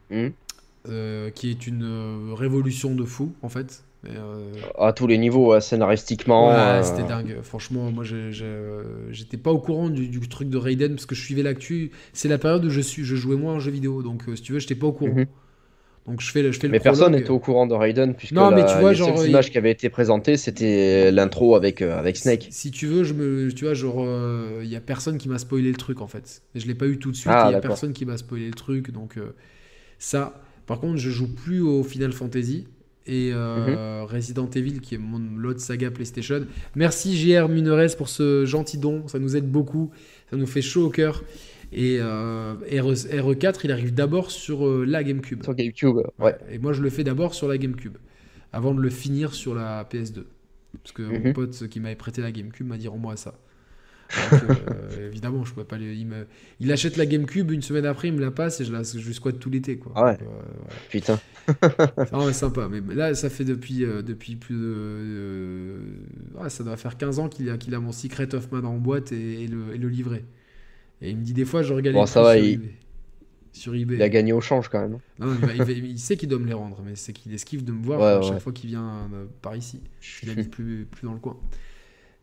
Mhm. 0.09 0.31
euh, 0.89 1.29
qui 1.31 1.49
est 1.51 1.67
une 1.67 1.83
euh, 1.83 2.33
révolution 2.33 2.95
de 2.95 3.03
fou 3.03 3.33
en 3.41 3.49
fait. 3.49 3.83
Euh, 4.07 4.53
À 4.79 4.93
tous 4.93 5.05
les 5.07 5.17
niveaux, 5.17 5.59
scénaristiquement. 5.59 6.49
ouais, 6.49 6.83
c'était 6.83 7.03
dingue. 7.03 7.39
Franchement, 7.43 7.91
moi, 7.91 8.05
j'étais 8.05 9.37
pas 9.37 9.51
au 9.51 9.57
courant 9.59 9.89
du, 9.89 10.07
du 10.07 10.19
truc 10.29 10.49
de 10.49 10.57
Raiden 10.57 10.93
parce 10.95 11.05
que 11.05 11.15
je 11.15 11.21
suivais 11.23 11.43
l'actu. 11.43 11.91
C'est 12.13 12.29
la 12.29 12.37
période 12.37 12.63
où 12.63 12.69
je, 12.69 12.79
suis, 12.79 13.03
je 13.03 13.15
jouais 13.15 13.35
moins 13.35 13.55
en 13.55 13.59
jeux 13.59 13.71
vidéo. 13.71 14.01
Donc, 14.03 14.23
si 14.35 14.41
tu 14.41 14.53
veux, 14.53 14.59
j'étais 14.59 14.75
pas 14.75 14.87
au 14.87 14.93
courant. 14.93 15.13
Mhm. 15.15 15.25
Donc, 16.07 16.21
je 16.21 16.31
fais, 16.31 16.41
le- 16.41 16.51
je 16.53 16.59
fais 16.59 16.67
le 16.67 16.71
Mais 16.71 16.79
personne 16.79 17.11
n'était 17.11 17.29
au 17.31 17.39
courant 17.39 17.67
de 17.67 17.73
Raiden, 17.73 18.13
puisque 18.15 18.31
Non, 18.33 18.49
mais 18.51 18.61
la- 18.61 18.63
tu 18.73 18.79
vois, 18.79 18.91
les 18.91 18.95
genre, 18.97 19.17
seules 19.17 19.27
il- 19.27 19.29
images 19.31 19.51
qui 19.51 19.57
avaient 19.57 19.71
été 19.71 19.89
présentées, 19.89 20.37
c'était 20.37 21.11
l'intro 21.11 21.55
avec, 21.55 21.81
euh, 21.81 21.97
avec 21.99 22.15
Snake. 22.15 22.47
Si 22.49 22.71
tu 22.71 22.87
veux, 22.87 23.03
je 23.03 23.13
me, 23.13 23.51
tu 23.51 23.65
vois, 23.65 23.73
genre, 23.73 24.07
il 24.63 24.69
y 24.69 24.75
a 24.77 24.79
personne 24.81 25.17
qui 25.17 25.27
m'a 25.27 25.37
spoilé 25.37 25.69
le 25.69 25.75
truc 25.75 25.99
en 26.01 26.07
fait. 26.07 26.41
Je 26.55 26.65
l'ai 26.65 26.75
pas 26.75 26.87
eu 26.87 26.97
tout 26.97 27.11
de 27.11 27.15
suite. 27.17 27.31
Ah, 27.35 27.47
Il 27.49 27.53
y 27.53 27.55
a 27.55 27.59
personne 27.61 27.91
qui 27.93 28.05
m'a 28.05 28.15
spoilé 28.17 28.47
le 28.47 28.53
truc, 28.53 28.91
donc 28.91 29.17
euh, 29.17 29.33
ça. 29.99 30.41
Par 30.65 30.79
contre, 30.79 30.97
je 30.97 31.09
joue 31.09 31.33
plus 31.33 31.61
au 31.61 31.83
Final 31.83 32.11
Fantasy 32.13 32.67
et 33.05 33.31
euh, 33.33 34.01
Mhm. 34.03 34.05
Resident 34.09 34.49
Evil, 34.55 34.79
qui 34.81 34.95
est 34.95 34.97
mon 34.97 35.19
l'autre 35.37 35.59
saga 35.61 35.91
PlayStation. 35.91 36.45
Merci 36.75 37.17
JR 37.17 37.47
Muneres 37.49 37.95
pour 37.97 38.09
ce 38.09 38.45
gentil 38.45 38.77
don, 38.77 39.07
ça 39.07 39.19
nous 39.19 39.35
aide 39.37 39.49
beaucoup, 39.49 39.91
ça 40.29 40.35
nous 40.37 40.47
fait 40.47 40.61
chaud 40.61 40.85
au 40.85 40.89
cœur. 40.89 41.23
Et 41.71 41.97
euh, 41.99 42.53
RE, 42.53 42.93
RE4, 42.93 43.59
il 43.65 43.71
arrive 43.71 43.93
d'abord 43.93 44.31
sur 44.31 44.65
euh, 44.67 44.85
la 44.85 45.03
GameCube. 45.03 45.43
Sur 45.43 45.53
GameCube, 45.53 45.97
ouais. 46.19 46.35
Et 46.49 46.59
moi, 46.59 46.73
je 46.73 46.81
le 46.81 46.89
fais 46.89 47.03
d'abord 47.03 47.33
sur 47.33 47.47
la 47.47 47.57
GameCube, 47.57 47.97
avant 48.53 48.73
de 48.73 48.81
le 48.81 48.89
finir 48.89 49.33
sur 49.33 49.53
la 49.53 49.83
PS2. 49.83 50.23
Parce 50.83 50.91
que 50.93 51.01
mon 51.03 51.19
Mhm. 51.19 51.33
pote 51.33 51.67
qui 51.67 51.79
m'avait 51.79 51.95
prêté 51.95 52.21
la 52.21 52.31
GameCube 52.31 52.67
m'a 52.67 52.77
dit 52.77 52.87
rends-moi 52.87 53.17
ça. 53.17 53.33
Donc, 54.31 54.43
euh, 54.49 55.07
évidemment, 55.11 55.43
je 55.43 55.53
pouvais 55.53 55.65
pas 55.65 55.77
le- 55.77 55.93
il, 55.93 56.07
me- 56.07 56.27
il 56.61 56.71
achète 56.71 56.95
la 56.95 57.05
GameCube, 57.05 57.51
une 57.51 57.61
semaine 57.61 57.85
après, 57.85 58.07
il 58.07 58.13
me 58.13 58.21
la 58.21 58.31
passe 58.31 58.61
et 58.61 58.65
je 58.65 58.71
la 58.71 58.83
je 58.83 59.05
lui 59.05 59.13
squatte 59.13 59.39
tout 59.39 59.49
l'été. 59.49 59.77
Quoi. 59.77 59.91
Ah 59.95 60.05
ouais. 60.05 60.17
Donc, 60.17 60.29
Putain. 60.89 61.19
Non, 62.13 62.25
mais 62.25 62.33
sympa. 62.33 62.69
Mais 62.69 62.81
là, 62.95 63.13
ça 63.15 63.29
fait 63.29 63.43
depuis, 63.45 63.79
depuis 63.79 64.35
plus 64.37 64.55
de. 64.55 65.79
ça 66.47 66.63
doit 66.63 66.77
faire 66.77 66.97
15 66.97 67.19
ans 67.19 67.27
qu'il 67.29 67.49
a, 67.49 67.57
qu'il 67.57 67.73
a 67.75 67.79
mon 67.79 67.91
Secret 67.91 68.33
of 68.35 68.51
Man 68.51 68.65
en 68.65 68.77
boîte 68.77 69.11
et, 69.11 69.43
et 69.43 69.47
le, 69.47 69.73
et 69.73 69.77
le 69.77 69.89
livret. 69.89 70.23
Et 71.01 71.11
il 71.11 71.17
me 71.17 71.23
dit 71.23 71.33
des 71.33 71.45
fois, 71.45 71.63
je 71.63 71.73
regarde 71.73 71.95
Bon, 71.95 72.05
ça 72.05 72.21
va, 72.21 72.35
sur 72.35 72.43
il- 72.45 72.53
eBay. 72.53 72.71
Sur 73.53 73.75
eBay. 73.75 73.95
Il 73.95 74.01
a 74.01 74.09
gagné 74.09 74.33
au 74.33 74.41
change 74.41 74.69
quand 74.69 74.79
même. 74.81 74.99
Non, 75.19 75.27
non, 75.27 75.35
il, 75.39 75.45
va- 75.45 75.53
il 75.53 75.63
va- 75.63 75.71
il 75.87 75.99
sait 75.99 76.17
qu'il 76.17 76.29
doit 76.29 76.39
me 76.39 76.45
les 76.47 76.53
rendre, 76.53 76.81
mais 76.85 76.95
c'est 76.95 77.13
qu'il 77.13 77.33
esquive 77.33 77.63
de 77.63 77.71
me 77.71 77.83
voir 77.83 77.99
Ouais, 77.99 78.05
à 78.05 78.19
ouais. 78.19 78.21
chaque 78.21 78.39
fois 78.39 78.53
qu'il 78.53 78.69
vient 78.69 79.09
euh, 79.13 79.25
par 79.41 79.55
ici. 79.55 79.81
Il 80.23 80.29
habite 80.29 80.51
plus, 80.51 80.85
plus 80.85 81.07
dans 81.07 81.13
le 81.13 81.19
coin. 81.19 81.37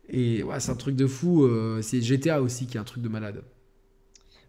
Et 0.09 0.43
ouais, 0.43 0.59
c'est 0.59 0.71
un 0.71 0.75
truc 0.75 0.95
de 0.95 1.07
fou. 1.07 1.45
euh, 1.45 1.81
c'est 1.81 2.01
GTA 2.01 2.41
aussi 2.41 2.67
qui 2.67 2.77
est 2.77 2.79
un 2.79 2.85
truc 2.85 3.03
de 3.03 3.09
malade. 3.09 3.43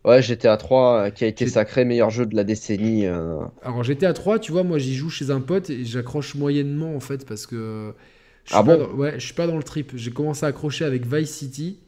Ouais, 0.05 0.23
GTA 0.23 0.57
3 0.57 1.07
euh, 1.07 1.11
qui 1.11 1.25
a 1.25 1.27
été 1.27 1.47
sacré 1.49 1.85
meilleur 1.85 2.11
jeu 2.11 2.25
de 2.27 2.37
la 2.37 2.45
décennie. 2.45 3.05
euh, 3.07 3.45
Alors 3.63 3.83
GTA 3.83 4.13
3, 4.13 4.39
tu 4.39 4.53
vois, 4.53 4.63
moi 4.63 4.79
j'y 4.79 4.95
joue 4.95 5.11
chez 5.11 5.31
un 5.31 5.41
pote 5.41 5.71
et 5.71 5.85
j'accroche 5.85 6.35
moyennement 6.35 6.95
en 6.95 7.01
fait 7.01 7.27
parce 7.27 7.47
que 7.47 7.95
je 8.45 8.53
suis 8.53 8.57
Ah 8.57 8.63
pas 8.63 8.77
bon? 8.77 8.77
dans- 8.77 8.91
ouais, 8.95 9.19
je 9.19 9.25
suis 9.25 9.35
pas 9.35 9.47
dans 9.47 9.57
le 9.57 9.63
trip. 9.63 9.93
J'ai 9.97 10.11
commencé 10.13 10.45
à 10.45 10.49
accrocher 10.49 10.85
avec 10.85 11.07
Vice 11.07 11.31
City 11.31 11.79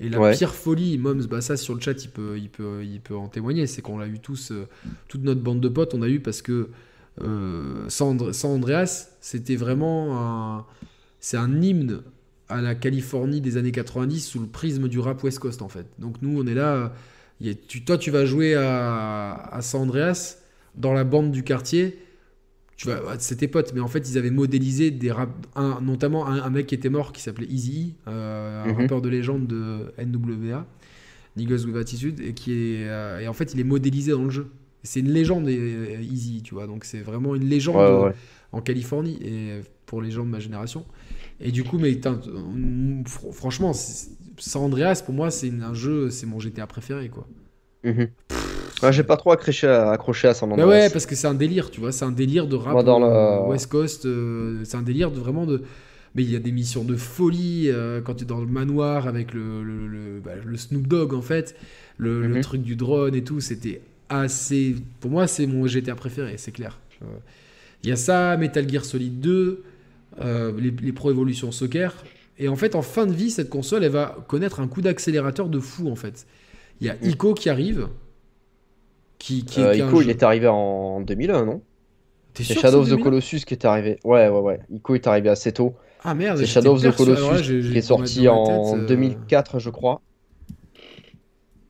et 0.00 0.08
la 0.08 0.18
Ouais. 0.18 0.36
pire 0.36 0.54
folie, 0.54 0.98
Moms, 0.98 1.24
bah 1.28 1.40
ça 1.40 1.56
sur 1.56 1.74
le 1.74 1.80
chat 1.80 2.02
il 2.04 2.10
peut, 2.10 2.38
il 2.38 2.48
peut, 2.50 2.84
il 2.84 3.00
peut 3.00 3.16
en 3.16 3.28
témoigner, 3.28 3.66
c'est 3.66 3.82
qu'on 3.82 3.98
l'a 3.98 4.06
eu 4.08 4.18
tous, 4.18 4.50
euh, 4.52 4.66
toute 5.08 5.22
notre 5.22 5.40
bande 5.42 5.60
de 5.60 5.68
potes, 5.68 5.94
on 5.94 6.02
a 6.02 6.08
eu 6.08 6.20
parce 6.20 6.42
que 6.42 6.68
euh, 7.22 7.88
Andreas, 8.44 9.08
c'était 9.20 9.56
vraiment 9.56 10.18
un, 10.58 10.66
c'est 11.20 11.36
un 11.36 11.60
hymne 11.62 12.02
à 12.48 12.60
la 12.62 12.74
Californie 12.74 13.40
des 13.40 13.56
années 13.56 13.72
90 13.72 14.20
sous 14.20 14.40
le 14.40 14.46
prisme 14.46 14.88
du 14.88 14.98
rap 14.98 15.22
West 15.22 15.38
Coast 15.38 15.62
en 15.62 15.68
fait. 15.68 15.86
Donc 15.98 16.16
nous 16.22 16.40
on 16.40 16.46
est 16.46 16.54
là, 16.54 16.92
il 17.40 17.46
y 17.46 17.50
a- 17.50 17.54
tu, 17.54 17.84
toi 17.84 17.98
tu 17.98 18.10
vas 18.10 18.24
jouer 18.26 18.54
à, 18.54 19.34
à 19.52 19.62
San 19.62 19.82
Andreas 19.82 20.38
dans 20.74 20.92
la 20.92 21.04
bande 21.04 21.30
du 21.30 21.42
quartier. 21.44 21.98
Tu 22.80 22.86
vas, 22.86 23.04
ouais, 23.04 23.14
c'est 23.18 23.36
tes 23.36 23.46
potes, 23.48 23.72
mais 23.74 23.80
en 23.80 23.88
fait 23.88 24.08
ils 24.08 24.16
avaient 24.16 24.30
modélisé 24.30 24.90
des 24.90 25.12
rap, 25.12 25.28
un- 25.54 25.80
notamment 25.82 26.26
un, 26.26 26.40
un 26.42 26.48
mec 26.50 26.66
qui 26.66 26.74
était 26.74 26.88
mort 26.88 27.12
qui 27.12 27.20
s'appelait 27.20 27.46
Easy, 27.46 27.94
euh, 28.08 28.64
un 28.64 28.68
Mhm. 28.68 28.74
rappeur 28.76 29.02
de 29.02 29.08
légende 29.10 29.46
de 29.46 29.92
NWA, 29.98 30.66
Niggas 31.36 31.64
with 31.66 31.76
Attitude, 31.76 32.20
et 32.20 32.32
qui 32.32 32.52
est, 32.52 32.88
euh, 32.88 33.20
et 33.20 33.28
en 33.28 33.34
fait 33.34 33.52
il 33.52 33.60
est 33.60 33.64
modélisé 33.64 34.12
dans 34.12 34.24
le 34.24 34.30
jeu. 34.30 34.46
C'est 34.82 35.00
une 35.00 35.10
légende 35.12 35.46
euh, 35.46 36.00
Easy, 36.00 36.40
tu 36.42 36.54
vois, 36.54 36.66
donc 36.66 36.84
c'est 36.86 37.00
vraiment 37.02 37.34
une 37.34 37.44
légende 37.44 37.76
Ouais, 37.76 38.04
ouais. 38.06 38.14
en 38.52 38.62
Californie 38.62 39.18
et 39.22 39.60
pour 39.84 40.00
les 40.00 40.10
gens 40.10 40.24
de 40.24 40.30
ma 40.30 40.40
génération. 40.40 40.86
Et 41.38 41.50
du 41.52 41.64
coup, 41.64 41.78
mais 41.78 41.92
fr- 41.92 43.32
franchement, 43.32 43.72
San 43.74 44.62
Andreas 44.62 45.02
pour 45.04 45.14
moi 45.14 45.30
c'est 45.30 45.50
un 45.50 45.74
jeu, 45.74 46.08
c'est 46.08 46.24
mon 46.26 46.40
GTA 46.40 46.66
préféré 46.66 47.10
quoi. 47.10 47.26
Mhm. 47.84 48.08
Ouais, 48.82 48.92
j'ai 48.92 49.02
pas 49.02 49.16
trop 49.16 49.32
accroché 49.32 49.66
à, 49.66 49.90
accroché 49.90 50.28
à 50.28 50.34
San 50.34 50.48
Bah 50.48 50.54
Andreas. 50.54 50.68
ouais, 50.68 50.90
parce 50.90 51.06
que 51.06 51.14
c'est 51.14 51.26
un 51.26 51.34
délire, 51.34 51.70
tu 51.70 51.80
vois, 51.80 51.92
c'est 51.92 52.04
un 52.04 52.10
délire 52.12 52.46
de 52.46 52.56
rap 52.56 52.72
Moi, 52.72 52.82
dans 52.82 53.02
euh, 53.02 53.42
le- 53.44 53.48
West 53.50 53.68
Coast, 53.70 54.06
euh, 54.06 54.60
c'est 54.64 54.76
un 54.76 54.82
délire 54.82 55.10
de 55.10 55.18
vraiment 55.20 55.46
de. 55.46 55.62
Mais 56.16 56.22
il 56.24 56.30
y 56.30 56.34
a 56.36 56.40
des 56.40 56.50
missions 56.50 56.82
de 56.82 56.96
folie 56.96 57.68
euh, 57.68 58.00
quand 58.00 58.14
tu 58.14 58.24
es 58.24 58.26
dans 58.26 58.40
le 58.40 58.46
manoir 58.46 59.06
avec 59.06 59.32
le, 59.32 59.62
le, 59.62 59.86
le- 59.86 60.20
bah, 60.20 60.32
le 60.44 60.56
Snoop 60.56 60.88
Dogg 60.88 61.14
en 61.14 61.22
fait, 61.22 61.54
le, 61.98 62.26
Mhm. 62.28 62.40
truc 62.40 62.62
du 62.62 62.74
drone 62.74 63.14
et 63.14 63.22
tout, 63.22 63.40
c'était 63.40 63.80
assez. 64.08 64.74
Pour 65.00 65.10
moi, 65.12 65.26
c'est 65.28 65.46
mon 65.46 65.66
GTA 65.66 65.94
préféré, 65.94 66.34
c'est 66.36 66.50
clair. 66.52 66.78
Il 67.84 67.88
y 67.88 67.92
a 67.92 67.96
ça, 67.96 68.36
Metal 68.36 68.68
Gear 68.68 68.84
Solid 68.84 69.20
2, 69.20 69.62
euh, 70.20 70.52
les, 70.58 70.70
les 70.70 70.92
Pro 70.92 71.10
Evolution 71.10 71.52
Soccer. 71.52 71.94
Et 72.38 72.48
en 72.48 72.56
fait, 72.56 72.74
en 72.74 72.82
fin 72.82 73.06
de 73.06 73.12
vie, 73.12 73.30
cette 73.30 73.48
console, 73.50 73.84
elle 73.84 73.92
va 73.92 74.16
connaître 74.26 74.60
un 74.60 74.66
coup 74.66 74.80
d'accélérateur 74.82 75.48
de 75.48 75.60
fou 75.60 75.88
en 75.90 75.96
fait. 75.96 76.26
Il 76.80 76.86
y 76.86 76.90
a 76.90 76.96
Ico 77.02 77.34
qui 77.34 77.48
arrive. 77.50 77.86
Qui, 79.20 79.44
qui 79.44 79.60
est, 79.60 79.64
Euh, 79.64 79.76
Ico, 79.76 80.02
il 80.02 80.10
est 80.10 80.22
arrivé 80.24 80.48
en 80.48 81.00
2001, 81.02 81.44
non? 81.44 81.60
C'est 82.34 82.54
Shadow 82.54 82.78
of 82.80 82.86
the 82.86 82.90
2001? 82.92 83.04
Colossus 83.04 83.40
qui 83.44 83.54
est 83.54 83.64
arrivé. 83.64 83.98
Ouais, 84.02 84.28
ouais, 84.28 84.40
ouais. 84.40 84.60
Ico 84.72 84.94
est 84.96 85.06
arrivé 85.06 85.28
assez 85.28 85.52
tôt. 85.52 85.74
Ah 86.02 86.14
merde, 86.14 86.38
C'est 86.38 86.46
Shadow 86.46 86.72
of 86.72 86.82
the 86.82 86.90
Colossus 86.96 87.70
qui 87.70 87.76
est 87.78 87.82
sorti 87.82 88.26
en 88.28 88.72
tête, 88.72 88.80
euh, 88.82 88.86
2004, 88.86 89.58
je 89.58 89.68
crois. 89.70 90.00
De 90.48 90.82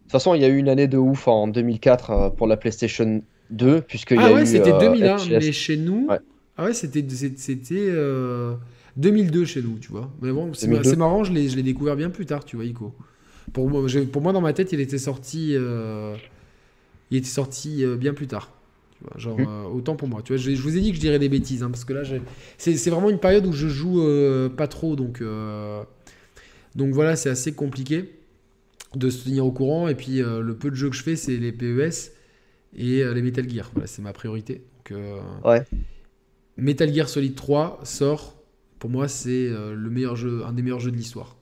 toute 0.05 0.13
façon, 0.13 0.35
il 0.35 0.43
y 0.43 0.45
a 0.45 0.49
eu 0.49 0.57
une 0.59 0.69
année 0.69 0.87
de 0.89 0.97
ouf 0.97 1.27
en 1.29 1.49
2004 1.49 2.11
euh, 2.11 2.31
pour 2.31 2.47
la 2.47 2.57
PlayStation 2.57 3.23
2, 3.51 3.81
puisqu'il 3.81 4.17
y 4.17 4.21
Ah 4.21 4.27
a 4.27 4.33
ouais, 4.33 4.43
eu 4.43 4.47
c'était 4.47 4.73
euh, 4.73 4.79
2001, 4.79 5.17
HLS. 5.17 5.29
mais 5.45 5.53
chez 5.53 5.77
nous. 5.77 6.07
Ouais. 6.09 6.19
Ah 6.57 6.65
ouais, 6.65 6.73
c'était 6.73 7.05
euh, 7.73 8.55
2002 8.97 9.45
chez 9.45 9.63
nous, 9.63 9.79
tu 9.81 9.91
vois. 9.91 10.09
Mais 10.23 10.31
bon, 10.31 10.53
c'est 10.55 10.67
2002. 10.69 10.91
c'est 10.91 10.97
marrant, 10.97 11.25
je 11.25 11.33
l'ai 11.33 11.49
je 11.49 11.57
l'ai 11.57 11.63
découvert 11.65 11.97
bien 11.97 12.11
plus 12.11 12.27
tard, 12.27 12.45
tu 12.45 12.55
vois, 12.57 12.65
Ico. 12.65 12.93
Pour 13.53 13.69
moi, 13.69 13.85
pour 14.13 14.23
moi, 14.23 14.33
dans 14.33 14.41
ma 14.41 14.53
tête, 14.53 14.71
il 14.73 14.81
était 14.81 14.99
sorti, 14.99 15.57
il 17.11 17.19
était 17.19 17.27
sorti 17.29 17.85
euh, 17.85 17.97
bien 17.97 18.15
plus 18.15 18.27
tard. 18.27 18.51
Tu 18.99 19.05
vois, 19.05 19.19
genre 19.19 19.39
Mhm. 19.39 19.47
euh, 19.49 19.63
autant 19.65 19.97
pour 19.97 20.09
moi. 20.09 20.23
Tu 20.23 20.33
vois, 20.33 20.37
je, 20.43 20.51
je 20.55 20.63
vous 20.63 20.77
ai 20.77 20.81
dit 20.81 20.91
que 20.91 20.97
je 20.97 21.01
dirais 21.01 21.19
des 21.19 21.29
bêtises, 21.29 21.63
hein, 21.63 21.71
parce 21.71 21.85
que 21.85 21.93
là, 21.93 22.03
c'est 22.59 22.91
vraiment 22.91 23.11
une 23.11 23.19
période 23.19 23.47
où 23.47 23.53
je 23.53 23.69
joue 23.69 24.03
euh, 24.03 24.49
pas 24.49 24.69
trop, 24.69 24.97
donc 24.97 25.23
donc 26.77 26.95
voilà, 26.95 27.17
c'est 27.17 27.31
assez 27.31 27.53
compliqué 27.53 28.11
de 28.95 29.11
se 29.11 29.25
tenir 29.25 29.45
au 29.47 29.51
courant. 29.53 29.89
Et 29.89 29.95
puis 29.95 30.19
le 30.19 30.55
peu 30.55 30.71
de 30.71 30.77
jeux 30.77 30.91
que 30.91 30.97
je 30.97 31.03
fais, 31.03 31.17
c'est 31.17 31.37
les 31.37 31.53
PES 31.53 32.13
et 32.77 33.03
les 33.05 33.23
Metal 33.23 33.49
Gear. 33.49 33.71
Voilà, 33.75 33.87
c'est 33.89 34.03
ma 34.03 34.13
priorité. 34.13 34.63
Donc, 34.91 34.99
Ouais. 35.45 35.63
Metal 36.57 36.93
Gear 36.95 37.09
Solid 37.09 37.35
3 37.35 37.81
sort. 37.85 38.37
Pour 38.79 38.89
moi, 38.91 39.09
c'est 39.09 39.49
le 39.49 39.91
meilleur 39.91 40.15
jeu, 40.17 40.45
un 40.47 40.53
des 40.53 40.63
meilleurs 40.63 40.81
jeux 40.81 40.91
de 40.93 40.97
l'histoire. 40.97 41.37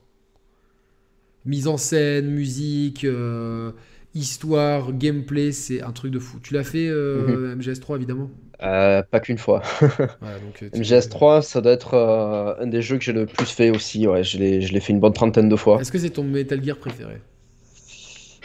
Mise 1.45 1.67
en 1.67 1.77
scène, 1.77 2.29
musique, 2.31 3.05
euh, 3.05 3.71
histoire, 4.13 4.93
gameplay, 4.93 5.51
c'est 5.51 5.81
un 5.81 5.91
truc 5.91 6.11
de 6.11 6.19
fou. 6.19 6.39
Tu 6.41 6.53
l'as 6.53 6.63
fait 6.63 6.87
euh, 6.87 7.55
MGS3 7.55 7.97
évidemment. 7.97 8.29
Euh, 8.61 9.03
pas 9.03 9.19
qu'une 9.21 9.37
fois. 9.37 9.61
Donc, 10.21 10.63
euh, 10.63 10.69
tu- 10.69 10.79
MGS3, 10.79 11.41
ça 11.41 11.61
doit 11.61 11.71
être 11.71 11.93
euh, 11.93 12.55
un 12.59 12.67
des 12.67 12.81
jeux 12.81 12.97
que 12.97 13.03
j'ai 13.03 13.13
le 13.13 13.25
plus 13.25 13.45
fait 13.45 13.69
aussi. 13.69 14.05
Ouais, 14.07 14.23
je 14.23 14.37
l'ai 14.37 14.61
je 14.61 14.73
l'ai 14.73 14.79
fait 14.81 14.91
une 14.91 14.99
bonne 14.99 15.13
trentaine 15.13 15.47
de 15.49 15.55
fois. 15.55 15.79
Est-ce 15.79 15.91
que 15.91 15.97
c'est 15.99 16.09
ton 16.09 16.23
Metal 16.23 16.61
Gear 16.63 16.77
préféré? 16.77 17.21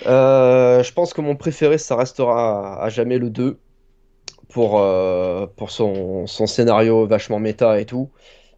Je 0.05 0.93
pense 0.93 1.12
que 1.15 1.20
mon 1.20 1.36
préféré, 1.36 1.78
ça 1.78 1.97
restera 1.97 2.82
à 2.82 2.89
jamais 2.89 3.19
le 3.19 3.31
2 3.31 3.59
pour, 4.49 4.82
pour 5.57 5.70
son, 5.70 6.27
son 6.27 6.47
scénario 6.47 7.07
vachement 7.07 7.41
méta 7.41 7.81
et 7.81 7.86
tout. 7.86 8.11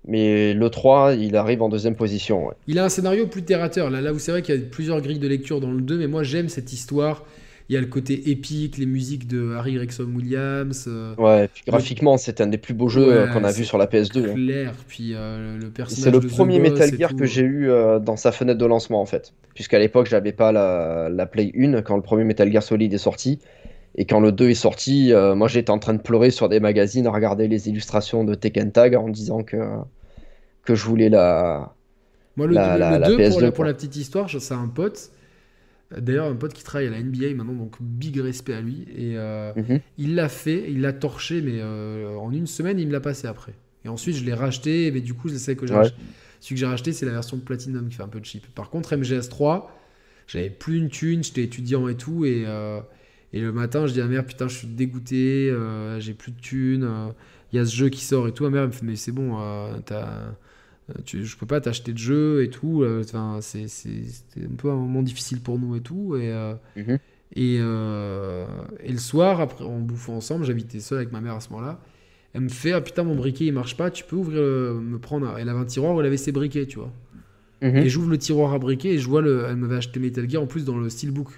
Mais 0.07 0.55
le 0.55 0.71
3, 0.71 1.15
il 1.15 1.35
arrive 1.37 1.63
en 1.63 1.69
deuxième 1.69 1.97
position. 1.97 2.47
ouais. 2.47 2.55
Il 2.69 2.79
a 2.79 2.85
un 2.85 2.89
scénario 2.89 3.27
plus 3.27 3.43
terre 3.43 3.63
à 3.63 3.69
terre. 3.69 3.91
Là, 3.91 4.01
là 4.01 4.13
où 4.13 4.19
c'est 4.19 4.31
vrai 4.31 4.43
qu'il 4.43 4.55
y 4.55 4.59
a 4.59 4.61
plusieurs 4.61 5.01
grilles 5.01 5.19
de 5.19 5.29
lecture 5.29 5.61
dans 5.61 5.73
le 5.73 5.81
2, 5.81 5.99
mais 5.99 6.07
moi 6.07 6.23
j'aime 6.23 6.49
cette 6.49 6.73
histoire. 6.73 7.25
Il 7.69 7.75
y 7.75 7.77
a 7.77 7.81
le 7.81 7.89
côté 7.89 8.31
épique, 8.31 8.79
les 8.79 8.87
musiques 8.87 9.27
de 9.27 9.55
Harry 9.57 9.75
Gregson 9.75 10.07
Williams. 10.15 10.85
euh, 10.87 11.17
Ouais, 11.19 11.49
puis 11.53 11.65
graphiquement, 11.67 12.17
c'est 12.17 12.41
un 12.41 12.47
des 12.47 12.59
plus 12.59 12.75
beaux 12.75 12.89
jeux 12.89 13.09
Ouais, 13.09 13.15
euh, 13.15 13.27
qu'on 13.27 13.43
a 13.43 13.51
vu 13.51 13.65
sur 13.65 13.77
la 13.77 13.87
PS2. 13.87 14.31
hein. 14.31 14.35
clair. 14.35 14.73
Puis 14.87 15.15
euh, 15.15 15.59
le 15.59 15.71
personnage. 15.71 16.05
C'est 16.05 16.13
le 16.13 16.21
de 16.21 16.29
premier 16.29 16.61
Boss 16.61 16.71
Metal 16.71 16.95
et 16.95 16.97
Gear 16.97 17.17
que 17.17 17.27
j'ai 17.27 17.43
eu 17.43 17.69
euh, 17.69 17.99
dans 17.99 18.15
sa 18.17 18.31
fenêtre 18.31 18.59
de 18.61 18.67
lancement 18.67 19.01
en 19.01 19.07
fait. 19.07 19.33
Puisqu'à 19.55 19.81
l'époque, 19.81 20.07
j'avais 20.09 20.31
pas 20.31 20.53
la, 20.53 21.09
la 21.11 21.27
Play 21.27 21.51
1 21.59 21.83
quand 21.83 21.97
le 21.97 22.03
premier 22.03 22.23
Metal 22.23 22.53
Gear 22.53 22.63
Solid 22.63 22.95
est 22.95 22.99
sorti. 22.99 23.41
Et 23.97 24.05
quand 24.05 24.21
le 24.21 24.31
2 24.33 24.51
est 24.51 24.55
sorti, 24.55 25.13
euh, 25.13 25.35
moi 25.35 25.49
j'étais 25.49 25.71
en 25.71 25.79
train 25.79 25.95
de 25.95 26.03
pleurer 26.03 26.31
sur 26.31 26.49
des 26.49 26.61
magazines 26.61 27.07
à 27.07 27.11
regarder 27.11 27.49
les 27.49 27.69
illustrations 27.69 28.25
de 28.25 28.35
Tekken 28.35 28.71
Tag 28.73 28.95
en 28.95 29.09
disant 29.09 29.43
que, 29.43 29.57
que 30.65 30.75
je 30.75 30.85
voulais 30.85 31.09
la. 31.09 31.75
Moi, 32.37 32.47
le, 32.47 32.55
La- 32.55 32.75
le- 32.75 32.81
la- 32.81 32.91
le 32.93 32.99
la 33.01 33.09
2, 33.09 33.17
pour, 33.17 33.39
PS2, 33.39 33.41
la, 33.41 33.49
pour 33.53 33.57
quoi. 33.57 33.67
la 33.67 33.75
petite 33.75 33.97
histoire, 33.97 34.29
c'est 34.31 34.55
un 34.55 34.69
pote. 34.69 35.11
D'ailleurs, 35.97 36.27
un 36.27 36.35
pote 36.35 36.53
qui 36.53 36.65
travaille 36.65 36.89
à 36.89 36.91
la 36.91 36.99
NBA 37.01 37.35
maintenant, 37.35 37.55
donc 37.55 37.77
big 37.81 38.19
respect 38.19 38.55
à 38.55 38.61
lui. 38.61 38.83
Et 38.97 39.17
euh, 39.17 39.53
Mhm. 39.57 39.81
il 39.99 40.15
l'a 40.17 40.29
fait, 40.29 40.65
il 40.71 40.81
l'a 40.81 40.93
torché, 40.93 41.41
mais 41.41 41.61
euh, 41.61 42.17
en 42.19 42.33
une 42.33 42.47
semaine, 42.47 42.79
il 42.79 42.89
me 42.89 42.93
l'a 42.93 43.01
passé 43.01 43.29
après. 43.29 43.53
Et 43.85 43.89
ensuite, 43.89 44.17
je 44.17 44.25
l'ai 44.25 44.35
racheté, 44.35 44.91
mais 44.91 45.01
du 45.01 45.15
coup, 45.15 45.29
sais 45.29 45.55
que 45.57 45.67
j'ai 45.67 45.75
Ouais. 45.75 45.81
racheté- 45.81 45.97
celui 46.41 46.57
que 46.57 46.61
j'ai 46.61 46.67
racheté, 46.67 46.93
c'est 46.93 47.07
la 47.07 47.13
version 47.13 47.39
Platinum 47.39 47.89
qui 47.89 47.95
fait 47.97 48.03
un 48.03 48.09
peu 48.09 48.21
cheap. 48.23 48.47
Par 48.55 48.69
contre, 48.69 48.93
MGS3, 48.95 49.71
j'avais 50.27 50.51
plus 50.51 50.79
une 50.79 50.89
thune, 50.91 51.23
j'étais 51.23 51.45
étudiant 51.45 51.89
et 51.89 51.95
tout, 51.97 52.25
et, 52.25 52.45
euh, 52.47 52.81
et 53.37 53.41
le 53.41 53.53
matin, 53.53 53.87
je 53.87 53.93
dis 53.93 54.01
à 54.01 54.05
ma 54.05 54.11
mère, 54.11 54.25
putain, 54.27 54.49
je 54.49 54.57
suis 54.57 54.69
dégoûté, 54.69 55.51
euh, 55.51 55.99
j'ai 56.01 56.15
plus 56.15 56.33
de 56.33 56.41
thunes, 56.41 56.85
euh, 56.85 57.09
il 57.53 57.57
y 57.57 57.59
a 57.59 57.65
ce 57.65 57.75
jeu 57.75 57.89
qui 57.89 58.03
sort 58.05 58.29
et 58.29 58.33
tout. 58.33 58.45
Ma 58.45 58.51
mère 58.51 58.63
elle 58.63 58.69
me 58.69 58.73
fait, 58.73 58.85
mais 58.87 58.97
c'est 58.97 59.13
bon, 59.13 59.37
euh, 59.41 59.79
t'as- 59.85 60.35
euh, 60.91 60.95
tu- 61.05 61.25
je 61.25 61.37
peux 61.37 61.47
pas 61.47 61.61
t'acheter 61.61 61.93
de 61.93 61.99
jeu 61.99 62.43
et 62.43 62.51
tout. 62.51 62.83
euh, 62.83 63.03
Enfin, 63.05 63.39
c'est 63.41 63.69
c'était 63.69 64.47
un 64.47 64.57
peu 64.57 64.71
un 64.71 64.77
moment 64.77 65.03
difficile 65.03 65.41
pour 65.41 65.59
nous 65.59 65.75
et 65.77 65.81
tout. 65.81 66.17
Et, 66.17 66.33
euh, 66.33 66.55
Mhm. 66.77 66.99
et, 67.35 67.59
euh, 67.61 68.47
et 68.83 68.93
le 68.93 68.99
soir, 68.99 69.41
après, 69.41 69.65
on 69.65 69.81
bouffait 69.81 70.13
ensemble. 70.13 70.45
J'habitais 70.45 70.81
seul 70.81 70.99
avec 70.99 71.13
ma 71.13 71.21
mère 71.21 71.35
à 71.35 71.41
ce 71.41 71.51
moment-là. 71.51 71.81
Elle 72.35 72.43
me 72.43 72.49
fait 72.49 72.73
Ah 72.73 72.81
putain, 72.81 73.03
mon 73.05 73.15
briquet 73.17 73.47
il 73.47 73.53
marche 73.53 73.77
pas, 73.77 73.91
tu 73.91 74.05
peux 74.05 74.17
ouvrir, 74.17 74.41
le- 74.41 74.75
me 74.81 74.99
prendre. 74.99 75.37
Elle 75.39 75.49
avait 75.49 75.59
un 75.59 75.65
tiroir 75.65 75.95
où 75.95 76.01
elle 76.01 76.07
avait 76.07 76.17
ses 76.19 76.33
briquets, 76.33 76.67
tu 76.67 76.79
vois. 76.79 76.93
Mhm. 77.63 77.77
Et 77.79 77.89
j'ouvre 77.89 78.11
le 78.11 78.19
tiroir 78.19 78.53
à 78.53 78.59
briquets 78.59 78.91
et 78.95 78.99
je 78.99 79.09
vois 79.09 79.23
le. 79.23 79.45
Elle 79.49 79.57
m'avait 79.57 79.77
acheté 79.77 79.99
Metal 79.99 80.29
Gear 80.29 80.43
en 80.43 80.47
plus 80.47 80.65
dans 80.65 80.77
le 80.77 80.89
steelbook. 80.91 81.29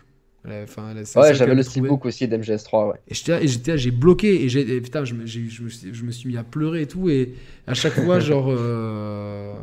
Ouais, 1.21 1.35
j'avais 1.35 1.55
le 1.55 1.63
steelbook 1.63 2.05
aussi 2.07 2.27
d'MGS3. 2.29 2.91
Ouais. 2.91 2.97
Et 3.09 3.15
j'étais 3.15 3.71
là, 3.73 3.77
j'ai 3.77 3.91
bloqué 3.91 4.45
et 4.45 4.49
j'ai 4.49 4.81
putain, 4.81 5.05
je 5.05 5.15
me, 5.15 5.27
je, 5.27 5.41
me 5.63 5.69
suis, 5.69 5.95
je 5.95 6.05
me 6.05 6.11
suis 6.11 6.29
mis 6.29 6.37
à 6.37 6.45
pleurer 6.45 6.83
et 6.83 6.87
tout 6.87 7.09
et 7.09 7.35
à 7.67 7.75
chaque 7.75 7.93
fois 8.05 8.19
genre 8.21 8.47
euh, 8.51 9.55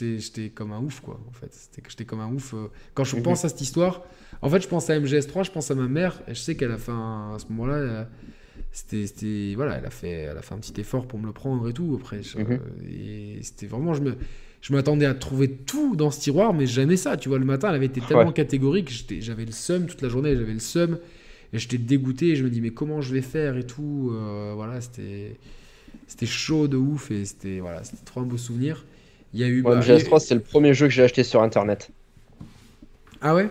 j'étais 0.00 0.50
comme 0.50 0.72
un 0.72 0.80
ouf 0.80 1.00
quoi 1.00 1.18
en 1.28 1.32
fait, 1.32 1.50
j'étais 1.88 2.04
comme 2.04 2.20
un 2.20 2.30
ouf 2.32 2.54
euh. 2.54 2.68
quand 2.94 3.04
je 3.04 3.16
Mhm. 3.16 3.22
pense 3.22 3.44
à 3.44 3.48
cette 3.48 3.60
histoire. 3.60 4.02
En 4.42 4.50
fait, 4.50 4.60
je 4.62 4.68
pense 4.68 4.90
à 4.90 4.98
MGS3, 4.98 5.44
je 5.44 5.50
pense 5.50 5.70
à 5.70 5.74
ma 5.74 5.88
mère 5.88 6.20
et 6.28 6.34
je 6.34 6.40
sais 6.40 6.56
qu'elle 6.56 6.72
a 6.72 6.76
fait 6.78 6.92
un- 6.92 7.34
à 7.34 7.38
ce 7.38 7.46
moment-là 7.50 7.78
elle- 7.78 8.08
c'était 8.72 9.54
voilà, 9.54 9.76
elle 9.78 9.86
a 9.86 9.90
fait 9.90 10.10
elle 10.10 10.36
a 10.36 10.42
fait 10.42 10.54
un 10.54 10.58
petit 10.58 10.78
effort 10.80 11.06
pour 11.06 11.18
me 11.18 11.26
le 11.26 11.32
prendre 11.32 11.66
et 11.68 11.72
tout 11.72 11.98
après 11.98 12.22
je- 12.22 12.38
Mhm. 12.38 12.58
et 12.90 13.38
c'était 13.42 13.66
vraiment 13.66 13.94
je 13.94 14.02
me 14.02 14.16
je 14.66 14.72
m'attendais 14.72 15.06
à 15.06 15.14
trouver 15.14 15.50
tout 15.50 15.96
dans 15.96 16.10
ce 16.10 16.20
tiroir, 16.20 16.52
mais 16.54 16.66
jamais 16.66 16.96
ça. 16.96 17.16
Tu 17.16 17.28
vois, 17.28 17.38
le 17.38 17.44
matin, 17.44 17.68
elle 17.68 17.76
avait 17.76 17.86
été 17.86 18.02
tellement 18.02 18.32
Ouais. 18.32 18.32
catégorique, 18.32 18.90
j'avais 19.20 19.44
le 19.44 19.52
seum 19.52 19.86
toute 19.86 20.02
la 20.02 20.08
journée, 20.08 20.34
j'avais 20.36 20.52
le 20.54 20.58
seum. 20.58 20.98
Et 21.52 21.58
j'étais 21.58 21.78
dégoûté, 21.78 22.30
et 22.30 22.36
je 22.36 22.44
me 22.44 22.50
dis, 22.50 22.60
mais 22.60 22.70
comment 22.70 23.00
je 23.00 23.14
vais 23.14 23.22
faire 23.22 23.56
et 23.56 23.66
tout. 23.66 24.10
euh, 24.12 24.52
voilà, 24.56 24.80
c'était 24.80 25.38
c'était 26.08 26.26
chaud 26.26 26.68
de 26.68 26.76
ouf, 26.76 27.10
et 27.10 27.24
c'était 27.24 27.60
voilà, 27.60 27.84
c'était 27.84 28.04
trop 28.04 28.20
un 28.20 28.24
beau 28.24 28.38
souvenir. 28.38 28.84
Il 29.34 29.40
y 29.40 29.44
a 29.44 29.48
eu. 29.48 29.62
Ouais, 29.64 29.74
bah, 29.74 29.74
MGS3, 29.74 30.20
c'est 30.20 30.34
le 30.36 30.42
premier 30.42 30.72
jeu 30.72 30.86
que 30.86 30.92
j'ai 30.94 31.02
acheté 31.02 31.22
sur 31.24 31.42
internet. 31.42 31.90
Ah 33.20 33.34
ouais? 33.34 33.48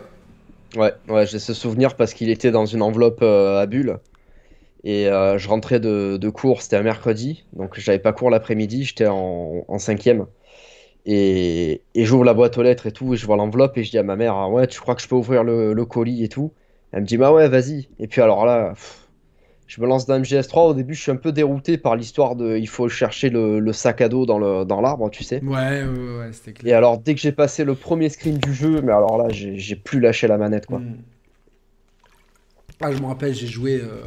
Ouais, 0.75 0.93
ouais, 1.07 1.25
j'ai 1.25 1.39
ce 1.39 1.53
souvenir 1.53 1.95
parce 1.95 2.13
qu'il 2.13 2.29
était 2.29 2.51
dans 2.51 2.65
une 2.65 2.81
enveloppe 2.81 3.21
euh, 3.21 3.59
à 3.61 3.65
bulles. 3.65 3.99
Et 4.83 5.07
euh, 5.09 5.37
je 5.37 5.49
rentrais 5.49 5.79
de, 5.79 6.17
de 6.17 6.29
cours, 6.29 6.61
c'était 6.61 6.77
un 6.77 6.83
mercredi, 6.83 7.45
donc 7.53 7.79
j'avais 7.79 7.99
pas 7.99 8.13
cours 8.13 8.29
l'après-midi, 8.31 8.85
j'étais 8.85 9.07
en, 9.07 9.65
en 9.67 9.79
cinquième. 9.79 10.27
Et, 11.05 11.83
et 11.93 12.05
j'ouvre 12.05 12.23
la 12.25 12.33
boîte 12.33 12.57
aux 12.57 12.63
lettres 12.63 12.87
et 12.87 12.91
tout, 12.91 13.13
et 13.13 13.17
je 13.17 13.25
vois 13.25 13.35
l'enveloppe, 13.37 13.77
et 13.77 13.83
je 13.83 13.91
dis 13.91 13.97
à 13.97 14.03
ma 14.03 14.15
mère, 14.15 14.33
ah 14.35 14.49
ouais, 14.49 14.67
tu 14.67 14.79
crois 14.79 14.95
que 14.95 15.01
je 15.01 15.07
peux 15.07 15.15
ouvrir 15.15 15.43
le, 15.43 15.73
le 15.73 15.85
colis 15.85 16.23
et 16.23 16.29
tout? 16.29 16.53
Elle 16.91 17.01
me 17.01 17.05
dit, 17.07 17.17
bah 17.17 17.31
ouais, 17.33 17.47
vas-y. 17.49 17.89
Et 17.99 18.07
puis 18.07 18.21
alors 18.21 18.45
là, 18.45 18.69
pff, 18.71 19.07
je 19.67 19.81
me 19.81 19.87
lance 19.87 20.05
dans 20.07 20.15
MGS3, 20.15 20.67
au 20.69 20.73
début 20.75 20.95
je 20.95 21.01
suis 21.03 21.11
un 21.11 21.17
peu 21.17 21.31
dérouté 21.33 21.77
par 21.77 21.95
l'histoire 21.95 22.35
de, 22.35 22.57
il 22.57 22.67
faut 22.69 22.89
chercher 22.89 23.29
le, 23.31 23.59
le 23.59 23.73
sac 23.73 24.01
à 24.01 24.09
dos 24.09 24.25
dans 24.25 24.39
le, 24.39 24.65
dans 24.65 24.81
l'arbre, 24.81 25.09
tu 25.11 25.23
sais. 25.23 25.45
Ouais, 25.45 25.83
ouais, 25.85 26.17
ouais, 26.17 26.33
c'était 26.33 26.53
Et 26.65 26.73
clair. 26.73 26.73
alors 26.73 26.97
dès 26.97 27.15
que 27.15 27.21
j'ai 27.21 27.31
passé 27.31 27.63
le 27.63 27.75
premier 27.77 28.09
screen 28.09 28.37
du 28.39 28.53
jeu, 28.53 28.81
mais 28.81 28.91
alors 28.91 29.17
là, 29.17 29.29
j'ai 29.29 29.57
j'ai 29.57 29.77
plus 29.77 30.01
lâché 30.01 30.27
la 30.27 30.37
manette, 30.37 30.65
quoi. 30.65 30.83
Mm. 30.83 31.03
Ah, 32.81 32.91
je 32.91 32.99
me 33.01 33.05
rappelle, 33.07 33.33
j'ai 33.33 33.47
joué. 33.47 33.79
euh, 33.81 34.03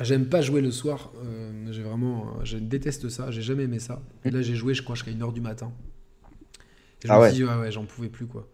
J'aime 0.00 0.28
pas 0.28 0.42
jouer 0.42 0.60
le 0.62 0.70
soir. 0.72 1.12
euh, 1.24 1.52
j'ai 1.72 1.82
vraiment. 1.82 2.26
euh, 2.40 2.44
Je 2.44 2.58
déteste 2.58 3.08
ça. 3.10 3.30
J'ai 3.30 3.42
jamais 3.42 3.64
aimé 3.64 3.78
ça. 3.80 4.02
Et 4.24 4.30
là, 4.30 4.42
j'ai 4.42 4.54
joué, 4.56 4.74
je 4.74 4.82
crois, 4.82 4.96
jusqu'à 4.96 5.10
1h 5.12 5.32
du 5.32 5.40
matin. 5.40 5.72
Et 7.06 7.10
je 7.10 7.14
Ah 7.14 7.18
me 7.18 7.20
ouais. 7.20 7.34
suis 7.34 7.36
dit, 7.36 7.44
ouais, 7.44 7.56
ouais, 7.56 7.72
j'en 7.72 7.84
pouvais 7.86 8.08
plus, 8.10 8.26
quoi. 8.26 8.48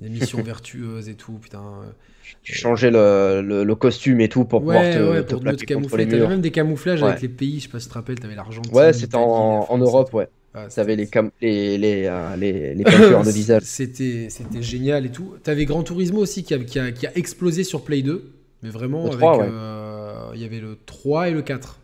Des 0.00 0.10
missions 0.10 0.42
vertueuses 0.44 1.08
et 1.08 1.16
tout, 1.16 1.38
putain. 1.38 1.94
Tu 2.42 2.52
changeais 2.54 2.90
le, 2.90 3.40
le- 3.42 3.64
le 3.64 3.74
costume 3.74 4.20
et 4.20 4.28
tout 4.28 4.44
pour 4.44 4.64
pouvoir 4.64 4.88
Ouais, 4.88 4.90
te, 4.90 4.98
ouais, 5.08 5.22
te 5.22 5.34
pour 5.34 5.42
mieux 5.42 5.56
te 5.56 5.64
contre 5.64 5.64
camoufler. 5.64 6.06
T'avais 6.08 6.26
même 6.26 6.40
des 6.40 6.50
camouflages 6.52 7.02
avec 7.02 7.20
les 7.20 7.28
pays, 7.28 7.58
je 7.58 7.64
sais 7.64 7.68
pas 7.68 7.80
si 7.80 7.86
tu 7.86 7.90
te 7.90 7.94
rappelles, 7.94 8.18
t'avais 8.20 8.34
l'Argentine. 8.34 8.72
Ouais, 8.72 8.92
c'était 8.92 9.16
en, 9.16 9.66
en 9.68 9.78
Europe, 9.78 10.12
ouais. 10.14 10.28
Ouais, 10.54 10.68
T'avais 10.74 10.96
les, 10.96 11.06
cam- 11.08 11.30
les, 11.40 11.78
les, 11.78 12.06
euh, 12.06 12.36
les, 12.36 12.74
les 12.74 12.84
peintures 12.86 13.24
de 13.24 13.30
visage. 13.30 13.62
C'était, 13.64 14.28
génial 14.62 15.06
et 15.06 15.10
tout. 15.12 15.34
T'avais 15.42 15.64
Gran 15.64 15.82
Turismo 15.82 16.20
aussi 16.20 16.44
qui 16.44 16.54
a, 16.54 16.58
qui, 16.58 16.78
a, 16.78 16.92
qui 16.92 17.06
a 17.06 17.16
explosé 17.16 17.64
sur 17.64 17.84
Play 17.84 18.02
2. 18.02 18.32
Mais 18.62 18.70
vraiment, 18.70 19.08
Le 19.08 19.10
avec. 19.10 19.38
3, 19.38 19.38
ouais. 19.38 19.52
euh, 19.52 20.30
Il 20.34 20.40
y 20.40 20.44
avait 20.44 20.60
le 20.60 20.78
3 20.86 21.28
et 21.28 21.32
le 21.32 21.42
4. 21.42 21.78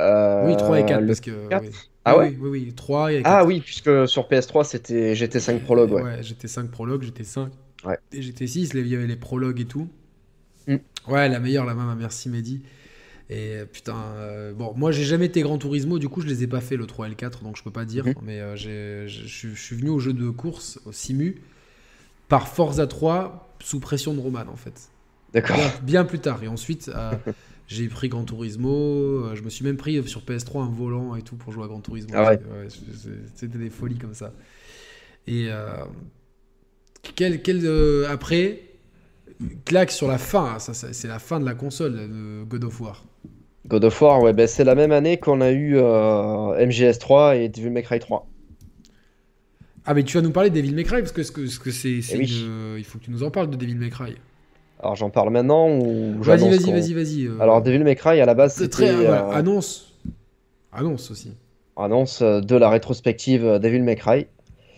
Euh, 0.00 0.04
Oui, 0.40 0.56
3 0.56 0.78
et 0.80 0.84
4. 0.84 1.06
le 1.06 1.06
Parce 1.06 1.20
que, 1.20 1.30
4? 1.48 1.70
oui. 1.70 1.76
Ah 2.06 2.16
Oui, 2.16 2.24
ouais 2.24 2.36
Oui, 2.40 2.48
oui, 2.50 2.64
oui, 2.66 2.72
3 2.72 3.12
et 3.12 3.22
4. 3.22 3.26
Ah 3.26 3.44
oui, 3.44 3.60
puisque 3.60 4.08
sur 4.08 4.28
PS3, 4.28 4.64
c'était 4.64 5.14
GT5 5.14 5.58
Prologue, 5.60 5.92
ouais. 5.92 6.22
j'étais 6.22 6.48
5 6.48 6.70
prologues, 6.70 7.02
j'étais 7.02 7.24
5. 7.24 7.50
Ouais. 7.84 7.98
Et 8.12 8.22
j'étais 8.22 8.46
6, 8.46 8.70
il 8.74 8.86
y 8.86 8.94
avait 8.94 9.06
les 9.06 9.16
prologues 9.16 9.60
et 9.60 9.64
tout. 9.64 9.88
Mm. 10.68 10.76
Ouais, 11.08 11.28
la 11.28 11.40
meilleure, 11.40 11.64
la 11.64 11.74
main, 11.74 11.94
merci 11.96 12.28
Mehdi. 12.28 12.62
Et 13.28 13.56
euh, 13.56 13.64
putain, 13.64 13.96
euh, 13.96 14.52
bon, 14.52 14.72
moi 14.76 14.92
j'ai 14.92 15.02
jamais 15.02 15.26
été 15.26 15.40
Gran 15.42 15.58
Turismo, 15.58 15.98
du 15.98 16.08
coup 16.08 16.20
je 16.20 16.28
les 16.28 16.44
ai 16.44 16.46
pas 16.46 16.60
fait 16.60 16.76
le 16.76 16.86
3 16.86 17.06
et 17.06 17.08
le 17.08 17.16
4, 17.16 17.42
donc 17.42 17.56
je 17.56 17.64
peux 17.64 17.72
pas 17.72 17.84
dire. 17.84 18.06
Mhm. 18.06 18.14
Mais 18.22 18.40
euh, 18.40 18.54
je 18.56 19.08
suis 19.08 19.76
venu 19.76 19.90
au 19.90 19.98
jeu 19.98 20.12
de 20.12 20.30
course, 20.30 20.78
au 20.86 20.92
Simu, 20.92 21.40
par 22.28 22.46
Forza 22.46 22.86
3, 22.86 23.56
sous 23.58 23.80
pression 23.80 24.14
de 24.14 24.20
Roman 24.20 24.44
en 24.48 24.56
fait. 24.56 24.90
D'accord. 25.32 25.56
Bien, 25.56 25.72
bien 25.82 26.04
plus 26.04 26.20
tard. 26.20 26.42
Et 26.44 26.48
ensuite, 26.48 26.88
euh, 26.94 27.12
j'ai 27.68 27.88
pris 27.88 28.08
Gran 28.08 28.24
Turismo. 28.24 28.70
euh, 29.24 29.34
je 29.34 29.42
me 29.42 29.50
suis 29.50 29.64
même 29.64 29.76
pris 29.76 29.96
euh, 29.98 30.02
sur 30.04 30.20
PS3 30.22 30.62
un 30.64 30.68
volant 30.70 31.16
et 31.16 31.22
tout 31.22 31.36
pour 31.36 31.52
jouer 31.52 31.64
à 31.64 31.66
Gran 31.66 31.80
Turismo. 31.80 32.10
Ah 32.14 32.30
ouais. 32.30 32.40
C'était 33.34 33.58
des 33.58 33.70
folies 33.70 33.98
comme 33.98 34.14
ça. 34.14 34.32
Et 35.26 35.46
euh, 35.50 35.84
quel, 37.16 37.42
quel, 37.42 37.60
euh, 37.64 38.06
après, 38.08 38.60
claque 39.64 39.90
sur 39.90 40.08
la 40.08 40.18
fin. 40.18 40.54
hein, 40.54 40.58
Ça, 40.58 40.74
ça, 40.74 40.92
c'est 40.92 41.08
la 41.08 41.18
fin 41.18 41.40
de 41.40 41.44
la 41.44 41.54
console 41.54 41.94
de 41.94 42.44
God 42.44 42.64
of 42.64 42.80
War. 42.80 43.04
God 43.66 43.84
of 43.84 44.00
War, 44.00 44.22
ouais, 44.22 44.32
ben, 44.32 44.46
c'est 44.46 44.62
la 44.64 44.76
même 44.76 44.92
année 44.92 45.18
qu'on 45.18 45.40
a 45.40 45.50
eu 45.50 45.76
euh, 45.76 45.82
MGS3 46.64 47.36
et 47.40 47.48
Devil 47.48 47.70
May 47.70 47.82
Cry 47.82 47.98
3. 47.98 48.28
Ah, 49.84 49.94
mais 49.94 50.04
tu 50.04 50.16
vas 50.16 50.22
nous 50.22 50.30
parler 50.32 50.50
de 50.50 50.54
Devil 50.54 50.72
May 50.74 50.84
Cry 50.84 51.00
parce 51.00 51.12
que, 51.12 51.22
ce 51.24 51.32
que, 51.32 51.46
ce 51.46 51.58
que 51.58 51.70
c'est, 51.72 51.98
Eh 52.12 52.16
oui. 52.18 52.44
il 52.78 52.84
faut 52.84 52.98
que 52.98 53.04
tu 53.04 53.10
nous 53.10 53.22
en 53.24 53.30
parles 53.30 53.50
de 53.50 53.56
Devil 53.56 53.76
May 53.76 53.90
Cry. 53.90 54.14
Alors 54.80 54.94
j'en 54.96 55.10
parle 55.10 55.30
maintenant 55.30 55.68
ou 55.70 56.16
Vas-y, 56.20 56.48
vas-y, 56.50 56.70
vas-y, 56.70 56.92
vas-y. 56.94 57.26
euh, 57.26 57.40
Alors 57.40 57.62
Devil 57.62 57.80
May 57.84 57.96
Cry, 57.96 58.20
à 58.20 58.26
la 58.26 58.34
base, 58.34 58.54
c'était 58.54 58.68
très, 58.68 58.94
ouais, 58.94 59.06
euh, 59.06 59.30
annonce, 59.30 59.94
annonce 60.72 61.10
aussi, 61.10 61.32
annonce 61.76 62.20
euh, 62.22 62.40
de 62.40 62.56
la 62.56 62.68
rétrospective 62.68 63.44
euh, 63.44 63.58
Devil 63.58 63.80
May 63.82 63.96
Cry 63.96 64.26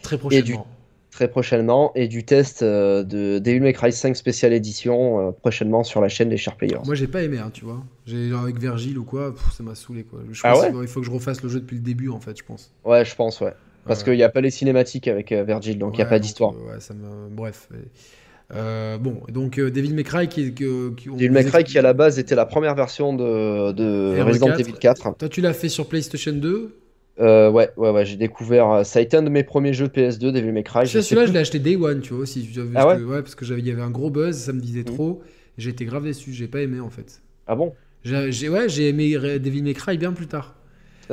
très 0.02 0.16
prochainement. 0.16 0.66
très 1.10 1.28
prochainement 1.28 1.90
et 1.96 2.06
du 2.06 2.24
test 2.24 2.62
de 2.62 3.38
Devil 3.40 3.60
May 3.60 3.72
Cry 3.72 3.92
5 3.92 4.14
Special 4.16 4.52
Edition 4.52 5.28
euh, 5.28 5.30
prochainement 5.32 5.82
sur 5.82 6.00
la 6.00 6.08
chaîne 6.08 6.28
des 6.28 6.36
Sharp 6.36 6.58
Players. 6.58 6.78
Moi 6.84 6.94
j'ai 6.94 7.08
pas 7.08 7.22
aimé, 7.22 7.38
hein, 7.38 7.50
tu 7.52 7.64
vois. 7.64 7.82
J'ai 8.06 8.30
avec 8.32 8.58
Virgile 8.60 8.98
ou 8.98 9.04
quoi, 9.04 9.34
pff, 9.34 9.52
ça 9.52 9.64
m'a 9.64 9.74
saoulé 9.74 10.04
quoi. 10.04 10.20
Je 10.30 10.40
Ah 10.44 10.52
pense 10.52 10.60
ouais 10.62 10.66
qu'il 10.68 10.74
faut- 10.76 10.82
il 10.82 10.88
faut 10.88 11.00
que 11.00 11.06
je 11.06 11.10
refasse 11.10 11.42
le 11.42 11.48
jeu 11.48 11.58
depuis 11.60 11.76
le 11.76 11.82
début 11.82 12.08
en 12.08 12.20
fait, 12.20 12.38
je 12.38 12.44
pense. 12.44 12.70
Ouais, 12.84 13.04
je 13.04 13.14
pense, 13.16 13.40
ouais. 13.40 13.52
Parce 13.84 14.00
Ouais. 14.00 14.04
qu'il 14.04 14.14
n'y 14.16 14.22
a 14.22 14.28
pas 14.28 14.42
les 14.42 14.50
cinématiques 14.50 15.08
avec 15.08 15.32
Virgil, 15.32 15.78
donc 15.78 15.94
il 15.94 15.96
n'y 15.96 16.02
a 16.02 16.06
pas 16.06 16.18
d'histoire. 16.18 16.52
ouais, 16.52 16.78
ça 16.78 16.92
me... 16.94 17.28
Bref. 17.30 17.68
Euh, 18.54 18.96
bon, 18.96 19.20
donc 19.28 19.58
euh, 19.58 19.70
Devil 19.70 19.92
May 19.92 20.04
Cry 20.04 20.26
qui, 20.28 20.54
qui, 20.54 20.64
qui 20.96 21.08
Devil 21.10 21.30
May 21.30 21.44
Cry 21.44 21.64
qui 21.64 21.78
à 21.78 21.82
la 21.82 21.92
base 21.92 22.18
était 22.18 22.34
la 22.34 22.46
première 22.46 22.74
version 22.74 23.12
de, 23.12 23.72
de 23.72 24.14
RE4. 24.18 24.22
Resident 24.22 24.54
Evil 24.56 24.72
4. 24.72 25.16
Toi 25.18 25.28
tu 25.28 25.40
l'as 25.42 25.52
fait 25.52 25.68
sur 25.68 25.86
PlayStation 25.86 26.32
2 26.32 26.74
Euh, 27.20 27.50
ouais, 27.50 27.68
ouais, 27.76 27.90
ouais, 27.90 28.06
j'ai 28.06 28.16
découvert. 28.16 28.70
euh, 28.70 28.84
Ça 28.84 29.00
a 29.00 29.02
été 29.02 29.18
un 29.18 29.22
de 29.22 29.28
mes 29.28 29.44
premiers 29.44 29.74
jeux 29.74 29.88
PS2, 29.88 30.32
Devil 30.32 30.52
May 30.52 30.62
Cry. 30.62 30.86
Celui-là, 30.86 31.26
je 31.26 31.32
l'ai 31.32 31.40
acheté 31.40 31.58
Day 31.58 31.76
One, 31.76 32.00
tu 32.00 32.14
vois 32.14 32.22
aussi. 32.22 32.48
Ah 32.74 32.84
parce 32.84 32.86
ouais 32.86 32.98
que- 33.04 33.20
parce 33.20 33.34
que 33.34 33.44
j'avais, 33.44 33.60
il 33.60 33.66
y 33.66 33.70
avait 33.70 33.82
un 33.82 33.90
gros 33.90 34.08
buzz, 34.08 34.36
ça 34.36 34.52
me 34.54 34.60
disait 34.60 34.80
Mhm. 34.80 34.94
trop. 34.94 35.22
J'ai 35.58 35.70
été 35.70 35.84
grave 35.84 36.04
déçu, 36.04 36.32
j'ai 36.32 36.46
pas 36.48 36.60
aimé 36.60 36.80
en 36.80 36.88
fait. 36.90 37.20
Ah 37.48 37.54
bon 37.56 37.74
J'ai, 38.04 38.48
ouais, 38.48 38.68
j'ai 38.70 38.88
aimé 38.88 39.14
Devil 39.40 39.62
May 39.62 39.74
Cry 39.74 39.98
bien 39.98 40.12
plus 40.12 40.26
tard. 40.28 40.54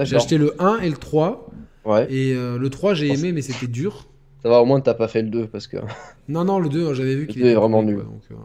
J'ai 0.01 0.15
acheté 0.15 0.37
le 0.37 0.53
1 0.61 0.79
et 0.79 0.89
le 0.89 0.95
3. 0.95 1.49
Ouais, 1.83 2.07
Et 2.09 2.33
euh, 2.33 2.57
le 2.57 2.69
3, 2.69 2.93
j'ai 2.93 3.09
aimé, 3.11 3.31
mais 3.33 3.41
c'était 3.41 3.67
dur. 3.67 4.07
Ça 4.45 4.49
va, 4.51 4.61
au 4.61 4.65
moins 4.65 4.79
t'as 4.79 4.93
pas 4.93 5.07
fait 5.07 5.23
le 5.23 5.29
2 5.29 5.47
parce 5.47 5.65
que 5.65 5.77
Non, 6.29 6.45
non, 6.45 6.59
le 6.59 6.69
2, 6.69 6.93
j'avais 6.93 7.15
vu 7.15 7.25
qu'il 7.25 7.41
était 7.41 7.55
vraiment 7.55 7.81
nul. 7.81 7.95
quoi, 7.95 8.03
donc, 8.03 8.21
euh. 8.29 8.35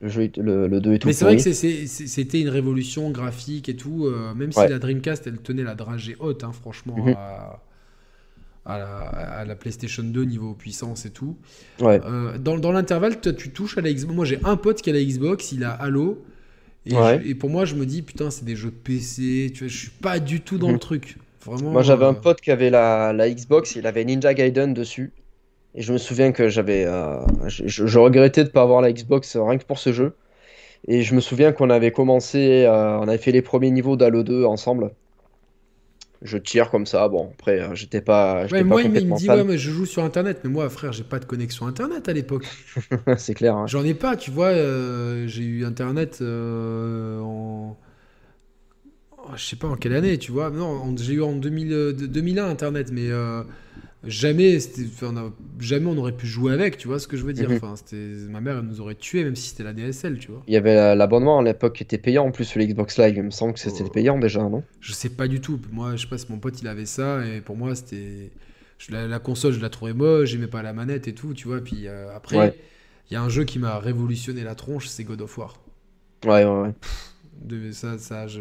le, 0.00 0.08
jeu, 0.08 0.28
le, 0.38 0.66
le 0.66 0.80
2 0.80 0.94
est 0.94 0.98
tout 0.98 1.06
Mais 1.06 1.12
c'est 1.12 1.24
vrai 1.24 1.36
que 1.36 1.52
c'était 1.52 2.40
une 2.40 2.48
révolution 2.48 3.10
graphique 3.10 3.68
et 3.68 3.76
tout. 3.76 4.06
euh, 4.06 4.34
même 4.34 4.50
si 4.50 4.58
la 4.66 4.80
Dreamcast, 4.80 5.26
elle 5.28 5.38
tenait 5.38 5.62
la 5.62 5.76
dragée 5.76 6.16
haute, 6.18 6.42
hein, 6.42 6.50
franchement, 6.52 6.96
Mhm. 6.98 7.14
à, 7.16 7.62
à 8.64 8.78
la, 8.78 8.86
à 9.40 9.44
la 9.44 9.54
PlayStation 9.54 10.02
2 10.02 10.24
niveau 10.24 10.54
puissance 10.54 11.06
et 11.06 11.10
tout. 11.10 11.36
Ouais. 11.80 12.00
Euh, 12.04 12.36
dans 12.38 12.58
dans 12.58 12.72
l'intervalle, 12.72 13.20
toi, 13.20 13.32
tu 13.32 13.50
touches 13.50 13.78
à 13.78 13.80
la 13.82 13.92
Xbox. 13.92 14.16
Moi, 14.16 14.24
j'ai 14.24 14.40
un 14.42 14.56
pote 14.56 14.82
qui 14.82 14.90
a 14.90 14.92
la 14.92 15.04
Xbox, 15.04 15.52
il 15.52 15.62
a 15.62 15.70
Halo. 15.70 16.24
Et, 16.84 16.94
Ouais. 16.94 17.20
je- 17.22 17.28
et 17.30 17.34
pour 17.36 17.50
moi, 17.50 17.64
je 17.64 17.76
me 17.76 17.86
dis, 17.86 18.02
putain, 18.02 18.30
c'est 18.30 18.44
des 18.44 18.56
jeux 18.56 18.70
de 18.70 18.76
PC. 18.76 19.52
Tu 19.54 19.60
vois, 19.60 19.68
je 19.68 19.76
suis 19.76 19.90
pas 19.90 20.18
du 20.18 20.40
tout 20.40 20.58
dans 20.58 20.66
Mhm. 20.68 20.72
le 20.74 20.78
truc. 20.80 21.16
Vraiment. 21.44 21.70
Moi 21.70 21.82
j'avais 21.82 22.04
euh, 22.06 22.08
un 22.10 22.14
pote 22.14 22.40
qui 22.40 22.50
avait 22.50 22.70
la, 22.70 23.12
la 23.12 23.30
Xbox, 23.30 23.76
il 23.76 23.86
avait 23.86 24.04
Ninja 24.04 24.34
Gaiden 24.34 24.74
dessus. 24.74 25.12
Et 25.76 25.82
je 25.82 25.92
me 25.92 25.98
souviens 25.98 26.32
que 26.32 26.48
j'avais. 26.48 26.84
euh, 26.86 27.20
je, 27.48 27.98
regrettais 27.98 28.44
de 28.44 28.48
pas 28.50 28.62
avoir 28.62 28.80
la 28.82 28.92
Xbox 28.92 29.36
euh, 29.36 29.44
rien 29.44 29.58
que 29.58 29.64
pour 29.64 29.78
ce 29.78 29.92
jeu. 29.92 30.16
Et 30.88 31.02
je 31.02 31.14
me 31.14 31.20
souviens 31.20 31.52
qu'on 31.52 31.70
avait 31.70 31.92
commencé, 31.92 32.64
euh, 32.66 32.98
on 33.00 33.08
avait 33.08 33.18
fait 33.18 33.32
les 33.32 33.42
premiers 33.42 33.70
niveaux 33.72 33.96
d'Halo 33.96 34.22
2 34.24 34.44
ensemble. 34.46 34.94
Je 36.20 36.36
tire 36.36 36.70
comme 36.70 36.84
ça, 36.84 37.08
bon, 37.08 37.30
après 37.32 37.74
j'étais 37.74 38.02
pas, 38.02 38.46
j'étais 38.46 38.62
Ouais, 38.62 38.64
pas 38.66 38.76
moi, 38.76 38.82
il 38.82 38.90
me- 38.90 38.98
il 39.00 39.06
me 39.08 39.12
complètement 39.12 39.14
dit, 39.14 39.28
fan. 39.28 39.30
ouais, 39.30 39.44
mais 39.44 39.56
je 39.58 39.70
joue 39.70 39.86
sur 39.86 40.02
Internet. 40.04 40.40
Mais 40.44 40.50
moi, 40.50 40.68
frère, 40.70 40.92
j'ai 40.92 41.04
pas 41.04 41.18
de 41.18 41.24
connexion 41.24 41.66
Internet 41.66 42.08
à 42.08 42.12
l'époque. 42.12 42.56
c'est 43.18 43.34
clair. 43.34 43.56
hein. 43.56 43.66
J'en 43.66 43.84
ai 43.84 43.94
pas, 43.94 44.16
tu 44.16 44.30
vois. 44.30 44.48
euh, 44.48 45.26
j'ai 45.26 45.42
eu 45.44 45.64
Internet 45.64 46.20
en. 46.22 47.76
oh, 49.18 49.30
Je 49.36 49.42
sais 49.44 49.56
pas 49.56 49.68
en 49.68 49.76
quelle 49.76 49.94
année, 49.94 50.18
tu 50.18 50.32
vois. 50.32 50.50
Non, 50.50 50.94
j'ai 50.96 51.14
eu 51.14 51.22
en 51.22 51.34
2000, 51.36 51.72
euh, 51.72 51.92
de- 51.92 52.06
2001 52.06 52.48
Internet, 52.48 52.90
mais 52.92 53.10
euh, 53.10 53.42
jamais, 54.06 54.58
enfin, 54.86 55.10
on 55.12 55.16
a- 55.16 55.32
jamais 55.60 55.86
on 55.86 55.96
aurait 55.98 56.16
pu 56.16 56.26
jouer 56.26 56.52
avec, 56.52 56.76
tu 56.78 56.88
vois 56.88 56.98
ce 56.98 57.06
que 57.08 57.16
je 57.16 57.24
veux 57.24 57.32
dire. 57.32 57.50
Enfin, 57.50 57.74
c'était, 57.76 57.96
ma 58.30 58.40
mère, 58.40 58.58
elle 58.58 58.64
nous 58.64 58.80
aurait 58.80 58.94
tués, 58.94 59.24
même 59.24 59.36
si 59.36 59.48
c'était 59.50 59.64
la 59.64 59.72
DSL, 59.72 60.18
tu 60.18 60.30
vois. 60.30 60.42
Il 60.46 60.54
y 60.54 60.56
avait 60.56 60.74
la- 60.74 60.94
l'abonnement 60.94 61.38
à 61.38 61.42
l'époque 61.42 61.74
qui 61.76 61.82
était 61.82 61.98
payant 61.98 62.24
en 62.26 62.30
plus 62.30 62.44
sur 62.44 62.60
l'Xbox 62.60 62.98
Live. 62.98 63.14
Il 63.16 63.22
me 63.22 63.30
semble 63.30 63.54
que 63.54 63.60
c'était 63.60 63.84
Oh. 63.84 63.90
payant 63.90 64.18
déjà, 64.18 64.42
non? 64.48 64.62
Je 64.80 64.92
sais 64.92 65.10
pas 65.10 65.28
du 65.28 65.40
tout. 65.40 65.60
Moi, 65.72 65.96
je 65.96 66.02
sais 66.02 66.08
pas 66.08 66.18
si 66.18 66.26
mon 66.30 66.38
pote 66.38 66.60
il 66.62 66.68
avait 66.68 66.86
ça, 66.86 67.24
et 67.26 67.40
pour 67.40 67.56
moi, 67.56 67.74
c'était. 67.74 68.30
La, 68.90 69.06
la 69.06 69.18
console, 69.18 69.52
je 69.54 69.60
la 69.60 69.70
trouvais 69.70 69.94
moche, 69.94 70.28
j'aimais 70.30 70.48
pas 70.48 70.62
la 70.62 70.74
manette 70.74 71.08
et 71.08 71.14
tout, 71.14 71.32
tu 71.32 71.48
vois. 71.48 71.60
Puis 71.62 71.86
euh, 71.88 72.14
après, 72.14 72.36
il 72.36 72.40
Ouais. 72.40 72.54
y 73.10 73.16
a 73.16 73.22
un 73.22 73.28
jeu 73.30 73.44
qui 73.44 73.58
m'a 73.58 73.78
révolutionné 73.78 74.44
la 74.44 74.54
tronche, 74.54 74.86
c'est 74.88 75.02
God 75.04 75.22
of 75.22 75.38
War. 75.38 75.58
Ouais, 76.26 76.44
ouais, 76.44 76.60
ouais. 76.60 76.74
De, 77.42 77.70
ça, 77.72 77.96
ça, 77.98 78.26
je... 78.26 78.40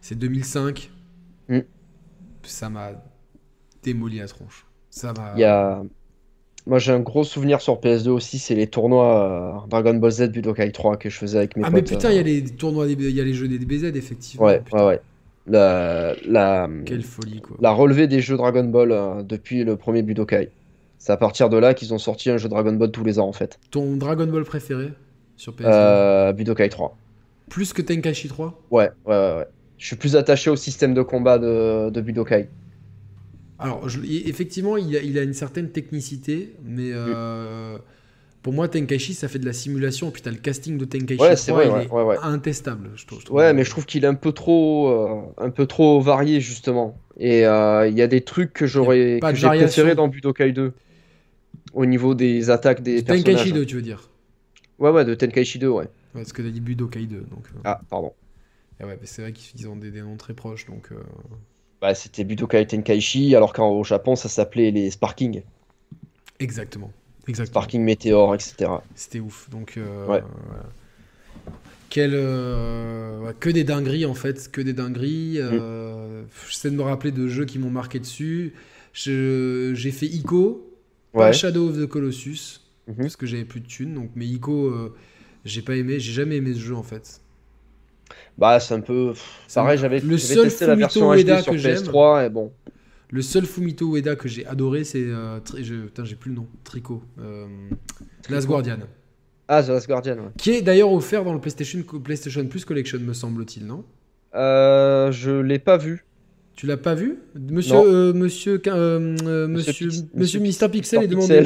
C'est 0.00 0.16
2005. 0.16 0.90
Mm. 1.48 1.58
Ça 2.42 2.68
m'a 2.68 2.92
démoli 3.92 4.18
la 4.18 4.26
tronche. 4.28 4.66
Ça 4.90 5.12
m'a. 5.12 5.32
Il 5.36 5.40
y 5.40 5.44
a... 5.44 5.82
Moi 6.66 6.78
j'ai 6.78 6.92
un 6.92 7.00
gros 7.00 7.24
souvenir 7.24 7.60
sur 7.62 7.80
PS2 7.80 8.08
aussi, 8.10 8.38
c'est 8.38 8.54
les 8.54 8.66
tournois 8.66 9.62
euh, 9.64 9.68
Dragon 9.68 9.94
Ball 9.94 10.10
Z 10.10 10.28
Budokai 10.30 10.70
3 10.70 10.96
que 10.98 11.08
je 11.08 11.16
faisais 11.16 11.38
avec 11.38 11.56
mes 11.56 11.62
Ah, 11.64 11.70
mais 11.70 11.80
potes. 11.80 11.90
putain, 11.92 12.08
euh, 12.08 12.12
il 12.12 12.16
y 12.16 12.18
a 12.18 12.22
les 12.22 12.44
tournois, 12.44 12.86
il 12.86 13.10
y 13.16 13.20
a 13.20 13.24
les 13.24 13.32
jeux 13.32 13.48
des 13.48 13.58
DBZ, 13.58 13.84
effectivement. 13.96 14.44
Ouais, 14.46 14.60
Putain, 14.60 14.78
ouais, 14.78 14.84
ouais. 14.86 15.00
La, 15.46 16.14
la, 16.26 16.68
Quelle 16.84 17.02
folie, 17.02 17.40
quoi. 17.40 17.56
la 17.60 17.70
relevée 17.70 18.06
des 18.06 18.20
jeux 18.20 18.36
Dragon 18.36 18.64
Ball 18.64 18.92
euh, 18.92 19.22
depuis 19.22 19.64
le 19.64 19.76
premier 19.76 20.02
Budokai. 20.02 20.50
C'est 20.98 21.12
à 21.12 21.16
partir 21.16 21.48
de 21.48 21.56
là 21.56 21.72
qu'ils 21.72 21.94
ont 21.94 21.98
sorti 21.98 22.28
un 22.28 22.36
jeu 22.36 22.50
Dragon 22.50 22.72
Ball 22.74 22.90
tous 22.90 23.04
les 23.04 23.18
ans 23.18 23.28
en 23.28 23.32
fait. 23.32 23.58
Ton 23.70 23.96
Dragon 23.96 24.26
Ball 24.26 24.44
préféré 24.44 24.92
sur 25.36 25.54
PS2 25.54 25.62
Euh, 25.64 26.32
Budokai 26.34 26.68
3. 26.68 26.94
Plus 27.48 27.72
que 27.72 27.80
Tenkaichi 27.80 28.28
3 28.28 28.60
Ouais, 28.70 28.90
ouais, 29.06 29.14
ouais, 29.16 29.36
ouais. 29.38 29.46
Je 29.78 29.86
suis 29.86 29.96
plus 29.96 30.16
attaché 30.16 30.50
au 30.50 30.56
système 30.56 30.92
de 30.92 31.00
combat 31.00 31.38
de, 31.38 31.88
de 31.88 32.00
Budokai. 32.02 32.48
Alors, 33.58 33.88
je- 33.88 34.00
effectivement, 34.28 34.76
il 34.76 34.96
a, 34.96 35.02
il 35.02 35.18
a 35.18 35.22
une 35.22 35.34
certaine 35.34 35.70
technicité, 35.70 36.54
mais 36.64 36.90
euh, 36.92 37.76
pour 38.42 38.52
moi, 38.52 38.68
Tenkaichi, 38.68 39.14
ça 39.14 39.28
fait 39.28 39.38
de 39.38 39.46
la 39.46 39.52
simulation. 39.52 40.10
Puis 40.10 40.22
t'as 40.22 40.30
le 40.30 40.38
casting 40.38 40.78
de 40.78 40.84
Tenkaichi 40.84 41.20
Ouais, 41.22 41.36
c'est 41.36 41.52
3, 41.52 41.64
vrai, 41.64 41.68
il 41.68 41.78
ouais, 41.78 41.86
est 41.86 41.92
ouais, 42.04 42.18
intestable, 42.22 42.90
je 42.96 43.06
trouve. 43.06 43.20
je 43.20 43.26
trouve. 43.26 43.36
Ouais, 43.38 43.52
mais 43.52 43.64
je 43.64 43.70
trouve 43.70 43.86
qu'il 43.86 44.04
est 44.04 44.08
un 44.08 44.14
peu 44.14 44.32
trop, 44.32 44.88
euh, 44.88 45.22
un 45.38 45.50
peu 45.50 45.66
trop 45.66 46.00
varié 46.00 46.40
justement. 46.40 46.98
Et 47.18 47.46
euh, 47.46 47.88
il 47.88 47.96
y 47.98 48.02
a 48.02 48.06
des 48.06 48.22
trucs 48.22 48.52
que 48.52 48.66
j'aurais, 48.66 49.20
que 49.20 49.30
de 49.32 49.36
j'ai 49.36 49.50
préféré 49.50 49.94
dans 49.94 50.08
Budokai 50.08 50.52
2. 50.52 50.72
Au 51.72 51.86
niveau 51.86 52.14
des 52.14 52.50
attaques 52.50 52.82
des 52.82 53.02
Tenkaichi 53.02 53.52
personnages. 53.52 53.52
2, 53.52 53.66
tu 53.66 53.74
veux 53.76 53.82
dire? 53.82 54.10
Ouais, 54.78 54.90
ouais, 54.90 55.04
de 55.04 55.14
Tenkaichi 55.14 55.58
2, 55.60 55.68
ouais. 55.68 55.88
Ouais, 56.14 56.20
parce 56.22 56.32
que 56.32 56.42
t'as 56.42 56.50
dit 56.50 56.60
Budokai 56.60 57.06
2. 57.06 57.22
Donc, 57.22 57.48
Ah, 57.64 57.80
pardon. 57.88 58.14
et 58.80 58.84
ouais, 58.84 58.98
c'est 59.04 59.22
vrai 59.22 59.32
qu'ils 59.32 59.68
ont 59.68 59.76
des, 59.76 59.90
des 59.90 60.02
noms 60.02 60.16
très 60.16 60.34
proches. 60.34 60.66
Donc, 60.66 60.90
Bah, 61.80 61.94
c'était 61.94 62.24
Budokai 62.24 62.66
Tenkaichi, 62.66 63.34
alors 63.36 63.52
qu'au 63.52 63.84
Japon, 63.84 64.16
ça 64.16 64.28
s'appelait 64.28 64.70
les 64.70 64.90
Sparking. 64.90 65.42
exactement. 66.40 66.92
Exactement. 67.28 67.60
Parking 67.60 67.82
météore, 67.82 68.34
etc. 68.34 68.70
C'était 68.94 69.20
ouf. 69.20 69.50
Donc, 69.50 69.74
euh, 69.76 70.06
Ouais. 70.06 70.22
Quel, 71.90 72.12
euh, 72.14 73.32
que 73.40 73.48
des 73.48 73.64
dingueries 73.64 74.04
en 74.06 74.14
fait, 74.14 74.50
que 74.50 74.60
des 74.60 74.72
dingueries. 74.74 75.38
Mm. 75.38 75.48
euh, 75.52 76.22
J'essaie 76.48 76.70
de 76.70 76.76
me 76.76 76.82
rappeler 76.82 77.12
de 77.12 77.28
jeux 77.28 77.44
qui 77.46 77.58
m'ont 77.58 77.70
marqué 77.70 77.98
dessus. 77.98 78.52
J'ai 78.92 79.90
fait 79.92 80.06
Ico, 80.06 80.70
pas. 81.12 81.32
Shadow 81.32 81.68
of 81.70 81.78
the 81.78 81.86
Colossus, 81.86 82.60
Mhm. 82.88 82.96
parce 82.96 83.16
que 83.16 83.26
j'avais 83.26 83.44
plus 83.44 83.60
de 83.60 83.66
thunes. 83.66 83.94
Donc, 83.94 84.10
mais 84.16 84.26
Ico, 84.26 84.72
j'ai 85.44 85.62
pas 85.62 85.76
aimé, 85.76 86.00
j'ai 86.00 86.12
jamais 86.12 86.36
aimé 86.36 86.52
ce 86.54 86.60
jeu 86.60 86.74
en 86.76 86.82
fait. 86.82 87.20
Bah, 88.36 88.60
c'est 88.60 88.74
un 88.74 88.80
peu. 88.80 89.14
Pareil, 89.54 89.78
j'avais 89.78 90.00
le 90.00 90.16
j'avais 90.16 90.34
seul 90.34 90.44
testé 90.44 90.66
la 90.66 90.74
Fumito 90.74 91.10
version 91.10 91.14
Ueda 91.14 91.40
HD 91.40 91.42
sur 91.42 91.52
que 91.52 91.58
j'aime. 91.58 91.82
PS3, 91.82 92.26
et 92.26 92.30
bon. 92.30 92.52
Le 93.10 93.22
seul 93.22 93.46
Fumito 93.46 93.96
Ueda 93.96 94.16
que 94.16 94.28
j'ai 94.28 94.46
adoré, 94.46 94.84
c'est. 94.84 95.04
Euh, 95.04 95.40
Putain, 95.40 96.04
j'ai 96.04 96.14
plus 96.14 96.30
le 96.30 96.36
nom. 96.36 96.46
Tricot. 96.64 97.02
Euh, 97.20 97.46
Last 98.28 98.46
Guardian. 98.46 98.78
Ah, 99.48 99.62
The 99.62 99.68
Last 99.68 99.88
Guardian, 99.88 100.16
ouais. 100.16 100.30
Qui 100.36 100.50
est 100.50 100.62
d'ailleurs 100.62 100.92
offert 100.92 101.24
dans 101.24 101.32
le 101.32 101.40
PlayStation, 101.40 101.82
PlayStation 101.82 102.46
Plus 102.46 102.64
Collection, 102.64 102.98
me 103.00 103.14
semble-t-il, 103.14 103.66
non? 103.66 103.84
Euh, 104.34 105.10
je 105.10 105.30
l'ai 105.30 105.58
pas 105.58 105.78
vu. 105.78 106.04
Tu 106.58 106.66
l'as 106.66 106.76
pas 106.76 106.96
vu 106.96 107.18
Monsieur, 107.36 107.76
euh, 107.76 108.12
monsieur, 108.12 108.60
euh, 108.66 109.16
euh, 109.24 109.46
monsieur, 109.46 109.86
monsieur, 109.86 110.02
Monsieur 110.12 110.40
Mister 110.40 110.68
Pixel 110.68 111.04
est 111.04 111.06
demandé. 111.06 111.44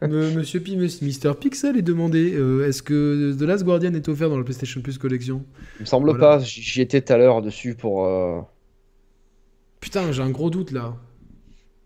Monsieur 0.08 0.60
Mister 1.02 1.32
Pixel 1.40 1.76
est 1.76 1.82
demandé. 1.82 2.34
euh, 2.36 2.64
Est-ce 2.68 2.80
que 2.84 3.34
The 3.36 3.42
Last 3.42 3.64
Guardian 3.64 3.92
est 3.94 4.08
offert 4.08 4.30
dans 4.30 4.38
le 4.38 4.44
PlayStation 4.44 4.80
Plus 4.80 4.96
Collection? 4.96 5.42
Il 5.78 5.82
me 5.82 5.86
semble 5.86 6.08
Voilà. 6.10 6.38
pas, 6.38 6.44
j'y 6.44 6.80
étais 6.80 7.00
tout 7.00 7.12
à 7.12 7.16
l'heure 7.18 7.42
dessus 7.42 7.74
pour 7.74 8.06
euh, 8.06 8.42
Putain, 9.80 10.12
j'ai 10.12 10.22
un 10.22 10.30
gros 10.30 10.50
doute 10.50 10.70
là. 10.70 10.94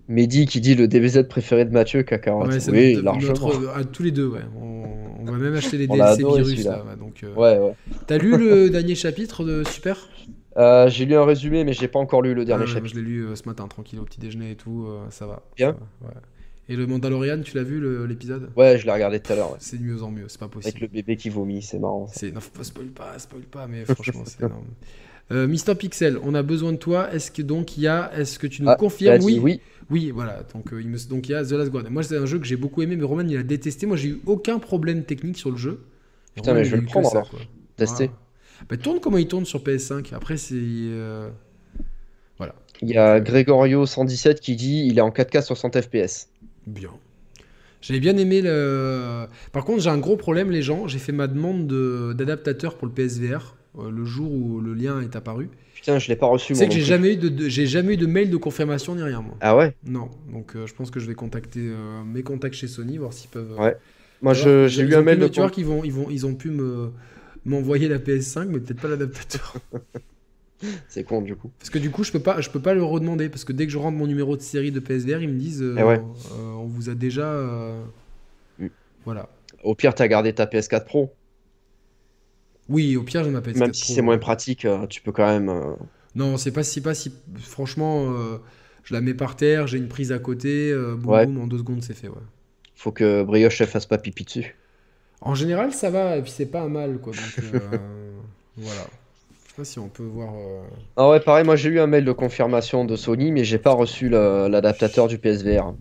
Mehdi 0.08 0.44
qui 0.44 0.60
dit 0.60 0.74
le 0.74 0.88
DBZ 0.88 1.26
préféré 1.26 1.64
de 1.64 1.70
Mathieu, 1.70 2.02
Kakarot. 2.02 2.46
Ouais, 2.48 2.58
oui, 2.70 2.92
notre- 2.96 3.04
largement. 3.04 3.32
notre- 3.48 3.68
à 3.78 3.84
tous 3.84 4.02
les 4.02 4.10
deux, 4.10 4.26
ouais. 4.26 4.40
On, 4.60 4.84
on 5.20 5.24
va 5.24 5.38
même 5.38 5.54
acheter 5.54 5.78
les 5.78 5.86
l'a 5.96 6.16
DLC 6.16 6.36
virus 6.42 6.64
là. 6.66 6.84
ouais, 6.84 6.96
donc, 6.98 7.24
Ouais, 7.34 7.58
ouais. 7.58 7.72
T'as 8.06 8.18
lu 8.18 8.36
le 8.36 8.68
dernier 8.70 8.94
chapitre 8.94 9.42
de 9.44 9.64
Super? 9.64 10.06
Euh, 10.58 10.88
j'ai 10.88 11.04
lu 11.04 11.14
un 11.14 11.24
résumé, 11.24 11.62
mais 11.64 11.72
j'ai 11.72 11.88
pas 11.88 11.98
encore 12.00 12.20
lu 12.22 12.34
le 12.34 12.44
dernier 12.44 12.64
Ah, 12.64 12.72
chapitre. 12.72 12.94
Je 12.94 13.00
l'ai 13.00 13.06
lu 13.06 13.20
euh, 13.26 13.36
ce 13.36 13.44
matin, 13.46 13.66
tranquille, 13.68 14.00
au 14.00 14.04
petit 14.04 14.18
déjeuner 14.20 14.50
et 14.52 14.56
tout. 14.56 14.86
euh, 14.88 15.06
ça 15.10 15.26
va. 15.26 15.42
Bien. 15.56 15.72
ça 15.72 15.78
va, 16.02 16.08
ouais. 16.08 16.14
Et 16.70 16.76
le 16.76 16.86
Mandalorian, 16.86 17.40
tu 17.42 17.56
l'as 17.56 17.62
vu 17.62 18.06
l'épisode? 18.06 18.50
Ouais, 18.56 18.76
je 18.76 18.84
l'ai 18.84 18.92
regardé 18.92 19.20
tout 19.20 19.32
à 19.32 19.36
l'heure, 19.36 19.52
ouais. 19.52 19.56
C'est 19.60 19.78
de 19.78 19.84
mieux 19.84 20.02
en 20.02 20.10
mieux, 20.10 20.24
c'est 20.28 20.38
pas 20.38 20.46
Avec 20.46 20.54
possible. 20.54 20.80
le 20.82 20.86
bébé 20.88 21.16
qui 21.16 21.30
vomit, 21.30 21.62
c'est 21.62 21.78
marrant. 21.78 22.08
C'est 22.12 22.30
non, 22.32 22.40
faut 22.40 22.50
pas 22.50 22.64
spoil 22.64 22.88
pas, 22.88 23.18
spoil 23.18 23.42
pas, 23.42 23.66
mais 23.66 23.84
franchement 23.86 24.22
c'est 24.26 24.40
énorme. 24.44 24.64
Euh, 25.30 25.46
Mister 25.46 25.74
Pixel, 25.74 26.18
on 26.22 26.34
a 26.34 26.42
besoin 26.42 26.72
de 26.72 26.78
toi. 26.78 27.12
Est-ce 27.12 27.30
que 27.30 27.42
donc 27.42 27.76
il 27.76 27.82
y 27.82 27.86
a, 27.86 28.10
est-ce 28.18 28.38
que 28.38 28.46
tu 28.46 28.62
nous 28.62 28.70
Ah, 28.70 28.76
confirmes? 28.76 29.22
oui, 29.22 29.38
oui. 29.38 29.60
oui, 29.90 30.10
voilà. 30.10 30.42
Donc 30.54 30.72
euh, 30.72 30.80
il 30.80 30.88
me, 30.88 30.96
donc 31.06 31.28
il 31.28 31.32
y 31.32 31.34
a 31.34 31.44
The 31.44 31.50
Last 31.50 31.70
Guardian. 31.70 31.90
Moi 31.90 32.02
c'est 32.02 32.16
un 32.16 32.24
jeu 32.24 32.38
que 32.38 32.46
j'ai 32.46 32.56
beaucoup 32.56 32.80
aimé, 32.80 32.96
mais 32.96 33.04
Roman 33.04 33.24
il 33.28 33.36
a 33.36 33.42
détesté. 33.42 33.84
Moi 33.84 33.98
j'ai 33.98 34.08
eu 34.08 34.20
aucun 34.24 34.58
problème 34.58 35.02
technique 35.04 35.36
sur 35.36 35.50
le 35.50 35.58
jeu. 35.58 35.82
Putain, 36.34 36.52
Roman, 36.52 36.60
mais 36.60 36.64
je 36.64 36.70
vais 36.70 36.80
le 36.80 36.86
prendre, 36.86 37.10
ça, 37.10 37.18
alors. 37.18 37.28
quoi. 37.28 37.40
Tester. 37.76 38.06
Voilà. 38.06 38.20
Bah, 38.68 38.76
tourne 38.76 39.00
comment 39.00 39.18
il 39.18 39.28
tourne 39.28 39.44
sur 39.44 39.62
PS5. 39.62 40.12
Après 40.14 40.36
c'est 40.36 40.54
euh, 40.56 41.28
voilà, 42.38 42.54
Il 42.82 42.88
y 42.88 42.96
a 42.96 43.20
Gregorio117 43.20 44.36
qui 44.40 44.56
dit 44.56 44.86
il 44.86 44.98
est 44.98 45.02
en 45.02 45.10
4K 45.10 45.42
60 45.42 45.80
FPS. 45.80 46.28
bien. 46.66 46.90
J'avais 47.80 48.00
bien 48.00 48.16
aimé 48.16 48.42
le. 48.42 49.26
Par 49.52 49.64
contre, 49.64 49.82
j'ai 49.82 49.90
un 49.90 49.98
gros 49.98 50.16
problème, 50.16 50.50
les 50.50 50.62
gens. 50.62 50.88
J'ai 50.88 50.98
fait 50.98 51.12
ma 51.12 51.28
demande 51.28 51.68
de- 51.68 52.12
d'adaptateur 52.12 52.76
pour 52.76 52.88
le 52.88 52.92
PSVR 52.92 53.54
euh, 53.78 53.90
le 53.90 54.04
jour 54.04 54.32
où 54.32 54.60
le 54.60 54.74
lien 54.74 55.00
est 55.00 55.14
apparu. 55.14 55.48
Putain, 55.76 56.00
je 56.00 56.08
l'ai 56.08 56.16
pas 56.16 56.26
reçu. 56.26 56.56
Sais 56.56 56.66
que 56.66 56.74
j'ai 56.74 56.80
jamais 56.80 57.12
eu 57.12 57.16
de, 57.16 57.28
de- 57.28 57.48
j'ai 57.48 57.66
jamais 57.66 57.94
eu 57.94 57.96
de 57.96 58.06
mail 58.06 58.30
de 58.30 58.36
confirmation 58.36 58.96
ni 58.96 59.02
rien 59.04 59.20
moi. 59.22 59.36
Ah 59.40 59.56
ouais? 59.56 59.74
Non, 59.86 60.10
donc 60.32 60.56
euh, 60.56 60.66
je 60.66 60.74
pense 60.74 60.90
que 60.90 60.98
je 60.98 61.06
vais 61.06 61.14
contacter 61.14 61.60
euh, 61.62 62.02
mes 62.04 62.24
contacts 62.24 62.56
chez 62.56 62.66
Sony 62.66 62.98
voir 62.98 63.12
s'ils 63.12 63.30
peuvent. 63.30 63.52
euh, 63.52 63.62
Ouais. 63.62 63.76
Moi, 64.22 64.34
j'ai 64.34 64.82
eu 64.82 64.94
un 64.96 65.02
mail 65.02 65.20
de. 65.20 65.28
Tu 65.28 65.38
vois 65.38 65.50
qu'ils 65.50 65.66
vont, 65.66 65.84
ils 65.84 65.92
vont, 65.92 66.08
ils 66.10 66.26
ont 66.26 66.34
pu 66.34 66.50
me 66.50 66.90
m'envoyer 67.48 67.88
la 67.88 67.98
PS5, 67.98 68.46
mais 68.46 68.60
peut-être 68.60 68.80
pas 68.80 68.88
l'adaptateur. 68.88 69.54
c'est 70.88 71.04
con 71.04 71.22
du 71.22 71.34
coup. 71.36 71.50
Parce 71.58 71.70
que 71.70 71.78
du 71.78 71.90
coup, 71.90 72.04
je 72.04 72.12
peux 72.12 72.20
pas, 72.20 72.40
je 72.40 72.50
peux 72.50 72.60
pas 72.60 72.74
le 72.74 72.82
redemander 72.82 73.28
parce 73.28 73.44
que 73.44 73.52
dès 73.52 73.66
que 73.66 73.72
je 73.72 73.78
rentre 73.78 73.96
mon 73.96 74.06
numéro 74.06 74.36
de 74.36 74.42
série 74.42 74.72
de 74.72 74.80
PSVR, 74.80 75.22
ils 75.22 75.28
me 75.28 75.38
disent, 75.38 75.62
euh, 75.62 75.76
Eh 75.78 75.82
ouais. 75.82 75.98
euh, 75.98 76.52
on 76.54 76.66
vous 76.66 76.88
a 76.90 76.94
déjà, 76.94 77.26
euh, 77.30 77.80
Mm. 78.58 78.66
voilà. 79.04 79.28
Au 79.64 79.74
pire, 79.74 79.94
t'as 79.94 80.08
gardé 80.08 80.32
ta 80.32 80.46
PS4 80.46 80.84
Pro. 80.84 81.12
Oui, 82.68 82.96
au 82.96 83.02
pire, 83.02 83.24
je 83.24 83.30
m'appelle. 83.30 83.56
Même 83.56 83.72
si 83.72 83.92
c'est 83.94 84.02
moins 84.02 84.18
pratique, 84.18 84.66
tu 84.90 85.00
peux 85.00 85.12
quand 85.12 85.26
même. 85.26 85.50
Non, 86.14 86.36
c'est 86.36 86.52
pas 86.52 86.62
si 86.62 86.80
pas 86.80 86.94
si. 86.94 87.12
Franchement, 87.38 88.12
je 88.84 88.92
la 88.94 89.00
mets 89.00 89.14
par 89.14 89.36
terre, 89.36 89.66
j'ai 89.66 89.78
une 89.78 89.88
prise 89.88 90.12
à 90.12 90.18
côté, 90.18 90.74
boum 90.98 91.06
Ouais. 91.12 91.26
boum, 91.26 91.38
en 91.40 91.46
deux 91.46 91.58
secondes, 91.58 91.82
c'est 91.82 91.94
fait. 91.94 92.08
Ouais. 92.08 92.14
Faut 92.74 92.92
que 92.92 93.22
Brioche 93.22 93.64
fasse 93.64 93.86
pas 93.86 93.96
pipi 93.98 94.24
dessus. 94.24 94.54
En 95.20 95.34
général, 95.34 95.72
ça 95.72 95.90
va, 95.90 96.16
et 96.16 96.22
puis 96.22 96.30
c'est 96.30 96.46
pas 96.46 96.60
un 96.62 96.68
mal, 96.68 96.98
quoi. 96.98 97.12
Donc, 97.14 97.38
euh, 97.54 98.12
voilà. 98.56 98.86
Je 99.44 99.50
sais 99.50 99.56
pas 99.56 99.64
si 99.64 99.78
on 99.78 99.88
peut 99.88 100.04
voir. 100.04 100.34
euh, 100.34 100.62
Ah 100.96 101.08
ouais, 101.10 101.20
pareil, 101.20 101.44
moi 101.44 101.56
j'ai 101.56 101.70
eu 101.70 101.80
un 101.80 101.86
mail 101.86 102.04
de 102.04 102.12
confirmation 102.12 102.84
de 102.84 102.94
Sony, 102.96 103.32
mais 103.32 103.44
j'ai 103.44 103.58
pas 103.58 103.72
reçu 103.72 104.08
l'adaptateur 104.08 105.08
du 105.08 105.18
PSVR. 105.18 105.74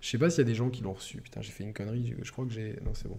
Je 0.00 0.08
sais 0.10 0.18
pas 0.18 0.30
s'il 0.30 0.38
y 0.38 0.42
a 0.42 0.44
des 0.44 0.54
gens 0.54 0.70
qui 0.70 0.82
l'ont 0.82 0.92
reçu. 0.92 1.18
Putain, 1.20 1.40
j'ai 1.42 1.50
fait 1.50 1.64
une 1.64 1.72
connerie. 1.72 2.14
Je 2.22 2.30
crois 2.32 2.44
que 2.46 2.52
j'ai. 2.52 2.76
Non, 2.84 2.92
c'est 2.94 3.08
bon. 3.08 3.18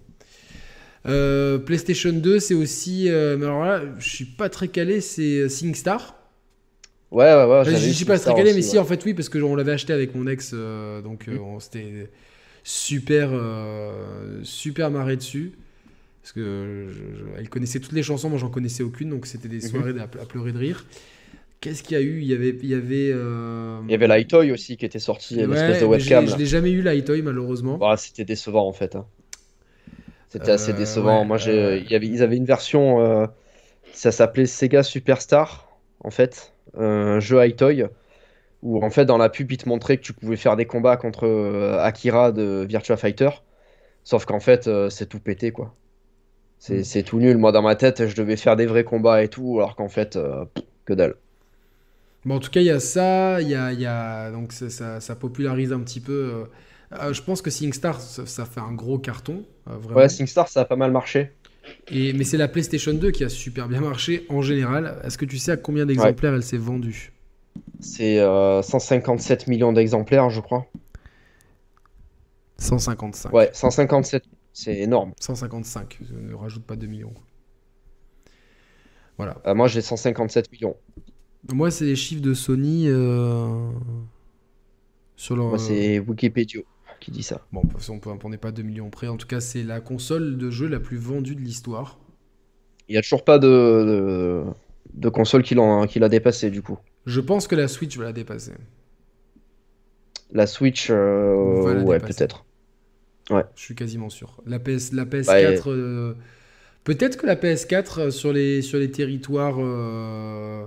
Euh, 1.06 1.58
PlayStation 1.58 2.12
2, 2.12 2.40
c'est 2.40 2.54
aussi. 2.54 3.10
euh, 3.10 3.38
mais 3.38 3.46
alors 3.46 3.64
là, 3.64 3.82
je 3.98 4.10
suis 4.10 4.26
pas 4.26 4.50
très 4.50 4.68
calé, 4.68 5.02
c'est 5.02 5.48
SingStar. 5.50 6.16
Ouais, 7.12 7.26
ouais, 7.26 7.46
ouais. 7.46 7.66
je 7.66 7.72
j'avais 7.72 7.90
eu 7.90 7.94
suis 7.94 8.06
pas 8.06 8.20
très 8.20 8.34
calé, 8.36 8.54
mais 8.54 8.60
aussi, 8.60 8.70
si, 8.72 8.76
ouais. 8.76 8.80
en 8.80 8.86
fait, 8.86 9.04
oui, 9.06 9.14
parce 9.14 9.30
que 9.30 9.40
on 9.40 9.56
l'avait 9.56 9.72
acheté 9.72 9.94
avec 9.94 10.14
mon 10.16 10.28
ex, 10.28 10.52
euh, 10.54 11.02
donc 11.02 11.28
euh, 11.28 11.34
Mhm. 11.34 11.40
on 11.40 11.60
s'était 11.60 12.10
super, 12.64 13.30
euh, 13.34 14.40
super 14.44 14.92
marré 14.92 15.16
dessus. 15.18 15.54
Parce 16.22 16.34
que 16.34 16.88
je- 16.90 17.20
je- 17.20 17.26
elle 17.38 17.50
connaissait 17.50 17.80
toutes 17.80 17.94
les 17.94 18.04
chansons, 18.04 18.30
moi 18.30 18.40
j'en 18.40 18.50
connaissais 18.50 18.84
aucune, 18.84 19.10
donc 19.10 19.26
c'était 19.28 19.48
des 19.50 19.62
Mhm. 19.62 19.70
soirées 19.70 19.94
à, 20.00 20.04
à 20.04 20.26
pleurer 20.26 20.52
de 20.54 20.60
rire. 20.60 20.86
Qu'est-ce 21.62 21.84
qu'il 21.84 21.94
y 21.98 22.00
a 22.00 22.04
eu? 22.04 22.22
Il 22.22 22.28
y 22.28 22.34
avait. 22.34 22.50
Il 22.62 22.68
y 22.70 22.74
avait, 22.74 23.12
euh, 23.14 23.80
Il 23.88 23.92
y 23.92 23.96
avait 23.96 24.52
aussi 24.52 24.78
qui 24.78 24.86
était 24.86 25.00
sorti, 25.00 25.36
ouais, 25.36 25.46
l'espèce 25.48 25.80
de 25.80 25.86
webcam. 25.86 26.28
Je 26.28 26.38
l'ai 26.38 26.46
jamais 26.46 26.72
eu, 26.72 26.82
l'Itoy, 26.82 27.22
malheureusement. 27.22 27.78
Bah, 27.80 27.98
c'était 27.98 28.26
décevant 28.26 28.68
en 28.68 28.74
fait. 28.74 28.96
hein. 28.96 29.06
C'était 30.30 30.52
assez 30.52 30.74
Euh, 30.74 30.78
décevant. 30.78 31.22
ouais, 31.22 31.26
Moi, 31.26 31.38
j'ai, 31.38 31.60
euh, 31.60 31.78
il 31.78 31.90
y 31.92 31.96
avait, 31.96 32.08
ils 32.08 32.22
avaient 32.24 32.38
une 32.38 32.46
version, 32.46 33.02
euh, 33.02 33.26
ça 33.94 34.12
s'appelait 34.12 34.46
Sega 34.46 34.84
Superstar 34.84 35.68
en 36.02 36.12
fait, 36.12 36.54
un 36.78 37.20
jeu 37.20 37.46
Itoy 37.48 37.86
où 38.62 38.84
en 38.84 38.90
fait 38.90 39.06
dans 39.06 39.18
la 39.18 39.30
pub 39.30 39.52
ils 39.52 39.58
te 39.58 39.70
montraient 39.70 39.98
que 39.98 40.04
tu 40.04 40.14
pouvais 40.14 40.38
faire 40.38 40.56
des 40.58 40.66
combats 40.66 40.98
contre 40.98 41.26
euh, 41.28 41.80
Akira 41.82 42.32
de 42.32 42.66
Virtua 42.68 42.98
Fighter, 42.98 43.30
sauf 44.04 44.26
qu'en 44.26 44.40
fait 44.42 44.68
euh, 44.68 44.90
c'est 44.90 45.08
tout 45.08 45.20
pété 45.22 45.52
quoi. 45.52 45.76
C'est 46.60 46.84
Mm. 46.84 46.86
c'est 46.86 47.04
tout 47.04 47.20
nul. 47.20 47.38
Moi 47.38 47.52
dans 47.54 47.64
ma 47.64 47.76
tête 47.78 48.08
je 48.08 48.16
devais 48.16 48.38
faire 48.38 48.56
des 48.58 48.66
vrais 48.68 48.84
combats 48.86 49.24
et 49.24 49.30
tout, 49.30 49.58
alors 49.60 49.76
qu'en 49.76 49.90
fait 49.90 50.16
euh, 50.18 50.46
que 50.86 50.94
dalle. 50.94 51.16
Bon, 52.26 52.36
en 52.36 52.40
tout 52.40 52.50
cas, 52.52 52.60
il 52.62 52.66
y 52.66 52.70
a 52.70 52.80
ça, 52.80 53.42
il 53.42 53.48
y 53.50 53.56
a, 53.56 53.72
y 53.74 53.86
a- 53.86 54.32
donc 54.32 54.52
ça, 54.52 55.00
ça- 55.00 55.16
popularise 55.16 55.72
un 55.72 55.80
petit 55.80 56.02
peu. 56.02 56.46
euh, 57.02 57.14
je 57.14 57.22
pense 57.22 57.42
que 57.42 57.50
SingStar, 57.50 58.00
ça, 58.02 58.26
ça 58.26 58.46
fait 58.46 58.60
un 58.60 58.74
gros 58.74 59.00
carton, 59.00 59.46
euh, 59.70 59.78
vraiment. 59.78 60.00
Ouais, 60.00 60.10
SingStar 60.10 60.48
ça 60.48 60.62
a 60.62 60.66
pas 60.66 60.76
mal 60.76 60.92
marché. 60.92 61.38
Et, 61.92 62.14
mais 62.14 62.24
c'est 62.24 62.38
la 62.38 62.48
PlayStation 62.48 62.94
2 62.94 63.12
qui 63.12 63.24
a 63.24 63.30
super 63.30 63.68
bien 63.68 63.82
marché 63.82 64.26
en 64.30 64.42
général. 64.42 65.00
Est-ce 65.04 65.18
que 65.18 65.26
tu 65.26 65.38
sais 65.38 65.52
à 65.52 65.58
combien 65.58 65.86
d'exemplaires 65.86 66.34
elle 66.34 66.44
s'est 66.44 66.58
vendue? 66.58 67.12
C'est 67.80 68.20
euh, 68.20 68.62
157 68.62 69.48
millions 69.48 69.74
d'exemplaires 69.74 70.30
je 70.30 70.42
crois. 70.42 70.66
155. 72.58 73.34
Ouais, 73.34 73.50
157, 73.54 74.24
c'est 74.54 74.78
énorme. 74.80 75.14
155, 75.20 76.00
ne 76.12 76.34
rajoute 76.34 76.64
pas 76.64 76.76
2 76.76 76.88
millions. 76.88 77.14
Voilà. 79.18 79.38
Euh, 79.46 79.56
moi 79.56 79.68
j'ai 79.68 79.82
157 79.82 80.52
millions. 80.52 80.76
Moi, 81.54 81.72
c'est 81.72 81.86
les 81.86 81.96
chiffres 81.96 82.22
de 82.22 82.34
Sony 82.34 82.90
euh, 82.90 83.72
sur 85.16 85.38
leur. 85.38 85.48
Moi 85.48 85.60
c'est 85.60 86.00
Wikipédia 86.00 86.62
qui 87.00 87.12
dit 87.12 87.24
ça. 87.24 87.42
Bon, 87.52 87.62
on 88.24 88.30
n'est 88.30 88.38
pas 88.38 88.52
2 88.52 88.62
millions 88.62 88.90
près. 88.90 89.08
En 89.08 89.18
tout 89.18 89.28
cas, 89.28 89.40
c'est 89.40 89.64
la 89.64 89.80
console 89.80 90.38
de 90.38 90.50
jeu 90.50 90.68
la 90.68 90.80
plus 90.80 90.98
vendue 90.98 91.36
de 91.36 91.42
l'histoire. 91.42 91.98
Il 92.88 92.96
y 92.96 92.98
a 92.98 93.02
toujours 93.02 93.24
pas 93.24 93.40
de, 93.40 93.48
de, 93.48 94.44
de 94.94 95.10
console 95.10 95.44
qui 95.44 95.56
l'a 95.56 96.10
dépassé 96.10 96.50
du 96.50 96.62
coup. 96.62 96.78
Je 97.10 97.20
pense 97.22 97.48
que 97.48 97.56
la 97.56 97.68
Switch 97.68 97.98
va 97.98 98.06
la 98.06 98.14
dépasser. 98.14 98.54
La 100.32 100.46
Switch, 100.46 100.88
euh, 100.92 101.82
ouais, 101.84 102.00
peut-être. 102.00 102.46
Je 103.32 103.62
suis 103.62 103.76
quasiment 103.76 104.10
sûr. 104.10 104.42
La, 104.46 104.60
PS, 104.60 104.92
la 104.94 105.06
PS4. 105.06 105.64
euh, 105.68 106.14
Peut-être 106.84 107.18
que 107.18 107.28
la 107.28 107.36
PS4 107.36 108.00
euh, 108.00 108.12
sur 108.12 108.32
les, 108.34 108.62
sur 108.62 108.80
les 108.80 108.90
territoires 108.90 109.58
euh, 109.60 110.66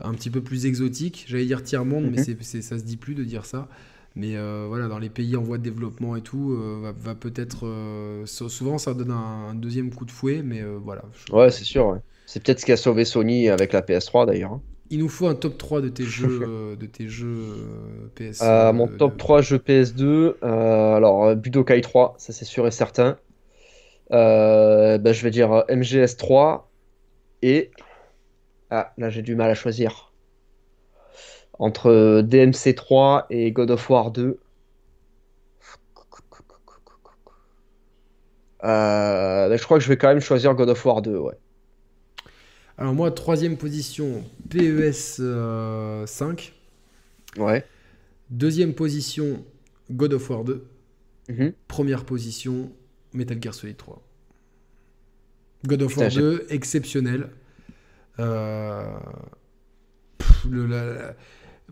un 0.00 0.14
petit 0.14 0.30
peu 0.30 0.40
plus 0.42 0.64
exotiques, 0.66 1.24
j'allais 1.28 1.44
dire 1.46 1.62
tiers-monde, 1.62 2.04
mais 2.10 2.18
Mhm. 2.22 2.62
ça 2.62 2.78
se 2.78 2.84
dit 2.84 2.96
plus 2.96 3.14
de 3.14 3.24
dire 3.24 3.44
ça. 3.44 3.68
Mais 4.16 4.34
voilà, 4.68 4.88
dans 4.88 4.98
les 4.98 5.08
pays 5.08 5.36
en 5.36 5.42
voie 5.42 5.56
de 5.58 5.62
développement 5.62 6.16
et 6.16 6.22
tout, 6.22 6.56
va, 6.82 6.92
va 6.92 7.14
peut-être. 7.14 7.64
so- 8.26 8.48
souvent, 8.48 8.76
ça 8.78 8.92
donne 8.92 9.12
un, 9.12 9.50
un 9.50 9.54
deuxième 9.54 9.94
coup 9.94 10.04
de 10.04 10.10
fouet, 10.10 10.42
mais 10.42 10.62
voilà. 10.62 11.02
Je- 11.28 11.32
Ouais, 11.32 11.50
c'est 11.50 11.64
sûr. 11.64 11.86
ouais. 11.88 11.98
C'est 12.26 12.42
peut-être 12.42 12.60
ce 12.60 12.66
qui 12.66 12.72
a 12.72 12.76
sauvé 12.76 13.04
Sony 13.04 13.48
avec 13.48 13.72
la 13.72 13.82
PS3 13.82 14.26
d'ailleurs. 14.26 14.60
Il 14.90 14.98
nous 14.98 15.08
faut 15.08 15.28
un 15.28 15.34
top 15.34 15.56
3 15.56 15.80
de 15.80 15.88
tes 15.88 16.04
jeux, 16.04 16.42
euh, 16.48 16.76
de 16.76 16.86
tes 16.86 17.08
jeux 17.08 17.26
euh, 17.28 18.08
PS. 18.14 18.42
Euh, 18.42 18.46
euh, 18.46 18.72
mon 18.72 18.86
de- 18.86 18.92
top 18.96 19.16
3 19.16 19.40
jeux 19.40 19.58
PS2, 19.58 20.36
euh, 20.42 20.94
alors 20.94 21.36
Budokai 21.36 21.80
3, 21.80 22.14
ça 22.18 22.32
c'est 22.32 22.44
sûr 22.44 22.66
et 22.66 22.70
certain. 22.70 23.16
Bah, 24.10 25.12
je 25.12 25.22
vais 25.22 25.30
dire 25.30 25.64
MGS 25.68 26.16
3 26.16 26.68
et. 27.42 27.70
Ah, 28.70 28.92
là 28.98 29.10
j'ai 29.10 29.22
du 29.22 29.36
mal 29.36 29.50
à 29.50 29.54
choisir. 29.54 30.12
Entre 31.58 32.22
DMC 32.22 32.74
3 32.74 33.26
et 33.30 33.52
God 33.52 33.70
of 33.70 33.88
War 33.90 34.10
2. 34.10 34.38
Euh, 38.64 39.48
bah, 39.48 39.56
je 39.56 39.64
crois 39.64 39.78
que 39.78 39.84
je 39.84 39.88
vais 39.88 39.96
quand 39.96 40.08
même 40.08 40.20
choisir 40.20 40.54
God 40.54 40.68
of 40.68 40.84
War 40.84 41.02
2, 41.02 41.16
ouais. 41.18 41.34
Alors, 42.80 42.94
moi, 42.94 43.10
troisième 43.10 43.56
position, 43.58 44.24
PES 44.48 45.18
euh, 45.20 46.06
5. 46.06 46.52
Ouais. 47.36 47.62
Deuxième 48.30 48.72
position, 48.74 49.44
God 49.90 50.14
of 50.14 50.30
War 50.30 50.44
2. 50.44 50.64
Mhm. 51.28 51.52
Première 51.68 52.04
position, 52.04 52.72
Metal 53.12 53.36
Gear 53.40 53.54
Solid 53.54 53.76
3. 53.76 54.02
God 55.66 55.82
of 55.82 55.88
Putain, 55.92 56.00
War 56.02 56.10
j'ai- 56.10 56.20
2, 56.20 56.46
exceptionnel. 56.48 57.28
Euh, 58.18 58.86
pff, 60.18 60.44
le- 60.50 60.66
la- 60.66 60.84
la- 60.92 61.14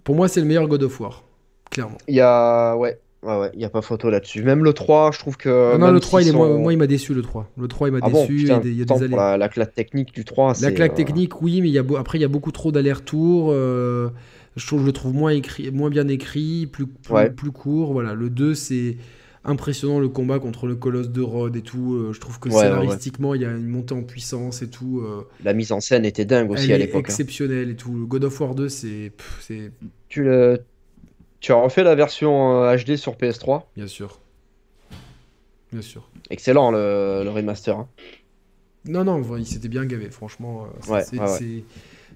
Pour 0.04 0.14
moi, 0.14 0.28
c'est 0.28 0.40
le 0.40 0.46
meilleur 0.46 0.68
God 0.68 0.82
of 0.82 1.00
War, 1.00 1.24
clairement. 1.70 1.98
Il 2.06 2.14
y 2.16 2.20
a. 2.20 2.76
Ouais, 2.76 3.00
ouais, 3.28 3.38
ouais, 3.40 3.50
il 3.54 3.58
n'y 3.58 3.64
a 3.64 3.70
pas 3.70 3.82
photo 3.82 4.10
là-dessus. 4.10 4.42
Même 4.42 4.64
le 4.64 4.72
3, 4.72 5.10
je 5.12 5.18
trouve 5.18 5.36
que. 5.36 5.76
non, 5.78 5.90
le 5.90 6.00
3, 6.00 6.22
il 6.22 6.28
est, 6.28 6.32
moi, 6.32 6.46
sont- 6.48 6.58
moi, 6.58 6.72
il 6.72 6.78
m'a 6.78 6.86
déçu, 6.86 7.14
le 7.14 7.22
3. 7.22 7.50
Le 7.56 7.68
3, 7.68 7.88
il 7.88 7.92
m'a 7.92 7.98
Ah 8.02 8.08
bon, 8.08 8.22
déçu. 8.22 8.36
putain, 8.36 8.60
il 8.64 8.74
y 8.78 8.82
a 8.82 8.84
des, 8.84 9.02
allers- 9.04 9.16
la, 9.16 9.36
la 9.36 9.48
claque 9.48 9.74
technique 9.74 10.12
du 10.14 10.24
3, 10.24 10.54
La 10.62 10.72
claque 10.72 10.92
euh, 10.92 10.96
technique, 10.96 11.40
oui, 11.42 11.60
mais 11.60 11.68
il 11.68 11.72
y 11.74 11.78
a 11.78 11.82
beau- 11.82 11.96
après, 11.96 12.18
il 12.18 12.22
y 12.22 12.24
a 12.24 12.28
beaucoup 12.28 12.52
trop 12.52 12.72
d'allers-retours. 12.72 13.50
euh, 13.52 14.08
je 14.56 14.66
trouve, 14.66 14.80
je 14.80 14.86
le 14.86 14.92
trouve 14.92 15.14
moins, 15.14 15.30
écrit, 15.30 15.70
moins 15.70 15.90
bien 15.90 16.08
écrit, 16.08 16.66
plus, 16.66 16.86
plus, 16.86 17.14
Ouais. 17.14 17.30
plus 17.30 17.52
court. 17.52 17.92
Voilà. 17.92 18.14
Le 18.14 18.28
2, 18.30 18.54
c'est 18.54 18.96
impressionnant 19.44 20.00
le 20.00 20.08
combat 20.08 20.40
contre 20.40 20.66
le 20.66 20.74
colosse 20.74 21.10
de 21.10 21.22
Rhodes 21.22 21.56
et 21.56 21.62
tout. 21.62 21.94
euh, 21.94 22.12
je 22.12 22.20
trouve 22.20 22.38
que 22.40 22.48
Ouais, 22.48 22.56
scénaristiquement, 22.62 23.34
il 23.34 23.42
y 23.42 23.44
a 23.44 23.50
une 23.50 23.68
montée 23.68 23.94
en 23.94 24.02
puissance 24.02 24.62
et 24.62 24.68
tout. 24.68 25.02
La 25.44 25.54
mise 25.54 25.70
en 25.72 25.80
scène 25.80 26.04
était 26.04 26.24
dingue 26.24 26.50
aussi 26.50 26.66
elle 26.66 26.72
à 26.72 26.78
l'époque. 26.78 26.96
hein. 27.06 27.10
exceptionnelle 27.10 27.70
et 27.70 27.76
tout. 27.76 27.94
Le 27.94 28.04
God 28.06 28.24
of 28.24 28.40
War 28.40 28.54
2, 28.54 28.68
c'est. 28.68 29.12
pff, 29.16 29.38
c'est 29.40 29.70
Tu, 30.08 30.24
le... 30.24 30.60
tu 31.40 31.52
as 31.52 31.56
refait 31.56 31.84
la 31.84 31.94
version 31.94 32.62
euh, 32.64 32.76
HD 32.76 32.96
sur 32.96 33.14
PS3. 33.16 33.62
Bien 33.76 33.86
sûr. 33.86 34.20
Bien 35.72 35.82
sûr. 35.82 36.08
Excellent 36.30 36.70
le, 36.70 37.22
le 37.24 37.30
remaster. 37.30 37.76
hein. 37.78 37.88
Non, 38.84 39.04
non, 39.04 39.22
il 39.36 39.46
s'était 39.46 39.68
bien 39.68 39.84
gavé, 39.84 40.10
franchement. 40.10 40.64
euh, 40.64 40.92
Ouais, 40.92 41.02
c'est- 41.04 41.20
ouais, 41.20 41.64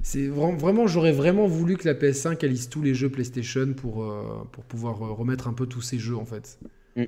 c'est- 0.03 0.27
vraiment, 0.29 0.87
j'aurais 0.87 1.13
vraiment 1.13 1.47
voulu 1.47 1.77
que 1.77 1.87
la 1.87 1.95
PS5 1.95 2.43
elle 2.43 2.51
lise 2.51 2.69
tous 2.71 2.81
les 2.83 2.95
jeux 2.95 3.11
PlayStation 3.11 3.75
pour, 3.75 4.03
euh, 4.05 4.47
pour 4.53 4.65
pouvoir 4.65 5.03
euh, 5.05 5.13
remettre 5.13 5.49
un 5.49 5.53
peu 5.53 5.67
tous 5.67 5.83
ces 5.83 5.99
jeux 5.99 6.17
en 6.17 6.25
fait. 6.25 6.59
Mm. 6.97 7.05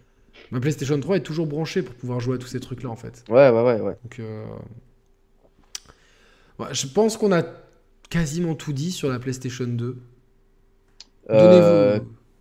Ma 0.51 0.61
PlayStation 0.61 1.01
3 1.01 1.17
est 1.17 1.21
toujours 1.23 1.47
branchée 1.47 1.83
pour 1.83 1.95
pouvoir 1.95 2.21
jouer 2.21 2.35
à 2.35 2.39
tous 2.39 2.47
ces 2.49 2.61
trucs 2.61 2.83
là 2.83 2.91
en 2.91 2.97
fait. 2.97 3.25
Ouais, 3.31 3.49
ouais, 3.49 3.63
ouais, 3.63 3.81
ouais. 3.81 3.97
Donc, 4.03 4.19
euh, 4.21 4.45
ouais, 6.59 6.69
je 6.73 6.87
pense 6.87 7.17
qu'on 7.17 7.33
a 7.33 7.43
quasiment 8.11 8.55
tout 8.55 8.73
dit 8.73 8.93
sur 8.93 9.09
la 9.09 9.19
PlayStation 9.19 9.67
2. 9.67 9.99
Euh. 11.31 11.99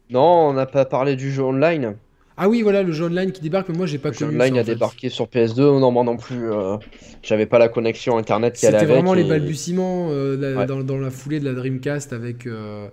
Non, 0.10 0.50
on 0.50 0.54
n'a 0.54 0.66
pas 0.66 0.86
parlé 0.86 1.16
du 1.16 1.32
jeu 1.32 1.44
online. 1.44 1.96
Ah 2.36 2.50
oui, 2.50 2.62
voilà 2.64 2.82
le 2.84 2.92
jeu 2.92 3.06
online 3.06 3.32
qui 3.32 3.42
débarque, 3.42 3.70
mais 3.70 3.78
moi 3.78 3.86
j'ai 3.86 4.00
pas 4.00 4.10
Le 4.10 4.14
jeu 4.16 4.26
connu 4.26 4.38
online 4.38 4.54
ça, 4.56 4.60
a 4.60 4.62
en 4.64 4.66
fait. 4.66 4.74
débarqué 4.74 5.10
sur 5.10 5.28
PS2. 5.28 5.80
Non, 5.80 5.92
moi 5.92 6.04
non 6.04 6.18
plus. 6.18 6.52
euh, 6.52 6.78
J'avais 7.22 7.46
pas 7.46 7.60
la 7.60 7.70
connexion 7.70 8.18
internet 8.18 8.56
qui 8.56 8.66
allait 8.66 8.80
C'était 8.80 8.92
avec. 8.92 8.96
vraiment 9.04 9.14
les 9.14 9.24
et- 9.26 9.30
balbutiements 9.30 10.08
euh, 10.12 10.36
la- 10.38 10.60
Ouais. 10.62 10.66
dans, 10.66 10.82
dans 10.84 10.98
la 10.98 11.10
foulée 11.12 11.40
de 11.40 11.46
la 11.46 11.54
Dreamcast 11.54 12.12
avec, 12.12 12.48
euh, 12.48 12.88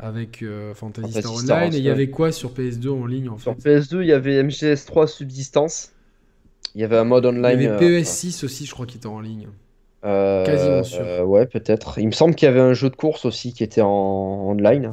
avec 0.00 0.44
Fantasy, 0.74 1.10
Star 1.12 1.38
Star 1.38 1.58
Online. 1.62 1.74
et 1.74 1.78
il 1.78 1.84
y 1.84 1.88
avait 1.90 2.10
quoi 2.10 2.32
sur 2.32 2.50
PS2 2.52 2.88
en 2.90 3.06
ligne 3.06 3.28
en 3.28 3.36
fait 3.36 3.42
Sur 3.44 3.54
PS2, 3.54 4.02
il 4.02 4.08
y 4.08 4.12
avait 4.12 4.42
MGS3 4.42 5.06
Subsistance. 5.06 5.92
Il 6.74 6.80
y 6.80 6.84
avait 6.84 6.96
un 6.98 7.04
mode 7.04 7.24
Il 7.24 7.28
online. 7.28 7.60
y 7.60 7.66
euh, 7.68 7.76
avait 7.76 8.00
PES6 8.02 8.44
aussi, 8.44 8.66
je 8.66 8.72
crois, 8.72 8.86
qui 8.86 8.96
était 8.98 9.06
en 9.06 9.20
ligne. 9.20 9.46
Quasiment 10.02 10.82
sûr. 10.82 11.04
ouais, 11.28 11.46
peut-être. 11.46 11.98
Il 11.98 12.06
me 12.06 12.12
semble 12.12 12.34
qu'il 12.34 12.46
y 12.46 12.50
avait 12.50 12.60
un 12.60 12.74
jeu 12.74 12.90
de 12.90 12.96
course 12.96 13.24
aussi 13.24 13.52
qui 13.52 13.62
était 13.64 13.80
en 13.80 13.88
online. 14.50 14.92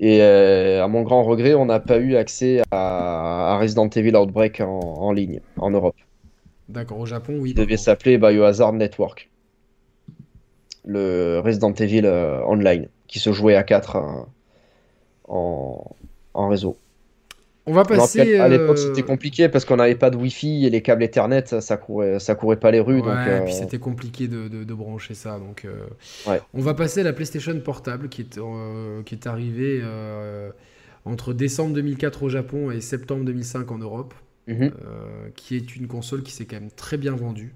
Et 0.00 0.22
euh, 0.22 0.82
à 0.82 0.88
mon 0.88 1.02
grand 1.02 1.22
regret, 1.22 1.54
on 1.54 1.66
n'a 1.66 1.78
pas 1.78 1.98
eu 1.98 2.16
accès 2.16 2.62
à, 2.70 3.52
à 3.52 3.58
Resident 3.58 3.88
Evil 3.88 4.16
Outbreak 4.16 4.60
en, 4.60 4.80
en 4.80 5.12
ligne, 5.12 5.40
en 5.58 5.70
Europe. 5.70 5.94
D'accord, 6.70 7.00
au 7.00 7.06
Japon, 7.06 7.36
oui. 7.38 7.50
Il 7.50 7.54
devait 7.54 7.76
s'appeler 7.76 8.16
Biohazard 8.16 8.72
Network. 8.72 9.28
Le 10.86 11.40
Resident 11.44 11.74
Evil 11.74 12.06
euh, 12.06 12.42
Online, 12.46 12.88
qui 13.08 13.18
se 13.18 13.30
jouait 13.32 13.56
à 13.56 13.62
4 13.62 14.26
en, 15.28 15.84
en 16.32 16.48
réseau. 16.48 16.76
On 17.70 17.74
va 17.74 17.84
passer. 17.84 18.18
rappelle, 18.20 18.40
à 18.40 18.48
l'époque, 18.48 18.78
euh, 18.78 18.88
c'était 18.88 19.02
compliqué 19.02 19.48
parce 19.48 19.64
qu'on 19.64 19.76
n'avait 19.76 19.94
pas 19.94 20.10
de 20.10 20.16
Wi-Fi 20.16 20.66
et 20.66 20.70
les 20.70 20.82
câbles 20.82 21.02
Ethernet, 21.04 21.44
ça, 21.46 21.60
ça 21.60 21.76
courait, 21.76 22.18
ça 22.18 22.34
courait 22.34 22.56
pas 22.58 22.70
les 22.70 22.80
rues. 22.80 22.96
Ouais, 22.96 23.02
donc, 23.02 23.16
euh, 23.28 23.44
puis 23.44 23.54
c'était 23.54 23.78
compliqué 23.78 24.28
de, 24.28 24.48
de- 24.48 24.64
de 24.64 24.74
brancher 24.74 25.14
ça. 25.14 25.38
Donc, 25.38 25.64
euh, 25.64 25.86
Ouais. 26.26 26.40
On 26.54 26.60
va 26.60 26.74
passer 26.74 27.00
à 27.00 27.04
la 27.04 27.12
PlayStation 27.12 27.58
Portable 27.60 28.08
qui 28.08 28.22
est, 28.22 28.38
euh, 28.38 29.02
qui 29.04 29.14
est 29.14 29.26
arrivée 29.26 29.80
euh, 29.82 30.50
entre 31.04 31.32
décembre 31.32 31.74
2004 31.74 32.22
au 32.24 32.28
Japon 32.28 32.70
et 32.70 32.80
septembre 32.80 33.24
2005 33.24 33.70
en 33.70 33.78
Europe, 33.78 34.14
mhm. 34.48 34.64
euh, 34.64 35.28
qui 35.36 35.56
est 35.56 35.76
une 35.76 35.86
console 35.86 36.22
qui 36.22 36.32
s'est 36.32 36.44
quand 36.46 36.60
même 36.60 36.70
très 36.70 36.96
bien 36.96 37.14
vendue. 37.14 37.54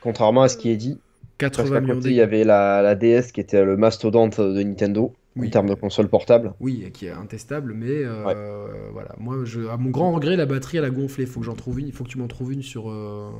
Contrairement 0.00 0.42
à 0.42 0.48
ce 0.48 0.56
qui 0.56 0.70
est 0.70 0.76
dit, 0.76 0.98
parce 1.38 1.52
80 1.56 1.74
qu'à 1.74 1.80
millions 1.80 1.94
côté, 1.96 2.10
il 2.10 2.16
y 2.16 2.20
avait 2.20 2.44
la, 2.44 2.82
la 2.82 2.94
DS 2.94 3.32
qui 3.32 3.40
était 3.40 3.64
le 3.64 3.76
mastodonte 3.76 4.40
de 4.40 4.62
Nintendo 4.62 5.12
Oui. 5.36 5.48
en 5.48 5.50
termes 5.50 5.68
de 5.68 5.74
console 5.74 6.08
portable. 6.08 6.52
Oui, 6.60 6.90
qui 6.92 7.06
est 7.06 7.10
intestable, 7.10 7.72
mais 7.74 8.02
euh, 8.04 8.90
voilà. 8.92 9.14
Moi, 9.18 9.44
je, 9.44 9.68
à 9.68 9.76
mon 9.76 9.90
grand 9.90 10.12
regret, 10.12 10.36
la 10.36 10.46
batterie 10.46 10.78
elle 10.78 10.84
a 10.84 10.90
gonflé. 10.90 11.24
Il 11.24 11.30
faut 11.30 11.40
que 11.40 11.46
j'en 11.46 11.54
trouve 11.54 11.78
une. 11.80 11.86
Il 11.86 11.92
faut 11.92 12.04
que 12.04 12.08
tu 12.08 12.18
m'en 12.18 12.28
trouves 12.28 12.52
une 12.52 12.62
sur. 12.62 12.90
euh, 12.90 13.30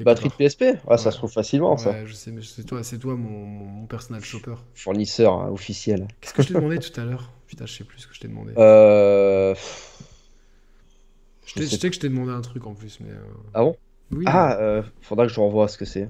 Batterie 0.00 0.30
de. 0.30 0.34
PSP, 0.34 0.64
ah, 0.88 0.96
ça 0.96 1.10
se 1.10 1.18
trouve 1.18 1.30
facilement, 1.30 1.76
ça. 1.76 1.90
Ouais, 1.90 2.06
je 2.06 2.14
sais, 2.14 2.30
mais 2.30 2.40
c'est 2.42 2.64
toi, 2.64 2.82
c'est 2.82 2.98
toi 2.98 3.16
mon, 3.16 3.44
mon, 3.44 3.86
personal 3.86 4.22
shopper. 4.24 4.54
Fournisseur 4.74 5.34
hein, 5.34 5.50
officiel. 5.50 6.08
Qu'est-ce 6.20 6.32
que 6.32 6.42
je 6.42 6.48
t'ai 6.48 6.54
demandé 6.54 6.78
tout 6.78 6.98
à 6.98 7.04
l'heure? 7.04 7.30
Putain, 7.46 7.66
je 7.66 7.74
sais 7.74 7.84
plus 7.84 7.98
ce 7.98 8.06
que 8.06 8.14
je 8.14 8.20
t'ai 8.20 8.28
demandé. 8.28 8.54
Euh... 8.56 9.54
je, 11.44 11.52
sais 11.52 11.62
je 11.66 11.76
sais 11.76 11.90
que 11.90 11.94
je 11.96 12.00
t'ai 12.00 12.08
demandé 12.08 12.32
un 12.32 12.40
truc 12.40 12.66
en 12.66 12.74
plus, 12.74 12.98
mais. 13.00 13.10
euh, 13.10 13.20
Ah 13.52 13.60
bon? 13.62 13.76
Oui. 14.12 14.24
Ah, 14.26 14.56
euh, 14.58 14.82
faudra 15.02 15.26
que 15.26 15.32
je 15.32 15.38
revoie 15.38 15.68
ce 15.68 15.76
que 15.76 15.84
c'est. 15.84 16.08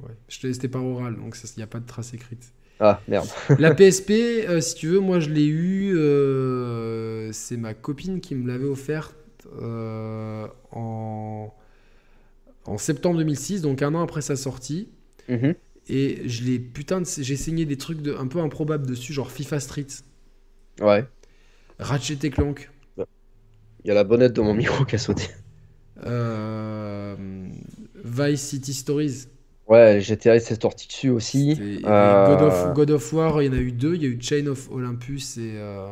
Ouais. 0.00 0.14
C'était 0.28 0.68
par 0.68 0.84
oral, 0.84 1.16
donc 1.16 1.34
il 1.42 1.50
n'y 1.56 1.62
a 1.62 1.66
pas 1.66 1.80
de 1.80 1.86
trace 1.86 2.12
écrite. 2.12 2.52
Ah, 2.80 3.00
merde. 3.08 3.28
La 3.58 3.72
PSP, 3.72 4.44
euh, 4.48 4.60
si 4.60 4.74
tu 4.76 4.88
veux, 4.88 5.00
moi 5.00 5.20
je 5.20 5.30
l'ai 5.30 5.46
eu. 5.46 5.96
euh, 5.96 7.30
c'est 7.32 7.56
ma 7.56 7.74
copine 7.74 8.20
qui 8.20 8.34
me 8.34 8.46
l'avait 8.46 8.66
offerte 8.68 9.16
euh, 9.60 10.46
en, 10.72 11.52
en 12.66 12.78
septembre 12.78 13.18
2006, 13.18 13.62
donc 13.62 13.82
un 13.82 13.94
an 13.94 14.02
après 14.02 14.22
sa 14.22 14.36
sortie. 14.36 14.88
Mhm. 15.28 15.54
Et 15.88 16.28
je 16.28 16.44
l'ai 16.44 16.58
putain 16.60 17.00
de, 17.00 17.06
j'ai 17.06 17.36
saigné 17.36 17.64
des 17.66 17.78
trucs 17.78 18.02
de, 18.02 18.14
un 18.14 18.26
peu 18.28 18.40
improbables 18.40 18.86
dessus, 18.86 19.12
genre 19.12 19.30
FIFA 19.32 19.60
Street, 19.60 19.86
Ouais. 20.80 21.08
Ratchet 21.80 22.18
et 22.24 22.30
Clank, 22.30 22.70
Il 23.82 23.88
y 23.88 23.90
a 23.90 23.94
la 23.94 24.04
bonnette 24.04 24.34
de 24.34 24.40
mon 24.40 24.54
micro 24.54 24.84
qui 24.84 24.94
a 24.94 24.98
sauté. 24.98 25.24
euh, 26.04 27.16
Vice 28.04 28.40
City 28.42 28.74
Stories. 28.74 29.26
Ouais, 29.68 30.00
GTA 30.00 30.40
s'est 30.40 30.58
sorti 30.60 30.86
dessus 30.88 31.10
aussi. 31.10 31.58
Euh, 31.84 32.26
God, 32.36 32.42
of, 32.46 32.74
God 32.74 32.90
of 32.90 33.12
War, 33.12 33.42
il 33.42 33.46
y 33.46 33.48
en 33.50 33.52
a 33.58 33.60
eu 33.60 33.70
deux. 33.72 33.94
Il 33.96 34.02
y 34.02 34.06
a 34.06 34.08
eu 34.08 34.18
Chain 34.20 34.46
of 34.46 34.70
Olympus 34.70 35.36
et 35.36 35.52
euh, 35.56 35.86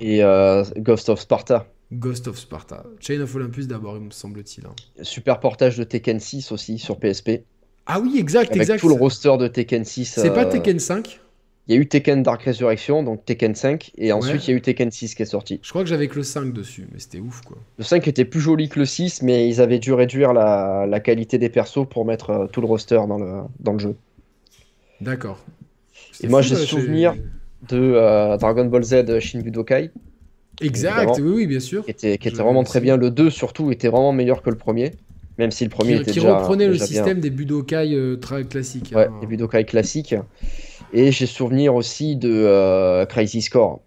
Et 0.00 0.24
euh, 0.24 0.64
Ghost 0.78 1.08
of 1.10 1.20
Sparta. 1.20 1.66
Ghost 1.92 2.26
of 2.28 2.38
Sparta. 2.38 2.84
Chain 3.00 3.20
of 3.20 3.34
Olympus 3.34 3.66
d'abord, 3.66 3.96
il 3.96 4.04
me 4.04 4.10
semble-t-il. 4.10 4.66
hein. 4.66 4.74
Super 5.02 5.40
portage 5.40 5.76
de 5.78 5.84
Tekken 5.84 6.20
6 6.20 6.52
aussi 6.52 6.78
sur 6.78 6.98
PSP. 6.98 7.42
Ah 7.86 8.00
oui, 8.00 8.16
exact, 8.18 8.50
Avec 8.50 8.62
exact. 8.62 8.80
tout 8.80 8.88
le 8.88 8.94
roster 8.94 9.36
de 9.38 9.46
Tekken 9.48 9.84
6. 9.84 10.04
C'est 10.20 10.32
pas 10.32 10.44
Tekken 10.46 10.78
5 10.78 11.20
Il 11.68 11.74
y 11.74 11.78
a 11.78 11.80
eu 11.82 11.86
Tekken 11.86 12.22
Dark 12.22 12.42
Resurrection, 12.44 13.02
donc 13.02 13.24
Tekken 13.26 13.54
5. 13.54 13.92
Et 13.98 14.10
ensuite, 14.12 14.36
Ouais. 14.36 14.40
il 14.46 14.50
y 14.50 14.54
a 14.54 14.56
eu 14.56 14.62
Tekken 14.62 14.90
6 14.90 15.14
qui 15.14 15.22
est 15.22 15.26
sorti. 15.26 15.60
Je 15.62 15.68
crois 15.68 15.82
que 15.82 15.88
j'avais 15.88 16.08
que 16.08 16.14
le 16.16 16.22
5 16.22 16.52
dessus, 16.54 16.88
mais 16.92 16.98
c'était 16.98 17.18
ouf 17.20 17.42
quoi. 17.42 17.58
Le 17.76 17.84
5 17.84 18.08
était 18.08 18.24
plus 18.24 18.40
joli 18.40 18.68
que 18.70 18.78
le 18.78 18.86
6, 18.86 19.22
mais 19.22 19.46
ils 19.48 19.60
avaient 19.60 19.78
dû 19.78 19.92
réduire 19.92 20.32
la, 20.32 20.86
la 20.88 21.00
qualité 21.00 21.36
des 21.36 21.50
persos 21.50 21.86
pour 21.90 22.06
mettre 22.06 22.30
euh, 22.30 22.46
tout 22.46 22.62
le 22.62 22.66
roster 22.66 23.00
dans 23.06 23.18
le, 23.18 23.42
dans 23.60 23.74
le 23.74 23.78
jeu. 23.78 23.96
D'accord. 25.00 25.44
Et 26.22 26.28
moi, 26.28 26.42
j'ai 26.42 26.56
souvenir 26.56 27.14
De 27.68 27.76
euh, 27.76 28.36
Dragon 28.38 28.64
Ball 28.64 28.82
Z 28.82 29.18
Shin 29.20 29.40
Budokai, 29.40 29.90
Exact, 30.60 31.18
oui, 31.20 31.30
oui, 31.34 31.46
bien 31.46 31.60
sûr. 31.60 31.84
qui 31.84 31.90
était, 31.92 32.18
qui 32.18 32.28
Je 32.30 32.34
était 32.34 32.42
vraiment 32.42 32.64
très 32.64 32.80
bien. 32.80 32.96
Le 32.96 33.10
2, 33.10 33.30
surtout, 33.30 33.70
était 33.70 33.88
vraiment 33.88 34.12
meilleur 34.12 34.42
que 34.42 34.50
le 34.50 34.56
premier. 34.56 34.92
Même 35.38 35.52
si 35.52 35.62
le 35.62 35.70
premier 35.70 35.94
Qui, 35.96 36.02
était 36.02 36.10
qui 36.12 36.18
déjà, 36.20 36.36
reprenait 36.38 36.66
le 36.66 36.74
bien. 36.74 36.84
système 36.86 37.20
des 37.20 37.30
Budokai 37.30 37.94
euh, 37.94 38.16
classiques. 38.48 38.90
Ouais, 38.92 39.06
hein. 39.06 39.12
les 39.20 39.26
Budokai 39.28 39.64
classiques. 39.64 40.16
Et 40.92 41.12
j'ai 41.12 41.26
souvenir 41.26 41.74
aussi 41.74 42.16
de 42.16 42.30
euh, 42.30 43.06
Crazy 43.06 43.42
Score. 43.42 43.80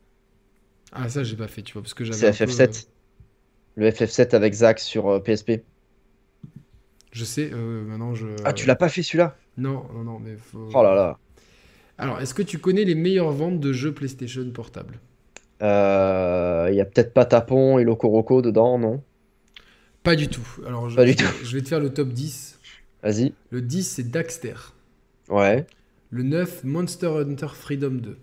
Ah, 0.92 1.10
ça, 1.10 1.24
j'ai 1.24 1.36
pas 1.36 1.48
fait, 1.48 1.62
tu 1.62 1.74
vois, 1.74 1.82
parce 1.82 1.94
que 1.94 2.04
j'avais. 2.04 2.18
C'est 2.20 2.28
un 2.28 2.32
peu, 2.32 2.52
euh, 2.52 2.56
FF7. 2.58 2.88
Le 3.76 3.90
FF7 3.90 4.34
avec 4.36 4.54
Zack 4.54 4.80
sur 4.80 5.08
euh, 5.10 5.20
PSP. 5.20 5.64
Je 7.12 7.26
sais, 7.26 7.50
euh, 7.52 7.84
maintenant 7.84 8.14
je. 8.16 8.28
Ah, 8.46 8.54
tu 8.54 8.66
l'as 8.68 8.76
pas 8.76 8.90
fait 8.90 9.04
celui-là? 9.04 9.36
Non, 9.58 9.86
non, 9.94 10.04
non, 10.04 10.20
mais 10.20 10.36
faut. 10.38 10.70
Oh 10.74 10.84
là 10.84 10.96
là. 10.96 11.18
Alors, 11.98 12.20
est-ce 12.20 12.34
que 12.34 12.42
tu 12.42 12.58
connais 12.58 12.84
les 12.84 12.96
meilleures 12.96 13.32
ventes 13.32 13.60
de 13.60 13.74
jeux 13.74 13.94
PlayStation 13.94 14.50
portables? 14.52 15.00
Euh, 15.62 16.68
Il 16.72 16.76
y 16.76 16.82
a 16.82 16.86
peut-être 16.86 17.14
Patapon 17.14 17.80
et 17.80 17.84
Locoroco 17.84 18.42
dedans, 18.42 18.78
non? 18.80 19.04
Pas 20.04 20.16
du 20.16 20.28
tout. 20.28 20.48
Alors, 20.66 20.90
je, 20.90 20.96
Pas 20.96 21.06
du 21.06 21.12
je- 21.12 21.18
tout. 21.18 21.24
je 21.44 21.56
vais 21.56 21.62
te 21.62 21.68
faire 21.68 21.80
le 21.80 21.94
top 21.94 22.10
10. 22.10 22.60
Vas-y. 23.04 23.34
Le 23.52 23.62
10, 23.62 23.84
c'est 23.84 24.10
Daxter. 24.10 24.56
Ouais. 25.30 25.66
Le 26.12 26.24
9, 26.24 26.64
Monster 26.66 27.08
Hunter 27.08 27.48
Freedom 27.54 27.92
2. 27.92 28.18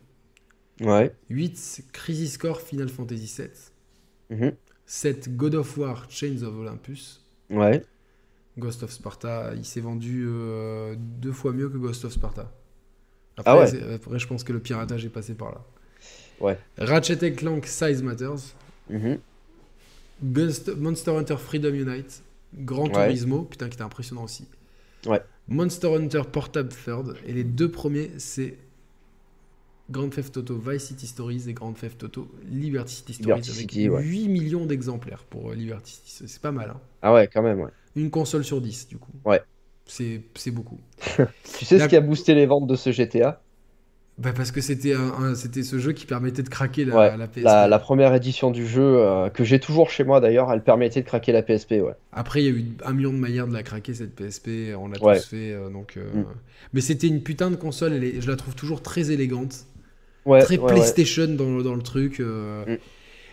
Ouais. 0.83 1.13
8, 1.31 1.85
Crisis 1.93 2.39
Core 2.39 2.61
Final 2.61 2.89
Fantasy 2.89 3.27
7. 3.27 3.73
Mhm. 4.31 4.53
7, 4.87 5.37
God 5.37 5.55
of 5.57 5.77
War 5.77 6.07
Chains 6.09 6.43
of 6.43 6.55
Olympus. 6.57 7.25
Ouais. 7.51 7.83
Ghost 8.59 8.83
of 8.83 8.91
Sparta, 8.91 9.53
il 9.57 9.65
s'est 9.65 9.81
vendu 9.81 10.25
euh, 10.29 10.95
deux 10.99 11.33
fois 11.33 11.53
mieux 11.53 11.69
que 11.69 11.79
Ghost 11.79 12.05
of 12.05 12.13
Sparta. 12.13 12.53
Après, 13.37 13.51
Ah 13.53 13.57
ouais. 13.59 13.93
après, 13.95 14.19
je 14.19 14.27
pense 14.27 14.45
que 14.45 14.53
le 14.53 14.59
piratage 14.61 15.05
est 15.05 15.11
passé 15.11 15.35
par 15.35 15.53
là. 15.53 15.65
Ouais. 16.41 16.59
Ratchet 16.77 17.25
et 17.27 17.33
Clank 17.33 17.67
Size 17.67 18.03
Matters. 18.03 18.55
Mhm. 18.91 19.19
Ghost- 20.23 20.77
Monster 20.77 21.13
Hunter 21.13 21.37
Freedom 21.39 21.73
Unite. 21.75 22.23
Gran 22.55 22.87
Ouais. 22.89 22.93
Turismo, 23.07 23.43
putain, 23.43 23.69
qui 23.69 23.75
était 23.75 23.83
impressionnant 23.83 24.25
aussi. 24.25 24.47
Ouais. 25.07 25.23
Monster 25.49 25.95
Hunter 25.95 26.23
Portable 26.31 26.69
Third. 26.85 27.17
Et 27.27 27.33
les 27.33 27.45
deux 27.45 27.71
premiers, 27.71 28.11
c'est 28.19 28.59
Grand 29.91 30.11
Theft 30.11 30.37
Auto 30.37 30.57
Vice 30.59 30.85
City 30.89 31.07
Stories 31.07 31.45
et 31.49 31.55
Grand 31.55 31.73
Theft 31.73 32.05
Auto 32.05 32.29
Liberty 32.51 32.95
City 32.97 33.15
Stories. 33.15 33.41
Liberty 33.41 33.51
avec 33.51 33.71
City, 33.71 33.89
ouais. 33.89 34.03
8 34.03 34.29
millions 34.29 34.67
d'exemplaires 34.67 35.25
pour 35.25 35.51
euh, 35.51 35.55
Liberty 35.55 35.93
City. 35.93 36.25
C'est 36.27 36.43
pas 36.43 36.53
mal, 36.53 36.71
hein. 36.71 36.81
Ah 37.03 37.15
ouais, 37.15 37.29
quand 37.33 37.43
même, 37.43 37.61
ouais. 37.61 37.71
Une 37.97 38.11
console 38.11 38.45
sur 38.45 38.61
10, 38.61 38.89
du 38.89 38.99
coup. 38.99 39.13
Ouais. 39.25 39.41
C'est 39.87 40.21
c'est 40.35 40.51
beaucoup. 40.51 40.79
Tu 41.59 41.65
sais 41.65 41.79
La- 41.79 41.85
ce 41.85 41.89
qui 41.89 41.97
a 41.97 42.01
boosté 42.03 42.35
les 42.35 42.45
ventes 42.45 42.67
de 42.67 42.77
ce 42.77 42.93
GTA 42.93 43.43
Bah 44.19 44.33
parce 44.37 44.51
que 44.51 44.61
c'était 44.61 44.95
c'était 45.37 45.63
ce 45.63 45.79
jeu 45.79 45.93
qui 45.93 46.05
permettait 46.05 46.43
de 46.43 46.49
craquer 46.49 46.85
la, 46.85 46.97
Ouais, 46.97 47.17
la 47.17 47.29
PSP. 47.29 47.45
la, 47.45 47.69
la 47.69 47.79
première 47.79 48.13
édition 48.15 48.51
du 48.51 48.67
jeu, 48.67 48.83
euh, 48.83 49.29
que 49.31 49.45
j'ai 49.45 49.61
toujours 49.61 49.91
chez 49.91 50.03
moi 50.03 50.21
d'ailleurs, 50.21 50.51
elle 50.53 50.63
permettait 50.65 51.03
de 51.03 51.07
craquer 51.07 51.31
la 51.31 51.43
PSP, 51.43 51.75
ouais. 51.81 51.93
Après, 52.13 52.43
il 52.43 52.47
y 52.47 52.49
a 52.49 52.59
eu 52.59 52.65
un 52.85 52.93
million 52.95 53.13
de 53.13 53.19
manières 53.19 53.47
de 53.47 53.53
la 53.53 53.63
craquer 53.63 53.95
cette 53.95 54.17
PSP, 54.17 54.75
on 54.77 54.89
l'a 54.89 55.01
Ouais. 55.01 55.19
tous 55.21 55.27
fait. 55.27 55.53
euh, 55.53 55.71
donc, 55.71 55.97
euh, 55.97 56.03
Mm. 56.23 56.25
Mais 56.73 56.81
c'était 56.81 57.07
une 57.07 57.23
putain 57.23 57.49
de 57.53 57.55
console, 57.57 57.93
elle 57.93 58.03
est- 58.03 58.21
je 58.21 58.29
la 58.29 58.35
trouve 58.35 58.57
toujours 58.57 58.83
très 58.83 59.13
élégante, 59.13 59.67
Ouais, 60.27 60.43
très. 60.43 60.59
PlayStation 60.59 61.29
dans, 61.29 61.63
dans 61.63 61.77
le 61.77 61.83
truc. 61.83 62.19
Mm. 62.19 62.77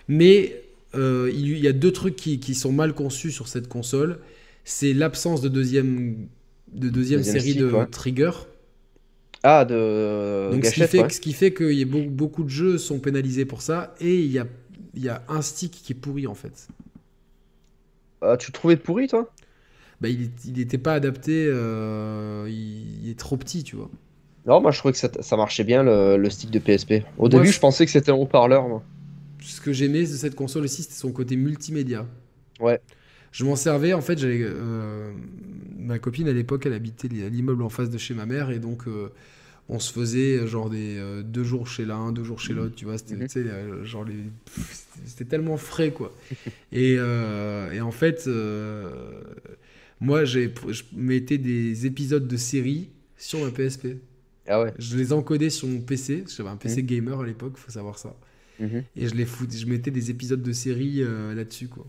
Mais 0.07 0.62
il 0.94 1.57
y- 1.57 1.68
a 1.68 1.74
deux 1.74 1.91
trucs 1.91 2.16
qui, 2.16 2.40
qui 2.40 2.53
sont 2.53 2.72
mal 2.72 2.94
conçus 2.94 3.32
sur 3.32 3.48
cette 3.48 3.68
console. 3.68 4.20
C'est 4.66 4.94
l'absence 4.94 5.41
de 5.41 5.49
deuxième, 5.49 6.28
de 6.72 6.90
deuxième, 6.90 7.20
Deuxième 7.22 7.40
série 7.40 7.52
stick, 7.53 7.62
de 7.64 7.86
trigger. 7.86 8.32
Ah, 9.45 9.63
de 9.65 10.51
Donc, 10.51 10.65
ce 10.65 10.73
qui 10.73 10.85
fait, 10.85 11.01
ouais. 11.01 11.09
ce 11.09 11.19
qui 11.19 11.34
fait 11.34 11.51
que 11.51 11.63
y 11.72 11.81
a 11.81 11.85
beau- 11.85 12.09
beaucoup 12.09 12.43
de 12.43 12.49
jeux 12.49 12.77
sont 12.77 12.99
pénalisés 12.99 13.45
pour 13.45 13.61
ça. 13.61 13.95
Et 13.99 14.19
il 14.19 14.31
y 14.31 14.39
a, 14.39 14.47
y 14.95 15.09
a 15.09 15.23
un 15.27 15.41
stick 15.41 15.72
qui 15.72 15.93
est 15.93 15.95
pourri 15.95 16.27
en 16.27 16.35
fait. 16.35 16.67
Ah, 18.22 18.35
tu 18.38 18.47
le 18.47 18.53
trouvais 18.53 18.76
pourri, 18.76 19.07
toi? 19.07 19.31
Bah, 20.01 20.09
il 20.09 20.31
n'était 20.53 20.77
pas 20.77 20.93
adapté, 20.93 21.45
euh, 21.49 22.45
il, 22.49 23.03
il 23.05 23.09
est 23.09 23.17
trop 23.19 23.38
petit, 23.38 23.63
tu 23.63 23.76
vois. 23.76 23.89
Non, 24.47 24.61
moi 24.61 24.72
je 24.72 24.80
trouvais 24.80 24.91
que 24.93 24.97
ça, 24.97 25.09
ça 25.19 25.38
marchait 25.38 25.63
bien 25.63 25.84
le, 25.84 26.17
le 26.17 26.30
stick 26.31 26.49
de 26.49 26.59
PSP. 26.59 27.03
Au 27.17 27.27
Moi, 27.27 27.43
début, 27.43 27.51
je- 27.51 27.59
pensais 27.59 27.85
que 27.85 27.91
c'était 27.91 28.11
un 28.11 28.15
haut-parleur, 28.15 28.67
moi. 28.67 28.81
Ce 29.39 29.61
que 29.61 29.72
j'aimais 29.72 30.01
de 30.01 30.05
cette 30.07 30.35
console 30.35 30.63
aussi, 30.65 30.84
c'était 30.84 30.95
son 30.95 31.11
côté 31.13 31.35
multimédia. 31.38 32.05
Ouais. 32.59 32.81
Je 33.31 33.43
m'en 33.43 33.55
servais, 33.55 33.93
en 33.93 34.01
fait, 34.01 34.17
j'avais, 34.17 34.39
euh, 34.41 35.11
ma 35.77 35.99
copine 35.99 36.27
à 36.30 36.34
l'époque, 36.34 36.65
elle 36.65 36.73
habitait 36.73 37.09
à 37.26 37.30
l'immeuble 37.30 37.63
en 37.63 37.69
face 37.69 37.89
de 37.89 37.97
chez 37.97 38.13
ma 38.13 38.26
mère, 38.26 38.49
et 38.49 38.59
donc 38.59 38.88
euh, 38.88 39.09
on 39.67 39.79
se 39.79 39.91
faisait 39.91 40.37
euh, 40.37 40.47
genre 40.47 40.69
des 40.69 40.97
euh, 40.97 41.23
deux 41.23 41.43
jours 41.43 41.67
chez 41.67 41.85
l'un, 41.85 42.11
deux 42.11 42.23
jours 42.23 42.39
chez 42.39 42.53
l'autre, 42.53 42.75
tu 42.75 42.85
vois, 42.85 42.97
c'était, 42.97 43.15
Mhm. 43.15 43.27
euh, 43.47 43.83
genre 43.83 44.03
les, 44.05 44.15
c'était- 45.05 45.25
tellement 45.25 45.57
frais, 45.57 45.91
quoi. 45.91 46.15
et, 46.71 46.95
euh, 46.99 47.71
et 47.71 47.81
en 47.81 47.91
fait, 47.91 48.25
euh, 48.27 49.21
Moi, 50.01 50.25
j'ai, 50.25 50.53
je 50.69 50.83
mettais 50.93 51.37
des 51.37 51.85
épisodes 51.85 52.27
de 52.27 52.37
séries 52.37 52.89
sur 53.17 53.39
ma 53.43 53.49
PSP. 53.49 53.97
Ah 54.45 54.61
ouais. 54.61 54.73
Je 54.77 54.97
les 54.97 55.13
encodais 55.13 55.49
sur 55.49 55.67
mon 55.69 55.79
PC. 55.79 56.25
J'avais 56.35 56.49
un 56.49 56.57
PC 56.57 56.81
Mhm. 56.81 56.87
gamer 56.87 57.19
à 57.21 57.25
l'époque, 57.25 57.57
faut 57.57 57.71
savoir 57.71 57.97
ça. 57.97 58.13
Mhm. 58.59 58.83
Et 58.97 59.07
je 59.07 59.15
les 59.15 59.25
fout, 59.25 59.51
je 59.51 59.65
mettais 59.65 59.91
des 59.91 60.11
épisodes 60.11 60.43
de 60.43 60.51
séries 60.51 61.01
là-dessus, 61.33 61.69
quoi. 61.69 61.85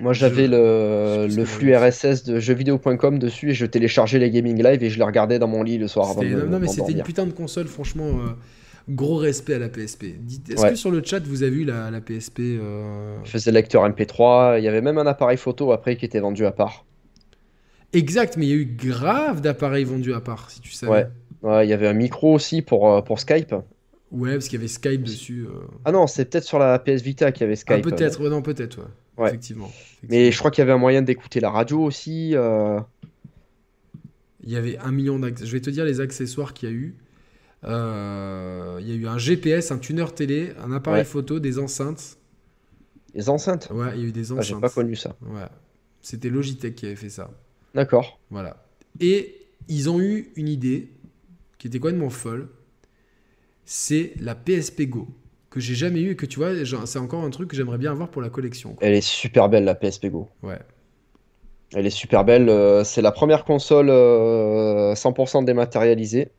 Moi, 0.00 0.12
j'avais 0.12 0.48
le, 0.48 1.28
flux 1.44 1.74
RSS 1.76 2.24
de 2.24 2.40
jeuxvideo.com 2.40 3.18
dessus 3.18 3.50
et 3.50 3.54
je 3.54 3.64
téléchargeais 3.66 4.18
les 4.18 4.30
gaming 4.30 4.62
live 4.62 4.82
et 4.82 4.90
je 4.90 4.98
les 4.98 5.04
regardais 5.04 5.38
dans 5.38 5.46
mon 5.48 5.62
lit 5.62 5.78
le 5.78 5.86
soir 5.88 6.10
avant 6.10 6.22
de 6.22 6.28
non, 6.46 6.58
mais 6.58 6.66
c'était 6.68 6.92
une 6.92 7.02
putain 7.02 7.26
de 7.26 7.32
console, 7.32 7.66
franchement. 7.68 8.08
euh, 8.08 8.30
gros 8.88 9.16
respect 9.16 9.54
à 9.54 9.58
la 9.58 9.68
PSP. 9.70 10.04
Est-ce 10.50 10.60
Ouais. 10.60 10.70
que 10.70 10.76
sur 10.76 10.90
le 10.90 11.02
chat 11.02 11.20
vous 11.24 11.42
avez 11.42 11.56
eu 11.56 11.64
la, 11.64 11.90
la 11.90 12.00
PSP 12.02 12.40
euh, 12.40 13.16
Je 13.24 13.30
faisais 13.30 13.50
lecteur 13.50 13.88
MP3, 13.88 14.58
il 14.58 14.64
y 14.64 14.68
avait 14.68 14.82
même 14.82 14.98
un 14.98 15.06
appareil 15.06 15.38
photo 15.38 15.72
après 15.72 15.96
qui 15.96 16.04
était 16.04 16.20
vendu 16.20 16.44
à 16.44 16.52
part. 16.52 16.84
Exact, 17.94 18.36
mais 18.36 18.46
il 18.46 18.48
y 18.50 18.52
a 18.52 18.56
eu 18.56 18.66
grave 18.66 19.40
d'appareils 19.40 19.84
vendus 19.84 20.12
à 20.12 20.20
part, 20.20 20.50
si 20.50 20.60
tu 20.60 20.72
savais. 20.72 20.92
Ouais. 20.92 21.06
Ouais, 21.42 21.66
il 21.66 21.70
y 21.70 21.72
avait 21.72 21.86
un 21.88 21.92
micro 21.94 22.34
aussi 22.34 22.60
pour, 22.62 22.90
euh, 22.90 23.00
pour 23.00 23.20
Skype. 23.20 23.54
Ouais, 24.10 24.32
parce 24.32 24.48
qu'il 24.48 24.58
y 24.58 24.60
avait 24.60 24.68
Skype 24.68 25.02
dessus. 25.02 25.46
euh. 25.48 25.60
Ah 25.84 25.92
non, 25.92 26.06
c'est 26.06 26.24
peut-être 26.26 26.44
sur 26.44 26.58
la 26.58 26.78
PS 26.78 27.02
Vita 27.02 27.32
qu'il 27.32 27.42
y 27.42 27.44
avait 27.44 27.54
Ah, 27.54 27.76
Skype. 27.76 27.82
peut-être, 27.84 28.20
ouais, 28.22 28.28
non, 28.30 28.42
peut-être, 28.42 28.78
ouais. 28.78 28.84
Ouais. 29.16 29.28
Effectivement. 29.28 29.70
Mais 30.08 30.32
je 30.32 30.38
crois 30.38 30.50
qu'il 30.50 30.60
y 30.60 30.62
avait 30.62 30.72
un 30.72 30.78
moyen 30.78 31.02
d'écouter 31.02 31.40
la 31.40 31.50
radio 31.50 31.80
aussi. 31.82 32.34
euh, 32.34 32.80
Il 34.42 34.50
y 34.50 34.56
avait 34.56 34.76
un 34.78 34.90
million 34.92 35.18
d'accessoires. 35.18 35.48
Je 35.48 35.52
vais 35.56 35.60
te 35.60 35.70
dire 35.70 35.84
les 35.84 36.00
accessoires 36.00 36.52
qu'il 36.54 36.68
y 36.68 36.72
a 36.72 36.74
eu. 36.74 36.94
Euh, 37.64 38.78
il 38.80 38.88
y 38.88 38.92
a 38.92 38.94
eu 38.94 39.06
un 39.06 39.16
GPS, 39.18 39.70
un 39.70 39.78
tuner 39.78 40.04
télé, 40.14 40.52
un 40.62 40.72
appareil 40.72 41.00
Ouais. 41.00 41.04
photo, 41.04 41.38
des 41.40 41.58
enceintes. 41.58 42.18
Les 43.14 43.28
enceintes? 43.30 43.68
Ouais, 43.72 43.92
il 43.94 44.00
y 44.02 44.04
a 44.04 44.08
eu 44.08 44.12
des 44.12 44.32
Ah, 44.32 44.40
j'ai 44.42 44.52
enceintes. 44.54 44.60
pas 44.60 44.68
connu 44.70 44.96
ça. 44.96 45.16
Ouais. 45.22 45.46
C'était 46.02 46.28
Logitech 46.28 46.74
qui 46.74 46.86
avait 46.86 46.96
fait 46.96 47.08
ça. 47.08 47.30
D'accord. 47.74 48.20
Voilà. 48.30 48.66
Et 49.00 49.46
ils 49.68 49.88
ont 49.88 50.00
eu 50.00 50.32
une 50.36 50.48
idée 50.48 50.90
qui 51.58 51.68
était 51.68 51.78
complètement 51.78 52.10
folle. 52.10 52.48
C'est 53.64 54.12
la 54.20 54.34
PSP 54.34 54.82
Go. 54.82 55.08
Que 55.54 55.60
j'ai 55.60 55.76
jamais 55.76 56.00
eu 56.00 56.10
et 56.10 56.16
que 56.16 56.26
tu 56.26 56.40
vois, 56.40 56.50
c'est 56.84 56.98
encore 56.98 57.22
un 57.22 57.30
truc 57.30 57.48
que 57.48 57.54
j'aimerais 57.56 57.78
bien 57.78 57.92
avoir 57.92 58.08
pour 58.08 58.20
la 58.20 58.28
collection. 58.28 58.70
quoi. 58.74 58.84
Elle 58.84 58.94
est 58.94 59.00
super 59.00 59.48
belle 59.48 59.62
la 59.62 59.76
PSP 59.76 60.06
Go. 60.06 60.28
Ouais. 60.42 60.58
Elle 61.76 61.86
est 61.86 61.90
super 61.90 62.24
belle. 62.24 62.48
euh, 62.48 62.82
C'est 62.82 63.02
la 63.02 63.12
première 63.12 63.44
console 63.44 63.88
euh, 63.88 64.94
100% 64.94 65.44
dématérialisée. 65.44 66.32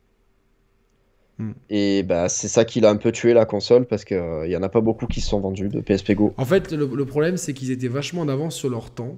Hmm. 1.38 1.52
Et 1.70 2.02
bah, 2.02 2.28
c'est 2.28 2.48
ça 2.48 2.66
qui 2.66 2.80
l'a 2.80 2.90
un 2.90 2.96
peu 2.96 3.10
tué 3.10 3.32
la 3.32 3.46
console 3.46 3.86
parce 3.86 4.04
qu'il 4.04 4.44
y 4.48 4.54
en 4.56 4.62
a 4.62 4.68
pas 4.68 4.82
beaucoup 4.82 5.06
qui 5.06 5.22
se 5.22 5.28
sont 5.30 5.40
vendus 5.40 5.68
de 5.70 5.80
PSP 5.80 6.12
Go. 6.12 6.34
En 6.36 6.44
fait, 6.44 6.72
le, 6.72 6.86
le 6.86 7.04
problème, 7.06 7.38
c'est 7.38 7.54
qu'ils 7.54 7.70
étaient 7.70 7.88
vachement 7.88 8.20
en 8.20 8.28
avance 8.28 8.54
sur 8.54 8.68
leur 8.68 8.90
temps. 8.90 9.16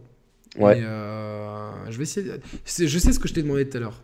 Ouais. 0.59 0.81
Euh, 0.81 1.71
je 1.91 1.97
vais 1.97 2.05
essayer. 2.05 2.27
de- 2.29 2.41
Je 2.65 2.99
sais 2.99 3.13
ce 3.13 3.19
que 3.19 3.27
je 3.27 3.35
t'ai 3.35 3.43
demandé 3.43 3.69
tout 3.69 3.77
à 3.77 3.81
l'heure. 3.81 4.01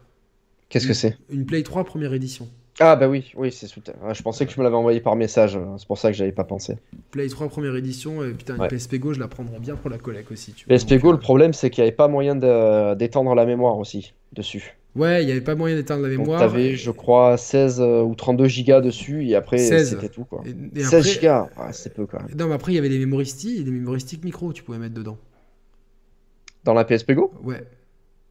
Qu'est-ce 0.68 0.88
que 0.88 0.92
c'est? 0.94 1.16
Une 1.30 1.46
Play 1.46 1.62
3 1.62 1.84
première 1.84 2.12
édition. 2.14 2.48
Ah 2.80 2.96
bah 2.96 3.06
oui, 3.08 3.32
oui, 3.36 3.52
c'est 3.52 3.68
sous- 3.68 3.80
Je 4.12 4.22
pensais 4.22 4.46
que 4.46 4.50
tu 4.52 4.58
me 4.58 4.64
l'avais 4.64 4.74
envoyé 4.74 5.00
par 5.00 5.14
message. 5.14 5.56
euh, 5.56 5.76
C'est 5.78 5.86
pour 5.86 5.96
ça 5.96 6.10
que 6.10 6.16
j'avais 6.16 6.32
pas 6.32 6.42
pensé. 6.42 6.76
Play 7.12 7.28
3 7.28 7.48
première 7.48 7.76
édition. 7.76 8.24
Et 8.24 8.32
putain, 8.32 8.58
Ouais. 8.58 8.66
PSP 8.68 8.98
Go, 8.98 9.12
je 9.12 9.20
la 9.20 9.28
prendrais 9.28 9.60
bien 9.60 9.76
pour 9.76 9.90
la 9.90 9.98
collecte 9.98 10.32
aussi. 10.32 10.52
Tu 10.54 10.64
vois. 10.66 10.74
PSP 10.76 10.90
Donc, 10.94 11.00
Go, 11.02 11.08
euh, 11.10 11.12
le 11.12 11.18
problème, 11.20 11.52
c'est 11.52 11.70
qu'il 11.70 11.82
n'y 11.84 11.88
avait 11.88 11.96
pas 11.96 12.08
moyen 12.08 12.34
d'étendre 12.96 13.34
la 13.36 13.46
mémoire 13.46 13.78
aussi 13.78 14.12
dessus. 14.32 14.76
Ouais, 14.96 15.22
il 15.22 15.26
n'y 15.26 15.32
avait 15.32 15.40
pas 15.40 15.54
moyen 15.54 15.76
d'éteindre 15.76 16.02
la 16.02 16.08
Donc 16.10 16.18
mémoire. 16.20 16.40
t'avais, 16.40 16.70
Et- 16.70 16.76
je 16.76 16.90
crois, 16.90 17.36
16 17.36 17.80
euh, 17.80 18.02
ou 18.02 18.14
32 18.16 18.46
gigas 18.46 18.80
dessus 18.80 19.26
et 19.26 19.34
après 19.36 19.58
16. 19.58 19.90
c'était 19.90 20.08
tout 20.08 20.24
quoi. 20.24 20.42
et- 20.46 20.50
et 20.80 20.84
16 20.84 20.94
après- 21.00 21.02
gigas, 21.14 21.48
ah, 21.56 21.72
c'est 21.72 21.94
peu 21.94 22.06
quand 22.06 22.20
même. 22.20 22.36
Non, 22.36 22.46
mais 22.48 22.54
après, 22.54 22.72
il 22.72 22.74
y 22.76 22.78
avait 22.78 22.88
des 22.88 22.98
mémoristiques 23.00 23.60
et 23.60 23.64
des 23.64 23.70
mémoristiques 23.72 24.24
micro 24.24 24.52
tu 24.52 24.62
pouvais 24.64 24.78
mettre 24.78 24.94
dedans. 24.94 25.18
Dans 26.64 26.74
la 26.74 26.84
PSP 26.84 27.12
Go? 27.14 27.32
Ouais. 27.42 27.62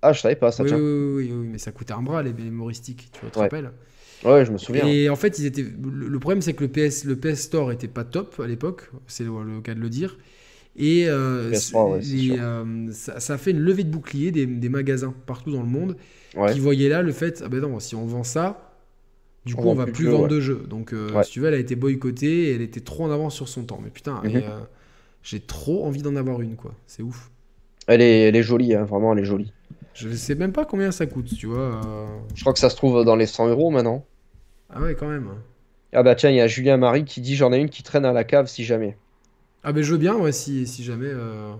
Ah, 0.01 0.11
je 0.13 0.19
savais 0.21 0.35
pas 0.35 0.51
ça, 0.51 0.63
oui, 0.63 0.71
oui, 0.71 0.79
oui, 0.79 1.31
oui, 1.33 1.47
mais 1.51 1.57
ça 1.57 1.71
coûtait 1.71 1.93
un 1.93 2.01
bras, 2.01 2.23
les 2.23 2.33
mémoristiques, 2.33 3.09
tu 3.11 3.25
te 3.29 3.39
rappelles? 3.39 3.71
Ouais, 4.25 4.45
je 4.45 4.51
me 4.51 4.57
souviens. 4.57 4.87
Et 4.87 5.09
en 5.09 5.15
fait, 5.15 5.39
ils 5.39 5.45
étaient... 5.45 5.63
le 5.63 6.19
problème, 6.19 6.41
c'est 6.41 6.53
que 6.53 6.63
le 6.63 6.69
PS, 6.69 7.05
le 7.05 7.15
PS 7.17 7.41
Store 7.41 7.71
était 7.71 7.87
pas 7.87 8.03
top 8.03 8.39
à 8.39 8.47
l'époque, 8.47 8.89
c'est 9.07 9.23
le, 9.23 9.31
le 9.43 9.61
cas 9.61 9.73
de 9.73 9.79
le 9.79 9.89
dire. 9.89 10.17
Et 10.75 11.07
euh, 11.07 11.51
PS3, 11.51 11.91
ouais, 11.93 12.01
c'est 12.01 12.15
les, 12.15 12.21
sûr. 12.29 12.37
euh, 12.39 12.87
ça, 12.91 13.19
ça 13.19 13.33
a 13.35 13.37
fait 13.37 13.51
une 13.51 13.59
levée 13.59 13.83
de 13.83 13.91
bouclier 13.91 14.31
des, 14.31 14.45
des 14.47 14.69
magasins 14.69 15.13
partout 15.25 15.51
dans 15.51 15.61
le 15.63 15.69
monde 15.69 15.97
Ouais. 16.35 16.51
qui 16.51 16.59
voyaient 16.59 16.89
là 16.89 17.03
le 17.03 17.11
fait, 17.11 17.43
ah 17.45 17.49
ben 17.49 17.61
non, 17.61 17.79
si 17.79 17.93
on 17.95 18.05
vend 18.07 18.23
ça, 18.23 18.73
du 19.45 19.55
On 19.55 19.57
coup, 19.57 19.63
vend 19.63 19.71
on 19.71 19.75
va 19.75 19.87
plus 19.87 20.07
vendre 20.07 20.23
ouais. 20.23 20.29
de 20.29 20.39
jeux. 20.39 20.63
Donc, 20.69 20.93
euh, 20.93 21.21
si 21.23 21.31
tu 21.31 21.39
veux, 21.41 21.47
elle 21.47 21.53
a 21.55 21.59
été 21.59 21.75
boycottée 21.75 22.49
et 22.49 22.55
elle 22.55 22.61
était 22.61 22.81
trop 22.81 23.05
en 23.05 23.11
avance 23.11 23.35
sur 23.35 23.47
son 23.49 23.63
temps. 23.65 23.79
Mais 23.83 23.91
putain, 23.91 24.21
Mhm. 24.23 24.37
euh, 24.37 24.59
j'ai 25.23 25.39
trop 25.41 25.85
envie 25.85 26.01
d'en 26.03 26.15
avoir 26.15 26.41
une, 26.41 26.55
quoi. 26.55 26.75
C'est 26.87 27.03
ouf. 27.03 27.31
Elle 27.87 28.01
est, 28.01 28.21
elle 28.27 28.35
est 28.35 28.43
jolie, 28.43 28.73
hein, 28.75 28.83
vraiment, 28.83 29.13
elle 29.13 29.19
est 29.19 29.25
jolie. 29.25 29.53
Je 29.93 30.09
sais 30.15 30.35
même 30.35 30.51
pas 30.53 30.65
combien 30.65 30.91
ça 30.91 31.05
coûte, 31.05 31.33
tu 31.37 31.47
vois. 31.47 31.81
Je 32.33 32.41
crois 32.41 32.53
que 32.53 32.59
ça 32.59 32.69
se 32.69 32.75
trouve 32.75 33.03
dans 33.05 33.15
les 33.15 33.27
100 33.27 33.47
euros 33.47 33.69
maintenant. 33.69 34.05
Ah 34.73 34.81
ouais, 34.81 34.95
quand 34.95 35.07
même. 35.07 35.29
Ah 35.93 36.03
bah 36.03 36.13
tiens, 36.13 36.29
il 36.29 36.35
y 36.35 36.41
a 36.41 36.47
Julien 36.47 36.75
Marie 36.77 37.05
qui 37.05 37.21
dit 37.21 37.35
j'en 37.35 37.53
ai 37.53 37.57
une 37.57 37.69
qui 37.69 37.83
traîne 37.83 38.03
à 38.05 38.11
la 38.11 38.23
cave 38.25 38.47
si 38.47 38.63
jamais. 38.65 38.99
Ah 39.63 39.71
ben 39.73 39.81
je 39.83 39.91
veux 39.93 39.97
bien, 39.97 40.15
ouais, 40.17 40.31
si, 40.31 40.67
si 40.67 40.83
jamais, 40.83 41.07
euh, 41.09 41.53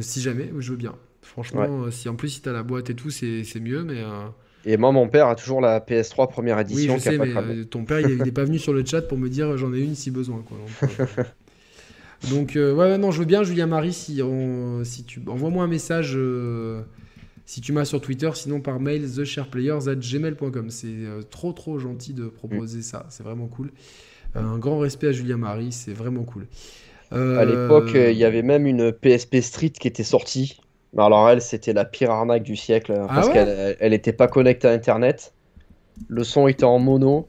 si 0.00 0.20
jamais, 0.20 0.50
je 0.58 0.70
veux 0.72 0.76
bien. 0.76 0.94
Franchement, 1.22 1.84
euh, 1.84 1.90
si 1.90 2.08
en 2.08 2.16
plus 2.16 2.28
si 2.30 2.42
t'as 2.42 2.52
la 2.52 2.62
boîte 2.62 2.90
et 2.90 2.94
tout, 2.96 3.10
c'est 3.10 3.44
c'est 3.44 3.60
mieux, 3.60 3.84
mais 3.84 4.02
euh, 4.02 4.28
Et 4.64 4.76
moi, 4.76 4.92
mon 4.92 5.08
père 5.08 5.28
a 5.28 5.36
toujours 5.36 5.62
la 5.62 5.80
PS3 5.80 6.28
première 6.28 6.58
oui, 6.70 6.88
édition 6.88 6.88
je 6.88 6.98
qui 6.98 7.08
a 7.08 7.12
sais, 7.12 7.18
pas 7.18 7.26
mais 7.26 7.36
euh, 7.36 7.64
ton 7.64 7.84
père, 7.84 8.00
il, 8.00 8.10
est- 8.10 8.18
il 8.18 8.26
est 8.26 8.32
pas 8.32 8.44
venu 8.44 8.58
sur 8.58 8.72
le 8.72 8.84
chat 8.84 9.02
pour 9.02 9.18
me 9.18 9.28
dire 9.28 9.56
j'en 9.56 9.72
ai 9.74 9.80
une 9.80 9.94
si 9.94 10.10
besoin, 10.10 10.42
quoi. 10.42 10.58
Donc, 12.22 12.56
euh, 12.56 12.72
ouais, 12.74 12.90
ouais, 12.90 12.98
non, 12.98 13.10
je 13.10 13.18
veux 13.20 13.24
bien, 13.26 13.42
Julien 13.42 13.66
Marie, 13.66 13.92
si, 13.92 14.22
on- 14.22 14.82
si 14.84 15.04
tu 15.04 15.20
envoie-moi 15.26 15.64
un 15.64 15.68
message. 15.68 16.12
euh, 16.16 16.82
si 17.46 17.60
tu 17.60 17.72
m'as 17.72 17.84
sur 17.84 18.00
Twitter, 18.00 18.30
sinon 18.34 18.60
par 18.60 18.80
mail, 18.80 19.02
theshareplayers.gmail.com. 19.02 20.70
C'est 20.70 20.86
euh, 20.86 21.22
trop 21.22 21.52
trop 21.52 21.78
gentil 21.78 22.14
de 22.14 22.26
proposer 22.26 22.82
ça, 22.82 23.06
c'est 23.10 23.22
vraiment 23.22 23.46
cool. 23.46 23.70
Euh, 24.36 24.40
un 24.40 24.58
grand 24.58 24.78
respect 24.78 25.08
à 25.08 25.12
Julien 25.12 25.36
Marie, 25.36 25.72
c'est 25.72 25.92
vraiment 25.92 26.24
cool. 26.24 26.46
Euh, 27.12 27.38
À 27.38 27.44
l'époque, 27.44 27.92
il 27.94 28.16
y 28.16 28.24
avait 28.24 28.42
même 28.42 28.66
une 28.66 28.92
PSP 28.92 29.36
Street 29.40 29.70
qui 29.70 29.86
était 29.86 30.02
sortie. 30.04 30.60
Mais 30.94 31.02
alors 31.02 31.28
elle, 31.28 31.42
c'était 31.42 31.72
la 31.72 31.84
pire 31.84 32.10
arnaque 32.10 32.44
du 32.44 32.56
siècle 32.56 32.92
hein, 32.92 33.06
Ah 33.08 33.14
parce 33.14 33.26
ouais? 33.28 33.32
qu'elle 33.32 33.76
elle 33.80 33.92
était 33.92 34.12
pas 34.12 34.28
connectée 34.28 34.68
à 34.68 34.70
Internet. 34.70 35.32
Le 36.08 36.24
son 36.24 36.48
était 36.48 36.64
en 36.64 36.78
mono. 36.78 37.28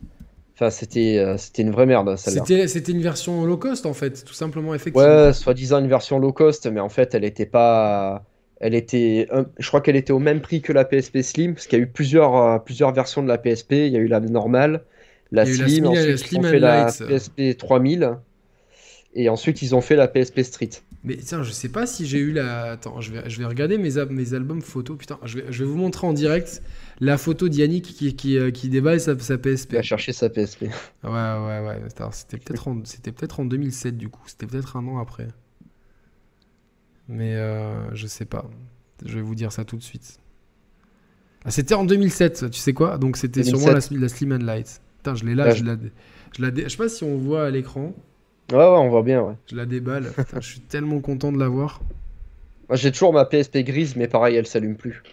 Enfin, 0.56 0.70
c'était 0.70 1.18
euh, 1.18 1.36
c'était 1.38 1.64
une 1.64 1.72
vraie 1.72 1.86
merde 1.86 2.16
celle-là. 2.16 2.44
C'était, 2.68 2.92
une 2.92 3.02
version 3.02 3.46
low 3.46 3.58
cost 3.58 3.86
en 3.86 3.94
fait, 3.94 4.24
tout 4.24 4.34
simplement, 4.34 4.74
effectivement. 4.74 5.26
Ouais, 5.26 5.34
soi-disant 5.34 5.80
une 5.80 5.90
version 5.90 6.18
low 6.18 6.32
cost, 6.32 6.66
mais 6.68 6.80
en 6.80 6.88
fait, 6.88 7.14
elle 7.14 7.26
était 7.26 7.46
pas. 7.46 8.24
Elle 8.62 8.74
était, 8.76 9.28
je 9.60 9.68
crois 9.68 9.82
qu'elle 9.82 9.98
était 9.98 10.14
au 10.14 10.20
même 10.20 10.42
prix 10.42 10.62
que 10.62 10.72
la 10.74 10.86
PSP 10.86 11.22
Slim, 11.22 11.54
parce 11.56 11.68
qu'il 11.68 11.78
y 11.78 11.82
a 11.82 11.84
eu 11.84 11.88
plusieurs, 11.88 12.36
euh, 12.36 12.58
plusieurs 12.60 12.94
versions 12.94 13.22
de 13.22 13.28
la 13.28 13.38
PSP. 13.38 13.74
Il 13.74 13.92
y 13.94 13.98
a 13.98 14.00
eu 14.00 14.08
la 14.08 14.20
normale, 14.22 14.84
la 15.32 15.46
Slim, 15.46 15.68
Slim, 15.68 15.84
la 15.84 15.90
ensuite 15.92 16.10
ils 16.10 16.18
Slim 16.20 16.40
ont 16.42 16.46
and 16.46 16.52
fait 16.52 16.60
la. 16.60 16.86
PSP 16.86 17.58
3000, 17.58 18.18
et 19.14 19.30
ensuite 19.30 19.62
ils 19.62 19.76
ont 19.76 19.82
fait 19.82 19.96
la 19.96 20.08
PSP 20.08 20.42
Street. 20.42 20.70
Mais 21.04 21.18
tiens, 21.18 21.44
je 21.44 21.52
sais 21.52 21.70
pas 21.70 21.86
si 21.86 22.06
j'ai 22.08 22.18
eu 22.18 22.32
la. 22.32 22.72
Attends, 22.72 23.00
je 23.02 23.12
vais, 23.12 23.30
je 23.30 23.38
vais 23.38 23.46
regarder 23.46 23.78
mes, 23.78 23.98
al- 23.98 24.10
mes 24.10 24.34
albums 24.34 24.62
photos. 24.62 24.98
Putain, 24.98 25.20
je 25.24 25.40
vais, 25.40 25.46
je 25.52 25.64
vais 25.64 25.70
vous 25.70 25.78
montrer 25.78 26.08
en 26.08 26.14
direct 26.14 26.64
la 27.00 27.18
photo 27.18 27.48
d'Yannick 27.48 27.86
qui, 27.86 28.16
qui, 28.16 28.38
euh, 28.38 28.52
qui 28.52 28.70
déballe 28.70 29.00
sa, 29.00 29.18
sa 29.20 29.38
PSP. 29.38 29.74
Il 29.74 29.78
a 29.78 29.82
cherché 29.84 30.14
sa 30.14 30.30
PSP. 30.30 30.64
Ouais, 31.04 31.10
ouais, 31.12 31.60
ouais. 31.60 31.82
C'était 32.12 32.38
peut-être 32.38 32.68
en, 32.68 32.82
c'était 32.86 33.12
peut-être 33.12 33.40
en 33.40 33.46
2007 33.46 33.98
du 33.98 34.10
coup. 34.10 34.24
C'était 34.26 34.48
peut-être 34.48 34.78
un 34.78 34.88
an 34.88 34.98
après. 35.00 35.28
Mais 37.08 37.36
euh, 37.36 37.94
je 37.94 38.08
sais 38.08 38.26
pas. 38.26 38.46
Je 39.06 39.16
vais 39.16 39.22
vous 39.22 39.36
dire 39.36 39.52
ça 39.52 39.66
tout 39.66 39.78
de 39.78 39.84
suite. 39.84 40.20
Ah, 41.44 41.52
c'était 41.52 41.76
en 41.76 41.84
2007, 41.84 42.50
tu 42.50 42.60
sais 42.60 42.74
quoi? 42.74 42.98
Donc 42.98 43.18
c'était 43.18 43.44
sûrement 43.44 43.68
la, 43.68 43.74
2007. 43.74 44.00
la 44.00 44.10
Slim 44.10 44.32
and 44.34 44.46
Light. 44.46 44.82
Putain, 44.98 45.16
je 45.16 45.26
l'ai 45.26 45.36
là, 45.36 45.46
Ouais, 45.46 45.56
je 45.56 45.64
la, 45.64 45.76
je 46.36 46.42
la 46.42 46.50
je 46.56 46.70
sais 46.70 46.78
pas 46.78 46.90
si 46.90 47.04
on 47.04 47.18
voit 47.18 47.46
à 47.46 47.50
l'écran. 47.52 47.94
Ouais, 48.52 48.58
ouais, 48.58 48.64
on 48.64 48.90
voit 48.90 49.04
bien, 49.04 49.22
ouais. 49.22 49.36
Je 49.50 49.56
la 49.56 49.66
déballe. 49.66 50.12
Putain, 50.16 50.42
je 50.42 50.48
suis 50.48 50.60
tellement 50.62 51.00
content 51.02 51.32
de 51.32 51.38
l'avoir. 51.38 51.82
J'ai 52.72 52.92
toujours 52.92 53.14
ma 53.14 53.26
PSP 53.26 53.60
grise, 53.60 53.96
mais 53.96 54.08
pareil, 54.08 54.36
elle 54.36 54.48
s'allume 54.48 54.76
plus. 54.76 55.04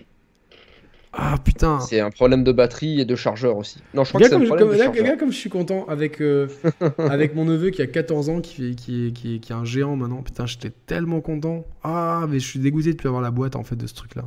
Ah 1.14 1.36
putain. 1.44 1.78
C'est 1.80 2.00
un 2.00 2.10
problème 2.10 2.42
de 2.42 2.52
batterie 2.52 3.00
et 3.00 3.04
de 3.04 3.14
chargeur 3.16 3.56
aussi. 3.58 3.80
Non, 3.92 4.02
je 4.04 4.08
crois 4.08 4.20
Gars 4.22 4.28
que 4.28 4.30
c'est 4.30 4.36
un 4.36 4.56
comme, 4.90 4.94
gars, 5.04 5.16
comme 5.16 5.30
je 5.30 5.36
suis 5.36 5.50
content 5.50 5.84
avec, 5.86 6.22
euh, 6.22 6.48
avec 6.98 7.34
mon 7.34 7.44
neveu 7.44 7.68
qui 7.70 7.82
a 7.82 7.86
14 7.86 8.30
ans, 8.30 8.40
qui, 8.40 8.74
qui, 8.76 9.08
est, 9.08 9.10
qui, 9.12 9.34
est, 9.34 9.38
qui 9.38 9.52
est 9.52 9.56
un 9.56 9.64
géant 9.66 9.94
maintenant. 9.96 10.22
Putain, 10.22 10.46
j'étais 10.46 10.72
tellement 10.86 11.20
content. 11.20 11.66
Ah, 11.82 12.24
mais 12.30 12.38
je 12.40 12.46
suis 12.46 12.58
dégoûté 12.60 12.92
de 12.92 12.96
plus 12.96 13.08
avoir 13.08 13.22
la 13.22 13.30
boîte 13.30 13.56
en 13.56 13.62
fait 13.62 13.76
de 13.76 13.86
ce 13.86 13.94
truc-là. 13.94 14.24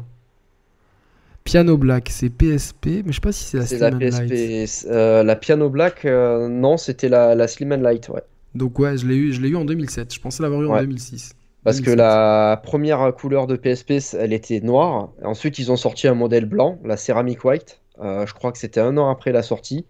Piano 1.44 1.78
Black, 1.78 2.10
c'est 2.12 2.30
PSP, 2.30 2.88
mais 3.06 3.12
je 3.12 3.14
sais 3.14 3.22
pas 3.22 3.32
si 3.32 3.44
c'est 3.44 3.58
la 3.58 3.66
Slim 3.68 3.80
la 3.82 3.88
and 3.96 4.00
PSP. 4.00 4.30
Light. 4.32 4.86
euh, 4.90 5.24
la 5.24 5.36
Piano 5.36 5.70
Black, 5.70 6.06
euh, 6.06 6.48
non, 6.50 6.78
c'était 6.78 7.08
la, 7.10 7.36
la 7.36 7.48
Slim 7.48 7.72
and 7.72 7.78
Light, 7.82 8.10
ouais. 8.10 8.24
Donc 8.56 8.80
ouais, 8.80 8.98
je 8.98 9.06
l'ai 9.06 9.16
eu, 9.16 9.32
je 9.34 9.42
l'ai 9.42 9.50
eu 9.50 9.56
en 9.56 9.66
2007. 9.66 10.14
Je 10.14 10.20
pensais 10.20 10.42
l'avoir 10.42 10.62
eu 10.64 10.68
en 10.68 10.74
Ouais. 10.74 10.82
2006. 10.82 11.34
Parce 11.66 11.80
que 11.80 11.86
2007. 11.86 11.98
la 11.98 12.62
première 12.64 13.14
couleur 13.16 13.48
de 13.48 13.56
PSP, 13.56 13.94
elle 14.18 14.34
était 14.34 14.62
noire. 14.62 15.10
Ensuite, 15.24 15.60
ils 15.60 15.72
ont 15.72 15.76
sorti 15.76 16.08
un 16.08 16.14
modèle 16.14 16.46
blanc, 16.46 16.78
la 16.86 16.96
Ceramic 16.96 17.44
White. 17.44 17.82
Euh, 18.00 18.26
je 18.28 18.34
crois 18.34 18.52
que 18.52 18.58
c'était 18.58 18.80
un 18.80 18.98
an 18.98 19.10
après 19.10 19.32
la 19.32 19.42
sortie. 19.42 19.86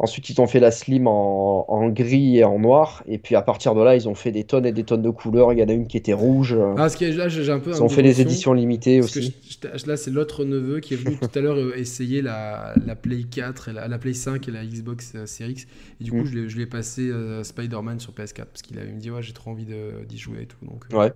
Ensuite, 0.00 0.30
ils 0.30 0.40
ont 0.40 0.46
fait 0.46 0.60
la 0.60 0.70
Slim 0.70 1.08
en, 1.08 1.64
en 1.68 1.88
gris 1.88 2.38
et 2.38 2.44
en 2.44 2.60
noir. 2.60 3.02
Et 3.08 3.18
puis 3.18 3.34
à 3.34 3.42
partir 3.42 3.74
de 3.74 3.82
là, 3.82 3.96
ils 3.96 4.08
ont 4.08 4.14
fait 4.14 4.30
des 4.30 4.44
tonnes 4.44 4.64
et 4.64 4.70
des 4.70 4.84
tonnes 4.84 5.02
de 5.02 5.10
couleurs. 5.10 5.52
Il 5.52 5.58
y 5.58 5.62
en 5.62 5.68
a 5.68 5.72
une 5.72 5.88
qui 5.88 5.96
était 5.96 6.12
rouge. 6.12 6.56
Ah, 6.76 6.88
ce 6.88 6.96
qui 6.96 7.04
est- 7.04 7.12
là, 7.12 7.28
j'ai 7.28 7.50
un 7.50 7.58
peu. 7.58 7.72
Ils 7.72 7.82
ont 7.82 7.88
fait 7.88 8.02
les 8.02 8.20
éditions 8.20 8.52
limitées 8.52 9.00
que 9.00 9.04
aussi. 9.06 9.34
je- 9.48 9.76
je- 9.76 9.86
là, 9.88 9.96
c'est 9.96 10.12
l'autre 10.12 10.44
neveu 10.44 10.78
qui 10.78 10.94
est 10.94 10.96
venu 10.98 11.16
tout 11.16 11.28
à 11.36 11.40
l'heure 11.40 11.56
euh, 11.56 11.72
essayer 11.76 12.22
la, 12.22 12.74
la 12.86 12.94
Play 12.94 13.24
4, 13.28 13.70
et 13.70 13.72
la, 13.72 13.88
la 13.88 13.98
Play 13.98 14.14
5 14.14 14.46
et 14.46 14.52
la 14.52 14.64
Xbox 14.64 15.14
euh, 15.16 15.26
Series 15.26 15.52
X. 15.52 15.66
Et 16.00 16.04
du 16.04 16.10
coup, 16.12 16.18
Mm. 16.18 16.26
je 16.26 16.56
lui- 16.56 16.62
ai 16.62 16.66
passé 16.66 17.08
euh, 17.10 17.42
Spider-Man 17.42 17.98
sur 17.98 18.12
PS4 18.12 18.44
parce 18.46 18.62
qu'il 18.62 18.76
me 18.76 19.00
dit 19.00 19.10
Ouais, 19.10 19.22
j'ai 19.22 19.32
trop 19.32 19.50
envie 19.50 19.66
d'y 20.08 20.16
jouer 20.18 20.42
et 20.42 20.46
tout. 20.46 20.64
Donc, 20.64 20.84
euh, 20.92 20.96
Ouais. 20.96 21.12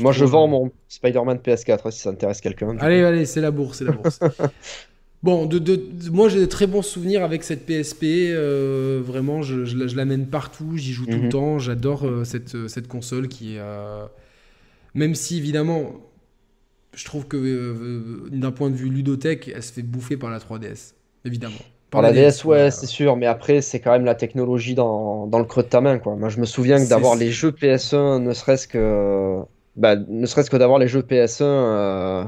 Moi, 0.00 0.12
je 0.12 0.24
vends 0.24 0.48
mon 0.48 0.72
Spider-Man 0.88 1.38
PS4 1.44 1.86
hein, 1.86 1.90
si 1.90 2.00
ça 2.00 2.10
intéresse 2.10 2.40
quelqu'un. 2.40 2.76
Allez, 2.80 3.02
allez, 3.04 3.26
c'est 3.26 3.40
la 3.42 3.50
bourse, 3.50 3.78
c'est 3.78 3.84
la 3.84 3.92
bourse. 3.92 4.18
bon, 5.24 5.46
de, 5.46 5.58
de- 5.58 5.76
de- 5.76 6.10
moi 6.10 6.28
j'ai 6.28 6.40
de 6.40 6.46
très 6.46 6.66
bons 6.68 6.82
souvenirs 6.82 7.24
avec 7.24 7.42
cette 7.44 7.66
PSP. 7.66 8.04
euh, 8.32 9.02
vraiment, 9.04 9.42
je, 9.42 9.64
je 9.64 9.76
la- 9.76 9.86
je 9.88 9.96
l'amène 9.96 10.26
partout, 10.28 10.76
j'y 10.76 10.92
joue 10.92 11.06
tout 11.06 11.18
le 11.18 11.24
Mhm. 11.24 11.28
temps. 11.30 11.58
J'adore 11.58 12.04
euh, 12.06 12.24
cette, 12.24 12.54
euh, 12.54 12.68
cette 12.68 12.88
console 12.88 13.28
qui 13.28 13.54
est. 13.56 13.60
euh, 13.60 14.06
même 14.94 15.14
si 15.14 15.38
évidemment, 15.38 15.92
je 16.94 17.04
trouve 17.04 17.26
que 17.26 18.28
d'un 18.30 18.52
point 18.52 18.70
de 18.70 18.76
vue 18.76 18.88
ludothèque, 18.88 19.50
elle 19.54 19.62
se 19.62 19.72
fait 19.72 19.82
bouffer 19.82 20.16
par 20.16 20.30
la 20.30 20.38
3DS. 20.38 20.94
Évidemment. 21.24 21.54
Par 21.90 22.02
la 22.02 22.12
DS, 22.12 22.44
ouais, 22.44 22.58
euh, 22.58 22.70
c'est 22.70 22.86
sûr, 22.86 23.16
mais 23.16 23.26
après, 23.26 23.60
c'est 23.60 23.80
quand 23.80 23.92
même 23.92 24.04
la 24.04 24.14
technologie 24.16 24.74
dans, 24.74 25.26
dans 25.28 25.38
le 25.38 25.44
creux 25.44 25.62
de 25.62 25.68
ta 25.68 25.80
main, 25.80 25.98
quoi. 25.98 26.16
Moi, 26.16 26.28
je 26.28 26.40
me 26.40 26.44
souviens 26.44 26.82
que 26.84 26.88
d'avoir 26.88 27.14
les 27.16 27.30
jeux 27.30 27.52
PS1, 27.52 28.18
ne 28.20 28.32
serait-ce 28.32 28.66
que, 28.68 29.38
bah, 29.76 29.96
ne 29.96 30.26
serait-ce 30.26 30.50
que 30.50 30.56
d'avoir 30.56 30.78
les 30.80 30.88
jeux 30.88 31.02
PS1 31.02 31.44
euh, 31.44 32.24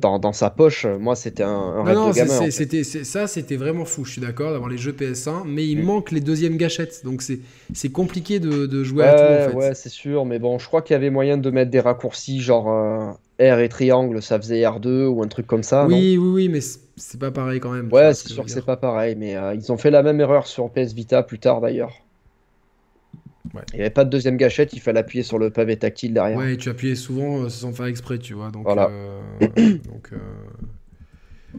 dans, 0.00 0.18
dans 0.18 0.32
sa 0.32 0.50
poche, 0.50 0.86
moi, 0.86 1.14
c'était 1.16 1.42
un, 1.42 1.48
un 1.48 1.76
Non, 1.78 1.82
rêve 1.84 1.94
non, 1.96 2.08
de 2.08 2.12
c'est- 2.12 2.18
gamin. 2.20 2.34
en 2.34 2.38
c'est- 2.38 2.44
fait. 2.46 2.50
c'était 2.50 2.84
c'est- 2.84 3.04
ça, 3.04 3.26
c'était 3.26 3.56
vraiment 3.56 3.84
fou. 3.84 4.04
Je 4.04 4.12
suis 4.12 4.20
d'accord 4.20 4.50
d'avoir 4.52 4.68
les 4.70 4.78
jeux 4.78 4.92
PS1, 4.92 5.44
mais 5.46 5.66
il 5.66 5.78
Mm. 5.80 5.84
manque 5.84 6.10
les 6.10 6.20
deuxièmes 6.20 6.56
gâchettes, 6.56 7.02
donc 7.04 7.22
c'est 7.22 7.88
compliqué 7.92 8.40
de, 8.40 8.66
de 8.66 8.84
jouer 8.84 9.04
à 9.04 9.14
tout 9.14 9.22
Ouais, 9.22 9.44
en 9.46 9.48
fait. 9.50 9.54
ouais, 9.68 9.74
c'est 9.74 9.88
sûr, 9.88 10.24
mais 10.24 10.38
bon, 10.38 10.58
je 10.58 10.66
crois 10.66 10.82
qu'il 10.82 10.94
y 10.94 10.96
avait 10.96 11.10
moyen 11.10 11.36
de 11.38 11.50
mettre 11.50 11.70
des 11.70 11.80
raccourcis, 11.80 12.40
genre 12.40 12.70
euh, 12.70 13.10
R 13.40 13.58
et 13.60 13.68
triangle, 13.68 14.20
ça 14.22 14.38
faisait 14.38 14.62
R2 14.62 15.06
ou 15.06 15.22
un 15.22 15.28
truc 15.28 15.46
comme 15.46 15.62
ça, 15.62 15.86
non? 15.88 15.96
oui, 15.96 16.18
oui, 16.18 16.28
oui, 16.28 16.48
mais 16.48 16.60
c'est 16.60 17.18
pas 17.18 17.30
pareil 17.30 17.60
quand 17.60 17.70
même. 17.72 17.90
Ouais, 17.92 18.12
ce 18.14 18.24
c'est 18.28 18.34
sûr 18.34 18.44
que 18.44 18.50
c'est 18.50 18.64
pas 18.64 18.76
pareil, 18.76 19.14
mais 19.18 19.36
euh, 19.36 19.54
ils 19.54 19.72
ont 19.72 19.76
fait 19.78 19.90
la 19.90 20.02
même 20.02 20.20
erreur 20.20 20.46
sur 20.46 20.70
PS 20.70 20.92
Vita 20.92 21.22
plus 21.22 21.38
tard 21.38 21.60
d'ailleurs. 21.60 21.92
Ouais. 23.54 23.62
Il 23.72 23.76
n'y 23.76 23.80
avait 23.82 23.90
pas 23.90 24.04
de 24.04 24.10
deuxième 24.10 24.36
gâchette, 24.36 24.72
il 24.72 24.80
fallait 24.80 25.00
appuyer 25.00 25.22
sur 25.24 25.38
le 25.38 25.50
pavé 25.50 25.76
tactile 25.76 26.14
derrière. 26.14 26.38
Ouais, 26.38 26.54
et 26.54 26.56
tu 26.56 26.68
appuyais 26.68 26.94
souvent 26.94 27.42
euh, 27.42 27.48
sans 27.48 27.72
faire 27.72 27.86
exprès, 27.86 28.18
tu 28.18 28.34
vois. 28.34 28.50
Donc, 28.50 28.64
Voilà. 28.64 28.88
euh, 28.90 29.20
donc 29.50 30.10
euh, 30.12 30.18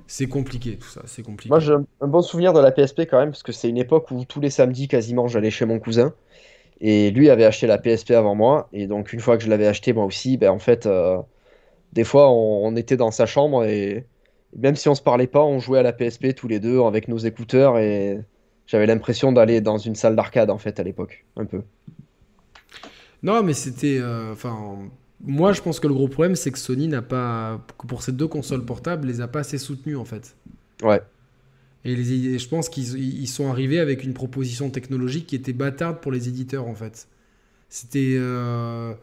c'est 0.08 0.28
compliqué 0.28 0.78
tout 0.78 0.88
ça, 0.88 1.02
c'est 1.06 1.22
compliqué. 1.24 1.50
Moi, 1.50 1.60
j'ai 1.60 1.74
un 1.74 2.08
bon 2.08 2.22
souvenir 2.22 2.54
de 2.54 2.60
la 2.60 2.72
PSP 2.72 3.02
quand 3.02 3.20
même, 3.20 3.32
parce 3.32 3.44
que 3.44 3.52
c'est 3.52 3.68
une 3.70 3.78
époque 3.78 4.10
où 4.12 4.24
tous 4.26 4.40
les 4.40 4.50
samedis 4.50 4.88
quasiment 4.88 5.28
j'allais 5.28 5.52
chez 5.52 5.66
mon 5.66 5.80
cousin. 5.80 6.14
Et 6.80 7.12
lui 7.12 7.30
avait 7.30 7.46
acheté 7.46 7.68
la 7.68 7.78
PSP 7.78 8.12
avant 8.12 8.34
moi. 8.36 8.68
Et 8.74 8.88
donc, 8.88 9.14
une 9.14 9.20
fois 9.20 9.38
que 9.38 9.44
je 9.44 9.50
l'avais 9.50 9.68
acheté 9.68 9.94
moi 9.94 10.06
aussi, 10.06 10.38
ben, 10.38 10.50
en 10.50 10.58
fait, 10.60 10.86
euh, 10.88 11.18
des 11.94 12.04
fois, 12.04 12.32
on, 12.32 12.66
on 12.66 12.76
était 12.76 12.98
dans 12.98 13.12
sa 13.12 13.26
chambre 13.26 13.66
et 13.66 14.06
même 14.58 14.76
si 14.76 14.90
on 14.90 14.96
se 14.96 15.02
parlait 15.02 15.28
pas, 15.28 15.44
on 15.44 15.60
jouait 15.60 15.80
à 15.80 15.84
la 15.84 15.94
PSP 15.94 16.34
tous 16.36 16.48
les 16.48 16.60
deux 16.60 16.82
avec 16.82 17.08
nos 17.08 17.18
écouteurs. 17.20 17.78
Et 17.78 18.20
j'avais 18.72 18.88
l'impression 18.88 19.31
d'aller 19.31 19.61
dans 19.61 19.77
une 19.77 19.95
salle 19.95 20.15
d'arcade 20.15 20.49
en 20.49 20.57
fait 20.57 20.80
à 20.80 20.84
l'époque, 20.84 21.26
un 21.35 21.45
peu. 21.45 21.61
Non, 23.23 23.43
mais 23.43 23.53
c'était. 23.53 23.99
euh, 23.99 24.34
Enfin, 24.34 24.77
moi, 25.23 25.53
je 25.53 25.61
pense 25.61 25.80
que 25.80 25.88
le 25.88 25.93
gros 25.93 26.07
problème, 26.07 26.35
c'est 26.35 26.52
que 26.52 26.60
Sony 26.60 26.88
n'a 26.88 27.02
pas. 27.02 27.61
Pour 27.88 28.02
ces 28.03 28.11
deux 28.11 28.27
consoles 28.27 28.65
portables, 28.65 29.07
les 29.07 29.22
a 29.22 29.27
pas 29.27 29.39
assez 29.41 29.57
soutenues 29.57 29.95
en 29.98 30.06
fait. 30.06 30.35
Ouais. 30.84 31.02
Et 31.84 31.95
les, 31.95 32.38
je 32.38 32.48
pense 32.48 32.69
qu'ils 32.69 32.95
ils 32.98 33.27
sont 33.27 33.49
arrivés 33.49 33.80
avec 33.80 34.03
une 34.03 34.14
proposition 34.14 34.69
technologique 34.69 35.26
qui 35.27 35.35
était 35.35 35.53
bâtarde 35.53 35.99
pour 35.99 36.11
les 36.11 36.27
éditeurs 36.27 36.68
en 36.68 36.76
fait. 36.76 37.07
C'était. 37.69 38.15
euh, 38.19 38.93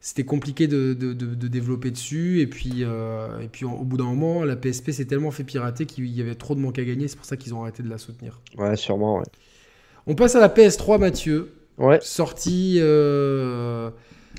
C'était 0.00 0.24
compliqué 0.24 0.68
de, 0.68 0.94
de- 0.94 1.12
de- 1.12 1.34
de 1.34 1.48
développer 1.48 1.90
dessus 1.90 2.40
et 2.40 2.46
puis, 2.46 2.84
euh, 2.84 3.40
et 3.40 3.48
puis 3.48 3.64
au 3.64 3.82
bout 3.84 3.96
d'un 3.96 4.04
moment 4.04 4.44
la 4.44 4.54
PSP 4.54 4.92
s'est 4.92 5.06
tellement 5.06 5.32
fait 5.32 5.42
pirater 5.42 5.86
qu'il 5.86 6.06
y 6.06 6.20
avait 6.20 6.36
trop 6.36 6.54
de 6.54 6.60
manque 6.60 6.78
à 6.78 6.84
gagner 6.84 7.08
c'est 7.08 7.16
pour 7.16 7.26
ça 7.26 7.36
qu'ils 7.36 7.52
ont 7.52 7.62
arrêté 7.62 7.82
de 7.82 7.88
la 7.90 7.98
soutenir. 7.98 8.40
Ouais, 8.56 8.76
sûrement, 8.76 9.18
ouais. 9.18 9.24
On 10.06 10.14
passe 10.14 10.36
à 10.36 10.40
la 10.40 10.48
PS3 10.48 10.98
Mathieu, 10.98 11.52
Ouais, 11.78 11.98
sortie 12.00 12.78
euh, 12.80 13.90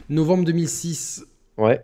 novembre 0.09 0.45
2006 0.45 1.25
ouais. 1.57 1.83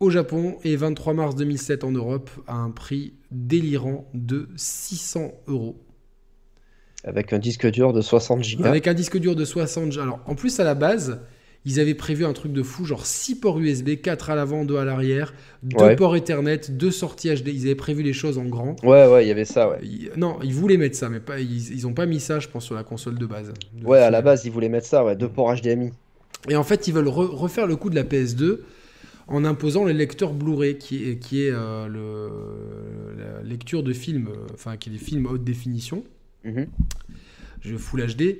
au 0.00 0.10
Japon 0.10 0.56
et 0.64 0.74
23 0.76 1.14
mars 1.14 1.34
2007 1.36 1.84
en 1.84 1.90
Europe 1.92 2.30
à 2.48 2.54
un 2.54 2.70
prix 2.70 3.14
délirant 3.30 4.08
de 4.14 4.48
600 4.56 5.32
euros. 5.46 5.80
Avec 7.04 7.32
un 7.32 7.38
disque 7.38 7.66
dur 7.70 7.92
de 7.92 8.00
60 8.00 8.40
Go. 8.56 8.64
Avec 8.64 8.86
un 8.88 8.94
disque 8.94 9.18
dur 9.18 9.36
de 9.36 9.44
60 9.44 9.90
Go. 9.94 10.00
Alors 10.00 10.20
en 10.26 10.34
plus 10.34 10.58
à 10.60 10.64
la 10.64 10.74
base, 10.74 11.20
ils 11.64 11.80
avaient 11.80 11.94
prévu 11.94 12.24
un 12.24 12.32
truc 12.32 12.52
de 12.52 12.62
fou, 12.62 12.84
genre 12.84 13.04
6 13.04 13.36
ports 13.40 13.58
USB, 13.58 14.00
4 14.00 14.30
à 14.30 14.34
l'avant, 14.34 14.64
2 14.64 14.76
à 14.78 14.84
l'arrière, 14.84 15.34
2 15.64 15.76
Ouais. 15.84 15.96
ports 15.96 16.16
Ethernet, 16.16 16.60
2 16.70 16.90
sorties 16.90 17.28
HD. 17.34 17.48
Ils 17.48 17.62
avaient 17.66 17.74
prévu 17.74 18.02
les 18.02 18.12
choses 18.14 18.38
en 18.38 18.44
grand. 18.46 18.76
Ouais, 18.84 19.06
ouais, 19.06 19.24
il 19.24 19.28
y 19.28 19.30
avait 19.32 19.44
ça, 19.44 19.68
ouais. 19.70 19.78
Ils- 19.82 20.10
non, 20.16 20.38
ils 20.42 20.54
voulaient 20.54 20.76
mettre 20.78 20.96
ça, 20.96 21.08
mais 21.10 21.20
pas, 21.20 21.40
ils, 21.40 21.72
ils 21.74 21.86
ont 21.86 21.92
pas 21.92 22.06
mis 22.06 22.20
ça, 22.20 22.38
je 22.40 22.48
pense, 22.48 22.64
sur 22.64 22.74
la 22.74 22.84
console 22.84 23.18
de 23.18 23.26
base. 23.26 23.52
de 23.74 23.84
Ouais, 23.86 23.98
à 23.98 24.10
la 24.10 24.22
base, 24.22 24.44
ils 24.46 24.50
voulaient 24.52 24.68
mettre 24.70 24.86
ça, 24.86 25.04
ouais. 25.04 25.16
Deux 25.16 25.28
ports 25.28 25.54
HDMI. 25.54 25.90
Et 26.48 26.56
en 26.56 26.64
fait, 26.64 26.86
ils 26.88 26.94
veulent 26.94 27.08
re- 27.08 27.26
refaire 27.34 27.66
le 27.66 27.76
coup 27.76 27.90
de 27.90 27.96
la 27.96 28.04
PS2 28.04 28.60
en 29.26 29.44
imposant 29.44 29.84
le 29.84 29.92
lecteur 29.92 30.32
Blu-ray, 30.32 30.78
qui 30.78 31.10
est, 31.10 31.16
qui 31.18 31.42
est 31.42 31.50
euh, 31.52 31.86
le, 31.86 33.20
la 33.22 33.42
lecture 33.42 33.82
de 33.82 33.92
films, 33.92 34.28
euh, 34.30 34.46
enfin, 34.54 34.76
qui 34.78 34.88
est 34.88 34.92
des 34.92 34.98
films 34.98 35.26
haute 35.26 35.44
définition, 35.44 36.02
Mhm. 36.44 36.66
je 37.60 37.76
Full 37.76 38.06
HD, 38.06 38.38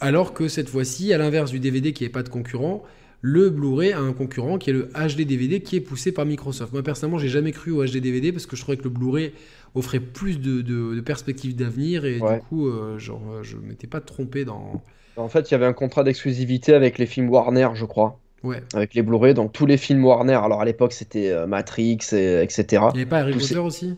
alors 0.00 0.32
que 0.34 0.48
cette 0.48 0.68
fois-ci, 0.68 1.12
à 1.12 1.18
l'inverse 1.18 1.50
du 1.50 1.60
DVD 1.60 1.92
qui 1.92 2.04
n'est 2.04 2.10
pas 2.10 2.22
de 2.22 2.28
concurrent, 2.28 2.82
le 3.20 3.50
Blu-ray 3.50 3.92
a 3.92 3.98
un 4.00 4.12
concurrent 4.12 4.58
qui 4.58 4.70
est 4.70 4.72
le 4.72 4.90
HD 4.94 5.22
DVD 5.26 5.60
qui 5.60 5.76
est 5.76 5.80
poussé 5.80 6.12
par 6.12 6.24
Microsoft. 6.24 6.72
Moi 6.72 6.82
personnellement, 6.82 7.18
j'ai 7.18 7.28
jamais 7.28 7.50
cru 7.52 7.72
au 7.72 7.84
HD 7.84 7.98
DVD 8.00 8.30
parce 8.32 8.46
que 8.46 8.54
je 8.56 8.62
trouvais 8.62 8.76
que 8.76 8.84
le 8.84 8.90
Blu-ray 8.90 9.32
offrait 9.74 10.00
plus 10.00 10.38
de, 10.38 10.62
de- 10.62 10.94
de 10.94 11.00
perspectives 11.00 11.56
d'avenir 11.56 12.04
et 12.04 12.20
Ouais. 12.20 12.36
du 12.36 12.40
coup, 12.42 12.68
euh, 12.68 12.98
genre, 12.98 13.22
euh, 13.32 13.42
je 13.42 13.56
m'étais 13.56 13.86
pas 13.88 14.00
trompé 14.00 14.44
dans. 14.44 14.82
En 15.16 15.28
fait, 15.28 15.50
il 15.50 15.52
y 15.52 15.54
avait 15.56 15.66
un 15.66 15.72
contrat 15.72 16.04
d'exclusivité 16.04 16.74
avec 16.74 16.96
les 16.98 17.06
films 17.06 17.28
Warner, 17.28 17.68
je 17.74 17.84
crois. 17.84 18.20
Ouais. 18.44 18.62
Avec 18.72 18.94
les 18.94 19.02
Blu-ray, 19.02 19.34
donc 19.34 19.52
tous 19.52 19.66
les 19.66 19.76
films 19.76 20.04
Warner. 20.04 20.34
Alors 20.34 20.60
à 20.60 20.64
l'époque, 20.64 20.92
c'était 20.92 21.30
euh, 21.32 21.48
Matrix, 21.48 21.98
et- 22.12 22.40
etc. 22.42 22.64
Il 22.70 22.78
n'y 22.78 23.00
avait 23.00 23.06
pas 23.06 23.18
Harry 23.18 23.32
Potter 23.32 23.58
aussi? 23.58 23.96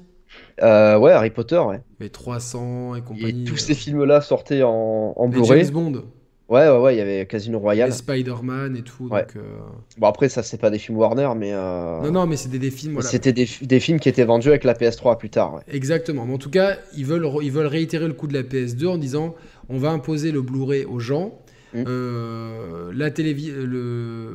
Euh, 0.62 0.98
ouais, 0.98 1.12
Harry 1.12 1.31
Potter, 1.31 1.59
ouais. 1.59 1.81
Avait 2.01 2.11
300 2.11 2.94
et 2.97 3.02
compagnie. 3.02 3.43
Et 3.43 3.44
tous 3.44 3.55
euh, 3.55 3.59
ces 3.59 3.74
films-là 3.74 4.20
sortaient 4.20 4.62
en, 4.62 5.15
en 5.16 5.28
Blu-ray. 5.28 5.65
James 5.65 5.73
Bond, 5.73 6.02
Ouais, 6.48 6.69
ouais, 6.69 6.78
ouais, 6.78 6.94
il 6.97 6.98
y 6.98 7.01
avait 7.01 7.27
Casino 7.27 7.61
Royale. 7.61 7.93
Spider-Man 7.93 8.77
et 8.77 8.82
tout. 8.82 9.07
Ouais. 9.09 9.20
donc, 9.20 9.36
euh, 9.36 9.59
Bon, 9.98 10.09
après, 10.09 10.28
ça, 10.28 10.43
c'est 10.43 10.59
pas 10.61 10.70
des 10.70 10.78
films 10.78 10.98
Warner, 10.98 11.31
mais 11.36 11.52
Non, 11.52 12.11
non, 12.11 12.27
mais 12.27 12.36
c'était 12.36 12.59
des 12.59 12.73
films. 12.73 12.94
Voilà. 12.94 13.09
c'était 13.09 13.32
des, 13.32 13.48
des 13.62 13.78
films 13.81 14.01
qui 14.01 14.09
étaient 14.09 14.24
vendus 14.24 14.48
avec 14.48 14.65
la 14.65 14.74
PS3 14.74 15.16
plus 15.16 15.31
tard. 15.31 15.55
ouais. 15.55 15.61
Exactement. 15.73 16.27
Mais 16.27 16.35
en 16.35 16.39
tout 16.39 16.51
cas, 16.51 16.77
ils 16.97 17.07
veulent, 17.07 17.28
ils 17.40 17.52
veulent 17.52 17.66
réitérer 17.66 18.09
le 18.09 18.15
coup 18.15 18.27
de 18.27 18.35
la 18.35 18.43
PS2 18.43 18.86
en 18.89 18.98
disant 18.98 19.36
on 19.69 19.78
va 19.78 19.90
imposer 19.90 20.32
le 20.32 20.43
Blu-ray 20.43 20.85
aux 20.85 20.98
gens. 20.98 21.39
Mm. 21.72 21.84
Euh, 21.86 22.92
la, 22.94 23.10
le, 23.10 24.30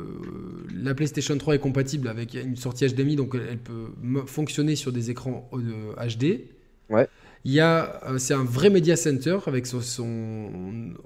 la 0.74 0.94
PlayStation 0.94 1.36
3 1.36 1.56
est 1.56 1.58
compatible 1.58 2.08
avec 2.08 2.34
une 2.34 2.56
sortie 2.56 2.86
HDMI, 2.86 3.16
donc 3.16 3.34
elle, 3.34 3.58
peut 3.58 3.88
fonctionner 4.26 4.76
sur 4.76 4.92
des 4.92 5.10
écrans 5.10 5.48
euh, 5.52 5.94
HD. 6.06 6.44
Ouais. 6.88 7.08
Il 7.46 7.52
y 7.52 7.60
a, 7.60 8.00
euh, 8.08 8.18
c'est 8.18 8.34
un 8.34 8.42
vrai 8.42 8.70
media 8.70 8.96
center 8.96 9.38
avec 9.46 9.68
son, 9.68 9.80
son, 9.80 10.50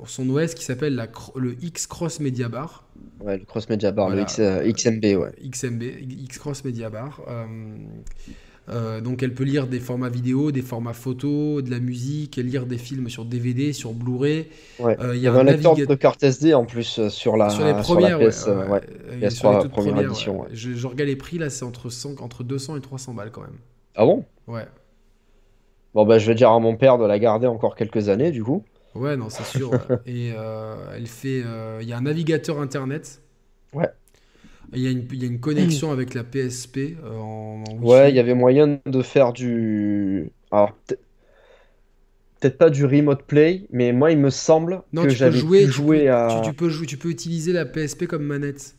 son 0.06 0.30
OS 0.30 0.54
qui 0.54 0.64
s'appelle 0.64 0.94
la 0.94 1.06
le 1.36 1.54
X-Cross 1.62 2.20
Media 2.20 2.48
Bar. 2.48 2.88
Ouais, 3.20 3.36
le 3.36 3.44
Cross 3.44 3.68
Media 3.68 3.92
Bar, 3.92 4.08
le. 4.08 4.22
X, 4.22 4.38
euh, 4.38 4.72
XMB, 4.72 5.04
ouais. 5.04 5.32
XMB, 5.50 5.82
X-Cross 5.82 6.64
Media 6.64 6.88
Bar. 6.88 7.20
Euh, 7.28 7.44
euh, 8.70 9.00
donc 9.00 9.22
elle 9.22 9.34
peut 9.34 9.44
lire 9.44 9.66
des 9.66 9.80
formats 9.80 10.08
vidéo, 10.08 10.52
des 10.52 10.62
formats 10.62 10.92
photos, 10.92 11.62
de 11.62 11.70
la 11.70 11.80
musique, 11.80 12.36
lire 12.36 12.66
des 12.66 12.78
films 12.78 13.08
sur 13.08 13.24
DVD, 13.24 13.72
sur 13.72 13.92
Blu-ray. 13.94 14.48
Ouais. 14.78 14.98
Euh, 15.00 15.16
Il 15.16 15.22
y 15.22 15.26
avait 15.26 15.38
un 15.40 15.44
lecteur 15.44 15.76
de 15.76 15.94
carte 15.94 16.22
SD 16.22 16.54
en 16.54 16.64
plus 16.66 16.98
euh, 16.98 17.08
sur 17.08 17.36
la, 17.36 17.48
sur 17.50 17.64
les 17.64 17.74
sur 17.82 17.82
premières, 17.84 18.18
la 18.18 18.18
ouais, 18.18 18.30
PS, 18.30 18.46
ouais, 18.46 18.54
ouais. 18.54 18.66
ouais. 18.66 18.82
Et 19.08 19.16
PS3 19.16 19.30
sur 19.30 19.52
les 19.52 19.58
toutes 19.58 19.72
première 19.72 19.94
premières, 19.94 20.04
édition. 20.06 20.46
Je, 20.52 20.72
je 20.74 20.86
regarde 20.86 21.08
les 21.08 21.16
prix 21.16 21.38
là, 21.38 21.50
c'est 21.50 21.64
entre, 21.64 21.90
100 21.90 22.20
entre 22.20 22.44
200 22.44 22.76
et 22.76 22.80
300 22.80 23.14
balles 23.14 23.30
quand 23.32 23.42
même. 23.42 23.58
Ah 23.94 24.04
bon? 24.04 24.24
Ouais, 24.46 24.66
Bon, 25.94 26.04
bah, 26.04 26.18
je 26.18 26.26
vais 26.26 26.34
dire 26.34 26.50
à 26.50 26.58
mon 26.58 26.76
père 26.76 26.98
de 26.98 27.04
la 27.06 27.18
garder 27.18 27.46
encore 27.46 27.74
quelques 27.76 28.08
années, 28.08 28.30
du 28.32 28.42
coup. 28.44 28.64
ouais, 28.94 29.16
non, 29.16 29.30
c'est 29.30 29.44
sûr. 29.44 29.70
Et 30.06 30.32
euh, 30.36 30.94
elle 30.96 31.06
fait, 31.06 31.42
il 31.80 31.88
y 31.88 31.92
a 31.92 31.98
un 31.98 32.02
navigateur 32.02 32.60
internet. 32.60 33.22
Ouais. 33.72 33.88
Il 34.72 34.80
y, 34.80 34.86
a 34.86 34.90
une- 34.90 35.06
il 35.12 35.22
y 35.22 35.24
a 35.24 35.26
une 35.28 35.40
connexion 35.40 35.90
avec 35.92 36.14
la 36.14 36.24
PSP 36.24 36.96
euh, 37.02 37.16
en, 37.18 37.64
en 37.64 37.82
Ouais, 37.82 38.10
il 38.10 38.16
y 38.16 38.18
avait 38.20 38.34
moyen 38.34 38.80
de 38.86 39.02
faire 39.02 39.32
du. 39.32 40.32
Alors, 40.50 40.72
peut- 40.86 40.98
peut-être 42.40 42.58
pas 42.58 42.70
du 42.70 42.84
remote 42.84 43.24
play, 43.24 43.66
mais 43.70 43.92
moi, 43.92 44.10
il 44.12 44.18
me 44.18 44.30
semble 44.30 44.82
Non, 44.92 45.06
que 45.06 45.08
j'avais 45.08 45.32
jouer, 45.32 45.68
tu 45.68 45.82
peux- 45.82 46.04
à. 46.08 46.28
tu, 46.28 46.40
tu 46.40 46.52
peux 46.52 46.68
jouer, 46.68 46.86
tu 46.86 46.96
peux 46.96 47.10
utiliser 47.10 47.52
la 47.52 47.64
PSP 47.66 48.06
comme 48.06 48.24
manette. 48.24 48.76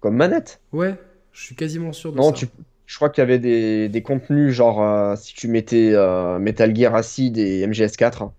Comme 0.00 0.16
manette? 0.16 0.60
Ouais, 0.72 0.98
je 1.32 1.42
suis 1.44 1.54
quasiment 1.54 1.92
sûr 1.92 2.12
de 2.12 2.20
Non, 2.20 2.22
ça. 2.22 2.32
tu... 2.32 2.46
Je 2.86 2.96
crois 2.96 3.08
qu'il 3.10 3.22
y 3.22 3.24
avait 3.24 3.38
des, 3.38 3.88
des 3.88 4.02
contenus, 4.02 4.52
genre 4.52 4.82
euh, 4.82 5.14
si 5.16 5.32
tu 5.34 5.46
mettais 5.48 5.92
euh, 5.94 6.38
Metal 6.40 6.74
Gear 6.74 6.94
Acid 6.96 7.38
et 7.38 7.62
MGS4, 7.66 8.34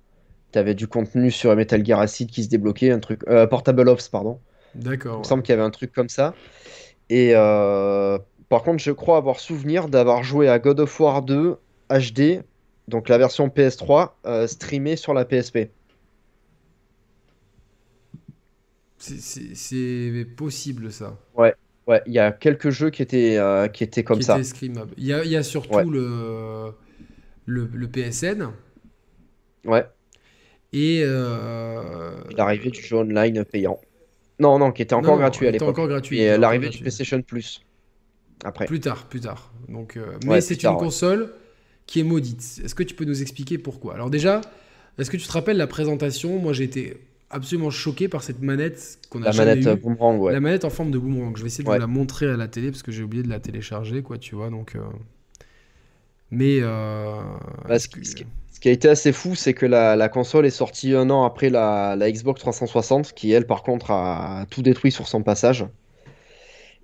tu 0.51 0.59
avais 0.59 0.75
du 0.75 0.87
contenu 0.89 1.31
sur 1.31 1.55
Metal 1.55 1.85
Gear 1.85 1.99
Acid 2.01 2.29
qui 2.29 2.43
se 2.43 2.49
débloquait, 2.49 2.91
un 2.91 2.99
truc. 2.99 3.21
euh, 3.29 3.47
Portable 3.47 3.87
Ops, 3.89 4.09
pardon. 4.09 4.41
Il 4.75 4.83
D'accord. 4.83 5.19
me 5.19 5.23
ouais. 5.23 5.27
semble 5.27 5.43
qu'il 5.43 5.53
y 5.53 5.57
avait 5.57 5.63
un 5.63 5.71
truc 5.71 5.91
comme 5.93 6.09
ça. 6.09 6.35
Et 7.09 7.31
euh, 7.35 8.19
par 8.49 8.63
contre, 8.63 8.83
je 8.83 8.91
crois 8.91 9.17
avoir 9.17 9.39
souvenir 9.39 9.89
d'avoir 9.89 10.23
joué 10.23 10.49
à 10.49 10.59
God 10.59 10.79
of 10.81 10.99
War 10.99 11.23
2 11.23 11.57
HD, 11.89 12.41
donc 12.87 13.09
la 13.09 13.17
version 13.17 13.49
PS3, 13.49 14.19
euh, 14.25 14.47
streamée 14.47 14.95
sur 14.97 15.13
la 15.13 15.25
PSP. 15.25 15.71
C'est- 18.97 20.25
possible 20.37 20.91
ça. 20.91 21.17
Ouais, 21.87 22.01
il 22.05 22.13
y 22.13 22.19
a 22.19 22.31
quelques 22.31 22.69
jeux 22.69 22.89
qui 22.89 23.01
étaient, 23.01 23.37
euh, 23.37 23.67
qui 23.67 23.83
étaient 23.83 24.03
comme 24.03 24.19
qui 24.19 24.25
ça. 24.25 24.39
Il 24.97 25.05
y 25.05 25.13
a, 25.13 25.23
il 25.25 25.31
y 25.31 25.35
a 25.35 25.43
surtout 25.43 25.75
Ouais. 25.75 25.83
le, 25.89 26.71
le, 27.45 27.69
le 27.73 27.87
PSN 27.87 28.49
Ouais, 29.65 29.85
et. 30.73 31.01
euh, 31.03 32.11
l'arrivée 32.37 32.71
du 32.71 32.81
jeu 32.81 32.97
online 32.97 33.43
payant. 33.45 33.79
Non, 34.41 34.57
non, 34.59 34.71
qui 34.71 34.81
était 34.81 34.93
encore 34.95 35.13
non, 35.13 35.19
gratuit 35.19 35.47
à 35.47 35.51
l'époque. 35.51 35.69
encore 35.69 35.87
gratuit. 35.87 36.17
il 36.17 36.21
Et 36.23 36.29
euh, 36.31 36.37
l'arrivée 36.37 36.69
du. 36.69 36.79
PlayStation 36.79 37.21
Plus. 37.21 37.61
Après. 38.43 38.65
Plus 38.65 38.79
tard, 38.79 39.05
plus 39.05 39.19
tard. 39.21 39.51
Donc, 39.69 39.95
euh, 39.97 40.17
mais 40.25 40.31
Ouais, 40.31 40.41
c'est 40.41 40.55
tard, 40.57 40.73
une 40.73 40.79
ouais. 40.79 40.83
console 40.85 41.31
qui 41.85 41.99
est 41.99 42.03
maudite. 42.03 42.59
Est-ce 42.63 42.73
que 42.73 42.83
tu 42.83 42.95
peux 42.95 43.05
nous 43.05 43.21
expliquer 43.21 43.57
pourquoi? 43.59 43.93
Alors 43.93 44.09
déjà, 44.09 44.41
est-ce 44.97 45.11
que 45.11 45.17
tu 45.17 45.27
te 45.27 45.31
rappelles 45.31 45.57
la 45.57 45.67
présentation? 45.67 46.39
Moi, 46.39 46.51
j'ai 46.53 46.63
été 46.63 46.97
absolument 47.29 47.69
choqué 47.69 48.07
par 48.09 48.23
cette 48.23 48.41
manette 48.41 48.99
qu'on 49.09 49.21
a 49.21 49.31
La 49.31 49.33
manette 49.33 49.65
eue. 49.65 49.75
boomerang, 49.79 50.19
ouais. 50.19 50.33
La 50.33 50.39
manette 50.39 50.65
en 50.65 50.69
forme 50.71 50.91
de 50.91 50.97
boomerang. 50.97 51.37
Je 51.37 51.43
vais 51.43 51.47
essayer 51.47 51.63
de 51.63 51.69
Ouais. 51.69 51.75
vous 51.77 51.81
la 51.81 51.87
montrer 51.87 52.27
à 52.29 52.35
la 52.35 52.47
télé 52.47 52.71
parce 52.71 52.81
que 52.83 52.91
j'ai 52.91 53.03
oublié 53.03 53.21
de 53.23 53.29
la 53.29 53.39
télécharger, 53.39 54.01
quoi, 54.01 54.17
tu 54.17 54.33
vois. 54.35 54.49
Donc, 54.49 54.75
euh, 54.75 54.79
mais 56.31 56.59
euh, 56.61 57.21
Bah, 57.67 57.75
est-ce 57.75 57.85
ce, 57.85 57.89
que- 57.89 57.99
qui- 57.99 58.05
ce 58.05 58.15
qui, 58.15 58.23
ce 58.23 58.25
qui 58.61 58.69
a 58.69 58.71
été 58.71 58.87
assez 58.89 59.11
fou, 59.11 59.35
c'est 59.35 59.53
que 59.53 59.65
la, 59.65 59.95
la 59.97 60.09
console 60.09 60.45
est 60.45 60.49
sortie 60.51 60.93
un 60.95 61.09
an 61.09 61.25
après 61.25 61.49
la, 61.49 61.95
la 61.97 62.11
Xbox 62.11 62.39
360, 62.41 63.13
qui 63.13 63.31
elle, 63.31 63.45
par 63.47 63.63
contre, 63.63 63.91
a 63.91 64.45
tout 64.49 64.61
détruit 64.61 64.91
sur 64.91 65.07
son 65.07 65.23
passage. 65.23 65.65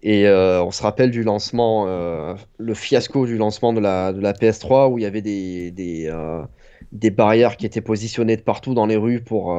Et 0.03 0.27
euh, 0.27 0.63
on 0.63 0.71
se 0.71 0.83
rappelle 0.83 1.09
du 1.11 1.23
lancement, 1.23 1.85
euh, 1.87 2.35
le 2.59 2.73
fiasco 2.75 3.25
du 3.25 3.37
lancement 3.37 3.73
de 3.73 3.79
la, 3.79 4.13
de 4.13 4.19
la 4.21 4.33
PS3, 4.33 4.89
où 4.89 4.99
il 4.99 5.01
y 5.01 5.05
avait 5.05 5.23
des, 5.23 5.71
des, 5.71 6.07
euh, 6.07 6.43
des 6.91 7.09
barrières 7.09 7.57
qui 7.57 7.65
étaient 7.65 7.81
positionnées 7.81 8.37
de 8.37 8.41
partout 8.43 8.73
dans 8.75 8.85
les 8.85 8.95
rues 8.97 9.21
pour. 9.21 9.51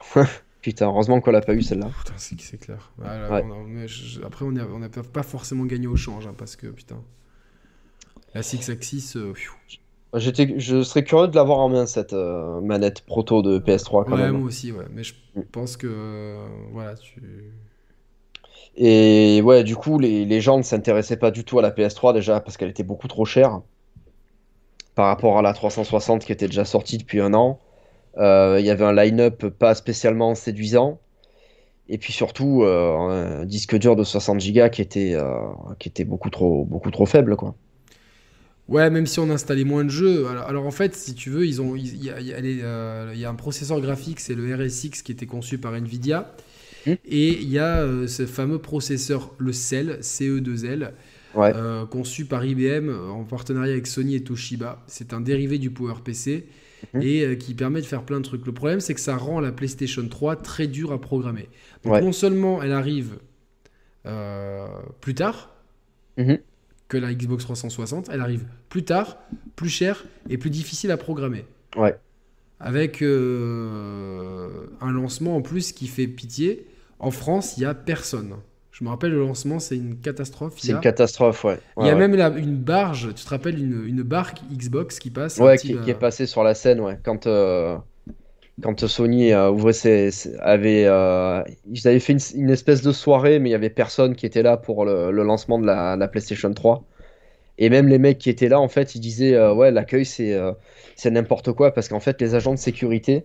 Putain, 0.62 0.86
heureusement 0.86 1.20
qu'on 1.20 1.30
l'a 1.30 1.40
pas 1.40 1.54
eu 1.54 1.62
celle-là. 1.62 1.88
Putain, 1.98 2.14
c'est 2.16 2.58
clair. 2.60 2.92
Ah, 3.02 3.18
là, 3.18 3.30
Ouais. 3.30 3.42
on 3.44 3.52
a- 3.52 3.64
mais 3.66 3.88
je- 3.88 4.22
après, 4.22 4.44
on 4.44 4.52
n'a 4.52 4.88
pas 4.88 5.22
forcément 5.22 5.64
gagné 5.64 5.86
au 5.86 5.96
change 5.96 6.26
hein, 6.26 6.34
parce 6.36 6.54
que 6.54 6.66
putain. 6.68 7.02
La 8.34 8.42
Six 8.42 8.70
Axis, 8.70 9.14
euh. 9.16 9.32
J'étais, 10.14 10.58
je 10.58 10.82
serais 10.84 11.02
curieux 11.04 11.26
de 11.28 11.34
l'avoir 11.36 11.58
en 11.58 11.68
main, 11.68 11.86
cette 11.86 12.12
euh, 12.12 12.60
manette 12.60 13.00
proto 13.02 13.42
de 13.42 13.58
PS3 13.58 14.04
quand 14.04 14.16
ouais, 14.16 14.18
même. 14.18 14.38
moi 14.38 14.46
aussi, 14.48 14.72
ouais. 14.72 14.86
Mais 14.90 15.02
je 15.04 15.14
Mm. 15.36 15.42
pense 15.52 15.76
que 15.76 15.86
euh, 15.88 16.46
voilà, 16.72 16.94
tu. 16.96 17.20
Et 18.76 19.40
ouais, 19.44 19.62
du 19.64 19.76
coup, 19.76 19.98
les, 20.00 20.24
les 20.24 20.40
gens 20.40 20.58
ne 20.58 20.62
s'intéressaient 20.64 21.16
pas 21.16 21.30
du 21.30 21.44
tout 21.44 21.58
à 21.58 21.62
la 21.62 21.70
PS3 21.70 22.12
déjà 22.12 22.40
parce 22.40 22.56
qu'elle 22.56 22.70
était 22.70 22.82
beaucoup 22.82 23.06
trop 23.08 23.24
chère 23.24 23.60
par 24.94 25.06
rapport 25.06 25.38
à 25.38 25.42
la 25.42 25.52
360 25.52 26.24
qui 26.24 26.32
était 26.32 26.46
déjà 26.46 26.64
sortie 26.64 26.98
depuis 26.98 27.20
un 27.20 27.34
an. 27.34 27.58
Euh, 28.18 28.58
Il 28.60 28.66
y 28.66 28.70
avait 28.70 28.84
un 28.84 28.92
line-up 28.94 29.46
pas 29.48 29.74
spécialement 29.74 30.34
séduisant. 30.34 31.00
Et 31.88 31.98
puis 31.98 32.12
surtout, 32.12 32.64
un 32.64 33.44
disque 33.46 33.76
dur 33.78 33.96
de 33.96 34.04
60 34.04 34.40
Go 34.52 34.70
qui 34.70 34.82
était, 34.82 35.16
qui 35.78 35.88
était 35.88 36.04
beaucoup 36.04 36.30
trop, 36.30 36.64
beaucoup 36.64 36.90
trop 36.90 37.06
faible, 37.06 37.36
quoi. 37.36 37.54
Ouais, 38.70 38.88
même 38.88 39.06
si 39.06 39.18
on 39.18 39.28
installait 39.30 39.64
moins 39.64 39.84
de 39.84 39.90
jeux. 39.90 40.26
Alors, 40.28 40.44
alors, 40.44 40.66
en 40.66 40.70
fait, 40.70 40.94
si 40.94 41.14
tu 41.14 41.28
veux, 41.28 41.44
ils 41.46 41.60
ont, 41.60 41.74
il 41.76 42.02
y 42.02 42.08
a, 42.08 42.20
il 42.20 42.26
y 42.28 42.32
a 42.32 42.40
les, 42.40 42.60
euh, 42.62 43.10
il 43.12 43.20
y 43.20 43.24
a 43.24 43.30
un 43.30 43.34
processeur 43.34 43.80
graphique, 43.80 44.20
c'est 44.20 44.34
le 44.34 44.54
RSX 44.54 45.02
qui 45.02 45.10
était 45.12 45.26
conçu 45.26 45.58
par 45.58 45.74
Nvidia. 45.74 46.32
Hmm. 46.86 46.94
Et 47.04 47.30
il 47.42 47.48
y 47.50 47.58
a 47.58 47.80
euh, 47.82 48.06
ce 48.06 48.24
fameux 48.26 48.58
processeur, 48.58 49.34
le 49.38 49.52
CEL, 49.52 49.98
CE2L, 50.00 50.92
Ouais. 51.34 51.52
euh, 51.54 51.84
conçu 51.86 52.24
par 52.24 52.44
IBM 52.44 52.88
euh, 52.88 53.08
en 53.08 53.22
partenariat 53.24 53.72
avec 53.72 53.86
Sony 53.86 54.14
et 54.16 54.22
Toshiba. 54.24 54.82
C'est 54.86 55.12
un 55.12 55.20
dérivé 55.20 55.58
du 55.58 55.70
PowerPC 55.70 56.46
Mhm. 56.94 57.02
et 57.02 57.38
qui 57.38 57.54
permet 57.54 57.80
de 57.82 57.86
faire 57.86 58.02
plein 58.04 58.18
de 58.20 58.24
trucs. 58.24 58.46
Le 58.46 58.52
problème, 58.52 58.80
c'est 58.80 58.94
que 58.94 59.00
ça 59.00 59.16
rend 59.16 59.38
la 59.40 59.52
PlayStation 59.52 60.06
3 60.08 60.36
très 60.36 60.66
dure 60.66 60.92
à 60.92 61.00
programmer. 61.00 61.48
Donc, 61.84 61.92
Ouais. 61.92 62.00
non 62.00 62.12
seulement 62.12 62.62
elle 62.62 62.72
arrive 62.72 63.18
plus 65.00 65.14
tard 65.14 65.50
Mhm. 66.16 66.38
Que 66.90 66.98
la 66.98 67.14
Xbox 67.14 67.44
360, 67.44 68.10
elle 68.12 68.20
arrive 68.20 68.44
plus 68.68 68.82
tard, 68.84 69.16
plus 69.56 69.70
cher 69.70 70.04
et 70.28 70.36
plus 70.36 70.50
difficile 70.50 70.90
à 70.90 70.98
programmer. 70.98 71.46
Ouais. 71.76 71.96
Avec 72.58 73.00
euh, 73.00 74.48
un 74.80 74.92
lancement 74.92 75.36
en 75.36 75.40
plus 75.42 75.72
qui 75.72 75.86
fait 75.86 76.06
pitié. 76.06 76.66
En 76.98 77.10
France, 77.10 77.56
il 77.56 77.60
n'y 77.60 77.66
a 77.66 77.72
personne. 77.74 78.34
Je 78.72 78.84
me 78.84 78.88
rappelle, 78.90 79.12
le 79.12 79.20
lancement, 79.20 79.58
c'est 79.58 79.76
une 79.76 79.96
catastrophe. 79.96 80.54
C'est 80.58 80.72
une 80.72 80.80
catastrophe, 80.80 81.44
ouais. 81.44 81.58
il 81.78 81.86
y 81.86 81.90
a 81.90 81.92
Ouais, 81.94 81.98
même 81.98 82.14
la- 82.14 82.28
une 82.30 82.56
barge, 82.56 83.14
tu 83.14 83.24
te 83.24 83.28
rappelles, 83.28 83.58
une, 83.58 83.84
une 83.86 84.02
barque 84.02 84.40
Xbox 84.52 84.98
qui 84.98 85.10
passe. 85.10 85.38
Ouais, 85.38 85.56
petit, 85.56 85.68
qui, 85.68 85.74
euh, 85.76 85.84
est 85.86 85.94
passé 85.94 86.26
sur 86.26 86.42
la 86.42 86.54
scène, 86.54 86.80
ouais. 86.80 86.98
Quand, 87.02 87.26
euh, 87.26 87.76
quand 88.62 88.86
Sony 88.86 89.32
euh, 89.32 89.50
ouvrait 89.50 89.72
avait, 90.40 90.84
euh, 90.86 91.42
ils 91.70 91.88
avaient 91.88 92.00
fait 92.00 92.16
une, 92.34 92.50
espèce 92.50 92.82
de 92.82 92.92
soirée, 92.92 93.38
mais 93.38 93.48
il 93.48 93.52
y 93.52 93.56
avait 93.56 93.70
personne 93.70 94.14
qui 94.14 94.26
était 94.26 94.42
là 94.42 94.56
pour 94.56 94.84
le, 94.84 95.10
lancement 95.10 95.58
de 95.58 95.66
la, 95.66 95.96
la 95.96 96.08
PlayStation 96.08 96.52
3. 96.52 96.84
Et 97.58 97.68
même 97.68 97.88
les 97.88 97.98
mecs 97.98 98.18
qui 98.18 98.30
étaient 98.30 98.48
là, 98.48 98.58
en 98.58 98.68
fait, 98.68 98.94
ils 98.94 99.00
disaient, 99.00 99.34
euh, 99.34 99.52
ouais, 99.52 99.70
l'accueil, 99.70 100.06
c'est 100.06 101.10
n'importe 101.10 101.52
quoi, 101.52 101.72
parce 101.72 101.88
qu'en 101.88 102.00
fait, 102.00 102.20
les 102.20 102.34
agents 102.34 102.54
de 102.54 102.58
sécurité, 102.58 103.24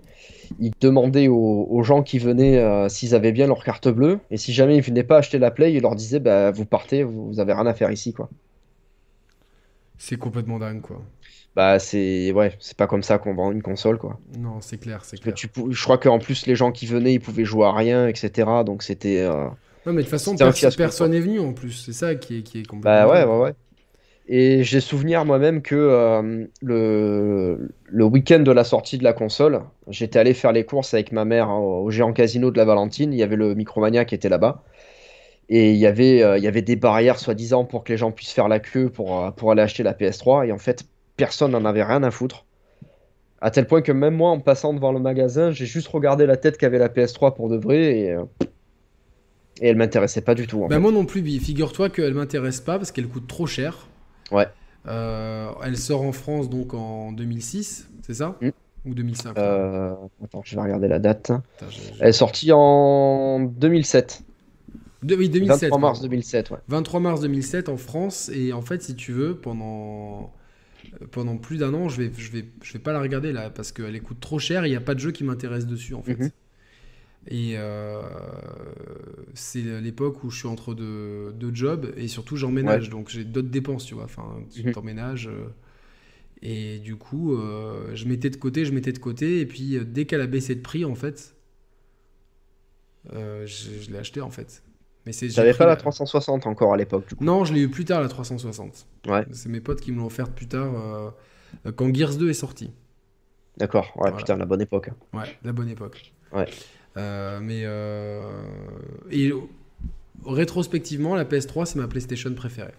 ils 0.59 0.73
demandaient 0.81 1.27
aux, 1.29 1.83
gens 1.83 2.03
qui 2.03 2.19
venaient 2.19 2.89
s'ils 2.89 3.15
avaient 3.15 3.31
bien 3.31 3.47
leur 3.47 3.63
carte 3.63 3.87
bleue, 3.87 4.19
et 4.31 4.37
si 4.37 4.53
jamais 4.53 4.75
ils 4.75 4.81
venaient 4.81 5.03
pas 5.03 5.17
acheter 5.17 5.39
la 5.39 5.51
Play, 5.51 5.73
ils 5.73 5.81
leur 5.81 5.95
disaient, 5.95 6.19
bah, 6.19 6.51
vous 6.51 6.65
partez, 6.65 7.03
vous, 7.03 7.27
vous 7.27 7.39
avez 7.39 7.53
rien 7.53 7.65
à 7.65 7.73
faire 7.73 7.91
ici, 7.91 8.13
quoi. 8.13 8.29
C'est 9.97 10.17
complètement 10.17 10.59
dingue, 10.59 10.81
quoi. 10.81 11.01
Bah, 11.55 11.79
c'est, 11.79 12.31
ouais, 12.33 12.55
c'est 12.59 12.75
pas 12.77 12.87
comme 12.87 13.03
ça 13.03 13.17
qu'on 13.17 13.33
vend 13.33 13.51
une 13.51 13.61
console, 13.61 13.97
quoi. 13.97 14.19
Non, 14.37 14.59
c'est 14.61 14.77
clair, 14.77 15.03
c'est 15.05 15.17
Que 15.17 15.23
clair. 15.23 15.35
tu 15.35 15.49
je 15.71 15.83
crois 15.83 15.97
qu'en 15.97 16.19
plus 16.19 16.45
les 16.47 16.55
gens 16.55 16.71
qui 16.71 16.85
venaient 16.85 17.13
ils 17.13 17.19
pouvaient 17.21 17.45
jouer 17.45 17.65
à 17.65 17.71
rien 17.73 18.07
etc 18.07 18.29
donc 18.65 18.83
c'était 18.83 19.19
euh, 19.21 19.49
Non, 19.85 19.93
mais 19.93 19.97
de 19.97 20.01
toute 20.01 20.09
façon, 20.09 20.35
fiasco, 20.37 20.77
personne 20.77 21.11
n'est 21.11 21.19
venu 21.19 21.39
en 21.39 21.53
plus. 21.53 21.71
C'est 21.71 21.93
ça 21.93 22.15
qui 22.15 22.39
est, 22.39 22.43
qui 22.43 22.59
est 22.61 22.65
complètement. 22.65 22.81
bah 22.81 23.07
ouais 23.07 23.23
ouais 23.23 23.39
ouais 23.43 23.53
et 24.27 24.63
j'ai 24.63 24.81
souvenir 24.81 25.23
moi-même 25.25 25.61
que 25.61 25.75
euh, 25.75 26.47
le 26.61 27.75
le 27.85 28.05
week-end 28.05 28.39
de 28.39 28.51
la 28.51 28.63
sortie 28.63 28.97
de 28.97 29.03
la 29.03 29.13
console 29.13 29.61
j'étais 29.87 30.19
allé 30.19 30.33
faire 30.33 30.51
les 30.51 30.65
courses 30.65 30.93
avec 30.95 31.11
ma 31.11 31.25
mère 31.25 31.49
au, 31.49 31.83
au 31.85 31.91
géant 31.91 32.13
casino 32.13 32.51
de 32.51 32.57
la 32.57 32.65
Valentine 32.65 33.13
il 33.13 33.19
y 33.19 33.23
avait 33.23 33.35
le 33.35 33.53
Micromania 33.55 34.05
qui 34.05 34.15
était 34.15 34.29
là-bas 34.29 34.63
et 35.49 35.71
il 35.71 35.77
y 35.77 35.85
avait 35.87 36.23
euh, 36.23 36.37
il 36.37 36.43
y 36.43 36.47
avait 36.47 36.61
des 36.63 36.75
barrières 36.75 37.19
soi-disant 37.19 37.65
pour 37.65 37.83
que 37.83 37.91
les 37.93 37.97
gens 37.97 38.11
puissent 38.11 38.31
faire 38.33 38.47
la 38.47 38.59
queue 38.59 38.89
pour 38.89 39.33
pour 39.35 39.51
aller 39.51 39.61
acheter 39.61 39.83
la 39.83 39.93
PS3 39.93 40.47
et 40.47 40.51
en 40.51 40.57
fait 40.59 40.85
personne 41.17 41.51
n'en 41.51 41.65
avait 41.65 41.83
rien 41.83 42.03
à 42.03 42.11
foutre 42.11 42.45
à 43.41 43.51
tel 43.51 43.67
point 43.67 43.81
que 43.81 43.91
même 43.91 44.15
moi 44.15 44.31
en 44.31 44.39
passant 44.39 44.73
devant 44.73 44.91
le 44.91 44.99
magasin 44.99 45.51
j'ai 45.51 45.65
juste 45.65 45.87
regardé 45.89 46.25
la 46.25 46.37
tête 46.37 46.57
qu'avait 46.57 46.79
la 46.79 46.89
PS3 46.89 47.35
pour 47.35 47.49
de 47.49 47.57
vrai 47.57 47.99
et 47.99 48.11
euh, 48.11 48.23
Et 49.61 49.67
elle 49.69 49.77
m'intéressait 49.77 50.21
pas 50.21 50.35
du 50.35 50.47
tout. 50.47 50.63
En 50.63 50.67
Bah 50.67 50.75
fait. 50.75 50.81
moi 50.81 50.91
non 50.91 51.05
plus. 51.05 51.21
Figure-toi 51.39 51.89
qu'elle 51.89 52.13
m'intéresse 52.13 52.59
pas 52.59 52.77
parce 52.77 52.91
qu'elle 52.91 53.07
coûte 53.07 53.27
trop 53.27 53.45
cher. 53.47 53.87
Ouais. 54.31 54.47
Euh, 54.87 55.49
elle 55.63 55.77
sort 55.77 56.01
en 56.01 56.11
France 56.11 56.49
donc 56.49 56.73
en 56.73 57.11
2006, 57.13 57.87
c'est 58.01 58.15
ça? 58.15 58.35
Mm. 58.41 58.49
Ou 58.85 58.93
2005 58.93 59.37
Euh, 59.37 59.93
Attends, 60.23 60.41
je 60.43 60.55
vais 60.55 60.61
regarder 60.61 60.87
la 60.89 60.99
date. 60.99 61.31
Elle 62.01 62.09
est 62.09 62.11
sortie 62.11 62.51
en 62.53 63.39
2007. 63.39 64.23
De- 65.03 65.15
oui, 65.15 65.29
2007. 65.29 65.61
23 65.69 65.77
mars 65.79 65.99
pardon. 65.99 66.07
2007, 66.07 66.51
ouais. 66.51 66.57
23 66.67 66.99
mars 66.99 67.21
2007 67.21 67.69
en 67.69 67.77
France 67.77 68.29
et 68.33 68.51
en 68.53 68.61
fait 68.61 68.81
si 68.83 68.95
tu 68.95 69.11
veux 69.13 69.35
pendant 69.37 70.31
pendant 71.11 71.37
plus 71.37 71.57
d'un 71.57 71.73
an 71.73 71.89
je 71.89 72.01
vais 72.01 72.11
je 72.17 72.31
vais 72.31 72.45
je 72.63 72.73
vais 72.73 72.79
pas 72.79 72.93
la 72.93 73.01
regarder 73.01 73.31
là 73.31 73.49
parce 73.49 73.71
qu'elle 73.71 74.01
coûte 74.01 74.19
trop 74.19 74.39
cher 74.39 74.63
et 74.63 74.67
il 74.67 74.71
n'y 74.71 74.75
a 74.77 74.81
pas 74.81 74.95
de 74.95 74.99
jeu 74.99 75.11
qui 75.11 75.23
m'intéresse 75.23 75.65
dessus 75.67 75.93
en 75.93 76.01
fait. 76.03 76.17
Mhm. 76.19 76.31
et 77.27 77.53
euh, 77.57 78.01
c'est 79.33 79.61
l'époque 79.81 80.23
où 80.23 80.29
je 80.29 80.37
suis 80.39 80.47
entre 80.47 80.73
deux, 80.75 81.33
deux 81.33 81.53
jobs 81.53 81.91
et 81.97 82.07
surtout 82.07 82.35
j'emménage. 82.37 82.89
Donc 82.89 83.09
j'ai 83.09 83.23
d'autres 83.23 83.49
dépenses 83.49 83.85
tu 83.85 83.95
vois. 83.95 84.05
Enfin 84.05 84.43
tu 84.53 84.63
Mhm. 84.63 84.71
t'emménages 84.73 85.27
euh, 85.27 85.47
et 86.41 86.79
du 86.79 86.95
coup 86.95 87.33
euh, 87.35 87.95
je 87.95 88.05
mettais 88.07 88.29
de 88.29 88.35
côté 88.37 88.65
je 88.65 88.71
mettais 88.73 88.91
de 88.93 88.99
côté 88.99 89.39
et 89.39 89.45
puis 89.45 89.79
dès 89.85 90.05
qu'elle 90.05 90.21
a 90.21 90.27
baissé 90.27 90.55
de 90.55 90.61
prix 90.61 90.85
en 90.85 90.95
fait 90.95 91.35
je, 93.11 93.45
je 93.45 93.91
l'ai 93.91 93.97
acheté 93.97 94.21
en 94.21 94.29
fait 94.31 94.63
mais 95.05 95.11
c'est 95.11 95.29
J'avais 95.29 95.53
pas 95.53 95.65
la 95.65 95.75
360 95.75 96.45
encore 96.47 96.73
à 96.73 96.77
l'époque, 96.77 97.05
non, 97.21 97.45
je 97.45 97.53
l'ai 97.53 97.61
eu 97.61 97.69
plus 97.69 97.85
tard 97.85 98.01
la 98.01 98.07
360. 98.07 98.87
Ouais. 99.07 99.25
C'est 99.31 99.49
mes 99.49 99.61
potes 99.61 99.81
qui 99.81 99.91
me 99.91 99.97
l'ont 99.99 100.05
offerte 100.05 100.31
plus 100.33 100.47
tard 100.47 100.73
euh, 101.65 101.71
quand 101.75 101.93
Gears 101.93 102.15
2 102.15 102.29
est 102.29 102.33
sorti. 102.33 102.71
D'accord, 103.57 103.85
ouais, 103.95 104.09
Voilà. 104.09 104.17
putain, 104.17 104.37
la 104.37 104.45
bonne 104.45 104.61
époque. 104.61 104.89
Ouais, 105.13 105.37
la 105.43 105.53
bonne 105.53 105.69
époque. 105.69 106.13
Ouais. 106.33 106.47
Euh, 106.97 107.39
mais 107.41 107.61
euh, 107.63 108.21
et 109.11 109.31
rétrospectivement, 110.25 111.15
la 111.15 111.25
PS3 111.25 111.65
c'est 111.65 111.79
ma 111.79 111.87
PlayStation 111.87 112.33
préférée. 112.33 112.73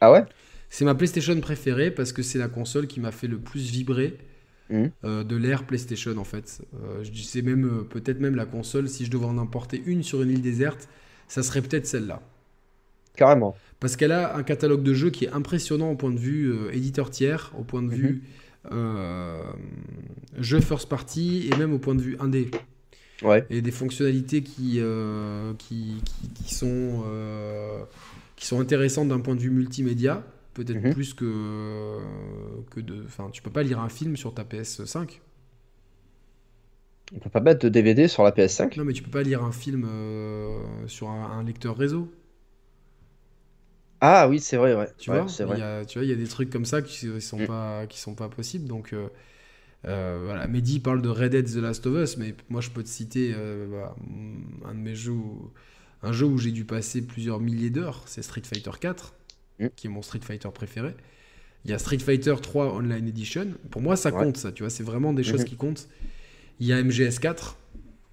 Ah 0.00 0.10
ouais? 0.12 0.24
C'est 0.68 0.84
ma 0.84 0.94
PlayStation 0.94 1.38
préférée 1.40 1.90
parce 1.90 2.12
que 2.12 2.22
c'est 2.22 2.38
la 2.38 2.48
console 2.48 2.86
qui 2.86 3.00
m'a 3.00 3.10
fait 3.10 3.26
le 3.26 3.38
plus 3.38 3.70
vibrer 3.70 4.16
euh, 5.04 5.24
de 5.24 5.36
l'ère 5.36 5.64
PlayStation 5.64 6.16
en 6.16 6.24
fait. 6.24 6.62
Euh, 6.74 7.02
je 7.02 7.10
dis 7.10 7.24
c'est 7.24 7.42
même 7.42 7.64
euh, 7.64 7.82
peut-être 7.82 8.20
même 8.20 8.36
la 8.36 8.46
console 8.46 8.88
si 8.88 9.04
je 9.04 9.10
devais 9.10 9.24
en 9.26 9.36
emporter 9.36 9.82
une 9.84 10.02
sur 10.04 10.22
une 10.22 10.30
île 10.30 10.42
déserte, 10.42 10.88
ça 11.30 11.42
serait 11.42 11.62
peut-être 11.62 11.86
celle-là. 11.86 12.20
Carrément. 13.16 13.56
Parce 13.80 13.96
qu'elle 13.96 14.12
a 14.12 14.36
un 14.36 14.42
catalogue 14.42 14.82
de 14.82 14.92
jeux 14.92 15.10
qui 15.10 15.24
est 15.24 15.30
impressionnant 15.32 15.90
au 15.90 15.94
point 15.96 16.10
de 16.10 16.18
vue 16.18 16.50
euh, 16.52 16.70
éditeur 16.72 17.10
tiers, 17.10 17.52
au 17.58 17.62
point 17.64 17.82
de 17.82 17.88
Mhm. 17.88 17.94
vue 17.94 18.22
euh, 18.72 19.42
jeu 20.38 20.60
first 20.60 20.88
party 20.88 21.48
et 21.50 21.56
même 21.56 21.72
au 21.72 21.78
point 21.78 21.94
de 21.94 22.02
vue 22.02 22.16
indé. 22.20 22.50
Ouais. 23.22 23.46
Et 23.50 23.62
des 23.62 23.70
fonctionnalités 23.70 24.42
qui, 24.42 24.76
euh, 24.80 25.54
qui, 25.58 26.02
qui, 26.04 26.28
qui 26.44 26.54
sont, 26.54 27.02
qui 28.36 28.46
sont 28.46 28.60
intéressantes 28.60 29.08
d'un 29.08 29.20
point 29.20 29.34
de 29.34 29.40
vue 29.40 29.50
multimédia, 29.50 30.22
peut-être 30.54 30.82
Mhm. 30.82 30.92
plus 30.94 31.14
que, 31.14 31.98
que 32.70 32.80
de... 32.80 33.02
Enfin, 33.06 33.28
tu 33.32 33.40
peux 33.42 33.50
pas 33.50 33.62
lire 33.62 33.80
un 33.80 33.88
film 33.88 34.16
sur 34.16 34.34
ta 34.34 34.42
PS5. 34.44 35.20
On 37.14 37.18
peut 37.18 37.30
pas 37.30 37.40
mettre 37.40 37.60
de 37.64 37.68
DVD 37.68 38.06
sur 38.08 38.22
la 38.22 38.30
PS5 38.32 38.76
Non, 38.78 38.84
mais 38.84 38.92
tu 38.92 39.02
peux 39.02 39.10
pas 39.10 39.22
lire 39.22 39.42
un 39.42 39.52
film 39.52 39.84
euh, 39.88 40.60
sur 40.86 41.08
un, 41.10 41.38
un 41.38 41.42
lecteur 41.44 41.76
réseau. 41.76 42.08
Ah 44.00 44.28
oui, 44.28 44.40
c'est 44.40 44.56
vrai, 44.56 44.74
ouais. 44.74 44.88
Tu 44.98 45.10
Ouais, 45.10 45.18
vois, 45.20 45.28
c'est 45.28 45.44
vrai. 45.44 45.58
y 45.58 45.62
a, 45.62 45.84
tu 45.84 45.98
vois, 45.98 46.04
il 46.04 46.10
y 46.10 46.12
a 46.12 46.16
des 46.16 46.26
trucs 46.28 46.50
comme 46.50 46.64
ça 46.64 46.80
qui 46.82 47.06
ne 47.06 47.20
sont, 47.20 47.40
Mm. 47.40 47.46
pas, 47.46 47.86
qui 47.86 47.98
sont 47.98 48.14
pas 48.14 48.28
possibles. 48.28 48.66
Donc, 48.66 48.92
euh, 48.92 49.08
euh, 49.86 50.20
voilà. 50.24 50.46
Mehdi 50.46 50.80
parle 50.80 51.02
de 51.02 51.08
Red 51.08 51.32
Dead 51.32 51.46
The 51.52 51.56
Last 51.56 51.86
of 51.86 51.96
Us, 52.02 52.16
mais 52.16 52.34
moi, 52.48 52.60
je 52.60 52.70
peux 52.70 52.82
te 52.82 52.88
citer 52.88 53.34
bah, 53.70 53.94
mm, 54.00 54.66
un 54.66 54.74
de 54.74 54.80
mes 54.80 54.94
jeux, 54.94 55.12
où- 55.12 55.50
un 56.02 56.12
jeu 56.12 56.26
où 56.26 56.38
j'ai 56.38 56.52
dû 56.52 56.64
passer 56.64 57.02
plusieurs 57.02 57.40
milliers 57.40 57.70
d'heures, 57.70 58.02
c'est 58.06 58.22
Street 58.22 58.42
Fighter 58.44 58.70
4, 58.80 59.14
Mm. 59.58 59.66
qui 59.76 59.86
est 59.88 59.90
mon 59.90 60.02
Street 60.02 60.20
Fighter 60.22 60.48
préféré. 60.54 60.94
Il 61.66 61.70
y 61.70 61.74
a 61.74 61.78
Street 61.78 61.98
Fighter 61.98 62.34
3 62.40 62.74
Online 62.74 63.06
Edition. 63.08 63.48
Pour 63.70 63.82
moi, 63.82 63.96
ça 63.96 64.10
Ouais. 64.14 64.24
compte, 64.24 64.38
ça. 64.38 64.50
Tu 64.52 64.62
vois, 64.62 64.70
c'est 64.70 64.82
vraiment 64.84 65.12
des 65.12 65.22
choses 65.24 65.40
Mhm. 65.40 65.46
qui 65.46 65.56
comptent. 65.56 65.88
Il 66.60 66.66
y 66.66 66.72
a 66.72 66.82
MGS 66.82 67.18
4, 67.20 67.56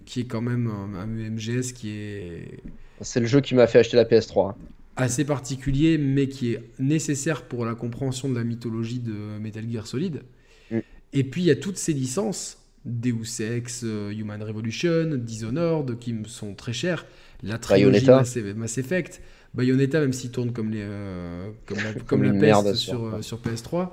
qui 0.06 0.22
est 0.22 0.26
quand 0.26 0.42
même 0.42 0.68
un, 0.68 1.00
un 1.00 1.06
MGS 1.08 1.74
qui 1.74 1.90
est 1.92 2.60
C'est 3.02 3.20
le 3.20 3.26
jeu 3.26 3.42
qui 3.42 3.56
m'a 3.56 3.68
fait 3.68 3.80
acheter 3.80 3.98
la 3.98 4.06
PS3. 4.06 4.50
hein. 4.52 4.56
assez 4.96 5.26
particulier, 5.26 5.98
mais 5.98 6.28
qui 6.28 6.54
est 6.54 6.64
nécessaire 6.80 7.44
pour 7.44 7.66
la 7.66 7.76
compréhension 7.76 8.30
de 8.30 8.36
la 8.36 8.44
mythologie 8.44 9.00
de 9.00 9.38
Metal 9.40 9.70
Gear 9.70 9.86
Solid. 9.86 10.22
Mm. 10.72 10.78
Et 11.14 11.24
puis 11.24 11.42
il 11.42 11.46
y 11.46 11.52
a 11.52 11.56
toutes 11.56 11.78
ces 11.78 11.94
licences, 11.94 12.58
Deus 12.86 13.42
Ex, 13.42 13.82
euh, 13.84 14.12
Human 14.12 14.42
Revolution, 14.42 15.16
Dishonored, 15.18 16.00
qui 16.00 16.14
me 16.14 16.24
sont 16.26 16.54
très 16.56 16.74
chères. 16.74 17.06
La 17.44 17.58
trilogie 17.58 18.06
Bayonetta. 18.06 18.18
Mass, 18.18 18.56
Mass 18.56 18.78
Effect, 18.78 19.22
Bayonetta, 19.54 20.00
même 20.00 20.14
s'il 20.14 20.32
tourne 20.32 20.52
comme, 20.54 20.72
les, 20.72 20.80
euh, 20.82 21.50
comme 21.66 21.78
la, 21.80 21.94
comme 22.06 22.24
la 22.24 22.30
peste 22.32 22.42
merde 22.42 22.74
sur, 22.74 22.94
sur- 22.94 23.06
euh, 23.06 23.22
sur 23.22 23.40
PS3. 23.42 23.90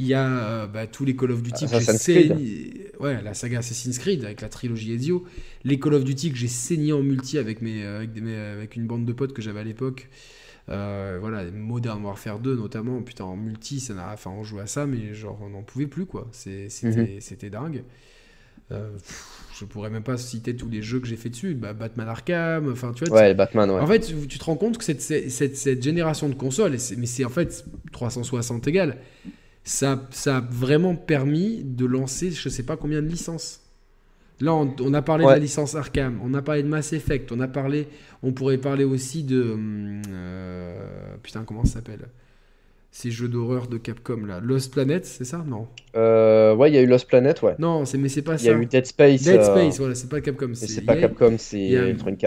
Il 0.00 0.06
y 0.06 0.14
a 0.14 0.24
euh, 0.28 0.66
bah, 0.68 0.86
tous 0.86 1.04
les 1.04 1.16
Call 1.16 1.32
of 1.32 1.42
Duty 1.42 1.66
que 1.66 1.72
j'ai 1.80 1.92
saigné- 1.92 2.92
Ouais, 3.00 3.20
la 3.20 3.34
saga 3.34 3.58
Assassin's 3.58 3.98
Creed 3.98 4.24
avec 4.24 4.40
la 4.42 4.48
trilogie 4.48 4.92
Ezio. 4.92 5.24
Les 5.64 5.80
Call 5.80 5.94
of 5.94 6.04
Duty 6.04 6.30
que 6.30 6.36
j'ai 6.38 6.46
saigné 6.46 6.92
en 6.92 7.02
multi 7.02 7.36
avec, 7.36 7.62
mes, 7.62 7.82
euh, 7.82 7.96
avec, 7.98 8.12
des- 8.12 8.20
mes- 8.20 8.36
avec 8.36 8.76
une 8.76 8.86
bande 8.86 9.04
de 9.06 9.12
potes 9.12 9.32
que 9.32 9.42
j'avais 9.42 9.58
à 9.60 9.64
l'époque. 9.64 10.08
Euh, 10.68 11.16
voilà, 11.20 11.50
Modern 11.50 12.04
Warfare 12.04 12.38
2 12.38 12.54
notamment. 12.54 13.02
Putain, 13.02 13.24
en 13.24 13.36
multi, 13.36 13.80
ça 13.80 13.94
n'a... 13.94 14.12
enfin, 14.12 14.30
on 14.30 14.44
jouait 14.44 14.62
à 14.62 14.66
ça, 14.68 14.86
mais 14.86 15.14
genre, 15.14 15.38
on 15.42 15.48
n'en 15.50 15.62
pouvait 15.62 15.86
plus, 15.88 16.06
quoi. 16.06 16.28
C'était 16.30 16.68
Mhm. 16.86 17.06
c'était 17.20 17.50
dingue. 17.50 17.82
Euh, 18.70 18.92
pff, 18.92 19.24
je 19.58 19.64
pourrais 19.64 19.88
même 19.90 20.02
pas 20.02 20.16
citer 20.18 20.54
tous 20.54 20.68
les 20.68 20.82
jeux 20.82 21.00
que 21.00 21.06
j'ai 21.08 21.16
fait 21.16 21.30
dessus. 21.30 21.54
Bah, 21.54 21.72
Batman 21.72 22.06
Arkham, 22.06 22.70
enfin, 22.70 22.92
tu 22.94 23.04
vois, 23.06 23.16
Ouais, 23.18 23.34
Batman, 23.34 23.68
ouais. 23.70 23.80
en 23.80 23.86
fait, 23.86 24.12
tu 24.28 24.38
te 24.38 24.44
rends 24.44 24.56
compte 24.56 24.78
que 24.78 24.84
cette, 24.84 25.00
cette, 25.00 25.56
cette 25.56 25.82
génération 25.82 26.28
de 26.28 26.34
consoles, 26.34 26.76
mais 26.98 27.06
c'est 27.06 27.24
en 27.24 27.30
fait 27.30 27.64
360 27.92 28.68
égales, 28.68 28.98
ça, 29.64 30.08
ça 30.10 30.38
a 30.38 30.40
vraiment 30.40 30.94
permis 30.96 31.62
de 31.64 31.84
lancer 31.86 32.30
je 32.30 32.48
sais 32.48 32.62
pas 32.64 32.76
combien 32.76 33.02
de 33.02 33.08
licences. 33.08 33.60
Là, 34.40 34.54
on, 34.54 34.74
on 34.80 34.94
a 34.94 35.02
parlé 35.02 35.24
de 35.24 35.30
la 35.30 35.38
licence 35.38 35.74
Arkham, 35.74 36.20
on 36.22 36.32
a 36.34 36.42
parlé 36.42 36.62
de 36.62 36.68
Mass 36.68 36.92
Effect, 36.92 37.32
on 37.32 37.40
a 37.40 37.48
parlé, 37.48 37.88
on 38.22 38.32
pourrait 38.32 38.58
parler 38.58 38.84
aussi 38.84 39.24
de 39.24 39.42
hum, 39.52 40.02
euh, 40.10 41.16
putain 41.22 41.44
comment 41.44 41.64
ça 41.64 41.74
s'appelle? 41.74 42.08
Ces 42.90 43.10
jeux 43.10 43.28
d'horreur 43.28 43.68
de 43.68 43.78
Capcom 43.78 44.24
là, 44.26 44.40
Lost 44.40 44.72
Planet, 44.72 45.04
c'est 45.06 45.24
ça? 45.24 45.44
Non, 45.46 45.68
Euh, 45.96 46.54
ouais, 46.54 46.70
il 46.70 46.74
y 46.74 46.78
a 46.78 46.82
eu 46.82 46.86
Lost 46.86 47.08
Planet, 47.08 47.42
ouais. 47.42 47.56
non, 47.58 47.84
c'est 47.84 47.98
mais 47.98 48.08
c'est 48.08 48.22
pas 48.22 48.36
Il 48.38 48.44
y 48.44 48.48
a 48.48 48.52
ça. 48.52 48.58
eu 48.58 48.66
Dead 48.66 48.86
Space. 48.86 49.22
Dead 49.22 49.40
euh, 49.40 49.44
Space, 49.44 49.78
voilà, 49.78 49.94
c'est 49.94 50.08
pas 50.08 50.20
Capcom, 50.20 50.48
Mais 50.48 50.54
c'est 50.54 50.82
pas 50.82 50.96
Capcom, 50.96 51.36
c'est. 51.38 51.56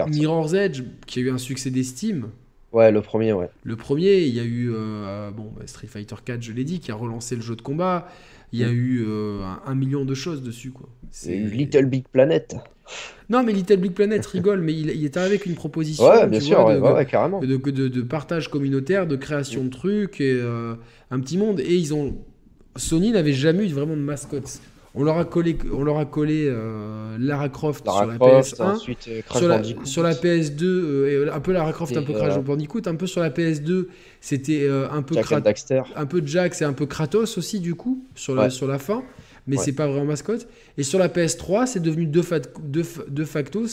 Mirror's 0.06 0.52
Edge 0.54 0.82
qui 1.06 1.20
a 1.20 1.22
eu 1.22 1.30
un 1.30 1.38
succès 1.38 1.70
d'estime. 1.70 2.28
Ouais, 2.72 2.90
le 2.90 3.02
premier, 3.02 3.32
ouais. 3.32 3.48
Le 3.64 3.76
premier, 3.76 4.20
il 4.22 4.34
y 4.34 4.40
a 4.40 4.44
eu 4.44 4.70
euh, 4.72 5.30
bon, 5.30 5.52
bah, 5.56 5.62
Street 5.66 5.86
Fighter 5.88 6.14
4, 6.24 6.42
je 6.42 6.52
l'ai 6.52 6.64
dit, 6.64 6.80
qui 6.80 6.90
a 6.90 6.94
relancé 6.94 7.36
le 7.36 7.42
jeu 7.42 7.54
de 7.56 7.62
combat. 7.62 8.08
Il 8.52 8.60
y 8.60 8.64
a 8.64 8.68
Mm. 8.68 8.72
eu 8.74 9.04
euh, 9.06 9.40
un, 9.66 9.74
million 9.74 10.04
de 10.04 10.14
choses 10.14 10.42
dessus. 10.42 10.70
Quoi. 10.70 10.88
C'est 11.10 11.36
Little 11.36 11.86
Big 11.86 12.04
Planet. 12.10 12.56
Non, 13.30 13.42
mais 13.42 13.52
Little 13.52 13.76
Big 13.78 13.92
Planet 13.92 14.24
rigole, 14.26 14.60
mais 14.60 14.72
il, 14.74 14.88
arrivé 14.90 15.18
avec 15.36 15.46
une 15.46 15.54
proposition 15.54 16.04
Ouais, 16.04 16.26
bien 16.26 16.40
sûr, 16.40 16.60
vois, 16.60 16.74
ouais, 16.74 16.76
de, 16.76 16.94
ouais, 16.94 17.06
carrément. 17.06 17.40
de, 17.40 17.46
de- 17.46 17.70
de- 17.70 17.88
de 17.88 18.02
partage 18.02 18.48
communautaire, 18.48 19.06
de 19.06 19.16
création 19.16 19.64
de 19.64 19.70
trucs, 19.70 20.20
et 20.20 20.32
euh, 20.32 20.74
un 21.10 21.20
petit 21.20 21.38
monde. 21.38 21.60
Et 21.60 21.76
ils 21.76 21.94
ont. 21.94 22.14
Sony 22.76 23.12
n'avait 23.12 23.32
jamais 23.34 23.64
eu 23.66 23.72
vraiment 23.72 23.94
de 23.96 24.00
mascotte. 24.02 24.60
On 24.94 25.04
leur 25.04 25.16
a 25.18 25.24
collé, 25.24 25.56
on 25.72 25.84
leur 25.84 25.98
a 25.98 26.04
collé 26.04 26.44
euh, 26.46 27.16
Lara 27.18 27.48
Croft 27.48 27.86
Lara 27.86 28.00
sur 28.00 28.06
la 28.08 28.18
Croft, 28.18 28.56
PS1. 28.58 28.62
ensuite 28.74 29.08
euh, 29.08 29.22
Crash 29.22 29.38
sur 29.38 29.48
la, 29.48 29.56
Bandicoot. 29.56 29.86
sur 29.86 30.02
la 30.02 30.12
PS2, 30.12 30.62
euh, 30.64 31.30
un 31.32 31.40
peu 31.40 31.52
Lara 31.52 31.72
Croft, 31.72 31.96
un 31.96 32.02
peu 32.02 32.12
Crash 32.12 32.38
Bandicoot, 32.40 32.82
un 32.86 32.94
peu 32.96 33.06
sur 33.06 33.22
la 33.22 33.30
PS2, 33.30 33.86
c'était 34.20 34.68
un 34.68 35.00
peu 35.02 35.14
Jack 35.14 35.32
un 35.96 36.06
peu 36.06 36.22
Jax 36.26 36.60
et 36.60 36.64
un 36.66 36.74
peu 36.74 36.84
Kratos 36.86 37.38
aussi 37.38 37.60
du 37.60 37.74
coup 37.74 38.04
sur 38.14 38.34
la, 38.34 38.42
Ouais. 38.44 38.50
sur 38.50 38.66
la 38.66 38.78
fin 38.78 39.02
mais 39.46 39.56
Ouais. 39.56 39.64
c'est 39.64 39.72
pas 39.72 39.86
vraiment 39.88 40.04
mascotte 40.04 40.46
et 40.78 40.82
sur 40.84 40.98
la 41.00 41.08
PS3 41.08 41.66
c'est 41.66 41.80
devenu 41.82 42.06
de, 42.06 42.22
fa- 42.22 42.38
de, 42.38 42.82
fa- 42.84 43.02
de 43.08 43.24
facto 43.24 43.64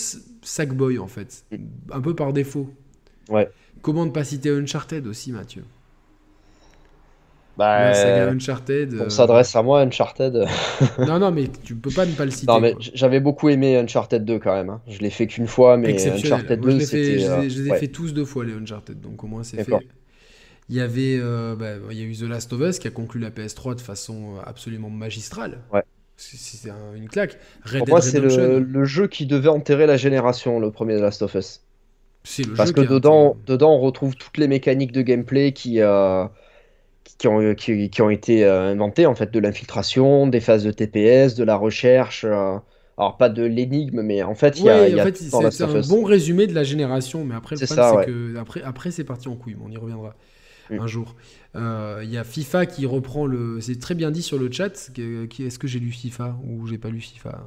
Sackboy 0.41 0.97
en 0.99 1.07
fait 1.07 1.43
un 1.91 2.01
peu 2.01 2.15
par 2.15 2.33
défaut 2.33 2.69
Ouais. 3.29 3.47
comment 3.81 4.05
ne 4.05 4.11
pas 4.11 4.23
citer 4.23 4.49
Uncharted 4.49 5.05
aussi 5.05 5.31
Mathieu? 5.31 5.63
Bah, 7.59 7.89
la 7.89 7.93
saga 7.93 8.29
Uncharted 8.31 8.93
on 8.99 9.01
euh, 9.03 9.09
s'adresse 9.09 9.55
à 9.55 9.61
moi, 9.63 9.81
Uncharted. 9.81 10.45
non 10.99 11.19
non 11.19 11.31
mais 11.31 11.47
tu 11.63 11.75
peux 11.75 11.91
pas 11.91 12.05
ne 12.05 12.13
pas 12.13 12.25
le 12.25 12.31
citer 12.31 12.47
non, 12.47 12.59
mais 12.59 12.73
j'avais 12.79 13.19
beaucoup 13.19 13.49
aimé 13.49 13.77
Uncharted 13.77 14.23
2 14.25 14.39
quand 14.39 14.53
même. 14.55 14.69
hein. 14.69 14.81
Je 14.87 14.99
l'ai 14.99 15.09
fait 15.09 15.27
qu'une 15.27 15.47
fois, 15.47 15.77
mais 15.77 15.93
Uncharted 16.09 16.59
Moi, 16.61 16.69
je 16.71 16.75
2, 16.75 16.79
les, 16.79 16.85
fait, 16.85 17.03
c'était. 17.03 17.19
je 17.19 17.25
euh, 17.27 17.41
les- 17.41 17.67
ai 17.67 17.71
ouais. 17.71 17.79
fait 17.79 17.87
tous 17.89 18.13
deux 18.13 18.25
fois 18.25 18.45
les 18.45 18.53
Uncharted 18.53 18.99
donc 19.01 19.23
au 19.23 19.27
moins 19.27 19.43
c'est 19.43 19.63
fait 19.63 19.73
il 20.69 20.75
y 20.75 20.81
avait 20.81 21.17
euh, 21.19 21.55
bah, 21.55 21.71
il 21.91 21.97
y 21.97 22.01
a 22.01 22.05
eu 22.05 22.15
The 22.15 22.23
Last 22.29 22.53
of 22.53 22.61
Us 22.61 22.79
qui 22.79 22.87
a 22.87 22.91
conclu 22.91 23.19
la 23.19 23.31
PS3 23.31 23.75
de 23.75 23.81
façon 23.81 24.35
euh, 24.37 24.41
absolument 24.45 24.89
magistrale 24.89 25.59
Ouais. 25.73 25.83
C'est- 26.15 26.69
un- 26.69 26.95
une 26.95 27.07
claque 27.07 27.37
Red 27.65 27.79
Pour 27.79 27.87
moi, 27.89 28.01
c'est 28.01 28.19
le, 28.19 28.59
le 28.59 28.85
jeu 28.85 29.07
qui 29.07 29.25
devait 29.25 29.47
enterrer 29.49 29.87
la 29.87 29.95
génération, 29.97 30.59
le 30.59 30.69
premier 30.69 30.95
de 30.95 30.99
Last 31.01 31.21
of 31.21 31.33
Us. 31.35 31.61
c'est 32.23 32.43
le 32.45 32.53
Parce 32.53 32.69
jeu 32.69 32.73
que 32.73 32.81
dedans, 32.81 33.37
dedans, 33.47 33.73
on 33.75 33.79
retrouve 33.79 34.15
toutes 34.15 34.37
les 34.37 34.47
mécaniques 34.49 34.91
de 34.91 35.01
gameplay 35.01 35.53
qui, 35.53 35.79
euh, 35.81 36.25
qui, 37.19 37.27
ont, 37.29 37.55
qui, 37.55 37.91
qui 37.91 38.03
ont 38.03 38.11
été 38.11 38.45
euh, 38.45 38.71
inventées, 38.73 39.07
en 39.07 39.15
fait, 39.15 39.31
de 39.31 39.39
l'infiltration, 39.39 40.27
des 40.27 40.41
phases 40.41 40.63
de 40.65 40.71
TPS, 40.71 41.35
de 41.35 41.45
la 41.45 41.57
recherche. 41.57 42.25
euh, 42.25 42.57
alors, 42.97 43.17
pas 43.17 43.29
de 43.29 43.43
l'énigme, 43.43 44.01
mais 44.03 44.23
en 44.23 44.35
fait, 44.35 44.63
il 44.63 44.67
y 44.67 44.71
a, 44.71 44.89
il 44.89 44.95
y 44.95 44.99
en 44.99 44.99
a 44.99 45.07
fait, 45.07 45.17
c'est 45.17 45.61
un 45.61 45.77
bon 45.77 46.03
résumé 46.03 46.47
de 46.47 46.53
la 46.53 46.63
génération, 46.63 47.23
mais 47.23 47.35
après, 47.35 47.55
le 47.55 47.61
C'est 47.61 47.67
problème, 47.67 47.99
que 47.99 48.35
après, 48.37 48.61
après 48.61 48.91
c'est 48.91 49.03
parti 49.03 49.27
en 49.27 49.35
couille, 49.35 49.55
mais 49.55 49.63
on 49.65 49.71
y 49.71 49.77
reviendra 49.77 50.15
Mm. 50.69 50.79
un 50.79 50.87
jour. 50.87 51.15
Euh, 51.55 52.01
Il 52.03 52.11
y 52.11 52.17
a 52.17 52.23
FIFA 52.25 52.65
qui 52.67 52.85
reprend 52.87 53.27
le. 53.27 53.61
C'est 53.61 53.79
très 53.79 53.95
bien 53.95 54.11
dit 54.11 54.23
sur 54.23 54.39
le 54.39 54.51
chat. 54.51 54.91
Est-ce 54.97 55.59
que 55.59 55.67
j'ai 55.67 55.79
lu 55.79 55.91
FIFA 55.91 56.39
ou 56.45 56.67
j'ai 56.67 56.77
pas 56.79 56.89
lu 56.89 57.01
FIFA? 57.01 57.43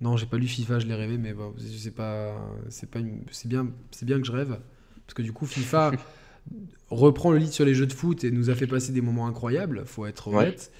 Non, 0.00 0.16
j'ai 0.16 0.26
pas 0.26 0.36
lu 0.36 0.48
FIFA, 0.48 0.80
je 0.80 0.86
l'ai 0.86 0.94
rêvé, 0.94 1.16
mais 1.16 1.32
bon, 1.32 1.54
c'est 1.58 1.94
pas, 1.94 2.34
c'est 2.70 2.90
pas, 2.90 2.98
une- 2.98 3.24
c'est 3.30 3.46
bien, 3.48 3.68
c'est 3.92 4.04
bien 4.04 4.18
que 4.20 4.26
je 4.26 4.32
rêve, 4.32 4.58
parce 5.06 5.14
que 5.14 5.22
du 5.22 5.32
coup, 5.32 5.46
FIFA 5.46 5.96
reprend 6.90 7.30
le 7.32 7.38
lead 7.38 7.50
sur 7.52 7.64
les 7.64 7.74
jeux 7.74 7.86
de 7.86 7.92
foot 7.92 8.24
et 8.24 8.30
nous 8.30 8.50
a 8.50 8.54
fait 8.54 8.66
passer 8.66 8.92
des 8.92 9.00
moments 9.00 9.26
incroyables. 9.26 9.82
Faut 9.86 10.06
être 10.06 10.28
Ouais. 10.28 10.36
honnête. 10.36 10.70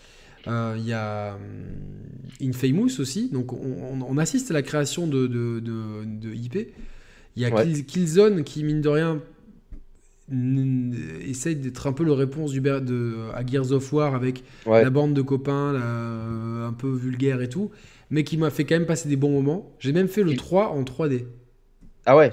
Euh, 0.48 0.74
Il 0.78 0.84
y 0.86 0.93
a 0.93 1.34
hum, 1.36 2.48
Infamous 2.48 3.01
aussi, 3.01 3.28
donc 3.30 3.52
on, 3.52 4.18
assiste 4.18 4.51
à 4.51 4.55
la 4.55 4.62
création 4.62 5.06
de, 5.06 5.26
de, 5.26 5.60
de- 5.60 6.05
de 6.05 6.34
IP. 6.34 6.68
Il 7.36 7.43
y 7.43 7.47
a 7.47 7.51
Ouais. 7.55 7.72
Killzone 7.84 8.43
qui, 8.44 8.64
mine 8.64 8.80
de 8.80 8.89
rien, 8.89 9.20
essaye 11.28 11.56
d'être 11.56 11.86
un 11.86 11.93
peu 11.93 12.05
le 12.05 12.12
réponse 12.12 12.52
du, 12.52 12.60
de, 12.60 13.16
à 13.34 13.44
Gears 13.47 13.72
of 13.72 13.93
War 13.93 14.14
avec 14.14 14.43
Ouais. 14.66 14.82
la 14.82 14.90
bande 14.90 15.14
de 15.14 15.22
copains 15.22 15.74
euh, 15.74 16.66
un 16.66 16.72
peu 16.72 16.90
vulgaire 16.90 17.40
et 17.43 17.48
tout, 17.48 17.70
mais 18.10 18.24
qui 18.24 18.36
m'a 18.36 18.51
fait 18.51 18.64
quand 18.64 18.74
même 18.74 18.86
passer 18.86 19.09
des 19.09 19.16
bons 19.16 19.30
moments. 19.30 19.72
J'ai 19.78 19.93
même 19.93 20.09
fait 20.09 20.22
le 20.22 20.32
Il- 20.32 20.36
3 20.36 20.68
en 20.70 20.82
3D. 20.84 21.26
Ah 22.06 22.16
ouais, 22.16 22.32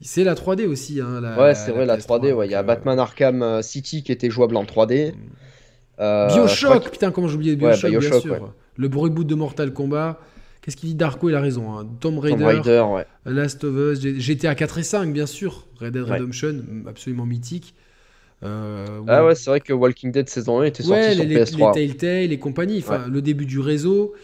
C'est 0.00 0.24
la 0.24 0.34
3D 0.34 0.66
aussi. 0.66 1.00
Hein, 1.00 1.20
la- 1.20 1.38
ouais, 1.40 1.54
c'est 1.54 1.72
vrai, 1.72 1.84
la 1.86 1.96
PS3, 1.96 2.18
3D. 2.20 2.32
ouais. 2.32 2.46
Il 2.46 2.52
y 2.52 2.54
a 2.54 2.60
euh, 2.60 2.62
Batman 2.62 2.98
Arkham 2.98 3.42
euh, 3.42 3.62
City 3.62 4.02
qui 4.02 4.12
était 4.12 4.30
jouable 4.30 4.56
en 4.56 4.64
3D. 4.64 5.12
Euh, 6.00 6.28
je 6.28 6.34
Bioshock, 6.34 6.90
putain, 6.90 7.10
comment 7.10 7.26
oublié 7.28 7.52
Ouais, 7.52 7.56
Bioshock, 7.58 7.90
bien 7.90 7.98
Bioshock, 7.98 8.22
sûr. 8.22 8.32
ouais. 8.32 8.38
Le 8.76 8.86
reboot 8.86 9.26
de 9.26 9.34
Mortal 9.34 9.72
Kombat. 9.72 10.20
Qu'est-ce 10.62 10.76
qu'il 10.76 10.88
dit 10.90 10.94
Darko 10.94 11.28
Il 11.30 11.34
a 11.34 11.40
raison. 11.40 11.76
hein. 11.78 11.86
Tomb 12.00 12.18
Raider, 12.18 12.36
Tomb 12.36 12.46
Raider, 12.46 12.84
ouais. 12.92 13.06
Last 13.24 13.64
of 13.64 13.74
Us, 13.74 14.00
GTA 14.00 14.54
4 14.54 14.78
et 14.78 14.82
5, 14.82 15.12
bien 15.12 15.26
sûr. 15.26 15.66
Red 15.80 15.94
Dead. 15.94 16.02
Redemption, 16.04 16.62
absolument 16.86 17.24
mythique. 17.26 17.74
Euh, 18.44 18.86
Ah 19.08 19.24
ouais, 19.24 19.34
c'est 19.34 19.50
vrai 19.50 19.60
que 19.60 19.72
Walking 19.72 20.12
Dead 20.12 20.28
saison 20.28 20.60
1 20.60 20.64
était 20.64 20.82
sorti 20.84 21.14
sur 21.14 21.24
les, 21.24 21.26
les, 21.34 21.44
PS3. 21.44 21.74
les 21.76 21.88
Telltale 21.88 22.32
et 22.32 22.38
compagnie, 22.38 22.84
le 23.10 23.20
début 23.22 23.46
du 23.46 23.58
réseau. 23.58 24.14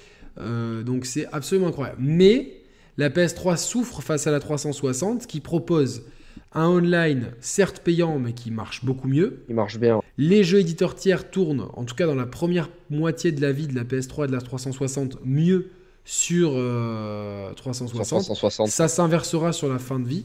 euh, 0.40 0.82
donc 0.82 1.04
c'est 1.06 1.26
absolument 1.32 1.68
incroyable. 1.68 1.98
Mais 2.00 2.52
la 2.96 3.10
PS3 3.10 3.56
souffre 3.56 4.02
face 4.02 4.26
à 4.26 4.30
la 4.30 4.40
360 4.40 5.26
qui 5.26 5.40
propose 5.40 6.04
un 6.52 6.66
online 6.66 7.32
certes 7.40 7.80
payant 7.80 8.18
mais 8.18 8.32
qui 8.32 8.50
marche 8.50 8.84
beaucoup 8.84 9.08
mieux. 9.08 9.44
Il 9.48 9.54
marche 9.54 9.78
bien. 9.78 10.00
Les 10.18 10.44
jeux 10.44 10.60
éditeurs 10.60 10.94
tiers 10.94 11.30
tournent, 11.30 11.68
en 11.74 11.84
tout 11.84 11.94
cas 11.94 12.06
dans 12.06 12.14
la 12.14 12.26
première 12.26 12.70
moitié 12.90 13.32
de 13.32 13.40
la 13.40 13.52
vie 13.52 13.66
de 13.66 13.74
la 13.74 13.84
PS3 13.84 14.24
et 14.24 14.26
de 14.28 14.32
la 14.32 14.40
360, 14.40 15.18
mieux 15.24 15.70
sur 16.04 16.52
euh, 16.54 17.48
Sur 17.48 17.56
360. 17.56 18.22
360. 18.22 18.68
Ça 18.68 18.88
s'inversera 18.88 19.52
sur 19.52 19.68
la 19.68 19.78
fin 19.78 19.98
de 19.98 20.06
vie. 20.06 20.24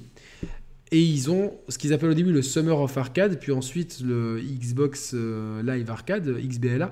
Et 0.92 1.02
ils 1.02 1.30
ont 1.30 1.54
ce 1.68 1.78
qu'ils 1.78 1.94
appellent 1.94 2.10
au 2.10 2.16
début 2.16 2.32
le 2.32 2.42
Summer 2.42 2.80
of 2.80 2.98
Arcade, 2.98 3.40
puis 3.40 3.52
ensuite 3.52 4.00
le 4.04 4.40
Xbox 4.42 5.12
euh, 5.14 5.62
Live 5.62 5.90
Arcade, 5.90 6.28
XBLA, 6.28 6.92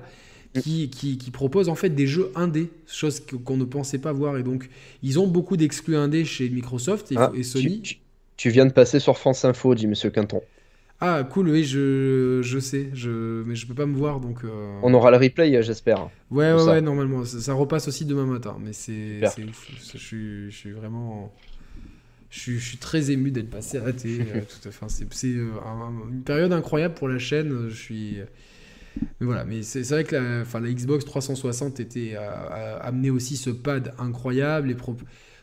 qui, 0.62 0.90
qui, 0.90 1.18
qui 1.18 1.30
propose 1.30 1.68
en 1.68 1.74
fait 1.74 1.90
des 1.90 2.06
jeux 2.06 2.30
indés, 2.34 2.70
chose 2.86 3.20
qu'on 3.44 3.56
ne 3.56 3.64
pensait 3.64 3.98
pas 3.98 4.12
voir. 4.12 4.36
Et 4.38 4.42
donc, 4.42 4.68
ils 5.02 5.18
ont 5.18 5.26
beaucoup 5.26 5.56
d'exclus 5.56 5.96
indés 5.96 6.24
chez 6.24 6.48
Microsoft 6.48 7.12
et, 7.12 7.16
Ah, 7.16 7.32
et 7.34 7.42
Sony. 7.42 7.82
Tu, 8.36 8.50
viens 8.50 8.66
de 8.66 8.72
passer 8.72 9.00
sur 9.00 9.18
France 9.18 9.44
Info, 9.44 9.74
dit 9.74 9.86
Monsieur 9.86 10.10
Quinton. 10.10 10.40
Ah, 11.00 11.22
cool, 11.30 11.48
oui, 11.50 11.62
je, 11.62 12.40
je 12.42 12.58
sais, 12.58 12.88
je, 12.92 13.44
mais 13.46 13.54
je 13.54 13.66
peux 13.68 13.74
pas 13.74 13.86
me 13.86 13.94
voir 13.96 14.18
donc. 14.18 14.44
euh, 14.44 14.80
On 14.82 14.92
aura 14.94 15.12
le 15.12 15.16
replay, 15.16 15.54
euh, 15.54 15.62
j'espère. 15.62 16.10
Ouais, 16.30 16.52
ouais, 16.52 16.62
ouais, 16.62 16.80
normalement. 16.80 17.24
Ça, 17.24 17.40
ça 17.40 17.52
repasse 17.54 17.86
aussi 17.86 18.04
demain 18.04 18.26
matin, 18.26 18.56
mais 18.60 18.72
c'est 18.72 19.20
ouf. 19.48 19.70
Je 19.92 19.98
suis, 19.98 20.50
je 20.50 20.56
suis 20.56 20.72
vraiment. 20.72 21.32
Je 22.30 22.40
suis, 22.40 22.58
je 22.58 22.68
suis 22.68 22.78
très 22.78 23.10
ému 23.10 23.30
d'être 23.30 23.48
passé 23.50 23.78
à 23.78 23.84
la 23.84 23.92
télé. 23.92 24.24
euh. 24.30 24.40
C'est 25.10 25.28
euh, 25.28 25.52
un- 25.64 26.10
une 26.10 26.22
période 26.22 26.52
incroyable 26.52 26.94
pour 26.94 27.08
la 27.08 27.18
chaîne. 27.18 27.52
euh, 27.52 27.70
Je 27.70 27.76
suis. 27.76 28.16
Mais 29.20 29.26
voilà, 29.26 29.44
mais 29.44 29.62
c'est 29.62 29.82
vrai 29.88 30.04
que 30.04 30.14
la, 30.16 30.42
enfin, 30.42 30.60
la 30.60 30.70
Xbox 30.72 31.04
360 31.04 31.80
était, 31.80 32.16
amené 32.80 33.10
aussi 33.10 33.36
ce 33.36 33.50
pad 33.50 33.94
incroyable 33.98 34.70
et 34.70 34.74
pro- 34.74 34.96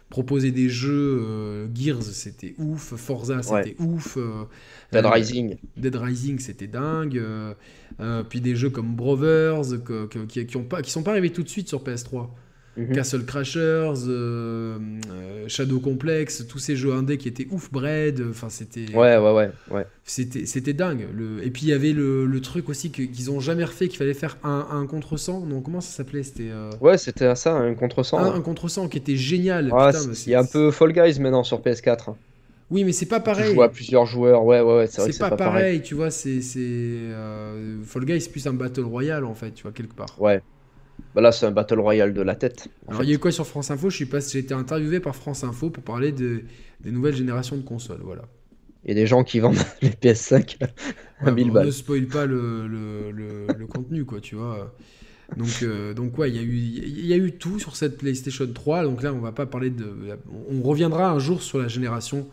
proposer 0.09 0.51
des 0.51 0.69
jeux. 0.69 1.19
euh, 1.21 1.67
Gears, 1.73 2.03
c'était 2.03 2.55
ouf. 2.57 2.93
Forza, 2.95 3.41
c'était 3.41 3.53
Ouais. 3.53 3.75
ouf. 3.79 4.17
euh, 4.17 4.43
Dead 4.91 5.05
euh, 5.05 5.09
Rising. 5.09 5.57
Dead 5.77 5.95
Rising, 5.95 6.39
c'était 6.39 6.67
dingue. 6.67 7.21
puis 8.29 8.41
des 8.41 8.55
jeux 8.55 8.69
comme 8.69 8.95
Brothers, 8.95 9.83
que- 9.83 10.05
que- 10.07 10.25
qui, 10.25 10.45
qui, 10.45 10.57
ont 10.57 10.63
pas, 10.63 10.81
qui 10.81 10.91
sont 10.91 11.03
pas 11.03 11.11
arrivés 11.11 11.31
tout 11.31 11.43
de 11.43 11.49
suite 11.49 11.67
sur 11.67 11.83
PS3. 11.83 12.29
Mhm. 12.77 12.93
Castle 12.93 13.23
Crashers, 13.25 13.93
euh, 14.07 14.77
euh, 15.09 15.45
Shadow 15.47 15.79
Complex, 15.79 16.45
tous 16.47 16.59
ces 16.59 16.75
jeux 16.75 16.91
indés 16.93 17.17
qui 17.17 17.27
étaient 17.29 17.47
ouf, 17.51 17.71
Bread, 17.71 18.21
enfin 18.29 18.49
c'était 18.49 18.85
Ouais, 18.93 19.17
ouais, 19.17 19.31
ouais. 19.31 19.49
ouais. 19.71 19.85
c'était 20.03 20.73
dingue. 20.73 21.07
Le, 21.15 21.41
et 21.45 21.51
puis 21.51 21.63
il 21.63 21.69
y 21.69 21.73
avait 21.73 21.93
le, 21.93 22.25
le 22.25 22.41
truc 22.41 22.67
aussi 22.67 22.91
qu'ils 22.91 23.31
ont 23.31 23.39
jamais 23.39 23.63
refait, 23.63 23.87
qu'il 23.87 23.97
fallait 23.97 24.13
faire 24.13 24.37
un, 24.43 24.67
un 24.71 24.85
contre 24.87 25.15
100. 25.17 25.45
Non, 25.45 25.61
comment 25.61 25.79
ça 25.79 25.91
s'appelait? 25.95 26.23
C'était 26.23 26.49
euh, 26.51 26.69
Ouais, 26.81 26.97
c'était 26.97 27.33
ça, 27.35 27.53
un 27.53 27.73
contre 27.75 28.03
100. 28.03 28.17
un, 28.17 28.29
ouais. 28.31 28.35
un 28.37 28.41
contre 28.41 28.67
100 28.67 28.89
qui 28.89 28.97
était 28.97 29.15
génial. 29.15 29.71
Mais 29.73 29.91
il 30.25 30.31
y 30.31 30.35
a 30.35 30.39
un 30.41 30.45
peu 30.45 30.69
Fall 30.71 30.91
Guys 30.91 31.19
maintenant 31.21 31.43
sur 31.43 31.61
PS4. 31.61 32.13
Oui, 32.71 32.83
mais 32.83 32.91
c'est 32.93 33.05
pas 33.05 33.19
Tu 33.19 33.25
pareil. 33.25 33.53
joues 33.53 33.61
à 33.61 33.69
plusieurs 33.69 34.05
joueurs. 34.07 34.43
Ouais, 34.43 34.59
ouais, 34.59 34.75
ouais. 34.77 34.87
C'est 34.87 35.01
vrai 35.01 35.11
pas, 35.19 35.29
pas, 35.29 35.37
pareil, 35.37 35.53
pareil. 35.53 35.81
tu 35.81 35.93
vois. 35.95 36.09
C'est 36.09 36.41
c'est, 36.41 36.59
euh, 36.59 37.77
Fall 37.85 38.05
Guys, 38.05 38.21
c'est 38.21 38.31
plus 38.31 38.45
un 38.47 38.53
battle 38.53 38.81
royale 38.81 39.23
en 39.23 39.35
fait, 39.35 39.51
tu 39.51 39.63
vois 39.63 39.71
quelque 39.71 39.93
part. 39.93 40.19
Ouais. 40.19 40.41
Bah 41.15 41.21
là, 41.21 41.31
c'est 41.31 41.45
un 41.45 41.51
Battle 41.51 41.79
Royale 41.79 42.13
de 42.13 42.21
la 42.21 42.35
tête. 42.35 42.67
Alors 42.87 42.99
fait. 42.99 43.05
il 43.07 43.09
y 43.09 43.13
a 43.13 43.15
eu 43.15 43.19
quoi 43.19 43.31
sur 43.31 43.47
France 43.47 43.71
Info? 43.71 43.89
Je 43.89 43.95
suis 43.95 44.05
pas, 44.05 44.19
j'ai 44.19 44.39
été 44.39 44.53
interviewé 44.53 44.99
par 44.99 45.15
France 45.15 45.43
Info 45.45 45.69
pour 45.69 45.83
parler 45.83 46.11
de, 46.11 46.41
des 46.81 46.91
nouvelles 46.91 47.15
générations 47.15 47.55
de 47.55 47.61
consoles. 47.63 48.01
Voilà. 48.03 48.23
Il 48.83 48.89
y 48.89 48.91
a 48.91 48.95
des 48.95 49.07
gens 49.07 49.23
qui 49.23 49.39
vendent 49.39 49.55
les 49.81 49.89
PS5 49.89 50.57
à 50.61 51.25
Ouais, 51.25 51.31
1000 51.31 51.49
on 51.49 51.53
balles. 51.53 51.65
ne 51.67 51.71
spoil 51.71 52.05
pas 52.07 52.25
le, 52.25 52.67
le, 52.67 53.11
le- 53.11 53.47
le 53.57 53.65
contenu, 53.67 54.03
quoi, 54.05 54.19
tu 54.19 54.35
vois. 54.35 54.75
Donc, 55.37 55.63
euh, 55.63 55.93
donc 55.95 56.17
ouais, 56.19 56.29
il 56.29 56.35
y, 56.35 56.39
a 56.39 56.43
eu- 56.43 56.55
il 56.55 57.05
y 57.07 57.13
a 57.13 57.17
eu 57.17 57.31
tout 57.31 57.57
sur 57.59 57.75
cette 57.75 57.97
PlayStation 57.97 58.45
3. 58.45 58.83
Donc 58.83 59.01
là, 59.01 59.11
on 59.13 59.19
va 59.19 59.31
pas 59.31 59.45
parler 59.47 59.69
de. 59.71 59.85
On 60.51 60.61
reviendra 60.61 61.09
un 61.09 61.17
jour 61.19 61.41
sur 61.41 61.57
la 61.57 61.67
génération 61.67 62.27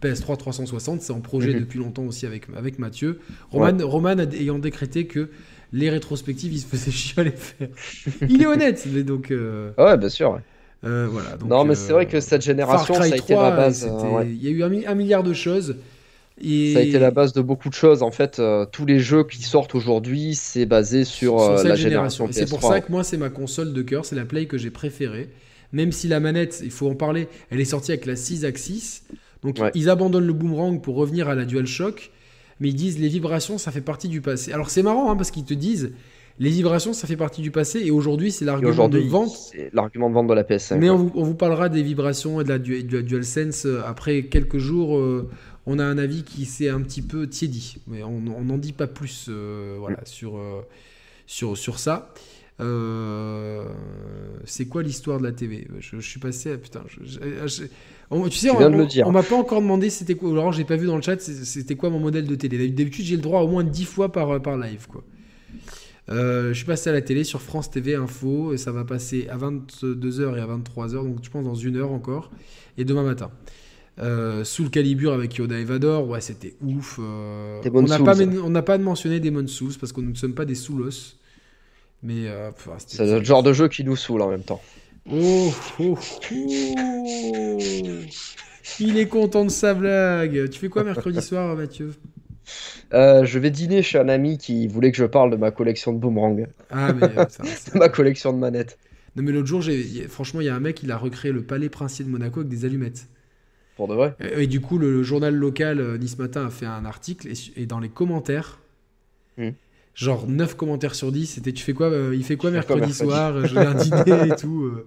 PS3 0.00 0.36
360. 0.38 1.02
C'est 1.02 1.12
en 1.12 1.20
projet 1.20 1.52
Mhm. 1.52 1.60
depuis 1.60 1.78
longtemps 1.78 2.04
aussi 2.04 2.24
avec, 2.24 2.46
avec 2.56 2.78
Mathieu. 2.78 3.18
Roman, 3.50 3.76
Roman 3.86 4.16
ayant 4.32 4.58
décrété 4.58 5.06
que 5.06 5.28
les 5.72 5.90
rétrospectives, 5.90 6.52
il 6.52 6.58
se 6.60 6.66
faisait 6.66 6.90
chier 6.90 7.20
à 7.20 7.24
les 7.24 7.30
faire. 7.32 7.68
Il 8.28 8.42
est 8.42 8.46
honnête, 8.46 8.86
mais 8.92 9.02
donc. 9.02 9.30
euh, 9.30 9.70
Ah 9.76 9.84
Ouais, 9.86 9.96
bien 9.98 10.08
sûr. 10.08 10.40
euh, 10.84 11.06
voilà. 11.10 11.36
donc, 11.36 11.48
non, 11.50 11.64
mais 11.64 11.72
euh, 11.72 11.74
c'est 11.74 11.92
vrai 11.92 12.06
que 12.06 12.20
cette 12.20 12.42
génération, 12.42 12.94
ça 12.94 13.02
a 13.02 13.06
3, 13.08 13.18
été 13.18 13.34
la 13.34 13.50
base. 13.50 13.86
euh, 13.90 14.16
ouais. 14.16 14.26
il 14.28 14.42
y 14.42 14.48
a 14.48 14.50
eu 14.50 14.62
un, 14.62 14.68
mi- 14.68 14.86
un 14.86 14.94
milliard 14.94 15.22
de 15.22 15.32
choses. 15.32 15.76
Et... 16.40 16.72
Ça 16.72 16.78
a 16.78 16.82
été 16.82 16.98
la 17.00 17.10
base 17.10 17.32
de 17.32 17.40
beaucoup 17.42 17.68
de 17.68 17.74
choses. 17.74 18.02
En 18.02 18.12
fait, 18.12 18.38
euh, 18.38 18.64
tous 18.70 18.86
les 18.86 19.00
jeux 19.00 19.24
qui 19.24 19.42
sortent 19.42 19.74
aujourd'hui, 19.74 20.34
c'est 20.36 20.66
basé 20.66 21.04
sur, 21.04 21.40
sur 21.40 21.50
euh, 21.50 21.56
cette 21.58 21.66
la 21.66 21.74
génération. 21.74 22.26
génération 22.26 22.28
c'est 22.32 22.48
pour 22.48 22.60
PS3. 22.60 22.72
ça 22.74 22.80
que 22.80 22.92
moi, 22.92 23.02
c'est 23.04 23.16
ma 23.16 23.28
console 23.28 23.72
de 23.72 23.82
cœur, 23.82 24.04
c'est 24.04 24.14
la 24.16 24.24
Play 24.24 24.46
que 24.46 24.56
j'ai 24.56 24.70
préférée. 24.70 25.30
Même 25.72 25.90
si 25.92 26.06
la 26.08 26.20
manette, 26.20 26.60
il 26.64 26.70
faut 26.70 26.88
en 26.88 26.94
parler, 26.94 27.28
elle 27.50 27.60
est 27.60 27.64
sortie 27.66 27.90
avec 27.90 28.06
la 28.06 28.14
6 28.16 28.44
axis. 28.44 29.02
Donc 29.42 29.58
Ouais. 29.58 29.70
ils 29.74 29.90
abandonnent 29.90 30.26
le 30.26 30.32
boomerang 30.32 30.80
pour 30.80 30.94
revenir 30.96 31.28
à 31.28 31.34
la 31.34 31.44
DualShock. 31.44 32.10
Mais 32.60 32.68
ils 32.68 32.74
disent 32.74 32.98
les 32.98 33.08
vibrations, 33.08 33.58
ça 33.58 33.70
fait 33.70 33.80
partie 33.80 34.08
du 34.08 34.20
passé. 34.20 34.52
Alors 34.52 34.70
c'est 34.70 34.82
marrant 34.82 35.10
hein, 35.10 35.16
parce 35.16 35.30
qu'ils 35.30 35.44
te 35.44 35.54
disent 35.54 35.92
les 36.40 36.50
vibrations, 36.50 36.92
ça 36.92 37.06
fait 37.08 37.16
partie 37.16 37.42
du 37.42 37.50
passé. 37.50 37.80
Et 37.84 37.90
aujourd'hui, 37.90 38.30
c'est 38.30 38.44
l'argument 38.44 38.88
de 38.88 38.98
vente. 39.00 39.30
c'est 39.36 39.70
l'argument 39.74 40.08
de 40.08 40.14
vente 40.14 40.28
de 40.28 40.34
la 40.34 40.44
PS5. 40.44 40.76
Mais 40.78 40.88
ouais. 40.88 40.94
on 40.94 40.98
vous, 40.98 41.12
on 41.16 41.24
vous 41.24 41.34
parlera 41.34 41.68
des 41.68 41.82
vibrations 41.82 42.40
et 42.40 42.44
de 42.44 42.48
la, 42.48 42.58
du- 42.58 42.82
la 42.86 43.02
DualSense 43.02 43.66
euh, 43.66 43.82
après 43.84 44.24
quelques 44.26 44.58
jours. 44.58 44.96
euh, 44.98 45.28
on 45.66 45.78
a 45.80 45.84
un 45.84 45.98
avis 45.98 46.22
qui 46.22 46.46
s'est 46.46 46.68
un 46.70 46.80
petit 46.80 47.02
peu 47.02 47.26
tiédi, 47.28 47.76
mais 47.88 48.02
on 48.02 48.20
n'en 48.20 48.56
dit 48.56 48.72
pas 48.72 48.86
plus 48.86 49.26
euh, 49.28 49.76
voilà, 49.78 49.98
sur, 50.04 50.38
euh, 50.38 50.62
sur, 51.26 51.58
sur 51.58 51.78
ça. 51.78 52.14
Euh, 52.60 53.64
c'est 54.44 54.66
quoi 54.66 54.82
l'histoire 54.82 55.18
de 55.18 55.24
la 55.24 55.32
TV 55.32 55.66
je, 55.80 56.00
je 56.00 56.08
suis 56.08 56.20
passé 56.20 56.52
à 56.52 56.56
putain. 56.56 56.82
je- 56.88 57.04
je- 57.04 57.46
je- 57.46 57.62
on- 58.10 58.28
tu 58.28 58.38
sais, 58.38 58.48
Tu 58.48 59.02
on, 59.04 59.12
m'a 59.12 59.22
pas 59.22 59.36
encore 59.36 59.60
demandé 59.60 59.90
c'était 59.90 60.14
quoi. 60.14 60.30
Alors 60.30 60.52
j'ai 60.52 60.64
pas 60.64 60.76
vu 60.76 60.86
dans 60.86 60.96
le 60.96 61.02
chat 61.02 61.20
c'était 61.20 61.76
quoi 61.76 61.90
mon 61.90 62.00
modèle 62.00 62.26
de 62.26 62.34
télé. 62.34 62.68
D'habitude 62.68 63.04
j'ai 63.04 63.16
le 63.16 63.22
droit 63.22 63.42
au 63.42 63.48
moins 63.48 63.64
10 63.64 63.84
fois 63.84 64.10
par, 64.12 64.40
par 64.40 64.56
live 64.56 64.86
quoi. 64.88 65.04
Euh, 66.10 66.48
je 66.48 66.54
suis 66.54 66.64
passé 66.64 66.88
à 66.88 66.92
la 66.94 67.02
télé 67.02 67.22
sur 67.22 67.42
France 67.42 67.70
TV 67.70 67.94
Info 67.94 68.54
et 68.54 68.56
ça 68.56 68.72
va 68.72 68.84
passer 68.84 69.28
à 69.28 69.36
22h 69.36 70.36
et 70.36 70.40
à 70.40 70.46
23h, 70.46 71.04
donc 71.04 71.18
je 71.22 71.28
pense 71.28 71.44
dans 71.44 71.54
une 71.54 71.76
heure 71.76 71.92
encore, 71.92 72.30
et 72.78 72.84
demain 72.84 73.02
matin. 73.02 73.30
Euh, 74.00 74.44
sous 74.44 74.62
le 74.62 74.70
calibre 74.70 75.12
avec 75.12 75.34
Yoda 75.34 75.58
et 75.58 75.64
Vador, 75.64 76.08
ouais, 76.08 76.20
c'était 76.20 76.54
ouf. 76.62 76.98
euh, 77.02 77.60
on 77.74 77.82
n'a 78.50 78.62
pas, 78.62 78.76
on 78.76 78.82
mentionné 78.82 79.18
Demon 79.18 79.46
Souls 79.48 79.74
parce 79.78 79.92
que 79.92 80.00
nous 80.00 80.10
ne 80.10 80.16
sommes 80.16 80.34
pas 80.34 80.44
des 80.44 80.54
Soulos. 80.54 81.16
Mais 82.02 82.28
euh, 82.28 82.50
C'est 82.86 83.04
le 83.04 83.24
genre 83.24 83.42
de 83.42 83.52
jeu 83.52 83.66
qui 83.66 83.82
nous 83.82 83.96
saoule 83.96 84.22
en 84.22 84.30
même 84.30 84.44
temps. 84.44 84.62
Oh, 85.10 85.52
oh, 85.80 85.98
oh. 86.30 87.58
Il 88.80 88.98
est 88.98 89.08
content 89.08 89.44
de 89.44 89.50
sa 89.50 89.74
blague. 89.74 90.50
Tu 90.50 90.58
fais 90.58 90.68
quoi 90.68 90.84
mercredi 90.84 91.20
soir, 91.22 91.56
Mathieu? 91.56 91.92
Euh, 92.94 93.24
je 93.24 93.38
vais 93.38 93.50
dîner 93.50 93.82
chez 93.82 93.98
un 93.98 94.08
ami 94.08 94.38
qui 94.38 94.66
voulait 94.66 94.90
que 94.92 94.96
je 94.98 95.04
parle 95.04 95.30
de 95.30 95.36
ma 95.36 95.50
collection 95.50 95.92
de 95.92 95.98
boomerang, 95.98 96.46
Ah, 96.70 96.92
mais 96.92 97.04
euh, 97.04 97.26
ça- 97.28 97.42
de 97.44 97.78
ma 97.78 97.88
collection 97.88 98.32
de 98.32 98.38
manettes. 98.38 98.78
Non, 99.16 99.22
mais 99.22 99.32
l'autre 99.32 99.46
jour, 99.48 99.62
franchement, 100.08 100.40
il 100.40 100.44
y 100.46 100.48
a 100.48 100.54
un 100.54 100.60
mec, 100.60 100.82
il 100.82 100.92
a 100.92 100.96
recréé 100.96 101.32
le 101.32 101.42
palais 101.42 101.68
princier 101.68 102.04
de 102.04 102.10
Monaco 102.10 102.40
avec 102.40 102.48
des 102.50 102.64
allumettes. 102.64 103.08
Pour 103.76 103.88
de 103.88 103.94
vrai? 103.94 104.14
Et, 104.20 104.44
et 104.44 104.46
du 104.46 104.60
coup, 104.60 104.78
le, 104.78 104.90
le 104.92 105.02
journal 105.02 105.34
local 105.34 105.80
euh, 105.80 105.98
Nice 105.98 106.18
Matin 106.18 106.46
a 106.46 106.50
fait 106.50 106.66
un 106.66 106.84
article 106.84 107.28
et 107.56 107.66
dans 107.66 107.80
les 107.80 107.88
commentaires, 107.88 108.58
Hmm. 109.36 109.50
Genre 109.98 110.28
9 110.28 110.54
commentaires 110.54 110.94
sur 110.94 111.10
10, 111.10 111.26
c'était 111.26 111.52
tu 111.52 111.64
fais 111.64 111.72
quoi 111.72 111.88
euh, 111.90 112.14
Il 112.14 112.24
fait 112.24 112.36
quoi 112.36 112.50
mercredi, 112.50 112.80
mercredi 112.80 112.98
soir 112.98 113.34
euh, 113.36 113.46
Je 113.46 113.52
viens 113.54 113.74
dîner 113.74 114.28
et 114.32 114.36
tout. 114.36 114.62
euh. 114.64 114.86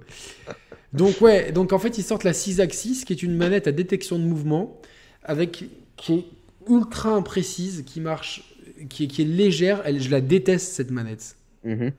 Donc, 0.94 1.20
ouais, 1.22 1.52
donc 1.52 1.74
en 1.74 1.80
fait, 1.80 1.98
ils 1.98 2.04
sortent 2.04 2.24
la 2.24 2.34
6 2.34 2.60
Axis 2.62 3.04
qui 3.06 3.14
est 3.14 3.22
une 3.22 3.36
manette 3.36 3.68
à 3.68 3.72
détection 3.72 4.18
de 4.18 4.24
mouvement 4.24 4.80
avec 5.24 5.66
qui 5.98 6.14
est 6.14 6.26
ultra 6.70 7.12
imprécise, 7.14 7.84
qui 7.86 8.00
marche, 8.00 8.56
qui 8.90 9.04
est, 9.04 9.08
qui 9.08 9.22
est 9.22 9.26
légère. 9.26 9.82
Elle, 9.86 10.02
je 10.02 10.10
la 10.10 10.22
déteste 10.22 10.74
cette 10.74 10.92
manette. 10.92 11.36
Mhm. 11.66 11.92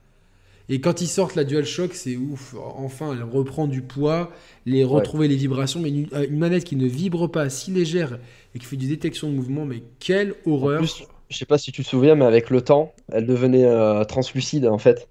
Et 0.69 0.79
quand 0.81 1.01
ils 1.01 1.07
sortent 1.07 1.35
la 1.35 1.43
DualShock, 1.43 1.93
c'est 1.93 2.15
ouf. 2.15 2.55
Enfin, 2.57 3.13
elle 3.13 3.23
reprend 3.23 3.67
du 3.67 3.81
poids, 3.81 4.31
les 4.65 4.83
retrouver 4.83 5.27
les 5.27 5.35
vibrations, 5.35 5.79
mais 5.81 5.89
une, 5.89 6.07
une 6.29 6.37
manette 6.39 6.63
qui 6.63 6.77
ne 6.77 6.87
vibre 6.87 7.29
pas, 7.29 7.49
si 7.49 7.69
légère 7.71 8.17
et 8.55 8.59
qui 8.59 8.65
fait 8.65 8.77
du 8.77 8.87
détection 8.87 9.29
de 9.29 9.35
mouvement, 9.35 9.65
mais 9.65 9.83
quelle 9.99 10.35
En 10.45 10.51
horreur. 10.51 10.79
plus, 10.79 11.03
je 11.33 11.39
sais 11.39 11.45
pas 11.45 11.57
si 11.57 11.71
tu 11.71 11.83
te 11.83 11.87
souviens, 11.87 12.15
mais 12.15 12.25
avec 12.25 12.49
le 12.49 12.61
temps, 12.61 12.93
elle 13.11 13.25
devenait 13.25 13.65
euh, 13.65 14.03
translucide 14.05 14.65
en 14.67 14.77
fait. 14.77 15.07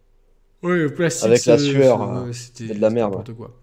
Ouais, 0.63 0.79
le 0.79 0.95
plastique, 0.95 1.27
Avec 1.27 1.45
la 1.47 1.59
sueur, 1.59 2.25
ouais, 2.27 2.33
c'était 2.33 2.75
de 2.75 2.81
la 2.81 2.91
merde, 2.91 3.25
quoi. 3.37 3.59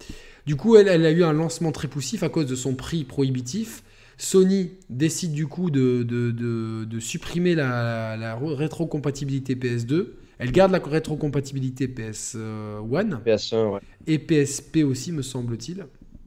Du 0.46 0.56
coup, 0.56 0.76
elle, 0.76 0.88
elle 0.88 1.04
a 1.06 1.10
eu 1.10 1.22
un 1.24 1.32
lancement 1.32 1.72
très 1.72 1.88
poussif 1.88 2.22
à 2.22 2.28
cause 2.28 2.46
de 2.46 2.54
son 2.54 2.74
prix 2.74 3.04
prohibitif. 3.04 3.82
Sony 4.18 4.72
décide 4.90 5.32
du 5.32 5.46
coup 5.46 5.70
de, 5.70 6.02
de, 6.02 6.30
de- 6.30 6.84
de 6.84 7.00
supprimer 7.00 7.54
la, 7.54 8.16
la 8.18 8.36
rétrocompatibilité 8.36 9.54
PS2. 9.54 10.08
Elle 10.38 10.52
garde 10.52 10.72
la 10.72 10.78
rétrocompatibilité 10.78 11.86
PS1 11.86 13.22
PS1, 13.24 13.72
ouais. 13.74 13.80
et 14.06 14.18
PSP 14.18 14.78
aussi, 14.84 15.12
me 15.12 15.22
semble-t-il. 15.22 15.86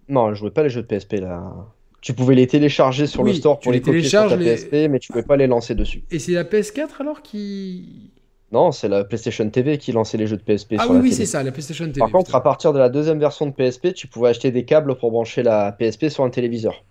Non, 0.10 0.30
elle 0.30 0.35
jouait 0.35 0.51
pas 0.51 0.64
les 0.64 0.69
jeux 0.69 0.81
de 0.81 0.88
PSP 0.88 1.14
là. 1.14 1.68
Tu 2.03 2.13
pouvais 2.13 2.35
les 2.35 2.45
télécharger 2.47 3.07
sur 3.07 3.23
le 3.23 3.34
store 3.34 3.59
pour 3.59 3.71
les 3.71 3.77
les 3.80 3.81
copier 3.81 4.03
sur 4.03 4.27
ta 4.27 4.35
les- 4.35 4.45
PSP, 4.55 4.89
mais 4.89 4.99
tu 4.99 5.11
pouvais 5.11 5.23
pas 5.23 5.38
les 5.38 5.47
lancer 5.47 5.73
dessus. 5.73 6.03
Et 6.11 6.19
c'est 6.19 6.34
la 6.34 6.43
PS4 6.43 6.99
alors 6.99 7.21
qui. 7.23 8.11
Non, 8.51 8.71
c'est 8.71 8.88
la 8.89 9.03
PlayStation 9.03 9.49
TV 9.49 9.77
qui 9.80 9.91
lançait 9.93 10.17
les 10.17 10.27
jeux 10.27 10.38
de 10.38 10.43
PSP 10.43 10.75
Ah 10.77 10.84
sur 10.84 10.91
oui, 10.91 10.99
oui, 11.01 11.11
c'est 11.13 11.25
ça, 11.25 11.41
la 11.41 11.51
PlayStation 11.51 11.85
TV. 11.85 11.99
Par 11.99 12.11
contre, 12.11 12.25
putain. 12.27 12.38
à 12.38 12.41
partir 12.41 12.73
de 12.73 12.77
la 12.77 12.89
deuxième 12.89 13.19
version 13.19 13.45
de 13.47 13.51
PSP, 13.51 13.93
tu 13.93 14.05
pouvais 14.07 14.30
acheter 14.30 14.51
des 14.51 14.63
câbles 14.65 14.95
pour 14.97 15.09
brancher 15.11 15.41
la 15.43 15.71
PSP 15.71 16.09
sur 16.09 16.23
un 16.23 16.30
téléviseur. 16.30 16.84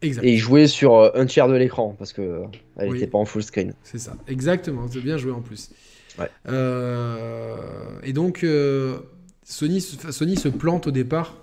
exact. 0.00 0.24
Et 0.24 0.36
jouer 0.38 0.66
sur 0.66 0.96
euh, 0.96 1.10
un 1.14 1.26
tiers 1.26 1.46
de 1.46 1.54
l'écran, 1.54 1.94
parce 1.98 2.12
que 2.12 2.22
euh, 2.22 2.44
elle 2.78 2.88
Oui. 2.88 2.94
n'était 2.94 3.06
pas 3.10 3.18
en 3.18 3.24
full 3.24 3.42
screen. 3.44 3.74
C'est 3.84 3.98
ça, 4.00 4.14
exactement. 4.26 4.86
C'est 4.90 5.00
bien 5.00 5.16
joué 5.18 5.30
en 5.32 5.42
plus. 5.42 5.70
Ouais. 6.18 6.28
Euh, 6.48 7.56
et 8.02 8.12
donc, 8.12 8.42
euh, 8.42 8.98
Sony, 9.44 9.80
se- 9.80 10.10
Sony 10.12 10.36
se 10.36 10.48
plante 10.48 10.86
au 10.86 10.90
départ 10.90 11.36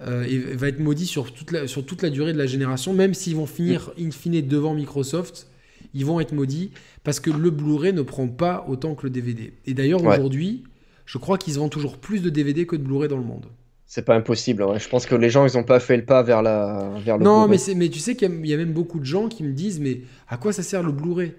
euh, 0.00 0.24
et 0.24 0.38
va 0.38 0.68
être 0.68 0.80
maudit 0.80 1.06
sur 1.06 1.32
toute, 1.32 1.52
la, 1.52 1.66
sur 1.66 1.84
toute 1.86 2.02
la 2.02 2.10
durée 2.10 2.32
de 2.32 2.38
la 2.38 2.46
génération, 2.46 2.92
même 2.94 3.14
s'ils 3.14 3.36
vont 3.36 3.46
finir 3.46 3.92
in 3.98 4.10
fine 4.10 4.40
devant 4.46 4.74
Microsoft, 4.74 5.48
ils 5.94 6.04
vont 6.04 6.18
être 6.20 6.32
maudits 6.32 6.70
parce 7.04 7.20
que 7.20 7.30
le 7.30 7.50
Blu-ray 7.50 7.92
ne 7.92 8.02
prend 8.02 8.26
pas 8.26 8.64
autant 8.68 8.94
que 8.94 9.04
le 9.04 9.10
DVD. 9.10 9.52
Et 9.66 9.74
d'ailleurs, 9.74 10.02
Ouais. 10.02 10.14
aujourd'hui, 10.14 10.64
je 11.06 11.18
crois 11.18 11.38
qu'ils 11.38 11.54
vendent 11.54 11.70
toujours 11.70 11.98
plus 11.98 12.20
de 12.22 12.30
DVD 12.30 12.66
que 12.66 12.74
de 12.76 12.82
Blu-ray 12.82 13.08
dans 13.08 13.18
le 13.18 13.24
monde. 13.24 13.46
C'est 13.86 14.04
pas 14.04 14.16
impossible. 14.16 14.64
ouais. 14.64 14.80
Je 14.80 14.88
pense 14.88 15.06
que 15.06 15.14
les 15.14 15.30
gens, 15.30 15.46
ils 15.46 15.56
ont 15.56 15.62
pas 15.62 15.78
fait 15.78 15.96
le 15.96 16.04
pas 16.04 16.22
vers 16.24 16.42
la 16.42 16.90
vers 17.04 17.18
le 17.18 17.24
Non, 17.24 17.46
Blu-ray. 17.46 17.76
mais, 17.76 17.88
tu 17.88 18.00
sais 18.00 18.16
qu'il 18.16 18.28
y, 18.28 18.32
a- 18.32 18.34
il 18.34 18.46
y 18.46 18.54
a 18.54 18.56
même 18.56 18.72
beaucoup 18.72 18.98
de 18.98 19.04
gens 19.04 19.28
qui 19.28 19.44
me 19.44 19.52
disent 19.52 19.78
Mais 19.78 20.00
à 20.26 20.36
quoi 20.36 20.52
ça 20.52 20.64
sert 20.64 20.82
le 20.82 20.90
Blu-ray? 20.90 21.34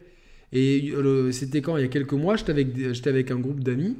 Et 0.53 0.93
euh, 0.95 1.31
c'était 1.33 1.61
quand? 1.61 1.75
Il 1.75 1.81
y 1.81 1.85
a 1.85 1.89
quelques 1.89 2.13
mois, 2.13 2.37
j'étais 2.37 2.51
avec, 2.51 2.71
des- 2.71 2.93
j'étais 2.93 3.09
avec 3.09 3.31
un 3.31 3.39
groupe 3.39 3.61
d'amis. 3.61 3.97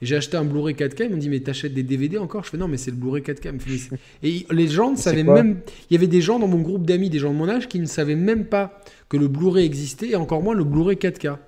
Et 0.00 0.06
j'ai 0.06 0.16
acheté 0.16 0.36
un 0.36 0.44
Blu-ray 0.44 0.74
4K. 0.74 1.04
Ils 1.04 1.10
m'ont 1.10 1.16
dit 1.16 1.28
Mais 1.28 1.40
t'achètes 1.40 1.74
des 1.74 1.82
DVD 1.82 2.18
encore? 2.18 2.44
Je 2.44 2.50
fais 2.50 2.56
Non, 2.56 2.68
mais 2.68 2.76
c'est 2.76 2.90
le 2.90 2.96
Blu-ray 2.96 3.22
4K. 3.22 3.46
Ils 3.46 3.52
me 3.52 3.58
font, 3.58 3.66
Mais 3.70 3.76
c'est- 3.78 3.98
Et 4.22 4.46
les 4.52 4.68
gens 4.68 4.90
ne 4.92 4.96
savaient 4.96 5.22
même. 5.34 5.60
Il 5.90 5.94
y 5.94 5.96
avait 5.96 6.06
des 6.06 6.20
gens 6.20 6.38
dans 6.38 6.48
mon 6.48 6.60
groupe 6.60 6.86
d'amis, 6.86 7.10
des 7.10 7.18
gens 7.18 7.32
de 7.32 7.38
mon 7.38 7.48
âge, 7.48 7.68
qui 7.68 7.80
ne 7.80 7.86
savaient 7.86 8.14
même 8.16 8.44
pas 8.44 8.80
que 9.08 9.16
le 9.16 9.28
Blu-ray 9.28 9.64
existait 9.66 10.10
et 10.10 10.16
encore 10.16 10.42
moins 10.42 10.54
le 10.54 10.64
Blu-ray 10.64 10.96
4K. 10.96 11.38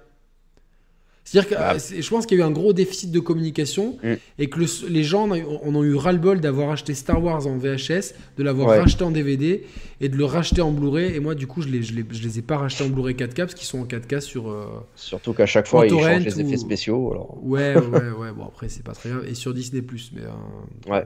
C'est-à-dire 1.32 1.50
que 1.50 1.54
Ah. 1.56 1.74
euh, 1.74 1.78
je 2.00 2.08
pense 2.10 2.26
qu'il 2.26 2.38
y 2.38 2.40
a 2.40 2.44
eu 2.44 2.46
un 2.48 2.50
gros 2.50 2.72
déficit 2.72 3.12
de 3.12 3.20
communication 3.20 3.98
Mm. 4.02 4.14
et 4.40 4.48
que 4.48 4.58
le- 4.58 4.88
les 4.88 5.04
gens 5.04 5.28
en 5.30 5.74
ont 5.76 5.84
eu- 5.84 5.94
ras-le-bol 5.94 6.40
d'avoir 6.40 6.70
acheté 6.72 6.92
Star 6.94 7.22
Wars 7.22 7.46
en 7.46 7.56
VHS, 7.56 8.14
de 8.36 8.42
l'avoir 8.42 8.68
Ouais. 8.70 8.80
racheté 8.80 9.04
en 9.04 9.12
DVD 9.12 9.64
et 10.00 10.08
de 10.08 10.16
le 10.16 10.24
racheter 10.24 10.60
en 10.60 10.72
Blu-ray. 10.72 11.14
Et 11.14 11.20
moi, 11.20 11.36
du 11.36 11.46
coup, 11.46 11.62
je 11.62 11.68
les, 11.68 11.84
je 11.84 11.92
les, 11.94 12.04
je 12.10 12.22
les 12.24 12.40
ai 12.40 12.42
pas 12.42 12.56
rachetés 12.58 12.82
en 12.82 12.88
Blu-ray 12.88 13.14
4K 13.14 13.36
parce 13.42 13.54
qu'ils 13.54 13.68
sont 13.68 13.78
en 13.78 13.84
4K 13.86 14.20
sur. 14.20 14.50
euh, 14.50 14.64
Surtout 14.96 15.32
qu'à 15.32 15.46
chaque 15.46 15.68
fois, 15.68 15.86
ils 15.86 15.90
changent 15.90 16.24
les 16.24 16.36
ou- 16.36 16.40
effets 16.48 16.56
spéciaux. 16.56 17.12
Alors... 17.12 17.38
Ouais, 17.44 17.76
ouais, 17.76 18.10
ouais. 18.18 18.32
Bon, 18.36 18.46
après, 18.46 18.68
c'est 18.68 18.82
pas 18.82 18.92
très 18.94 19.10
grave. 19.10 19.24
Et 19.28 19.34
sur 19.36 19.54
Disney, 19.54 19.82
mais. 20.14 20.22
euh, 20.22 20.90
Ouais. 20.92 21.04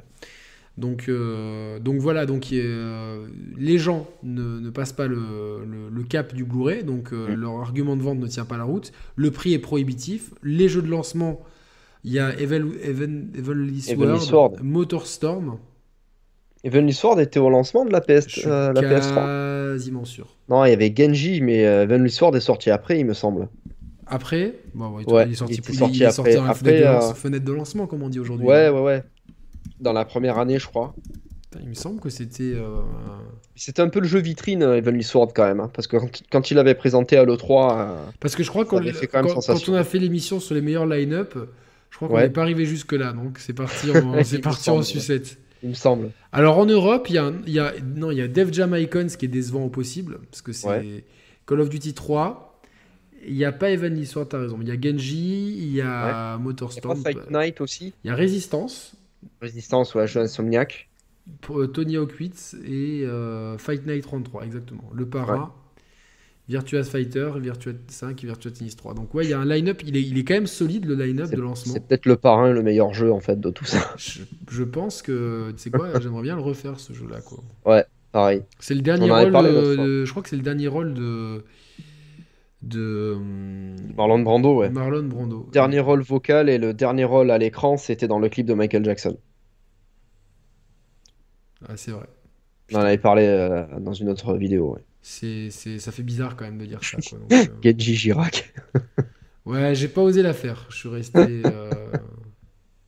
Donc, 0.76 1.08
euh, 1.08 1.78
donc 1.78 2.00
voilà, 2.00 2.26
donc 2.26 2.48
euh, 2.52 3.26
les 3.56 3.78
gens 3.78 4.08
ne, 4.24 4.58
ne 4.58 4.70
passent 4.70 4.92
pas 4.92 5.06
le, 5.06 5.64
le- 5.64 5.88
le 5.88 6.02
cap 6.02 6.34
du 6.34 6.44
Blu-ray, 6.44 6.82
donc 6.82 7.12
euh, 7.12 7.34
leur 7.36 7.60
argument 7.60 7.96
de 7.96 8.02
vente 8.02 8.18
ne 8.18 8.26
tient 8.26 8.44
pas 8.44 8.56
la 8.58 8.64
route. 8.64 8.90
Le 9.14 9.30
prix 9.30 9.54
est 9.54 9.60
prohibitif. 9.60 10.30
Les 10.42 10.68
jeux 10.68 10.82
de 10.82 10.88
lancement, 10.88 11.40
il 12.04 12.12
y 12.12 12.18
a 12.20 12.38
Evil, 12.40 12.64
Even, 12.84 13.30
Heavenly 13.36 13.82
Sword, 13.82 14.20
Sword. 14.20 14.52
Motorstorm. 14.62 15.58
Heavenly 16.64 16.92
Sword 16.92 17.20
était 17.20 17.38
au 17.38 17.48
lancement 17.48 17.84
de 17.84 17.92
la, 17.92 18.00
PS... 18.00 18.26
Je 18.26 18.40
suis 18.40 18.48
la 18.48 18.82
PS3. 18.82 19.72
quasiment 19.72 20.04
sûr. 20.04 20.36
Non, 20.48 20.64
il 20.64 20.70
y 20.70 20.72
avait 20.72 20.92
Genji, 20.96 21.40
mais 21.40 21.58
Heavenly 21.58 22.10
Sword 22.10 22.34
est 22.36 22.40
sorti 22.40 22.70
après, 22.70 22.98
il 22.98 23.06
me 23.06 23.14
semble. 23.14 23.48
Après, 24.06 24.54
bon, 24.74 25.02
Ouais, 25.06 25.26
il 25.26 25.32
est 25.32 25.34
sorti, 25.34 25.54
il 25.54 25.58
était 25.60 25.72
il 25.72 25.76
sorti 25.78 26.02
est 26.04 26.10
sorti 26.10 26.36
après. 26.36 26.44
la 26.46 26.50
Après, 26.50 26.54
fenêtre, 26.54 26.78
de, 26.78 26.84
lance- 26.84 27.14
fenêtre 27.14 27.44
de 27.44 27.52
lancement, 27.52 27.86
comme 27.86 28.02
on 28.02 28.08
dit 28.08 28.20
aujourd'hui. 28.20 28.46
Ouais, 28.46 28.68
ouais, 28.68 28.80
ouais. 28.80 29.02
Dans 29.80 29.92
la 29.92 30.04
première 30.04 30.38
année, 30.38 30.58
je 30.58 30.66
crois. 30.66 30.94
Il 31.60 31.68
me 31.68 31.74
semble 31.74 32.00
que 32.00 32.08
c'était. 32.08 32.52
euh, 32.54 32.80
C'était 33.54 33.82
un 33.82 33.88
peu 33.88 34.00
le 34.00 34.06
jeu 34.08 34.18
vitrine, 34.20 34.62
euh, 34.62 34.76
Heavenly 34.76 35.04
Sword, 35.04 35.32
quand 35.34 35.44
même. 35.46 35.60
hein, 35.60 35.70
parce 35.72 35.86
que 35.86 35.96
quand, 36.30 36.50
il 36.50 36.58
avait 36.58 36.74
présenté 36.74 37.16
à 37.16 37.24
l'E3, 37.24 37.78
euh, 37.78 37.96
Parce 38.20 38.34
que 38.34 38.42
je 38.42 38.48
crois 38.50 38.64
qu'on 38.64 38.82
fait 38.82 39.06
quand 39.06 39.18
même 39.22 39.26
quand, 39.32 39.40
sensation. 39.40 39.72
quand 39.72 39.78
on 39.78 39.80
a 39.80 39.84
fait 39.84 39.98
l'émission 40.00 40.40
sur 40.40 40.54
les 40.56 40.60
meilleurs 40.60 40.86
line-up, 40.86 41.34
je 41.90 41.96
crois 41.96 42.08
qu'on 42.08 42.14
Ouais. 42.14 42.22
n'est 42.24 42.30
pas 42.30 42.42
arrivé 42.42 42.64
jusque-là, 42.64 43.12
donc 43.12 43.38
c'est 43.38 43.52
parti 43.52 43.88
en, 43.92 44.22
c'est 44.24 44.40
parti 44.40 44.68
en 44.70 44.82
sucette. 44.82 45.38
il 45.62 45.68
me 45.70 45.74
semble. 45.74 46.10
Alors 46.32 46.58
en 46.58 46.66
Europe, 46.66 47.06
il 47.08 47.14
y 47.14 47.18
a, 47.18 47.32
y 47.46 47.58
a, 47.60 47.72
non, 47.94 48.10
il 48.10 48.18
y 48.18 48.22
a 48.22 48.26
Def 48.26 48.52
Jam 48.52 48.74
Icons 48.76 49.06
qui 49.16 49.26
est 49.26 49.28
décevant 49.28 49.64
au 49.64 49.68
possible, 49.70 50.18
parce 50.30 50.42
que 50.42 50.52
c'est 50.52 50.68
Ouais. 50.68 51.04
Call 51.46 51.60
of 51.60 51.68
Duty 51.68 51.94
3. 51.94 52.60
Il 53.28 53.34
n'y 53.36 53.44
a 53.44 53.52
pas 53.52 53.70
Evan 53.70 54.04
Sword, 54.04 54.28
t'as 54.28 54.38
raison. 54.40 54.58
Il 54.60 54.68
y 54.68 54.70
a 54.72 54.74
Genji, 54.80 55.54
il 55.56 55.72
y 55.72 55.80
a 55.80 55.82
Il 55.82 55.82
y 55.82 55.82
a 55.82 56.38
Motorstorm, 56.38 57.00
Fight 57.00 57.30
Night 57.30 57.60
aussi 57.60 57.94
il 58.02 58.08
y 58.08 58.10
a 58.10 58.16
Resistance, 58.16 58.94
Résistance, 59.40 59.94
ouais, 59.94 60.06
jeu 60.06 60.20
Insomniac. 60.20 60.88
pour, 61.40 61.60
euh, 61.60 61.66
Tony 61.66 61.96
Hawk 61.96 62.12
8 62.12 62.56
et 62.66 63.02
euh, 63.04 63.56
Fight 63.58 63.86
Night 63.86 64.02
33, 64.04 64.44
exactement. 64.44 64.90
Le 64.94 65.06
Para, 65.06 65.54
Virtua 66.48 66.84
Fighter, 66.84 67.30
Virtua 67.38 67.72
5 67.88 68.22
et 68.22 68.26
Virtua 68.26 68.50
Tennis 68.50 68.76
3. 68.76 68.92
Donc 68.94 69.14
ouais, 69.14 69.24
il 69.24 69.30
y 69.30 69.32
a 69.32 69.38
un 69.40 69.46
line-up, 69.46 69.82
il 69.86 69.96
est, 69.96 70.02
il 70.02 70.18
est 70.18 70.24
quand 70.24 70.34
même 70.34 70.46
solide 70.46 70.84
le 70.84 70.94
line-up 70.94 71.30
de 71.30 71.40
lancement. 71.40 71.72
c'est 71.72 71.86
peut-être 71.86 72.04
le 72.06 72.16
parrain, 72.16 72.52
le 72.52 72.62
meilleur 72.62 72.92
jeu, 72.92 73.10
en 73.10 73.20
fait, 73.20 73.40
de 73.40 73.48
tout 73.50 73.64
ça. 73.64 73.78
Je, 73.96 74.20
je 74.50 74.62
pense 74.62 75.00
que, 75.00 75.50
tu 75.52 75.58
sais 75.62 75.70
quoi, 75.70 75.98
j'aimerais 76.00 76.22
bien 76.22 76.36
le 76.36 76.42
refaire 76.42 76.78
ce 76.78 76.92
jeu-là. 76.92 77.20
quoi. 77.22 77.84
Pareil. 78.12 78.42
C'est 78.60 78.74
le 78.74 78.82
dernier 78.82 79.10
rôle, 79.10 79.32
de- 79.32 79.76
de- 79.76 80.04
je 80.04 80.10
crois 80.10 80.22
que 80.22 80.28
c'est 80.28 80.36
le 80.36 80.42
dernier 80.42 80.68
rôle 80.68 80.94
de 80.94 81.42
de 82.68 83.12
hum, 83.16 83.76
Marlon 83.96 84.20
Brando, 84.20 84.56
ouais. 84.56 84.70
Marlon 84.70 85.04
Brando. 85.04 85.48
Dernier 85.52 85.80
rôle 85.80 86.02
vocal 86.02 86.48
et 86.48 86.58
le 86.58 86.74
dernier 86.74 87.04
rôle 87.04 87.30
à 87.30 87.38
l'écran, 87.38 87.76
c'était 87.76 88.08
dans 88.08 88.18
le 88.18 88.28
clip 88.28 88.46
de 88.46 88.54
Michael 88.54 88.84
Jackson. 88.84 89.16
Ah, 91.68 91.76
c'est 91.76 91.90
vrai. 91.92 92.06
On 92.72 92.76
en 92.76 92.80
avait 92.80 92.98
parlé 92.98 93.24
euh, 93.26 93.64
dans 93.80 93.92
une 93.92 94.08
autre 94.08 94.34
vidéo. 94.36 94.74
Ouais. 94.74 94.84
C'est, 95.02 95.50
c'est, 95.50 95.78
ça 95.78 95.92
fait 95.92 96.02
bizarre 96.02 96.36
quand 96.36 96.44
même 96.44 96.58
de 96.58 96.66
dire 96.66 96.82
ça. 96.82 96.98
Quoi. 97.08 97.18
Donc, 97.18 97.32
euh, 97.32 97.46
Genji 97.62 97.94
Girac. 97.94 98.52
Ouais, 99.44 99.74
j'ai 99.74 99.88
pas 99.88 100.00
osé 100.02 100.22
la 100.22 100.32
faire. 100.32 100.66
Je 100.70 100.76
suis 100.76 100.88
resté. 100.88 101.42
euh, 101.44 101.70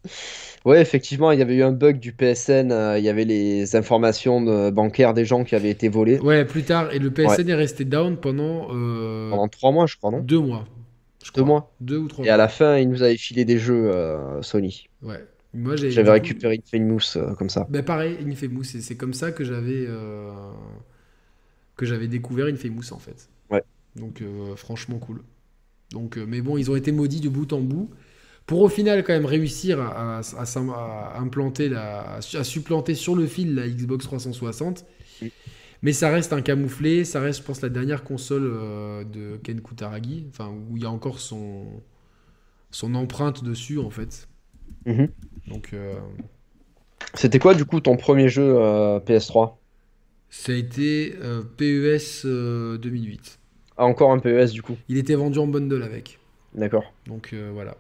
Ouais, 0.67 0.81
effectivement, 0.83 1.31
il 1.31 1.39
y 1.39 1.43
avait 1.43 1.55
eu 1.57 1.63
un 1.63 1.73
bug 1.73 1.99
du 2.01 2.13
PSN. 2.13 2.73
euh, 2.73 2.99
il 2.99 3.05
y 3.05 3.09
avait 3.09 3.25
les 3.25 3.77
informations 3.77 4.71
bancaires 4.73 5.15
des 5.15 5.25
gens 5.25 5.45
qui 5.45 5.55
avaient 5.55 5.71
été 5.71 5.89
volées 5.89 6.19
Ouais, 6.19 6.45
plus 6.45 6.65
tard. 6.65 6.93
Et 6.93 6.99
le 6.99 7.11
PSN 7.11 7.49
est 7.49 7.55
resté 7.55 7.85
down 7.85 8.17
pendant, 8.17 8.69
euh, 8.73 9.31
pendant 9.31 9.49
trois 9.49 9.73
mois, 9.73 9.87
je 9.87 9.97
crois, 9.97 10.11
non? 10.11 10.21
deux 10.21 10.41
mois. 10.41 10.67
je 11.25 11.31
Deux 11.33 11.43
crois. 11.43 11.45
mois. 11.45 11.73
Deux 11.81 11.99
ou 11.99 12.09
trois 12.09 12.25
Et 12.27 12.29
à 12.31 12.37
la 12.37 12.49
fin, 12.49 12.77
ils 12.79 12.89
nous 12.91 13.03
avaient 13.03 13.17
filé 13.17 13.45
des 13.45 13.59
jeux 13.59 13.91
euh, 13.95 14.43
Sony. 14.43 14.89
Ouais. 15.03 15.25
Moi, 15.55 15.77
j'ai, 15.77 15.91
J'avais 15.91 16.09
coup- 16.09 16.13
récupéré 16.15 16.57
une 16.57 16.63
Famous 16.63 17.17
euh, 17.17 17.33
comme 17.35 17.49
ça. 17.49 17.67
Ben 17.71 17.83
pareil, 17.83 18.19
Infamous, 18.27 18.65
c'est 18.65 18.83
c'est 18.83 18.97
comme 18.97 19.15
ça 19.15 19.33
que 19.33 19.43
j'avais 19.43 19.87
euh, 19.89 20.31
que 21.77 21.87
j'avais 21.87 22.09
découvert 22.09 22.47
Infamous 22.47 22.93
en 22.93 22.99
fait. 22.99 23.29
Ouais. 23.51 23.63
Donc 23.95 24.21
euh, 24.23 24.55
franchement 24.57 24.99
cool. 24.99 25.23
Donc, 25.93 26.19
euh, 26.19 26.25
mais 26.27 26.41
bon, 26.41 26.57
ils 26.59 26.71
ont 26.71 26.77
été 26.77 26.91
maudits 26.93 27.21
de 27.21 27.29
bout 27.29 27.53
en 27.53 27.61
bout 27.61 27.91
pour 28.47 28.63
au 28.63 28.69
final 28.69 29.05
quand 29.05 29.13
même 29.13 29.27
réussir 29.27 29.81
à, 29.81 30.19
à- 30.19 30.21
à 30.21 30.47
s'im- 30.47 30.71
à 30.71 31.19
implanter 31.21 31.69
la, 31.69 32.15
à 32.17 32.21
su- 32.23 32.37
à 32.37 32.45
supplanter 32.45 32.95
sur 32.95 33.17
le 33.17 33.27
fil 33.27 33.55
la 33.55 33.69
Xbox 33.69 34.05
360. 34.07 34.85
Mm. 35.21 35.29
Mais 35.83 35.93
ça 35.93 36.11
reste 36.11 36.33
un 36.33 36.43
camouflé, 36.43 37.05
ça 37.05 37.21
reste, 37.21 37.41
je 37.41 37.45
pense, 37.45 37.61
la 37.63 37.69
dernière 37.69 38.05
console 38.05 38.45
euh, 38.53 39.05
de 39.05 39.37
Ken 39.45 39.61
Kutaragi, 39.61 40.27
enfin 40.31 40.49
où 40.71 40.77
il 40.77 40.83
y 40.83 40.87
a 40.87 40.91
encore 40.91 41.21
son 41.21 41.83
son 42.71 42.95
empreinte 42.95 43.45
dessus 43.45 43.79
en 43.79 43.91
fait. 43.91 44.29
Mhm. 44.87 45.09
Donc 45.49 45.71
euh, 45.73 45.95
C'était 47.15 47.39
quoi, 47.41 47.55
du 47.55 47.65
coup, 47.65 47.81
ton 47.81 47.97
premier 47.97 48.29
jeu 48.29 48.45
euh, 48.59 49.01
PS3? 49.01 49.59
Ça 50.29 50.53
a 50.53 50.55
été 50.55 51.15
PES 51.57 52.23
euh, 52.25 52.79
2008. 52.79 53.39
Ah, 53.77 53.85
encore 53.87 54.11
un 54.13 54.19
PES, 54.19 54.53
du 54.53 54.63
coup. 54.63 54.77
Il 54.89 54.99
était 54.99 55.15
vendu 55.15 55.39
en 55.39 55.47
bundle 55.47 55.83
avec. 55.83 56.19
D'accord. 56.55 56.93
Donc 57.07 57.35
voilà. 57.53 57.77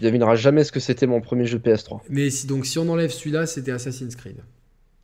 Tu 0.00 0.06
devineras 0.06 0.34
jamais 0.34 0.64
ce 0.64 0.72
que 0.72 0.80
c'était 0.80 1.06
mon 1.06 1.20
premier 1.20 1.44
jeu 1.44 1.58
PS3. 1.58 2.02
Mais 2.08 2.30
si, 2.30 2.46
donc 2.46 2.64
si 2.64 2.78
on 2.78 2.88
enlève 2.88 3.10
celui-là, 3.10 3.46
c'était 3.46 3.70
Assassin's 3.72 4.16
Creed. 4.16 4.38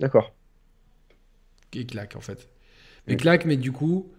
D'accord. 0.01 0.33
Et 1.75 1.85
claque 1.87 2.17
en 2.17 2.21
fait. 2.21 2.49
Mais 3.09 3.15
Mm. 3.15 3.19
claque, 3.19 3.45
mais 3.47 3.57
du 3.59 3.73
coup, 3.73 4.13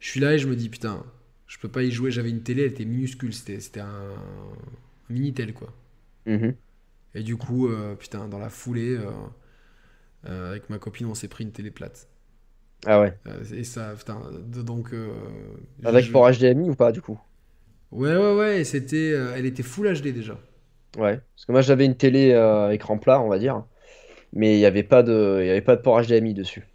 je 0.00 0.10
suis 0.10 0.20
là 0.20 0.34
et 0.34 0.38
je 0.38 0.48
me 0.48 0.56
dis 0.56 0.68
putain, 0.68 1.04
je 1.46 1.58
peux 1.58 1.68
pas 1.70 1.82
y 1.82 1.90
jouer. 1.90 2.10
J'avais 2.10 2.30
une 2.30 2.42
télé, 2.42 2.62
elle 2.64 2.72
était 2.72 2.84
minuscule. 2.84 3.34
C'était 3.34 3.80
un, 3.80 3.86
un 3.88 5.12
Minitel 5.12 5.54
quoi. 5.54 5.74
Mhm. 6.26 6.58
Et 7.14 7.22
du 7.22 7.36
coup, 7.36 7.68
euh, 7.68 7.94
putain, 7.96 8.28
dans 8.28 8.38
la 8.38 8.48
foulée, 8.50 8.96
euh, 8.96 9.10
euh, 10.26 10.50
avec 10.50 10.70
ma 10.70 10.78
copine, 10.78 11.06
on 11.06 11.14
s'est 11.14 11.28
pris 11.28 11.44
une 11.44 11.52
télé 11.52 11.70
plate. 11.70 12.08
Ah 12.86 13.00
ouais. 13.00 13.14
Et 13.52 13.64
ça, 13.64 13.94
putain, 13.96 14.20
donc. 14.64 14.92
Avec 15.84 16.04
je- 16.04 16.12
port 16.12 16.30
HDMI 16.30 16.70
ou 16.70 16.74
pas, 16.74 16.92
du 16.92 17.02
coup? 17.02 17.18
Ouais, 17.90 18.16
ouais, 18.16 18.34
ouais. 18.34 18.60
et 18.60 18.64
C'était, 18.64 19.12
euh, 19.12 19.34
elle 19.36 19.46
était 19.46 19.62
full 19.62 19.92
HD 19.92 20.08
déjà. 20.12 20.38
Ouais. 20.96 21.20
Parce 21.34 21.46
que 21.46 21.52
moi, 21.52 21.60
j'avais 21.60 21.84
une 21.86 21.96
télé 21.96 22.32
euh, 22.32 22.70
écran 22.70 22.98
plat, 22.98 23.20
on 23.20 23.28
va 23.28 23.38
dire. 23.38 23.64
Mais 24.32 24.54
il 24.56 24.58
n'y 24.58 24.66
avait 24.66 24.82
pas 24.82 25.02
de... 25.02 25.38
il 25.40 25.46
y 25.46 25.50
avait 25.50 25.62
pas 25.62 25.76
de 25.76 25.80
port 25.80 26.00
HDMI 26.02 26.34
dessus. 26.34 26.66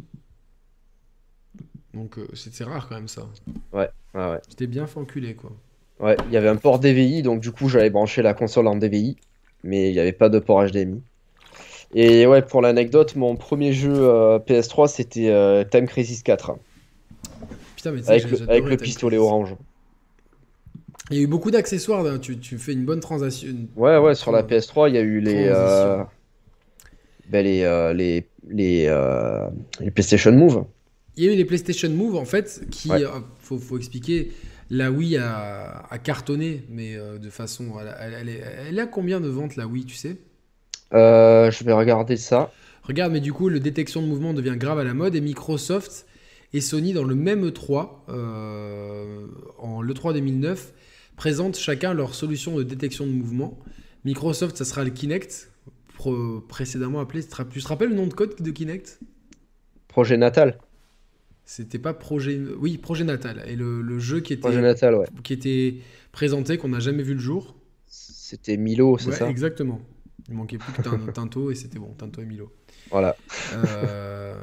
Donc 1.94 2.18
euh, 2.18 2.28
c'est 2.34 2.64
rare 2.64 2.90
quand 2.90 2.96
même 2.96 3.08
ça. 3.08 3.28
Ouais, 3.72 3.90
ouais. 4.16 4.40
C'était 4.50 4.66
bien 4.66 4.88
fait 4.88 5.00
enculer 5.00 5.36
quoi. 5.36 5.52
Ouais, 6.00 6.18
il 6.26 6.34
y 6.34 6.38
avait 6.38 6.50
un 6.50 6.56
port 6.56 6.80
DVI, 6.80 7.22
donc 7.22 7.40
du 7.40 7.52
coup, 7.52 7.70
j'avais 7.70 7.92
branché 7.92 8.24
la 8.24 8.34
console 8.34 8.68
en 8.68 8.76
DVI. 8.76 9.18
Mais 9.64 9.90
il 9.90 9.94
n'y 9.94 10.00
avait 10.00 10.12
pas 10.12 10.30
de 10.30 10.40
port 10.40 10.66
HDMI. 10.66 11.02
Et 11.94 12.26
ouais, 12.26 12.42
pour 12.42 12.62
l'anecdote, 12.62 13.16
mon 13.16 13.36
premier 13.36 13.72
jeu 13.72 13.94
euh, 13.94 14.40
PS3 14.40 14.88
c'était 14.88 15.66
Time 15.70 15.86
Crisis 15.86 16.24
4 16.24 16.58
Putain, 17.76 17.92
mais 17.92 18.10
avec 18.10 18.30
le, 18.30 18.50
avec 18.50 18.66
le 18.66 18.78
pistolet 18.78 19.18
Crisis. 19.18 19.32
orange. 19.32 19.56
Il 21.14 21.18
y 21.18 21.20
a 21.20 21.24
eu 21.24 21.28
beaucoup 21.28 21.52
d'accessoires. 21.52 22.06
hein. 22.06 22.18
Tu, 22.20 22.38
tu 22.40 22.58
fais 22.58 22.74
une 22.74 22.86
bonne 22.86 23.00
transaction. 23.00 23.48
une- 23.50 23.68
Ouais, 23.76 23.98
ouais, 23.98 24.16
sur 24.16 24.32
la 24.32 24.42
Tran- 24.44 24.48
PS3, 24.58 24.90
il 24.90 24.96
y 24.96 24.98
a 24.98 25.02
eu 25.02 25.20
les, 25.20 25.32
transition. 25.48 25.56
euh, 25.56 26.04
ben, 27.30 27.46
les, 27.46 27.64
euh, 27.64 27.94
les, 27.94 28.28
les, 28.50 28.86
euh, 28.88 29.48
les 29.80 29.92
PlayStation 29.92 30.32
Move. 30.32 30.66
Il 31.16 31.24
y 31.24 31.30
a 31.30 31.34
eu 31.34 31.36
les 31.36 31.46
PlayStation 31.46 31.90
Move 31.92 32.16
en 32.16 32.26
fait, 32.26 32.64
qui, 32.72 32.90
Ouais. 32.90 33.04
faut, 33.40 33.60
faut 33.60 33.78
expliquer, 33.78 34.32
la 34.72 34.92
Wii 34.92 35.18
a, 35.18 35.84
a 35.90 35.98
cartonné, 36.00 36.64
mais 36.70 36.96
de 37.22 37.30
façon. 37.30 37.66
Elle, 37.80 37.88
a- 37.90 37.98
elle, 38.02 38.14
elle 38.22 38.30
est- 38.30 38.44
elle 38.70 38.80
a 38.80 38.88
combien 38.88 39.20
de 39.22 39.28
ventes 39.28 39.56
la 39.56 39.68
Wii, 39.68 39.86
tu 39.86 39.96
sais? 39.96 40.18
Je 40.92 41.64
vais 41.64 41.74
regarder 41.74 42.18
ça. 42.18 42.52
Regarde, 42.84 43.14
mais 43.14 43.22
du 43.22 43.32
coup, 43.32 43.48
le 43.50 43.60
détection 43.60 44.02
de 44.02 44.08
mouvement 44.08 44.34
devient 44.34 44.56
grave 44.58 44.80
à 44.80 44.84
la 44.84 44.94
mode 44.94 45.16
et 45.16 45.22
Microsoft 45.22 46.06
et 46.54 46.62
Sony, 46.62 46.94
dans 46.94 47.04
le 47.06 47.16
même 47.16 47.48
E3, 47.50 48.04
euh, 48.10 49.26
en 49.58 49.82
l'E3 49.82 50.14
2009, 50.14 50.74
présentent 51.16 51.58
chacun 51.58 51.94
leur 51.94 52.16
solution 52.16 52.58
de 52.58 52.64
détection 52.64 53.06
de 53.06 53.12
mouvement. 53.12 53.60
Microsoft, 54.06 54.58
ça 54.58 54.66
sera 54.66 54.84
le 54.84 54.90
Kinect, 54.90 55.52
précédemment 56.50 57.00
appelé. 57.00 57.24
Tu 57.52 57.62
te 57.62 57.68
rappelles 57.68 57.90
le 57.90 57.96
nom 57.96 58.08
de 58.08 58.14
code 58.14 58.36
de 58.42 58.52
Kinect? 58.52 59.00
Projet 59.88 60.18
Natal. 60.18 60.58
C'était 61.46 61.80
pas 61.80 61.94
Projet. 61.94 62.40
Oui, 62.58 62.78
Projet 62.78 63.04
Natal. 63.04 63.44
Et 63.48 63.56
le, 63.56 63.82
le 63.82 64.00
jeu 64.00 64.22
qui 64.22 64.34
était, 64.34 64.42
Projet 64.42 64.62
Natal, 64.62 64.96
ouais. 64.96 65.08
qui 65.24 65.34
était 65.34 65.76
présenté, 66.12 66.58
qu'on 66.58 66.70
n'a 66.70 66.80
jamais 66.80 67.04
vu 67.04 67.14
le 67.14 67.20
jour. 67.20 67.56
C'était 67.86 68.58
Milo, 68.58 68.98
c'est 68.98 69.10
Ouais, 69.10 69.16
ça? 69.16 69.30
exactement. 69.30 69.82
Il 70.30 70.36
manquait 70.36 70.58
plus 70.58 70.72
que 70.74 70.82
Tin- 70.82 70.98
Tinto 71.14 71.52
et 71.52 71.56
c'était 71.56 71.80
bon, 71.80 71.94
Tinto 71.94 72.22
et 72.22 72.26
Milo. 72.26 72.52
Voilà. 72.90 73.16
Euh, 73.54 74.36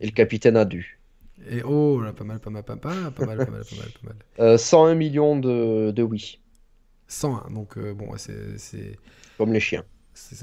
Et 0.00 0.06
le 0.06 0.12
capitaine 0.12 0.56
a 0.56 0.64
dû. 0.64 0.98
Et 1.48 1.62
oh 1.62 2.00
là, 2.00 2.12
pas 2.12 2.24
mal, 2.24 2.40
pas 2.40 2.50
mal, 2.50 2.62
pas 2.62 2.74
mal, 2.74 2.80
pas 2.80 2.94
mal, 2.94 3.12
pas 3.12 3.26
mal, 3.26 3.36
pas 3.36 3.50
mal, 3.50 3.64
pas 3.64 3.76
mal. 3.76 3.84
Pas 3.86 4.00
mal. 4.06 4.16
Euh, 4.40 4.58
101 4.58 4.94
millions 4.94 5.38
de, 5.38 5.90
de 5.90 6.02
oui. 6.02 6.40
101, 7.08 7.50
donc 7.50 7.76
euh, 7.76 7.94
bon, 7.94 8.10
c'est. 8.16 8.98
Comme 9.38 9.52
les 9.52 9.60
chiens. 9.60 9.84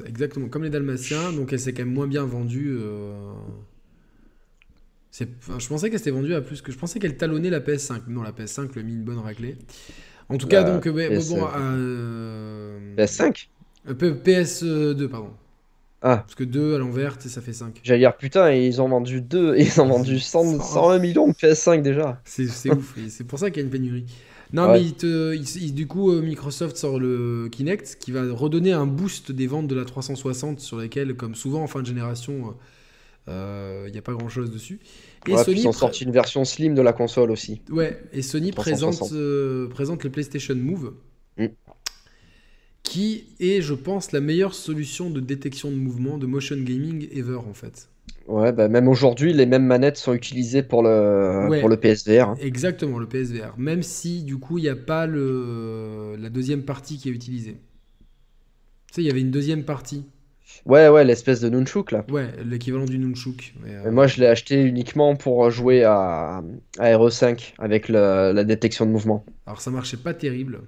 Exactement, 0.06 0.50
comme 0.50 0.64
les 0.64 0.70
Dalmatiens, 0.70 1.32
donc 1.32 1.54
elle 1.54 1.60
s'est 1.60 1.74
quand 1.74 1.86
même 1.86 1.94
moins 1.94 2.08
bien 2.08 2.26
vendue. 2.26 2.76
Euh... 2.78 3.34
Je 5.12 5.68
pensais 5.68 5.90
qu'elle 5.90 6.00
s'était 6.00 6.12
vendue 6.12 6.34
à 6.34 6.42
plus 6.42 6.62
que. 6.62 6.72
Je 6.72 6.78
pensais 6.78 7.00
qu'elle 7.00 7.18
talonnait 7.18 7.50
la 7.50 7.60
PS5. 7.60 8.04
Non, 8.08 8.22
la 8.22 8.32
PS5 8.32 8.74
lui 8.74 8.82
a 8.82 8.84
mis 8.84 8.94
une 8.94 9.04
bonne 9.04 9.20
raclée. 9.20 9.58
En 10.30 10.38
tout 10.38 10.48
cas, 10.48 10.64
donc. 10.64 10.88
Bon, 10.88 10.98
PS5 10.98 13.48
euh, 13.88 13.94
PS2, 13.94 14.64
euh, 14.64 15.08
pardon. 15.08 15.34
Ah, 16.04 16.18
Parce 16.18 16.34
que 16.36 16.44
2 16.44 16.76
à 16.76 16.78
l'envers, 16.80 17.16
ça 17.22 17.42
fait 17.42 17.54
5. 17.54 17.80
j'allais 17.84 18.00
dire 18.00 18.18
putain, 18.18 18.52
ils 18.52 18.82
ont 18.82 18.88
vendu 18.90 19.22
deux, 19.22 19.56
ils 19.60 19.80
ont 19.82 19.86
vendu 19.88 20.20
100 20.20 20.60
101 20.60 21.00
millions 21.00 21.28
de 21.28 21.34
PS5 21.34 21.82
déjà. 21.84 22.20
C'est 22.26 22.44
ouf, 22.72 22.96
c'est 23.10 23.24
pour 23.26 23.38
ça 23.40 23.52
qu'il 23.52 23.62
y 23.62 23.64
a 23.64 23.66
une 23.66 23.72
pénurie. 23.72 24.06
Non, 24.54 24.66
Ouais. 24.68 24.74
mais 24.80 24.84
il 24.84 24.94
te, 24.96 25.34
il- 25.36 25.64
il- 25.64 25.74
du 25.74 25.88
coup, 25.88 26.12
euh, 26.12 26.22
Microsoft 26.22 26.76
sort 26.76 27.00
le 27.00 27.48
Kinect 27.52 27.98
qui 28.00 28.12
va 28.12 28.24
redonner 28.34 28.74
un 28.74 28.86
boost 28.86 29.32
des 29.32 29.48
ventes 29.48 29.68
de 29.68 29.76
la 29.76 29.86
360 29.86 30.60
sur 30.60 30.78
lesquelles, 30.80 31.16
comme 31.16 31.36
souvent 31.36 31.62
en 31.64 31.68
fin 31.68 31.82
de 31.82 31.86
génération, 31.86 32.56
euh, 33.30 33.86
il 33.88 33.92
n'y 33.92 33.98
a 33.98 34.02
pas 34.02 34.14
grand 34.14 34.28
chose 34.30 34.52
dessus. 34.52 34.80
Et 35.28 35.34
Ouais, 35.36 35.44
Sony, 35.44 35.62
ils 35.62 35.68
ont 35.68 35.72
sorti 35.72 36.04
une 36.04 36.12
version 36.12 36.44
slim 36.46 36.74
de 36.74 36.82
la 36.82 36.94
console 36.94 37.32
aussi. 37.32 37.62
ouais, 37.70 38.02
et 38.12 38.22
Sony 38.24 38.52
360. 38.52 39.08
présente, 39.10 39.14
euh, 39.14 39.70
présente 39.70 40.04
le 40.04 40.10
PlayStation 40.10 40.56
Move, 40.56 40.94
Mm. 41.38 41.46
Qui 42.92 43.24
est, 43.40 43.62
je 43.62 43.74
pense, 43.74 44.12
la 44.12 44.20
meilleure 44.20 44.54
solution 44.54 45.10
de 45.10 45.22
détection 45.22 45.72
de 45.72 45.76
mouvement 45.78 46.18
de 46.18 46.26
motion 46.26 46.58
gaming 46.58 47.08
ever 47.14 47.38
en 47.50 47.54
fait. 47.54 47.88
Ouais, 48.28 48.52
bah 48.52 48.68
même 48.68 48.88
aujourd'hui, 48.90 49.32
les 49.34 49.46
mêmes 49.46 49.66
manettes 49.66 49.96
sont 49.98 50.14
utilisées 50.14 50.62
pour 50.62 50.84
le, 50.84 51.48
Ouais. 51.50 51.60
pour 51.62 51.70
le 51.70 51.78
PSVR. 51.78 52.30
hein. 52.30 52.36
Exactement, 52.42 53.00
le 53.00 53.08
PSVR. 53.08 53.54
Même 53.58 53.82
si, 53.82 54.24
du 54.24 54.38
coup, 54.38 54.58
il 54.58 54.64
n'y 54.64 54.70
a 54.70 54.76
pas 54.76 55.08
le, 55.08 56.16
la 56.20 56.30
deuxième 56.30 56.64
partie 56.64 56.98
qui 56.98 57.08
est 57.10 57.14
utilisée. 57.14 57.58
Tu 58.88 58.96
sais, 58.96 59.02
il 59.04 59.08
y 59.08 59.10
avait 59.10 59.22
une 59.22 59.32
deuxième 59.32 59.64
partie. 59.64 60.04
Ouais, 60.66 60.90
ouais, 60.90 61.06
l'espèce 61.06 61.40
de 61.40 61.48
nunchuk 61.50 61.92
là. 61.94 62.06
Ouais, 62.12 62.28
l'équivalent 62.46 62.84
du 62.86 63.00
Nunchuk. 63.00 63.54
Mais, 63.64 63.74
euh, 63.74 63.92
moi, 63.92 64.06
je 64.06 64.20
l'ai 64.20 64.28
acheté 64.28 64.62
uniquement 64.62 65.16
pour 65.16 65.50
jouer 65.50 65.86
à, 65.86 66.44
à 66.78 66.86
RE5 66.98 67.54
avec 67.58 67.88
le- 67.88 68.34
la 68.34 68.44
détection 68.44 68.86
de 68.86 68.92
mouvement. 68.92 69.24
Alors, 69.46 69.62
ça 69.62 69.72
marchait 69.72 69.96
pas 69.98 70.14
terrible. 70.14 70.60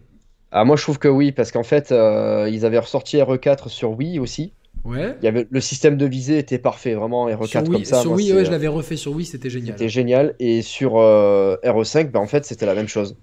Ah, 0.56 0.64
moi, 0.66 0.76
je 0.76 0.84
trouve 0.84 1.00
que 1.00 1.08
oui, 1.08 1.32
parce 1.32 1.52
qu'en 1.52 1.64
fait, 1.64 1.92
euh, 1.92 2.48
ils 2.52 2.64
avaient 2.66 2.78
ressorti 2.80 3.18
RE4 3.18 3.70
sur 3.70 3.98
Wii 3.98 4.20
aussi. 4.20 4.54
Ouais. 4.86 5.16
Il 5.22 5.26
y 5.26 5.28
avait, 5.28 5.48
le 5.50 5.62
système 5.62 5.98
de 5.98 6.06
visée 6.06 6.38
était 6.38 6.58
parfait, 6.60 6.94
vraiment 6.94 7.28
RE4 7.28 7.48
Sur 7.48 7.64
comme 7.64 7.76
Wii, 7.76 7.86
ça. 7.86 8.02
sur 8.02 8.12
moi, 8.12 8.18
Wii, 8.18 8.34
ouais, 8.34 8.46
je 8.46 8.52
l'avais 8.52 8.68
refait 8.68 8.98
sur 8.98 9.14
Wii, 9.14 9.26
c'était 9.26 9.50
génial. 9.50 9.74
C'était 9.74 9.90
génial. 9.90 10.36
Et 10.40 10.62
sur 10.62 10.98
euh, 11.00 11.56
RE5, 11.64 12.12
bah, 12.12 12.20
en 12.20 12.28
fait, 12.28 12.46
c'était 12.46 12.66
la 12.66 12.76
même 12.76 12.88
chose. 12.88 13.16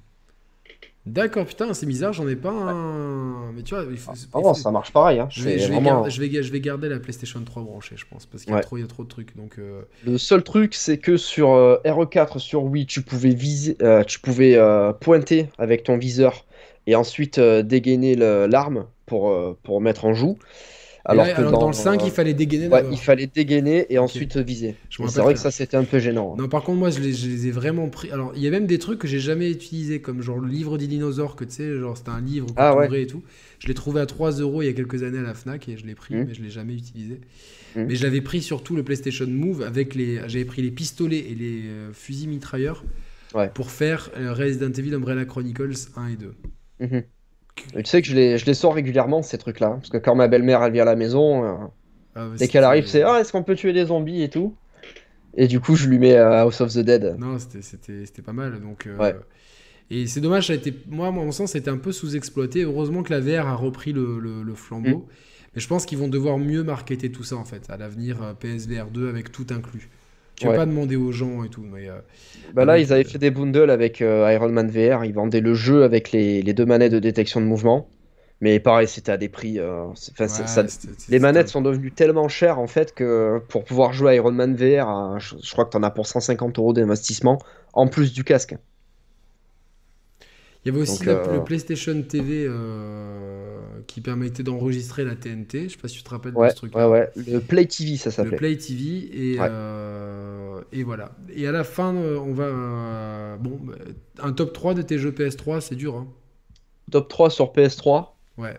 D'accord, 1.07 1.47
putain, 1.47 1.73
c'est 1.73 1.87
bizarre, 1.87 2.13
j'en 2.13 2.29
ai 2.29 2.37
pas 2.37 2.51
un. 2.51 3.53
Mais 3.53 3.63
tu 3.63 3.75
vois, 3.75 3.85
il 3.91 3.97
faut- 3.97 4.13
Ah 4.35 4.41
non, 4.43 4.53
ça 4.55 4.71
marche 4.71 4.93
pareil. 4.93 5.19
hein. 5.19 5.29
je, 5.31 5.43
vais, 5.43 5.59
je, 5.59 5.67
vais 5.69 5.73
vraiment- 5.75 5.91
garder, 5.91 6.11
je, 6.11 6.21
vais, 6.21 6.29
ga- 6.29 6.43
je 6.43 6.53
vais 6.53 6.61
garder 6.61 6.89
la 6.91 6.99
PlayStation 6.99 7.41
3 7.43 7.63
branchée, 7.63 7.97
je 7.97 8.05
pense, 8.11 8.27
parce 8.27 8.45
qu'il 8.45 8.53
y, 8.53 8.57
Ouais. 8.57 8.81
y 8.81 8.85
a 8.85 8.87
trop 8.87 9.03
de 9.03 9.09
trucs. 9.09 9.35
Donc, 9.37 9.55
euh, 9.59 9.81
Le 10.05 10.19
seul 10.19 10.43
truc, 10.43 10.75
c'est 10.75 10.99
que 10.99 11.17
sur 11.17 11.53
euh, 11.53 11.79
RE4 11.87 12.39
sur 12.39 12.65
Wii, 12.65 12.85
tu 12.87 13.01
pouvais 13.01 13.31
viser, 13.35 13.77
euh, 13.83 14.05
tu 14.05 14.21
pouvais 14.21 14.59
pointer 15.01 15.49
avec 15.59 15.85
ton 15.85 15.97
viseur 15.97 16.45
et 16.87 16.95
ensuite 16.95 17.39
euh, 17.39 17.63
dégainer 17.63 18.15
l'arme 18.17 18.87
pour, 19.07 19.31
euh, 19.31 19.57
pour 19.63 19.81
mettre 19.81 20.05
en 20.05 20.15
joue. 20.15 20.39
Alors 21.07 21.25
là, 21.25 21.33
que 21.33 21.39
alors, 21.39 21.59
dans, 21.59 21.67
le 21.69 21.73
5, 21.73 22.03
euh, 22.03 22.05
il 22.05 22.11
fallait 22.13 22.35
dégainer 22.35 22.69
ouais, 22.69 22.85
il 22.93 22.99
fallait 22.99 23.27
dégainer 23.27 23.87
et 23.89 23.99
ensuite 23.99 24.37
viser. 24.37 24.77
C'est 24.91 25.21
vrai 25.21 25.33
que 25.33 25.41
ça, 25.41 25.51
c'était 25.51 25.79
un 25.79 25.85
peu 25.85 25.99
gênant. 25.99 26.35
hein. 26.35 26.43
Non, 26.43 26.49
par 26.49 26.63
contre, 26.63 26.79
moi, 26.79 26.91
je 26.91 27.01
les, 27.01 27.15
je 27.15 27.27
les 27.27 27.47
ai 27.47 27.51
vraiment 27.51 27.89
pris. 27.89 28.11
Alors, 28.11 28.33
il 28.37 28.43
y 28.43 28.47
a 28.47 28.51
même 28.51 28.67
des 28.67 28.79
trucs 28.79 28.99
que 28.99 29.09
j'ai 29.09 29.19
jamais 29.19 29.51
utilisés, 29.51 30.03
comme 30.03 30.21
genre 30.21 30.39
le 30.39 30.47
livre 30.49 30.77
des 30.77 30.87
dinosaures, 30.87 31.37
que 31.37 31.45
tu 31.45 31.53
sais, 31.53 31.79
genre 31.79 31.97
c'était 31.97 32.11
un 32.11 32.21
livre 32.21 32.49
Ah 32.57 32.77
ouais. 32.77 33.03
et 33.03 33.07
tout. 33.07 33.23
Je 33.61 33.69
l'ai 33.69 33.75
trouvé 33.75 34.03
à 34.03 34.07
3 34.07 34.33
euros 34.33 34.61
il 34.61 34.67
y 34.67 34.69
a 34.69 34.75
quelques 34.75 35.03
années 35.03 35.19
à 35.19 35.23
la 35.23 35.33
Fnac 35.33 35.71
et 35.71 35.79
je 35.79 35.87
l'ai 35.87 35.95
pris, 35.95 36.15
Mhm. 36.15 36.27
mais 36.29 36.35
je 36.35 36.43
l'ai 36.43 36.51
jamais 36.51 36.75
utilisé. 36.75 37.21
Mhm. 37.77 37.87
Mais 37.87 37.95
je 37.95 38.03
l'avais 38.05 38.21
pris 38.21 38.43
surtout 38.43 38.77
le 38.77 38.83
PlayStation 38.83 39.27
Move 39.27 39.63
avec 39.63 39.95
les. 39.95 40.17
J'avais 40.29 40.45
pris 40.45 40.61
les 40.61 40.71
pistolets 40.71 41.25
et 41.31 41.35
les 41.35 41.63
euh, 41.65 41.93
fusils 41.95 42.29
mitrailleurs 42.29 42.85
Ouais. 43.35 43.49
pour 43.55 43.71
faire 43.71 44.11
euh, 44.19 44.35
Resident 44.35 44.71
Evil 44.73 44.93
Umbrella 44.95 45.25
Chronicles 45.25 45.73
1 45.97 46.09
et 46.09 46.17
2. 46.17 46.35
Mhm. 46.81 47.03
Et 47.77 47.83
tu 47.83 47.91
sais 47.91 48.01
que 48.03 48.09
je 48.09 48.15
les, 48.15 48.39
je 48.39 48.47
les 48.47 48.55
sors 48.55 48.75
régulièrement, 48.75 49.23
ces 49.23 49.37
trucs-là. 49.39 49.67
hein, 49.69 49.77
Parce 49.77 49.91
que 49.91 49.99
quand 49.99 50.15
ma 50.15 50.29
belle-mère, 50.29 50.63
elle 50.63 50.73
vient 50.73 50.83
à 50.83 50.87
la 50.87 50.97
maison, 50.97 51.45
euh, 51.45 51.55
Ah, 52.15 52.27
dès 52.39 52.49
qu'elle 52.49 52.65
arrive, 52.65 52.87
c'est 52.87 53.03
Ah, 53.03 53.21
est-ce 53.21 53.33
qu'on 53.33 53.43
peut 53.43 53.55
tuer 53.55 53.73
des 53.73 53.87
zombies 53.87 54.23
et 54.23 54.31
tout 54.31 54.55
Et 55.37 55.47
du 55.47 55.61
coup, 55.61 55.77
je 55.77 55.89
lui 55.89 55.99
mets 55.99 56.17
euh, 56.17 56.41
House 56.41 56.61
of 56.61 56.73
the 56.73 56.79
Dead. 56.79 57.17
Non, 57.19 57.39
c'était- 57.39 58.23
pas 58.23 58.33
mal. 58.33 58.61
Donc, 58.61 58.87
euh, 58.87 58.97
Ouais. 58.97 59.15
Et 59.93 60.07
c'est 60.07 60.21
dommage, 60.21 60.47
ça 60.47 60.53
a 60.53 60.57
été, 60.57 60.73
moi, 60.89 61.09
à 61.09 61.11
mon 61.11 61.33
sens, 61.33 61.53
c'était 61.53 61.71
un 61.71 61.77
peu 61.77 61.91
sous-exploité. 61.93 62.63
Heureusement 62.63 63.03
que 63.03 63.13
la 63.13 63.21
VR 63.21 63.47
a 63.49 63.55
repris 63.57 63.93
le, 63.93 64.21
le- 64.21 64.43
le 64.43 64.55
flambeau. 64.55 64.99
Mm. 64.99 65.05
Mais 65.57 65.61
je 65.61 65.67
pense 65.67 65.85
qu'ils 65.85 65.99
vont 65.99 66.07
devoir 66.09 66.39
mieux 66.39 66.63
marketer 66.63 67.11
tout 67.11 67.25
ça, 67.25 67.35
en 67.37 67.45
fait, 67.45 67.69
à 67.69 67.77
l'avenir 67.77 68.23
euh, 68.23 68.33
PSVR 68.35 68.87
2 68.93 69.09
avec 69.09 69.33
tout 69.33 69.47
inclus. 69.51 69.91
Tu 70.41 70.49
Ouais. 70.49 70.57
pas 70.57 70.65
demander 70.67 70.97
aux 70.97 71.13
gens 71.13 71.45
et 71.45 71.49
tout. 71.51 71.63
Mais, 71.63 71.89
euh, 71.89 71.99
Bah 72.55 72.65
là, 72.65 72.73
Avec, 72.73 72.87
ils 72.87 72.93
avaient 72.95 73.05
euh, 73.05 73.09
fait 73.09 73.19
des 73.19 73.31
bundles 73.31 73.71
avec 73.71 74.01
euh, 74.01 74.33
Iron 74.33 74.49
Man 74.49 74.71
VR. 74.71 75.05
Ils 75.05 75.13
vendaient 75.13 75.41
le 75.43 75.53
jeu 75.55 75.85
avec 75.85 76.13
les, 76.13 76.43
les 76.43 76.55
deux 76.55 76.65
manettes 76.65 76.93
de 76.93 76.99
détection 76.99 77.41
de 77.43 77.47
mouvement. 77.47 77.89
Mais 78.41 78.59
pareil, 78.59 78.89
c'était 78.89 79.13
à 79.13 79.19
des 79.19 79.29
prix. 79.29 79.59
euh, 79.59 79.85
ouais, 79.89 80.29
ça- 80.29 80.65
les 81.11 81.19
manettes 81.19 81.49
sont 81.49 81.61
devenues 81.61 81.93
tellement 81.93 82.29
chères 82.29 82.59
en 82.59 82.67
fait 82.67 82.95
que 82.95 83.43
pour 83.51 83.65
pouvoir 83.65 83.93
jouer 83.93 84.13
à 84.13 84.15
Iron 84.15 84.33
Man 84.33 84.57
VR, 84.57 84.89
à- 84.89 85.19
je, 85.19 85.35
je 85.43 85.53
crois 85.53 85.67
que 85.67 85.71
t'en 85.71 85.83
as 85.83 85.91
pour 85.91 86.07
150 86.07 86.59
euros 86.59 86.73
d'investissement 86.73 87.39
en 87.75 87.87
plus 87.87 88.15
du 88.15 88.25
casque. 88.25 88.57
Il 90.65 90.69
y 90.69 90.71
avait 90.75 90.83
aussi 90.83 90.99
Donc, 90.99 91.07
la- 91.07 91.13
euh, 91.15 91.33
le 91.39 91.45
PlayStation 91.45 92.03
TV 92.03 92.45
euh, 92.47 93.59
qui 93.87 94.03
permettait 94.03 94.43
d'enregistrer 94.43 95.05
la 95.05 95.17
TNT. 95.17 95.65
Je 95.65 95.69
sais 95.75 95.79
pas 95.81 95.89
si 95.89 95.97
tu 95.97 96.03
te 96.03 96.11
rappelles 96.11 96.35
de 96.35 96.49
ce 96.51 96.55
truc. 96.55 96.75
ouais, 96.77 96.85
ouais. 96.85 97.11
Le 97.17 97.39
Play 97.39 97.65
TV, 97.67 97.97
ça 97.97 98.11
Le 98.11 98.15
s'appelait. 98.15 98.37
Play 98.37 98.57
TV 98.59 99.09
et, 99.35 99.41
Ouais. 99.41 99.49
euh, 99.51 100.61
et 100.73 100.83
voilà. 100.83 101.13
Et 101.35 101.47
à 101.49 101.53
la 101.53 101.65
fin, 101.65 101.95
on 101.95 102.33
va 102.35 103.39
bon 103.39 103.59
bah, 103.63 103.75
un 104.23 104.33
top 104.33 104.53
3 104.53 104.75
de 104.75 104.83
tes 104.83 104.99
jeux 104.99 105.13
PS3, 105.13 105.61
c'est 105.63 105.77
dur. 105.77 105.97
Hein. 105.97 106.09
Top 106.91 107.09
3 107.09 107.31
sur 107.31 107.53
PS3. 107.53 108.17
Ouais. 108.37 108.57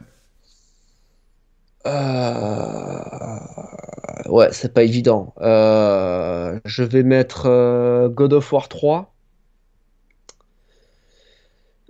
Ouais, 4.30 4.50
c'est 4.52 4.74
pas 4.74 4.84
évident. 4.84 5.34
Je 5.40 6.84
vais 6.84 7.04
mettre 7.04 8.08
God 8.10 8.34
of 8.34 8.52
War 8.54 8.70
3. 8.70 9.14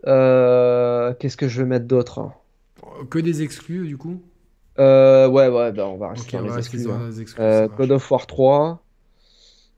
Euh, 0.07 1.13
Qu'est-ce 1.19 1.37
que 1.37 1.47
je 1.47 1.61
vais 1.61 1.67
mettre 1.67 1.85
d'autre? 1.85 2.31
Que 3.09 3.19
des 3.19 3.41
exclus 3.41 3.87
du 3.87 3.97
coup? 3.97 4.21
Euh, 4.79 5.27
ouais, 5.27 5.47
ouais, 5.47 5.71
bah, 5.71 5.87
on 5.87 5.97
va 5.97 6.09
rester 6.09 6.27
Ok, 6.27 6.31
dans 6.33 6.39
on 6.39 6.43
les 6.43 6.49
va 6.49 6.55
rester 6.55 6.77
exclus, 6.77 6.91
hein. 6.93 7.07
les 7.09 7.21
exclus. 7.21 7.43
Euh, 7.43 7.67
God 7.67 7.91
of 7.91 8.11
War 8.11 8.25
3. 8.25 8.83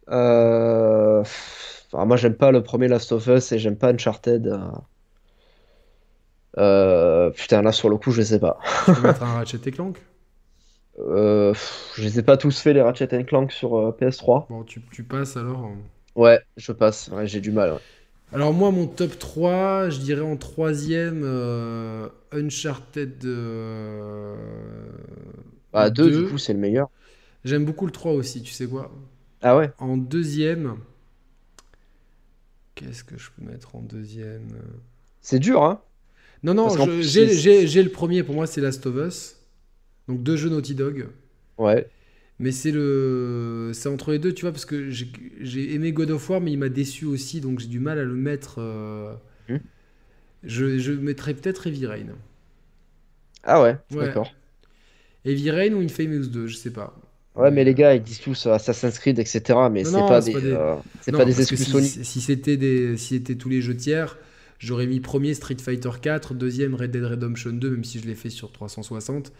Euh, 0.10 1.22
pff, 1.24 1.86
enfin, 1.92 2.06
moi, 2.06 2.18
j'aime 2.18 2.36
pas 2.36 2.52
le 2.52 2.62
premier 2.64 2.88
Last 2.88 3.12
of 3.12 3.28
Us 3.28 3.52
et 3.52 3.60
j'aime 3.60 3.78
pas 3.78 3.90
Uncharted. 3.92 4.60
putain, 6.54 7.62
là, 7.62 7.72
sur 7.72 7.90
le 7.90 7.98
coup, 7.98 8.12
je 8.12 8.22
sais 8.22 8.40
pas. 8.40 8.60
Tu 8.86 8.94
peux 8.94 9.02
mettre 9.02 9.24
un 9.24 9.34
Ratchet 9.34 9.60
et 9.66 9.72
Clank? 9.72 9.98
Je 10.98 12.02
les 12.02 12.20
ai 12.20 12.24
pas 12.24 12.38
tous 12.38 12.60
fait 12.60 12.74
les 12.74 12.82
Ratchet 12.82 13.08
Clank 13.26 13.52
sur 13.52 13.78
euh, 13.78 13.92
PS3. 14.00 14.48
Bon, 14.50 14.64
tu, 14.64 14.82
tu 14.92 15.04
passes 15.04 15.38
alors. 15.38 15.72
Ouais, 16.16 16.40
je 16.58 16.72
passe. 16.72 17.10
Ouais, 17.10 17.26
j'ai 17.26 17.42
du 17.42 17.52
mal. 17.52 17.74
ouais. 17.74 17.80
Alors 18.32 18.54
moi, 18.54 18.72
mon 18.72 18.88
top 18.88 19.18
3, 19.20 19.90
je 19.90 20.00
dirais 20.00 20.22
en 20.22 20.38
troisième, 20.38 21.22
euh, 21.24 22.08
Uncharted 22.32 23.24
euh, 23.26 24.36
Ah, 25.74 25.90
2 25.90 26.10
2. 26.10 26.24
du 26.24 26.30
coup, 26.32 26.38
c'est 26.38 26.54
le 26.54 26.60
meilleur. 26.60 26.90
J'aime 27.46 27.66
beaucoup 27.66 27.86
le 27.86 27.92
3 27.92 28.14
aussi, 28.14 28.42
tu 28.42 28.52
sais 28.52 28.66
quoi? 28.66 28.92
Ah 29.42 29.58
ouais? 29.58 29.72
En 29.78 29.98
deuxième, 29.98 30.78
qu'est-ce 32.76 33.04
que 33.04 33.18
je 33.18 33.30
peux 33.36 33.46
mettre 33.46 33.76
en 33.76 33.82
deuxième? 33.82 34.48
C'est 35.22 35.40
dur, 35.40 35.64
hein? 35.64 35.82
Non, 36.44 36.54
non, 36.54 36.70
j'ai 36.70 37.84
le 37.84 37.90
premier, 37.90 38.24
pour 38.24 38.36
moi 38.36 38.48
c'est 38.48 38.62
Last 38.62 38.86
of 38.86 38.96
Us. 38.96 39.36
Donc 40.08 40.24
deux 40.24 40.36
jeux 40.36 40.50
Naughty 40.50 40.76
Dog. 40.76 41.08
Ouais. 41.58 41.88
Mais 42.40 42.52
c'est 42.52 42.72
le, 42.72 43.72
c'est 43.74 43.90
entre 43.90 44.12
les 44.12 44.20
deux, 44.20 44.34
tu 44.34 44.42
vois, 44.42 44.52
parce 44.52 44.66
que 44.66 44.90
j'ai 44.90 45.74
aimé 45.74 45.94
God 45.94 46.12
of 46.12 46.30
War, 46.30 46.42
mais 46.42 46.52
il 46.52 46.58
m'a 46.60 46.70
déçu 46.70 47.06
aussi, 47.06 47.42
donc 47.42 47.60
j'ai 47.60 47.68
du 47.68 47.80
mal 47.80 48.00
à 48.00 48.04
le 48.04 48.16
mettre. 48.16 48.56
euh, 48.60 49.14
Hmm. 49.48 49.60
Je, 50.44 50.78
je 50.78 50.92
mettrais 50.94 51.34
peut-être 51.34 51.68
Heavy 51.68 51.86
Rain. 51.88 52.16
Ah 53.44 53.62
ouais, 53.62 53.78
Ouais. 53.92 54.14
d'accord. 54.14 54.36
Heavy 55.26 55.52
Rain 55.52 55.74
ou 55.74 55.82
Infamous 55.82 56.28
2, 56.28 56.48
je 56.48 56.56
sais 56.56 56.72
pas. 56.72 56.96
Ouais, 57.36 57.50
mais 57.52 57.64
les 57.64 57.74
gars, 57.74 57.96
ils 57.96 58.04
disent 58.04 58.20
tous 58.20 58.46
euh, 58.46 58.54
Assassin's 58.54 59.00
Creed, 59.00 59.18
etc. 59.20 59.70
Mais 59.70 59.86
c'est 59.86 60.04
pas 60.04 60.22
des, 60.22 60.32
pas 60.32 60.42
des- 60.42 60.54
euh, 60.54 60.76
Non, 61.10 61.22
pas 61.22 61.26
des 61.26 61.34
si- 61.34 62.06
si 62.06 62.22
c'était 62.22 62.58
des, 62.58 62.96
si 62.98 63.16
c'était 63.16 63.36
tous 63.36 63.50
les 63.50 63.62
jeux 63.62 63.76
tiers, 63.76 64.18
j'aurais 64.60 64.86
mis 64.88 65.00
premier 65.00 65.34
Street 65.34 65.58
Fighter 65.60 65.90
4, 66.02 66.36
deuxième 66.36 66.76
Red 66.76 66.92
Dead 66.92 67.04
Redemption 67.04 67.52
2, 67.54 67.72
même 67.72 67.84
si 67.84 68.00
je 68.00 68.06
l'ai 68.08 68.16
fait 68.16 68.30
sur 68.30 68.52
360, 68.52 69.34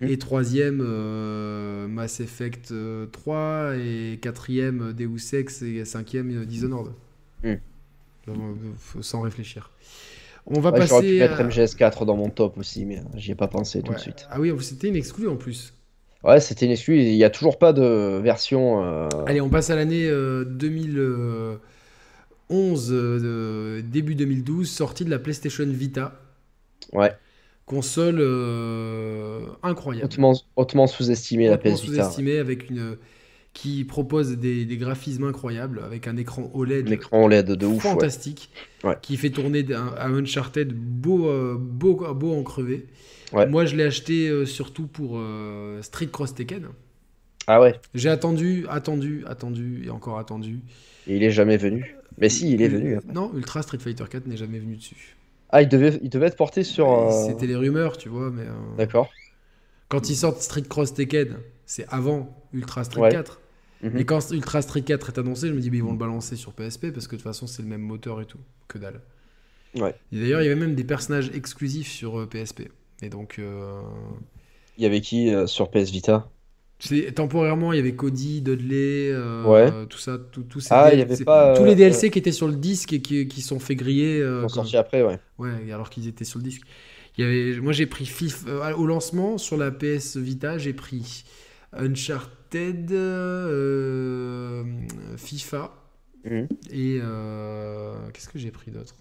Et 0.00 0.18
troisième 0.18 0.80
euh, 0.84 1.86
Mass 1.88 2.20
Effect 2.20 2.72
euh, 2.72 3.06
3, 3.06 3.72
et 3.76 4.18
quatrième 4.20 4.88
euh, 4.88 4.92
Deus 4.92 5.34
Ex, 5.34 5.62
et 5.62 5.84
cinquième 5.84 6.42
euh, 6.42 6.44
Dishonored. 6.44 6.92
Euh, 7.44 7.56
faut- 8.78 9.02
sans 9.02 9.20
réfléchir. 9.20 9.70
On 10.46 10.60
va 10.60 10.70
Ouais, 10.72 10.86
j'aurais 10.86 11.02
pu 11.02 11.18
passer. 11.18 11.20
mettre 11.20 11.40
à- 11.40 11.44
MGS4 11.44 12.04
dans 12.04 12.16
mon 12.16 12.30
top 12.30 12.58
aussi, 12.58 12.84
mais 12.84 12.98
euh, 12.98 13.02
j'y 13.16 13.32
ai 13.32 13.34
pas 13.34 13.48
pensé 13.48 13.82
tout 13.82 13.92
de 13.92 13.98
suite. 13.98 14.26
Ah 14.30 14.40
oui, 14.40 14.52
c'était 14.60 14.88
une 14.88 14.96
exclue 14.96 15.28
en 15.28 15.36
plus. 15.36 15.72
Ouais, 16.24 16.40
c'était 16.40 16.66
une 16.66 16.72
exclue. 16.72 16.98
Il 17.00 17.14
y 17.14 17.24
a 17.24 17.30
toujours 17.30 17.58
pas 17.58 17.72
de 17.72 18.20
version. 18.22 18.84
euh, 18.84 19.08
Allez, 19.26 19.40
on 19.40 19.48
passe 19.48 19.70
à 19.70 19.76
l'année 19.76 20.08
euh, 20.08 20.44
2011, 20.44 22.88
euh, 22.90 23.82
début 23.82 24.14
2012, 24.14 24.68
sortie 24.68 25.04
de 25.04 25.10
la 25.10 25.18
PlayStation 25.18 25.66
Vita. 25.66 26.20
Ouais, 26.92 27.12
Console 27.66 28.16
euh, 28.20 29.46
incroyable. 29.62 30.06
hautement, 30.06 30.34
hautement 30.56 30.86
sous-estimé 30.86 31.48
la 31.48 31.58
PS 31.58 31.82
Vita. 31.82 32.04
sous-estimée 32.04 32.38
avec 32.38 32.70
une 32.70 32.96
qui 33.52 33.84
propose 33.84 34.36
des, 34.36 34.66
des 34.66 34.76
graphismes 34.76 35.24
incroyables 35.24 35.80
avec 35.82 36.06
un 36.08 36.16
écran 36.18 36.50
OLED 36.54 36.88
L'écran 36.88 37.24
OLED 37.24 37.46
de 37.52 37.66
ouf. 37.66 37.82
ouais. 37.84 37.90
fantastique 37.90 38.50
Ouais. 38.84 38.96
qui 39.02 39.16
fait 39.16 39.30
tourner 39.30 39.64
un, 39.74 39.94
un 39.98 40.14
Uncharted 40.14 40.72
beau, 40.74 41.26
euh, 41.28 41.56
beau, 41.58 41.94
beau 42.14 42.34
en 42.34 42.42
crevé. 42.42 42.86
Ouais. 43.32 43.46
Moi, 43.46 43.64
je 43.64 43.74
l'ai 43.74 43.82
acheté 43.84 44.28
euh, 44.28 44.44
surtout 44.46 44.86
pour 44.86 45.12
euh, 45.16 45.80
Street 45.82 46.06
Cross 46.12 46.34
Tekken. 46.34 46.66
Ah 47.48 47.60
ouais, 47.60 47.80
J'ai 47.94 48.10
attendu, 48.10 48.66
attendu, 48.68 49.24
attendu 49.26 49.84
et 49.86 49.90
encore 49.90 50.18
attendu. 50.18 50.60
et 51.08 51.16
il 51.16 51.22
est 51.24 51.30
jamais 51.30 51.56
venu. 51.56 51.96
Mais 52.18 52.28
si, 52.28 52.52
il 52.52 52.60
est 52.62 52.68
venu. 52.68 52.96
après. 52.96 53.12
Non, 53.12 53.32
Ultra 53.34 53.62
Street 53.62 53.78
Fighter 53.78 54.04
4 54.10 54.26
n'est 54.26 54.36
jamais 54.36 54.58
venu 54.58 54.76
dessus. 54.76 55.16
Ah, 55.56 55.62
il 55.62 55.68
devait, 55.68 55.98
il 56.02 56.10
devait 56.10 56.26
être 56.26 56.36
porté 56.36 56.62
sur. 56.64 56.90
euh, 56.90 57.26
C'était 57.26 57.46
les 57.46 57.56
rumeurs, 57.56 57.96
tu 57.96 58.08
vois, 58.10 58.30
mais 58.30 58.42
euh, 58.42 58.76
D'accord. 58.76 59.08
quand 59.88 60.10
ils 60.10 60.16
sortent 60.16 60.42
Street 60.42 60.62
Cross 60.68 60.92
Tekken, 60.94 61.38
c'est 61.64 61.86
avant 61.88 62.28
Ultra 62.52 62.84
Street 62.84 63.00
Ouais. 63.00 63.10
4. 63.10 63.40
Mhm. 63.82 63.96
Et 63.96 64.04
quand 64.04 64.30
Ultra 64.32 64.60
Street 64.62 64.82
4 64.82 65.08
est 65.10 65.18
annoncé, 65.18 65.48
je 65.48 65.52
me 65.54 65.60
dis, 65.60 65.70
bah, 65.70 65.76
ils 65.76 65.82
vont 65.82 65.92
le 65.92 65.98
balancer 65.98 66.36
sur 66.36 66.52
PSP 66.52 66.90
parce 66.92 67.06
que 67.06 67.12
de 67.16 67.20
toute 67.20 67.22
façon, 67.22 67.46
c'est 67.46 67.62
le 67.62 67.68
même 67.68 67.80
moteur 67.82 68.20
et 68.20 68.26
tout. 68.26 68.38
Que 68.68 68.76
dalle. 68.78 69.00
Ouais. 69.74 69.94
D'ailleurs, 70.12 70.40
il 70.42 70.44
y 70.44 70.46
avait 70.50 70.60
même 70.60 70.74
des 70.74 70.84
personnages 70.84 71.30
exclusifs 71.34 71.88
sur 71.90 72.20
euh, 72.20 72.26
PSP. 72.26 72.70
Et 73.02 73.08
donc, 73.08 73.38
euh, 73.38 73.80
Il 74.78 74.82
y 74.84 74.86
avait 74.86 75.00
qui 75.00 75.32
euh, 75.34 75.46
sur 75.46 75.70
PS 75.70 75.90
Vita? 75.90 76.28
Temporairement, 77.14 77.72
il 77.72 77.76
y 77.76 77.80
avait 77.80 77.94
Cody, 77.94 78.42
Dudley, 78.42 79.10
euh, 79.10 79.44
Ouais. 79.44 79.86
tout 79.88 79.98
ça, 79.98 80.18
tout- 80.18 80.60
ces 80.60 80.68
Ah, 80.72 80.90
DLC 80.94 81.24
pas, 81.24 81.54
tous 81.56 81.64
les 81.64 81.72
euh, 81.72 81.74
DLC 81.74 82.10
qui 82.10 82.18
étaient 82.18 82.32
sur 82.32 82.48
le 82.48 82.54
disque 82.56 82.92
et 82.92 83.00
qui, 83.00 83.26
qui 83.28 83.40
sont 83.40 83.58
fait 83.58 83.74
griller. 83.76 84.20
Euh, 84.20 84.42
sont 84.42 84.48
sortis 84.56 84.76
après, 84.76 85.02
ouais. 85.02 85.18
Ouais, 85.38 85.72
alors 85.72 85.88
qu'ils 85.90 86.06
étaient 86.08 86.24
sur 86.24 86.38
le 86.38 86.44
disque. 86.44 86.62
Il 87.18 87.24
y 87.24 87.26
avait, 87.26 87.60
moi, 87.60 87.72
j'ai 87.72 87.86
pris 87.86 88.04
FIFA 88.04 88.48
euh, 88.50 88.74
au 88.74 88.86
lancement 88.86 89.38
sur 89.38 89.56
la 89.56 89.70
PS 89.70 90.16
Vita, 90.18 90.58
j'ai 90.58 90.74
pris 90.74 91.24
Uncharted, 91.72 92.90
FIFA 95.16 95.72
Mhm. 96.24 96.48
et 96.70 97.00
qu'est-ce 98.12 98.28
que 98.28 98.38
j'ai 98.38 98.50
pris 98.50 98.70
d'autre? 98.70 98.94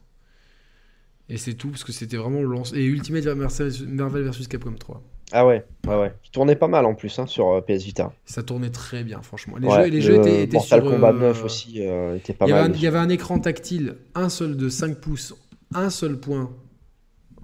Et 1.28 1.38
c'est 1.38 1.56
tout 1.56 1.70
parce 1.70 1.84
que 1.84 1.92
c'était 1.92 2.18
vraiment 2.18 2.42
le 2.42 2.48
lancement. 2.48 2.78
Et 2.78 2.84
Ultimate 2.86 3.26
Marvel 3.26 4.24
vs 4.30 4.48
Capcom 4.48 4.74
3. 4.74 5.04
Ah 5.32 5.46
ouais, 5.46 5.66
ouais, 5.88 5.96
ouais. 6.00 6.14
Qui 6.24 6.32
tournait 6.32 6.56
pas 6.56 6.68
mal 6.68 6.86
en 6.86 6.96
plus 6.96 7.18
hein, 7.20 7.28
sur 7.28 7.50
euh, 7.50 7.62
PS 7.62 7.84
Vita. 7.84 8.14
Ça 8.26 8.44
tournait 8.44 8.72
très 8.72 9.04
bien, 9.04 9.22
franchement. 9.22 9.58
Les 9.58 9.68
Ouais, 9.68 9.72
jeux, 9.72 9.86
les 9.90 10.02
le 10.02 10.02
jeux 10.02 10.16
étaient, 10.16 10.44
étaient 10.44 10.58
Mortal 10.58 10.82
sur. 10.82 10.90
Kombat 10.90 11.12
euh, 11.12 11.14
9 11.14 11.44
aussi 11.44 11.82
euh, 11.88 12.16
était 12.16 12.34
pas 12.34 12.48
Il 12.48 12.52
mal. 12.52 12.72
il 12.74 12.82
y 12.82 12.88
avait 12.88 12.98
un 12.98 13.10
écran 13.10 13.40
tactile, 13.40 13.98
un 14.16 14.30
seul 14.30 14.58
de 14.58 14.70
5 14.70 14.98
pouces, 15.00 15.34
un 15.74 15.90
seul 15.90 16.20
point 16.20 16.52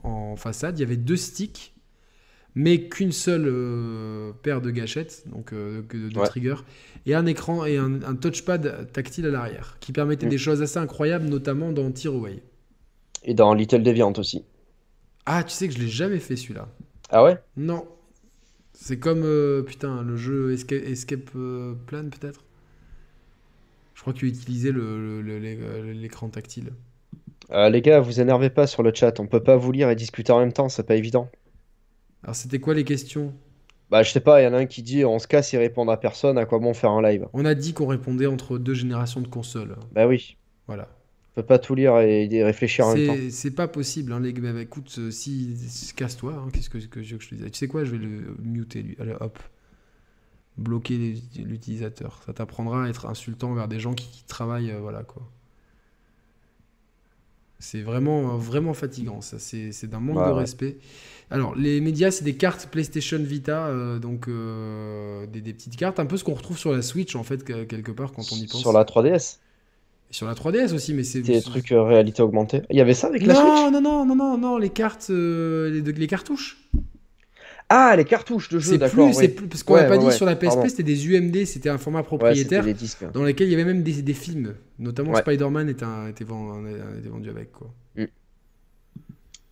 en 0.04 0.36
façade. 0.36 0.78
Il 0.80 0.82
y 0.82 0.86
avait 0.86 0.98
deux 0.98 1.18
sticks, 1.18 1.74
mais 2.56 2.90
qu'une 2.90 3.12
seule 3.14 3.46
euh, 3.48 4.34
paire 4.44 4.62
de 4.62 4.72
gâchettes, 4.72 5.24
donc 5.28 5.54
euh, 5.54 5.84
de, 5.92 6.10
de 6.10 6.20
Ouais. 6.20 6.28
trigger, 6.28 6.56
et 7.06 7.16
un 7.16 7.26
écran 7.28 7.66
et 7.66 7.78
un, 7.78 8.04
un 8.04 8.16
touchpad 8.16 8.92
tactile 8.94 9.28
à 9.28 9.32
l'arrière, 9.32 9.78
qui 9.82 9.94
permettait 9.94 10.28
Mm. 10.28 10.30
des 10.30 10.38
choses 10.40 10.62
assez 10.62 10.80
incroyables, 10.80 11.26
notamment 11.28 11.72
dans 11.72 11.92
Tearaway. 11.92 12.44
Et 13.24 13.34
dans 13.34 13.56
Little 13.56 13.82
Deviant 13.82 14.14
aussi. 14.18 14.46
Ah, 15.26 15.44
tu 15.44 15.52
sais 15.54 15.68
que 15.68 15.74
je 15.74 15.80
l'ai 15.80 15.88
jamais 15.88 16.20
fait 16.20 16.36
celui-là. 16.36 16.68
Ah 17.12 17.22
ouais? 17.24 17.38
Non. 17.56 17.88
C'est 18.74 19.00
comme, 19.00 19.24
euh, 19.26 19.64
putain, 19.64 20.04
le 20.04 20.18
jeu 20.18 20.54
Escape, 20.54 20.84
Escape, 20.84 21.32
euh, 21.36 21.76
Plan, 21.88 22.10
peut-être? 22.10 22.44
Je 23.94 24.02
crois 24.02 24.12
qu'il 24.14 24.28
utilisait 24.28 24.72
le- 24.74 25.22
le- 25.22 25.40
le- 25.40 25.94
l'écran 25.94 26.30
tactile. 26.30 26.74
Euh, 27.52 27.70
les 27.70 27.82
gars, 27.82 28.02
vous 28.02 28.20
énervez 28.20 28.50
pas 28.50 28.68
sur 28.68 28.84
le 28.84 28.94
chat. 28.94 29.20
On 29.22 29.28
peut 29.28 29.42
pas 29.42 29.56
vous 29.56 29.72
lire 29.72 29.90
et 29.90 29.96
discuter 29.96 30.34
en 30.34 30.40
même 30.40 30.52
temps, 30.52 30.68
c'est 30.68 30.84
pas 30.86 30.96
évident. 30.96 31.30
Alors, 32.24 32.36
c'était 32.36 32.60
quoi 32.60 32.74
les 32.74 32.84
questions? 32.84 33.34
Bah, 33.92 34.02
je 34.02 34.10
sais 34.10 34.22
pas, 34.22 34.42
il 34.42 34.46
y 34.46 34.48
en 34.48 34.54
a 34.54 34.58
un 34.58 34.66
qui 34.66 34.82
dit 34.82 35.06
on 35.06 35.20
se 35.20 35.28
casse 35.28 35.54
et 35.54 35.58
répond 35.60 35.88
à 35.88 35.96
personne, 35.98 36.40
à 36.40 36.46
quoi 36.48 36.58
bon 36.58 36.74
faire 36.74 36.90
un 36.92 37.02
live? 37.04 37.28
On 37.34 37.44
a 37.44 37.56
dit 37.56 37.74
qu'on 37.74 37.88
répondait 37.88 38.26
entre 38.26 38.58
deux 38.58 38.74
générations 38.74 39.20
de 39.20 39.28
consoles. 39.28 39.76
Bah 39.92 40.08
oui, 40.08 40.38
Voilà. 40.68 40.90
On 41.32 41.42
peut 41.42 41.46
pas 41.46 41.60
tout 41.60 41.76
lire 41.76 41.98
et, 42.00 42.44
réfléchir 42.44 42.88
en 42.88 42.94
même 42.96 43.04
temps. 43.04 43.16
C'est 43.30 43.52
pas 43.56 43.68
possible, 43.68 44.12
hein, 44.14 44.20
les 44.20 44.34
gars. 44.34 44.54
Bah, 44.54 44.62
écoute, 44.62 44.94
euh, 45.00 45.12
si, 45.12 45.56
casse-toi, 45.96 46.34
hein, 46.34 46.50
qu'est-ce 46.52 46.70
que, 46.70 46.78
que 46.80 47.02
je 47.04 47.12
veux 47.14 47.18
que 47.18 47.24
je 47.24 47.30
te 47.30 47.36
dise? 47.36 47.46
Tu 47.52 47.58
sais 47.58 47.68
quoi, 47.68 47.84
je 47.86 47.92
vais 47.92 47.98
le 47.98 48.36
muter, 48.42 48.82
lui. 48.84 48.96
Allez, 49.00 49.14
hop. 49.20 49.40
Bloquer 50.58 51.16
l'utilisateur. 51.36 52.22
Ça 52.26 52.32
t'apprendra 52.34 52.86
à 52.86 52.90
être 52.90 53.06
insultant 53.06 53.54
vers 53.54 53.68
des 53.68 53.80
gens 53.82 53.94
qui, 53.94 54.08
qui 54.10 54.24
travaillent, 54.26 54.72
euh, 54.72 54.80
voilà 54.80 55.04
quoi. 55.04 55.30
C'est 57.60 57.82
vraiment, 57.84 58.34
euh, 58.34 58.38
vraiment 58.38 58.74
fatigant, 58.74 59.22
ça. 59.22 59.38
C'est 59.40 59.86
d'un 59.88 60.00
manque 60.00 60.18
Ouais, 60.18 60.26
de 60.26 60.32
ouais. 60.32 60.40
respect. 60.42 60.78
Alors, 61.30 61.56
les 61.56 61.80
médias, 61.80 62.10
c'est 62.12 62.24
des 62.24 62.36
cartes 62.36 62.68
PlayStation 62.72 63.20
Vita, 63.20 63.68
euh, 63.68 64.00
donc 64.00 64.28
euh, 64.28 65.28
des, 65.28 65.42
des 65.42 65.54
petites 65.54 65.76
cartes, 65.78 66.00
un 66.00 66.06
peu 66.08 66.18
ce 66.18 66.24
qu'on 66.24 66.34
retrouve 66.34 66.58
sur 66.58 66.72
la 66.74 66.82
Switch, 66.82 67.16
en 67.16 67.24
fait, 67.24 67.44
que- 67.44 67.64
quelque 67.66 67.92
part, 67.92 68.14
quand 68.14 68.32
on 68.32 68.36
y 68.38 68.48
pense. 68.48 68.62
Sur 68.62 68.72
la 68.74 68.84
3DS, 68.86 69.40
Et 69.41 69.41
sur 70.12 70.28
la 70.28 70.34
3DS 70.34 70.74
aussi, 70.74 70.94
mais 70.94 71.04
c'est. 71.04 71.22
des 71.22 71.40
c'est- 71.40 71.50
trucs 71.50 71.72
euh, 71.72 71.82
réalité 71.84 72.22
augmentée. 72.22 72.62
Il 72.70 72.78
y 72.78 72.82
avait 72.82 72.94
ça 72.94 73.08
avec 73.08 73.26
la 73.26 73.34
Switch? 73.34 73.46
Non, 73.48 73.72
non, 73.72 73.82
non, 73.82 74.06
non, 74.06 74.16
non, 74.16 74.38
non, 74.38 74.58
les 74.58 74.70
cartes, 74.70 75.08
euh, 75.10 75.82
les, 75.84 76.08
cartouches. 76.08 76.58
Ah, 77.70 77.96
les 77.96 78.04
cartouches 78.04 78.50
de 78.50 78.60
jeu, 78.60 78.72
C'est 78.72 78.78
d'accord. 78.78 79.06
plus, 79.08 79.14
c'est 79.14 79.28
oui. 79.28 79.28
plus, 79.30 79.48
parce 79.48 79.64
qu'on 79.64 79.76
Ouais, 79.76 79.88
pas 79.88 79.92
ouais, 79.94 80.00
dit 80.00 80.06
ouais, 80.08 80.12
sur 80.12 80.26
la 80.26 80.36
PSP, 80.36 80.68
c'était 80.68 80.84
des 80.84 81.08
UMD, 81.08 81.46
c'était 81.46 81.70
un 81.70 81.78
format 81.78 82.00
c'était 82.00 82.08
propriétaire 82.08 82.66
disques. 82.66 83.06
dans 83.14 83.24
lequel 83.24 83.48
il 83.48 83.52
y 83.52 83.54
avait 83.54 83.64
même 83.64 83.82
des, 83.84 84.02
des 84.02 84.14
films, 84.14 84.56
notamment. 84.78 85.16
Spider-Man 85.16 85.70
était, 85.70 85.86
était, 86.10 86.26
vend- 86.26 86.62
était 87.00 87.10
vendu 87.10 87.30
avec 87.30 87.52
quoi. 87.54 87.74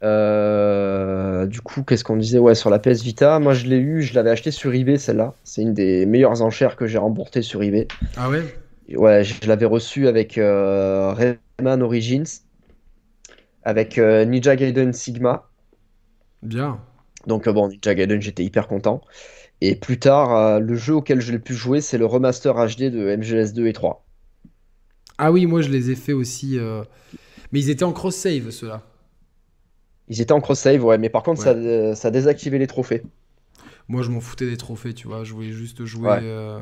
Euh, 0.02 1.46
du 1.46 1.60
coup, 1.62 1.84
qu'est-ce 1.84 2.04
qu'on 2.04 2.16
disait? 2.18 2.40
Ouais, 2.40 2.56
sur 2.56 2.70
la 2.70 2.80
PS 2.80 3.02
Vita, 3.04 3.38
moi 3.40 3.54
je 3.54 3.66
l'ai 3.68 3.78
eu, 3.78 4.02
je 4.02 4.14
l'avais 4.16 4.30
acheté 4.30 4.50
sur 4.52 4.74
eBay 4.74 4.98
celle-là. 4.98 5.34
C'est 5.44 5.62
une 5.62 5.74
des 5.74 6.06
meilleures 6.06 6.42
enchères 6.42 6.76
que 6.78 6.88
j'ai 6.88 6.98
remportées 6.98 7.42
sur 7.42 7.62
eBay. 7.64 7.88
Ah 8.16 8.30
ouais? 8.30 8.44
Ouais, 8.96 9.24
je 9.24 9.48
l'avais 9.48 9.66
reçu 9.66 10.08
avec 10.08 10.38
euh, 10.38 11.14
Rayman 11.14 11.82
Origins, 11.82 12.26
avec 13.64 13.98
euh, 13.98 14.26
Ninja 14.26 14.56
Gaiden 14.56 14.94
Sigma. 14.94 15.50
Bien. 16.42 16.80
Donc 17.28 17.48
euh, 17.48 17.54
bon, 17.54 17.68
Ninja 17.70 17.94
Gaiden, 17.96 18.22
j'étais 18.22 18.44
hyper 18.44 18.68
content. 18.68 19.02
Et 19.62 19.76
plus 19.76 20.00
tard, 20.00 20.60
le 20.60 20.76
jeu 20.76 20.96
auquel 20.96 21.22
je 21.22 21.32
l'ai 21.34 21.40
pu 21.40 21.54
jouer, 21.54 21.82
c'est 21.82 21.98
le 21.98 22.06
remaster 22.06 22.54
HD 22.56 22.84
de 22.92 23.16
MGS 23.16 23.54
2 23.54 23.68
et 23.68 23.74
3. 23.74 24.06
Ah 25.18 25.32
oui, 25.32 25.46
moi 25.46 25.62
je 25.62 25.70
les 25.70 25.92
ai 25.92 25.96
fait 25.96 26.14
aussi, 26.14 26.58
euh, 26.58 26.84
mais 27.52 27.60
ils 27.62 27.70
étaient 27.70 27.84
en 27.86 27.94
cross-save 27.94 28.52
ceux-là. 28.52 28.84
Ils 30.10 30.20
étaient 30.20 30.34
en 30.34 30.42
cross-save, 30.42 30.84
ouais, 30.84 30.98
mais 30.98 31.08
par 31.10 31.24
contre, 31.24 31.40
Ouais. 31.46 31.94
ça, 31.94 31.96
ça 31.96 32.12
désactivait 32.12 32.58
les 32.58 32.68
trophées. 32.68 33.04
Moi, 33.88 34.04
je 34.04 34.10
m'en 34.10 34.22
foutais 34.22 34.46
des 34.50 34.58
trophées, 34.58 34.94
tu 34.94 35.08
vois. 35.08 35.24
Je 35.24 35.34
voulais 35.34 35.52
juste 35.52 35.84
jouer. 35.86 36.08
Ouais. 36.10 36.20
euh, 36.22 36.60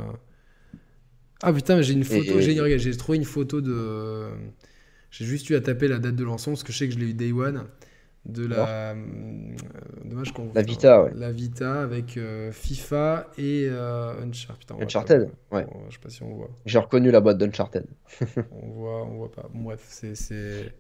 Ah 1.44 1.54
putain, 1.54 1.76
mais 1.78 1.84
j'ai 1.84 1.94
une 1.94 2.04
photo. 2.04 2.40
Et- 2.40 2.80
J'ai 2.80 2.98
trouvé 2.98 3.18
une 3.18 3.26
photo 3.26 3.62
de. 3.62 4.28
J'ai 5.12 5.26
juste 5.26 5.50
eu 5.50 5.56
à 5.56 5.62
taper 5.62 5.88
la 5.88 6.00
date 6.00 6.16
de 6.16 6.24
lancement 6.24 6.54
parce 6.54 6.64
que 6.64 6.72
je 6.74 6.78
sais 6.78 6.88
que 6.88 6.94
je 6.94 7.00
l'ai 7.00 7.08
eu 7.10 7.14
day 7.14 7.32
one. 7.32 7.64
De 8.26 8.46
la. 8.46 8.90
euh, 8.92 8.96
Dommage 10.04 10.34
qu'on. 10.34 10.52
La 10.54 10.62
Vita, 10.62 11.04
ouais. 11.04 11.12
La 11.16 11.32
Vita 11.32 11.82
avec 11.82 12.18
euh, 12.18 12.52
FIFA 12.52 13.28
et 13.38 13.68
euh, 13.70 14.22
Uncharted. 14.22 14.60
Putain, 14.60 14.76
Uncharted, 14.84 15.30
ouais. 15.54 15.66
Je 15.88 15.94
sais 15.94 16.00
pas 16.02 16.10
si 16.10 16.24
on 16.24 16.34
voit. 16.36 16.50
J'ai 16.66 16.78
reconnu 16.80 17.10
la 17.10 17.22
boîte 17.22 17.38
d'Uncharted. 17.38 17.86
On 18.52 18.68
voit, 18.72 19.06
on 19.06 19.16
voit 19.16 19.32
pas. 19.32 19.48
Bon, 19.54 19.62
bref, 19.64 19.80
c'est. 19.88 20.16
c'est- 20.16 20.74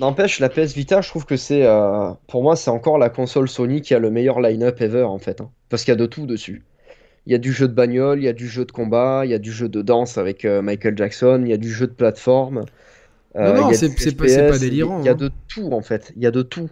N'empêche, 0.00 0.40
la 0.40 0.48
PS 0.48 0.74
Vita, 0.74 1.00
je 1.00 1.08
trouve 1.08 1.24
que 1.24 1.36
c'est, 1.36 1.64
euh, 1.64 2.10
pour 2.26 2.42
moi, 2.42 2.56
c'est 2.56 2.70
encore 2.70 2.98
la 2.98 3.10
console 3.10 3.48
Sony 3.48 3.80
qui 3.80 3.94
a 3.94 4.00
le 4.00 4.10
meilleur 4.10 4.40
line-up 4.40 4.80
ever 4.80 5.04
en 5.04 5.18
fait, 5.18 5.40
hein. 5.40 5.52
Parce 5.68 5.84
qu'il 5.84 5.92
y 5.92 5.96
a 5.96 6.00
de 6.00 6.06
tout 6.06 6.26
dessus. 6.26 6.64
Il 7.28 7.32
y 7.32 7.34
a 7.34 7.38
du 7.38 7.52
jeu 7.52 7.68
de 7.68 7.74
bagnole, 7.74 8.20
il 8.20 8.24
y 8.24 8.28
a 8.28 8.32
du 8.32 8.48
jeu 8.48 8.64
de 8.64 8.72
combat, 8.72 9.20
il 9.26 9.30
y 9.30 9.34
a 9.34 9.38
du 9.38 9.52
jeu 9.52 9.68
de 9.68 9.82
danse 9.82 10.16
avec 10.16 10.46
euh, 10.46 10.62
Michael 10.62 10.96
Jackson, 10.96 11.42
il 11.44 11.50
y 11.50 11.52
a 11.52 11.58
du 11.58 11.70
jeu 11.70 11.86
de 11.86 11.92
plateforme. 11.92 12.64
euh, 13.36 13.52
Non, 13.54 13.60
non, 13.68 13.72
c'est- 13.74 14.16
pas- 14.16 14.24
pas 14.24 14.58
délirant, 14.58 15.00
Il 15.00 15.04
y 15.04 15.08
a 15.10 15.12
hein. 15.12 15.14
de 15.14 15.30
tout 15.46 15.70
en 15.72 15.82
fait. 15.82 16.10
Il 16.16 16.22
y 16.22 16.26
a 16.26 16.30
de 16.30 16.40
tout. 16.40 16.70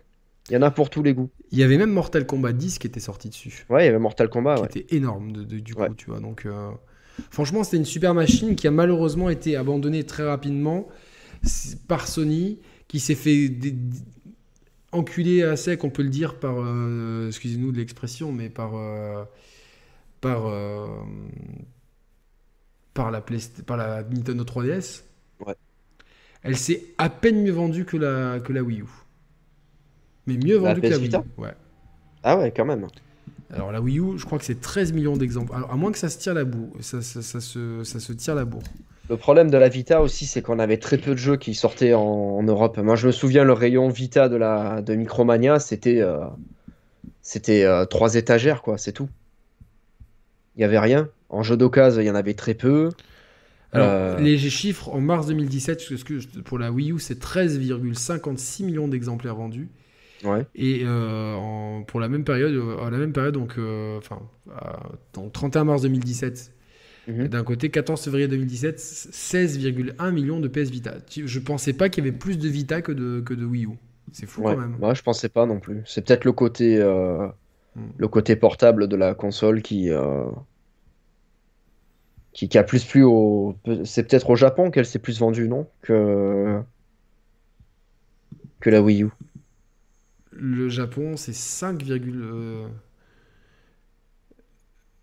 Il 0.49 0.55
y 0.55 0.57
en 0.57 0.63
a 0.63 0.71
pour 0.71 0.89
tous 0.89 1.03
les 1.03 1.13
goûts. 1.13 1.29
Il 1.53 1.59
y 1.59 1.63
avait 1.63 1.77
même 1.77 1.91
Mortal 1.91 2.25
Kombat 2.25 2.53
10 2.55 2.79
qui 2.79 2.87
était 2.87 3.01
sorti 3.01 3.29
dessus. 3.29 3.67
Ouais, 3.69 3.83
il 3.83 3.87
y 3.87 3.89
avait 3.91 3.99
Mortal 3.99 4.31
Kombat. 4.31 4.55
qui 4.55 4.61
Ouais. 4.63 4.69
était 4.69 4.97
énorme 4.97 5.31
de, 5.33 5.45
de- 5.45 5.59
du 5.59 5.75
coup, 5.75 5.83
tu 5.95 6.07
vois. 6.07 6.21
Donc, 6.21 6.47
euh, 6.47 6.71
franchement, 7.31 7.63
c'était 7.63 7.77
une 7.77 7.85
super 7.85 8.15
machine 8.15 8.57
qui 8.57 8.67
a 8.67 8.71
malheureusement 8.71 9.29
été 9.29 9.57
abandonnée 9.57 10.05
très 10.05 10.25
rapidement 10.25 10.89
par 11.87 12.09
Sony, 12.09 12.61
qui 12.89 12.99
s'est 12.99 13.15
fait 13.15 13.49
dé- 13.51 13.75
enculer 14.93 15.43
à 15.43 15.57
sec, 15.57 15.85
on 15.85 15.91
peut 15.91 16.03
le 16.03 16.09
dire, 16.09 16.37
par, 16.39 16.55
excusez-nous 17.29 17.73
de 17.73 17.77
l'expression, 17.79 18.33
mais 18.33 18.49
par, 18.49 18.73
par, 20.27 20.47
euh, 20.47 20.87
par, 22.95 23.11
la 23.11 23.21
Playsta- 23.21 23.63
par 23.63 23.77
la 23.77 24.03
Nintendo 24.03 24.45
3DS. 24.45 25.05
Ouais. 25.47 25.55
Elle 26.43 26.57
s'est 26.57 26.83
à 26.99 27.09
peine 27.11 27.43
mieux 27.43 27.53
vendue 27.53 27.85
que 27.85 27.97
la, 27.97 28.41
que 28.41 28.53
la 28.53 28.63
Wii 28.63 28.81
U. 28.81 28.85
Mais 30.27 30.37
mieux 30.37 30.57
vendue 30.57 30.81
que 30.81 30.87
la 30.89 30.99
Wii 30.99 31.11
U. 31.15 31.41
Ouais. 31.41 31.55
Ah 32.23 32.39
ouais, 32.39 32.53
quand 32.57 32.65
même. 32.65 32.87
Alors 33.53 33.71
la 33.73 33.81
Wii 33.81 34.01
U, 34.01 34.19
je 34.19 34.25
crois 34.25 34.39
que 34.39 34.45
c'est 34.45 34.61
13 34.61 34.93
millions 34.93 35.17
d'exemplaires. 35.17 35.59
Alors 35.59 35.73
à 35.73 35.77
moins 35.77 35.93
que 35.93 35.99
ça 35.99 36.09
se 36.09 36.19
tire 36.19 36.35
la 36.35 36.45
boue, 36.45 36.73
ça, 36.81 37.03
ça- 37.03 37.23
ça 37.23 37.41
se, 37.41 37.85
ça 37.85 38.01
se 38.01 38.13
tire 38.13 38.35
la 38.35 38.45
bourre. 38.45 38.63
Le 39.09 39.17
problème 39.17 39.51
de 39.53 39.57
la 39.57 39.69
Vita 39.69 40.03
aussi, 40.03 40.27
c'est 40.27 40.43
qu'on 40.43 40.59
avait 40.59 40.79
très 40.79 40.99
peu 40.99 41.13
de 41.13 41.17
jeux 41.17 41.37
qui 41.37 41.55
sortaient 41.55 41.95
en, 41.95 42.01
en 42.01 42.43
Europe. 42.43 42.77
Moi, 42.79 42.97
je 42.97 43.07
me 43.07 43.13
souviens, 43.13 43.45
le 43.45 43.53
rayon 43.53 43.89
Vita 43.89 44.29
de, 44.29 44.35
la, 44.35 44.83
de 44.83 44.97
Micromania, 44.97 45.61
c'était 45.61 46.01
euh, 46.01 46.25
c'était 47.23 47.63
euh, 47.65 47.85
trois 47.85 48.17
étagères, 48.17 48.63
quoi, 48.63 48.79
c'est 48.79 48.91
tout. 48.93 49.09
Il 50.57 50.61
n'y 50.61 50.65
avait 50.65 50.79
rien. 50.79 51.09
En 51.29 51.43
jeu 51.43 51.57
d'occasion, 51.57 52.01
il 52.01 52.07
y 52.07 52.11
en 52.11 52.15
avait 52.15 52.35
très 52.35 52.55
peu. 52.55 52.91
Alors 53.73 53.89
Euh. 53.91 54.19
les 54.21 54.39
chiffres 54.39 54.89
en 54.91 55.01
mars 55.01 55.27
2017, 55.27 55.83
parce 55.89 56.05
que 56.05 56.19
je- 56.19 56.29
pour 56.41 56.59
la 56.59 56.71
Wii 56.73 56.93
U, 56.93 56.99
c'est 56.99 57.19
13,56 57.19 58.65
millions 58.65 58.89
d'exemplaires 58.89 59.35
vendus. 59.35 59.69
Ouais. 60.25 60.47
Et 60.55 60.83
euh, 60.85 61.35
en- 61.35 61.83
pour 61.83 62.01
la 62.01 62.09
même 62.09 62.25
période, 62.25 62.55
euh, 62.55 62.79
à 62.87 62.91
la 62.91 62.97
même 62.99 63.13
période, 63.13 63.35
donc, 63.35 63.59
enfin, 63.99 64.21
à- 64.55 64.91
donc 65.13 65.33
31 65.33 65.65
mars 65.65 65.83
2017, 65.83 66.53
Mhm. 67.09 67.29
d'un 67.29 67.45
côté 67.45 67.69
14 67.71 68.03
février 68.03 68.27
2017, 68.29 68.79
16,1 68.81 70.11
millions 70.11 70.41
de 70.41 70.49
PS 70.49 70.71
Vita. 70.71 70.95
Je 71.15 71.39
pensais 71.39 71.73
pas 71.75 71.89
qu'il 71.89 72.05
y 72.05 72.09
avait 72.09 72.17
plus 72.17 72.39
de 72.39 72.49
Vita 72.49 72.81
que 72.83 72.93
de, 72.93 73.21
que 73.21 73.35
de 73.35 73.45
Wii 73.45 73.67
U. 73.67 73.71
C'est 74.13 74.27
fou 74.27 74.43
Ouais. 74.43 74.55
quand 74.55 74.61
même. 74.61 74.77
Moi, 74.81 74.95
je 74.95 75.03
pensais 75.03 75.29
pas 75.29 75.45
non 75.47 75.59
plus. 75.61 75.83
C'est 75.85 76.05
peut-être 76.07 76.25
le 76.25 76.33
côté 76.33 76.79
euh. 76.81 77.27
Le 77.97 78.09
côté 78.09 78.37
portable 78.37 78.89
de 78.89 78.97
la 78.97 79.15
console 79.15 79.63
qui 79.63 79.91
euh, 79.91 80.27
qui, 82.33 82.49
qui 82.49 82.59
a 82.59 82.65
plus 82.65 82.85
plu 82.85 83.03
au. 83.03 83.57
C'est 83.85 84.05
peut-être 84.07 84.31
au 84.31 84.37
Japon 84.37 84.71
qu'elle 84.71 84.87
s'est 84.87 84.99
plus 84.99 85.19
vendue, 85.19 85.49
non? 85.49 85.67
Que 85.83 86.61
que 88.61 88.71
la 88.71 88.83
Wii 88.83 89.05
U. 89.05 89.11
Le 90.33 90.69
Japon, 90.69 91.17
c'est 91.17 91.33
5, 91.33 91.83
euh, 91.89 92.69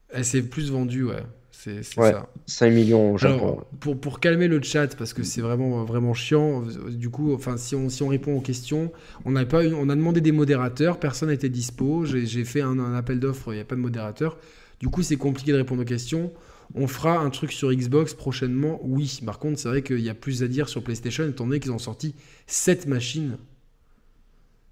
Elle 0.10 0.26
s'est 0.26 0.44
plus 0.44 0.72
vendue, 0.72 1.06
ouais. 1.06 1.24
C'est 1.64 1.98
Ouais, 1.98 2.12
ça. 2.12 2.30
5 2.46 2.72
millions 2.72 3.14
au 3.14 3.18
Japon. 3.18 3.36
Alors, 3.36 3.66
pour, 3.80 4.00
pour 4.00 4.20
calmer 4.20 4.48
le 4.48 4.62
chat, 4.62 4.96
parce 4.98 5.14
que 5.14 5.24
c'est 5.24 5.42
vraiment, 5.42 5.84
vraiment 5.86 6.14
chiant, 6.14 6.62
du 6.92 7.10
coup, 7.10 7.34
enfin, 7.34 7.58
si 7.58 7.76
on, 7.76 7.90
si 7.90 8.04
on 8.04 8.10
répond 8.10 8.36
aux 8.36 8.42
questions, 8.42 8.92
on, 9.26 9.32
n'a 9.32 9.46
pas 9.46 9.64
eu- 9.64 9.74
on 9.74 9.88
a 9.90 9.96
demandé 9.96 10.20
des 10.22 10.32
modérateurs, 10.34 11.00
personne 11.00 11.30
n'était 11.30 11.50
dispo, 11.50 12.06
j'ai 12.06 12.26
j'ai 12.26 12.44
fait 12.44 12.62
un, 12.62 12.80
un 12.80 12.96
appel 12.96 13.20
d'offres, 13.20 13.54
il 13.54 13.56
n'y 13.56 13.62
a 13.62 13.66
pas 13.66 13.76
de 13.76 13.82
modérateur. 13.82 14.38
Du 14.80 14.90
coup, 14.90 15.02
c'est 15.04 15.16
compliqué 15.18 15.52
de 15.54 15.58
répondre 15.58 15.82
aux 15.82 15.86
questions. 15.86 16.34
On 16.76 16.88
fera 16.88 17.20
un 17.20 17.30
truc 17.30 17.52
sur 17.52 17.72
Xbox 17.72 18.14
prochainement, 18.14 18.80
oui. 18.84 19.20
Par 19.26 19.40
contre, 19.40 19.60
c'est 19.60 19.70
vrai 19.70 19.84
qu'il 19.84 20.00
y 20.02 20.10
a 20.10 20.16
plus 20.16 20.44
à 20.44 20.48
dire 20.48 20.68
sur 20.68 20.84
PlayStation, 20.84 21.24
étant 21.28 21.46
donné 21.46 21.60
qu'ils 21.60 21.72
ont 21.72 21.78
sorti 21.80 22.16
7 22.48 22.88
machines. 22.88 23.38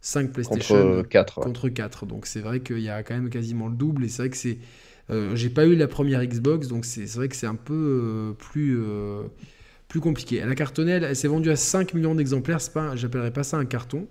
5 0.01 0.31
PlayStation 0.31 0.75
contre 0.95 1.07
4. 1.09 1.41
contre 1.41 1.69
4. 1.69 2.05
Donc 2.05 2.25
c'est 2.25 2.39
vrai 2.39 2.59
qu'il 2.61 2.79
y 2.79 2.89
a 2.89 3.03
quand 3.03 3.13
même 3.13 3.29
quasiment 3.29 3.67
le 3.67 3.75
double. 3.75 4.03
Et 4.05 4.09
c'est 4.09 4.23
vrai 4.23 4.29
que 4.29 4.37
c'est. 4.37 4.57
Euh, 5.09 5.35
J'ai 5.35 5.49
pas 5.49 5.65
eu 5.65 5.75
la 5.75 5.87
première 5.87 6.23
Xbox, 6.25 6.67
donc 6.67 6.85
c'est 6.85 7.05
vrai 7.15 7.27
que 7.27 7.35
c'est 7.35 7.47
un 7.47 7.55
peu 7.55 7.73
euh, 7.73 8.33
plus, 8.33 8.79
euh, 8.79 9.23
plus 9.87 9.99
compliqué. 9.99 10.37
Elle 10.37 10.49
a 10.49 10.55
cartonné, 10.55 10.91
elle, 10.91 11.03
elle 11.03 11.15
s'est 11.15 11.27
vendue 11.27 11.49
à 11.51 11.55
5 11.55 11.93
millions 11.93 12.15
d'exemplaires. 12.15 12.59
J'appellerais 12.95 13.31
pas 13.31 13.43
ça 13.43 13.57
un 13.57 13.65
carton. 13.65 14.07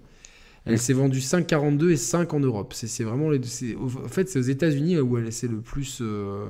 Elle 0.66 0.78
s'est 0.78 0.92
vendue 0.92 1.20
5,42 1.20 1.90
et 1.90 1.96
5 1.96 2.34
en 2.34 2.40
Europe. 2.40 2.74
C'est 2.74 3.04
vraiment 3.04 3.30
les 3.30 3.40
En 3.76 4.08
fait, 4.08 4.28
c'est 4.28 4.38
aux 4.38 4.42
États-Unis 4.42 4.98
où 5.00 5.16
elle 5.18 5.32
c'est 5.32 5.48
le 5.48 5.60
plus. 5.60 6.00
Euh, 6.02 6.46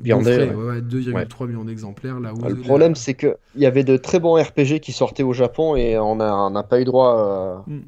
Viandé, 0.00 0.30
ouais. 0.30 0.54
ouais, 0.54 0.66
ouais, 0.66 0.80
2,3 0.80 1.48
millions 1.48 1.64
d'exemplaires. 1.64 2.20
Là 2.20 2.32
où 2.32 2.38
Ah, 2.44 2.48
Le 2.48 2.56
problème, 2.56 2.94
c'est 2.94 3.14
que 3.14 3.36
il 3.56 3.62
y 3.62 3.66
avait 3.66 3.82
de 3.82 3.96
très 3.96 4.20
bons 4.20 4.40
RPG 4.40 4.78
qui 4.80 4.92
sortaient 4.92 5.24
au 5.24 5.32
Japon 5.32 5.74
et 5.74 5.98
on 5.98 6.14
n'a 6.16 6.62
pas 6.62 6.80
eu 6.80 6.84
droit 6.84 7.64
euh, 7.66 7.72
Mm. 7.72 7.80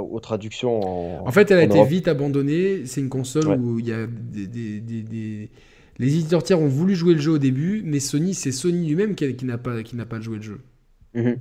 Aux 0.00 0.20
traductions 0.20 0.80
en, 1.22 1.26
En 1.26 1.32
fait, 1.32 1.50
elle 1.50 1.58
a 1.58 1.62
été 1.64 1.76
Europe. 1.76 1.88
vite 1.88 2.08
abandonnée. 2.08 2.86
C'est 2.86 3.00
une 3.00 3.08
console 3.08 3.48
Ouais. 3.48 3.56
où 3.56 3.78
il 3.78 3.86
y 3.88 3.92
a 3.92 4.06
des, 4.06 4.46
des- 4.46 4.80
des- 4.80 5.02
des- 5.02 5.50
Les 5.98 6.14
éditeurs 6.14 6.42
tiers 6.42 6.60
ont 6.60 6.68
voulu 6.68 6.94
jouer 6.94 7.14
le 7.14 7.20
jeu 7.20 7.32
au 7.32 7.38
début, 7.38 7.82
mais 7.84 8.00
Sony, 8.00 8.34
c'est 8.34 8.52
Sony 8.52 8.86
lui-même 8.88 9.14
qui, 9.14 9.34
qui 9.34 9.44
n'a 9.46 9.56
pas, 9.58 9.82
qui 9.82 9.96
n'a 9.96 10.04
pas 10.06 10.20
joué 10.20 10.36
le 10.36 10.42
jeu. 10.42 10.60
Mhm. 11.14 11.36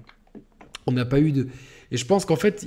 On 0.87 0.91
n'a 0.93 1.05
pas 1.05 1.19
eu 1.19 1.31
de. 1.31 1.47
Et 1.91 1.97
je 1.97 2.05
pense 2.05 2.25
qu'en 2.25 2.35
fait, 2.35 2.65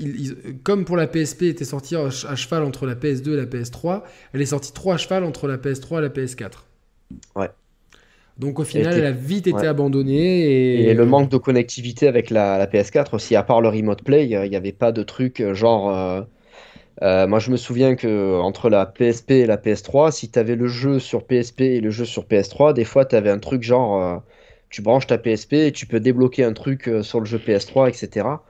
comme 0.64 0.84
pour 0.84 0.96
la 0.96 1.06
PSP 1.06 1.42
était 1.44 1.64
sortie 1.64 1.96
à 1.96 2.10
ch- 2.10 2.24
à 2.26 2.36
cheval 2.36 2.62
entre 2.62 2.84
la 2.86 2.94
PS2 2.94 3.32
et 3.32 3.36
la 3.36 3.46
PS3, 3.46 4.02
elle 4.32 4.42
est 4.42 4.46
sortie 4.46 4.72
trop 4.72 4.92
à 4.92 4.96
cheval 4.98 5.24
entre 5.24 5.48
la 5.48 5.56
PS3 5.56 5.98
et 5.98 6.02
la 6.02 6.08
PS4. 6.10 6.66
Ouais. 7.36 7.48
Donc 8.38 8.58
au 8.58 8.64
final, 8.64 8.94
elle 8.96 9.06
a 9.06 9.12
vite 9.12 9.46
été 9.46 9.66
ouais. 9.66 9.66
abandonnée. 9.66 10.84
Et, 10.84 10.92
Et 10.92 10.94
le 10.94 11.06
manque 11.06 11.30
de 11.30 11.36
connectivité 11.38 12.08
avec 12.08 12.30
la, 12.30 12.58
la 12.58 12.66
PS4 12.66 13.14
aussi, 13.14 13.34
à 13.36 13.42
part 13.42 13.60
le 13.60 13.68
Remote 13.68 14.02
Play, 14.04 14.34
euh, 14.34 14.44
il 14.46 14.50
n'y 14.50 14.56
avait 14.56 14.72
pas 14.72 14.92
de 14.92 15.02
truc 15.02 15.40
euh, 15.40 15.54
genre. 15.54 15.90
euh, 15.94 16.22
euh, 17.02 17.26
moi, 17.28 17.38
je 17.40 17.50
me 17.52 17.56
souviens 17.58 17.96
que 17.96 18.38
entre 18.40 18.70
la 18.70 18.86
PSP 18.86 19.32
et 19.40 19.46
la 19.46 19.58
PS3, 19.58 20.12
si 20.12 20.30
tu 20.30 20.38
avais 20.38 20.56
le 20.56 20.68
jeu 20.68 20.98
sur 21.00 21.26
PSP 21.26 21.62
et 21.76 21.80
le 21.80 21.90
jeu 21.90 22.04
sur 22.06 22.26
PS3, 22.26 22.74
des 22.74 22.84
fois, 22.84 23.04
tu 23.06 23.16
avais 23.16 23.30
un 23.30 23.38
truc 23.40 23.62
genre. 23.62 24.02
euh, 24.02 24.18
tu 24.70 24.82
branches 24.82 25.06
ta 25.08 25.18
PSP 25.18 25.54
et 25.68 25.72
tu 25.72 25.86
peux 25.86 26.00
débloquer 26.00 26.44
un 26.44 26.52
truc 26.54 26.88
euh, 26.88 27.02
sur 27.04 27.20
le 27.20 27.26
jeu 27.26 27.38
PS3, 27.40 27.88
etc. 27.90 28.44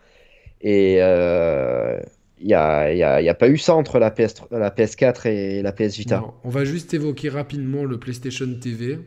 Et 0.62 0.98
euh, 1.02 2.00
il 2.40 2.46
n'y 2.48 2.54
a, 2.54 2.92
y 2.94 3.02
a- 3.04 3.20
il 3.22 3.24
y 3.26 3.28
a 3.30 3.34
pas 3.34 3.48
eu 3.50 3.58
ça 3.58 3.74
entre 3.76 3.98
la, 4.00 4.10
PS, 4.12 4.34
la 4.52 4.70
PS4 4.72 5.26
et 5.26 5.62
la 5.62 5.72
PS 5.72 5.96
Vita. 5.98 6.26
Non, 6.26 6.34
on 6.42 6.48
va 6.50 6.64
juste 6.64 6.92
évoquer 6.94 7.28
rapidement 7.28 7.84
le 7.84 8.00
PlayStation 8.00 8.52
TV. 8.58 8.98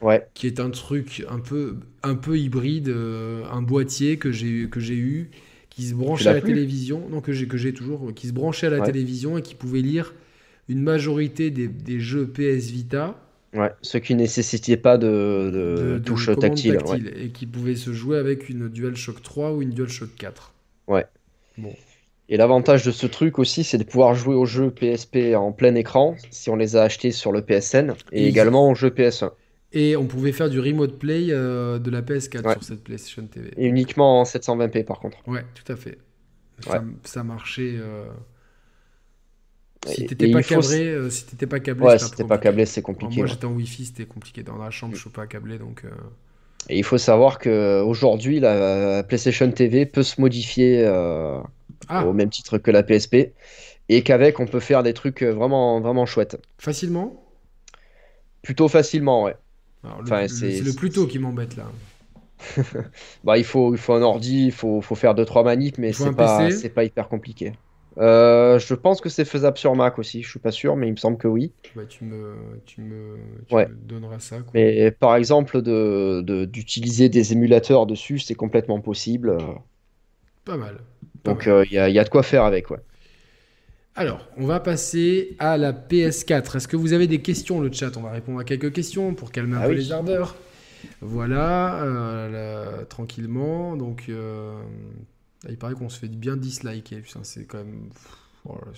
Ouais, 0.00 0.26
qui 0.34 0.46
est 0.46 0.60
un 0.60 0.70
truc 0.70 1.24
un 1.28 1.40
peu, 1.40 1.76
un 2.04 2.14
peu 2.14 2.38
hybride, 2.38 2.88
euh, 2.88 3.44
un 3.50 3.62
boîtier 3.62 4.16
que 4.16 4.30
j'ai 4.30 4.68
que 4.70 4.78
j'ai 4.80 4.94
eu, 4.94 5.30
qui 5.70 5.88
se 5.88 5.94
branchait 5.94 6.28
à 6.28 6.34
la 6.34 6.40
plus 6.40 6.52
télévision, 6.54 7.08
non 7.10 7.20
que 7.20 7.32
j'ai 7.32 7.48
que 7.48 7.56
j'ai 7.56 7.72
toujours, 7.74 8.12
qui 8.14 8.28
se 8.28 8.32
branchait 8.32 8.68
à 8.68 8.70
la 8.70 8.80
Ouais. 8.80 8.86
télévision 8.86 9.36
et 9.38 9.42
qui 9.42 9.54
pouvait 9.56 9.82
lire 9.82 10.14
une 10.68 10.82
majorité 10.82 11.50
des, 11.50 11.66
des 11.68 11.98
jeux 12.00 12.26
PS 12.28 12.70
Vita 12.70 13.18
ouais. 13.54 13.70
Ce 13.82 13.98
qui 13.98 14.14
nécessitait 14.14 14.76
pas 14.76 14.98
de, 14.98 15.50
de 15.52 15.98
touche 16.04 16.30
tactile. 16.38 16.78
ouais. 16.86 17.00
et 17.16 17.30
qui 17.30 17.46
pouvait 17.46 17.76
se 17.76 17.92
jouer 17.92 18.18
avec 18.18 18.48
une 18.48 18.68
DualShock 18.68 19.22
3 19.22 19.52
ou 19.52 19.62
une 19.62 19.70
DualShock 19.70 20.14
4. 20.16 20.52
Ouais. 20.86 21.06
Bon. 21.56 21.74
Et 22.28 22.36
l'avantage 22.36 22.84
de 22.84 22.90
ce 22.90 23.06
truc 23.06 23.38
aussi, 23.38 23.64
c'est 23.64 23.78
de 23.78 23.84
pouvoir 23.84 24.14
jouer 24.14 24.34
aux 24.34 24.44
jeux 24.46 24.70
PSP 24.70 25.34
en 25.34 25.50
plein 25.52 25.74
écran 25.74 26.16
si 26.30 26.50
on 26.50 26.56
les 26.56 26.76
a 26.76 26.82
achetés 26.82 27.10
sur 27.10 27.32
le 27.32 27.42
PSN 27.42 27.94
et, 28.12 28.24
Et 28.24 28.26
également 28.28 28.70
aux 28.70 28.74
jeux 28.74 28.90
PS1 28.90 29.32
Et 29.72 29.96
on 29.96 30.06
pouvait 30.06 30.32
faire 30.32 30.48
du 30.48 30.60
remote 30.60 30.98
play 30.98 31.26
euh, 31.30 31.78
de 31.78 31.90
la 31.90 32.00
PS4 32.02 32.42
Ouais. 32.46 32.52
sur 32.54 32.62
cette 32.64 32.82
PlayStation 32.84 33.26
TV. 33.26 33.50
et 33.56 33.66
uniquement 33.66 34.20
en 34.20 34.24
720p 34.24 34.84
par 34.84 34.98
contre. 35.00 35.18
Ouais, 35.28 35.44
tout 35.54 35.70
à 35.70 35.76
fait. 35.76 35.98
Ça, 36.60 36.78
Ouais. 36.80 36.86
ça 37.04 37.22
marchait. 37.22 37.74
euh, 37.76 38.06
Si 39.86 40.06
t'étais 40.06 40.30
pas 40.32 40.40
il 40.40 40.42
faut- 40.44 40.54
cabré, 40.56 40.88
euh, 40.88 41.10
si 41.10 41.26
t'étais 41.26 41.46
pas 41.46 41.60
câblé, 41.60 41.84
Ouais, 41.86 41.98
si 41.98 42.10
t'es 42.10 42.24
pas 42.24 42.38
câblé, 42.38 42.66
c'est 42.66 42.80
Alors, 42.80 42.86
compliqué. 42.98 43.18
moi 43.18 43.26
j'étais 43.26 43.44
en 43.44 43.52
Wi-Fi, 43.52 43.86
c'était 43.86 44.06
compliqué. 44.06 44.42
Dans 44.42 44.56
la 44.56 44.70
chambre, 44.70 44.94
je 44.96 45.00
suis 45.00 45.10
pas 45.10 45.26
câblé 45.26 45.58
donc. 45.58 45.84
euh, 45.84 45.90
Et 46.68 46.78
il 46.78 46.84
faut 46.84 46.98
savoir 46.98 47.38
que 47.38 47.80
aujourd'hui, 47.82 48.40
la 48.40 49.02
PlayStation 49.04 49.50
TV 49.52 49.86
peut 49.86 50.02
se 50.02 50.20
modifier 50.20 50.82
euh, 50.84 51.40
Ah, 51.88 52.04
au 52.06 52.12
même 52.12 52.28
titre 52.30 52.58
que 52.58 52.70
la 52.70 52.82
PSP. 52.82 53.32
et 53.90 54.02
qu'avec 54.02 54.40
on 54.40 54.46
peut 54.46 54.60
faire 54.60 54.82
des 54.82 54.92
trucs 54.94 55.22
vraiment, 55.22 55.80
vraiment 55.80 56.04
chouettes. 56.06 56.38
Facilement? 56.58 57.24
Plutôt 58.42 58.68
facilement, 58.68 59.24
ouais. 59.24 59.36
Enfin, 59.84 60.26
c'est- 60.28 60.60
le 60.62 60.72
plus 60.72 60.90
tôt 60.90 61.06
qui 61.06 61.18
m'embête 61.18 61.56
là. 61.56 61.66
Bah, 63.24 63.38
il 63.38 63.44
faut, 63.44 63.74
il 63.74 63.78
faut 63.78 63.94
un 63.94 64.02
ordi, 64.02 64.46
il 64.46 64.52
faut, 64.52 64.80
faut 64.80 64.94
faire 64.94 65.14
2-3 65.14 65.42
manips, 65.42 65.78
mais 65.78 65.92
c'est 65.92 66.14
pas, 66.14 66.48
pas 66.74 66.84
hyper 66.84 67.08
compliqué. 67.08 67.52
Euh, 67.98 68.58
je 68.60 68.74
pense 68.74 69.00
que 69.00 69.08
c'est 69.08 69.24
faisable 69.24 69.58
sur 69.58 69.74
Mac 69.74 69.98
aussi, 69.98 70.22
je 70.22 70.28
suis 70.30 70.38
pas 70.38 70.52
sûr, 70.52 70.76
mais 70.76 70.86
il 70.86 70.92
me 70.92 70.96
semble 70.96 71.18
que 71.18 71.26
oui. 71.26 71.52
Bah, 71.74 71.84
tu 71.86 72.04
me, 72.04 72.36
tu 72.64 72.80
me, 72.80 73.16
tu 73.46 73.54
Ouais. 73.54 73.68
me 73.68 73.74
donneras 73.74 74.20
ça. 74.20 74.38
Quoi. 74.40 74.52
Mais 74.54 74.90
par 74.92 75.16
exemple, 75.16 75.62
de, 75.62 76.22
de- 76.24 76.44
d'utiliser 76.44 77.08
des 77.08 77.32
émulateurs 77.32 77.86
dessus, 77.86 78.18
c'est 78.20 78.34
complètement 78.34 78.80
possible. 78.80 79.36
Pas 80.44 80.56
mal. 80.56 80.78
Pas 81.22 81.32
Donc 81.32 81.46
euh, 81.46 81.64
il 81.66 81.72
y 81.72 81.78
a, 81.78 81.88
il 81.88 81.94
y 81.94 81.98
a 81.98 82.04
de 82.04 82.08
quoi 82.08 82.22
faire 82.22 82.44
avec, 82.44 82.70
ouais. 82.70 82.78
Alors, 83.98 84.26
on 84.36 84.46
va 84.46 84.60
passer 84.60 85.34
à 85.40 85.56
la 85.58 85.72
PS4. 85.72 86.56
Est-ce 86.56 86.68
que 86.68 86.76
vous 86.76 86.92
avez 86.92 87.06
des 87.08 87.20
questions, 87.20 87.60
le 87.60 87.72
chat? 87.72 87.96
On 87.96 88.02
va 88.02 88.12
répondre 88.12 88.38
à 88.38 88.44
quelques 88.44 88.72
questions 88.72 89.14
pour 89.14 89.32
calmer 89.32 89.56
un 89.56 89.62
Ah 89.62 89.66
peu 89.66 89.72
oui. 89.72 89.76
les 89.76 89.92
ardeurs. 89.92 90.36
Voilà, 91.00 91.82
euh, 91.82 92.30
là, 92.80 92.84
tranquillement. 92.86 93.76
Donc, 93.76 94.04
euh, 94.08 94.62
il 95.48 95.58
paraît 95.58 95.74
qu'on 95.74 95.88
se 95.88 95.98
fait 95.98 96.08
bien 96.08 96.36
disliker. 96.36 97.02
C'est 97.22 97.46
quand 97.46 97.58
même. 97.58 97.90
oh 98.48 98.56
là, 98.66 98.72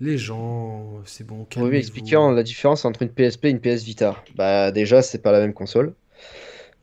les 0.00 0.18
gens, 0.18 1.02
c'est 1.04 1.26
bon, 1.26 1.46
Oui, 1.56 1.70
calmez-vous. 1.70 1.70
mais 1.72 1.78
expliquant 1.78 2.30
la 2.30 2.42
différence 2.42 2.84
entre 2.84 3.02
une 3.02 3.10
PSP 3.10 3.46
et 3.46 3.50
une 3.50 3.60
PS 3.60 3.82
Vita. 3.84 4.16
Bah 4.34 4.70
déjà, 4.72 5.02
c'est 5.02 5.18
pas 5.18 5.32
la 5.32 5.40
même 5.40 5.54
console. 5.54 5.94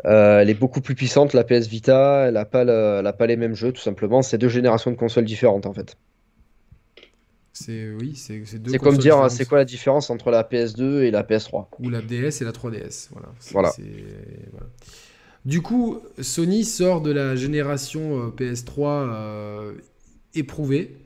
Euh, 0.06 0.40
elle 0.42 0.50
est 0.50 0.54
beaucoup 0.56 0.82
plus 0.82 0.96
puissante, 0.96 1.34
la 1.34 1.44
PS 1.44 1.68
Vita, 1.68 2.26
elle 2.28 2.38
a 2.38 2.46
pas, 2.46 2.64
le- 2.66 2.98
elle 3.00 3.08
a 3.08 3.14
pas 3.14 3.28
les 3.28 3.38
mêmes 3.38 3.56
jeux, 3.56 3.72
tout 3.74 3.82
simplement. 3.82 4.22
C'est 4.22 4.38
deux 4.38 4.50
générations 4.50 4.92
de 4.92 4.96
consoles 4.98 5.26
différentes, 5.26 5.66
en 5.66 5.74
fait. 5.74 5.98
C'est 7.58 7.90
oui, 7.90 8.16
c'est 8.18 8.60
deux 8.60 8.72
C'est 8.72 8.80
comme 8.80 8.98
dire, 8.98 9.14
différentes. 9.14 9.32
c'est 9.32 9.46
quoi 9.46 9.58
la 9.60 9.66
différence 9.66 10.10
entre 10.10 10.30
la 10.30 10.44
PS2 10.44 11.04
et 11.04 11.12
la 11.12 11.24
PS3? 11.24 11.68
Ou 11.80 11.90
la 11.90 12.02
DS 12.02 12.42
et 12.42 12.44
la 12.44 12.52
3DS. 12.52 13.08
Voilà. 13.14 13.30
Voilà. 13.54 13.74
Du 15.46 15.62
coup, 15.62 16.02
Sony 16.20 16.66
sort 16.66 17.02
de 17.02 17.12
la 17.12 17.38
génération 17.38 18.28
euh, 18.28 18.30
PS3 18.30 18.82
euh, 18.82 19.74
éprouvée. 20.34 20.98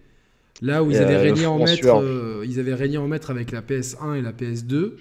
Là 0.63 0.83
où 0.83 0.89
ils 0.89 0.97
avaient, 0.97 1.15
euh, 1.15 1.21
régné 1.21 1.45
en 1.45 1.59
maître, 1.59 1.87
euh, 1.87 2.43
ils 2.47 2.59
avaient 2.59 2.73
régné 2.73 2.97
en 2.97 3.07
maître 3.07 3.29
avec 3.29 3.51
la 3.51 3.61
PS1 3.61 4.15
et 4.15 4.21
la 4.21 4.33
PS2. 4.33 4.93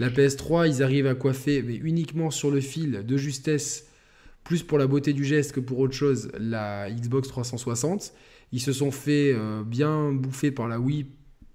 La 0.00 0.10
PS3, 0.10 0.68
ils 0.68 0.82
arrivent 0.82 1.06
à 1.06 1.14
coiffer, 1.14 1.62
mais 1.62 1.76
uniquement 1.76 2.32
sur 2.32 2.50
le 2.50 2.60
fil, 2.60 3.06
de 3.06 3.16
justesse, 3.16 3.86
plus 4.42 4.64
pour 4.64 4.78
la 4.78 4.88
beauté 4.88 5.12
du 5.12 5.24
geste 5.24 5.52
que 5.52 5.60
pour 5.60 5.78
autre 5.78 5.94
chose, 5.94 6.30
la 6.40 6.90
Xbox 6.90 7.28
360. 7.28 8.12
Ils 8.52 8.60
se 8.60 8.72
sont 8.72 8.90
fait 8.90 9.32
euh, 9.34 9.62
bien 9.64 10.12
bouffer 10.12 10.50
par 10.50 10.68
la 10.68 10.80
Wii 10.80 11.06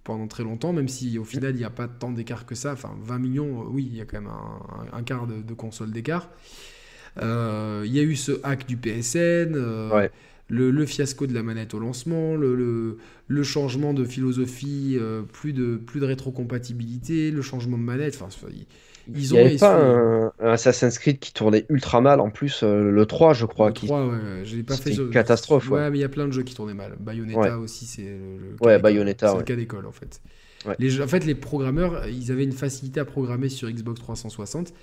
pendant 0.03 0.27
très 0.27 0.43
longtemps, 0.43 0.73
même 0.73 0.87
si 0.89 1.17
au 1.17 1.23
final 1.23 1.55
il 1.55 1.57
n'y 1.59 1.63
a 1.63 1.69
pas 1.69 1.87
tant 1.87 2.11
d'écart 2.11 2.45
que 2.45 2.55
ça. 2.55 2.73
Enfin, 2.73 2.95
20 3.01 3.19
millions, 3.19 3.61
euh, 3.61 3.65
oui, 3.69 3.87
il 3.91 3.95
y 3.97 4.01
a 4.01 4.05
quand 4.05 4.19
même 4.21 4.29
un, 4.29 4.93
un- 4.93 4.97
un 4.99 5.03
quart 5.03 5.27
de, 5.27 5.41
de 5.41 5.53
console 5.53 5.91
d'écart. 5.91 6.29
Euh, 7.21 7.83
Il 7.85 7.93
y 7.93 7.99
a 7.99 8.03
eu 8.03 8.15
ce 8.15 8.39
hack 8.43 8.67
du 8.67 8.77
PSN, 8.77 9.53
euh, 9.55 9.89
Ouais. 9.95 10.11
le, 10.49 10.71
le 10.71 10.85
fiasco 10.85 11.27
de 11.27 11.33
la 11.33 11.43
manette 11.43 11.73
au 11.73 11.79
lancement, 11.79 12.35
le, 12.35 12.55
le- 12.55 12.97
le 13.27 13.43
changement 13.43 13.93
de 13.93 14.03
philosophie, 14.05 14.97
euh, 14.99 15.21
plus, 15.23 15.53
de, 15.53 15.77
plus 15.77 15.99
de 15.99 16.05
rétrocompatibilité, 16.05 17.31
le 17.31 17.41
changement 17.41 17.77
de 17.77 17.83
manette. 17.83 18.15
Enfin, 18.21 18.29
ils, 19.07 19.25
Il 19.25 19.31
n'y 19.33 19.39
avait 19.39 19.57
pas 19.57 19.75
un, 19.75 20.27
un 20.39 20.51
Assassin's 20.51 20.97
Creed 20.99 21.19
qui 21.19 21.33
tournait 21.33 21.65
ultra 21.69 22.01
mal 22.01 22.19
en 22.19 22.29
plus, 22.29 22.61
euh, 22.63 22.89
le 22.91 23.05
3 23.05 23.33
je 23.33 23.45
crois. 23.45 23.67
Le 23.67 23.73
qui... 23.73 23.85
3, 23.87 24.05
ouais, 24.05 24.11
ouais, 24.13 24.45
je 24.45 24.55
l'ai 24.55 24.63
pas 24.63 24.75
fait. 24.77 24.91
une 24.91 24.95
ce- 24.95 25.01
catastrophe, 25.09 25.69
Ouais, 25.69 25.81
ouais. 25.81 25.89
mais 25.91 25.97
il 25.97 26.01
y 26.01 26.05
a 26.05 26.09
plein 26.09 26.27
de 26.27 26.31
jeux 26.31 26.43
qui 26.43 26.55
tournaient 26.55 26.73
mal. 26.73 26.95
Bayonetta 26.99 27.39
Ouais. 27.39 27.49
aussi, 27.51 27.85
c'est 27.85 28.03
le, 28.03 28.09
Ouais, 28.09 28.17
cas 28.59 28.65
d'école. 28.77 28.81
Bayonetta, 28.81 29.35
le 29.37 29.43
cas 29.43 29.55
d'école 29.55 29.85
en 29.85 29.91
fait. 29.91 30.21
Les 30.79 30.89
jeux- 30.89 31.03
en 31.03 31.07
fait, 31.07 31.25
les 31.25 31.35
programmeurs, 31.35 32.07
ils 32.07 32.31
avaient 32.31 32.45
une 32.45 32.53
facilité 32.53 32.99
à 33.01 33.05
programmer 33.05 33.49
sur 33.49 33.69
Xbox 33.69 33.99
360 33.99 34.73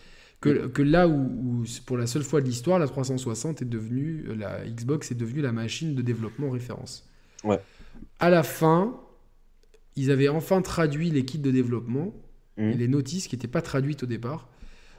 que, 0.42 0.66
que 0.68 0.82
là 0.82 1.08
où, 1.08 1.14
où 1.14 1.64
pour 1.86 1.96
la 1.96 2.06
seule 2.06 2.22
fois 2.22 2.40
de 2.42 2.46
l'histoire, 2.46 2.78
la 2.78 2.86
360 2.86 3.62
est 3.62 3.66
devenue, 3.66 4.26
la 4.38 4.66
Xbox 4.66 5.10
est 5.10 5.14
devenue 5.14 5.40
la 5.40 5.52
machine 5.52 5.94
de 5.94 6.02
développement 6.02 6.50
référence. 6.50 7.06
Ouais. 7.44 7.58
À 8.18 8.28
la 8.30 8.42
fin, 8.42 8.94
ils 9.96 10.10
avaient 10.10 10.28
enfin 10.28 10.60
traduit 10.62 11.10
les 11.10 11.24
kits 11.24 11.38
de 11.38 11.50
développement 11.50 12.12
Et 12.58 12.74
les 12.74 12.88
notices 12.88 13.26
qui 13.26 13.36
n'étaient 13.36 13.48
pas 13.48 13.62
traduites 13.62 14.02
au 14.02 14.06
départ. 14.06 14.48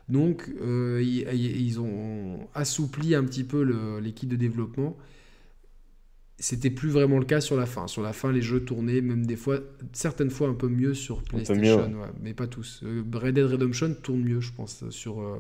Donc, 0.10 0.50
euh, 0.62 1.00
ils, 1.04 1.62
ils 1.62 1.80
ont 1.80 2.48
assoupli 2.56 3.14
un 3.14 3.24
petit 3.24 3.44
peu 3.44 4.02
kits 4.16 4.26
de 4.28 4.36
développement. 4.36 4.98
C'était 6.40 6.72
plus 6.72 6.90
vraiment 6.90 7.20
le 7.20 7.26
cas 7.26 7.40
sur 7.40 7.56
la 7.56 7.68
fin. 7.68 7.86
Sur 7.88 8.02
la 8.02 8.14
fin, 8.14 8.32
les 8.32 8.42
jeux 8.42 8.62
tournaient, 8.66 9.02
même 9.02 9.28
des 9.28 9.36
fois, 9.36 9.60
certaines 9.94 10.32
fois 10.32 10.48
un 10.48 10.56
peu 10.56 10.68
mieux 10.70 10.96
sur 10.96 11.22
PlayStation, 11.22 11.62
mieux, 11.62 11.76
ouais. 11.98 12.02
ouais, 12.02 12.10
mais 12.20 12.34
pas 12.34 12.48
tous. 12.48 12.82
Euh, 12.84 13.04
Red 13.14 13.36
Dead 13.36 13.46
Redemption 13.46 13.94
tourne 14.02 14.24
mieux, 14.24 14.42
je 14.42 14.52
pense, 14.52 14.84
sur, 14.90 15.22
euh, 15.22 15.38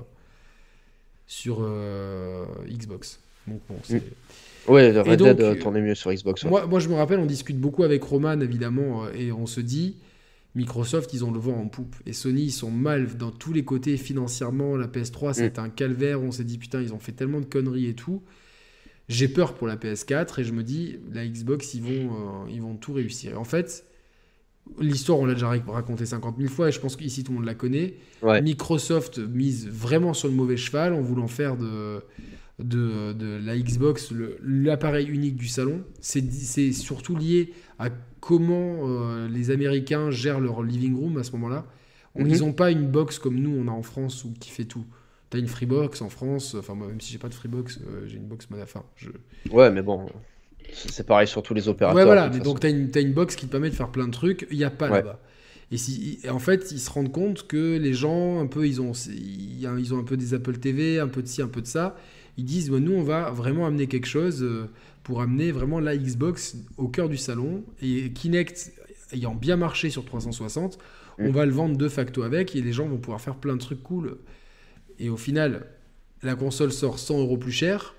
sur 1.25 1.57
euh, 1.61 2.45
Xbox. 2.69 3.19
Donc, 3.47 3.61
bon, 3.67 3.77
c'est- 3.83 4.03
Ouais, 4.67 4.91
Red 4.91 5.17
donc, 5.17 5.37
Dead 5.37 5.57
tournait 5.59 5.81
mieux 5.81 5.95
sur 5.95 6.13
Xbox. 6.13 6.43
ouais. 6.43 6.49
moi, 6.51 6.67
moi, 6.67 6.79
je 6.79 6.87
me 6.87 6.93
rappelle, 6.93 7.17
on 7.17 7.25
discute 7.25 7.59
beaucoup 7.59 7.81
avec 7.81 8.03
Roman, 8.03 8.39
évidemment, 8.39 9.09
et 9.09 9.31
on 9.31 9.47
se 9.47 9.59
dit, 9.59 9.95
Microsoft, 10.55 11.13
ils 11.13 11.23
ont 11.23 11.31
le 11.31 11.39
vent 11.39 11.57
en 11.57 11.67
poupe. 11.67 11.95
Et 12.05 12.13
Sony, 12.13 12.43
ils 12.43 12.51
sont 12.51 12.71
mal 12.71 13.15
dans 13.17 13.31
tous 13.31 13.53
les 13.53 13.63
côtés 13.63 13.97
financièrement. 13.97 14.75
La 14.75 14.87
PS3, 14.87 15.33
c'est 15.33 15.59
un 15.59 15.69
calvaire. 15.69 16.21
On 16.21 16.31
s'est 16.31 16.43
dit, 16.43 16.57
putain, 16.57 16.81
ils 16.81 16.93
ont 16.93 16.99
fait 16.99 17.13
tellement 17.13 17.39
de 17.39 17.45
conneries 17.45 17.87
et 17.87 17.95
tout. 17.95 18.21
J'ai 19.07 19.27
peur 19.27 19.53
pour 19.55 19.67
la 19.67 19.77
PS4 19.77 20.39
et 20.39 20.43
je 20.43 20.51
me 20.51 20.63
dis, 20.63 20.97
la 21.11 21.25
Xbox, 21.25 21.73
ils 21.73 21.81
vont, 21.81 22.45
euh, 22.45 22.49
ils 22.49 22.61
vont 22.61 22.75
tout 22.75 22.93
réussir. 22.93 23.31
Et 23.31 23.35
en 23.35 23.43
fait, 23.43 23.85
l'histoire, 24.79 25.19
on 25.19 25.25
l'a 25.25 25.33
déjà 25.33 25.49
raconté 25.49 26.05
50 26.05 26.37
000 26.37 26.49
fois 26.49 26.69
et 26.69 26.71
je 26.71 26.79
pense 26.79 26.95
qu'ici, 26.95 27.23
tout 27.23 27.31
le 27.31 27.37
monde 27.37 27.47
la 27.47 27.55
connaît. 27.55 27.95
Ouais. 28.21 28.41
Microsoft 28.41 29.19
mise 29.19 29.67
vraiment 29.69 30.13
sur 30.13 30.27
le 30.27 30.33
mauvais 30.33 30.57
cheval 30.57 30.93
en 30.93 31.01
voulant 31.01 31.27
faire 31.27 31.55
de, 31.55 32.01
de, 32.59 33.13
de 33.13 33.39
la 33.43 33.57
Xbox 33.57 34.13
l'appareil 34.43 35.07
unique 35.07 35.35
du 35.35 35.47
salon. 35.47 35.83
C'est 35.99 36.29
c'est 36.31 36.71
surtout 36.71 37.15
lié 37.15 37.53
à 37.79 37.89
comment 38.21 38.87
euh, 38.87 39.27
les 39.27 39.51
Américains 39.51 40.09
gèrent 40.11 40.39
leur 40.39 40.63
living 40.63 40.95
room 40.95 41.17
à 41.17 41.23
ce 41.23 41.31
moment-là. 41.33 41.65
On- 42.15 42.23
Mhm. 42.23 42.29
Ils 42.29 42.39
n'ont 42.39 42.53
pas 42.53 42.71
une 42.71 42.87
box 42.87 43.19
comme 43.19 43.35
nous, 43.35 43.51
on 43.57 43.67
a 43.67 43.71
en 43.71 43.83
France, 43.83 44.23
où, 44.23 44.33
qui 44.39 44.49
fait 44.51 44.63
tout. 44.65 44.85
T'as 45.29 45.39
une 45.39 45.47
Freebox 45.47 46.01
en 46.01 46.09
France, 46.09 46.55
enfin 46.59 46.73
moi 46.75 46.87
même 46.87 46.99
si 47.01 47.11
j'ai 47.13 47.17
pas 47.17 47.29
de 47.29 47.33
Freebox, 47.33 47.79
euh, 47.87 48.05
j'ai 48.07 48.17
une 48.17 48.27
box 48.27 48.49
Manafin. 48.49 48.83
Je... 48.97 49.09
Ouais, 49.51 49.71
mais 49.71 49.81
bon, 49.81 50.05
c'est 50.73 51.05
pareil 51.05 51.27
sur 51.27 51.41
tous 51.41 51.53
les 51.53 51.67
opérateurs. 51.69 51.95
Ouais, 51.97 52.05
voilà, 52.05 52.29
mais 52.29 52.39
donc 52.39 52.59
t'as 52.59 52.69
une, 52.69 52.89
t'as 52.91 53.01
une 53.01 53.13
box 53.13 53.35
qui 53.35 53.45
te 53.47 53.51
permet 53.51 53.69
de 53.69 53.75
faire 53.75 53.89
plein 53.91 54.07
de 54.07 54.11
trucs, 54.13 54.45
il 54.51 54.57
n'y 54.57 54.63
a 54.65 54.69
pas 54.69 54.87
Ouais. 54.89 54.97
là-bas. 54.97 55.19
Et, 55.73 55.77
si, 55.77 56.19
et 56.25 56.29
en 56.29 56.39
fait, 56.39 56.69
ils 56.73 56.79
se 56.81 56.89
rendent 56.89 57.13
compte 57.13 57.47
que 57.47 57.77
les 57.77 57.93
gens, 57.93 58.41
un 58.41 58.47
peu, 58.47 58.67
ils 58.67 58.81
ont, 58.81 58.91
ils 58.91 59.61
ils 59.79 59.93
ont 59.93 59.99
un 59.99 60.03
peu 60.03 60.17
des 60.17 60.33
Apple 60.33 60.57
TV, 60.57 60.99
un 60.99 61.07
peu 61.07 61.21
de 61.21 61.27
ci, 61.27 61.41
un 61.41 61.47
peu 61.47 61.61
de 61.61 61.67
ça. 61.67 61.95
Ils 62.37 62.43
disent, 62.43 62.69
nous, 62.69 62.91
on 62.91 63.03
va 63.03 63.31
vraiment 63.31 63.65
amener 63.65 63.87
quelque 63.87 64.05
chose 64.07 64.43
euh, 64.43 64.65
pour 65.03 65.21
amener 65.21 65.51
vraiment 65.51 65.79
la 65.79 65.95
Xbox 65.97 66.55
au 66.77 66.87
cœur 66.87 67.09
du 67.09 67.17
salon. 67.17 67.63
Et 67.81 68.11
Kinect 68.11 68.71
ayant 69.13 69.35
bien 69.35 69.57
marché 69.57 69.89
sur 69.89 70.05
360, 70.05 70.77
on 71.17 71.29
Mm. 71.29 71.31
va 71.31 71.45
le 71.45 71.51
vendre 71.51 71.77
de 71.77 71.89
facto 71.89 72.23
avec 72.23 72.55
et 72.55 72.61
les 72.61 72.71
gens 72.73 72.87
vont 72.87 72.97
pouvoir 72.97 73.19
faire 73.21 73.35
plein 73.35 73.53
de 73.55 73.59
trucs 73.61 73.83
cool. 73.83 74.17
Et 74.99 75.09
au 75.09 75.17
final, 75.17 75.65
la 76.23 76.35
console 76.35 76.71
sort 76.71 76.99
100 76.99 77.19
euros 77.19 77.37
plus 77.37 77.51
cher. 77.51 77.95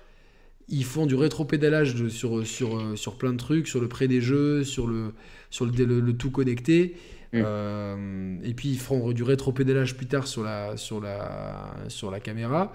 Ils 0.69 0.85
font 0.85 1.05
du 1.05 1.15
rétropédalage 1.15 1.93
de- 1.95 2.07
sur, 2.09 2.47
sur, 2.47 2.77
euh, 2.79 2.95
sur 2.95 3.17
plein 3.17 3.33
de 3.33 3.37
trucs, 3.37 3.67
sur 3.67 3.81
le 3.81 3.87
prêt 3.89 4.07
des 4.07 4.21
jeux, 4.21 4.63
sur 4.63 4.87
le, 4.87 5.13
sur 5.49 5.65
le, 5.65 5.71
le- 5.85 5.99
le 5.99 6.13
tout 6.17 6.31
connecté. 6.31 6.95
Mm. 7.33 7.41
Euh, 7.45 8.37
et 8.43 8.53
puis 8.53 8.69
ils 8.69 8.79
feront 8.79 9.11
du 9.11 9.23
rétropédalage 9.23 9.95
plus 9.97 10.05
tard 10.07 10.25
sur 10.27 10.41
la, 10.43 10.77
sur 10.77 11.01
la, 11.01 11.75
sur 11.89 12.11
la 12.11 12.19
caméra. 12.19 12.73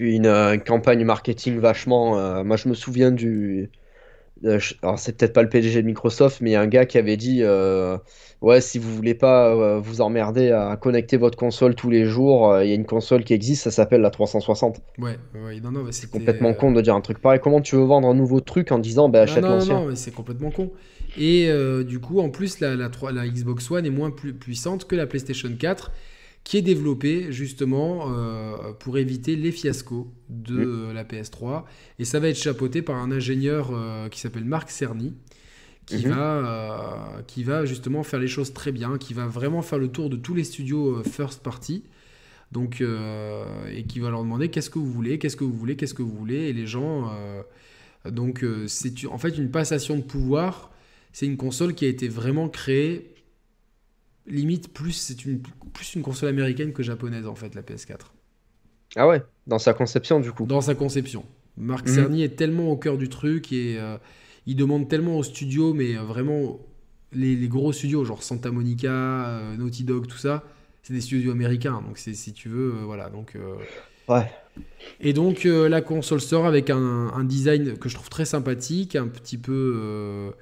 Une, 0.00 0.26
euh, 0.26 0.56
campagne 0.58 1.04
marketing 1.04 1.58
vachement. 1.60 2.18
euh, 2.18 2.44
moi, 2.44 2.56
je 2.56 2.68
me 2.68 2.74
souviens 2.74 3.10
du. 3.12 3.70
euh, 4.44 4.58
je- 4.60 4.74
alors, 4.82 4.98
c'est 4.98 5.16
peut-être 5.18 5.32
pas 5.34 5.42
le 5.42 5.48
PDG 5.50 5.82
de 5.82 5.86
Microsoft, 5.86 6.40
mais 6.42 6.50
il 6.50 6.54
y 6.54 6.56
a 6.56 6.62
un 6.62 6.66
gars 6.68 6.86
qui 6.86 6.98
avait 6.98 7.16
dit 7.18 7.42
Ouais, 8.42 8.60
si 8.60 8.78
vous 8.78 8.94
voulez 8.94 9.14
pas 9.14 9.78
vous 9.80 10.00
emmerder 10.00 10.50
à 10.52 10.76
connecter 10.76 11.16
votre 11.18 11.36
console 11.38 11.74
tous 11.74 11.90
les 11.90 12.04
jours, 12.06 12.58
il 12.62 12.68
y 12.68 12.72
a 12.72 12.74
une 12.74 12.86
console 12.86 13.24
qui 13.24 13.34
existe, 13.34 13.64
ça 13.64 13.70
s'appelle 13.70 14.00
la 14.02 14.10
360. 14.10 14.80
Ouais, 14.98 15.18
ouais, 15.34 15.60
non, 15.60 15.70
non, 15.72 15.90
C'est 15.92 16.10
complètement 16.10 16.54
con 16.54 16.72
de 16.72 16.80
dire 16.80 16.94
un 16.94 17.00
truc 17.00 17.20
pareil. 17.20 17.40
Comment 17.40 17.60
tu 17.60 17.76
veux 17.76 17.84
vendre 17.84 18.08
un 18.08 18.14
nouveau 18.14 18.40
truc 18.40 18.72
en 18.72 18.78
disant 18.78 19.08
Bah, 19.08 19.22
achète 19.22 19.48
non, 19.48 19.50
non, 19.50 19.56
l'ancien? 19.56 19.82
non, 19.82 19.86
mais 19.86 19.96
c'est 19.96 20.12
complètement 20.12 20.50
con. 20.50 20.70
Et 21.16 21.50
du 21.84 21.98
coup, 22.00 22.20
en 22.20 22.30
plus, 22.30 22.60
la, 22.60 22.76
la, 22.76 22.88
3 22.88 23.12
la 23.12 23.26
Xbox 23.28 23.70
One 23.70 23.86
est 23.86 23.90
moins 23.90 24.10
plus 24.10 24.32
puissante 24.34 24.86
que 24.86 24.96
la 24.96 25.06
PlayStation 25.06 25.50
4, 25.58 25.92
qui 26.44 26.56
est 26.56 26.62
développée 26.62 27.30
justement 27.32 28.06
euh, 28.12 28.72
pour 28.78 28.98
éviter 28.98 29.36
les 29.36 29.52
fiascos 29.52 30.08
de 30.28 30.58
euh, 30.58 30.92
la 30.92 31.04
PS3. 31.04 31.64
Et 31.98 32.04
ça 32.04 32.18
va 32.18 32.28
être 32.28 32.38
chapeauté 32.38 32.82
par 32.82 32.96
un 32.96 33.12
ingénieur 33.12 33.70
euh, 33.72 34.08
qui 34.08 34.18
s'appelle 34.20 34.44
Marc 34.44 34.70
Cerny, 34.70 35.12
qui, 35.86 36.06
Mhm. 36.06 36.12
va, 36.12 36.32
euh, 37.18 37.22
qui 37.26 37.44
va 37.44 37.64
justement 37.66 38.02
faire 38.02 38.20
les 38.20 38.28
choses 38.28 38.52
très 38.52 38.72
bien, 38.72 38.96
qui 38.98 39.12
va 39.14 39.26
vraiment 39.26 39.62
faire 39.62 39.78
le 39.78 39.88
tour 39.88 40.08
de 40.10 40.16
tous 40.16 40.34
les 40.34 40.44
studios 40.44 41.02
first 41.04 41.42
party. 41.42 41.84
Donc, 42.52 42.82
et 42.82 43.84
qui 43.84 44.00
va 44.00 44.10
leur 44.10 44.22
demander 44.24 44.48
qu'est-ce 44.48 44.70
que 44.70 44.80
vous 44.80 44.90
voulez, 44.90 45.20
qu'est-ce 45.20 45.36
que 45.36 45.44
vous 45.44 45.52
voulez, 45.52 45.76
qu'est-ce 45.76 45.94
que 45.94 46.02
vous 46.02 46.16
voulez. 46.16 46.48
Et 46.48 46.52
les 46.52 46.66
gens. 46.66 47.12
donc, 48.10 48.44
c'est 48.66 49.06
en 49.06 49.18
fait 49.18 49.38
une 49.38 49.52
passation 49.52 49.96
de 49.96 50.02
pouvoir. 50.02 50.72
c'est 51.12 51.26
une 51.26 51.36
console 51.36 51.74
qui 51.74 51.84
a 51.84 51.88
été 51.88 52.08
vraiment 52.08 52.48
créée 52.48 53.09
limite 54.30 54.72
plus 54.72 54.92
c'est 54.92 55.24
une 55.24 55.40
plus 55.72 55.94
une 55.94 56.02
console 56.02 56.28
américaine 56.30 56.72
que 56.72 56.82
japonaise 56.82 57.26
en 57.26 57.34
fait 57.34 57.54
la 57.54 57.62
PS4. 57.62 58.12
Ah 58.96 59.06
ouais, 59.06 59.22
dans 59.46 59.58
sa 59.58 59.72
conception 59.74 60.20
du 60.20 60.32
coup. 60.32 60.46
Dans 60.46 60.60
sa 60.60 60.74
conception. 60.74 61.24
Marc 61.56 61.86
Mhm. 61.88 61.94
Cerny 61.94 62.22
est 62.22 62.36
tellement 62.36 62.70
au 62.70 62.76
cœur 62.76 62.96
du 62.98 63.08
truc 63.08 63.52
et 63.52 63.76
euh, 63.78 63.96
il 64.46 64.56
demande 64.56 64.88
tellement 64.88 65.16
aux 65.18 65.22
studios, 65.22 65.74
mais 65.74 65.96
euh, 65.96 66.02
vraiment 66.02 66.58
les, 67.12 67.36
les 67.36 67.48
gros 67.48 67.72
studios, 67.72 68.04
genre 68.04 68.22
Santa 68.22 68.50
Monica, 68.50 68.90
euh, 69.28 69.56
Naughty 69.56 69.84
Dog, 69.84 70.06
tout 70.06 70.16
ça, 70.18 70.42
c'est 70.82 70.92
des 70.94 71.00
studios 71.00 71.32
américains. 71.32 71.82
Donc 71.86 71.98
c'est 71.98 72.14
si 72.14 72.32
tu 72.32 72.48
veux, 72.48 72.70
voilà. 72.84 73.10
Donc 73.10 73.36
Ouais. 74.08 74.28
et 75.00 75.12
donc 75.12 75.44
la 75.44 75.80
console 75.82 76.20
sort 76.20 76.46
avec 76.46 76.68
un, 76.70 76.76
un 77.14 77.22
design 77.24 77.76
que 77.78 77.88
je 77.88 77.94
trouve 77.94 78.08
très 78.10 78.24
sympathique, 78.24 78.96
un 78.96 79.06
petit 79.06 79.38
peu. 79.38 80.32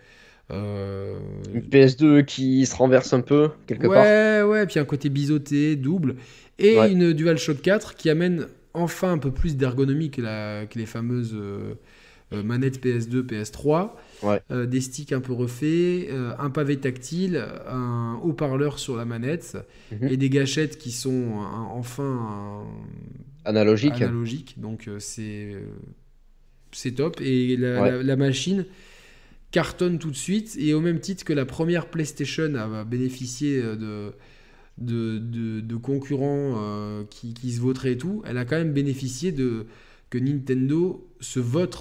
Euh, 0.50 1.18
Une 1.52 1.60
PS2 1.62 2.24
qui 2.24 2.64
se 2.66 2.74
renverse 2.74 3.12
un 3.12 3.20
peu, 3.20 3.50
quelque 3.66 3.86
part. 3.86 4.02
ouais, 4.04 4.42
ouais, 4.42 4.66
puis 4.66 4.78
un 4.78 4.84
côté 4.84 5.08
biseauté, 5.08 5.76
double, 5.76 6.16
et 6.58 6.78
Ouais. 6.78 6.90
une 6.92 7.12
DualShock 7.12 7.60
4 7.60 7.94
qui 7.96 8.08
amène 8.10 8.46
enfin 8.74 9.12
un 9.12 9.18
peu 9.18 9.30
plus 9.30 9.56
d'ergonomie 9.56 10.10
que, 10.10 10.22
la- 10.22 10.66
que 10.66 10.78
les 10.78 10.86
fameuses 10.86 11.34
euh, 11.34 11.74
euh, 12.32 12.42
manettes 12.42 12.80
PS2, 12.84 13.22
PS3, 13.22 13.96
Ouais. 14.22 14.40
Euh, 14.50 14.66
des 14.66 14.80
sticks 14.80 15.12
un 15.12 15.20
peu 15.20 15.32
refaits, 15.32 16.10
un 16.38 16.50
pavé 16.50 16.76
tactile, 16.76 17.42
un 17.68 18.18
haut-parleur 18.22 18.78
sur 18.78 18.96
la 18.96 19.04
manette, 19.04 19.56
Mhm. 19.92 20.08
et 20.08 20.16
des 20.16 20.28
gâchettes 20.28 20.76
qui 20.78 20.90
sont 20.92 21.32
enfin 21.70 22.64
Analogique. 23.44 24.02
analogiques, 24.02 24.54
donc 24.58 24.88
c'est 24.98 25.56
c'est 26.72 26.92
top, 26.92 27.20
et 27.22 27.56
la, 27.56 27.80
Ouais. 27.82 27.90
la- 27.92 28.02
la 28.02 28.16
machine 28.16 28.66
cartonne 29.50 29.98
tout 29.98 30.10
de 30.10 30.16
suite 30.16 30.56
et 30.58 30.74
au 30.74 30.80
même 30.80 31.00
titre 31.00 31.24
que 31.24 31.32
la 31.32 31.46
première 31.46 31.88
PlayStation 31.90 32.54
a 32.54 32.84
bénéficié 32.84 33.60
euh, 33.62 33.76
de, 33.76 34.12
de, 34.78 35.18
de- 35.18 35.60
de 35.60 35.76
concurrents 35.76 36.54
euh, 36.58 37.04
qui, 37.10 37.34
qui 37.34 37.52
se 37.52 37.60
voteraient 37.60 37.92
et 37.92 37.98
tout, 37.98 38.22
elle 38.26 38.38
a 38.38 38.44
quand 38.44 38.56
même 38.56 38.72
bénéficié 38.72 39.32
de 39.32 39.66
que 40.10 40.18
Nintendo 40.18 41.06
se 41.20 41.40
vote 41.40 41.78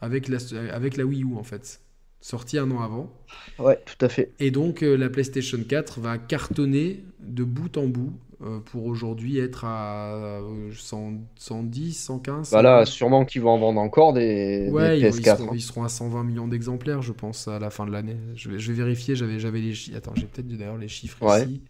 avec 0.00 0.28
la, 0.28 0.38
avec 0.72 0.96
la 0.96 1.04
Wii 1.04 1.24
U 1.24 1.34
en 1.36 1.44
fait, 1.44 1.80
sortie 2.20 2.58
un 2.58 2.70
an 2.70 2.80
avant. 2.80 3.12
Ouais, 3.58 3.78
tout 3.86 4.04
à 4.04 4.08
fait. 4.08 4.32
Et 4.38 4.50
donc 4.50 4.82
euh, 4.82 4.96
la 4.96 5.10
PlayStation 5.10 5.62
4 5.62 6.00
va 6.00 6.18
cartonner 6.18 7.04
de 7.20 7.44
bout 7.44 7.76
en 7.76 7.86
bout 7.86 8.12
pour 8.66 8.86
aujourd'hui 8.86 9.38
être 9.38 9.64
à 9.64 10.14
euh, 10.14 10.70
100 10.72 11.12
110, 11.36 11.92
115. 11.94 12.50
Bah 12.50 12.62
là, 12.62 12.84
120. 12.84 12.84
sûrement 12.86 13.24
qu'ils 13.24 13.42
vont 13.42 13.50
en 13.50 13.58
vendre 13.58 13.80
encore 13.80 14.12
des, 14.14 14.70
Ouais, 14.70 14.98
des 14.98 14.98
ils, 14.98 15.06
ils 15.16 15.22
PS4. 15.22 15.36
seront, 15.36 15.50
hein. 15.50 15.54
ils 15.54 15.60
seront 15.62 15.84
à 15.84 15.88
120 15.88 16.24
millions 16.24 16.48
d'exemplaires, 16.48 17.02
je 17.02 17.12
pense, 17.12 17.48
à 17.48 17.58
la 17.58 17.70
fin 17.70 17.86
de 17.86 17.92
l'année. 17.92 18.16
Je 18.34 18.50
vais, 18.50 18.58
je 18.58 18.72
vais 18.72 18.78
vérifier, 18.82 19.14
j'avais, 19.16 19.38
j'avais 19.38 19.60
les 19.60 19.74
chiffres. 19.74 19.96
Attends, 19.98 20.14
j'ai 20.14 20.26
peut-être 20.26 20.48
d'ailleurs 20.48 20.78
les 20.78 20.88
chiffres 20.88 21.22
Ouais. 21.22 21.42
ici. 21.44 21.62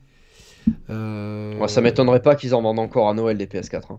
Euh, 0.90 1.56
Moi, 1.56 1.68
ça 1.68 1.80
m'étonnerait 1.80 2.22
pas 2.22 2.36
qu'ils 2.36 2.54
en 2.54 2.62
vendent 2.62 2.78
encore 2.78 3.08
à 3.08 3.14
Noël 3.14 3.36
des 3.38 3.46
PS4. 3.46 3.92
hein. 3.92 3.98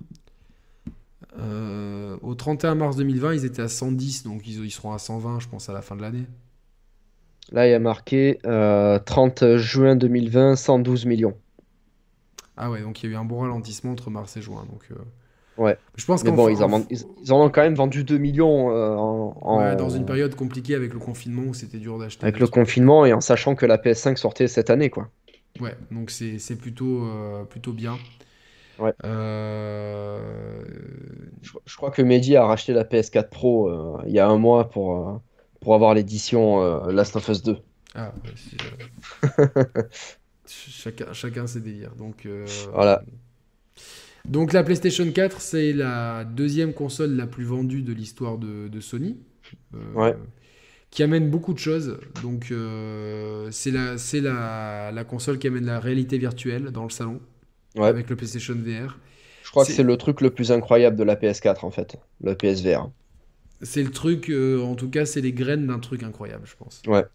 euh, 1.39 2.17
au 2.21 2.35
31 2.35 2.75
mars 2.75 2.95
2020, 2.97 3.33
ils 3.33 3.45
étaient 3.45 3.61
à 3.61 3.67
110, 3.67 4.23
donc 4.23 4.47
ils, 4.47 4.63
ils 4.65 4.71
seront 4.71 4.93
à 4.93 4.99
120, 4.99 5.39
je 5.39 5.47
pense, 5.49 5.69
à 5.69 5.73
la 5.73 5.81
fin 5.81 5.95
de 5.95 6.01
l'année. 6.01 6.25
Là, 7.51 7.67
il 7.67 7.71
y 7.71 7.73
a 7.73 7.79
marqué 7.79 8.39
euh, 8.45 8.97
30 8.99 9.57
juin 9.57 9.95
2020, 9.95 10.55
112 10.55 11.05
millions. 11.05 11.35
Ah 12.57 12.69
ouais, 12.69 12.81
donc 12.81 13.01
il 13.01 13.07
y 13.07 13.09
a 13.09 13.13
eu 13.13 13.15
un 13.17 13.25
bon 13.25 13.39
ralentissement 13.39 13.91
entre 13.91 14.09
mars 14.09 14.37
et 14.37 14.41
juin. 14.41 14.65
Donc, 14.71 14.83
euh, 14.91 14.95
Ouais. 15.57 15.77
Je 15.95 16.05
pense 16.05 16.23
Mais 16.23 16.31
bon, 16.31 16.47
ils 16.49 16.63
en, 16.63 16.81
ils, 16.89 17.03
ils 17.23 17.33
en 17.33 17.41
ont 17.45 17.49
quand 17.49 17.61
même 17.61 17.75
vendu 17.75 18.03
2 18.03 18.17
millions 18.17 18.71
euh, 18.71 18.95
en, 18.95 19.35
en- 19.41 19.57
ouais, 19.59 19.75
dans 19.75 19.89
une 19.89 20.05
période 20.05 20.35
compliquée 20.35 20.75
avec 20.75 20.93
le 20.93 20.99
confinement 20.99 21.43
où 21.43 21.53
c'était 21.53 21.77
dur 21.77 21.99
d'acheter. 21.99 22.23
avec 22.23 22.39
le 22.39 22.47
confinement 22.47 23.05
et 23.05 23.13
en 23.13 23.21
sachant 23.21 23.55
que 23.55 23.65
la 23.65 23.77
PS5 23.77 24.17
sortait 24.17 24.47
cette 24.47 24.69
année, 24.69 24.89
quoi. 24.89 25.09
Ouais, 25.59 25.75
donc 25.91 26.09
c'est 26.09 26.55
plutôt, 26.55 27.05
euh, 27.05 27.43
plutôt 27.43 27.73
bien. 27.73 27.97
Ouais. 28.79 28.93
Je, 31.43 31.51
je 31.65 31.75
crois 31.75 31.91
que 31.91 32.01
Mehdi 32.01 32.35
a 32.35 32.45
racheté 32.45 32.73
la 32.73 32.85
PS4 32.85 33.29
Pro 33.29 33.69
il 34.05 34.11
y 34.13 34.19
a 34.19 34.27
un 34.27 34.37
mois 34.37 34.69
pour, 34.69 35.21
pour 35.59 35.75
avoir 35.75 35.93
l'édition 35.93 36.87
Last 36.87 37.15
of 37.15 37.27
Us 37.27 37.43
2. 37.43 37.57
Ah, 37.93 38.13
ouais, 38.23 38.31
chacun, 40.51 41.13
chacun 41.13 41.47
ses 41.47 41.61
délires. 41.61 41.95
Donc, 41.95 42.25
euh, 42.25 42.45
Voilà. 42.73 43.03
donc 44.25 44.53
la 44.53 44.63
PlayStation 44.63 45.09
4, 45.11 45.41
c'est 45.41 45.73
la 45.73 46.23
deuxième 46.25 46.73
console 46.73 47.11
la 47.15 47.27
plus 47.27 47.43
vendue 47.43 47.81
de 47.81 47.93
l'histoire 47.93 48.37
de, 48.37 48.67
de 48.67 48.79
Sony. 48.79 49.17
Euh, 49.73 49.77
Ouais. 49.95 50.15
Qui 50.91 51.03
amène 51.03 51.29
beaucoup 51.29 51.53
de 51.53 51.59
choses. 51.59 51.97
Donc, 52.21 52.49
euh, 52.51 53.49
c'est 53.51 53.71
la, 53.71 53.95
la, 54.21 54.91
la 54.91 55.03
console 55.05 55.39
qui 55.39 55.47
amène 55.47 55.65
la 55.65 55.79
réalité 55.79 56.17
virtuelle 56.17 56.65
dans 56.71 56.83
le 56.83 56.89
salon 56.89 57.21
Ouais. 57.75 57.87
avec 57.87 58.09
le 58.09 58.17
PlayStation 58.17 58.53
VR. 58.55 58.97
Je 59.43 59.49
crois 59.51 59.65
que 59.65 59.71
C'est- 59.71 59.83
le 59.83 59.95
truc 59.97 60.19
le 60.21 60.29
plus 60.31 60.51
incroyable 60.51 60.97
de 60.97 61.03
la 61.03 61.15
PS4 61.15 61.63
en 61.65 61.71
fait, 61.71 61.97
le 62.21 62.35
PSVR. 62.35 62.89
C'est 63.61 63.83
le 63.83 63.91
truc, 63.91 64.29
en 64.31 64.75
tout 64.75 64.89
cas, 64.89 65.05
c'est 65.05 65.21
les 65.21 65.33
graines 65.33 65.67
d'un 65.67 65.79
truc 65.79 66.03
incroyable, 66.03 66.45
je 66.45 66.55
pense. 66.57 66.81
Ouais. 66.87 67.05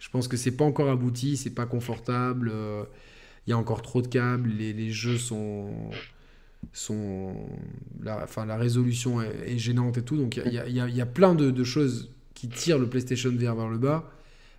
Je 0.00 0.10
pense 0.10 0.28
que 0.28 0.38
c'est 0.38 0.52
pas 0.56 0.64
encore 0.66 0.90
abouti, 0.90 1.38
c'est 1.38 1.50
pas 1.54 1.66
confortable, 1.66 2.50
euh, 2.54 2.84
il 3.46 3.50
y 3.50 3.54
a 3.54 3.58
encore 3.58 3.82
trop 3.82 4.02
de 4.02 4.08
câbles, 4.08 4.50
les, 4.50 4.72
les 4.74 4.90
jeux 4.92 5.18
sont. 5.18 5.72
sont 6.72 7.34
la, 8.02 8.22
enfin, 8.24 8.46
la 8.46 8.56
résolution 8.56 9.20
est, 9.22 9.52
est 9.54 9.58
gênante 9.58 9.98
et 9.98 10.02
tout, 10.02 10.16
donc 10.16 10.36
il 10.44 10.52
y 10.52 10.56
y 10.72 10.96
y 10.96 11.00
a 11.00 11.06
plein 11.06 11.34
de, 11.34 11.50
de 11.50 11.64
choses 11.64 12.10
qui 12.34 12.48
tirent 12.50 12.78
le 12.78 12.88
PlayStation 12.88 13.30
VR 13.30 13.56
vers 13.56 13.68
le 13.68 13.78
bas, 13.78 14.10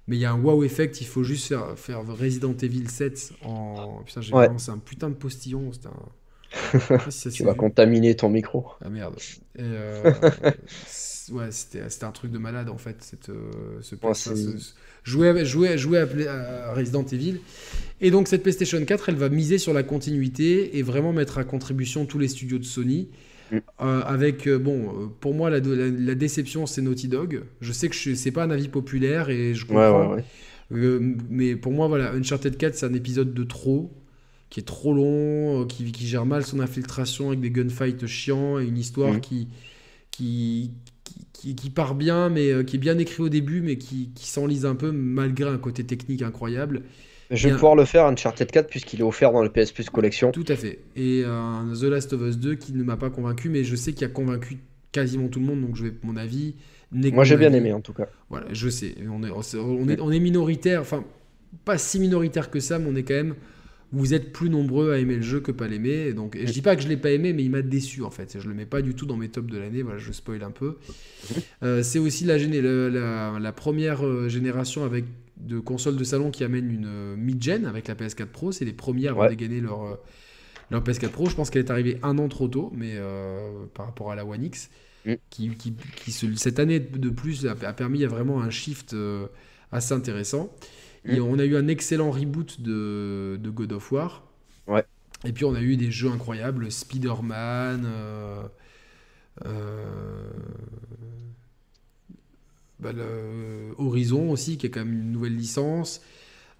mais 0.08 0.18
il 0.18 0.20
y 0.20 0.26
a 0.26 0.32
un 0.34 0.42
wow 0.42 0.64
effect, 0.64 1.02
il 1.02 1.08
faut 1.08 1.24
juste 1.24 1.48
faire, 1.48 1.78
faire 1.80 2.06
Resident 2.08 2.56
Evil 2.58 2.90
7 2.90 3.34
en. 3.42 4.04
Putain, 4.06 4.22
j'ai 4.22 4.34
Ouais. 4.34 4.50
lancé 4.50 4.72
un 4.72 4.80
putain 4.80 5.10
de 5.10 5.16
postillon, 5.16 5.72
c'était 5.74 5.88
un. 5.90 6.10
Si 7.10 7.30
Tu 7.32 7.44
vas 7.44 7.54
vu. 7.54 7.56
contaminer 7.56 8.16
ton 8.16 8.30
micro. 8.30 8.72
Ah 8.84 8.90
merde. 8.90 9.22
Et, 9.56 9.62
euh, 9.64 10.12
ouais, 11.32 11.52
c'était 11.52 11.90
c'était 11.90 12.06
un 12.06 12.12
truc 12.12 12.32
de 12.32 12.38
malade 12.38 12.70
en 12.70 12.78
fait. 12.78 13.02
Cette, 13.04 13.30
euh, 13.30 13.82
ce, 13.82 13.96
Ouais, 14.04 14.14
ce- 14.14 14.74
jouer, 15.04 15.46
jouer, 15.46 15.78
jouer 15.78 16.00
à, 16.00 16.74
Resident 16.74 17.06
Evil. 17.06 17.40
Et 18.02 18.10
donc 18.12 18.28
cette 18.28 18.42
PlayStation 18.42 18.84
4, 18.84 19.10
elle 19.10 19.16
va 19.16 19.30
miser 19.30 19.58
sur 19.58 19.74
la 19.74 19.84
continuité 19.84 20.78
et 20.78 20.82
vraiment 20.82 21.14
mettre 21.14 21.38
à 21.38 21.44
contribution 21.44 22.06
tous 22.06 22.18
les 22.20 22.28
studios 22.28 22.58
de 22.58 22.64
Sony. 22.64 23.10
Mm. 23.52 23.58
Euh, 23.82 24.02
avec, 24.06 24.48
euh, 24.48 24.58
bon, 24.58 24.86
euh, 24.86 25.08
pour 25.20 25.34
moi, 25.34 25.50
la, 25.50 25.60
la- 25.60 25.90
la 25.90 26.16
déception, 26.16 26.66
c'est 26.66 26.82
Naughty 26.82 27.08
Dog. 27.10 27.44
Je 27.60 27.72
sais 27.74 27.90
que 27.90 27.96
c'est 28.16 28.32
pas 28.32 28.44
un 28.44 28.50
avis 28.52 28.70
populaire 28.70 29.30
et 29.30 29.54
je 29.54 29.66
comprends. 29.66 30.10
ouais, 30.12 30.16
ouais. 30.16 30.24
Euh, 30.74 31.00
mais 31.30 31.56
pour 31.58 31.74
moi, 31.74 31.88
voilà, 31.90 32.14
Uncharted 32.14 32.56
4, 32.58 32.76
c'est 32.76 32.86
un 32.86 32.94
épisode 32.94 33.34
de 33.34 33.44
trop, 33.44 33.92
qui 34.50 34.62
est 34.62 34.64
trop 34.64 34.94
long, 34.94 35.66
qui, 35.66 35.92
qui 35.92 36.08
gère 36.08 36.26
mal 36.26 36.46
son 36.46 36.60
infiltration 36.62 37.28
avec 37.28 37.42
des 37.42 37.52
gunfights 37.52 38.06
chiants 38.08 38.58
et 38.58 38.66
une 38.66 38.78
histoire 38.78 39.20
qui, 39.20 39.50
qui, 40.12 40.72
qui, 41.34 41.70
part 41.70 41.96
bien, 41.96 42.30
mais 42.30 42.52
euh, 42.52 42.64
qui 42.64 42.76
est 42.76 42.80
bien 42.80 42.98
écrit 42.98 43.24
au 43.24 43.30
début, 43.30 43.62
mais 43.62 43.78
qui, 43.78 44.12
qui 44.14 44.28
s'enlise 44.28 44.66
un 44.66 44.76
peu 44.76 44.92
malgré 44.92 45.50
un 45.50 45.58
côté 45.58 45.84
technique 45.84 46.22
incroyable. 46.22 46.84
Je 47.32 47.48
vais 47.48 47.54
pouvoir 47.54 47.76
le 47.76 47.86
faire 47.86 48.06
Uncharted 48.06 48.52
4 48.52 48.68
puisqu'il 48.68 49.00
est 49.00 49.04
offert 49.04 49.32
dans 49.32 49.42
le 49.42 49.50
PS 49.50 49.72
Plus 49.72 49.90
Collection. 49.90 50.32
Tout 50.32 50.46
à 50.50 50.56
fait. 50.56 50.80
Et 50.98 51.24
un 51.26 51.72
The 51.74 51.84
Last 51.84 52.12
of 52.14 52.22
Us 52.22 52.38
2 52.38 52.56
qui 52.56 52.74
ne 52.74 52.84
m'a 52.84 52.98
pas 52.98 53.10
convaincu, 53.10 53.48
mais 53.48 53.64
je 53.64 53.76
sais 53.76 53.94
qu'il 53.94 54.06
a 54.06 54.10
convaincu 54.10 54.58
quasiment 54.92 55.30
tout 55.30 55.40
le 55.40 55.46
monde, 55.46 55.62
donc 55.62 55.76
je 55.78 55.86
vais, 55.86 55.94
mon 56.04 56.18
avis. 56.18 56.56
Moi 56.92 57.24
j'ai 57.24 57.38
bien 57.38 57.48
avis. 57.48 57.58
aimé 57.58 57.74
en 57.74 57.80
tout 57.80 57.94
cas. 57.94 58.08
Voilà, 58.30 58.48
je 58.52 58.68
sais. 58.68 58.96
On 59.10 59.24
est, 59.24 59.32
on 59.32 59.88
est, 59.88 60.02
on 60.02 60.12
est 60.12 60.20
minoritaire, 60.20 60.82
enfin, 60.82 61.06
pas 61.64 61.78
si 61.78 62.00
minoritaire 62.00 62.50
que 62.52 62.60
ça, 62.60 62.80
mais 62.80 62.90
on 62.90 62.96
est 62.96 63.04
quand 63.04 63.14
même. 63.14 63.36
Vous 63.94 64.14
êtes 64.14 64.32
plus 64.32 64.50
nombreux 64.50 64.94
à 64.94 65.00
aimer 65.00 65.16
le 65.18 65.22
jeu 65.22 65.42
que 65.42 65.52
pas 65.52 65.68
l'aimer. 65.68 66.08
et 66.08 66.14
Donc, 66.14 66.36
et 66.38 66.48
je 66.48 66.54
dis 66.54 66.62
pas 66.62 66.76
que 66.78 66.82
je 66.82 66.88
l'ai 66.88 66.96
pas 66.98 67.12
aimé, 67.12 67.34
mais 67.34 67.44
il 67.44 67.52
m'a 67.52 67.62
déçu 67.62 68.04
en 68.04 68.10
fait. 68.10 68.38
Je 68.40 68.48
le 68.48 68.54
mets 68.54 68.66
pas 68.66 68.82
du 68.82 68.96
tout 68.96 69.06
dans 69.06 69.18
mes 69.18 69.28
tops 69.30 69.52
de 69.52 69.58
l'année. 69.58 69.82
Voilà, 69.82 70.00
je 70.00 70.12
spoil 70.12 70.42
un 70.44 70.52
peu. 70.52 70.78
Euh, 71.64 71.84
c'est 71.84 72.00
aussi 72.00 72.24
la, 72.26 73.52
première 73.52 74.06
euh, 74.06 74.30
génération 74.30 74.84
avec 74.86 75.06
de 75.38 75.60
consoles 75.60 75.98
de 75.98 76.04
salon 76.04 76.32
qui 76.32 76.44
amène 76.44 76.72
une 76.72 76.86
euh, 76.86 77.16
mid-gen 77.18 77.66
avec 77.66 77.88
la 77.88 77.96
PS4 77.96 78.28
Pro. 78.28 78.52
C'est 78.52 78.66
les 78.66 78.74
premiers 78.74 79.08
à 79.10 79.28
dégainé 79.28 79.60
leur, 79.60 80.00
leur 80.70 80.84
PS4 80.84 81.10
Pro. 81.10 81.28
Je 81.30 81.36
pense 81.36 81.50
qu'elle 81.50 81.66
est 81.66 81.72
arrivée 81.72 81.98
un 82.04 82.18
an 82.18 82.30
trop 82.30 82.48
tôt, 82.48 82.72
mais 82.76 82.94
euh, 82.96 83.66
par 83.74 83.88
rapport 83.88 84.12
à 84.12 84.16
la 84.16 84.26
One 84.26 84.44
X, 84.44 84.70
Mm. 85.04 85.14
qui, 85.32 85.50
qui, 85.56 85.74
qui 85.96 86.12
se- 86.12 86.36
cette 86.36 86.60
année 86.60 86.80
de 86.80 87.10
plus 87.10 87.48
a, 87.48 87.56
a 87.64 87.74
permis 87.74 88.06
vraiment 88.06 88.40
un 88.44 88.52
shift 88.52 88.96
assez 89.72 89.94
intéressant. 89.96 90.56
Et 91.08 91.20
Mm. 91.20 91.24
on 91.24 91.40
a 91.40 91.46
eu 91.46 91.56
un 91.58 91.68
excellent 91.68 92.12
reboot 92.12 92.62
de, 92.62 93.40
de 93.42 93.50
God 93.50 93.72
of 93.74 93.92
War. 93.92 94.24
Ouais. 94.68 94.86
Et 95.26 95.32
puis 95.34 95.46
on 95.46 95.54
a 95.56 95.62
eu 95.62 95.78
des 95.78 95.92
jeux 95.92 96.10
incroyables, 96.12 96.72
Spider-Man, 96.72 97.84
euh, 97.86 98.44
euh, 99.46 100.30
bah, 102.80 102.92
le 102.94 103.74
Horizon 103.78 104.32
aussi, 104.32 104.58
qui 104.58 104.66
est 104.66 104.70
quand 104.70 104.84
même 104.84 104.94
une 104.94 105.12
nouvelle 105.12 105.36
licence. 105.36 106.02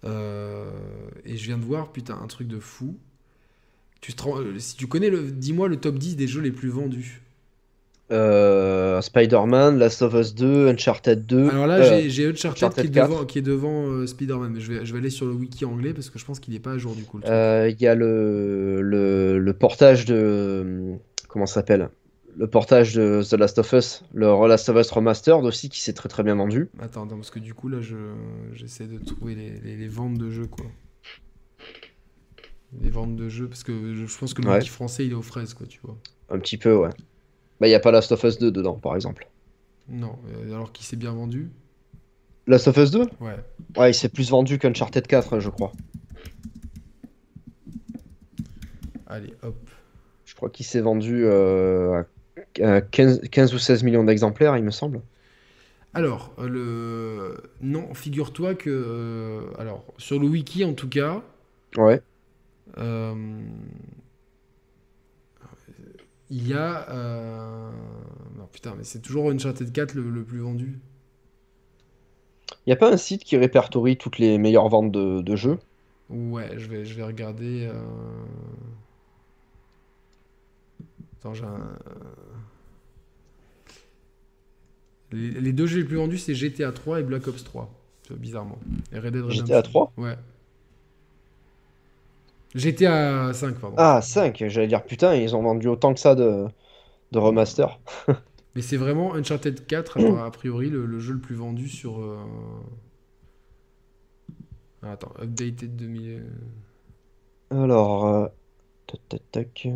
Euh, 0.04 0.70
et 1.24 1.36
je 1.36 1.44
viens 1.44 1.58
de 1.58 1.64
voir, 1.64 1.92
putain, 1.92 2.18
un 2.22 2.26
truc 2.26 2.48
de 2.48 2.58
fou. 2.58 2.98
Tu 4.00 4.14
te 4.14 4.22
rends- 4.22 4.40
si 4.58 4.76
tu 4.76 4.86
connais 4.88 5.10
dis-moi 5.30 5.68
le 5.68 5.76
top 5.76 5.96
10 5.98 6.16
des 6.16 6.26
jeux 6.26 6.40
les 6.40 6.50
plus 6.52 6.68
vendus. 6.70 7.22
Euh, 8.12 9.00
Spider-Man, 9.00 9.78
Last 9.78 10.02
of 10.02 10.12
Us 10.14 10.34
2, 10.34 10.68
Uncharted 10.68 11.24
2. 11.26 11.48
Alors 11.48 11.66
là, 11.66 11.76
euh, 11.78 12.02
j'ai- 12.08 12.26
Uncharted, 12.28 12.62
Uncharted 12.64 12.84
qui 12.84 12.90
est 12.90 12.94
4. 12.94 13.08
devant, 13.10 13.24
qui 13.24 13.38
est 13.38 13.42
devant 13.42 13.86
euh, 13.88 14.06
Spider-Man, 14.06 14.52
mais 14.52 14.60
je 14.60 14.70
vais, 14.72 14.84
je 14.84 14.92
vais 14.92 14.98
aller 14.98 15.10
sur 15.10 15.26
le 15.26 15.32
wiki 15.32 15.64
anglais 15.64 15.94
parce 15.94 16.10
que 16.10 16.18
je 16.18 16.24
pense 16.24 16.38
qu'il 16.38 16.52
n'est 16.52 16.60
pas 16.60 16.72
à 16.72 16.78
jour 16.78 16.94
du 16.94 17.04
coup. 17.04 17.20
Il 17.24 17.76
y 17.80 17.86
a 17.86 17.94
le, 17.94 18.82
le, 18.82 19.38
le 19.38 19.52
portage 19.54 20.04
de. 20.04 20.94
Comment 21.28 21.46
ça 21.46 21.54
s'appelle? 21.54 21.88
Le 22.36 22.46
portage 22.46 22.94
de 22.94 23.22
The 23.28 23.34
Last 23.34 23.58
of 23.58 23.72
Us, 23.72 24.04
le 24.14 24.26
Last 24.48 24.68
of 24.70 24.76
Us 24.78 24.90
Remastered 24.90 25.44
aussi, 25.44 25.68
qui 25.68 25.80
s'est 25.82 25.92
très 25.92 26.08
très 26.08 26.22
bien 26.22 26.34
vendu. 26.34 26.68
Attends, 26.80 27.04
attends, 27.04 27.16
parce 27.16 27.30
que 27.30 27.38
du 27.38 27.52
coup 27.54 27.68
là, 27.68 27.80
je 27.80 27.96
j'essaie 28.54 28.86
de 28.86 28.98
trouver 29.04 29.34
les, 29.34 29.50
les- 29.62 29.76
les 29.76 29.88
ventes 29.88 30.16
de 30.18 30.30
jeux 30.30 30.46
quoi. 30.46 30.64
Les 32.80 32.88
ventes 32.90 33.16
de 33.16 33.28
jeux, 33.28 33.48
parce 33.48 33.64
que 33.64 33.72
je, 33.94 34.18
pense 34.18 34.32
que 34.32 34.40
le 34.42 34.48
Ouais. 34.48 34.56
wiki 34.58 34.70
français 34.70 35.04
il 35.04 35.12
est 35.12 35.14
aux 35.14 35.20
fraises 35.22 35.52
quoi, 35.52 35.66
tu 35.66 35.78
vois. 35.82 35.96
Un 36.30 36.38
petit 36.38 36.56
peu, 36.56 36.74
ouais. 36.74 36.88
Bah, 37.62 37.68
il 37.68 37.70
n'y 37.70 37.76
a 37.76 37.80
pas 37.80 37.92
Last 37.92 38.10
of 38.10 38.24
Us 38.24 38.38
2 38.40 38.50
dedans, 38.50 38.74
par 38.74 38.96
exemple. 38.96 39.28
Non, 39.88 40.18
euh, 40.34 40.52
alors 40.52 40.72
qu'il 40.72 40.84
s'est 40.84 40.96
bien 40.96 41.12
vendu. 41.12 41.48
Last 42.48 42.66
of 42.66 42.76
Us 42.76 42.90
2? 42.90 43.02
Ouais. 43.20 43.36
Ouais, 43.76 43.92
il 43.92 43.94
s'est 43.94 44.08
plus 44.08 44.30
vendu 44.30 44.58
qu'Uncharted 44.58 45.06
4, 45.06 45.38
je 45.38 45.48
crois. 45.48 45.70
Allez, 49.06 49.32
hop. 49.44 49.70
Je 50.24 50.34
crois 50.34 50.50
qu'il 50.50 50.66
s'est 50.66 50.80
vendu 50.80 51.24
euh, 51.24 52.02
à 52.02 52.04
à 52.64 52.80
15, 52.80 53.20
15 53.30 53.54
ou 53.54 53.58
16 53.58 53.84
millions 53.84 54.02
d'exemplaires, 54.02 54.56
il 54.56 54.64
me 54.64 54.72
semble. 54.72 55.00
Alors, 55.94 56.34
euh, 56.40 56.48
le... 56.48 57.42
Non, 57.60 57.94
figure-toi 57.94 58.56
que... 58.56 58.70
euh, 58.70 59.42
Alors, 59.58 59.84
sur 59.98 60.18
le 60.18 60.26
wiki 60.26 60.64
en 60.64 60.72
tout 60.74 60.88
cas... 60.88 61.22
Ouais. 61.76 62.00
euh, 62.78 63.14
Il 66.32 66.48
y 66.48 66.54
a... 66.54 66.90
euh, 66.90 67.70
Non, 68.36 68.48
putain, 68.52 68.74
mais 68.76 68.82
c'est 68.84 69.00
toujours 69.00 69.30
Uncharted 69.30 69.72
4 69.72 69.94
le, 69.94 70.10
le 70.10 70.24
plus 70.24 70.40
vendu. 70.40 70.80
Il 72.66 72.70
n'y 72.70 72.72
a 72.72 72.76
pas 72.76 72.90
un 72.92 72.96
site 72.96 73.22
qui 73.22 73.36
répertorie 73.36 73.96
toutes 73.96 74.18
les 74.18 74.36
meilleures 74.36 74.68
ventes 74.68 74.90
de, 74.90 75.20
de 75.20 75.36
jeux? 75.36 75.60
Ouais, 76.08 76.58
je 76.58 76.66
vais, 76.68 76.84
je 76.84 76.94
vais 76.94 77.02
regarder... 77.02 77.66
euh, 77.72 77.82
Attends, 81.18 81.34
j'ai 81.34 81.44
un... 81.44 81.78
Les, 85.12 85.30
les 85.40 85.52
deux 85.52 85.66
jeux 85.66 85.78
les 85.80 85.84
plus 85.84 85.96
vendus, 85.96 86.18
c'est 86.18 86.34
GTA 86.34 86.72
3 86.72 87.00
et 87.00 87.02
Black 87.02 87.26
Ops 87.28 87.44
3. 87.44 87.72
tu 88.02 88.12
vois, 88.12 88.18
Bizarrement. 88.20 88.58
Et 88.92 88.98
Red 88.98 89.12
Dead 89.12 89.22
Redemption. 89.24 89.46
GTA 89.46 89.62
3? 89.62 89.92
Ouais. 89.96 90.16
GTA 92.54 93.32
5, 93.32 93.58
pardon. 93.60 93.78
Ah, 93.78 94.00
5, 94.02 94.44
j'allais 94.48 94.66
dire 94.66 94.82
putain, 94.84 95.14
ils 95.14 95.34
ont 95.36 95.42
vendu 95.42 95.68
autant 95.68 95.92
que 95.94 96.00
ça 96.00 96.14
de, 96.14 96.46
de 97.12 97.18
remaster. 97.18 97.80
Mais 98.54 98.62
c'est 98.62 98.76
vraiment 98.78 99.14
Uncharted 99.14 99.66
4, 99.66 99.98
a 100.00 100.30
priori, 100.30 100.70
le, 100.70 100.86
le 100.86 100.98
jeu 100.98 101.12
le 101.14 101.20
plus 101.20 101.34
vendu 101.34 101.68
sur. 101.68 102.00
euh, 102.00 102.16
ah, 104.82 104.92
attends, 104.92 105.12
updated 105.18 105.76
2000. 105.76 106.22
Alors, 107.50 108.06
euh, 108.06 108.26
tac, 108.86 109.00
tac, 109.08 109.22
tac. 109.32 109.68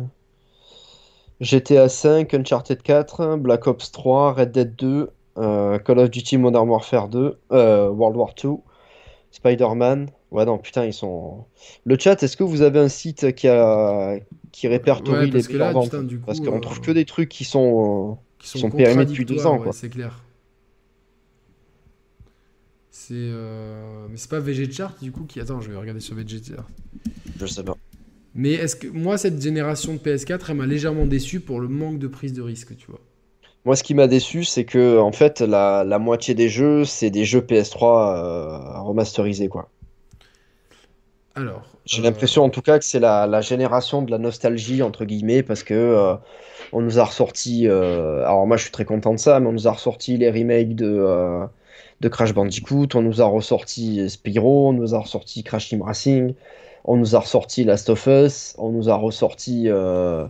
GTA 1.41 1.89
5, 1.89 2.33
Uncharted 2.33 2.81
4, 2.81 3.35
Black 3.37 3.67
Ops 3.67 3.91
3, 3.91 4.33
Red 4.33 4.51
Dead 4.53 4.75
2, 4.75 5.09
euh, 5.37 5.79
Call 5.79 5.99
of 5.99 6.09
Duty 6.09 6.37
Modern 6.37 6.69
Warfare 6.69 7.09
2, 7.09 7.39
euh, 7.51 7.89
World 7.89 8.15
War 8.17 8.33
2, 8.35 8.63
Spider-Man. 9.31 10.11
Ouais, 10.31 10.45
non, 10.45 10.57
putain, 10.57 10.85
ils 10.85 10.93
sont. 10.93 11.45
Le 11.85 11.97
chat, 11.97 12.21
est-ce 12.21 12.35
que 12.37 12.43
vous 12.43 12.61
avez 12.61 12.79
un 12.79 12.89
site 12.89 13.33
qui 13.35 13.47
a 13.47 14.19
qui 14.51 14.67
répertorie 14.67 15.17
Ouais, 15.19 15.25
les 15.27 15.31
parce 15.31 15.47
que 15.47 15.57
là, 15.57 15.73
meilleures 15.73 15.83
putain, 15.83 15.97
ventes? 15.99 16.07
du 16.07 16.19
coup, 16.19 16.25
Parce 16.25 16.39
qu'on 16.41 16.57
euh, 16.57 16.59
trouve 16.59 16.81
que 16.81 16.91
des 16.91 17.05
trucs 17.05 17.29
qui 17.29 17.45
sont. 17.45 18.17
qui 18.37 18.47
sont 18.49 18.69
périmés 18.71 19.05
depuis 19.05 19.25
deux 19.25 19.35
contradictoires, 19.35 19.53
ans, 19.53 19.57
ouais, 19.59 19.63
quoi. 19.63 19.73
c'est 19.73 19.89
clair. 19.89 20.23
C'est. 22.91 23.13
euh, 23.15 24.07
Mais 24.09 24.17
c'est 24.17 24.29
pas 24.29 24.39
VG 24.39 24.71
Chart, 24.71 24.95
du 25.01 25.11
coup, 25.11 25.25
qui. 25.25 25.39
Attends, 25.39 25.61
je 25.61 25.69
vais 25.69 25.77
regarder 25.77 25.99
sur 26.01 26.15
VG 26.15 26.41
Chart. 26.43 26.65
euh, 26.67 27.11
Je 27.39 27.45
sais 27.45 27.63
pas. 27.63 27.77
Mais 28.33 28.53
est-ce 28.53 28.75
que. 28.75 28.87
Moi, 28.87 29.17
cette 29.17 29.41
génération 29.41 29.93
de 29.93 29.99
PS4, 29.99 30.45
elle 30.49 30.55
m'a 30.57 30.65
légèrement 30.65 31.05
déçu 31.05 31.39
pour 31.39 31.59
le 31.59 31.67
manque 31.67 31.99
de 31.99 32.07
prise 32.07 32.33
de 32.33 32.41
risque, 32.41 32.75
tu 32.77 32.87
vois. 32.87 33.01
Moi, 33.65 33.75
ce 33.75 33.83
qui 33.83 33.93
m'a 33.93 34.07
déçu, 34.07 34.43
c'est 34.45 34.65
que 34.65 34.97
en 34.97 35.11
fait, 35.11 35.41
la, 35.41 35.83
la 35.83 35.99
moitié 35.99 36.33
des 36.33 36.49
jeux, 36.49 36.85
c'est 36.85 37.09
des 37.09 37.25
jeux 37.25 37.41
PS3 37.41 38.15
euh, 38.15 38.81
remasterisés, 38.81 39.49
quoi. 39.49 39.69
Alors. 41.37 41.63
J'ai 41.85 42.01
euh, 42.01 42.05
l'impression 42.05 42.43
en 42.43 42.49
tout 42.49 42.61
cas 42.61 42.79
que 42.79 42.85
c'est 42.85 42.99
la, 42.99 43.27
la 43.27 43.41
génération 43.41 44.01
de 44.01 44.11
la 44.11 44.17
nostalgie 44.17 44.81
entre 44.81 45.05
guillemets 45.05 45.43
parce 45.43 45.63
que 45.63 45.73
euh, 45.73 46.15
on 46.73 46.81
nous 46.81 46.99
a 46.99 47.05
ressorti 47.05 47.67
euh, 47.67 48.23
alors 48.25 48.45
moi 48.47 48.57
je 48.57 48.63
suis 48.63 48.71
très 48.71 48.85
content 48.85 49.13
de 49.13 49.19
ça 49.19 49.39
mais 49.39 49.47
on 49.47 49.53
nous 49.53 49.67
a 49.67 49.71
ressorti 49.71 50.17
les 50.17 50.29
remakes 50.31 50.75
de, 50.75 51.45
de 52.01 52.07
Crash 52.09 52.33
Bandicoot, 52.33 52.87
on 52.95 53.01
nous 53.03 53.21
a 53.21 53.25
ressorti 53.25 54.09
Spyro, 54.09 54.69
on 54.69 54.73
nous 54.73 54.95
a 54.95 54.99
ressorti 54.99 55.43
Crash 55.43 55.69
Team 55.69 55.81
Racing, 55.83 56.33
on 56.83 56.97
nous 56.97 57.15
a 57.15 57.19
ressorti 57.19 57.63
Last 57.63 57.89
of 57.89 58.05
Us, 58.07 58.55
on 58.57 58.71
nous 58.71 58.89
a 58.89 58.95
ressorti 58.95 59.69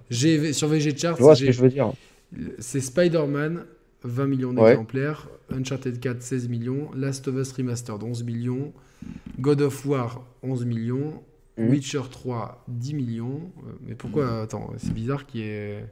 j'ai- 0.10 0.54
Sur 0.54 0.68
VG 0.68 0.98
Chart, 0.98 1.16
tu 1.16 1.24
vois 1.24 1.36
ce 1.36 1.46
que 1.46 1.52
je 1.52 1.62
veux 1.62 1.70
dire? 1.70 1.92
C'est 2.60 2.82
Spider-Man, 2.82 3.64
20 4.04 4.26
millions 4.28 4.50
Ouais. 4.56 4.72
d'exemplaires. 4.72 5.30
Uncharted 5.50 6.00
4, 6.00 6.22
16 6.22 6.50
millions. 6.50 6.90
Last 6.94 7.28
of 7.30 7.36
Us 7.36 7.54
Remastered, 7.54 8.04
11 8.04 8.24
millions. 8.26 8.74
God 9.40 9.62
of 9.62 9.86
War, 9.86 10.26
11 10.44 10.66
millions. 10.66 11.24
Mhm. 11.58 11.70
Witcher 11.70 12.04
3, 12.12 12.64
10 12.68 12.94
millions. 12.94 13.52
Euh, 13.66 13.72
Mais 13.82 13.96
pourquoi 13.96 14.42
Attends, 14.44 14.72
c'est 14.78 14.94
bizarre 14.94 15.26
qu'il 15.26 15.42
y 15.42 15.44
ait. 15.44 15.86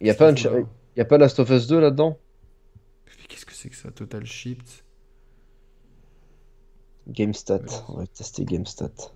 Il 0.00 0.06
y 0.06 0.10
a 0.10 0.14
pas 0.14 0.32
y 0.32 1.00
a 1.00 1.04
pas 1.04 1.18
Last 1.18 1.38
of 1.38 1.50
Us 1.50 1.66
2 1.68 1.80
là-dedans? 1.80 2.18
Qu'est-ce 3.28 3.46
que 3.46 3.52
c'est 3.52 3.68
que 3.70 3.76
ça 3.76 3.90
Total 3.90 4.24
Shipped 4.26 4.68
GameStat, 7.08 7.66
on 7.88 7.98
va 7.98 8.06
tester 8.06 8.44
GameStat. 8.46 9.12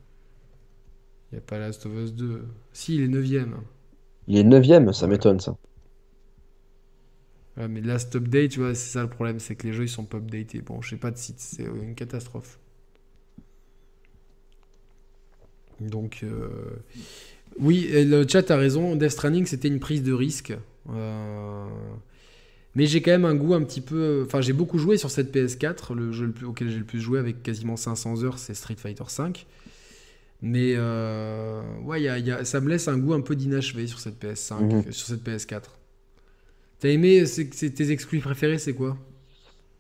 Il 1.31 1.35
n'y 1.35 1.39
a 1.39 1.43
pas 1.43 1.59
Last 1.59 1.85
of 1.87 1.93
Us 1.93 2.15
2. 2.15 2.47
Si, 2.73 2.95
il 2.97 3.03
est 3.03 3.09
9ème. 3.09 3.57
Il 4.27 4.37
est 4.37 4.45
9ème, 4.45 4.93
ça 4.93 5.07
Ouais. 5.07 5.13
m'étonne 5.13 5.41
ça. 5.41 5.57
Ouais, 7.57 7.69
mais 7.69 7.81
Last 7.81 8.15
Update, 8.17 8.53
tu 8.53 8.61
vois, 8.61 8.75
c'est 8.75 8.91
ça 8.93 9.03
le 9.03 9.09
problème, 9.11 9.39
c'est 9.41 9.57
que 9.57 9.67
les 9.67 9.73
jeux 9.73 9.85
ils 9.85 9.89
sont 9.89 10.05
pas 10.07 10.19
updatés. 10.19 10.61
Bon, 10.61 10.81
je 10.83 10.91
sais 10.91 10.97
pas 10.97 11.11
de 11.11 11.17
site, 11.19 11.39
c'est 11.41 11.65
une 11.65 11.95
catastrophe. 11.95 12.59
Donc, 15.81 16.21
euh, 16.23 16.49
oui, 17.59 17.89
le 17.93 18.27
chat 18.29 18.51
a 18.51 18.57
raison. 18.57 18.97
Death 18.97 19.11
Stranding, 19.11 19.47
c'était 19.47 19.69
une 19.69 19.81
prise 19.81 20.03
de 20.03 20.13
risque. 20.13 20.53
Euh, 20.91 21.67
Mais 22.77 22.87
j'ai 22.87 23.01
quand 23.03 23.13
même 23.13 23.25
un 23.25 23.37
goût 23.37 23.55
un 23.55 23.63
petit 23.63 23.81
peu. 23.81 24.25
Enfin, 24.27 24.41
j'ai 24.41 24.53
beaucoup 24.53 24.79
joué 24.79 24.97
sur 24.97 25.09
cette 25.11 25.33
PS4. 25.33 25.95
Le 25.95 26.11
jeu 26.11 26.27
le 26.27 26.33
plus- 26.33 26.47
auquel 26.47 26.71
j'ai 26.71 26.79
le 26.79 26.85
plus 26.85 27.01
joué 27.01 27.21
avec 27.21 27.43
quasiment 27.45 27.77
500 27.77 28.25
heures, 28.25 28.39
c'est 28.39 28.55
Street 28.55 28.75
Fighter 28.77 29.05
V. 29.17 29.33
Mais 30.43 30.75
euh, 30.77 31.63
ouais, 31.85 32.03
y 32.03 32.09
a- 32.09 32.19
y 32.19 32.31
a- 32.33 32.45
ça 32.45 32.61
me 32.61 32.69
laisse 32.69 32.89
un 32.89 32.99
goût 32.99 33.15
un 33.15 33.21
peu 33.21 33.37
d'inachevé 33.37 33.87
sur 33.87 34.01
cette 34.01 34.19
PS5, 34.19 34.61
Mhm. 34.61 34.93
sur 34.93 35.07
cette 35.07 35.23
PS4. 35.23 35.79
T'as 36.81 36.89
aimé 36.89 37.25
c'est- 37.27 37.55
c'est- 37.55 37.71
tes 37.71 37.91
exclus 37.93 38.19
préférés, 38.19 38.59
c'est 38.59 38.75
quoi? 38.75 38.97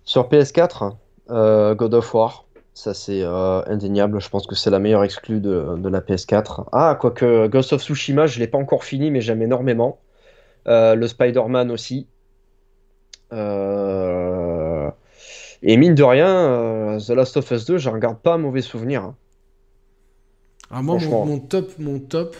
Sur 0.04 0.28
PS4, 0.28 0.96
euh, 1.30 1.74
God 1.74 1.94
of 1.94 2.14
War, 2.14 2.43
ça 2.74 2.92
c'est 2.94 3.22
euh, 3.22 3.62
indéniable. 3.66 4.20
Je 4.20 4.28
pense 4.28 4.46
que 4.46 4.54
c'est 4.54 4.70
la 4.70 4.78
meilleure 4.80 5.04
exclue 5.04 5.40
de, 5.40 5.76
de 5.78 5.88
la 5.88 6.00
PS4. 6.00 6.66
Ah, 6.72 6.96
quoique 7.00 7.46
Ghost 7.48 7.72
of 7.72 7.82
Tsushima, 7.82 8.26
je 8.26 8.38
l'ai 8.40 8.48
pas 8.48 8.58
encore 8.58 8.84
fini, 8.84 9.10
mais 9.10 9.20
j'aime 9.20 9.42
énormément. 9.42 10.00
Euh, 10.66 10.94
le 10.94 11.06
Spider-Man 11.06 11.70
aussi. 11.70 12.08
Euh, 13.32 14.90
Et 15.62 15.76
mine 15.76 15.94
de 15.94 16.02
rien, 16.02 16.28
euh, 16.28 17.00
The 17.00 17.10
Last 17.10 17.36
of 17.38 17.50
Us 17.50 17.64
2, 17.64 17.78
j'en 17.78 17.96
garde 17.98 18.18
pas 18.18 18.34
un 18.34 18.38
mauvais 18.38 18.60
souvenir. 18.62 19.02
hein. 19.02 19.16
Alors 20.70 20.82
moi, 20.82 20.98
mon, 20.98 21.24
mon 21.26 21.38
top, 21.38 21.72
mon 21.78 21.98
top, 22.00 22.36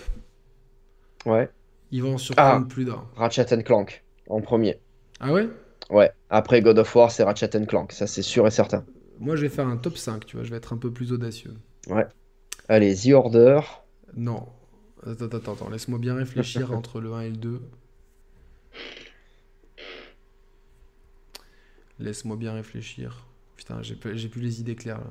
Ouais. 1.27 1.49
il 1.91 2.03
va 2.03 2.09
en 2.11 2.19
surprendre 2.19 2.67
Ah. 2.67 2.69
plus 2.69 2.85
d'un. 2.85 3.03
Ratchet 3.17 3.55
and 3.55 3.63
Clank 3.63 4.05
en 4.29 4.41
premier. 4.41 4.79
Ah 5.21 5.33
ouais? 5.33 5.49
Ouais. 5.91 6.11
Après 6.31 6.61
God 6.61 6.79
of 6.79 6.95
War, 6.97 7.11
c'est 7.11 7.23
Ratchet 7.23 7.57
and 7.57 7.65
Clank, 7.67 7.93
ça 7.93 8.07
c'est 8.07 8.23
sûr 8.23 8.47
et 8.47 8.51
certain. 8.51 8.85
Moi, 9.19 9.37
je 9.37 9.43
vais 9.43 9.49
faire 9.49 9.67
un 9.69 9.77
top 9.77 9.97
5, 9.97 10.27
tu 10.27 10.37
vois, 10.37 10.45
je 10.45 10.51
vais 10.51 10.57
être 10.57 10.73
un 10.73 10.77
peu 10.77 10.93
plus 10.93 11.13
audacieux. 11.13 11.55
Allez, 12.69 12.95
The 12.97 13.13
Order. 13.13 13.61
Non. 14.17 14.49
Attends, 15.07 15.27
attends, 15.27 15.53
attends, 15.53 15.69
laisse-moi 15.71 15.99
bien 15.99 16.15
réfléchir 16.15 16.73
entre 16.77 17.01
le 17.01 17.13
1 17.13 17.21
et 17.23 17.31
le 17.31 17.37
2. 17.37 17.61
Laisse-moi 21.99 22.37
bien 22.37 22.53
réfléchir. 22.55 23.27
Putain, 23.57 23.83
j'ai 23.83 23.95
plus 23.95 24.41
les 24.41 24.61
idées 24.61 24.75
claires 24.77 24.99
là. 24.99 25.11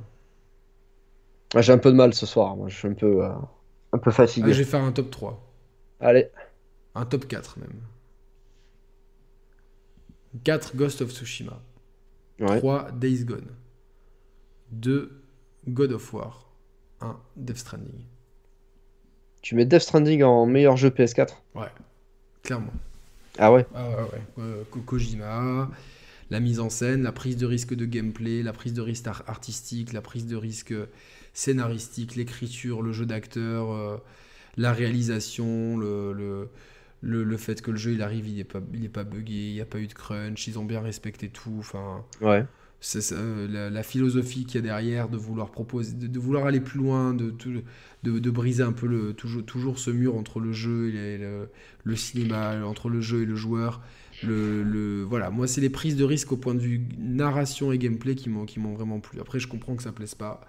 Ah, 1.55 1.61
J'ai 1.61 1.71
un 1.71 1.77
peu 1.77 1.91
de 1.91 1.95
mal 1.95 2.13
ce 2.13 2.25
soir, 2.25 2.55
moi 2.55 2.67
je 2.67 2.75
suis 2.75 2.87
un 2.87 2.93
peu, 2.93 3.23
euh, 3.23 3.29
un 3.93 3.97
peu 3.99 4.09
Ah, 4.09 4.13
fatigué. 4.13 4.53
je 4.53 4.59
vais 4.59 4.63
faire 4.69 4.81
un 4.81 4.91
top 4.91 5.11
3. 5.11 5.39
Allez. 5.99 6.29
Un 6.95 7.05
top 7.05 7.27
4 7.27 7.59
même. 7.59 7.79
4 10.43 10.75
Ghost 10.75 11.01
of 11.03 11.11
Tsushima. 11.11 11.61
Ouais. 12.39 12.57
3 12.57 12.91
Days 12.91 13.23
Gone. 13.23 13.47
2 14.81 15.11
God 15.67 15.91
of 15.93 16.13
War. 16.13 16.49
1 17.01 17.15
Death 17.35 17.57
Stranding. 17.57 18.05
Tu 19.41 19.55
mets 19.55 19.65
Death 19.65 19.81
Stranding 19.83 20.23
en 20.23 20.45
meilleur 20.45 20.77
jeu 20.77 20.89
PS4? 20.89 21.43
Ouais, 21.55 21.67
clairement. 22.43 22.73
Ah 23.37 23.51
ouais 23.53 23.65
Ah 23.75 23.89
ouais, 23.89 23.95
ouais. 24.13 24.21
Euh, 24.39 24.63
Ko- 24.71 24.81
Kojima, 24.81 25.69
la 26.31 26.39
mise 26.39 26.59
en 26.59 26.69
scène, 26.69 27.03
la 27.03 27.11
prise 27.11 27.37
de 27.37 27.45
risque 27.45 27.73
de 27.75 27.85
gameplay, 27.85 28.43
la 28.43 28.53
prise 28.53 28.73
de 28.73 28.81
risque 28.81 29.07
ar- 29.07 29.23
artistique, 29.27 29.93
la 29.93 30.01
prise 30.01 30.27
de 30.27 30.35
risque 30.35 30.73
scénaristique, 31.33 32.15
l'écriture, 32.15 32.81
le 32.81 32.93
jeu 32.93 33.05
d'acteur, 33.05 33.71
euh, 33.73 33.97
la 34.57 34.73
réalisation, 34.73 35.77
le, 35.77 36.13
le, 36.13 36.49
le, 37.01 37.23
le 37.23 37.37
fait 37.37 37.61
que 37.61 37.71
le 37.71 37.77
jeu 37.77 37.93
il 37.93 38.01
arrive, 38.03 38.27
il 38.27 38.35
n'est 38.37 38.43
pas, 38.45 38.61
il 38.73 38.85
est 38.85 38.89
pas 38.89 39.03
buggé, 39.03 39.49
il 39.49 39.53
n'y 39.53 39.61
a 39.61 39.65
pas 39.65 39.79
eu 39.79 39.87
de 39.87 39.93
crunch, 39.93 40.47
ils 40.47 40.59
ont 40.59 40.65
bien 40.65 40.81
respecté 40.81 41.29
tout. 41.29 41.57
Enfin, 41.59 42.05
Ouais. 42.21 42.45
C'est 42.85 43.13
euh, 43.15 43.69
la, 43.69 43.83
philosophie 43.83 44.45
qu'il 44.45 44.55
y 44.55 44.57
a 44.57 44.61
derrière 44.61 45.07
de 45.07 45.15
vouloir 45.17 45.51
proposer 45.51 45.93
de, 45.93 46.19
vouloir 46.19 46.45
aller 46.45 46.59
plus 46.59 46.79
loin 46.79 47.13
de, 47.13 47.33
de, 48.03 48.19
de 48.19 48.29
briser 48.29 48.63
un 48.63 48.73
peu 48.73 48.87
le, 48.87 49.13
toujours, 49.13 49.45
toujours 49.45 49.79
ce 49.79 49.89
mur 49.89 50.17
entre 50.17 50.41
le 50.41 50.51
jeu 50.51 50.93
et 50.93 51.17
le, 51.17 51.49
le 51.85 51.95
cinéma 51.95 52.65
entre 52.65 52.89
le 52.89 52.99
jeu 53.01 53.21
et 53.23 53.25
le 53.25 53.35
joueur. 53.35 53.81
Le, 54.21 54.63
le- 54.63 55.03
voilà 55.03 55.29
moi 55.29 55.47
c'est 55.47 55.61
les 55.61 55.69
prises 55.69 55.95
de 55.95 56.03
risque 56.03 56.31
au 56.33 56.37
point 56.37 56.53
de 56.55 56.59
vue 56.59 56.81
narration 56.97 57.71
et 57.71 57.77
gameplay 57.77 58.15
qui 58.15 58.29
m'ont 58.29 58.45
qui 58.45 58.59
m'ont 58.59 58.73
vraiment 58.73 58.99
plu. 58.99 59.19
Après 59.21 59.39
je 59.39 59.47
comprends 59.47 59.75
que 59.75 59.83
ça 59.83 59.91
plaise 59.93 60.15
pas 60.15 60.41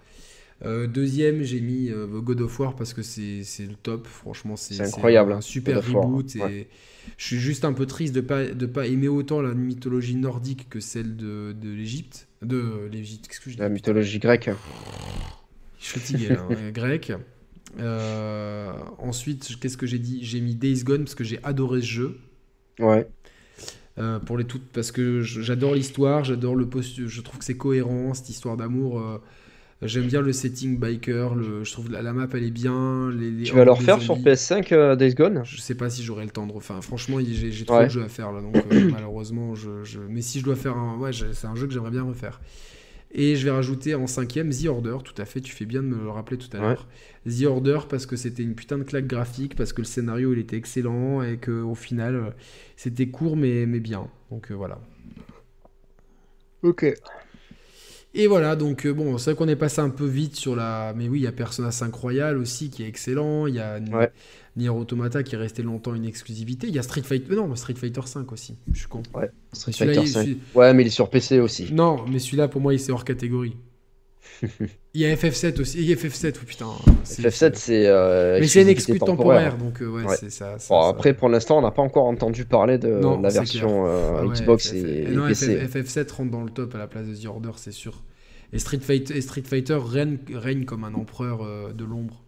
Euh, 0.65 0.86
deuxième 0.86 1.43
j'ai 1.43 1.60
mis 1.60 1.91
euh, 1.91 2.07
God 2.07 2.41
of 2.41 2.59
War 2.59 2.76
parce 2.76 2.94
que 2.94 3.02
c'est 3.02 3.43
le 3.60 3.75
top 3.83 4.07
franchement 4.07 4.57
c'est 4.57 4.81
incroyable, 4.81 5.33
un 5.33 5.36
hein, 5.36 5.41
super 5.41 5.76
War, 5.93 6.05
reboot 6.05 6.36
et 6.36 6.68
je 7.18 7.26
suis 7.26 7.39
juste 7.39 7.65
un 7.65 7.73
peu 7.73 7.86
triste 7.86 8.15
de 8.15 8.20
pas 8.20 8.47
de 8.47 8.67
pas 8.67 8.86
aimer 8.86 9.09
autant 9.09 9.43
la 9.43 9.52
mythologie 9.55 10.17
nordique 10.17 10.68
que 10.70 10.81
celle 10.81 11.17
de, 11.17 11.52
de 11.52 11.70
l'Égypte 11.70 12.28
de 12.43 12.89
l'Égypte 12.91 13.28
qu'est-ce 13.28 13.41
que 13.41 13.51
je 13.51 13.57
dis? 13.57 13.60
La 13.60 13.68
mythologie 13.68 14.18
grecque. 14.18 14.51
je 15.78 15.84
suis 15.84 16.01
fatigué 16.01 16.28
là, 16.28 16.47
hein, 16.51 16.70
grec. 16.73 17.12
Euh, 17.81 18.73
ensuite, 18.99 19.59
qu'est-ce 19.60 19.76
que 19.76 19.86
j'ai 19.86 19.99
dit? 19.99 20.20
J'ai 20.23 20.41
mis 20.41 20.55
Days 20.55 20.84
Gone 20.84 21.05
parce 21.05 21.15
que 21.15 21.25
j'ai 21.25 21.41
adoré 21.43 21.81
ce 21.81 21.86
jeu. 21.86 22.18
Ouais. 22.78 23.09
Euh, 23.99 24.18
pour 24.18 24.36
les 24.36 24.44
toutes, 24.44 24.67
parce 24.73 24.91
que 24.91 25.23
j'adore 25.23 25.75
l'histoire, 25.75 26.25
j'adore 26.25 26.57
le 26.57 26.68
post, 26.68 27.07
je 27.07 27.20
trouve 27.20 27.39
que 27.39 27.44
c'est 27.44 27.57
cohérent 27.57 28.12
cette 28.15 28.28
histoire 28.28 28.57
d'amour. 28.57 29.01
euh, 29.01 29.18
J'aime 29.82 30.06
bien 30.06 30.20
le 30.22 30.32
setting 30.32 30.78
biker, 30.78 31.34
le, 31.34 31.62
je 31.64 31.72
trouve 31.72 31.90
la, 31.90 32.02
la 32.02 32.12
map 32.12 32.26
elle 32.32 32.44
est 32.44 32.50
bien. 32.50 33.10
Les, 33.10 33.30
les 33.30 33.44
Tu 33.44 33.54
vas 33.54 33.64
le 33.64 33.70
refaire 33.70 34.02
sur 34.02 34.18
zombies. 34.18 34.20
PS5 34.20 34.72
euh, 34.72 34.96
Days 34.96 35.14
Gone? 35.14 35.44
Je 35.44 35.60
sais 35.60 35.74
pas 35.74 35.90
si 35.90 36.02
j'aurai 36.02 36.24
le 36.24 36.30
temps 36.30 36.46
de 36.46 36.52
refaire. 36.52 36.82
Franchement, 36.82 37.18
j'ai 37.20 37.52
j'ai 37.52 37.66
trop 37.66 37.84
Ouais. 37.84 37.84
de 37.84 37.90
jeux 37.90 38.02
à 38.02 38.08
faire 38.08 38.32
là, 38.32 38.40
donc 38.40 38.64
euh, 38.66 38.82
malheureusement, 38.88 39.54
je, 39.54 39.84
je- 39.84 40.00
mais 40.00 40.22
si 40.22 40.40
je 40.40 40.44
dois 40.44 40.56
faire 40.56 40.76
un, 40.76 40.96
ouais, 40.98 41.10
c'est 41.12 41.46
un 41.46 41.54
jeu 41.54 41.66
que 41.66 41.72
j'aimerais 41.74 41.90
bien 41.90 42.02
refaire. 42.02 42.40
Et 43.12 43.36
je 43.36 43.44
vais 43.44 43.52
rajouter 43.52 43.94
en 43.94 44.06
cinquième 44.06 44.50
The 44.50 44.66
Order. 44.66 44.98
Tout 45.04 45.14
à 45.22 45.24
fait, 45.26 45.40
tu 45.40 45.52
fais 45.52 45.66
bien 45.66 45.82
de 45.82 45.88
me 45.88 46.02
le 46.04 46.10
rappeler 46.10 46.38
tout 46.38 46.54
à 46.56 46.60
Ouais. 46.60 46.62
l'heure. 46.62 46.88
The 47.28 47.44
Order 47.44 47.80
parce 47.88 48.06
que 48.06 48.16
c'était 48.16 48.42
une 48.44 48.54
putain 48.56 48.78
de 48.78 48.84
claque 48.84 49.06
graphique, 49.08 49.56
parce 49.56 49.72
que 49.72 49.82
le 49.82 49.86
scénario 49.86 50.32
il 50.34 50.40
était 50.40 50.56
excellent 50.58 51.22
et 51.22 51.38
que 51.38 51.62
au 51.62 51.74
final 51.76 52.16
euh, 52.16 52.30
c'était 52.76 53.08
court 53.08 53.36
mais 53.36 53.66
mais 53.66 53.80
bien. 53.80 54.08
Donc 54.30 54.50
euh, 54.50 54.54
voilà. 54.54 54.80
Ok. 56.62 56.84
Et 58.17 58.26
voilà, 58.28 58.55
donc 58.55 58.86
euh, 58.86 58.93
bon, 58.93 59.18
c'est 59.18 59.33
vrai 59.33 59.36
qu'on 59.39 59.49
est 59.49 59.57
passé 59.57 59.81
un 59.81 59.91
peu 59.91 60.07
vite 60.07 60.36
sur 60.36 60.55
la. 60.55 60.94
Mais 60.97 61.09
oui, 61.09 61.18
il 61.20 61.23
y 61.23 61.26
a 61.26 61.33
Persona 61.33 61.70
5 61.73 61.93
Royal 61.94 62.39
aussi 62.39 62.70
qui 62.70 62.84
est 62.84 62.89
excellent. 62.89 63.47
Il 63.49 63.55
y 63.57 63.60
a 63.60 63.81
Ouais. 63.93 64.10
Nier 64.57 64.68
Automata 64.68 65.25
qui 65.25 65.34
est 65.34 65.39
resté 65.39 65.62
longtemps 65.65 65.94
une 65.97 66.05
exclusivité. 66.05 66.68
Il 66.68 66.75
y 66.75 66.78
a 66.78 66.83
Street 66.83 67.02
Fighter. 67.02 67.34
Non, 67.34 67.52
Street 67.57 67.75
Fighter 67.75 68.02
5 68.05 68.31
aussi. 68.31 68.57
Je 68.73 68.78
suis 68.78 68.86
con. 68.89 69.02
Street 69.52 69.73
Fighter 69.73 70.01
il- 70.02 70.09
5. 70.09 70.23
celui- 70.23 70.39
Ouais, 70.55 70.73
mais 70.75 70.84
il 70.84 70.86
est 70.86 70.91
sur 70.91 71.10
PC 71.10 71.41
aussi. 71.41 71.73
Non, 71.73 72.05
mais 72.09 72.20
celui-là 72.20 72.47
pour 72.47 72.60
moi 72.60 72.73
il 72.73 72.78
c'est 72.78 72.93
hors 72.93 73.05
catégorie. 73.05 73.57
Il 74.94 75.00
y 75.00 75.06
a 75.06 75.14
FF7 75.14 75.60
aussi. 75.60 75.78
Il 75.78 75.84
y 75.88 75.92
a 75.92 75.96
FF7, 75.96 76.34
oh 76.40 76.44
putain. 76.46 76.66
c'est- 77.04 77.22
FF7, 77.22 77.54
c'est. 77.56 77.86
euh, 77.86 78.38
Mais 78.40 78.46
c'est 78.46 78.62
une 78.62 78.68
exclu 78.68 78.98
temporaire, 78.98 79.56
donc 79.56 79.80
euh, 79.82 79.86
ouais, 79.88 80.04
Ouais. 80.04 80.16
c'est 80.16 80.30
ça. 80.30 80.58
ça- 80.58 80.74
Bon, 80.74 80.82
ça- 80.82 80.88
après, 80.88 81.14
pour 81.14 81.28
l'instant, 81.28 81.58
on 81.58 81.62
n'a 81.62 81.70
pas 81.70 81.82
encore 81.82 82.04
entendu 82.06 82.44
parler 82.44 82.78
de 82.78 82.88
Non, 82.88 83.20
la 83.20 83.28
version 83.30 83.86
euh, 83.86 84.22
ouais, 84.26 84.34
Xbox 84.34 84.72
FF- 84.72 84.86
et, 84.86 85.10
non, 85.10 85.24
et 85.26 85.28
PC. 85.30 85.56
FF- 85.66 85.82
FF7 85.84 86.10
rentre 86.12 86.30
dans 86.30 86.42
le 86.42 86.50
top 86.50 86.74
à 86.74 86.78
la 86.78 86.86
place 86.86 87.06
de 87.06 87.14
The 87.14 87.26
Order, 87.26 87.52
c'est 87.56 87.72
sûr. 87.72 88.02
Et 88.52 88.58
Street 88.58 88.78
Fighter, 88.80 89.16
et 89.16 89.20
Street 89.20 89.42
Fighter 89.44 89.78
règne, 89.84 90.18
règne 90.32 90.64
comme 90.64 90.84
un 90.84 90.94
empereur 90.94 91.42
euh, 91.42 91.72
de 91.72 91.84
l'ombre. 91.84 92.22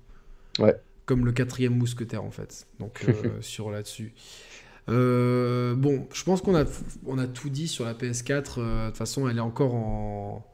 Ouais. 0.59 0.75
Comme 1.05 1.25
le 1.25 1.33
quatrième 1.33 1.77
mousquetaire, 1.77 2.25
en 2.25 2.31
fait. 2.33 2.67
Donc, 2.81 3.05
sur 3.41 3.71
là-dessus. 3.71 4.13
Bon, 4.89 6.07
je 6.13 6.25
pense 6.25 6.41
qu'on 6.43 6.57
a, 6.57 6.65
on 7.07 7.19
a 7.19 7.27
tout 7.27 7.49
dit 7.51 7.69
sur 7.69 7.85
la 7.85 7.95
PS4. 7.95 8.59
euh, 8.59 8.85
De 8.85 8.89
toute 8.91 8.97
façon, 8.99 9.29
elle 9.29 9.37
est 9.39 9.41
encore 9.41 9.75
en. 9.75 10.45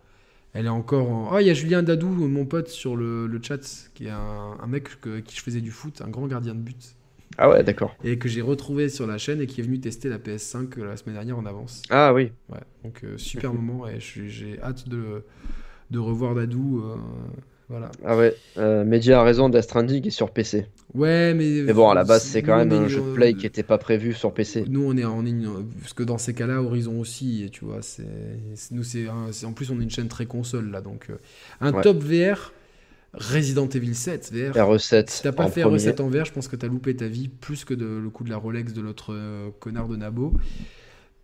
Elle 0.54 0.66
est 0.66 0.70
encore 0.70 1.10
en. 1.10 1.32
Ah, 1.32 1.40
il 1.40 1.46
y 1.46 1.50
a 1.50 1.54
Julien 1.54 1.82
Dadou, 1.82 2.08
mon 2.08 2.44
pote, 2.44 2.68
sur 2.68 2.94
le, 2.96 3.26
le 3.26 3.40
chat, 3.42 3.90
qui 3.94 4.06
est 4.06 4.10
un, 4.10 4.56
un 4.60 4.66
mec 4.66 5.00
que- 5.00 5.20
qui 5.20 5.34
je 5.36 5.42
faisais 5.42 5.60
du 5.62 5.70
foot, 5.70 6.02
un 6.04 6.08
grand 6.10 6.26
gardien 6.26 6.54
de 6.54 6.60
but 6.60 6.94
Ah 7.38 7.48
ouais, 7.48 7.62
d'accord. 7.62 7.96
et 8.04 8.18
que 8.18 8.28
j'ai 8.28 8.42
retrouvé 8.42 8.88
sur 8.90 9.06
la 9.06 9.16
chaîne 9.16 9.40
et 9.40 9.46
qui 9.46 9.60
est 9.60 9.64
venu 9.64 9.80
tester 9.80 10.08
la 10.10 10.18
PS5 10.18 10.78
la 10.78 10.96
semaine 10.98 11.14
dernière 11.14 11.38
en 11.38 11.46
avance. 11.46 11.82
Ah 11.88 12.12
oui. 12.12 12.32
Ouais, 12.50 12.60
donc 12.84 13.02
euh, 13.04 13.16
super 13.16 13.54
moment 13.58 13.88
et 13.88 13.98
j'ai 14.00 14.60
hâte 14.60 14.88
de, 14.90 15.24
de 15.90 15.98
revoir 15.98 16.34
Dadou. 16.34 16.82
euh, 16.84 16.96
voilà. 17.72 17.90
Ah 18.04 18.16
ouais. 18.16 18.36
Euh, 18.58 18.84
Media 18.84 19.20
a 19.20 19.24
raison, 19.24 19.48
Death 19.48 19.62
Stranding 19.64 20.06
est 20.06 20.10
sur 20.10 20.30
PC. 20.30 20.66
Ouais, 20.94 21.34
mais. 21.34 21.62
Mais 21.64 21.72
bon, 21.72 21.88
à 21.88 21.94
la 21.94 22.04
base, 22.04 22.22
c'est 22.22 22.42
quand 22.42 22.56
même 22.56 22.70
un 22.72 22.86
jeu 22.86 23.00
de 23.00 23.12
play 23.14 23.34
qui 23.34 23.46
était 23.46 23.62
pas 23.64 23.78
prévu 23.78 24.12
sur 24.12 24.32
PC. 24.32 24.64
Nous, 24.68 24.84
on 24.84 24.96
est, 24.96 25.00
est 25.00 25.30
une- 25.30 25.66
Parce 25.80 25.94
que 25.94 26.02
dans 26.04 26.18
ces 26.18 26.34
cas-là, 26.34 26.62
Horizon 26.62 27.00
aussi, 27.00 27.48
tu 27.50 27.64
vois, 27.64 27.82
c'est. 27.82 28.06
Nous, 28.70 28.84
c'est. 28.84 29.06
En 29.08 29.52
plus, 29.52 29.70
on 29.70 29.80
est 29.80 29.82
une 29.82 29.90
chaîne 29.90 30.08
très 30.08 30.26
console 30.26 30.70
là, 30.70 30.80
donc. 30.80 31.06
euh, 31.10 31.14
Un 31.60 31.72
Ouais. 31.72 31.82
top 31.82 31.98
VR, 32.02 32.52
Resident 33.14 33.68
Evil 33.68 33.94
7 33.94 34.30
VR. 34.32 34.54
RE7 34.54 35.08
Si 35.10 35.22
t'as 35.22 35.32
pas 35.32 35.44
en 35.44 35.48
fait 35.48 35.62
premier. 35.62 35.74
recette 35.74 36.00
en 36.00 36.08
VR, 36.08 36.24
je 36.24 36.32
pense 36.32 36.48
que 36.48 36.56
t'as 36.56 36.66
loupé 36.68 36.94
ta 36.96 37.06
vie 37.08 37.28
plus 37.28 37.64
que 37.64 37.74
de, 37.74 37.84
le 37.84 38.10
coup 38.10 38.24
de 38.24 38.30
la 38.30 38.36
Rolex 38.36 38.72
de 38.72 38.80
l'autre 38.80 39.12
euh, 39.14 39.48
connard 39.60 39.88
de 39.88 39.96
Nabo. 39.96 40.32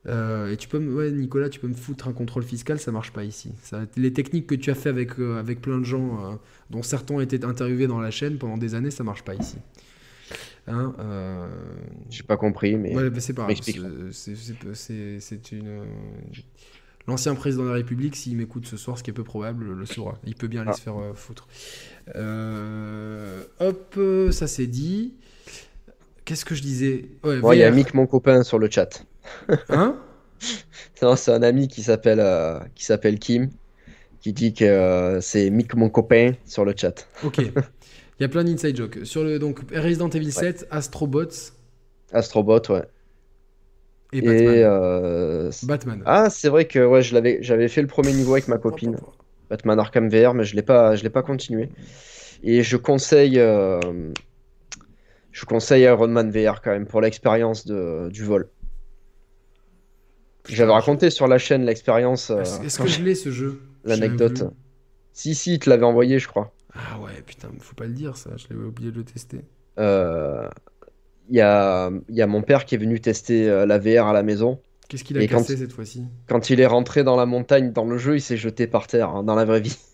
Euh, 0.06 0.52
et 0.52 0.56
tu 0.56 0.68
peux, 0.68 0.78
ouais, 0.78 1.10
Nicolas, 1.10 1.48
tu 1.48 1.58
peux 1.60 1.66
me 1.68 1.74
foutre 1.74 2.08
un 2.08 2.12
contrôle 2.12 2.42
fiscal, 2.44 2.78
ça 2.78 2.92
marche 2.92 3.12
pas 3.12 3.24
ici. 3.24 3.50
Ça, 3.62 3.82
les 3.96 4.12
techniques 4.12 4.46
que 4.46 4.54
tu 4.54 4.70
as 4.70 4.74
fait 4.74 4.88
avec, 4.88 5.18
euh, 5.18 5.38
avec 5.38 5.60
plein 5.60 5.78
de 5.78 5.84
gens, 5.84 6.32
euh, 6.32 6.34
dont 6.70 6.82
certains 6.82 7.20
été 7.20 7.44
interviewés 7.44 7.86
dans 7.88 8.00
la 8.00 8.10
chaîne 8.10 8.38
pendant 8.38 8.56
des 8.56 8.74
années, 8.74 8.90
ça 8.92 9.04
marche 9.04 9.22
pas 9.22 9.34
ici. 9.34 9.56
Hein, 10.66 10.94
J'ai 12.10 12.22
pas 12.22 12.36
compris, 12.36 12.76
mais. 12.76 12.94
ouais, 12.94 13.10
bah, 13.10 13.20
c'est 13.20 13.32
pas. 13.32 13.48
C'est- 14.12 15.52
une. 15.52 15.82
L'ancien 17.06 17.34
président 17.34 17.62
de 17.62 17.68
la 17.68 17.74
République, 17.74 18.14
s'il 18.16 18.36
m'écoute 18.36 18.66
ce 18.66 18.76
soir, 18.76 18.98
ce 18.98 19.02
qui 19.02 19.08
est 19.08 19.14
peu 19.14 19.24
probable, 19.24 19.72
le 19.72 19.86
saura. 19.86 20.18
Il 20.26 20.34
peut 20.34 20.46
bien 20.46 20.60
aller 20.60 20.70
Ah. 20.72 20.76
se 20.76 20.82
faire 20.82 20.96
foutre. 21.14 21.48
Hop, 23.60 23.98
ça 24.30 24.46
c'est 24.46 24.66
dit. 24.66 25.14
Qu'est-ce 26.26 26.44
que 26.44 26.54
je 26.54 26.60
disais? 26.62 27.06
Ouais, 27.24 27.40
il 27.56 27.60
y 27.60 27.62
a. 27.64 27.70
Mick, 27.70 27.94
mon 27.94 28.06
copain, 28.06 28.42
sur 28.42 28.58
le 28.58 28.68
chat. 28.70 29.04
Hein? 29.68 29.96
Non, 31.02 31.16
c'est 31.16 31.32
un 31.32 31.42
ami 31.42 31.68
qui 31.68 31.82
s'appelle 31.82 32.20
euh, 32.20 32.58
qui 32.74 32.84
s'appelle 32.84 33.18
Kim, 33.18 33.50
qui 34.20 34.32
dit 34.32 34.52
que 34.54 34.64
euh, 34.64 35.20
c'est 35.20 35.50
Mick, 35.50 35.74
mon 35.74 35.88
copain, 35.88 36.32
sur 36.44 36.64
le 36.64 36.74
chat. 36.76 37.08
Ok. 37.24 37.38
Il 38.18 38.22
y 38.22 38.24
a 38.24 38.28
plein 38.28 38.42
d'inside 38.42 38.76
jokes. 38.76 38.98
Sur 39.04 39.22
le 39.22 39.38
donc 39.38 39.60
Resident 39.72 40.08
Evil 40.10 40.32
7, 40.32 40.66
Astrobots 40.70 41.52
Astrobot, 42.12 42.62
ouais. 42.70 42.82
et 44.12 44.22
Batman. 44.22 44.54
Et 44.54 44.62
euh, 44.64 45.50
Batman. 45.64 46.02
ah, 46.04 46.30
c'est 46.30 46.48
vrai 46.48 46.64
que 46.64 46.84
ouais, 46.84 47.02
je 47.02 47.14
l'avais, 47.14 47.38
j'avais 47.42 47.68
fait 47.68 47.82
le 47.82 47.86
premier 47.86 48.12
niveau 48.12 48.32
avec 48.32 48.48
ma 48.48 48.58
copine, 48.58 48.96
Batman 49.50 49.78
Arkham 49.78 50.08
VR, 50.08 50.34
mais 50.34 50.44
je 50.44 50.56
l'ai 50.56 50.62
pas, 50.62 50.96
je 50.96 51.04
l'ai 51.04 51.10
pas 51.10 51.22
continué. 51.22 51.70
Et 52.42 52.62
je 52.62 52.76
conseille, 52.76 53.38
euh, 53.38 53.80
je 55.30 55.44
conseille 55.44 55.82
Iron 55.82 56.08
Man 56.08 56.30
VR 56.30 56.60
quand 56.60 56.70
même 56.70 56.86
pour 56.86 57.00
l'expérience 57.00 57.66
de, 57.66 58.08
du 58.10 58.24
vol. 58.24 58.48
J'avais 60.48 60.72
raconté 60.72 61.10
sur 61.10 61.26
la 61.28 61.38
chaîne 61.38 61.64
l'expérience, 61.64 62.30
euh, 62.30 62.42
Est-ce 62.64 62.78
que 62.78 62.88
je 62.88 63.02
l'ai 63.02 63.14
ce 63.14 63.30
jeu? 63.30 63.60
L'anecdote. 63.84 64.44
Si, 65.12 65.34
si, 65.34 65.54
il 65.54 65.58
te 65.58 65.68
l'avait 65.70 65.84
envoyé, 65.84 66.18
je 66.18 66.28
crois. 66.28 66.52
Ah 66.74 66.98
ouais, 67.00 67.22
putain, 67.26 67.48
faut 67.60 67.74
pas 67.74 67.86
le 67.86 67.92
dire 67.94 68.16
ça, 68.16 68.30
je 68.36 68.46
l'avais 68.50 68.64
oublié 68.66 68.90
de 68.90 68.96
le 68.96 69.04
tester. 69.04 69.40
Euh, 69.78 70.48
Il 71.28 71.36
y 71.36 71.40
a, 71.40 71.90
y 72.08 72.22
a 72.22 72.26
mon 72.26 72.42
père 72.42 72.64
qui 72.64 72.74
est 72.74 72.78
venu 72.78 73.00
tester 73.00 73.48
euh, 73.48 73.66
la 73.66 73.78
VR 73.78 74.06
à 74.06 74.12
la 74.12 74.22
maison. 74.22 74.60
Qu'est-ce 74.88 75.04
qu'il 75.04 75.18
a 75.18 75.22
Et 75.22 75.28
quand- 75.28 75.44
cette 75.46 75.72
fois-ci? 75.72 76.04
Quand 76.28 76.48
il 76.50 76.60
est 76.60 76.66
rentré 76.66 77.04
dans 77.04 77.16
la 77.16 77.26
montagne 77.26 77.72
dans 77.72 77.84
le 77.84 77.98
jeu, 77.98 78.16
il 78.16 78.20
s'est 78.22 78.36
jeté 78.38 78.66
par 78.66 78.86
terre, 78.86 79.10
hein, 79.10 79.22
dans 79.24 79.34
la 79.34 79.44
vraie 79.44 79.60
vie. 79.60 79.76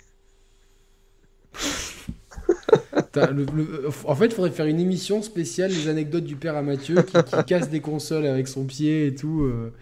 Le- 3.16 3.44
le- 3.44 3.89
En 4.07 4.15
fait, 4.16 4.26
il 4.26 4.33
faudrait 4.33 4.50
faire 4.50 4.66
une 4.66 4.81
émission 4.81 5.23
spéciale 5.23 5.70
les 5.70 5.89
anecdotes 5.89 6.24
du 6.24 6.34
père 6.36 6.57
à 6.57 6.62
Mathieu 6.62 6.97
qui, 7.02 7.12
qui 7.23 7.44
casse 7.44 7.70
des 7.70 7.81
consoles 7.81 8.26
avec 8.26 8.49
son 8.49 8.65
pied 8.65 9.07
et 9.07 9.15
tout. 9.15 9.42
euh. 9.44 9.73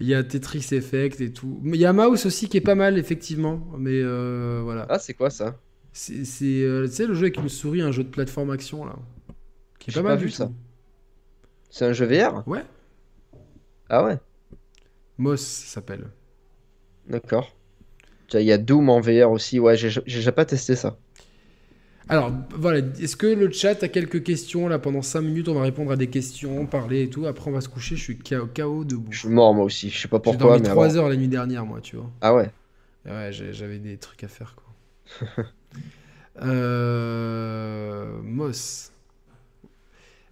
Il 0.00 0.06
y 0.06 0.14
a 0.14 0.22
Tetris 0.24 0.68
Effect 0.72 1.20
et 1.20 1.32
tout. 1.32 1.60
Il 1.64 1.76
y 1.76 1.86
a 1.86 1.92
Mouse 1.92 2.26
aussi 2.26 2.48
qui 2.48 2.56
est 2.56 2.60
pas 2.60 2.74
mal, 2.74 2.98
effectivement. 2.98 3.66
Mais 3.78 4.00
euh, 4.02 4.60
voilà. 4.64 4.86
Ah, 4.88 4.98
c'est 4.98 5.14
quoi 5.14 5.30
ça? 5.30 5.58
C'est, 5.92 6.24
c'est, 6.24 6.62
euh, 6.62 6.86
tu 6.86 6.92
sais, 6.94 7.06
le 7.06 7.14
jeu 7.14 7.22
avec 7.24 7.36
une 7.38 7.48
souris, 7.48 7.82
un 7.82 7.92
jeu 7.92 8.04
de 8.04 8.08
plateforme 8.08 8.50
action, 8.50 8.84
là. 8.84 8.96
Qui 9.78 9.90
est 9.90 9.94
J'ai 9.94 10.02
pas 10.02 10.16
vu 10.16 10.30
ça. 10.30 10.50
C'est 11.70 11.86
un 11.86 11.92
jeu 11.92 12.06
VR 12.06 12.46
Ouais, 12.46 12.64
Ah 13.88 14.02
ouais, 14.04 14.18
Moss 15.16 15.40
s'appelle. 15.40 16.10
d'accord. 17.06 17.56
Il 18.34 18.42
y 18.42 18.52
a 18.52 18.58
Doom 18.58 18.88
en 18.90 19.00
VR 19.00 19.30
aussi. 19.30 19.60
Ouais, 19.60 19.76
j'ai 19.76 19.90
j'ai 19.90 20.02
déjà 20.04 20.32
pas 20.32 20.44
testé 20.46 20.76
ça. 20.76 20.98
Alors, 22.08 22.32
voilà, 22.56 22.78
est-ce 23.00 23.16
que 23.16 23.26
le 23.26 23.50
chat 23.52 23.82
a 23.82 23.88
quelques 23.88 24.22
questions 24.22 24.68
Là, 24.68 24.78
pendant 24.78 25.02
5 25.02 25.20
minutes, 25.22 25.48
on 25.48 25.54
va 25.54 25.62
répondre 25.62 25.92
à 25.92 25.96
des 25.96 26.08
questions, 26.08 26.66
parler 26.66 27.02
et 27.04 27.08
tout. 27.10 27.26
Après, 27.26 27.50
on 27.50 27.54
va 27.54 27.60
se 27.60 27.68
coucher. 27.68 27.96
Je 27.96 28.02
suis 28.02 28.18
KO, 28.18 28.46
KO 28.54 28.84
debout. 28.84 29.06
Je 29.10 29.20
suis 29.20 29.28
mort 29.28 29.54
moi 29.54 29.64
aussi, 29.64 29.88
je 29.90 29.98
sais 29.98 30.08
pas 30.08 30.18
J'ai 30.18 30.22
pourquoi. 30.22 30.38
dormi 30.50 30.62
mais 30.62 30.68
3 30.68 30.86
avant. 30.86 30.96
heures 30.96 31.08
la 31.08 31.16
nuit 31.16 31.28
dernière, 31.28 31.64
moi, 31.64 31.80
tu 31.80 31.96
vois. 31.96 32.10
Ah 32.20 32.34
ouais. 32.34 32.50
Ouais, 33.06 33.28
j'ai- 33.32 33.52
j'avais 33.52 33.78
des 33.78 33.96
trucs 33.96 34.22
à 34.24 34.28
faire, 34.28 34.54
quoi. 34.56 35.44
euh... 36.42 38.06
Moss. 38.22 38.90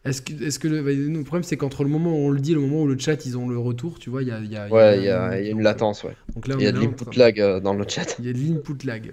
Est-ce 0.05 0.23
que, 0.23 0.33
est-ce 0.43 0.59
que 0.59 0.67
le, 0.67 0.83
bah, 0.83 0.93
le 0.93 1.23
problème, 1.25 1.43
c'est 1.43 1.59
qu'entre 1.59 1.85
le 1.85 1.91
moment 1.91 2.11
où 2.13 2.27
on 2.29 2.31
le 2.31 2.41
dit 2.41 2.53
et 2.53 2.55
le 2.55 2.61
moment 2.63 2.83
où 2.83 2.87
le 2.87 2.99
chat, 2.99 3.27
ils 3.27 3.37
ont 3.37 3.49
le 3.49 3.59
retour, 3.59 3.99
tu 3.99 4.09
vois, 4.09 4.23
il 4.23 4.29
y 4.29 4.33
a, 4.33 4.39
il 4.41 4.51
y 4.51 4.57
a- 4.57 4.67
il 4.67 4.71
y 4.71 4.73
a- 4.73 4.75
Ouais, 4.75 4.99
il 4.99 5.05
y 5.05 5.09
a, 5.11 5.39
il 5.41 5.45
y 5.45 5.49
a 5.49 5.51
une 5.51 5.63
latence, 5.63 6.05
ouais. 6.05 6.17
Donc 6.35 6.49
là, 6.49 6.55
on 6.57 6.59
Il 6.59 6.63
y 6.63 6.67
a 6.67 6.71
est 6.71 6.73
de 6.73 6.81
l'input 6.81 7.17
lag 7.19 7.39
euh, 7.41 7.61
dans 7.61 7.75
le 7.75 7.85
chat. 7.87 8.17
Il 8.19 8.25
y 8.27 8.31
a 8.31 8.33
de 8.33 8.39
l'input 8.39 8.87
lag. 8.87 9.13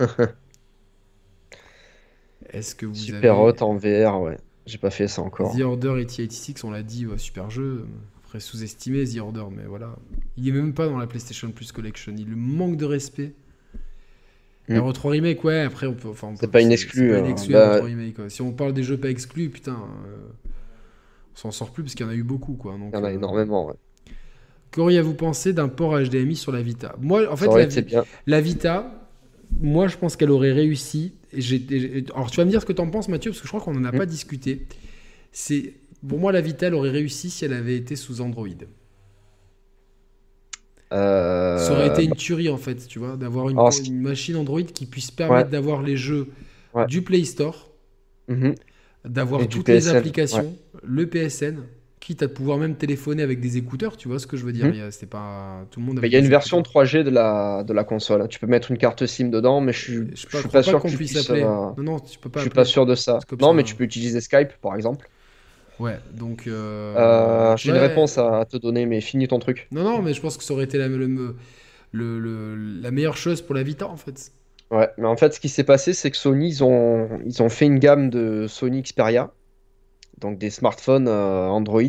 Est-ce 2.52 2.74
que 2.74 2.86
vous 2.86 2.94
Super 2.94 3.34
avez... 3.34 3.52
hot 3.52 3.62
en 3.62 3.76
VR, 3.76 4.20
ouais. 4.20 4.38
J'ai 4.66 4.78
pas 4.78 4.90
fait 4.90 5.08
ça 5.08 5.22
encore. 5.22 5.56
The 5.56 5.60
Order 5.62 6.00
et 6.00 6.04
T86, 6.04 6.64
on 6.64 6.70
l'a 6.70 6.82
dit, 6.82 7.06
ouais, 7.06 7.18
super 7.18 7.50
jeu. 7.50 7.86
Après, 8.24 8.40
sous-estimé 8.40 9.04
The 9.04 9.18
Order, 9.18 9.44
mais 9.50 9.64
voilà. 9.64 9.96
Il 10.36 10.48
est 10.48 10.52
même 10.52 10.72
pas 10.72 10.86
dans 10.86 10.98
la 10.98 11.06
PlayStation 11.06 11.50
Plus 11.50 11.72
Collection. 11.72 12.14
Il 12.16 12.36
manque 12.36 12.76
de 12.76 12.84
respect. 12.84 13.34
Mm. 14.68 14.74
Et 14.74 14.78
RE3 14.78 15.08
Remake, 15.08 15.44
ouais, 15.44 15.60
après, 15.60 15.86
on 15.86 15.94
peut. 15.94 16.08
enfin, 16.08 16.28
on 16.32 16.36
C'est 16.36 16.50
pas 16.50 16.60
une 16.60 16.72
exclue, 16.72 17.14
hein. 17.14 17.22
Bah- 17.50 17.80
RE3 17.80 17.82
Remake, 17.82 18.14
quoi. 18.14 18.30
Si 18.30 18.42
on 18.42 18.52
parle 18.52 18.72
des 18.72 18.82
jeux 18.84 18.96
pas 18.98 19.10
exclus, 19.10 19.48
putain, 19.48 19.72
euh, 20.06 20.16
on 21.34 21.36
s'en 21.36 21.50
sort 21.50 21.70
plus 21.70 21.82
parce 21.82 21.94
qu'il 21.94 22.06
y 22.06 22.08
en 22.08 22.12
a 22.12 22.14
eu 22.14 22.22
beaucoup, 22.22 22.54
quoi. 22.54 22.72
Donc, 22.72 22.90
Il 22.92 22.96
y 22.96 23.00
en 23.00 23.04
a 23.04 23.10
euh, 23.10 23.14
énormément, 23.14 23.66
ouais. 23.66 23.74
Qu'auriez-vous 24.70 25.14
pensé 25.14 25.52
d'un 25.52 25.68
port 25.68 25.98
HDMI 26.00 26.36
sur 26.36 26.52
la 26.52 26.62
Vita 26.62 26.94
Moi, 27.00 27.30
en 27.30 27.36
fait, 27.36 27.48
la 28.26 28.40
Vita, 28.40 29.01
moi, 29.60 29.88
je 29.88 29.96
pense 29.96 30.16
qu'elle 30.16 30.30
aurait 30.30 30.52
réussi. 30.52 31.12
Alors, 32.14 32.30
tu 32.30 32.36
vas 32.36 32.44
me 32.44 32.50
dire 32.50 32.60
ce 32.60 32.66
que 32.66 32.72
tu 32.72 32.80
en 32.80 32.90
penses, 32.90 33.08
Mathieu, 33.08 33.30
parce 33.30 33.40
que 33.40 33.46
je 33.46 33.52
crois 33.52 33.60
qu'on 33.60 33.72
n'en 33.74 33.84
a 33.84 33.92
Mm. 33.92 33.98
pas 33.98 34.06
discuté. 34.06 34.66
C'est 35.32 35.74
pour 36.06 36.18
moi, 36.18 36.32
la 36.32 36.40
Vita, 36.40 36.66
elle 36.66 36.74
aurait 36.74 36.90
réussi 36.90 37.30
si 37.30 37.44
elle 37.44 37.52
avait 37.52 37.76
été 37.76 37.96
sous 37.96 38.20
Android. 38.20 38.48
Euh, 40.92 41.58
Ça 41.58 41.72
aurait 41.72 41.88
été 41.88 42.04
une 42.04 42.14
tuerie, 42.14 42.50
en 42.50 42.58
fait, 42.58 42.86
tu 42.86 42.98
vois, 42.98 43.16
d'avoir 43.16 43.48
une, 43.48 43.58
Alors, 43.58 43.72
machine 43.92 44.36
Android 44.36 44.62
qui 44.62 44.86
puisse 44.86 45.10
permettre 45.10 45.48
d'avoir 45.50 45.82
les 45.82 45.96
jeux 45.96 46.28
Ouais. 46.74 46.86
du 46.86 47.02
Play 47.02 47.24
Store, 47.24 47.70
mhm. 48.28 48.54
d'avoir 49.04 49.46
toutes 49.48 49.68
les 49.68 49.88
applications, 49.88 50.54
le 50.82 51.06
PSN, 51.06 51.62
quitte 52.04 52.22
à 52.22 52.28
pouvoir 52.28 52.58
même 52.58 52.76
téléphoner 52.76 53.22
avec 53.22 53.40
des 53.40 53.56
écouteurs, 53.56 53.96
tu 53.96 54.08
vois 54.08 54.18
ce 54.18 54.26
que 54.26 54.36
je 54.36 54.44
veux 54.44 54.52
dire. 54.52 54.66
Mhm. 54.66 54.74
Il 54.74 54.78
y 54.78 54.82
a- 54.82 54.90
C'était 54.90 55.06
pas 55.06 55.66
tout 55.70 55.80
le 55.80 55.86
monde. 55.86 56.00
Mais 56.00 56.08
il 56.08 56.12
y 56.12 56.16
a 56.16 56.18
une 56.18 56.28
version 56.28 56.58
écouteurs. 56.58 56.64
3G 56.64 57.04
de 57.04 57.10
la, 57.10 57.64
de 57.64 57.72
la 57.72 57.84
console. 57.84 58.26
Tu 58.28 58.38
peux 58.40 58.46
mettre 58.46 58.70
une 58.70 58.78
carte 58.78 59.06
SIM 59.06 59.28
dedans, 59.30 59.60
mais 59.60 59.72
je 59.72 59.78
suis, 59.80 59.94
Je 60.14 60.26
je 60.28 60.36
suis 60.38 60.48
pas, 60.48 60.62
je 60.62 60.62
sûr 60.62 60.80
qu'on 60.80 60.88
que 60.88 60.92
tu 60.92 60.96
puisse 60.96 61.12
puisses, 61.12 61.30
appeler. 61.30 61.42
euh, 61.42 61.70
Non, 61.76 61.82
non, 61.82 62.00
tu 62.00 62.18
peux 62.18 62.28
pas 62.30 62.40
je 62.40 62.42
suis 62.44 62.50
pas 62.50 62.64
sûr 62.64 62.86
de 62.86 62.94
ça. 62.94 63.18
C'est 63.28 63.40
Non, 63.40 63.48
ça, 63.48 63.54
mais 63.54 63.62
tu 63.64 63.74
peux 63.76 63.84
utiliser 63.84 64.20
Skype, 64.20 64.54
par 64.60 64.74
exemple. 64.76 65.08
Ouais, 65.78 65.98
donc. 66.12 66.46
euh, 66.46 66.94
Euh, 66.96 67.56
J'ai 67.56 67.70
ouais. 67.70 67.76
une 67.76 67.82
réponse 67.82 68.18
à, 68.18 68.40
à 68.40 68.44
te 68.44 68.56
donner, 68.56 68.86
mais 68.86 69.00
finis 69.00 69.28
ton 69.28 69.38
truc. 69.38 69.68
Non, 69.72 69.82
non, 69.84 70.02
mais 70.02 70.14
je 70.14 70.20
pense 70.20 70.36
que 70.36 70.44
ça 70.44 70.54
aurait 70.54 70.64
été 70.64 70.78
la, 70.78 70.88
le- 70.88 71.06
le- 71.92 72.18
le- 72.20 72.54
la 72.80 72.90
meilleure 72.90 73.16
chose 73.16 73.42
pour 73.42 73.54
la 73.54 73.62
Vita, 73.62 73.86
en 73.88 73.96
fait. 73.96 74.32
Ouais, 74.70 74.88
mais 74.96 75.06
en 75.06 75.16
fait, 75.16 75.34
ce 75.34 75.40
qui 75.40 75.48
s'est 75.50 75.64
passé, 75.64 75.92
c'est 75.92 76.10
que 76.10 76.16
Sony, 76.16 76.48
ils 76.48 76.64
ont, 76.64 77.20
ils 77.26 77.42
ont 77.42 77.48
fait 77.50 77.66
une 77.66 77.78
gamme 77.78 78.08
de 78.08 78.46
Sony 78.48 78.82
Xperia, 78.82 79.32
donc 80.18 80.38
des 80.38 80.50
smartphones 80.50 81.08
euh, 81.08 81.48
Android, 81.48 81.82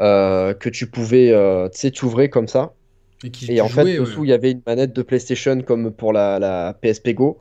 euh, 0.00 0.54
que 0.54 0.68
tu 0.70 0.90
pouvais, 0.90 1.32
euh, 1.32 1.68
tu 1.70 1.78
sais, 1.80 1.90
t'ouvrir 1.90 2.30
comme 2.30 2.48
ça. 2.48 2.74
Et, 3.24 3.30
qui, 3.30 3.46
Et 3.48 3.60
en 3.60 3.68
fait, 3.68 3.86
ouais. 3.98 4.04
dessous, 4.04 4.24
il 4.24 4.30
y 4.30 4.32
avait 4.32 4.52
une 4.52 4.62
manette 4.66 4.92
de 4.94 5.02
PlayStation 5.02 5.60
comme 5.62 5.92
pour 5.94 6.12
la, 6.12 6.38
la 6.38 6.74
PSP 6.80 7.14
Go. 7.14 7.40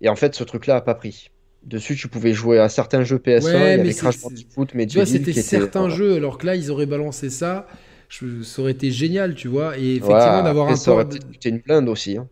Et 0.00 0.08
en 0.08 0.16
fait, 0.16 0.34
ce 0.34 0.44
truc-là 0.44 0.76
a 0.76 0.80
pas 0.82 0.94
pris. 0.96 1.28
Dessus, 1.62 1.96
tu 1.96 2.08
pouvais 2.08 2.32
jouer 2.34 2.58
à 2.60 2.68
certains 2.68 3.04
jeux 3.04 3.18
PS1. 3.20 3.60
Ouais, 3.62 3.78
mais 3.78 3.94
Crash 3.94 4.20
Bandicoot, 4.20 4.66
mais 4.74 4.86
Tu 4.86 4.98
vois, 4.98 5.06
c'était 5.06 5.32
certains 5.32 5.88
jeux, 5.88 6.16
alors 6.16 6.38
que 6.38 6.46
là, 6.46 6.54
ils 6.56 6.70
auraient 6.70 6.86
balancé 6.86 7.30
ça. 7.30 7.66
Je- 8.08 8.42
ça 8.42 8.62
aurait 8.62 8.72
été 8.72 8.90
génial, 8.90 9.34
tu 9.34 9.48
vois. 9.48 9.78
Et 9.78 9.96
effectivement, 9.96 10.42
d'avoir 10.42 10.68
un 10.68 10.76
ça 10.76 10.92
aurait 10.92 11.04
port. 11.04 11.08
peut-être 11.08 11.26
coûté 11.26 11.48
une 11.50 11.58
blinde 11.58 11.88
aussi. 11.88 12.16
hein. 12.16 12.28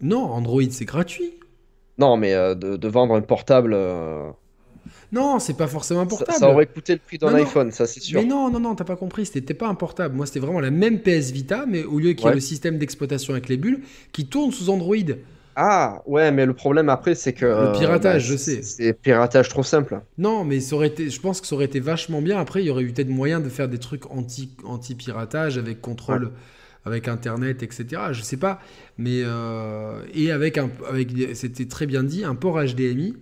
Non, 0.00 0.24
Android, 0.32 0.62
c'est 0.70 0.86
gratuit. 0.86 1.34
Non, 1.98 2.16
mais 2.16 2.34
euh, 2.34 2.54
de, 2.54 2.76
de 2.76 2.88
vendre 2.88 3.14
un 3.14 3.22
portable, 3.22 3.72
euh, 3.74 4.30
Non, 5.12 5.38
c'est 5.38 5.56
pas 5.56 5.66
forcément 5.66 6.00
un 6.00 6.06
portable. 6.06 6.38
ça 6.38 6.50
aurait 6.50 6.66
coûté 6.66 6.94
le 6.94 6.98
prix 6.98 7.18
d'un 7.18 7.30
non. 7.30 7.36
iPhone, 7.36 7.70
ça 7.70 7.86
c'est 7.86 8.00
sûr. 8.00 8.20
Mais 8.20 8.26
non, 8.26 8.50
non, 8.50 8.60
non, 8.60 8.74
t'as 8.74 8.84
pas 8.84 8.96
compris. 8.96 9.26
C'était 9.26 9.54
pas 9.54 9.68
un 9.68 9.74
portable. 9.74 10.14
Moi, 10.16 10.26
c'était 10.26 10.40
vraiment 10.40 10.60
la 10.60 10.70
même 10.70 11.00
PS 11.00 11.30
Vita, 11.30 11.64
mais 11.66 11.84
au 11.84 11.98
lieu 11.98 12.12
qu'il 12.12 12.22
y 12.22 12.24
ait 12.24 12.28
Ouais. 12.30 12.34
le 12.34 12.40
système 12.40 12.78
d'exploitation 12.78 13.32
avec 13.32 13.48
les 13.48 13.56
bulles, 13.56 13.80
qui 14.12 14.26
tourne 14.26 14.50
sous 14.52 14.68
Android. 14.70 14.96
Ah, 15.58 16.02
ouais, 16.06 16.30
mais 16.32 16.44
le 16.44 16.52
problème 16.52 16.88
après, 16.90 17.14
c'est 17.14 17.32
que. 17.32 17.46
Le 17.46 17.78
piratage, 17.78 18.22
bah, 18.24 18.28
je 18.32 18.36
sais. 18.36 18.62
C'est 18.62 18.92
piratage 18.92 19.48
trop 19.48 19.62
simple. 19.62 20.00
Non, 20.18 20.44
mais 20.44 20.60
ça 20.60 20.76
aurait 20.76 20.88
été, 20.88 21.08
je 21.08 21.18
pense 21.20 21.40
que 21.40 21.46
ça 21.46 21.54
aurait 21.54 21.64
été 21.64 21.80
vachement 21.80 22.20
bien. 22.20 22.38
Après, 22.38 22.62
il 22.62 22.66
y 22.66 22.70
aurait 22.70 22.82
eu 22.82 22.92
peut-être 22.92 23.08
moyen 23.08 23.40
de 23.40 23.48
faire 23.48 23.68
des 23.68 23.78
trucs 23.78 24.10
anti, 24.10 24.50
anti-piratage 24.64 25.56
avec 25.56 25.80
contrôle, 25.80 26.32
avec 26.84 27.08
Internet, 27.08 27.62
etc. 27.62 28.02
Je 28.12 28.20
sais 28.22 28.36
pas. 28.36 28.60
Mais, 28.98 29.22
euh, 29.24 30.02
et 30.14 30.30
avec 30.30 30.58
un, 30.58 30.68
avec, 30.90 31.08
c'était 31.34 31.66
très 31.66 31.86
bien 31.86 32.02
dit, 32.02 32.22
un 32.24 32.34
port 32.34 32.60
HDMI 32.62 33.16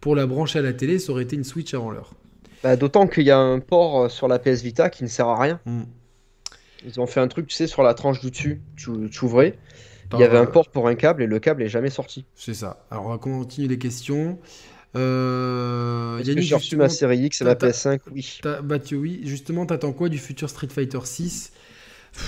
pour 0.00 0.14
la 0.16 0.26
brancher 0.26 0.58
à 0.58 0.62
la 0.62 0.72
télé, 0.72 0.98
ça 0.98 1.12
aurait 1.12 1.24
été 1.24 1.36
une 1.36 1.44
Switch 1.44 1.74
avant 1.74 1.90
l'heure. 1.90 2.12
Bah, 2.62 2.76
D'autant 2.76 3.06
qu'il 3.06 3.24
y 3.24 3.30
a 3.30 3.38
un 3.38 3.60
port 3.60 4.02
euh, 4.04 4.08
sur 4.08 4.28
la 4.28 4.38
PS 4.38 4.62
Vita 4.62 4.90
qui 4.90 5.04
ne 5.04 5.08
sert 5.08 5.28
à 5.28 5.40
rien. 5.40 5.60
Hmm. 5.66 5.82
Ils 6.84 7.00
ont 7.00 7.06
fait 7.06 7.20
un 7.20 7.28
truc, 7.28 7.46
tu 7.48 7.54
sais, 7.56 7.66
sur 7.66 7.82
la 7.82 7.94
tranche 7.94 8.20
du 8.20 8.30
dessus, 8.30 8.60
tu, 8.76 8.90
tu 9.10 9.24
ouvrais. 9.24 9.58
Il 10.14 10.20
y 10.20 10.24
avait 10.24 10.38
un 10.38 10.42
euh, 10.44 10.46
port 10.46 10.68
pour 10.70 10.88
un 10.88 10.94
câble 10.94 11.22
et 11.22 11.26
le 11.26 11.38
câble 11.38 11.62
est 11.62 11.68
jamais 11.68 11.90
sorti. 11.90 12.24
C'est 12.34 12.54
ça. 12.54 12.84
Alors, 12.90 13.06
on 13.06 13.08
va 13.10 13.18
continuer 13.18 13.68
les 13.68 13.78
questions. 13.78 14.38
Euh, 14.96 16.20
Yannick, 16.24 16.44
j'ai 16.44 16.54
reçu 16.54 16.76
ma 16.76 16.88
série 16.88 17.18
X 17.18 17.40
et 17.40 17.44
ma 17.44 17.54
t'as- 17.54 17.68
PS5 17.70 18.00
Oui. 18.12 18.40
Mathieu, 18.64 18.96
oui. 18.98 19.20
Justement, 19.24 19.66
t'attends 19.66 19.92
quoi 19.92 20.08
du 20.08 20.18
futur 20.18 20.48
Street 20.48 20.68
Fighter 20.68 21.00
6 21.04 21.52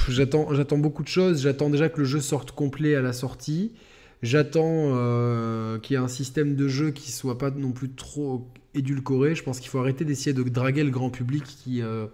J'attends, 0.08 0.52
j'attends 0.52 0.78
beaucoup 0.78 1.02
de 1.02 1.08
choses. 1.08 1.42
J'attends 1.42 1.70
déjà 1.70 1.89
que 1.89 1.99
le 1.99 2.05
jeu 2.05 2.20
sorte 2.20 2.52
complet 2.52 2.94
à 2.94 3.00
la 3.00 3.12
sortie. 3.12 3.73
J'attends 4.23 4.65
euh, 4.66 5.78
qu'il 5.78 5.94
y 5.94 5.97
ait 5.99 6.02
un 6.02 6.08
système 6.08 6.55
de 6.55 6.68
jeu 6.68 6.90
qui 6.90 7.10
soit 7.10 7.39
pas 7.39 7.50
non 7.50 7.73
plus 7.73 7.90
trop 7.90 8.47
édulcoré. 8.74 9.34
Je 9.34 9.42
pense 9.42 9.60
qu'il 9.60 9.70
faut 9.70 9.78
arrêter 9.78 10.05
d'essayer 10.05 10.34
de 10.34 10.42
draguer 10.42 10.84
le 10.84 10.90
grand 10.90 11.10
public 11.10 11.42
qui, 11.44 11.81
euh, 11.81 12.07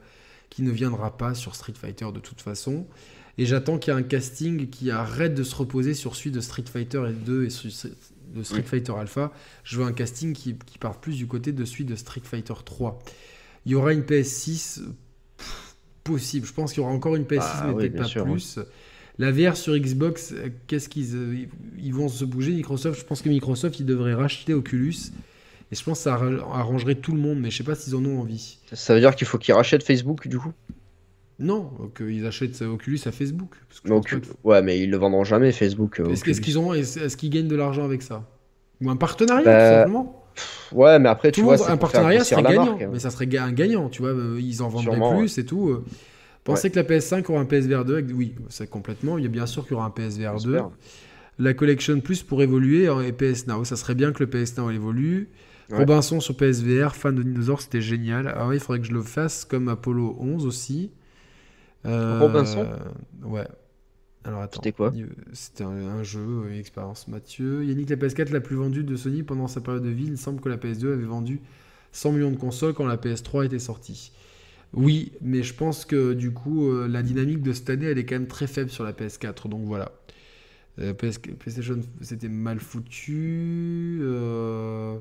qui 0.49 0.63
ne 0.63 0.71
viendra 0.71 1.17
pas 1.17 1.35
sur 1.35 1.57
Street 1.57 1.75
Fighter 1.75 2.07
de 2.15 2.21
toute 2.21 2.41
façon. 2.41 2.87
Et 3.39 3.45
j'attends 3.45 3.79
qu'il 3.79 3.93
y 3.93 3.97
ait 3.97 3.99
un 3.99 4.05
casting 4.05 4.71
qui 4.71 4.91
arrête 4.91 5.35
de 5.35 5.43
se 5.43 5.55
reposer 5.55 5.95
sur 5.95 6.15
celui 6.15 6.31
de 6.31 6.41
Street 6.41 6.65
Fighter 6.73 7.03
2 7.13 7.45
et 7.45 7.47
de 7.47 8.43
Street 8.43 8.61
Oui. 8.61 8.63
Fighter 8.65 8.93
Alpha. 8.97 9.33
Je 9.65 9.79
veux 9.79 9.85
un 9.85 9.93
casting 9.93 10.33
qui, 10.33 10.57
qui 10.57 10.79
parte 10.79 11.03
plus 11.03 11.17
du 11.17 11.27
côté 11.27 11.53
de 11.53 11.65
celui 11.65 11.85
de 11.85 11.97
Street 11.97 12.23
Fighter 12.25 12.55
3. 12.65 12.99
Il 13.67 13.73
y 13.73 13.75
aura 13.75 13.93
une 13.93 14.03
PS6 14.03 14.81
pff, 15.37 15.77
possible. 16.05 16.47
Je 16.47 16.53
pense 16.53 16.73
qu'il 16.73 16.83
y 16.83 16.87
aura 16.87 16.95
encore 16.95 17.17
une 17.17 17.25
PS6, 17.25 17.41
Ah 17.43 17.65
mais 17.67 17.73
oui, 17.75 17.91
peut-être 17.91 17.97
pas 18.03 18.05
sûr, 18.05 18.25
plus. 18.25 18.59
La 19.19 19.31
VR 19.33 19.57
sur 19.57 19.75
Xbox, 19.77 20.33
euh, 20.33 20.49
qu'est-ce 20.67 20.89
qu'ils 20.89 21.15
euh, 21.17 21.35
ils 21.83 21.95
vont 21.95 22.09
se 22.09 22.25
bouger 22.25 22.53
Microsoft, 22.53 23.01
je 23.01 23.05
pense 23.07 23.23
que 23.23 23.29
Microsoft, 23.31 23.81
ils 23.81 23.87
devraient 23.87 24.15
racheter 24.15 24.53
Oculus. 24.55 24.95
Et 25.73 25.75
je 25.75 25.83
pense 25.83 25.99
que 25.99 26.05
ça 26.05 26.15
arra- 26.15 26.59
arrangerait 26.61 26.95
tout 26.97 27.13
le 27.13 27.19
monde, 27.19 27.41
mais 27.41 27.51
je 27.51 27.57
sais 27.57 27.65
pas 27.65 27.75
s'ils 27.75 27.97
en 27.97 28.05
ont 28.05 28.21
envie. 28.21 28.59
Ça 28.73 28.95
veut 28.95 29.01
dire 29.01 29.17
qu'il 29.17 29.27
faut 29.27 29.39
qu'ils 29.39 29.55
rachètent 29.55 29.83
Facebook 29.83 30.29
du 30.29 30.39
coup? 30.39 30.53
Non, 31.39 31.71
qu'ils 31.97 32.25
achètent 32.27 32.63
euh, 32.63 32.69
Oculus 32.69 33.01
à 33.07 33.13
Facebook. 33.13 33.55
parce 33.69 33.81
que 33.81 33.89
Mais 33.89 33.97
Ocu- 33.97 34.21
que- 34.21 34.27
Ouais, 34.45 34.63
mais 34.63 34.81
ils 34.81 34.91
le 34.91 34.97
vendront 34.97 35.25
jamais 35.25 35.51
Facebook. 35.53 36.01
Est-ce 36.11 36.41
qu'ils 36.41 36.59
ont, 36.59 36.73
est-ce 36.73 37.17
qu'ils 37.17 37.31
gagnent 37.31 37.49
de 37.49 37.57
l'argent 37.57 37.85
avec 37.85 38.03
ça? 38.03 38.25
Ou 38.83 38.91
un 38.91 38.97
partenariat, 38.97 39.45
Bah, 39.45 39.59
tout 39.71 39.75
simplement? 39.79 40.23
Ouais, 40.73 40.99
mais 40.99 41.09
après, 41.09 41.33
tu 41.33 41.41
Tout 41.41 41.51
le 41.51 41.57
vois, 41.57 41.71
un 41.71 41.77
partenariat 41.79 42.23
serait 42.23 42.43
gagnant, 42.43 42.67
marque. 42.67 42.83
hein. 42.83 42.91
mais 42.93 42.99
ça 42.99 43.11
serait 43.11 43.27
un 43.39 43.53
gagnant, 43.53 43.89
tu 43.89 44.03
vois, 44.03 44.13
ils 44.39 44.63
en 44.63 44.69
vendraient 44.69 44.85
Sûrement, 44.97 45.17
plus 45.19 45.39
et 45.39 45.47
tout. 45.47 45.83
Pensez 46.47 46.71
que 46.71 46.77
la 46.77 46.85
PS5 46.85 47.31
aura 47.31 47.41
un 47.41 47.45
PSVR 47.45 47.85
2 47.85 47.93
avec... 47.95 48.07
Oui, 48.15 48.35
c'est 48.49 48.69
complètement, 48.71 49.19
il 49.19 49.25
y 49.25 49.27
a 49.27 49.31
bien 49.31 49.47
sûr 49.47 49.65
qu'il 49.65 49.73
y 49.73 49.75
aura 49.75 49.87
un 49.87 49.91
PSVR 49.91 50.35
2. 50.35 50.39
J'espère. 50.53 50.71
La 51.39 51.53
Collection 51.53 52.01
Plus 52.01 52.23
pour 52.23 52.43
évoluer 52.43 52.89
en- 52.89 53.01
et 53.01 53.13
PS 53.13 53.47
Now, 53.47 53.65
ça 53.65 53.77
serait 53.77 53.95
bien 53.95 54.13
que 54.13 54.25
le 54.25 54.31
PS 54.31 54.57
Now 54.57 54.71
évolue. 54.71 55.29
Ouais. 55.69 55.79
Robinson 55.79 56.21
sur 56.21 56.37
PSVR, 56.37 56.95
fan 56.95 57.15
de 57.15 57.23
dinosaures, 57.23 57.61
c'était 57.61 57.81
génial. 57.83 58.33
Ah 58.37 58.47
ouais, 58.49 58.57
il 58.57 58.61
faudrait 58.61 58.81
que 58.81 58.87
je 58.87 58.93
le 58.93 59.03
fasse 59.03 59.45
comme 59.45 59.69
Apollo 59.69 60.17
11 60.21 60.47
aussi. 60.47 60.93
Euh, 61.85 62.21
Robinson? 62.21 62.67
Ouais. 63.25 63.47
Alors 64.25 64.43
attends. 64.43 64.61
C'était 64.63 64.73
quoi? 64.73 64.93
C'était 65.33 65.65
un, 65.65 65.71
un 65.71 66.03
jeu, 66.03 66.47
une 66.51 66.59
expérience. 66.59 67.07
Mathieu. 67.09 67.65
Yannick, 67.65 67.91
la 67.91 67.97
PS4 67.97 68.33
la 68.33 68.41
plus 68.41 68.57
vendue 68.57 68.83
de 68.85 68.97
Sony 68.97 69.23
pendant 69.23 69.47
sa 69.47 69.61
période 69.61 69.85
de 69.85 69.91
vie. 69.91 70.07
Il 70.07 70.19
semble 70.19 70.41
que 70.41 70.49
la 70.49 70.57
PS2 70.57 70.93
avait 70.93 71.05
vendu 71.05 71.41
100 71.93 72.13
millions 72.13 72.31
de 72.31 72.37
consoles 72.37 72.73
quand 72.75 72.87
la 72.87 72.97
PS3 72.97 73.47
était 73.47 73.59
sortie. 73.59 74.13
Oui, 74.73 75.13
mais 75.21 75.43
je 75.43 75.55
pense 75.55 75.85
que 75.85 76.13
du 76.13 76.33
coup, 76.33 76.69
euh, 76.69 76.87
la 76.89 77.03
dynamique 77.03 77.43
de 77.43 77.53
cette 77.53 77.71
année, 77.71 77.87
elle 77.87 77.99
est 77.99 78.05
quand 78.05 78.17
même 78.17 78.27
très 78.27 78.47
faible 78.47 78.71
sur 78.71 78.85
la 78.85 78.93
PS4. 78.93 79.49
Donc 79.49 79.65
voilà. 79.65 79.93
Euh, 80.79 80.93
PS 80.93 81.19
PlayStation, 81.19 81.81
c'était 82.03 82.29
mal 82.29 82.59
foutu. 82.61 83.99
Euh, 84.03 84.99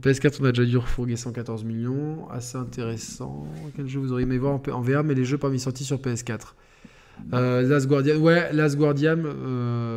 PS4, 0.00 0.38
on 0.40 0.44
a 0.44 0.52
déjà 0.52 0.64
dû 0.64 0.76
refourguer 0.76 1.16
114 1.16 1.64
millions. 1.64 2.28
Assez 2.30 2.58
intéressant. 2.58 3.46
Quel 3.76 3.86
jeu 3.86 4.00
vous 4.00 4.12
auriez 4.12 4.24
aimé 4.24 4.38
voir 4.38 4.60
en, 4.72 4.80
VR, 4.80 5.04
mais 5.04 5.14
les 5.14 5.24
jeux 5.24 5.38
parmi 5.38 5.60
sortis 5.60 5.84
sur 5.84 5.98
PS4 5.98 6.54
euh, 7.32 7.62
Last 7.62 7.86
Guardian, 7.86 8.16
ouais, 8.18 8.52
Last 8.52 8.76
Guardian, 8.76 9.16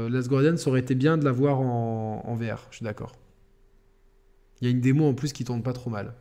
Last 0.10 0.30
Guardian, 0.30 0.56
ça 0.56 0.70
aurait 0.70 0.80
été 0.80 0.96
bien 0.96 1.18
de 1.18 1.26
l'avoir 1.26 1.60
en, 1.60 2.24
en 2.26 2.36
VR, 2.36 2.68
je 2.70 2.78
suis 2.78 2.86
d'accord. 2.86 3.12
Il 4.62 4.66
y 4.66 4.68
a 4.68 4.72
une 4.72 4.80
démo 4.80 5.06
en 5.06 5.14
plus 5.14 5.34
qui 5.34 5.44
tourne 5.44 5.62
pas 5.62 5.74
trop 5.74 5.90
mal. 5.90 6.14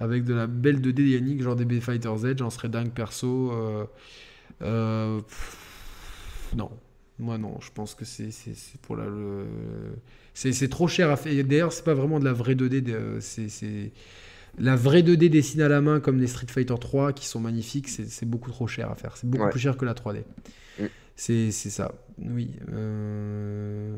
Avec 0.00 0.24
de 0.24 0.34
la 0.34 0.46
belle 0.46 0.80
2D 0.80 1.10
Yannick, 1.10 1.42
genre 1.42 1.56
DB 1.56 1.80
Fighters 1.80 2.26
Edge, 2.26 2.38
j'en 2.38 2.50
serais 2.50 2.68
dingue 2.68 2.90
perso. 2.90 3.52
Euh, 3.52 3.84
euh, 4.62 5.20
non, 6.56 6.70
moi 7.18 7.38
non, 7.38 7.60
je 7.60 7.70
pense 7.72 7.94
que 7.94 8.04
c'est 8.04 8.30
pour 8.82 8.96
la. 8.96 9.04
Le... 9.04 9.44
C'est 10.32 10.68
trop 10.68 10.88
cher 10.88 11.10
à 11.10 11.16
faire. 11.16 11.44
D'ailleurs, 11.44 11.72
c'est 11.72 11.84
pas 11.84 11.94
vraiment 11.94 12.18
de 12.18 12.24
la 12.24 12.32
vraie 12.32 12.54
2D. 12.54 13.20
C'est 13.20 13.92
la 14.58 14.76
vraie 14.76 15.02
2D 15.02 15.28
dessinée 15.28 15.64
à 15.64 15.68
la 15.68 15.80
main 15.80 16.00
comme 16.00 16.18
les 16.18 16.26
Street 16.26 16.46
Fighter 16.48 16.74
3 16.78 17.12
qui 17.12 17.26
sont 17.26 17.40
magnifiques, 17.40 17.88
c'est 17.88 18.26
beaucoup 18.26 18.50
trop 18.50 18.66
cher 18.66 18.90
à 18.90 18.94
faire. 18.94 19.16
C'est 19.16 19.28
beaucoup 19.28 19.48
plus 19.48 19.60
cher 19.60 19.76
que 19.76 19.84
la 19.84 19.94
3D. 19.94 20.22
Mm. 20.78 20.84
C'est 21.16 21.50
ça, 21.50 21.92
oui. 22.18 22.50
Euh, 22.72 23.94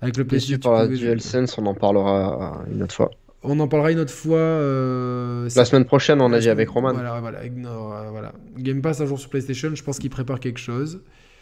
avec 0.00 0.16
le 0.16 0.26
PlayStation. 0.26 0.58
par 0.58 0.74
la 0.74 0.88
DualSense, 0.88 1.56
on 1.58 1.66
en 1.66 1.74
parlera 1.74 2.64
une 2.70 2.82
autre 2.82 2.94
fois. 2.94 3.10
On 3.42 3.60
en 3.60 3.68
parlera 3.68 3.92
une 3.92 4.00
autre 4.00 4.12
fois. 4.12 4.38
Euh, 4.38 5.48
la 5.54 5.64
semaine 5.64 5.84
prochaine, 5.84 6.20
on 6.20 6.32
a 6.32 6.40
dit 6.40 6.48
avec 6.48 6.68
Roman. 6.68 6.92
Voilà, 6.92 7.20
voilà, 7.20 7.46
ignore, 7.46 7.94
euh, 7.94 8.10
voilà. 8.10 8.32
Game 8.56 8.82
Pass 8.82 9.00
un 9.00 9.06
jour 9.06 9.18
sur 9.18 9.30
PlayStation, 9.30 9.74
je 9.74 9.82
pense 9.82 9.98
qu'il 9.98 10.10
prépare 10.10 10.40
quelque 10.40 10.60
chose. 10.60 11.00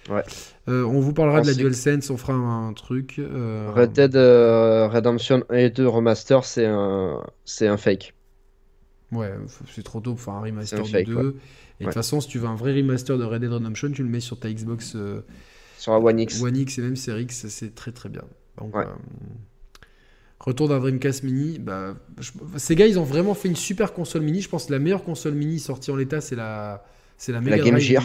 Ouais. 0.08 0.22
on 0.68 1.00
vous 1.00 1.12
parlera 1.12 1.40
de 1.40 1.48
la 1.48 1.54
DualSense, 1.54 2.10
on 2.10 2.16
fera 2.16 2.34
un, 2.34 2.72
truc. 2.74 3.18
Red 3.18 3.92
Dead 3.92 4.14
Redemption 4.14 5.42
2 5.50 5.86
Remaster, 5.86 6.44
c'est 6.44 6.66
un, 6.66 7.22
un 7.60 7.76
fake. 7.76 8.14
Ouais, 9.12 9.32
c'est 9.68 9.82
trop 9.82 10.00
tôt 10.00 10.12
pour 10.14 10.20
faire 10.20 10.34
un 10.34 10.42
remaster 10.42 10.82
de 10.82 11.02
2. 11.02 11.36
Et 11.78 11.84
de 11.84 11.88
toute 11.88 11.94
façon, 11.94 12.20
si 12.20 12.28
tu 12.28 12.38
veux 12.38 12.48
un 12.48 12.54
vrai 12.54 12.74
remaster 12.74 13.18
de 13.18 13.24
Red 13.24 13.42
Dead 13.42 13.52
Redemption, 13.52 13.90
tu 13.90 14.02
le 14.02 14.08
mets 14.08 14.20
sur 14.20 14.38
ta 14.38 14.50
Xbox. 14.50 14.94
Euh, 14.96 15.20
sur 15.78 15.92
la 15.92 15.98
One 15.98 16.18
X. 16.18 16.42
One 16.42 16.56
X 16.56 16.78
et 16.78 16.82
même 16.82 16.96
Series 16.96 17.24
X, 17.24 17.48
c'est 17.48 17.74
très 17.74 17.92
très 17.92 18.08
bien. 18.08 18.24
Donc, 18.58 18.74
euh, 18.74 18.84
retour 20.46 20.68
d'un 20.68 20.78
Dreamcast 20.78 21.24
Mini. 21.24 21.58
Bah, 21.58 21.94
ces 22.56 22.74
gars, 22.74 22.86
ils 22.86 22.98
ont 22.98 23.04
vraiment 23.04 23.34
fait 23.34 23.48
une 23.48 23.56
super 23.56 23.92
console 23.92 24.22
mini. 24.22 24.40
Je 24.40 24.48
pense 24.48 24.66
que 24.66 24.72
la 24.72 24.78
meilleure 24.78 25.04
console 25.04 25.34
mini 25.34 25.58
sortie 25.58 25.90
en 25.90 25.96
l'état, 25.96 26.20
c'est 26.20 26.36
la, 26.36 26.84
c'est 27.18 27.32
la 27.32 27.40
Mega 27.40 27.56
la 27.56 27.62
Game 27.62 27.78
Gear. 27.78 28.04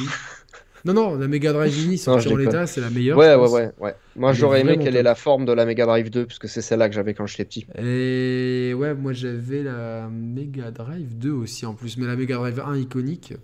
Non, 0.84 0.94
non, 0.94 1.16
la 1.16 1.28
Mega 1.28 1.54
Drive 1.54 1.78
Mini 1.78 1.98
sortie 2.00 2.28
en 2.34 2.36
l'état, 2.36 2.66
c'est 2.66 2.82
la 2.82 2.90
meilleure. 2.90 3.16
Ouais, 3.16 3.36
ouais, 3.36 3.50
ouais, 3.50 3.72
ouais. 3.80 3.94
Moi, 4.16 4.34
j'aurais 4.34 4.62
aimé 4.62 4.80
quelle 4.82 4.96
est 4.96 5.04
la 5.04 5.14
forme 5.14 5.46
de 5.46 5.54
la 5.54 5.66
Mega 5.66 5.86
Drive 5.86 6.10
2, 6.10 6.26
puisque 6.26 6.50
c'est 6.50 6.62
celle-là 6.62 6.90
que 6.90 6.96
j'avais 6.96 7.14
quand 7.14 7.28
j'étais 7.28 7.46
petit. 7.46 7.68
Et 7.78 8.74
ouais, 8.74 8.96
moi 8.96 9.14
j'avais 9.14 9.62
la 9.62 10.10
Mega 10.10 10.72
Drive 10.72 11.16
2 11.18 11.32
aussi 11.32 11.68
en 11.68 11.76
plus, 11.76 11.98
mais 11.98 12.08
la 12.08 12.16
Mega 12.16 12.36
Drive 12.36 12.60
1 12.66 12.78
iconique. 12.78 13.36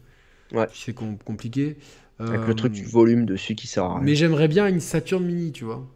Ouais. 0.52 0.66
C'est 0.74 0.94
compliqué. 0.94 1.78
Avec 2.20 2.48
le 2.48 2.56
truc 2.56 2.74
du 2.74 2.84
volume 2.84 3.28
dessus 3.28 3.54
qui 3.54 3.68
sert 3.68 3.84
à 3.84 3.96
rien. 3.96 4.04
Mais 4.04 4.16
j'aimerais 4.16 4.48
bien 4.48 4.66
une 4.66 4.80
Saturn 4.80 5.24
Mini, 5.24 5.52
tu 5.52 5.66
vois. 5.66 5.88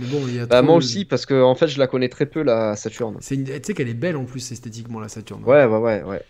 Mais 0.00 0.06
bon, 0.06 0.26
il 0.26 0.36
y 0.36 0.38
a 0.40 0.46
bah, 0.46 0.62
moi 0.62 0.76
aussi, 0.76 1.04
parce 1.04 1.26
que 1.26 1.42
en 1.42 1.54
fait, 1.54 1.68
je 1.68 1.78
la 1.78 1.86
connais 1.86 2.08
très 2.08 2.26
peu, 2.26 2.42
la 2.42 2.74
Saturn. 2.76 3.18
Tu 3.20 3.44
sais 3.62 3.74
qu'elle 3.74 3.88
est 3.88 3.94
belle 3.94 4.16
en 4.16 4.24
plus 4.24 4.50
esthétiquement, 4.50 5.00
la 5.00 5.08
Saturn. 5.08 5.42
Ouais, 5.44 5.66
ouais, 5.66 5.78
ouais, 5.78 6.02
ouais. 6.02 6.22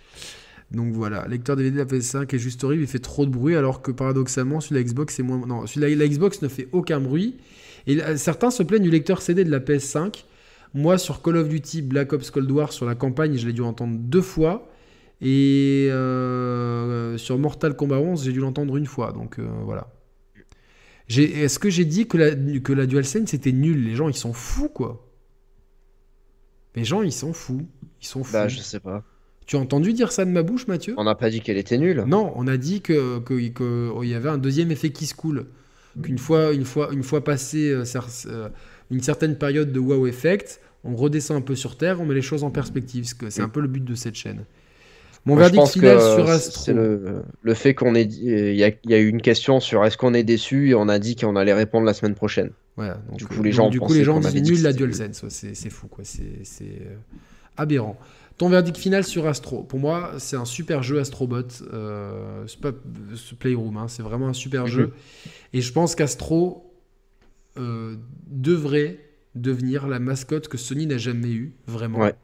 Donc 0.70 0.92
voilà, 0.92 1.26
lecteur 1.26 1.56
DVD 1.56 1.78
de 1.78 1.82
la 1.82 1.84
PS5 1.84 2.32
est 2.34 2.38
juste 2.38 2.62
horrible, 2.62 2.82
il 2.82 2.88
fait 2.88 3.00
trop 3.00 3.26
de 3.26 3.30
bruit, 3.30 3.56
alors 3.56 3.82
que 3.82 3.90
paradoxalement, 3.90 4.60
celui 4.60 4.76
de 4.76 4.80
la 4.80 4.84
Xbox, 4.84 5.14
c'est 5.14 5.22
moins. 5.22 5.44
Non, 5.46 5.66
celui 5.66 5.94
de 5.94 6.00
la 6.00 6.08
Xbox 6.08 6.42
ne 6.42 6.48
fait 6.48 6.68
aucun 6.72 7.00
bruit. 7.00 7.38
Et 7.86 7.98
certains 8.16 8.50
se 8.50 8.62
plaignent 8.62 8.82
du 8.82 8.90
lecteur 8.90 9.22
CD 9.22 9.44
de 9.44 9.50
la 9.50 9.58
PS5. 9.58 10.24
Moi, 10.74 10.98
sur 10.98 11.22
Call 11.22 11.36
of 11.36 11.48
Duty 11.48 11.82
Black 11.82 12.12
Ops 12.12 12.30
Cold 12.30 12.50
War, 12.50 12.72
sur 12.72 12.86
la 12.86 12.94
campagne, 12.94 13.36
je 13.36 13.46
l'ai 13.46 13.52
dû 13.52 13.62
entendre 13.62 13.96
deux 13.98 14.22
fois. 14.22 14.68
Et 15.20 15.88
euh, 15.90 17.18
sur 17.18 17.38
Mortal 17.38 17.74
Kombat 17.74 17.98
11, 17.98 18.24
j'ai 18.24 18.32
dû 18.32 18.40
l'entendre 18.40 18.76
une 18.76 18.86
fois. 18.86 19.12
Donc 19.12 19.38
euh, 19.38 19.48
voilà. 19.64 19.88
Est-ce 21.18 21.58
que 21.58 21.70
j'ai 21.70 21.84
dit 21.84 22.06
que 22.06 22.16
la, 22.16 22.60
que 22.60 22.72
la 22.72 22.86
DualSense 22.86 23.30
c'était 23.30 23.52
nul? 23.52 23.84
Les 23.84 23.96
gens, 23.96 24.08
ils 24.08 24.16
sont 24.16 24.32
fous, 24.32 24.68
quoi. 24.68 25.06
Les 26.76 26.84
gens, 26.84 27.02
ils 27.02 27.12
sont 27.12 27.32
fous. 27.32 27.66
Ils 28.00 28.06
sont 28.06 28.22
fous. 28.22 28.32
Bah, 28.32 28.48
je 28.48 28.60
sais 28.60 28.80
pas. 28.80 29.04
Tu 29.46 29.56
as 29.56 29.58
entendu 29.58 29.92
dire 29.92 30.12
ça 30.12 30.24
de 30.24 30.30
ma 30.30 30.44
bouche, 30.44 30.68
Mathieu? 30.68 30.94
On 30.96 31.04
n'a 31.04 31.16
pas 31.16 31.28
dit 31.28 31.40
qu'elle 31.40 31.56
était 31.56 31.78
nulle. 31.78 32.04
Non, 32.06 32.32
on 32.36 32.46
a 32.46 32.56
dit 32.56 32.80
que 32.80 33.18
qu'il 33.26 33.52
oh, 33.60 34.02
y 34.04 34.14
avait 34.14 34.28
un 34.28 34.38
deuxième 34.38 34.70
effet 34.70 34.90
qui 34.90 35.06
se 35.06 35.14
coule. 35.14 35.46
Qu'une 36.00 36.18
fois, 36.18 36.52
une 36.52 36.64
fois, 36.64 36.90
une 36.92 37.02
fois 37.02 37.24
passé 37.24 37.68
euh, 37.72 38.48
une 38.92 39.00
certaine 39.00 39.36
période 39.36 39.72
de 39.72 39.80
wow 39.80 40.06
effect, 40.06 40.60
on 40.84 40.94
redescend 40.94 41.38
un 41.38 41.40
peu 41.40 41.56
sur 41.56 41.76
Terre, 41.76 42.00
on 42.00 42.06
met 42.06 42.14
les 42.14 42.22
choses 42.22 42.44
en 42.44 42.50
perspective. 42.52 43.04
C'est 43.28 43.42
un 43.42 43.48
peu 43.48 43.60
le 43.60 43.66
but 43.66 43.84
de 43.84 43.96
cette 43.96 44.14
chaîne. 44.14 44.44
Mon 45.26 45.36
verdict 45.36 45.68
final 45.68 46.00
sur 46.00 46.28
Astro. 46.28 46.62
C'est 46.64 46.72
le, 46.72 47.54
fait 47.54 47.74
qu'on 47.74 47.94
ait 47.94 48.04
il 48.04 48.54
y, 48.54 48.64
a, 48.64 48.98
eu 48.98 49.08
une 49.08 49.20
question 49.20 49.60
sur 49.60 49.84
est-ce 49.84 49.96
qu'on 49.96 50.14
est 50.14 50.24
déçu 50.24 50.70
et 50.70 50.74
on 50.74 50.88
a 50.88 50.98
dit 50.98 51.16
qu'on 51.16 51.36
allait 51.36 51.52
répondre 51.52 51.84
la 51.84 51.94
semaine 51.94 52.14
prochaine. 52.14 52.50
Donc, 52.78 53.18
du 53.18 53.26
coup 53.26 53.42
les 53.42 53.52
gens, 53.52 53.68
du 53.68 53.78
coup, 53.78 53.92
les 53.92 54.04
gens 54.04 54.20
disent 54.20 54.42
nul 54.42 54.62
la 54.62 54.72
DualSense. 54.72 55.24
c'est 55.28 55.70
fou 55.70 55.88
quoi, 55.88 56.04
c'est 56.04 56.24
euh, 56.62 56.96
aberrant. 57.56 57.98
Ton 58.38 58.48
verdict 58.48 58.78
final 58.78 59.04
sur 59.04 59.26
Astro. 59.26 59.62
Pour 59.62 59.78
moi, 59.78 60.12
c'est 60.16 60.36
un 60.36 60.46
super 60.46 60.82
jeu 60.82 60.98
Astrobot. 60.98 61.42
Euh, 61.74 62.42
c'est 62.46 62.58
pas 62.58 62.72
ce 63.14 63.34
Playroom, 63.34 63.76
hein, 63.76 63.86
c'est 63.86 64.02
vraiment 64.02 64.28
un 64.28 64.32
super 64.32 64.62
mhm. 64.62 64.70
jeu. 64.70 64.92
Et 65.52 65.60
je 65.60 65.70
pense 65.72 65.94
qu'Astro 65.94 66.72
euh, 67.58 67.96
devrait 68.26 68.98
devenir 69.34 69.86
la 69.86 69.98
mascotte 69.98 70.48
que 70.48 70.56
Sony 70.56 70.86
n'a 70.86 70.96
jamais 70.96 71.28
eue, 71.28 71.52
vraiment. 71.66 71.98
Ouais. 71.98 72.14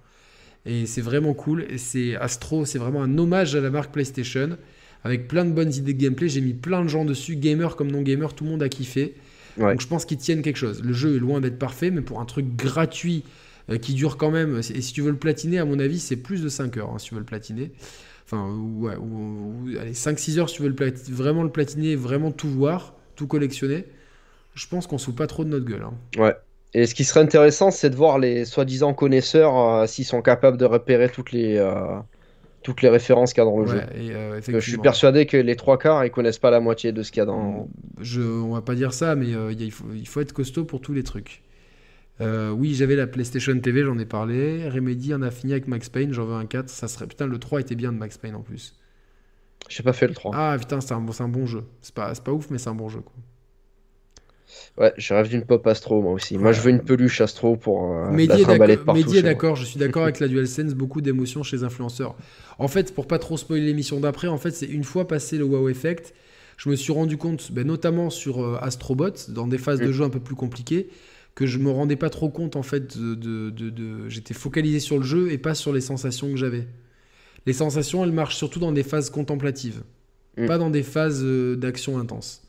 Et 0.67 0.87
c'est 0.87 1.01
vraiment 1.01 1.33
cool. 1.33 1.65
Et 1.71 1.79
c'est 1.79 2.17
Astro, 2.17 2.65
c'est 2.65 2.79
vraiment 2.79 3.03
un 3.03 3.19
hommage 3.19 3.55
à 3.55 3.61
la 3.61 3.71
marque 3.71 3.93
PlayStation. 3.93 4.59
Avec 5.05 5.29
plein 5.29 5.45
de 5.45 5.53
bonnes 5.53 5.73
idées 5.73 5.95
de 5.95 6.01
gameplay. 6.01 6.29
J'ai 6.29 6.41
mis 6.41 6.53
plein 6.53 6.83
de 6.83 6.89
gens 6.89 7.05
dessus, 7.05 7.37
gamers 7.37 7.77
comme 7.77 7.91
non 7.91 8.03
gamers, 8.03 8.35
tout 8.35 8.45
le 8.45 8.51
monde 8.51 8.63
a 8.63 8.69
kiffé. 8.69 9.15
Donc 9.57 9.81
je 9.81 9.87
pense 9.87 10.05
qu'ils 10.05 10.19
tiennent 10.19 10.43
quelque 10.43 10.57
chose. 10.57 10.83
Le 10.83 10.93
jeu 10.93 11.17
est 11.17 11.19
loin 11.19 11.41
d'être 11.41 11.59
parfait, 11.59 11.91
mais 11.91 12.03
pour 12.03 12.21
un 12.21 12.25
truc 12.25 12.57
gratuit 12.57 13.25
euh, 13.71 13.79
qui 13.79 13.95
dure 13.95 14.17
quand 14.17 14.31
même, 14.31 14.59
et 14.59 14.81
si 14.81 14.93
tu 14.93 15.03
veux 15.03 15.11
le 15.11 15.17
platiner, 15.17 15.59
à 15.59 15.65
mon 15.65 15.79
avis, 15.79 15.99
c'est 15.99 16.17
plus 16.17 16.43
de 16.43 16.49
5 16.49 16.77
heures 16.77 16.91
hein, 16.91 16.99
si 16.99 17.09
tu 17.09 17.15
veux 17.15 17.21
le 17.21 17.27
platiner. 17.27 17.73
Enfin, 18.25 18.49
ouais, 18.79 18.97
ou, 18.97 19.69
allez, 19.81 19.93
5-6 19.93 20.39
heures 20.39 20.49
si 20.49 20.57
tu 20.57 20.63
veux 20.63 20.69
le 20.69 20.95
vraiment 21.13 21.43
le 21.43 21.51
platiner, 21.51 21.97
vraiment 21.97 22.33
tout 22.33 22.49
voir, 22.49 22.95
tout 23.15 23.27
collectionner. 23.27 23.85
Je 24.55 24.67
pense 24.69 24.87
qu'on 24.87 24.99
se 24.99 25.07
fout 25.07 25.17
pas 25.17 25.27
trop 25.27 25.45
de 25.45 25.51
notre 25.51 25.65
gueule. 25.65 25.85
Hein. 25.85 25.95
Ouais, 26.17 26.35
et 26.77 26.85
ce 26.85 26.95
qui 26.95 27.05
serait 27.05 27.21
intéressant, 27.21 27.71
c'est 27.71 27.89
de 27.89 27.97
voir 27.97 28.19
les 28.19 28.45
soi-disant 28.45 28.93
connaisseurs 28.93 29.57
euh, 29.57 29.87
s'ils 29.87 30.05
sont 30.05 30.21
capables 30.21 30.59
de 30.59 30.67
repérer 30.67 31.09
toutes 31.09 31.33
les, 31.33 31.57
euh, 31.57 31.97
toutes 32.63 32.83
les 32.83 32.91
références 32.91 33.33
qu'il 33.33 33.43
y 33.43 33.47
a 33.47 33.49
dans 33.49 33.59
le 33.59 33.67
jeu. 33.67 33.81
Euh, 33.95 34.43
je 34.47 34.59
suis 34.59 34.77
persuadé 34.77 35.25
que 35.25 35.39
les 35.39 35.57
trois 35.57 35.79
quarts, 35.79 36.05
ils 36.05 36.11
connaissent 36.11 36.39
pas 36.39 36.51
la 36.51 36.61
moitié 36.61 36.93
de 36.93 37.03
ce 37.03 37.11
qu'il 37.13 37.21
y 37.21 37.23
a 37.23 37.25
dans. 37.25 37.67
Je, 37.99 38.21
on 38.21 38.53
va 38.53 38.61
pas 38.61 38.75
dire 38.75 38.93
ça, 38.93 39.15
mais 39.15 39.29
il, 39.59 39.73
faut, 39.73 39.87
il, 39.95 40.07
faut, 40.07 40.21
être 40.21 40.35
costaud 40.35 40.67
pour 40.67 40.83
tous 40.83 40.93
les 40.93 41.03
trucs. 41.03 41.43
oui, 42.21 42.75
j'avais 42.75 42.97
la 42.97 43.07
PlayStation 43.07 43.59
TV, 43.59 43.83
j'en 43.83 43.99
ai 43.99 44.05
parlé. 44.05 44.69
Remedy 44.69 45.15
en 45.15 45.23
a 45.23 45.31
fini 45.31 45.53
avec 45.53 45.69
Max 45.69 45.89
Payne, 45.89 46.13
j'en 46.13 46.27
veux 46.27 46.35
un 46.35 46.45
4. 46.45 46.69
Ça 46.69 46.89
serait... 46.89 47.07
Putain, 47.07 47.27
le 47.27 47.39
3 47.39 47.63
était 47.63 47.75
bien 47.75 47.91
de 47.91 47.97
Max 47.97 48.19
Payne 48.19 48.35
en 48.35 48.43
plus. 48.43 48.75
J'ai 49.71 49.83
pas 49.83 49.95
fait 49.95 50.09
le 50.09 50.15
3. 50.15 50.33
Ah 50.35 50.57
putain, 50.59 50.83
c'est 50.83 50.93
un, 50.93 50.99
un, 50.99 51.29
bon 51.29 51.47
jeu. 51.47 51.65
C'est 51.81 51.95
pas, 51.95 52.13
pas 52.23 52.33
ouf, 52.33 52.51
mais 52.51 52.59
c'est 52.59 52.69
un 52.69 52.75
bon 52.75 52.91
jeu. 52.91 53.01
Quoi. 53.01 53.15
Ouais, 54.79 54.93
je 54.99 55.15
rêve 55.15 55.29
d'une 55.29 55.45
pop 55.45 55.67
Astro, 55.67 56.03
moi 56.03 56.13
aussi. 56.13 56.37
Moi, 56.37 56.53
je 56.53 56.61
veux 56.61 56.71
une 56.71 56.83
peluche 56.83 57.21
Astro 57.21 57.57
pour 57.57 57.93
euh, 57.93 58.11
Mehdi 58.11 58.45
la 58.45 58.59
partout. 58.77 58.93
Mehdi 58.93 59.19
est 59.19 59.23
d'accord, 59.23 59.57
je 59.57 59.65
suis 59.65 59.79
d'accord 59.79 60.03
avec 60.05 60.21
la 60.21 60.29
DualSense, 60.29 60.75
beaucoup 60.75 61.01
d'émotions 61.01 61.43
chez 61.43 61.57
les 61.57 61.65
influenceurs. 61.65 62.15
En 62.59 62.69
fait, 62.69 62.95
pour 62.95 63.07
pas 63.07 63.19
trop 63.19 63.37
spoiler 63.37 63.65
l'émission 63.65 64.01
d'après, 64.01 64.29
en 64.29 64.39
fait, 64.39 64.51
c'est 64.51 64.67
une 64.67 64.85
fois 64.85 65.09
passé 65.09 65.39
le 65.39 65.45
wow 65.45 65.69
effect, 65.69 66.15
je 66.59 66.69
me 66.69 66.77
suis 66.77 66.93
rendu 66.93 67.17
compte, 67.17 67.53
ben, 67.53 67.67
notamment 67.67 68.11
sur 68.11 68.43
euh, 68.43 68.59
Astrobot, 68.61 69.13
dans 69.29 69.47
des 69.47 69.59
phases 69.59 69.81
de 69.81 69.89
mm. 69.89 69.93
jeu 69.93 70.05
un 70.05 70.11
peu 70.11 70.21
plus 70.21 70.37
compliquées, 70.37 70.89
que 71.35 71.47
je 71.47 71.59
me 71.59 71.71
rendais 71.71 71.97
pas 71.97 72.11
trop 72.11 72.29
compte, 72.29 72.57
en 72.57 72.63
fait, 72.63 72.99
de... 72.99 73.15
de, 73.15 73.51
de, 73.51 74.09
j'étais 74.09 74.35
focalisé 74.35 74.81
sur 74.81 74.99
le 74.99 75.05
jeu 75.05 75.33
et 75.33 75.39
pas 75.39 75.55
sur 75.55 75.73
les 75.73 75.81
sensations 75.83 76.31
que 76.31 76.37
j'avais. 76.37 76.67
Les 77.47 77.53
sensations, 77.53 78.05
elles 78.05 78.13
marchent 78.13 78.37
surtout 78.37 78.59
dans 78.59 78.73
des 78.73 78.83
phases 78.83 79.11
contemplatives, 79.11 79.83
mm. 80.37 80.47
pas 80.47 80.59
dans 80.59 80.71
des 80.71 80.83
phases 80.83 81.23
euh, 81.23 81.57
d'action 81.57 81.99
intense. 81.99 82.46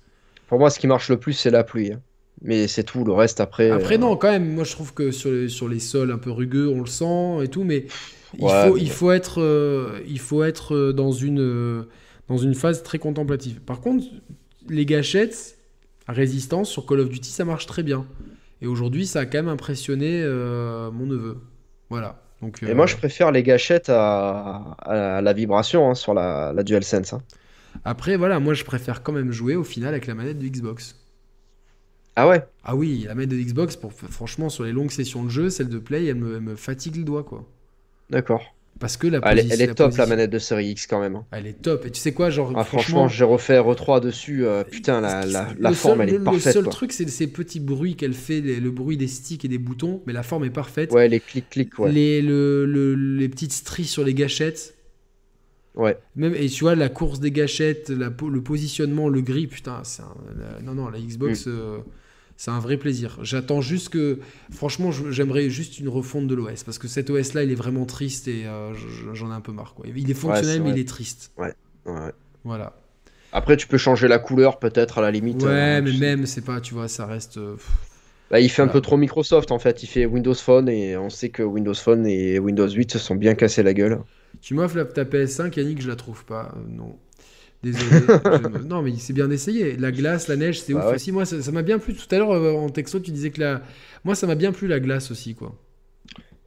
Pour 0.48 0.60
moi, 0.60 0.70
ce 0.70 0.80
qui 0.80 0.88
marche 0.88 1.10
le 1.10 1.18
plus, 1.18 1.34
c'est 1.34 1.52
la 1.52 1.64
pluie. 1.64 1.94
Hein. 1.94 2.02
Mais 2.42 2.68
c'est 2.68 2.84
tout, 2.84 3.04
le 3.04 3.14
reste 3.14 3.42
après. 3.42 3.70
Après, 3.72 3.96
euh, 3.96 4.00
non, 4.00 4.16
quand 4.16 4.30
même, 4.30 4.54
moi 4.54 4.64
je 4.64 4.72
trouve 4.72 4.94
que 4.94 5.12
sur 5.12 5.32
les, 5.32 5.50
sur 5.50 5.68
les 5.68 5.80
sols 5.80 6.12
un 6.12 6.18
peu 6.18 6.32
rugueux, 6.32 6.68
on 6.68 6.82
le 6.82 6.88
sent 6.88 7.44
et 7.44 7.48
tout, 7.48 7.64
mais 7.64 7.88
il, 8.38 8.48
faut, 8.48 8.78
il 8.78 8.92
faut 8.92 9.12
être, 9.12 9.42
euh, 9.42 10.00
il 10.08 10.20
faut 10.20 10.44
être 10.44 10.76
euh, 10.76 10.94
dans, 10.94 11.12
une, 11.12 11.86
dans 12.28 12.38
une 12.38 12.54
phase 12.54 12.84
très 12.84 13.00
contemplative. 13.00 13.60
Par 13.62 13.82
contre, 13.82 14.06
les 14.70 14.86
gâchettes 14.86 15.58
à 16.08 16.14
résistance 16.14 16.70
sur 16.70 16.86
Call 16.86 17.00
of 17.00 17.10
Duty, 17.10 17.30
ça 17.30 17.44
marche 17.44 17.66
très 17.66 17.84
bien. 17.84 18.06
Et 18.62 18.68
aujourd'hui, 18.68 19.08
ça 19.08 19.22
a 19.22 19.26
quand 19.26 19.40
même 19.40 19.50
impressionné 19.50 20.24
mon 20.26 21.06
neveu. 21.06 21.38
Voilà. 21.90 22.22
Donc, 22.42 22.62
Et 22.64 22.74
moi, 22.74 22.86
je 22.86 22.96
préfère 22.96 23.32
les 23.32 23.44
gâchettes 23.44 23.90
à, 23.90 24.76
à 24.80 25.22
la 25.22 25.34
vibration 25.34 25.90
hein, 25.90 25.96
sur 25.96 26.14
la, 26.14 26.54
la 26.54 26.64
DualSense. 26.64 27.14
Hein. 27.14 27.22
Après, 27.86 28.18
voilà, 28.18 28.40
moi 28.40 28.54
je 28.54 28.64
préfère 28.64 29.04
quand 29.04 29.14
même 29.14 29.32
jouer 29.32 29.56
au 29.56 29.64
final 29.64 29.90
avec 29.94 30.08
la 30.08 30.16
manette 30.16 30.40
de 30.40 30.48
Xbox. 30.48 30.96
Ah 32.16 32.28
ouais? 32.28 32.44
Ah 32.64 32.76
oui, 32.76 33.04
la 33.08 33.14
manette 33.16 33.30
de 33.30 33.38
Xbox, 33.38 33.76
pour, 33.76 33.94
franchement, 33.94 34.50
sur 34.50 34.64
les 34.64 34.72
longues 34.72 34.92
sessions 34.92 35.24
de 35.24 35.30
jeu, 35.30 35.50
celle 35.50 35.70
de 35.70 35.78
Play, 35.78 36.06
elle 36.06 36.16
me, 36.16 36.56
fatigue 36.56 36.96
le 36.96 37.04
doigt, 37.04 37.24
quoi. 37.24 37.48
D'accord. 38.10 38.56
Parce 38.80 38.96
que 38.98 39.08
la 39.08 39.20
Ah, 39.24 39.32
elle, 39.32 39.40
est- 39.40 39.44
posi- 39.44 39.54
elle 39.54 39.62
est 39.62 39.68
la 39.68 39.74
top 39.74 39.88
position- 39.88 40.04
la 40.04 40.10
manette 40.10 40.30
de 40.30 40.38
série 40.40 40.68
X 40.70 40.86
quand 40.88 41.00
même. 41.00 41.16
hein. 41.16 41.26
Elle 41.32 41.48
est 41.48 41.62
top. 41.62 41.86
Et 41.88 41.92
tu 41.92 42.00
sais 42.00 42.14
quoi, 42.14 42.30
genre, 42.30 42.50
Ah, 42.56 42.64
franchement, 42.64 42.80
franchement, 42.82 43.08
j'ai 43.08 43.24
refait 43.24 43.58
R3 43.60 44.00
dessus. 44.02 44.46
euh, 44.46 44.64
putain, 44.64 45.02
la, 45.02 45.26
la, 45.26 45.48
la 45.60 45.70
le 45.70 45.76
forme 45.76 45.98
seul, 46.00 46.02
elle 46.04 46.10
est 46.10 46.12
le- 46.14 46.18
Le 46.20 46.24
parfaite. 46.24 46.54
seul 46.54 46.64
quoi. 46.64 46.72
truc, 46.72 46.92
c'est 46.92 47.08
ces 47.10 47.26
petits 47.28 47.60
bruits 47.60 47.96
qu'elle 47.96 48.14
fait, 48.14 48.40
les- 48.42 48.60
le 48.60 48.70
bruit 48.72 48.96
des 48.98 49.08
sticks 49.08 49.44
et 49.46 49.48
des 49.48 49.58
boutons, 49.58 50.02
mais 50.06 50.14
la 50.14 50.22
forme 50.24 50.44
est 50.46 50.52
parfaite. 50.52 50.92
Ouais, 50.92 51.08
les 51.08 51.20
clics-clics, 51.20 51.78
ouais. 51.80 51.92
Les, 51.92 52.22
le- 52.22 52.66
le- 52.68 52.94
les 52.96 53.30
petites 53.30 53.54
stries 53.54 53.86
sur 53.86 54.04
les 54.04 54.14
gâchettes. 54.14 54.76
Ouais. 55.78 55.98
Même, 56.16 56.34
et 56.36 56.50
tu 56.50 56.64
vois, 56.66 56.76
la 56.76 56.90
course 56.90 57.20
des 57.20 57.32
gâchettes, 57.32 57.90
la, 57.90 58.10
le 58.10 58.42
positionnement, 58.42 59.08
le 59.10 59.22
gris, 59.22 59.48
putain, 59.48 59.80
c'est 59.84 60.02
non, 60.64 60.74
non, 60.74 60.90
la 60.90 61.00
Xbox, 61.00 61.46
Mm. 61.46 61.50
euh, 61.52 61.78
c'est 62.36 62.52
un 62.52 62.60
vrai 62.60 62.78
plaisir. 62.78 63.18
J'attends 63.22 63.62
juste 63.62 63.90
que, 63.90 64.20
franchement, 64.52 64.92
j'aimerais 64.92 65.50
juste 65.50 65.80
une 65.80 65.88
refonte 65.90 66.28
de 66.28 66.36
l'OS, 66.36 66.64
parce 66.64 66.78
que 66.80 66.88
cet 66.88 67.10
OS-là, 67.10 67.44
il 67.44 67.52
est 67.52 67.56
vraiment 67.56 67.86
triste 67.86 68.28
et 68.28 68.46
euh, 68.46 68.74
je- 68.74 69.14
j'en 69.14 69.32
ai 69.32 69.34
un 69.36 69.42
peu 69.42 69.52
marre. 69.54 69.74
Quoi. 69.76 69.86
Il 69.96 70.10
est 70.10 70.14
fonctionnel, 70.16 70.62
mais 70.64 70.72
il 70.72 70.80
est 70.80 70.88
triste. 70.88 71.32
ouais. 71.38 71.54
Voilà. 72.44 72.76
Après, 73.34 73.56
tu 73.58 73.68
peux 73.68 73.78
changer 73.78 74.08
la 74.08 74.20
couleur 74.20 74.58
peut-être 74.60 74.98
à 74.98 75.02
la 75.02 75.12
limite. 75.12 75.44
Ouais, 75.44 75.50
euh, 75.80 75.82
mais 75.84 75.94
même, 75.98 76.26
c'est 76.26 76.42
pas, 76.44 76.60
tu 76.62 76.74
vois, 76.74 76.88
ça 76.88 77.06
reste. 77.06 77.40
Bah, 78.32 78.40
il 78.40 78.50
fait 78.50 78.62
un 78.62 78.68
peu 78.68 78.82
trop 78.82 78.98
Microsoft 78.98 79.52
en 79.52 79.60
fait. 79.60 79.84
Il 79.84 79.88
fait 79.88 80.06
Windows 80.06 80.34
Phone 80.34 80.68
et 80.70 80.98
on 80.98 81.10
sait 81.10 81.30
que 81.30 81.44
Windows 81.44 81.74
Phone 81.74 82.06
et 82.08 82.40
Windows 82.40 82.68
8 82.70 82.92
se 82.92 83.00
sont 83.00 83.16
bien 83.16 83.36
cassés 83.36 83.64
la 83.64 83.74
gueule. 83.74 84.00
Tu 84.42 84.54
m'offres 84.54 84.78
la- 84.78 84.86
ta 84.86 85.06
PS5, 85.06 85.58
Yannick, 85.58 85.82
je 85.82 85.88
la 85.90 85.96
trouve 85.96 86.26
pas. 86.26 86.54
Euh, 86.58 86.62
non. 86.70 86.98
Désolé. 87.64 88.10
Je- 88.32 88.64
non, 88.64 88.82
mais 88.84 88.96
c'est 88.98 89.14
bien 89.14 89.32
essayé. 89.32 89.78
La 89.78 89.92
glace, 89.92 90.28
la 90.28 90.36
neige, 90.38 90.62
c'est 90.62 90.74
Bah 90.74 90.86
ouf 90.86 90.92
ouais. 90.92 90.96
aussi. 90.96 91.12
Moi, 91.12 91.26
ça 91.26 91.52
m'a 91.52 91.64
bien 91.64 91.80
plu. 91.80 91.96
Tout 91.96 92.14
à 92.16 92.20
l'heure, 92.20 92.32
euh, 92.32 92.54
en 92.54 92.70
texto, 92.70 93.00
tu 93.00 93.12
disais 93.12 93.32
que 93.32 93.42
la. 93.42 93.64
Moi, 94.06 94.16
ça 94.16 94.28
m'a 94.28 94.36
bien 94.36 94.52
plu 94.54 94.68
la 94.68 94.80
glace 94.80 95.12
aussi, 95.12 95.36
quoi. 95.36 95.56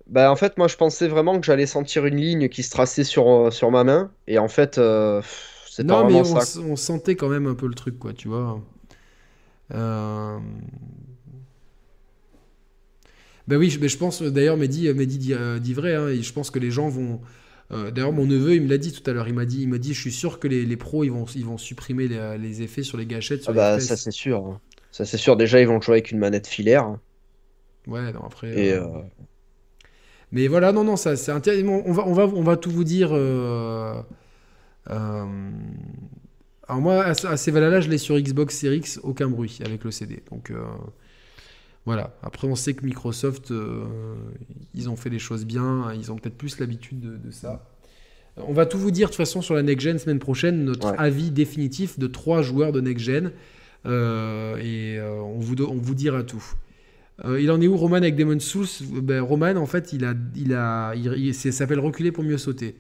Bah, 0.07 0.31
en 0.33 0.37
fait, 0.37 0.59
moi 0.59 0.67
je 0.69 0.77
pensais 0.77 1.09
vraiment 1.09 1.39
que 1.41 1.47
j'allais 1.47 1.67
sentir 1.67 2.05
une 2.07 2.17
ligne 2.17 2.49
qui 2.49 2.63
se 2.63 2.71
traçait 2.71 3.05
sur, 3.05 3.29
euh, 3.31 3.51
sur 3.51 3.71
ma 3.71 3.85
main. 3.85 4.13
Et 4.27 4.39
en 4.39 4.49
fait, 4.49 4.79
euh, 4.79 5.23
c'est 5.69 5.87
pas 5.87 5.97
vraiment 5.97 6.25
on, 6.25 6.25
ça. 6.25 6.61
on 6.61 6.77
sentait 6.77 7.17
quand 7.17 7.29
même 7.29 7.47
un 7.47 7.55
peu 7.55 7.67
le 7.67 7.75
truc, 7.75 7.99
quoi, 7.99 8.13
tu 8.13 8.29
vois. 8.29 8.63
Euh... 9.73 10.39
Ben 13.49 13.57
oui, 13.57 13.71
je, 13.71 13.81
mais 13.81 13.89
je 13.89 13.99
pense, 13.99 14.23
d'ailleurs, 14.23 14.57
Mehdi, 14.57 14.93
Mehdi 14.93 15.19
dit, 15.19 15.35
euh, 15.35 15.59
dit 15.59 15.75
vrai, 15.75 15.95
hein, 15.95 16.09
et 16.09 16.23
je 16.23 16.33
pense 16.33 16.51
que 16.51 16.59
les 16.59 16.71
gens 16.71 16.89
vont... 16.89 17.21
euh, 17.73 17.91
d'ailleurs, 17.91 18.13
mon 18.13 18.27
neveu, 18.27 18.55
il 18.55 18.63
me 18.63 18.69
l'a 18.69 18.79
dit 18.79 18.93
tout 18.93 19.09
à 19.09 19.13
l'heure, 19.15 19.29
il 19.29 19.35
m'a 19.35 19.45
dit, 19.47 19.63
il 19.63 19.69
m'a 19.69 19.79
dit, 19.79 19.95
je 19.95 20.01
suis 20.01 20.13
sûr 20.13 20.39
que 20.41 20.49
les, 20.49 20.65
les 20.67 20.77
pros, 20.77 21.05
ils 21.05 21.11
vont, 21.11 21.25
ils 21.27 21.45
vont 21.45 21.59
supprimer 21.59 22.09
les, 22.09 22.39
les 22.39 22.63
effets 22.63 22.83
sur 22.83 22.99
les 22.99 23.07
gâchettes, 23.07 23.43
sur 23.43 23.53
Ah 23.53 23.55
bah, 23.55 23.81
ça 23.81 23.97
c'est 23.97 24.11
sûr. 24.11 24.47
hein. 24.47 24.61
Ça 24.91 25.05
c'est 25.05 25.19
sûr. 25.19 25.37
Déjà, 25.37 25.61
ils 25.61 25.67
vont 25.69 25.81
jouer 25.81 25.95
avec 25.97 26.11
une 26.11 26.19
manette 26.19 26.47
filaire. 26.47 26.97
Ouais, 27.87 28.13
non, 28.13 28.23
après... 28.25 28.49
Et 28.59 28.73
euh, 28.73 28.85
euh, 28.85 29.03
Mais 30.33 30.47
voilà, 30.49 30.73
non, 30.73 30.85
non, 30.85 30.97
ça, 30.97 31.17
c'est 31.17 31.33
intéressant. 31.33 31.83
On 31.87 31.93
va, 31.93 32.07
on 32.07 32.13
va, 32.13 32.27
on 32.27 32.43
va 32.43 32.57
tout 32.57 32.71
vous 32.71 32.85
dire. 32.85 33.13
Alors 36.69 36.81
moi, 36.81 37.03
à, 37.05 37.11
à 37.11 37.37
ces 37.37 37.51
valeurs-là, 37.51 37.81
je 37.81 37.89
l'ai 37.89 37.99
sur 37.99 38.19
Xbox 38.19 38.57
Series 38.57 38.79
X, 38.79 39.01
aucun 39.03 39.29
bruit 39.29 39.59
avec 39.65 39.85
le 39.85 39.91
CD. 39.91 40.23
Donc 40.31 40.53
voilà. 41.87 42.15
Après, 42.23 42.47
on 42.47 42.55
sait 42.55 42.75
que 42.75 42.85
Microsoft, 42.85 43.51
euh, 43.51 43.85
ils 44.75 44.89
ont 44.91 44.97
fait 44.97 45.11
les 45.11 45.19
choses 45.19 45.45
bien. 45.47 45.93
Ils 45.95 46.13
ont 46.13 46.17
peut-être 46.17 46.37
plus 46.37 46.59
l'habitude 46.59 47.01
de, 47.01 47.17
de 47.17 47.31
ça. 47.31 47.67
On 48.37 48.53
va 48.53 48.65
tout 48.67 48.79
vous 48.79 48.91
dire 48.91 49.09
de 49.09 49.13
toute 49.13 49.17
façon 49.17 49.43
sur 49.43 49.55
la 49.55 49.63
Next 49.63 49.85
Gen 49.85 49.99
semaine 49.99 50.19
prochaine, 50.19 50.65
notre 50.65 50.91
Ouais. 50.93 50.99
avis 50.99 51.31
définitif 51.31 51.99
de 51.99 52.07
trois 52.07 52.43
joueurs 52.43 52.73
de 52.73 52.81
Next 52.81 53.05
Gen. 53.05 53.33
Euh, 53.87 54.57
et 54.59 54.99
euh, 54.99 55.21
on, 55.21 55.39
vous, 55.39 55.61
on 55.65 55.77
vous 55.77 55.95
dira 55.95 56.23
tout. 56.23 56.45
Euh, 57.25 57.41
il 57.41 57.51
en 57.51 57.61
est 57.61 57.67
où 57.67 57.77
Roman 57.77 57.97
avec 57.97 58.15
Demon's 58.17 58.45
Souls? 58.45 58.67
Ben, 59.03 59.21
Roman 59.23 59.57
en 59.57 59.67
fait 59.67 59.93
il 59.93 60.05
a 60.05 60.15
il 60.37 60.55
a 60.55 60.95
il, 60.95 61.07
il- 61.19 61.35
s'appelle 61.35 61.81
reculer 61.81 62.13
pour 62.13 62.25
mieux 62.25 62.39
sauter. 62.39 62.77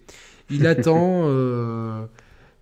Il 0.50 0.66
attend 0.66 1.24
euh, 1.26 2.04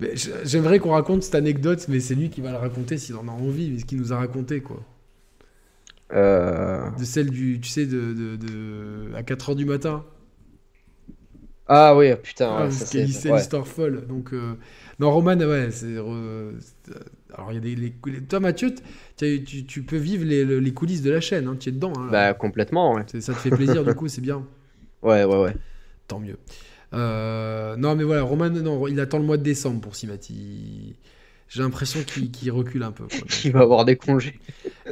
ben, 0.01 0.11
j'aimerais 0.45 0.79
qu'on 0.81 0.91
raconte 0.93 1.23
cette 1.25 1.35
anecdote 1.37 1.87
mais 1.89 2.01
c'est 2.01 2.15
lui 2.15 2.31
qui 2.31 2.41
va 2.41 2.53
la 2.53 2.59
raconter 2.59 2.97
s'il 2.99 3.17
en 3.17 3.29
a 3.29 3.33
envie 3.33 3.71
mais 3.71 3.79
ce 3.81 3.85
qu'il 3.85 3.99
nous 3.99 4.13
a 4.13 4.17
raconté 4.19 4.61
quoi. 4.61 4.83
Euh, 6.13 6.91
De 6.99 7.05
celle 7.05 7.31
du 7.31 7.61
tu 7.61 7.69
sais 7.69 7.87
de, 7.87 8.13
de, 8.13 8.37
de- 8.37 9.15
à 9.15 9.23
4h 9.23 9.55
du 9.55 9.65
matin. 9.65 10.05
Ah 11.67 11.95
oui, 11.97 12.15
putain. 12.23 12.51
Ah, 12.57 12.65
ouais, 12.65 12.71
c'est 12.71 13.07
c'est 13.09 13.31
ouais. 13.31 13.41
folle. 13.65 14.07
Donc, 14.07 14.33
euh, 14.33 14.55
non, 14.99 15.11
Roman, 15.13 15.37
ouais, 15.37 15.71
c'est. 15.71 15.97
re- 15.97 16.55
Alors, 17.35 17.53
il 17.53 17.55
y 17.57 17.59
a 17.59 17.61
des. 17.61 17.75
les- 17.77 17.93
Toi, 18.27 18.41
Mathieu, 18.41 18.75
tu, 19.17 19.45
tu- 19.67 19.83
peux 19.83 19.97
vivre 19.99 20.25
les, 20.25 20.45
les 20.61 20.73
coulisses 20.73 21.03
de 21.03 21.11
la 21.11 21.21
chaîne. 21.21 21.47
hein, 21.47 21.57
tu 21.61 21.69
es 21.69 21.73
dedans. 21.73 21.93
hein. 21.99 22.09
Bah 22.11 22.35
complètement. 22.35 22.95
Ouais. 22.95 23.05
Ça 23.21 23.35
te 23.35 23.39
fait 23.39 23.51
plaisir, 23.51 23.85
du 23.85 23.95
coup, 23.95 24.09
c'est 24.09 24.21
bien. 24.23 24.47
Ouais, 25.03 25.25
ouais, 25.25 25.37
ouais. 25.43 25.57
Tant 26.07 26.21
mieux. 26.21 26.39
Euh, 26.95 27.77
non, 27.77 27.95
mais 27.97 28.05
voilà, 28.05 28.23
Roman, 28.23 28.51
non, 28.51 28.87
il 28.89 28.99
attend 29.01 29.19
le 29.19 29.25
mois 29.25 29.37
de 29.37 29.43
décembre 29.43 29.81
pour. 29.81 29.95
Il- 30.31 30.97
J'ai 31.51 31.63
l'impression 31.63 32.01
qu'il 32.05 32.51
recule 32.53 32.83
un 32.83 32.93
peu. 32.93 33.05
quoi. 33.05 33.27
Il 33.45 33.53
va 33.53 33.61
avoir 33.61 33.85
des 33.87 33.97
congés. 33.97 34.39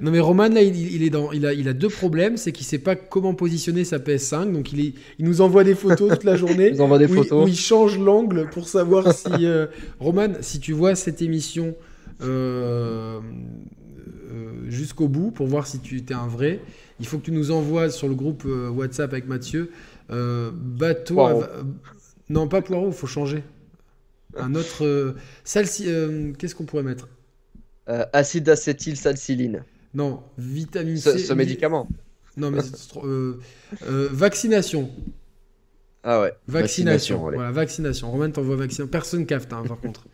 Non, 0.01 0.11
mais 0.11 0.21
Roman, 0.21 0.49
là, 0.49 0.63
il, 0.63 0.95
il 0.95 1.03
est 1.03 1.11
dans, 1.11 1.31
il, 1.33 1.45
a, 1.47 1.53
il 1.53 1.69
a 1.69 1.75
deux 1.75 1.89
problèmes. 1.91 2.37
C'est 2.39 2.51
qu'il 2.53 2.65
sait 2.65 2.79
pas 2.79 2.97
comment 2.97 3.35
positionner 3.35 3.85
sa 3.85 3.99
PS5. 3.99 4.53
Donc, 4.53 4.73
il, 4.73 4.81
est, 4.81 4.93
il 5.19 5.27
nous 5.27 5.43
envoie 5.43 5.65
des 5.65 5.75
photos 5.75 6.11
toute 6.13 6.25
la 6.25 6.37
journée. 6.43 6.69
Ils 6.73 6.81
envoient 6.81 6.99
des 6.99 7.07
où 7.07 7.11
il- 7.11 7.15
photos. 7.17 7.45
Où 7.45 7.49
il 7.49 7.57
change 7.57 7.99
l'angle 7.99 8.49
pour 8.51 8.69
savoir 8.69 9.13
si. 9.13 9.29
euh, 9.45 9.67
Roman, 10.01 10.29
si 10.41 10.59
tu 10.61 10.73
vois 10.73 10.95
cette 10.95 11.21
émission 11.21 11.75
euh, 12.23 13.21
euh, 14.33 14.53
jusqu'au 14.69 15.09
bout, 15.09 15.31
pour 15.31 15.47
voir 15.47 15.67
si 15.67 15.79
tu 15.81 15.97
es 15.99 16.13
un 16.15 16.27
vrai, 16.27 16.61
il 17.01 17.07
faut 17.07 17.19
que 17.19 17.25
tu 17.25 17.33
nous 17.33 17.51
envoies 17.51 17.91
sur 17.91 18.09
le 18.09 18.15
groupe 18.15 18.45
WhatsApp 18.47 19.13
avec 19.13 19.27
Mathieu 19.29 19.71
bateau. 20.09 21.21
Non, 22.29 22.49
pas 22.49 22.61
poireau, 22.63 22.89
il 22.89 22.93
faut 22.95 23.07
changer. 23.07 23.43
Un 24.39 24.55
autre. 24.55 24.85
euh, 24.85 25.17
euh, 25.83 26.33
Qu'est-ce 26.39 26.55
qu'on 26.55 26.65
pourrait 26.65 26.83
mettre? 26.83 27.09
Euh, 27.89 28.05
acide 28.13 28.49
acétylsalicylline. 28.49 29.65
Non, 29.95 30.23
vitamine 30.39 30.97
Ce, 30.97 31.13
C. 31.13 31.19
ce 31.19 31.33
médicament. 31.33 31.89
Non, 32.37 32.51
mais 32.51 32.61
vaccination. 34.11 34.91
Ah 36.03 36.21
ouais. 36.21 36.33
Vaccination. 36.47 37.27
allez. 37.27 37.37
Voilà, 37.37 37.51
vaccination. 37.51 38.11
Romain 38.11 38.31
t'envoie 38.31 38.57
vaccination. 38.57 38.89
Personne 38.89 39.27
capte, 39.27 39.53
hein, 39.53 39.65
par 39.67 39.81
contre. 39.81 40.07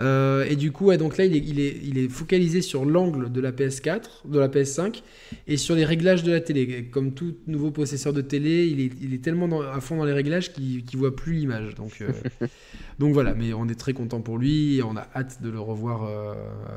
Euh, 0.00 0.46
et 0.48 0.56
du 0.56 0.72
coup, 0.72 0.86
ouais, 0.86 0.96
donc 0.96 1.18
là, 1.18 1.24
il 1.26 1.36
est, 1.36 1.42
il 1.46 1.60
est, 1.60 1.76
il 1.84 1.98
est 1.98 2.08
focalisé 2.08 2.62
sur 2.62 2.84
l'angle 2.86 3.30
de 3.30 3.40
la 3.40 3.52
PS4, 3.52 4.26
de 4.26 4.38
la 4.38 4.48
PS5, 4.48 5.02
et 5.46 5.56
sur 5.58 5.74
les 5.74 5.84
réglages 5.84 6.22
de 6.22 6.32
la 6.32 6.40
télé. 6.40 6.84
Comme 6.90 7.12
tout 7.12 7.34
nouveau 7.46 7.70
possesseur 7.70 8.12
de 8.12 8.22
télé, 8.22 8.66
il 8.66 8.80
est, 8.80 8.90
il 9.02 9.12
est 9.12 9.22
tellement 9.22 9.46
dans- 9.46 9.60
à 9.60 9.80
fond 9.80 9.96
dans 9.98 10.04
les 10.06 10.12
réglages 10.14 10.52
qu'il 10.52 10.82
ne 10.92 10.98
voit 10.98 11.14
plus 11.14 11.34
l'image. 11.34 11.74
Donc, 11.74 11.98
euh, 12.00 12.10
donc 12.98 13.12
voilà, 13.12 13.34
mais 13.34 13.52
on 13.52 13.68
est 13.68 13.78
très 13.78 13.92
content 13.92 14.20
pour 14.22 14.38
lui 14.38 14.78
et 14.78 14.82
on 14.82 14.96
a 14.96 15.06
hâte 15.14 15.42
de 15.42 15.50
le 15.50 15.60
revoir 15.60 16.04
euh, 16.04 16.34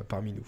parmi 0.08 0.32
nous. 0.32 0.46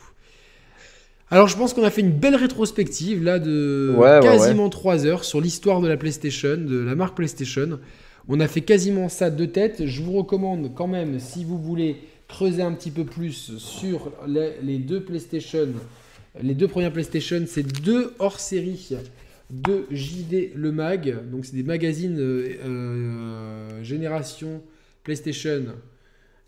Alors 1.31 1.49
je 1.49 1.57
pense 1.57 1.75
qu'on 1.75 1.83
a 1.83 1.91
fait 1.91 2.03
une 2.03 2.13
belle 2.13 2.37
rétrospective 2.37 3.25
là 3.25 3.41
de 3.41 3.93
Ouais, 3.99 4.19
ouais, 4.19 4.21
quasiment 4.21 4.69
3 4.69 5.07
heures 5.07 5.25
sur 5.25 5.41
l'histoire 5.41 5.81
de 5.81 5.89
la 5.89 5.97
PlayStation, 5.97 6.57
de 6.57 6.79
la 6.79 6.95
marque 6.95 7.17
PlayStation. 7.17 7.81
On 8.29 8.39
a 8.39 8.47
fait 8.47 8.61
quasiment 8.61 9.09
ça 9.09 9.31
de 9.31 9.45
tête. 9.45 9.87
Je 9.87 10.03
vous 10.03 10.13
recommande 10.13 10.73
quand 10.75 10.87
même, 10.87 11.19
si 11.19 11.45
vous 11.45 11.59
voulez 11.59 11.97
creuser 12.29 12.63
un 12.63 12.73
petit 12.73 12.91
peu 12.91 13.05
plus 13.05 13.57
sur 13.59 14.13
les, 14.27 14.79
deux 14.79 15.03
PlayStation, 15.03 15.69
les 16.41 16.55
deux 16.55 16.69
premières 16.69 16.93
PlayStation, 16.93 17.45
c'est 17.47 17.63
deux 17.63 18.15
hors 18.19 18.41
série 18.41 18.97
de 19.51 19.87
JD 19.91 20.53
Le 20.55 20.73
Mag. 20.73 21.31
Donc 21.31 21.45
c'est 21.45 21.57
des 21.57 21.63
magazines 21.63 22.19
euh, 22.19 23.83
génération 23.83 24.63
PlayStation 25.05 25.67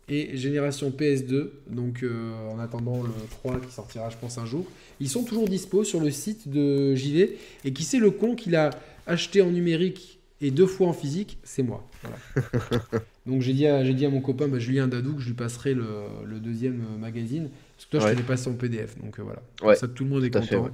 et 0.09 0.35
génération 0.35 0.89
PS2. 0.89 1.49
Donc 1.69 2.03
euh, 2.03 2.49
en 2.49 2.59
attendant 2.59 3.01
le 3.03 3.11
3 3.29 3.61
qui 3.61 3.71
sortira 3.71 4.09
je 4.09 4.17
pense 4.17 4.37
un 4.37 4.45
jour. 4.45 4.65
Ils 4.99 5.09
sont 5.09 5.23
toujours 5.23 5.47
dispo 5.47 5.83
sur 5.83 6.01
le 6.01 6.11
site 6.11 6.49
de 6.49 6.93
JD. 6.95 7.31
Et 7.63 7.73
qui 7.73 7.83
c'est 7.83 7.99
le 7.99 8.11
con 8.11 8.35
qui 8.35 8.49
l'a 8.49 8.71
acheté 9.07 9.41
en 9.41 9.49
numérique 9.49 10.19
et 10.41 10.51
deux 10.51 10.67
fois 10.67 10.87
en 10.87 10.93
physique? 10.93 11.37
C'est 11.43 11.63
moi. 11.63 11.87
Voilà. 12.01 13.01
Donc 13.29 13.41
j'ai 13.41 13.53
dit, 13.53 13.67
à- 13.67 13.83
j'ai 13.85 13.93
dit 13.93 14.05
à 14.05 14.09
mon 14.09 14.21
copain 14.21 14.47
bah, 14.47 14.59
Julien 14.59 14.87
Dadou 14.87 15.13
que 15.15 15.21
je 15.21 15.27
lui 15.27 15.33
passerai 15.35 15.73
le, 15.73 15.85
le 16.25 16.39
deuxième 16.39 16.81
euh, 16.81 16.97
magazine. 16.97 17.49
Parce 17.75 17.85
que 17.85 17.91
toi, 17.97 17.99
je 18.09 18.13
te 18.13 18.17
l'ai 18.17 18.23
passé 18.25 18.49
en 18.49 18.53
PDF. 18.53 18.97
Donc 18.99 19.19
euh, 19.19 19.23
voilà. 19.23 19.41
Ouais, 19.63 19.75
ça, 19.75 19.87
tout 19.87 20.03
le 20.03 20.09
monde 20.09 20.23
est 20.23 20.29
tout 20.29 20.39
content. 20.39 20.49
fait, 20.49 20.57
ouais. 20.57 20.69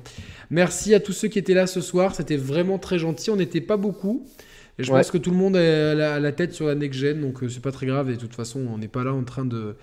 Merci 0.49 0.93
à 0.95 0.99
tous 0.99 1.13
ceux 1.13 1.27
qui 1.27 1.37
étaient 1.39 1.53
là 1.53 1.67
ce 1.67 1.81
soir. 1.81 2.15
C'était 2.15 2.37
vraiment 2.37 2.79
très 2.79 2.97
gentil. 2.97 3.29
On 3.29 3.35
n'était 3.35 3.61
pas 3.61 3.77
beaucoup. 3.77 4.25
Et 4.79 4.83
je 4.83 4.91
pense 4.91 5.09
que 5.11 5.17
tout 5.17 5.31
le 5.31 5.37
monde 5.37 5.55
a 5.55 5.93
la, 6.19 6.31
tête 6.31 6.53
sur 6.53 6.67
la 6.67 6.75
next 6.75 6.99
gen. 6.99 7.21
Donc 7.21 7.43
euh, 7.43 7.49
c'est 7.49 7.61
pas 7.61 7.71
très 7.71 7.85
grave. 7.85 8.09
Et 8.09 8.13
de 8.15 8.19
toute 8.19 8.33
façon, 8.35 8.59
on 8.69 8.77
n'est 8.77 8.87
pas 8.87 9.03
là 9.03 9.13
en 9.13 9.23
train 9.23 9.45
de. 9.45 9.75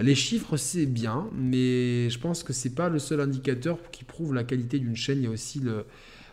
Les 0.00 0.14
chiffres, 0.14 0.56
c'est 0.56 0.86
bien. 0.86 1.28
Mais 1.36 2.08
je 2.08 2.18
pense 2.18 2.42
que 2.42 2.52
c'est 2.52 2.74
pas 2.74 2.88
le 2.88 2.98
seul 2.98 3.20
indicateur 3.20 3.78
qui 3.90 4.04
prouve 4.04 4.32
la 4.34 4.42
qualité 4.44 4.78
d'une 4.78 4.96
chaîne. 4.96 5.18
Il 5.18 5.24
y 5.24 5.26
a 5.26 5.30
aussi 5.30 5.60
le, 5.60 5.84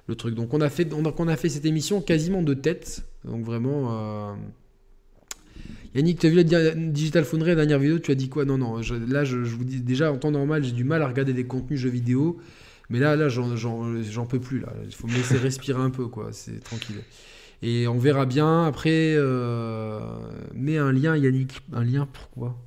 le 0.07 0.15
truc. 0.15 0.33
Donc 0.35 0.53
on 0.53 0.61
a, 0.61 0.69
fait, 0.69 0.93
on, 0.93 1.03
a, 1.05 1.13
on 1.17 1.27
a 1.27 1.35
fait 1.35 1.49
cette 1.49 1.65
émission 1.65 1.99
quasiment 2.01 2.41
de 2.41 2.53
tête. 2.53 3.03
Donc 3.25 3.43
vraiment. 3.43 4.29
euh, 4.31 4.33
Yannick, 5.95 6.19
tu 6.19 6.27
as 6.27 6.29
vu 6.29 6.35
la 6.35 6.43
di- 6.43 6.91
Digital 6.91 7.25
Foundry, 7.25 7.49
la 7.49 7.55
dernière 7.55 7.79
vidéo, 7.79 7.99
tu 7.99 8.11
as 8.11 8.15
dit 8.15 8.29
quoi? 8.29 8.45
Non, 8.45 8.57
non, 8.57 8.77
là, 9.07 9.23
je, 9.23 9.37
vous 9.37 9.63
dis, 9.63 9.81
déjà, 9.81 10.11
en 10.11 10.17
temps 10.17 10.31
normal, 10.31 10.63
j'ai 10.63 10.71
du 10.71 10.83
mal 10.83 11.01
à 11.01 11.07
regarder 11.07 11.33
des 11.33 11.45
contenus 11.45 11.79
jeux 11.79 11.89
vidéo, 11.89 12.39
mais 12.89 12.99
là, 12.99 13.15
là, 13.15 13.27
j'en, 13.29 13.55
peux 14.25 14.39
plus, 14.39 14.59
là. 14.59 14.73
Il 14.85 14.93
faut 14.93 15.07
me 15.07 15.13
laisser 15.13 15.37
respirer 15.37 15.81
un 15.81 15.89
peu, 15.89 16.07
quoi, 16.07 16.29
c'est 16.31 16.59
tranquille. 16.59 16.97
Et 17.61 17.87
on 17.87 17.97
verra 17.97 18.25
bien. 18.25 18.65
Après, 18.65 19.15
euh, 19.17 19.99
mets 20.53 20.77
un 20.77 20.91
lien, 20.91 21.17
Yannick. 21.17 21.61
Un 21.73 21.83
lien, 21.83 22.07
pourquoi? 22.11 22.57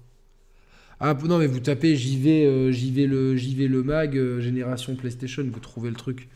Ah 1.01 1.17
non, 1.25 1.39
mais 1.39 1.47
vous 1.49 1.61
tapez 1.61 1.97
j'y 1.97 2.19
vais, 2.19 2.45
euh, 2.47 2.71
j'y 2.71 2.93
vais 2.93 3.07
le, 3.07 3.37
j'y 3.37 3.55
vais 3.57 3.67
le 3.67 3.83
mag 3.83 4.17
euh, 4.17 4.41
génération 4.41 4.95
PlayStation. 4.95 5.45
Vous 5.51 5.61
trouvez 5.61 5.91
le 5.91 5.97
truc. 5.97 6.29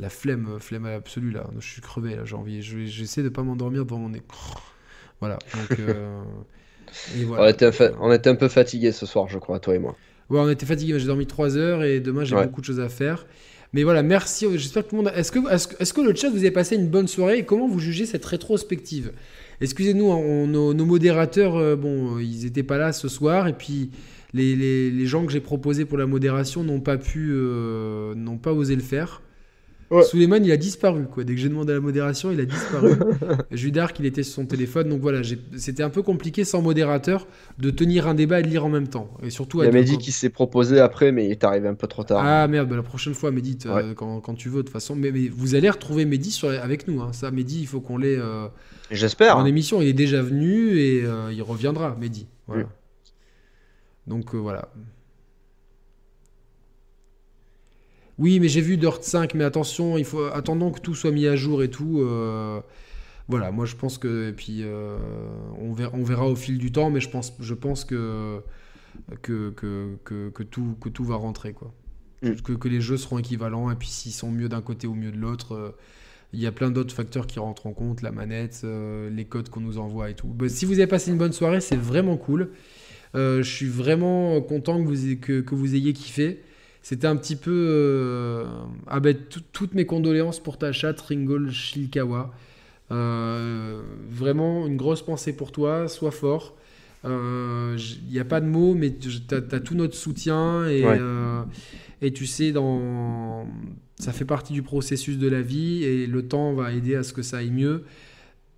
La 0.00 0.10
flemme, 0.10 0.48
euh, 0.56 0.58
flemme 0.58 0.86
absolue 0.86 1.30
là. 1.30 1.48
Je 1.58 1.66
suis 1.66 1.80
crevé 1.80 2.16
là. 2.16 2.24
J'ai 2.24 2.34
envie. 2.34 2.62
je- 2.62 2.84
J'essaie 2.86 3.22
de 3.22 3.28
pas 3.30 3.42
m'endormir 3.42 3.84
devant 3.86 3.98
mon 3.98 4.12
écran. 4.12 4.60
Voilà. 5.24 5.38
Donc. 5.68 5.78
euh, 5.88 6.22
et 7.18 7.24
voilà. 7.24 7.44
On, 7.44 7.48
était 7.48 7.72
fa- 7.72 7.90
on 8.00 8.12
était 8.12 8.30
un 8.30 8.34
peu 8.36 8.48
fatigués 8.48 8.92
ce 8.92 9.06
soir, 9.06 9.26
je 9.28 9.38
crois, 9.38 9.58
toi 9.58 9.74
et 9.74 9.78
moi. 9.78 9.96
Ouais, 10.30 10.40
on 10.40 10.48
était 10.48 10.66
fatigué. 10.66 10.98
J'ai 10.98 11.06
dormi 11.06 11.26
3 11.26 11.56
heures 11.56 11.82
et 11.84 12.00
demain 12.00 12.24
j'ai 12.24 12.34
Ouais. 12.36 12.44
beaucoup 12.46 12.60
de 12.60 12.66
choses 12.66 12.80
à 12.80 12.88
faire. 12.88 13.26
Mais 13.72 13.82
voilà, 13.82 14.02
merci. 14.02 14.46
J'espère 14.56 14.84
que 14.84 14.90
tout 14.90 14.96
le 14.96 15.02
monde. 15.02 15.12
Est-ce 15.16 15.32
que, 15.32 15.38
est-ce, 15.52 15.66
que- 15.68 15.82
est-ce 15.82 15.92
que 15.92 16.00
le 16.00 16.14
chat 16.14 16.30
vous 16.30 16.38
avez 16.38 16.50
passé 16.52 16.76
une 16.76 16.88
bonne 16.88 17.08
soirée 17.08 17.38
et 17.38 17.44
comment 17.44 17.66
vous 17.68 17.80
jugez 17.80 18.06
cette 18.06 18.24
rétrospective? 18.24 19.12
Excusez-nous, 19.60 20.12
hein, 20.12 20.46
nos, 20.46 20.72
nos 20.74 20.84
modérateurs, 20.84 21.56
euh, 21.56 21.74
bon, 21.76 22.16
euh, 22.16 22.22
ils 22.22 22.44
n'étaient 22.44 22.62
pas 22.62 22.78
là 22.78 22.92
ce 22.92 23.08
soir 23.08 23.48
et 23.48 23.52
puis 23.52 23.90
les, 24.32 24.54
les- 24.56 24.90
les 24.90 25.06
gens 25.06 25.24
que 25.26 25.32
j'ai 25.32 25.40
proposés 25.40 25.84
pour 25.84 25.98
la 25.98 26.06
modération 26.06 26.62
n'ont 26.64 26.80
pas 26.80 26.96
pu, 26.96 27.30
euh, 27.32 28.14
n'ont 28.14 28.38
pas 28.38 28.52
osé 28.52 28.74
le 28.76 28.82
faire. 28.82 29.22
Ouais. 29.90 30.02
Suleiman, 30.02 30.42
il 30.44 30.50
a 30.50 30.56
disparu 30.56 31.04
quoi. 31.04 31.24
Dès 31.24 31.34
que 31.34 31.40
j'ai 31.40 31.48
demandé 31.48 31.72
à 31.72 31.74
la 31.76 31.80
modération, 31.80 32.30
il 32.32 32.40
a 32.40 32.44
disparu. 32.44 32.92
Judark, 33.52 33.98
il 34.00 34.06
était 34.06 34.22
sur 34.22 34.34
son 34.34 34.46
téléphone. 34.46 34.88
Donc 34.88 35.00
voilà, 35.00 35.20
c'était 35.56 35.82
un 35.82 35.90
peu 35.90 36.02
compliqué 36.02 36.44
sans 36.44 36.62
modérateur 36.62 37.26
de 37.58 37.70
tenir 37.70 38.08
un 38.08 38.14
débat 38.14 38.40
et 38.40 38.42
de 38.42 38.48
lire 38.48 38.64
en 38.64 38.68
même 38.70 38.88
temps. 38.88 39.10
Et 39.22 39.30
surtout 39.30 39.58
Il 39.62 39.64
y 39.64 39.66
à 39.66 39.80
a 39.80 39.84
quoi. 39.84 39.96
qui 39.98 40.10
s'est 40.12 40.30
proposé 40.30 40.80
après, 40.80 41.12
mais 41.12 41.26
il 41.26 41.30
est 41.30 41.44
arrivé 41.44 41.68
un 41.68 41.74
peu 41.74 41.86
trop 41.86 42.02
tard. 42.04 42.22
Ah 42.24 42.48
merde, 42.48 42.68
bah, 42.68 42.76
la 42.76 42.82
prochaine 42.82 43.14
fois, 43.14 43.30
Mehdi, 43.30 43.58
Ouais. 43.66 43.82
euh, 43.82 43.94
quand, 43.94 44.20
quand 44.20 44.34
tu 44.34 44.48
veux, 44.48 44.58
de 44.58 44.62
toute 44.62 44.70
façon. 44.72 44.96
Mais, 44.96 45.12
mais 45.12 45.28
vous 45.28 45.54
allez 45.54 45.68
retrouver 45.70 46.04
Mehdi 46.06 46.30
sur, 46.30 46.48
avec 46.48 46.88
nous. 46.88 47.00
hein. 47.02 47.12
Ça, 47.12 47.30
Mehdi, 47.30 47.60
il 47.60 47.66
faut 47.66 47.80
qu'on 47.80 47.98
l'ait 47.98 48.16
euh, 48.18 48.46
J'espère. 48.90 49.36
en 49.36 49.44
émission. 49.44 49.80
Il 49.82 49.88
est 49.88 49.92
déjà 49.92 50.22
venu 50.22 50.78
et 50.78 51.04
euh, 51.04 51.32
il 51.32 51.42
reviendra, 51.42 51.96
Mehdi. 52.00 52.26
Voilà. 52.46 52.64
Mm. 52.64 52.68
Donc 54.06 54.34
euh, 54.34 54.38
voilà. 54.38 54.68
Oui, 58.18 58.38
mais 58.40 58.48
j'ai 58.48 58.60
vu 58.60 58.76
Dirt 58.76 59.02
5, 59.02 59.34
mais 59.34 59.44
attention, 59.44 59.98
il 59.98 60.04
faut 60.04 60.24
attendons 60.26 60.70
que 60.70 60.80
tout 60.80 60.94
soit 60.94 61.10
mis 61.10 61.26
à 61.26 61.36
jour 61.36 61.62
et 61.62 61.70
tout. 61.70 62.00
euh, 62.00 62.60
voilà, 63.28 63.50
moi 63.52 63.66
je 63.66 63.74
pense 63.76 63.98
que 63.98 64.28
et 64.30 64.32
puis 64.32 64.60
euh, 64.62 64.98
on 65.58 65.72
verra, 65.72 65.92
on 65.94 66.04
verra 66.04 66.26
au 66.28 66.36
fil 66.36 66.58
du 66.58 66.72
temps, 66.72 66.90
mais 66.90 67.00
je 67.00 67.08
pense, 67.10 67.34
je 67.40 67.54
pense 67.54 67.84
que 67.84 68.40
que, 69.22 69.50
que, 69.50 69.96
que, 70.04 70.30
que 70.30 70.42
tout 70.44 70.76
que 70.80 70.88
tout 70.88 71.04
va 71.04 71.16
rentrer 71.16 71.52
quoi. 71.54 71.74
Mm. 72.22 72.34
Que, 72.44 72.52
que 72.54 72.68
les 72.68 72.80
jeux 72.80 72.96
seront 72.98 73.18
équivalents 73.18 73.70
et 73.70 73.76
puis 73.76 73.88
s'ils 73.88 74.12
sont 74.12 74.30
mieux 74.30 74.48
d'un 74.48 74.62
côté 74.62 74.86
ou 74.86 74.94
mieux 74.94 75.12
de 75.12 75.18
l'autre. 75.18 75.54
euh, 75.54 75.70
il 76.34 76.40
y 76.40 76.46
a 76.46 76.52
plein 76.52 76.70
d'autres 76.70 76.94
facteurs 76.94 77.26
qui 77.28 77.38
rentrent 77.38 77.66
en 77.68 77.72
compte, 77.72 78.02
la 78.02 78.10
manette, 78.12 78.64
les 79.10 79.24
codes 79.24 79.50
qu'on 79.50 79.60
nous 79.60 79.78
envoie 79.78 80.10
et 80.10 80.14
tout. 80.14 80.26
Bah, 80.28 80.48
si 80.48 80.64
vous 80.66 80.74
avez 80.74 80.88
passé 80.88 81.12
une 81.12 81.18
bonne 81.18 81.32
soirée, 81.32 81.60
c'est 81.60 81.76
vraiment 81.76 82.16
cool. 82.16 82.50
Je 83.14 83.42
suis 83.42 83.68
vraiment 83.68 84.40
content 84.42 84.82
que 84.82 84.88
vous, 84.88 85.16
que 85.20 85.54
vous 85.54 85.74
ayez 85.76 85.92
kiffé. 85.92 86.42
C'était 86.86 87.06
un 87.06 87.16
petit 87.16 87.34
peu... 87.36 87.50
euh, 87.50 88.44
Ah 88.86 89.00
ben, 89.00 89.16
tout- 89.16 89.40
toutes 89.52 89.72
mes 89.74 89.86
condoléances 89.86 90.38
pour 90.38 90.58
ta 90.58 90.70
chatte, 90.70 91.00
Ringol 91.00 91.50
Shilkawa. 91.50 92.30
Euh, 92.92 93.80
vraiment, 94.10 94.66
une 94.66 94.76
grosse 94.76 95.00
pensée 95.00 95.34
pour 95.34 95.50
toi. 95.50 95.88
Sois 95.88 96.10
fort. 96.10 96.54
Il 97.04 97.78
n'y 98.10 98.18
a 98.18 98.24
pas 98.26 98.40
de 98.42 98.46
mots, 98.46 98.74
mais 98.74 98.94
tu 98.94 99.08
as, 99.30 99.60
tout 99.60 99.74
notre 99.74 99.94
soutien. 99.94 100.68
Et, 100.68 100.84
Ouais. 100.84 100.98
euh, 101.00 101.42
et 102.02 102.12
tu 102.12 102.26
sais, 102.26 102.52
dans... 102.52 103.46
ça 103.98 104.12
fait 104.12 104.26
partie 104.26 104.52
du 104.52 104.62
processus 104.62 105.16
de 105.16 105.26
la 105.28 105.40
vie. 105.40 105.84
Et 105.84 106.06
le 106.06 106.28
temps 106.28 106.52
va 106.52 106.70
aider 106.74 106.96
à 106.96 107.02
ce 107.02 107.14
que 107.14 107.22
ça 107.22 107.38
aille 107.38 107.50
mieux. 107.50 107.84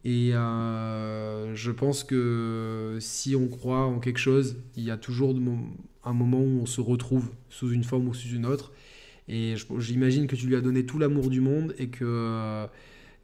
Et 0.04 0.30
euh, 0.34 1.54
je 1.54 1.70
pense 1.70 2.02
que 2.02 2.96
si 3.00 3.36
on 3.36 3.46
croit 3.46 3.84
en 3.86 4.00
quelque 4.00 4.18
chose, 4.20 4.56
il 4.76 4.82
y 4.82 4.90
a 4.90 4.96
toujours 4.96 5.32
de 5.32 5.40
un 6.06 6.12
moment 6.12 6.40
où 6.40 6.60
on 6.62 6.66
se 6.66 6.80
retrouve 6.80 7.30
sous 7.50 7.70
une 7.70 7.84
forme 7.84 8.08
ou 8.08 8.14
sous 8.14 8.28
une 8.28 8.46
autre. 8.46 8.72
Et 9.28 9.54
j'imagine 9.78 10.26
que 10.26 10.36
tu 10.36 10.46
lui 10.46 10.56
as 10.56 10.60
donné 10.60 10.86
tout 10.86 10.98
l'amour 10.98 11.30
du 11.30 11.40
monde 11.40 11.74
et 11.78 11.88
que, 11.88 12.66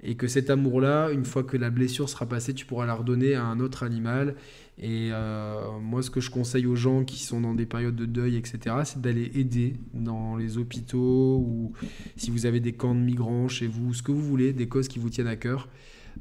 et 0.03 0.17
que 0.17 0.27
cet 0.27 0.51
amour-là, 0.51 1.11
une 1.13 1.25
fois 1.25 1.45
que 1.45 1.57
la 1.57 1.71
blessure 1.71 2.09
sera 2.09 2.27
passée, 2.27 2.55
tu 2.55 2.67
pourras 2.67 2.87
la 2.87 2.95
redonner 2.95 3.35
à 3.35 3.45
un 3.45 3.61
autre 3.61 3.85
animal. 3.85 4.35
Et 4.79 5.11
euh, 5.13 5.79
moi, 5.81 6.03
ce 6.03 6.11
que 6.11 6.21
je 6.21 6.31
conseille 6.31 6.67
aux 6.67 6.75
gens 6.75 7.05
qui 7.05 7.23
sont 7.23 7.41
dans 7.41 7.55
des 7.55 7.67
périodes 7.67 7.95
de 7.95 8.07
deuil, 8.07 8.37
etc., 8.37 8.77
c'est 8.85 9.01
d'aller 9.01 9.31
aider 9.35 9.75
dans 9.95 10.37
les 10.37 10.59
hôpitaux 10.59 11.37
ou 11.39 11.73
si 12.17 12.33
vous 12.33 12.47
avez 12.47 12.59
des 12.59 12.73
camps 12.73 12.95
de 12.95 13.01
migrants 13.01 13.49
chez 13.49 13.69
vous, 13.69 13.95
ce 13.95 14.03
que 14.03 14.11
vous 14.11 14.23
voulez, 14.23 14.53
des 14.53 14.67
causes 14.67 14.89
qui 14.89 14.99
vous 14.99 15.11
tiennent 15.11 15.29
à 15.29 15.37
cœur. 15.37 15.69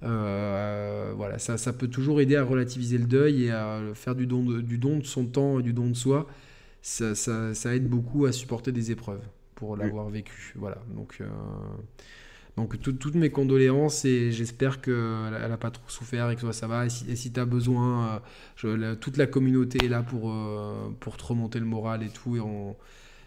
Euh, 0.03 1.13
voilà, 1.15 1.39
ça, 1.39 1.73
peut 1.73 1.87
toujours 1.87 2.21
aider 2.21 2.35
à 2.35 2.43
relativiser 2.43 2.97
le 2.97 3.05
deuil 3.05 3.45
et 3.45 3.51
à 3.51 3.81
faire 3.95 4.15
du 4.15 4.27
don 4.27 4.43
de 4.43 5.05
son 5.05 5.25
temps 5.25 5.59
et 5.59 5.63
du 5.63 5.73
don 5.73 5.89
de 5.89 5.95
soi. 5.95 6.27
Ça, 6.81 7.15
ça- 7.15 7.53
ça 7.53 7.75
aide 7.75 7.87
beaucoup 7.87 8.25
à 8.25 8.31
supporter 8.31 8.71
des 8.71 8.91
épreuves 8.91 9.21
pour 9.55 9.77
l'avoir 9.77 10.09
vécu. 10.09 10.53
Voilà, 10.55 10.77
donc, 10.95 11.17
euh, 11.21 11.27
donc 12.57 12.79
tout- 12.81 12.93
toutes 12.93 13.15
mes 13.15 13.29
condoléances 13.29 14.03
et 14.05 14.31
j'espère 14.31 14.81
qu'elle 14.81 14.93
n'a 14.93 15.57
pas 15.57 15.71
trop 15.71 15.87
souffert 15.89 16.29
et 16.29 16.35
que 16.35 16.41
ça, 16.41 16.53
ça 16.53 16.67
va. 16.67 16.85
Et 16.85 16.89
si, 16.89 17.31
tu 17.31 17.39
as 17.39 17.45
besoin, 17.45 18.15
euh, 18.15 18.19
je- 18.57 18.67
la- 18.67 18.95
toute 18.95 19.17
la 19.17 19.25
communauté 19.27 19.85
est 19.85 19.89
là 19.89 20.03
pour, 20.03 20.31
euh, 20.31 20.89
pour 20.99 21.17
te 21.17 21.23
remonter 21.23 21.59
le 21.59 21.65
moral 21.65 22.03
et 22.03 22.09
tout. 22.09 22.35
Et 22.35 22.39
on, 22.41 22.75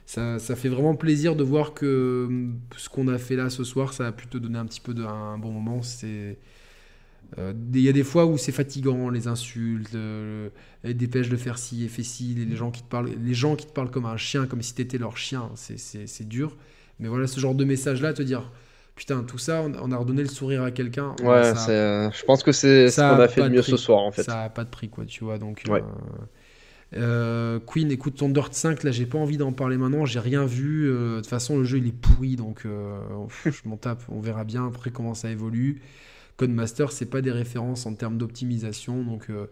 ça, 0.06 0.38
ça 0.38 0.56
fait 0.56 0.68
vraiment 0.68 0.96
plaisir 0.96 1.36
de 1.36 1.44
voir 1.44 1.74
que 1.74 2.50
ce 2.76 2.88
qu'on 2.88 3.08
a 3.08 3.18
fait 3.18 3.36
là 3.36 3.50
ce 3.50 3.64
soir, 3.64 3.92
ça 3.94 4.08
a 4.08 4.12
pu 4.12 4.26
te 4.28 4.38
donner 4.38 4.58
un 4.58 4.66
petit 4.66 4.80
peu 4.80 4.94
de, 4.94 5.04
un 5.04 5.38
bon 5.38 5.52
moment. 5.52 5.82
C'est 5.82 6.38
Il 7.36 7.80
y 7.80 7.88
a 7.88 7.92
des 7.92 8.04
fois 8.04 8.26
où 8.26 8.38
c'est 8.38 8.52
fatigant, 8.52 9.08
les 9.10 9.26
insultes, 9.26 9.94
euh, 9.94 10.48
les 10.84 10.94
dépêches 10.94 11.28
de 11.28 11.36
faire 11.36 11.58
ci 11.58 11.84
et 11.84 11.88
fait 11.88 12.04
ci, 12.04 12.34
les, 12.34 12.54
gens 12.56 12.70
qui 12.70 12.82
te 12.82 12.88
parlent, 12.88 13.10
les 13.24 13.34
gens 13.34 13.56
qui 13.56 13.66
te 13.66 13.72
parlent 13.72 13.90
comme 13.90 14.06
un 14.06 14.16
chien, 14.16 14.46
comme 14.46 14.62
si 14.62 14.74
tu 14.74 14.82
étais 14.82 14.98
leur 14.98 15.16
chien, 15.16 15.50
c'est- 15.56 16.28
dur. 16.28 16.56
Mais 17.00 17.08
voilà, 17.08 17.26
ce 17.26 17.40
genre 17.40 17.54
de 17.56 17.64
message-là, 17.64 18.12
te 18.12 18.22
dire, 18.22 18.52
putain, 18.94 19.24
tout 19.24 19.38
ça, 19.38 19.62
on, 19.82 19.90
a 19.90 19.96
redonné 19.96 20.22
le 20.22 20.28
sourire 20.28 20.62
à 20.62 20.70
quelqu'un. 20.70 21.16
Ouais, 21.24 21.54
ça- 21.54 21.70
euh, 21.70 22.10
je 22.12 22.24
pense 22.24 22.44
que 22.44 22.52
c'est 22.52 22.88
ce 22.88 22.94
ça 22.96 23.08
qu'on 23.10 23.20
a 23.20 23.24
a 23.24 23.28
fait 23.28 23.42
de 23.42 23.48
mieux 23.48 23.62
prix. 23.62 23.72
ce 23.72 23.76
soir 23.76 23.98
en 24.00 24.12
fait. 24.12 24.22
Ça 24.22 24.42
a 24.44 24.48
pas 24.48 24.62
de 24.64 24.70
prix, 24.70 24.88
quoi, 24.88 25.04
tu 25.04 25.24
vois. 25.24 25.38
Donc, 25.38 25.64
Ouais. 25.68 25.82
euh, 26.94 26.96
euh, 26.96 27.58
Queen, 27.66 27.90
écoute 27.90 28.16
ton 28.16 28.28
Dirt 28.28 28.54
5, 28.54 28.84
là, 28.84 28.92
j'ai 28.92 29.06
pas 29.06 29.18
envie 29.18 29.36
d'en 29.36 29.52
parler 29.52 29.76
maintenant, 29.76 30.04
j'ai 30.06 30.20
rien 30.20 30.46
vu. 30.46 30.88
euh, 30.88 31.16
de 31.16 31.20
toute 31.20 31.26
façon, 31.28 31.58
le 31.58 31.64
jeu, 31.64 31.78
il 31.78 31.88
est 31.88 31.92
pourri, 31.92 32.36
donc 32.36 32.62
euh, 32.66 32.96
je 33.46 33.68
m'en 33.68 33.76
tape. 33.76 34.02
On 34.08 34.20
verra 34.20 34.44
bien 34.44 34.66
après 34.66 34.90
comment 34.90 35.14
ça 35.14 35.30
évolue. 35.30 35.82
Codemaster, 36.36 36.90
c'est 36.90 37.06
pas 37.06 37.20
des 37.20 37.30
références 37.30 37.86
en 37.86 37.94
termes 37.94 38.18
d'optimisation, 38.18 39.04
donc 39.04 39.30
euh, 39.30 39.46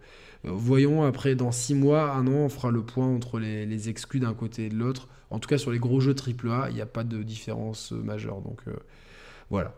euh, 0.45 0.51
voyons 0.51 1.03
après, 1.03 1.33
dans 1.35 1.51
6 1.51 1.75
mois, 1.75 2.11
un 2.11 2.27
an, 2.27 2.31
on 2.31 2.49
fera 2.49 2.71
le 2.71 2.81
point 2.81 3.07
entre 3.07 3.39
les, 3.39 3.89
exclus 3.89 4.19
d'un 4.19 4.33
côté 4.33 4.65
et 4.65 4.69
de 4.69 4.75
l'autre. 4.75 5.07
En 5.29 5.39
tout 5.39 5.47
cas, 5.47 5.57
sur 5.57 5.71
les 5.71 5.79
gros 5.79 6.01
jeux 6.01 6.13
AAA, 6.13 6.69
il 6.69 6.75
n'y 6.75 6.81
a 6.81 6.85
pas 6.85 7.05
de 7.05 7.23
différence 7.23 7.93
euh, 7.93 7.97
majeure, 7.97 8.41
donc 8.41 8.61
voilà. 9.49 9.73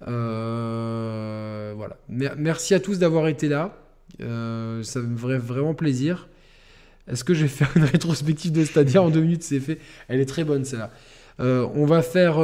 Voilà. 0.00 1.96
Mer- 2.08 2.34
merci 2.36 2.74
à 2.74 2.80
tous 2.80 2.98
d'avoir 2.98 3.28
été 3.28 3.48
là. 3.48 3.76
Ça 4.18 4.24
me 5.00 5.16
ferait 5.16 5.38
vraiment 5.38 5.74
plaisir. 5.74 6.28
Est-ce 7.08 7.24
que 7.24 7.32
je 7.32 7.42
vais 7.42 7.48
faire 7.48 7.70
une 7.74 7.84
rétrospective 7.84 8.52
de 8.52 8.64
Stadia 8.64 9.02
en 9.02 9.08
deux 9.10 9.20
minutes? 9.22 9.42
C'est 9.42 9.60
fait. 9.60 9.78
Elle 10.08 10.20
est 10.20 10.26
très 10.26 10.44
bonne 10.44 10.64
celle-là. 10.64 10.90
On, 11.38 11.72
on 11.74 11.86
va 11.86 12.02
faire 12.02 12.38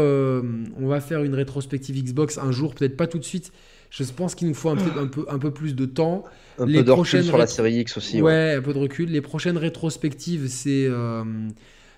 une 1.23 1.35
rétrospective 1.35 2.03
Xbox 2.03 2.39
un 2.39 2.53
jour, 2.53 2.75
peut-être 2.75 2.97
pas 2.97 3.07
tout 3.07 3.19
de 3.19 3.25
suite. 3.25 3.53
Je 3.91 4.05
pense 4.05 4.35
qu'il 4.35 4.49
nous 4.49 4.55
faut 4.55 4.69
un, 4.71 4.77
peu, 4.77 5.25
un 5.29 5.39
peu 5.39 5.51
plus 5.51 5.75
de 5.75 5.87
temps. 5.87 6.25
Un 6.59 6.67
les 6.67 6.79
peu 6.79 6.85
de 6.85 6.91
recul 6.93 7.23
sur 7.25 7.39
la 7.39 7.47
série 7.47 7.75
X 7.81 7.97
aussi. 7.97 8.17
ouais, 8.21 8.23
ouais. 8.23 8.55
un 8.59 8.63
peu 8.63 8.73
de 8.75 8.79
recul. 8.79 9.11
Les 9.11 9.21
prochaines 9.21 9.57
rétrospectives, 9.59 10.49
c'est 10.49 10.87
euh, 10.89 11.23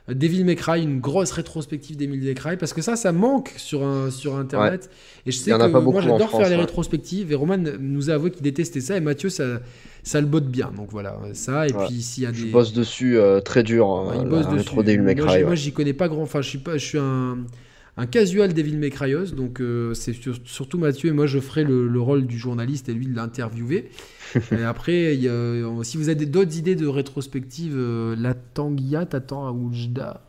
Devil 0.08 0.44
May 0.44 0.56
Cry, 0.56 0.82
une 0.82 1.00
grosse 1.00 1.32
rétrospective 1.32 1.96
Devil 1.96 2.18
May 2.20 2.34
Cry, 2.34 2.56
parce 2.56 2.72
que 2.72 2.82
ça, 2.82 2.96
ça 2.96 3.12
manque 3.12 3.52
sur, 3.56 3.84
un, 3.84 4.10
sur 4.10 4.36
Internet. 4.36 4.90
Et 5.26 5.30
je 5.32 5.36
sais 5.38 5.50
Il 5.50 5.56
que 5.56 5.78
moi, 5.78 6.00
j'adore 6.00 6.30
faire 6.30 6.48
les 6.48 6.54
ouais. 6.56 6.60
rétrospectives. 6.62 7.30
Et 7.32 7.34
Roman 7.34 7.58
nous 7.80 8.10
a 8.10 8.14
avoué 8.14 8.30
qu'il 8.30 8.42
détestait 8.42 8.80
ça. 8.80 8.96
Et 8.96 9.00
Mathieu, 9.00 9.28
ça, 9.28 9.60
ça 10.02 10.20
le 10.20 10.26
botte 10.26 10.46
bien. 10.48 10.70
Donc 10.76 10.88
voilà, 10.90 11.18
ça. 11.34 11.66
Et 11.68 11.72
Ouais. 11.72 11.86
puis 11.86 12.00
s'il 12.02 12.24
y 12.24 12.26
a 12.26 12.32
Je 12.32 12.44
des. 12.44 12.50
bosse 12.50 12.72
dessus 12.72 13.18
euh, 13.18 13.40
très 13.40 13.62
dur. 13.62 13.88
Ouais, 13.88 14.16
euh, 14.16 14.20
il 14.22 14.28
bosse 14.28 14.46
dessus. 14.46 14.58
rétro 14.58 14.82
Devil 14.82 15.02
May 15.02 15.14
Cry, 15.14 15.26
ouais. 15.28 15.44
Moi, 15.44 15.54
j'y 15.54 15.72
connais 15.72 15.92
pas 15.94 16.08
grand. 16.08 16.22
Enfin, 16.22 16.40
je 16.42 16.48
suis 16.48 16.58
pas, 16.58 16.78
je 16.78 16.84
suis 16.84 16.98
un, 16.98 17.38
un 17.98 18.06
casual 18.06 18.54
Devil 18.54 18.78
May 18.78 18.90
Cryos, 18.90 19.32
donc 19.34 19.60
euh, 19.60 19.92
c'est 19.92 20.12
sur- 20.12 20.38
surtout 20.44 20.78
Mathieu 20.78 21.08
et 21.10 21.12
moi, 21.12 21.26
je 21.26 21.38
ferai 21.40 21.64
le, 21.64 21.88
le 21.88 22.00
rôle 22.00 22.26
du 22.26 22.38
journaliste 22.38 22.88
et 22.88 22.94
lui 22.94 23.06
de 23.06 23.14
l'interviewer. 23.14 23.90
et 24.52 24.62
après, 24.62 25.16
y 25.16 25.28
a- 25.28 25.82
si 25.82 25.96
vous 25.96 26.08
avez 26.08 26.24
d'autres 26.26 26.56
idées 26.56 26.76
de 26.76 26.86
rétrospective, 26.86 27.74
euh, 27.76 28.14
la 28.16 28.34
Tanguia 28.34 29.04
t'attend 29.04 29.46
à 29.46 29.52
Oujda. 29.52 30.24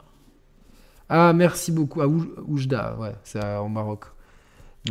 Ah, 1.10 1.34
merci 1.34 1.72
beaucoup 1.72 2.02
à 2.02 2.08
Ouj- 2.08 2.30
Oujda, 2.48 2.98
ouais, 3.00 3.14
c'est 3.24 3.44
en 3.44 3.70
Maroc. 3.70 4.06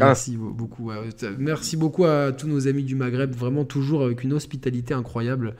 Ah. 0.00 0.06
Merci 0.06 0.36
be- 0.36 0.52
beaucoup. 0.54 0.86
ouais. 0.90 0.96
Merci 1.38 1.76
beaucoup 1.76 2.04
à 2.04 2.32
tous 2.32 2.46
nos 2.46 2.68
amis 2.68 2.84
du 2.84 2.94
Maghreb, 2.94 3.34
vraiment 3.34 3.64
toujours 3.64 4.04
avec 4.04 4.22
une 4.22 4.32
hospitalité 4.34 4.94
incroyable. 4.94 5.56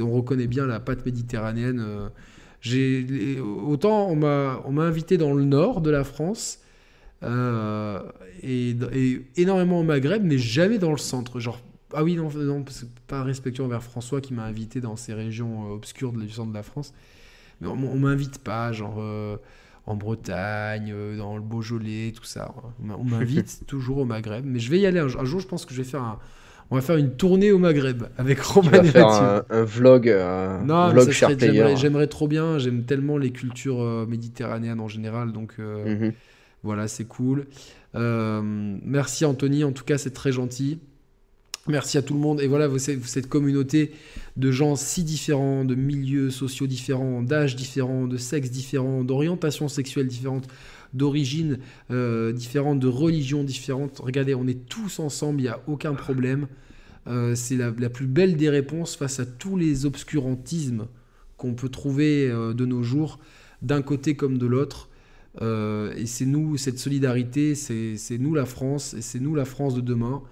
On 0.00 0.10
reconnaît 0.10 0.46
bien 0.48 0.66
la 0.66 0.80
pâte 0.80 1.06
méditerranéenne. 1.06 1.80
euh, 1.80 2.08
j'ai 2.60 3.38
autant 3.40 4.08
on 4.08 4.16
m'a 4.16 4.60
on 4.64 4.72
m'a 4.72 4.82
invité 4.82 5.16
dans 5.16 5.32
le 5.32 5.44
nord 5.44 5.80
de 5.80 5.90
la 5.90 6.04
France, 6.04 6.60
Euh, 7.22 8.00
et, 8.42 8.76
énormément 9.36 9.80
au 9.80 9.82
Maghreb, 9.82 10.22
mais 10.24 10.38
jamais 10.38 10.78
dans 10.78 10.92
le 10.92 10.98
centre. 10.98 11.40
Genre, 11.40 11.60
ah 11.92 12.04
oui, 12.04 12.14
non, 12.16 12.30
non 12.32 12.64
pas 13.06 13.22
respectueux 13.22 13.64
envers 13.64 13.82
François 13.82 14.20
qui 14.20 14.34
m'a 14.34 14.44
invité 14.44 14.80
dans 14.80 14.96
ces 14.96 15.14
régions 15.14 15.66
euh, 15.66 15.74
obscures 15.74 16.12
du 16.12 16.30
centre 16.30 16.50
de 16.50 16.54
la 16.54 16.62
France. 16.62 16.92
Mais 17.60 17.66
on, 17.66 17.96
m'invite 17.96 18.38
pas, 18.38 18.72
genre 18.72 18.98
euh, 18.98 19.36
en 19.86 19.96
Bretagne, 19.96 20.94
dans 21.16 21.34
le 21.34 21.42
Beaujolais, 21.42 22.12
tout 22.14 22.24
ça. 22.24 22.54
On 22.88 23.02
m'invite 23.02 23.62
toujours 23.66 23.98
au 23.98 24.04
Maghreb. 24.04 24.44
Mais 24.46 24.60
je 24.60 24.70
vais 24.70 24.78
y 24.78 24.86
aller. 24.86 25.00
Un 25.00 25.24
jour, 25.24 25.40
je 25.40 25.48
pense 25.48 25.64
que 25.66 25.74
je 25.74 25.82
vais 25.82 25.88
faire 25.88 26.02
un. 26.02 26.20
On 26.70 26.76
va 26.76 26.82
faire 26.82 26.96
une 26.96 27.12
tournée 27.12 27.50
au 27.50 27.58
Maghreb 27.58 28.02
avec 28.18 28.40
Roman 28.40 28.70
Tu 28.70 28.76
vas 28.76 28.84
et 28.84 28.88
faire 28.90 29.06
Mathieu. 29.08 29.24
un, 29.24 29.44
un 29.60 29.64
vlog, 29.64 30.08
un 30.08 30.62
Non, 30.64 30.90
vlog 30.90 31.10
j'aimerais, 31.76 32.06
trop 32.08 32.28
bien. 32.28 32.58
J'aime 32.58 32.84
tellement 32.84 33.16
les 33.16 33.30
cultures 33.30 33.80
euh, 33.80 34.06
méditerranéennes 34.06 34.80
en 34.80 34.88
général. 34.88 35.32
Donc 35.32 35.54
euh, 35.58 35.96
Mhm. 35.96 36.12
voilà, 36.62 36.86
c'est 36.88 37.04
cool. 37.06 37.46
Euh, 37.94 38.42
merci 38.84 39.24
Anthony, 39.24 39.64
en 39.64 39.72
tout 39.72 39.84
cas, 39.84 39.96
c'est 39.96 40.12
très 40.12 40.30
gentil. 40.30 40.78
Merci 41.68 41.98
à 41.98 42.02
tout 42.02 42.14
le 42.14 42.20
monde. 42.20 42.40
Et 42.40 42.46
voilà, 42.46 42.66
vous, 42.68 42.78
cette 42.78 43.28
communauté 43.28 43.92
de 44.36 44.50
gens 44.50 44.74
si 44.76 45.04
différents, 45.04 45.64
de 45.64 45.74
milieux 45.74 46.30
sociaux 46.30 46.66
différents, 46.66 47.22
d'âges 47.22 47.56
différents, 47.56 48.06
de 48.06 48.16
sexes 48.16 48.50
différents, 48.50 49.04
d'orientations 49.04 49.68
sexuelles 49.68 50.06
différentes, 50.06 50.48
d'origines 50.94 51.58
euh, 51.90 52.32
différentes, 52.32 52.80
de 52.80 52.88
religions 52.88 53.44
différentes. 53.44 53.98
Regardez, 53.98 54.34
on 54.34 54.46
est 54.46 54.68
tous 54.68 54.98
ensemble, 54.98 55.40
il 55.40 55.44
n'y 55.44 55.48
a 55.48 55.60
aucun 55.66 55.94
problème. 55.94 56.46
Euh, 57.08 57.34
c'est 57.34 57.56
la, 57.56 57.72
plus 57.88 58.06
belle 58.06 58.36
des 58.36 58.50
réponses 58.50 58.96
face 58.96 59.18
à 59.20 59.26
tous 59.26 59.56
les 59.56 59.86
obscurantismes 59.86 60.86
qu'on 61.36 61.54
peut 61.54 61.68
trouver 61.68 62.28
euh, 62.28 62.52
de 62.52 62.66
nos 62.66 62.82
jours, 62.82 63.18
d'un 63.62 63.82
côté 63.82 64.14
comme 64.14 64.38
de 64.38 64.46
l'autre. 64.46 64.88
Euh, 65.40 65.94
et 65.96 66.06
c'est 66.06 66.26
nous, 66.26 66.56
cette 66.56 66.78
solidarité, 66.78 67.54
c'est 67.54 68.18
nous 68.18 68.34
la 68.34 68.44
France, 68.44 68.94
et 68.94 69.00
c'est 69.00 69.20
nous 69.20 69.34
la 69.34 69.44
France 69.44 69.74
de 69.74 69.80
demain. 69.80 70.22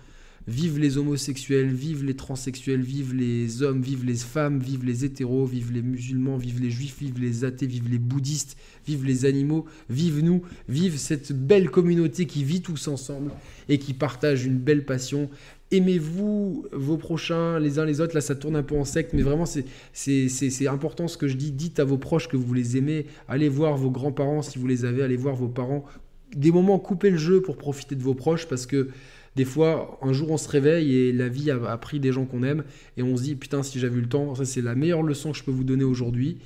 Vive 0.49 0.79
les 0.79 0.97
homosexuels, 0.97 1.73
vive 1.73 2.05
les 2.05 2.15
transsexuels, 2.15 2.81
vive 2.81 3.13
les 3.13 3.63
hommes, 3.63 3.83
vive 3.83 4.05
les 4.05 4.15
femmes, 4.15 4.61
vive 4.61 4.85
les 4.85 5.05
hétéros, 5.05 5.45
vive 5.45 5.73
les 5.73 5.83
musulmans, 5.83 6.37
vive 6.37 6.61
les 6.61 6.71
juifs, 6.71 6.99
vive 7.01 7.19
les 7.19 7.45
athées, 7.45 7.67
vive 7.67 7.91
les 7.91 7.99
bouddhistes, 7.99 8.57
vive 8.87 9.05
les 9.05 9.25
animaux, 9.25 9.65
vive 9.91 10.23
nous, 10.23 10.43
vive 10.69 10.99
cette 10.99 11.33
belle 11.33 11.69
communauté 11.69 12.27
qui 12.27 12.45
vit 12.45 12.63
tous 12.63 12.87
ensemble 12.87 13.33
et 13.69 13.79
qui 13.79 13.93
partage 13.93 14.45
une 14.47 14.59
belle 14.59 14.85
passion. 14.85 15.31
Aimez-vous 15.73 16.67
vos 16.71 16.97
prochains 16.97 17.59
les 17.59 17.81
uns 17.81 17.85
les 17.85 18.01
autres? 18.01 18.15
Là, 18.15 18.21
ça 18.21 18.37
tourne 18.37 18.55
un 18.55 18.63
peu 18.63 18.77
en 18.77 18.85
secte, 18.85 19.15
mais 19.15 19.23
vraiment, 19.23 19.47
c'est 19.47 20.69
important 20.69 21.09
ce 21.09 21.19
que 21.19 21.27
je 21.27 21.37
dis. 21.37 21.51
Dites 21.51 21.81
à 21.81 21.85
vos 21.85 21.99
proches 21.99 22.29
que 22.29 22.37
vous 22.37 22.55
les 22.55 22.77
aimez. 22.77 23.07
Allez 23.27 23.49
voir 23.49 23.77
vos 23.77 23.91
grands-parents 23.91 24.43
si 24.43 24.61
vous 24.61 24.69
les 24.69 24.85
avez. 24.85 25.03
Allez 25.03 25.17
voir 25.17 25.35
vos 25.35 25.49
parents. 25.49 25.85
Des 26.37 26.53
moments, 26.53 26.79
coupez 26.79 27.11
le 27.11 27.17
jeu 27.17 27.43
pour 27.43 27.57
profiter 27.57 27.97
de 27.97 28.03
vos 28.03 28.15
proches 28.15 28.47
parce 28.47 28.67
que 28.67 28.91
des 29.37 29.45
fois, 29.45 29.99
un 30.03 30.13
jour, 30.13 30.31
on 30.31 30.39
se 30.39 30.49
réveille 30.49 30.97
et 30.97 31.13
la 31.13 31.29
vie 31.29 31.51
a, 31.51 31.71
a 31.71 31.77
pris 31.77 32.01
des 32.01 32.11
gens 32.11 32.25
qu'on 32.25 32.43
aime 32.43 32.65
et 32.97 33.03
on 33.03 33.17
se 33.17 33.23
dit 33.23 33.35
putain, 33.35 33.63
si 33.63 33.79
j'avais 33.79 33.99
eu 33.99 34.01
le 34.01 34.09
temps, 34.09 34.35
ça 34.35 34.45
c'est 34.45 34.63
la 34.63 34.75
meilleure 34.75 35.03
leçon 35.03 35.33
que 35.33 35.39
je 35.39 35.45
peux 35.45 35.51
vous 35.51 35.65
donner 35.65 35.85
aujourd'hui. 35.85 36.39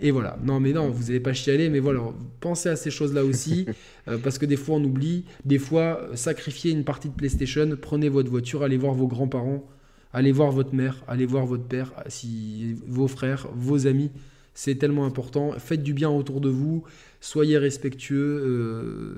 Et 0.00 0.10
voilà. 0.10 0.38
Non, 0.44 0.60
mais 0.60 0.72
non, 0.72 0.88
vous 0.90 1.04
n'allez 1.04 1.20
pas 1.20 1.32
chialer, 1.32 1.68
mais 1.70 1.80
voilà, 1.80 2.00
pensez 2.40 2.68
à 2.68 2.76
ces 2.76 2.90
choses-là 2.90 3.24
aussi, 3.24 3.66
euh, 4.08 4.18
parce 4.18 4.38
que 4.38 4.46
des 4.46 4.56
fois 4.56 4.76
on 4.76 4.84
oublie. 4.84 5.24
Des 5.44 5.58
fois, 5.58 6.08
sacrifier 6.14 6.70
une 6.70 6.84
partie 6.84 7.08
de 7.08 7.14
PlayStation, 7.14 7.76
prenez 7.80 8.08
votre 8.08 8.30
voiture, 8.30 8.62
allez 8.62 8.76
voir 8.76 8.94
vos 8.94 9.06
grands-parents, 9.06 9.66
allez 10.12 10.32
voir 10.32 10.52
votre 10.52 10.74
mère, 10.74 11.02
allez 11.08 11.26
voir 11.26 11.46
votre 11.46 11.64
père, 11.64 11.92
si, 12.08 12.76
vos 12.86 13.08
frères, 13.08 13.48
vos 13.54 13.86
amis. 13.86 14.10
C'est 14.54 14.76
tellement 14.76 15.04
important. 15.04 15.52
Faites 15.58 15.82
du 15.82 15.92
bien 15.92 16.08
autour 16.08 16.40
de 16.40 16.48
vous, 16.48 16.84
soyez 17.26 17.58
respectueux, 17.58 18.40
euh, 18.44 19.14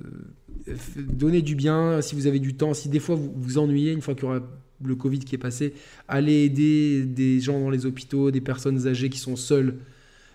donnez 0.96 1.42
du 1.42 1.54
bien 1.54 2.00
si 2.00 2.14
vous 2.14 2.26
avez 2.26 2.38
du 2.40 2.54
temps. 2.54 2.74
Si 2.74 2.88
des 2.88 3.00
fois 3.00 3.14
vous 3.16 3.32
vous 3.36 3.58
ennuyez, 3.58 3.92
une 3.92 4.00
fois 4.00 4.14
qu'il 4.14 4.24
y 4.24 4.26
aura 4.26 4.40
le 4.84 4.94
Covid 4.94 5.18
qui 5.20 5.34
est 5.34 5.38
passé, 5.38 5.74
allez 6.06 6.44
aider 6.44 7.04
des 7.04 7.40
gens 7.40 7.58
dans 7.60 7.70
les 7.70 7.84
hôpitaux, 7.86 8.30
des 8.30 8.40
personnes 8.40 8.86
âgées 8.86 9.08
qui 9.10 9.18
sont 9.18 9.36
seules, 9.36 9.74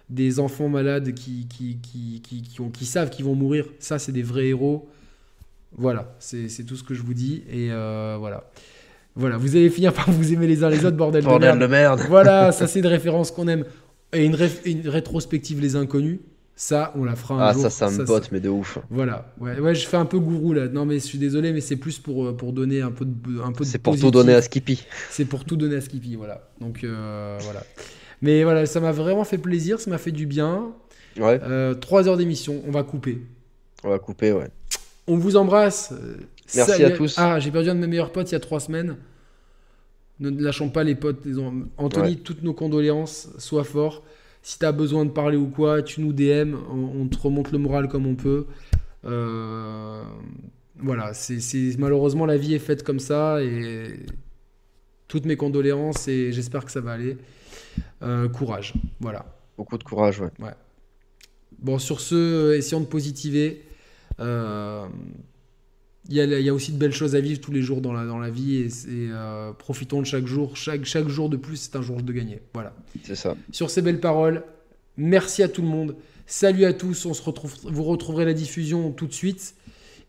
des 0.09 0.39
enfants 0.39 0.69
malades 0.69 1.13
qui, 1.13 1.47
qui, 1.47 1.77
qui, 1.81 2.21
qui, 2.21 2.41
qui 2.41 2.61
ont- 2.61 2.69
qui 2.69 2.85
savent 2.85 3.09
qu'ils 3.09 3.25
vont 3.25 3.35
mourir. 3.35 3.65
Ça, 3.79 3.99
c'est 3.99 4.11
des 4.11 4.21
vrais 4.23 4.47
héros. 4.49 4.87
Voilà, 5.75 6.15
c'est 6.19 6.65
tout 6.65 6.75
ce 6.75 6.83
que 6.83 6.93
je 6.93 7.01
vous 7.01 7.13
dis. 7.15 7.43
Et 7.49 7.69
euh, 7.71 8.17
voilà. 8.19 8.49
Voilà, 9.15 9.37
vous 9.37 9.55
allez 9.55 9.69
finir 9.69 9.93
par 9.93 10.11
vous 10.11 10.33
aimer 10.33 10.45
les 10.47 10.63
uns 10.63 10.69
les 10.69 10.85
autres, 10.85 10.97
bordel, 10.97 11.21
de 11.23 11.27
Bordel 11.27 11.49
merde. 11.49 11.61
de 11.61 11.67
merde. 11.67 12.01
Voilà, 12.09 12.51
ça 12.51 12.67
c'est 12.67 12.81
de 12.81 12.87
références 12.87 13.31
qu'on 13.31 13.47
aime. 13.47 13.63
Et 14.11 14.25
une, 14.25 14.37
une 14.65 14.87
rétrospective 14.89 15.59
Les 15.61 15.75
Inconnus, 15.75 16.19
ça, 16.55 16.93
on 16.95 17.03
la 17.03 17.15
fera 17.15 17.35
un 17.35 17.47
Ah, 17.49 17.53
jour. 17.53 17.63
ça, 17.63 17.69
ça 17.69 17.89
me 17.89 18.05
botte, 18.05 18.31
mais 18.31 18.39
de 18.39 18.49
ouf. 18.49 18.77
Voilà, 18.89 19.33
ouais, 19.39 19.59
ouais, 19.59 19.73
je 19.75 19.87
fais 19.87 19.97
un 19.97 20.05
peu 20.05 20.19
gourou 20.19 20.53
là. 20.53 20.67
Non, 20.67 20.85
mais 20.85 20.95
je 20.95 21.05
suis 21.05 21.17
désolé, 21.17 21.51
mais 21.51 21.61
c'est 21.61 21.75
plus 21.77 21.97
pour, 21.99 22.25
euh, 22.27 22.33
pour 22.37 22.53
donner 22.53 22.81
un 22.81 22.91
peu 22.91 23.05
de, 23.05 23.41
un 23.41 23.51
peu 23.51 23.63
de 23.63 23.69
C'est 23.69 23.79
pour 23.79 23.97
tout 23.99 24.11
donner 24.11 24.33
à 24.33 24.41
Skippy. 24.41 24.83
C'est 25.09 25.25
pour 25.25 25.45
tout 25.45 25.55
donner 25.55 25.75
à 25.77 25.81
Skippy, 25.81 26.15
voilà. 26.15 26.47
Donc 26.61 26.83
euh, 26.83 27.37
voilà. 27.41 27.63
Mais 28.21 28.43
voilà, 28.43 28.65
ça 28.65 28.79
m'a 28.79 28.91
vraiment 28.91 29.23
fait 29.23 29.37
plaisir, 29.39 29.79
ça 29.79 29.89
m'a 29.89 29.97
fait 29.97 30.11
du 30.11 30.25
bien. 30.27 30.71
Ouais, 31.17 31.39
Euh, 31.43 31.73
Trois 31.73 32.07
heures 32.07 32.17
d'émission, 32.17 32.61
on 32.67 32.71
va 32.71 32.83
couper. 32.83 33.21
on 33.83 33.89
va 33.89 33.99
couper, 33.99 34.31
ouais. 34.31 34.47
On 35.07 35.17
vous 35.17 35.35
embrasse. 35.35 35.93
Merci 36.55 36.71
salut- 36.71 36.85
à 36.85 36.91
tous. 36.91 37.15
Ah, 37.17 37.39
j'ai 37.39 37.51
perdu 37.51 37.69
un 37.69 37.75
de 37.75 37.79
mes 37.79 37.87
meilleurs 37.87 38.11
potes 38.11 38.29
il 38.31 38.33
y 38.33 38.35
a 38.35 38.39
trois 38.39 38.59
semaines. 38.59 38.95
Ne 40.19 40.29
lâchons 40.41 40.69
pas 40.69 40.83
les 40.83 40.95
potes. 40.95 41.25
les 41.25 41.35
Anthony, 41.77 42.09
Ouais. 42.09 42.15
toutes 42.15 42.43
nos 42.43 42.53
condoléances. 42.53 43.27
Sois 43.39 43.63
fort. 43.63 44.03
Si 44.43 44.59
tu 44.59 44.65
as 44.65 44.71
besoin 44.71 45.05
de 45.05 45.09
parler 45.09 45.37
ou 45.37 45.47
quoi, 45.47 45.81
tu 45.81 46.01
nous 46.01 46.13
DM. 46.13 46.53
On, 46.69 47.01
on 47.01 47.07
te 47.07 47.17
remonte 47.17 47.51
le 47.51 47.57
moral 47.57 47.87
comme 47.87 48.05
on 48.05 48.15
peut. 48.15 48.45
Euh, 49.05 50.03
voilà, 50.77 51.13
c'est 51.13 51.39
malheureusement 51.77 52.25
la 52.25 52.37
vie 52.37 52.53
est 52.53 52.59
faite 52.59 52.83
comme 52.83 52.99
ça 52.99 53.41
et 53.41 53.99
toutes 55.07 55.25
mes 55.25 55.35
condoléances 55.35 56.07
et 56.07 56.31
j'espère 56.31 56.65
que 56.65 56.71
ça 56.71 56.81
va 56.81 56.91
aller. 56.91 57.17
Euh, 58.01 58.27
courage, 58.29 58.73
voilà. 58.99 59.25
Beaucoup 59.57 59.77
de 59.77 59.83
courage, 59.83 60.19
ouais. 60.19 60.29
Bon, 61.59 61.79
sur 61.79 62.01
ce, 62.01 62.53
essayons 62.53 62.81
de 62.81 62.85
positiver. 62.85 63.63
Euh, 64.19 64.85
Il 66.09 66.15
y, 66.15 66.19
a, 66.19 66.25
il 66.25 66.45
y 66.45 66.49
a 66.49 66.53
aussi 66.53 66.73
de 66.73 66.77
belles 66.77 66.91
choses 66.93 67.15
à 67.15 67.21
vivre 67.21 67.39
tous 67.39 67.51
les 67.53 67.61
jours 67.61 67.79
dans 67.79 67.93
la, 67.93 68.05
dans 68.05 68.19
la 68.19 68.29
vie 68.29 68.57
et, 68.57 68.67
euh, 68.91 69.53
profitons 69.53 70.01
de 70.01 70.05
chaque 70.05 70.27
jour. 70.27 70.57
Chaque, 70.57 70.83
chaque 70.83 71.07
jour 71.07 71.29
de 71.29 71.37
plus, 71.37 71.55
c'est 71.55 71.75
un 71.77 71.81
jour 71.81 72.01
de 72.01 72.11
gagner. 72.11 72.41
Voilà. 72.53 72.73
C'est 73.05 73.15
ça. 73.15 73.37
Sur 73.51 73.69
ces 73.69 73.81
belles 73.81 74.01
paroles, 74.01 74.43
merci 74.97 75.43
à 75.43 75.47
tout 75.47 75.61
le 75.61 75.67
monde. 75.69 75.95
Salut 76.27 76.65
à 76.65 76.73
tous. 76.73 77.05
On 77.05 77.13
se 77.13 77.21
retrouve, 77.21 77.53
vous 77.63 77.83
retrouverez 77.83 78.25
la 78.25 78.33
diffusion 78.33 78.91
tout 78.91 79.07
de 79.07 79.13
suite. 79.13 79.55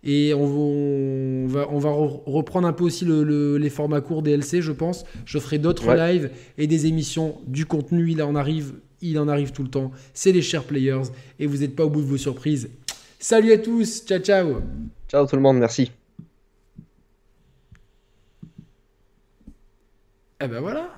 Et 0.06 0.34
on, 0.34 0.46
va- 0.46 0.52
on 0.52 1.46
va, 1.46 1.68
on 1.70 1.78
va 1.78 1.90
re- 1.90 2.20
reprendre 2.26 2.66
un 2.66 2.72
peu 2.72 2.84
aussi 2.84 3.04
le- 3.04 3.22
le- 3.22 3.56
les 3.56 3.70
formats 3.70 4.00
courts 4.00 4.22
des 4.22 4.32
LC, 4.36 4.60
je 4.62 4.72
pense. 4.72 5.04
Je 5.24 5.38
ferai 5.38 5.58
d'autres 5.58 5.86
Ouais. 5.88 6.12
lives 6.14 6.30
et 6.58 6.66
des 6.66 6.86
émissions. 6.86 7.36
Du 7.46 7.66
contenu, 7.66 8.10
il 8.10 8.20
en 8.20 8.34
arrive, 8.34 8.74
il 9.00 9.16
en 9.18 9.28
arrive 9.28 9.52
tout 9.52 9.62
le 9.62 9.70
temps. 9.70 9.92
C'est 10.12 10.32
les 10.32 10.42
chers 10.42 10.64
players 10.64 11.02
et 11.38 11.46
vous 11.46 11.58
n'êtes 11.58 11.76
pas 11.76 11.84
au 11.84 11.90
bout 11.90 12.00
de 12.02 12.06
vos 12.06 12.16
surprises. 12.18 12.68
Salut 13.20 13.52
à 13.52 13.58
tous, 13.58 14.04
ciao 14.04 14.18
ciao. 14.18 14.56
Ciao 15.08 15.26
tout 15.26 15.36
le 15.36 15.42
monde, 15.42 15.58
merci. 15.58 15.92
Eh 20.40 20.48
ben 20.48 20.60
voilà. 20.60 20.88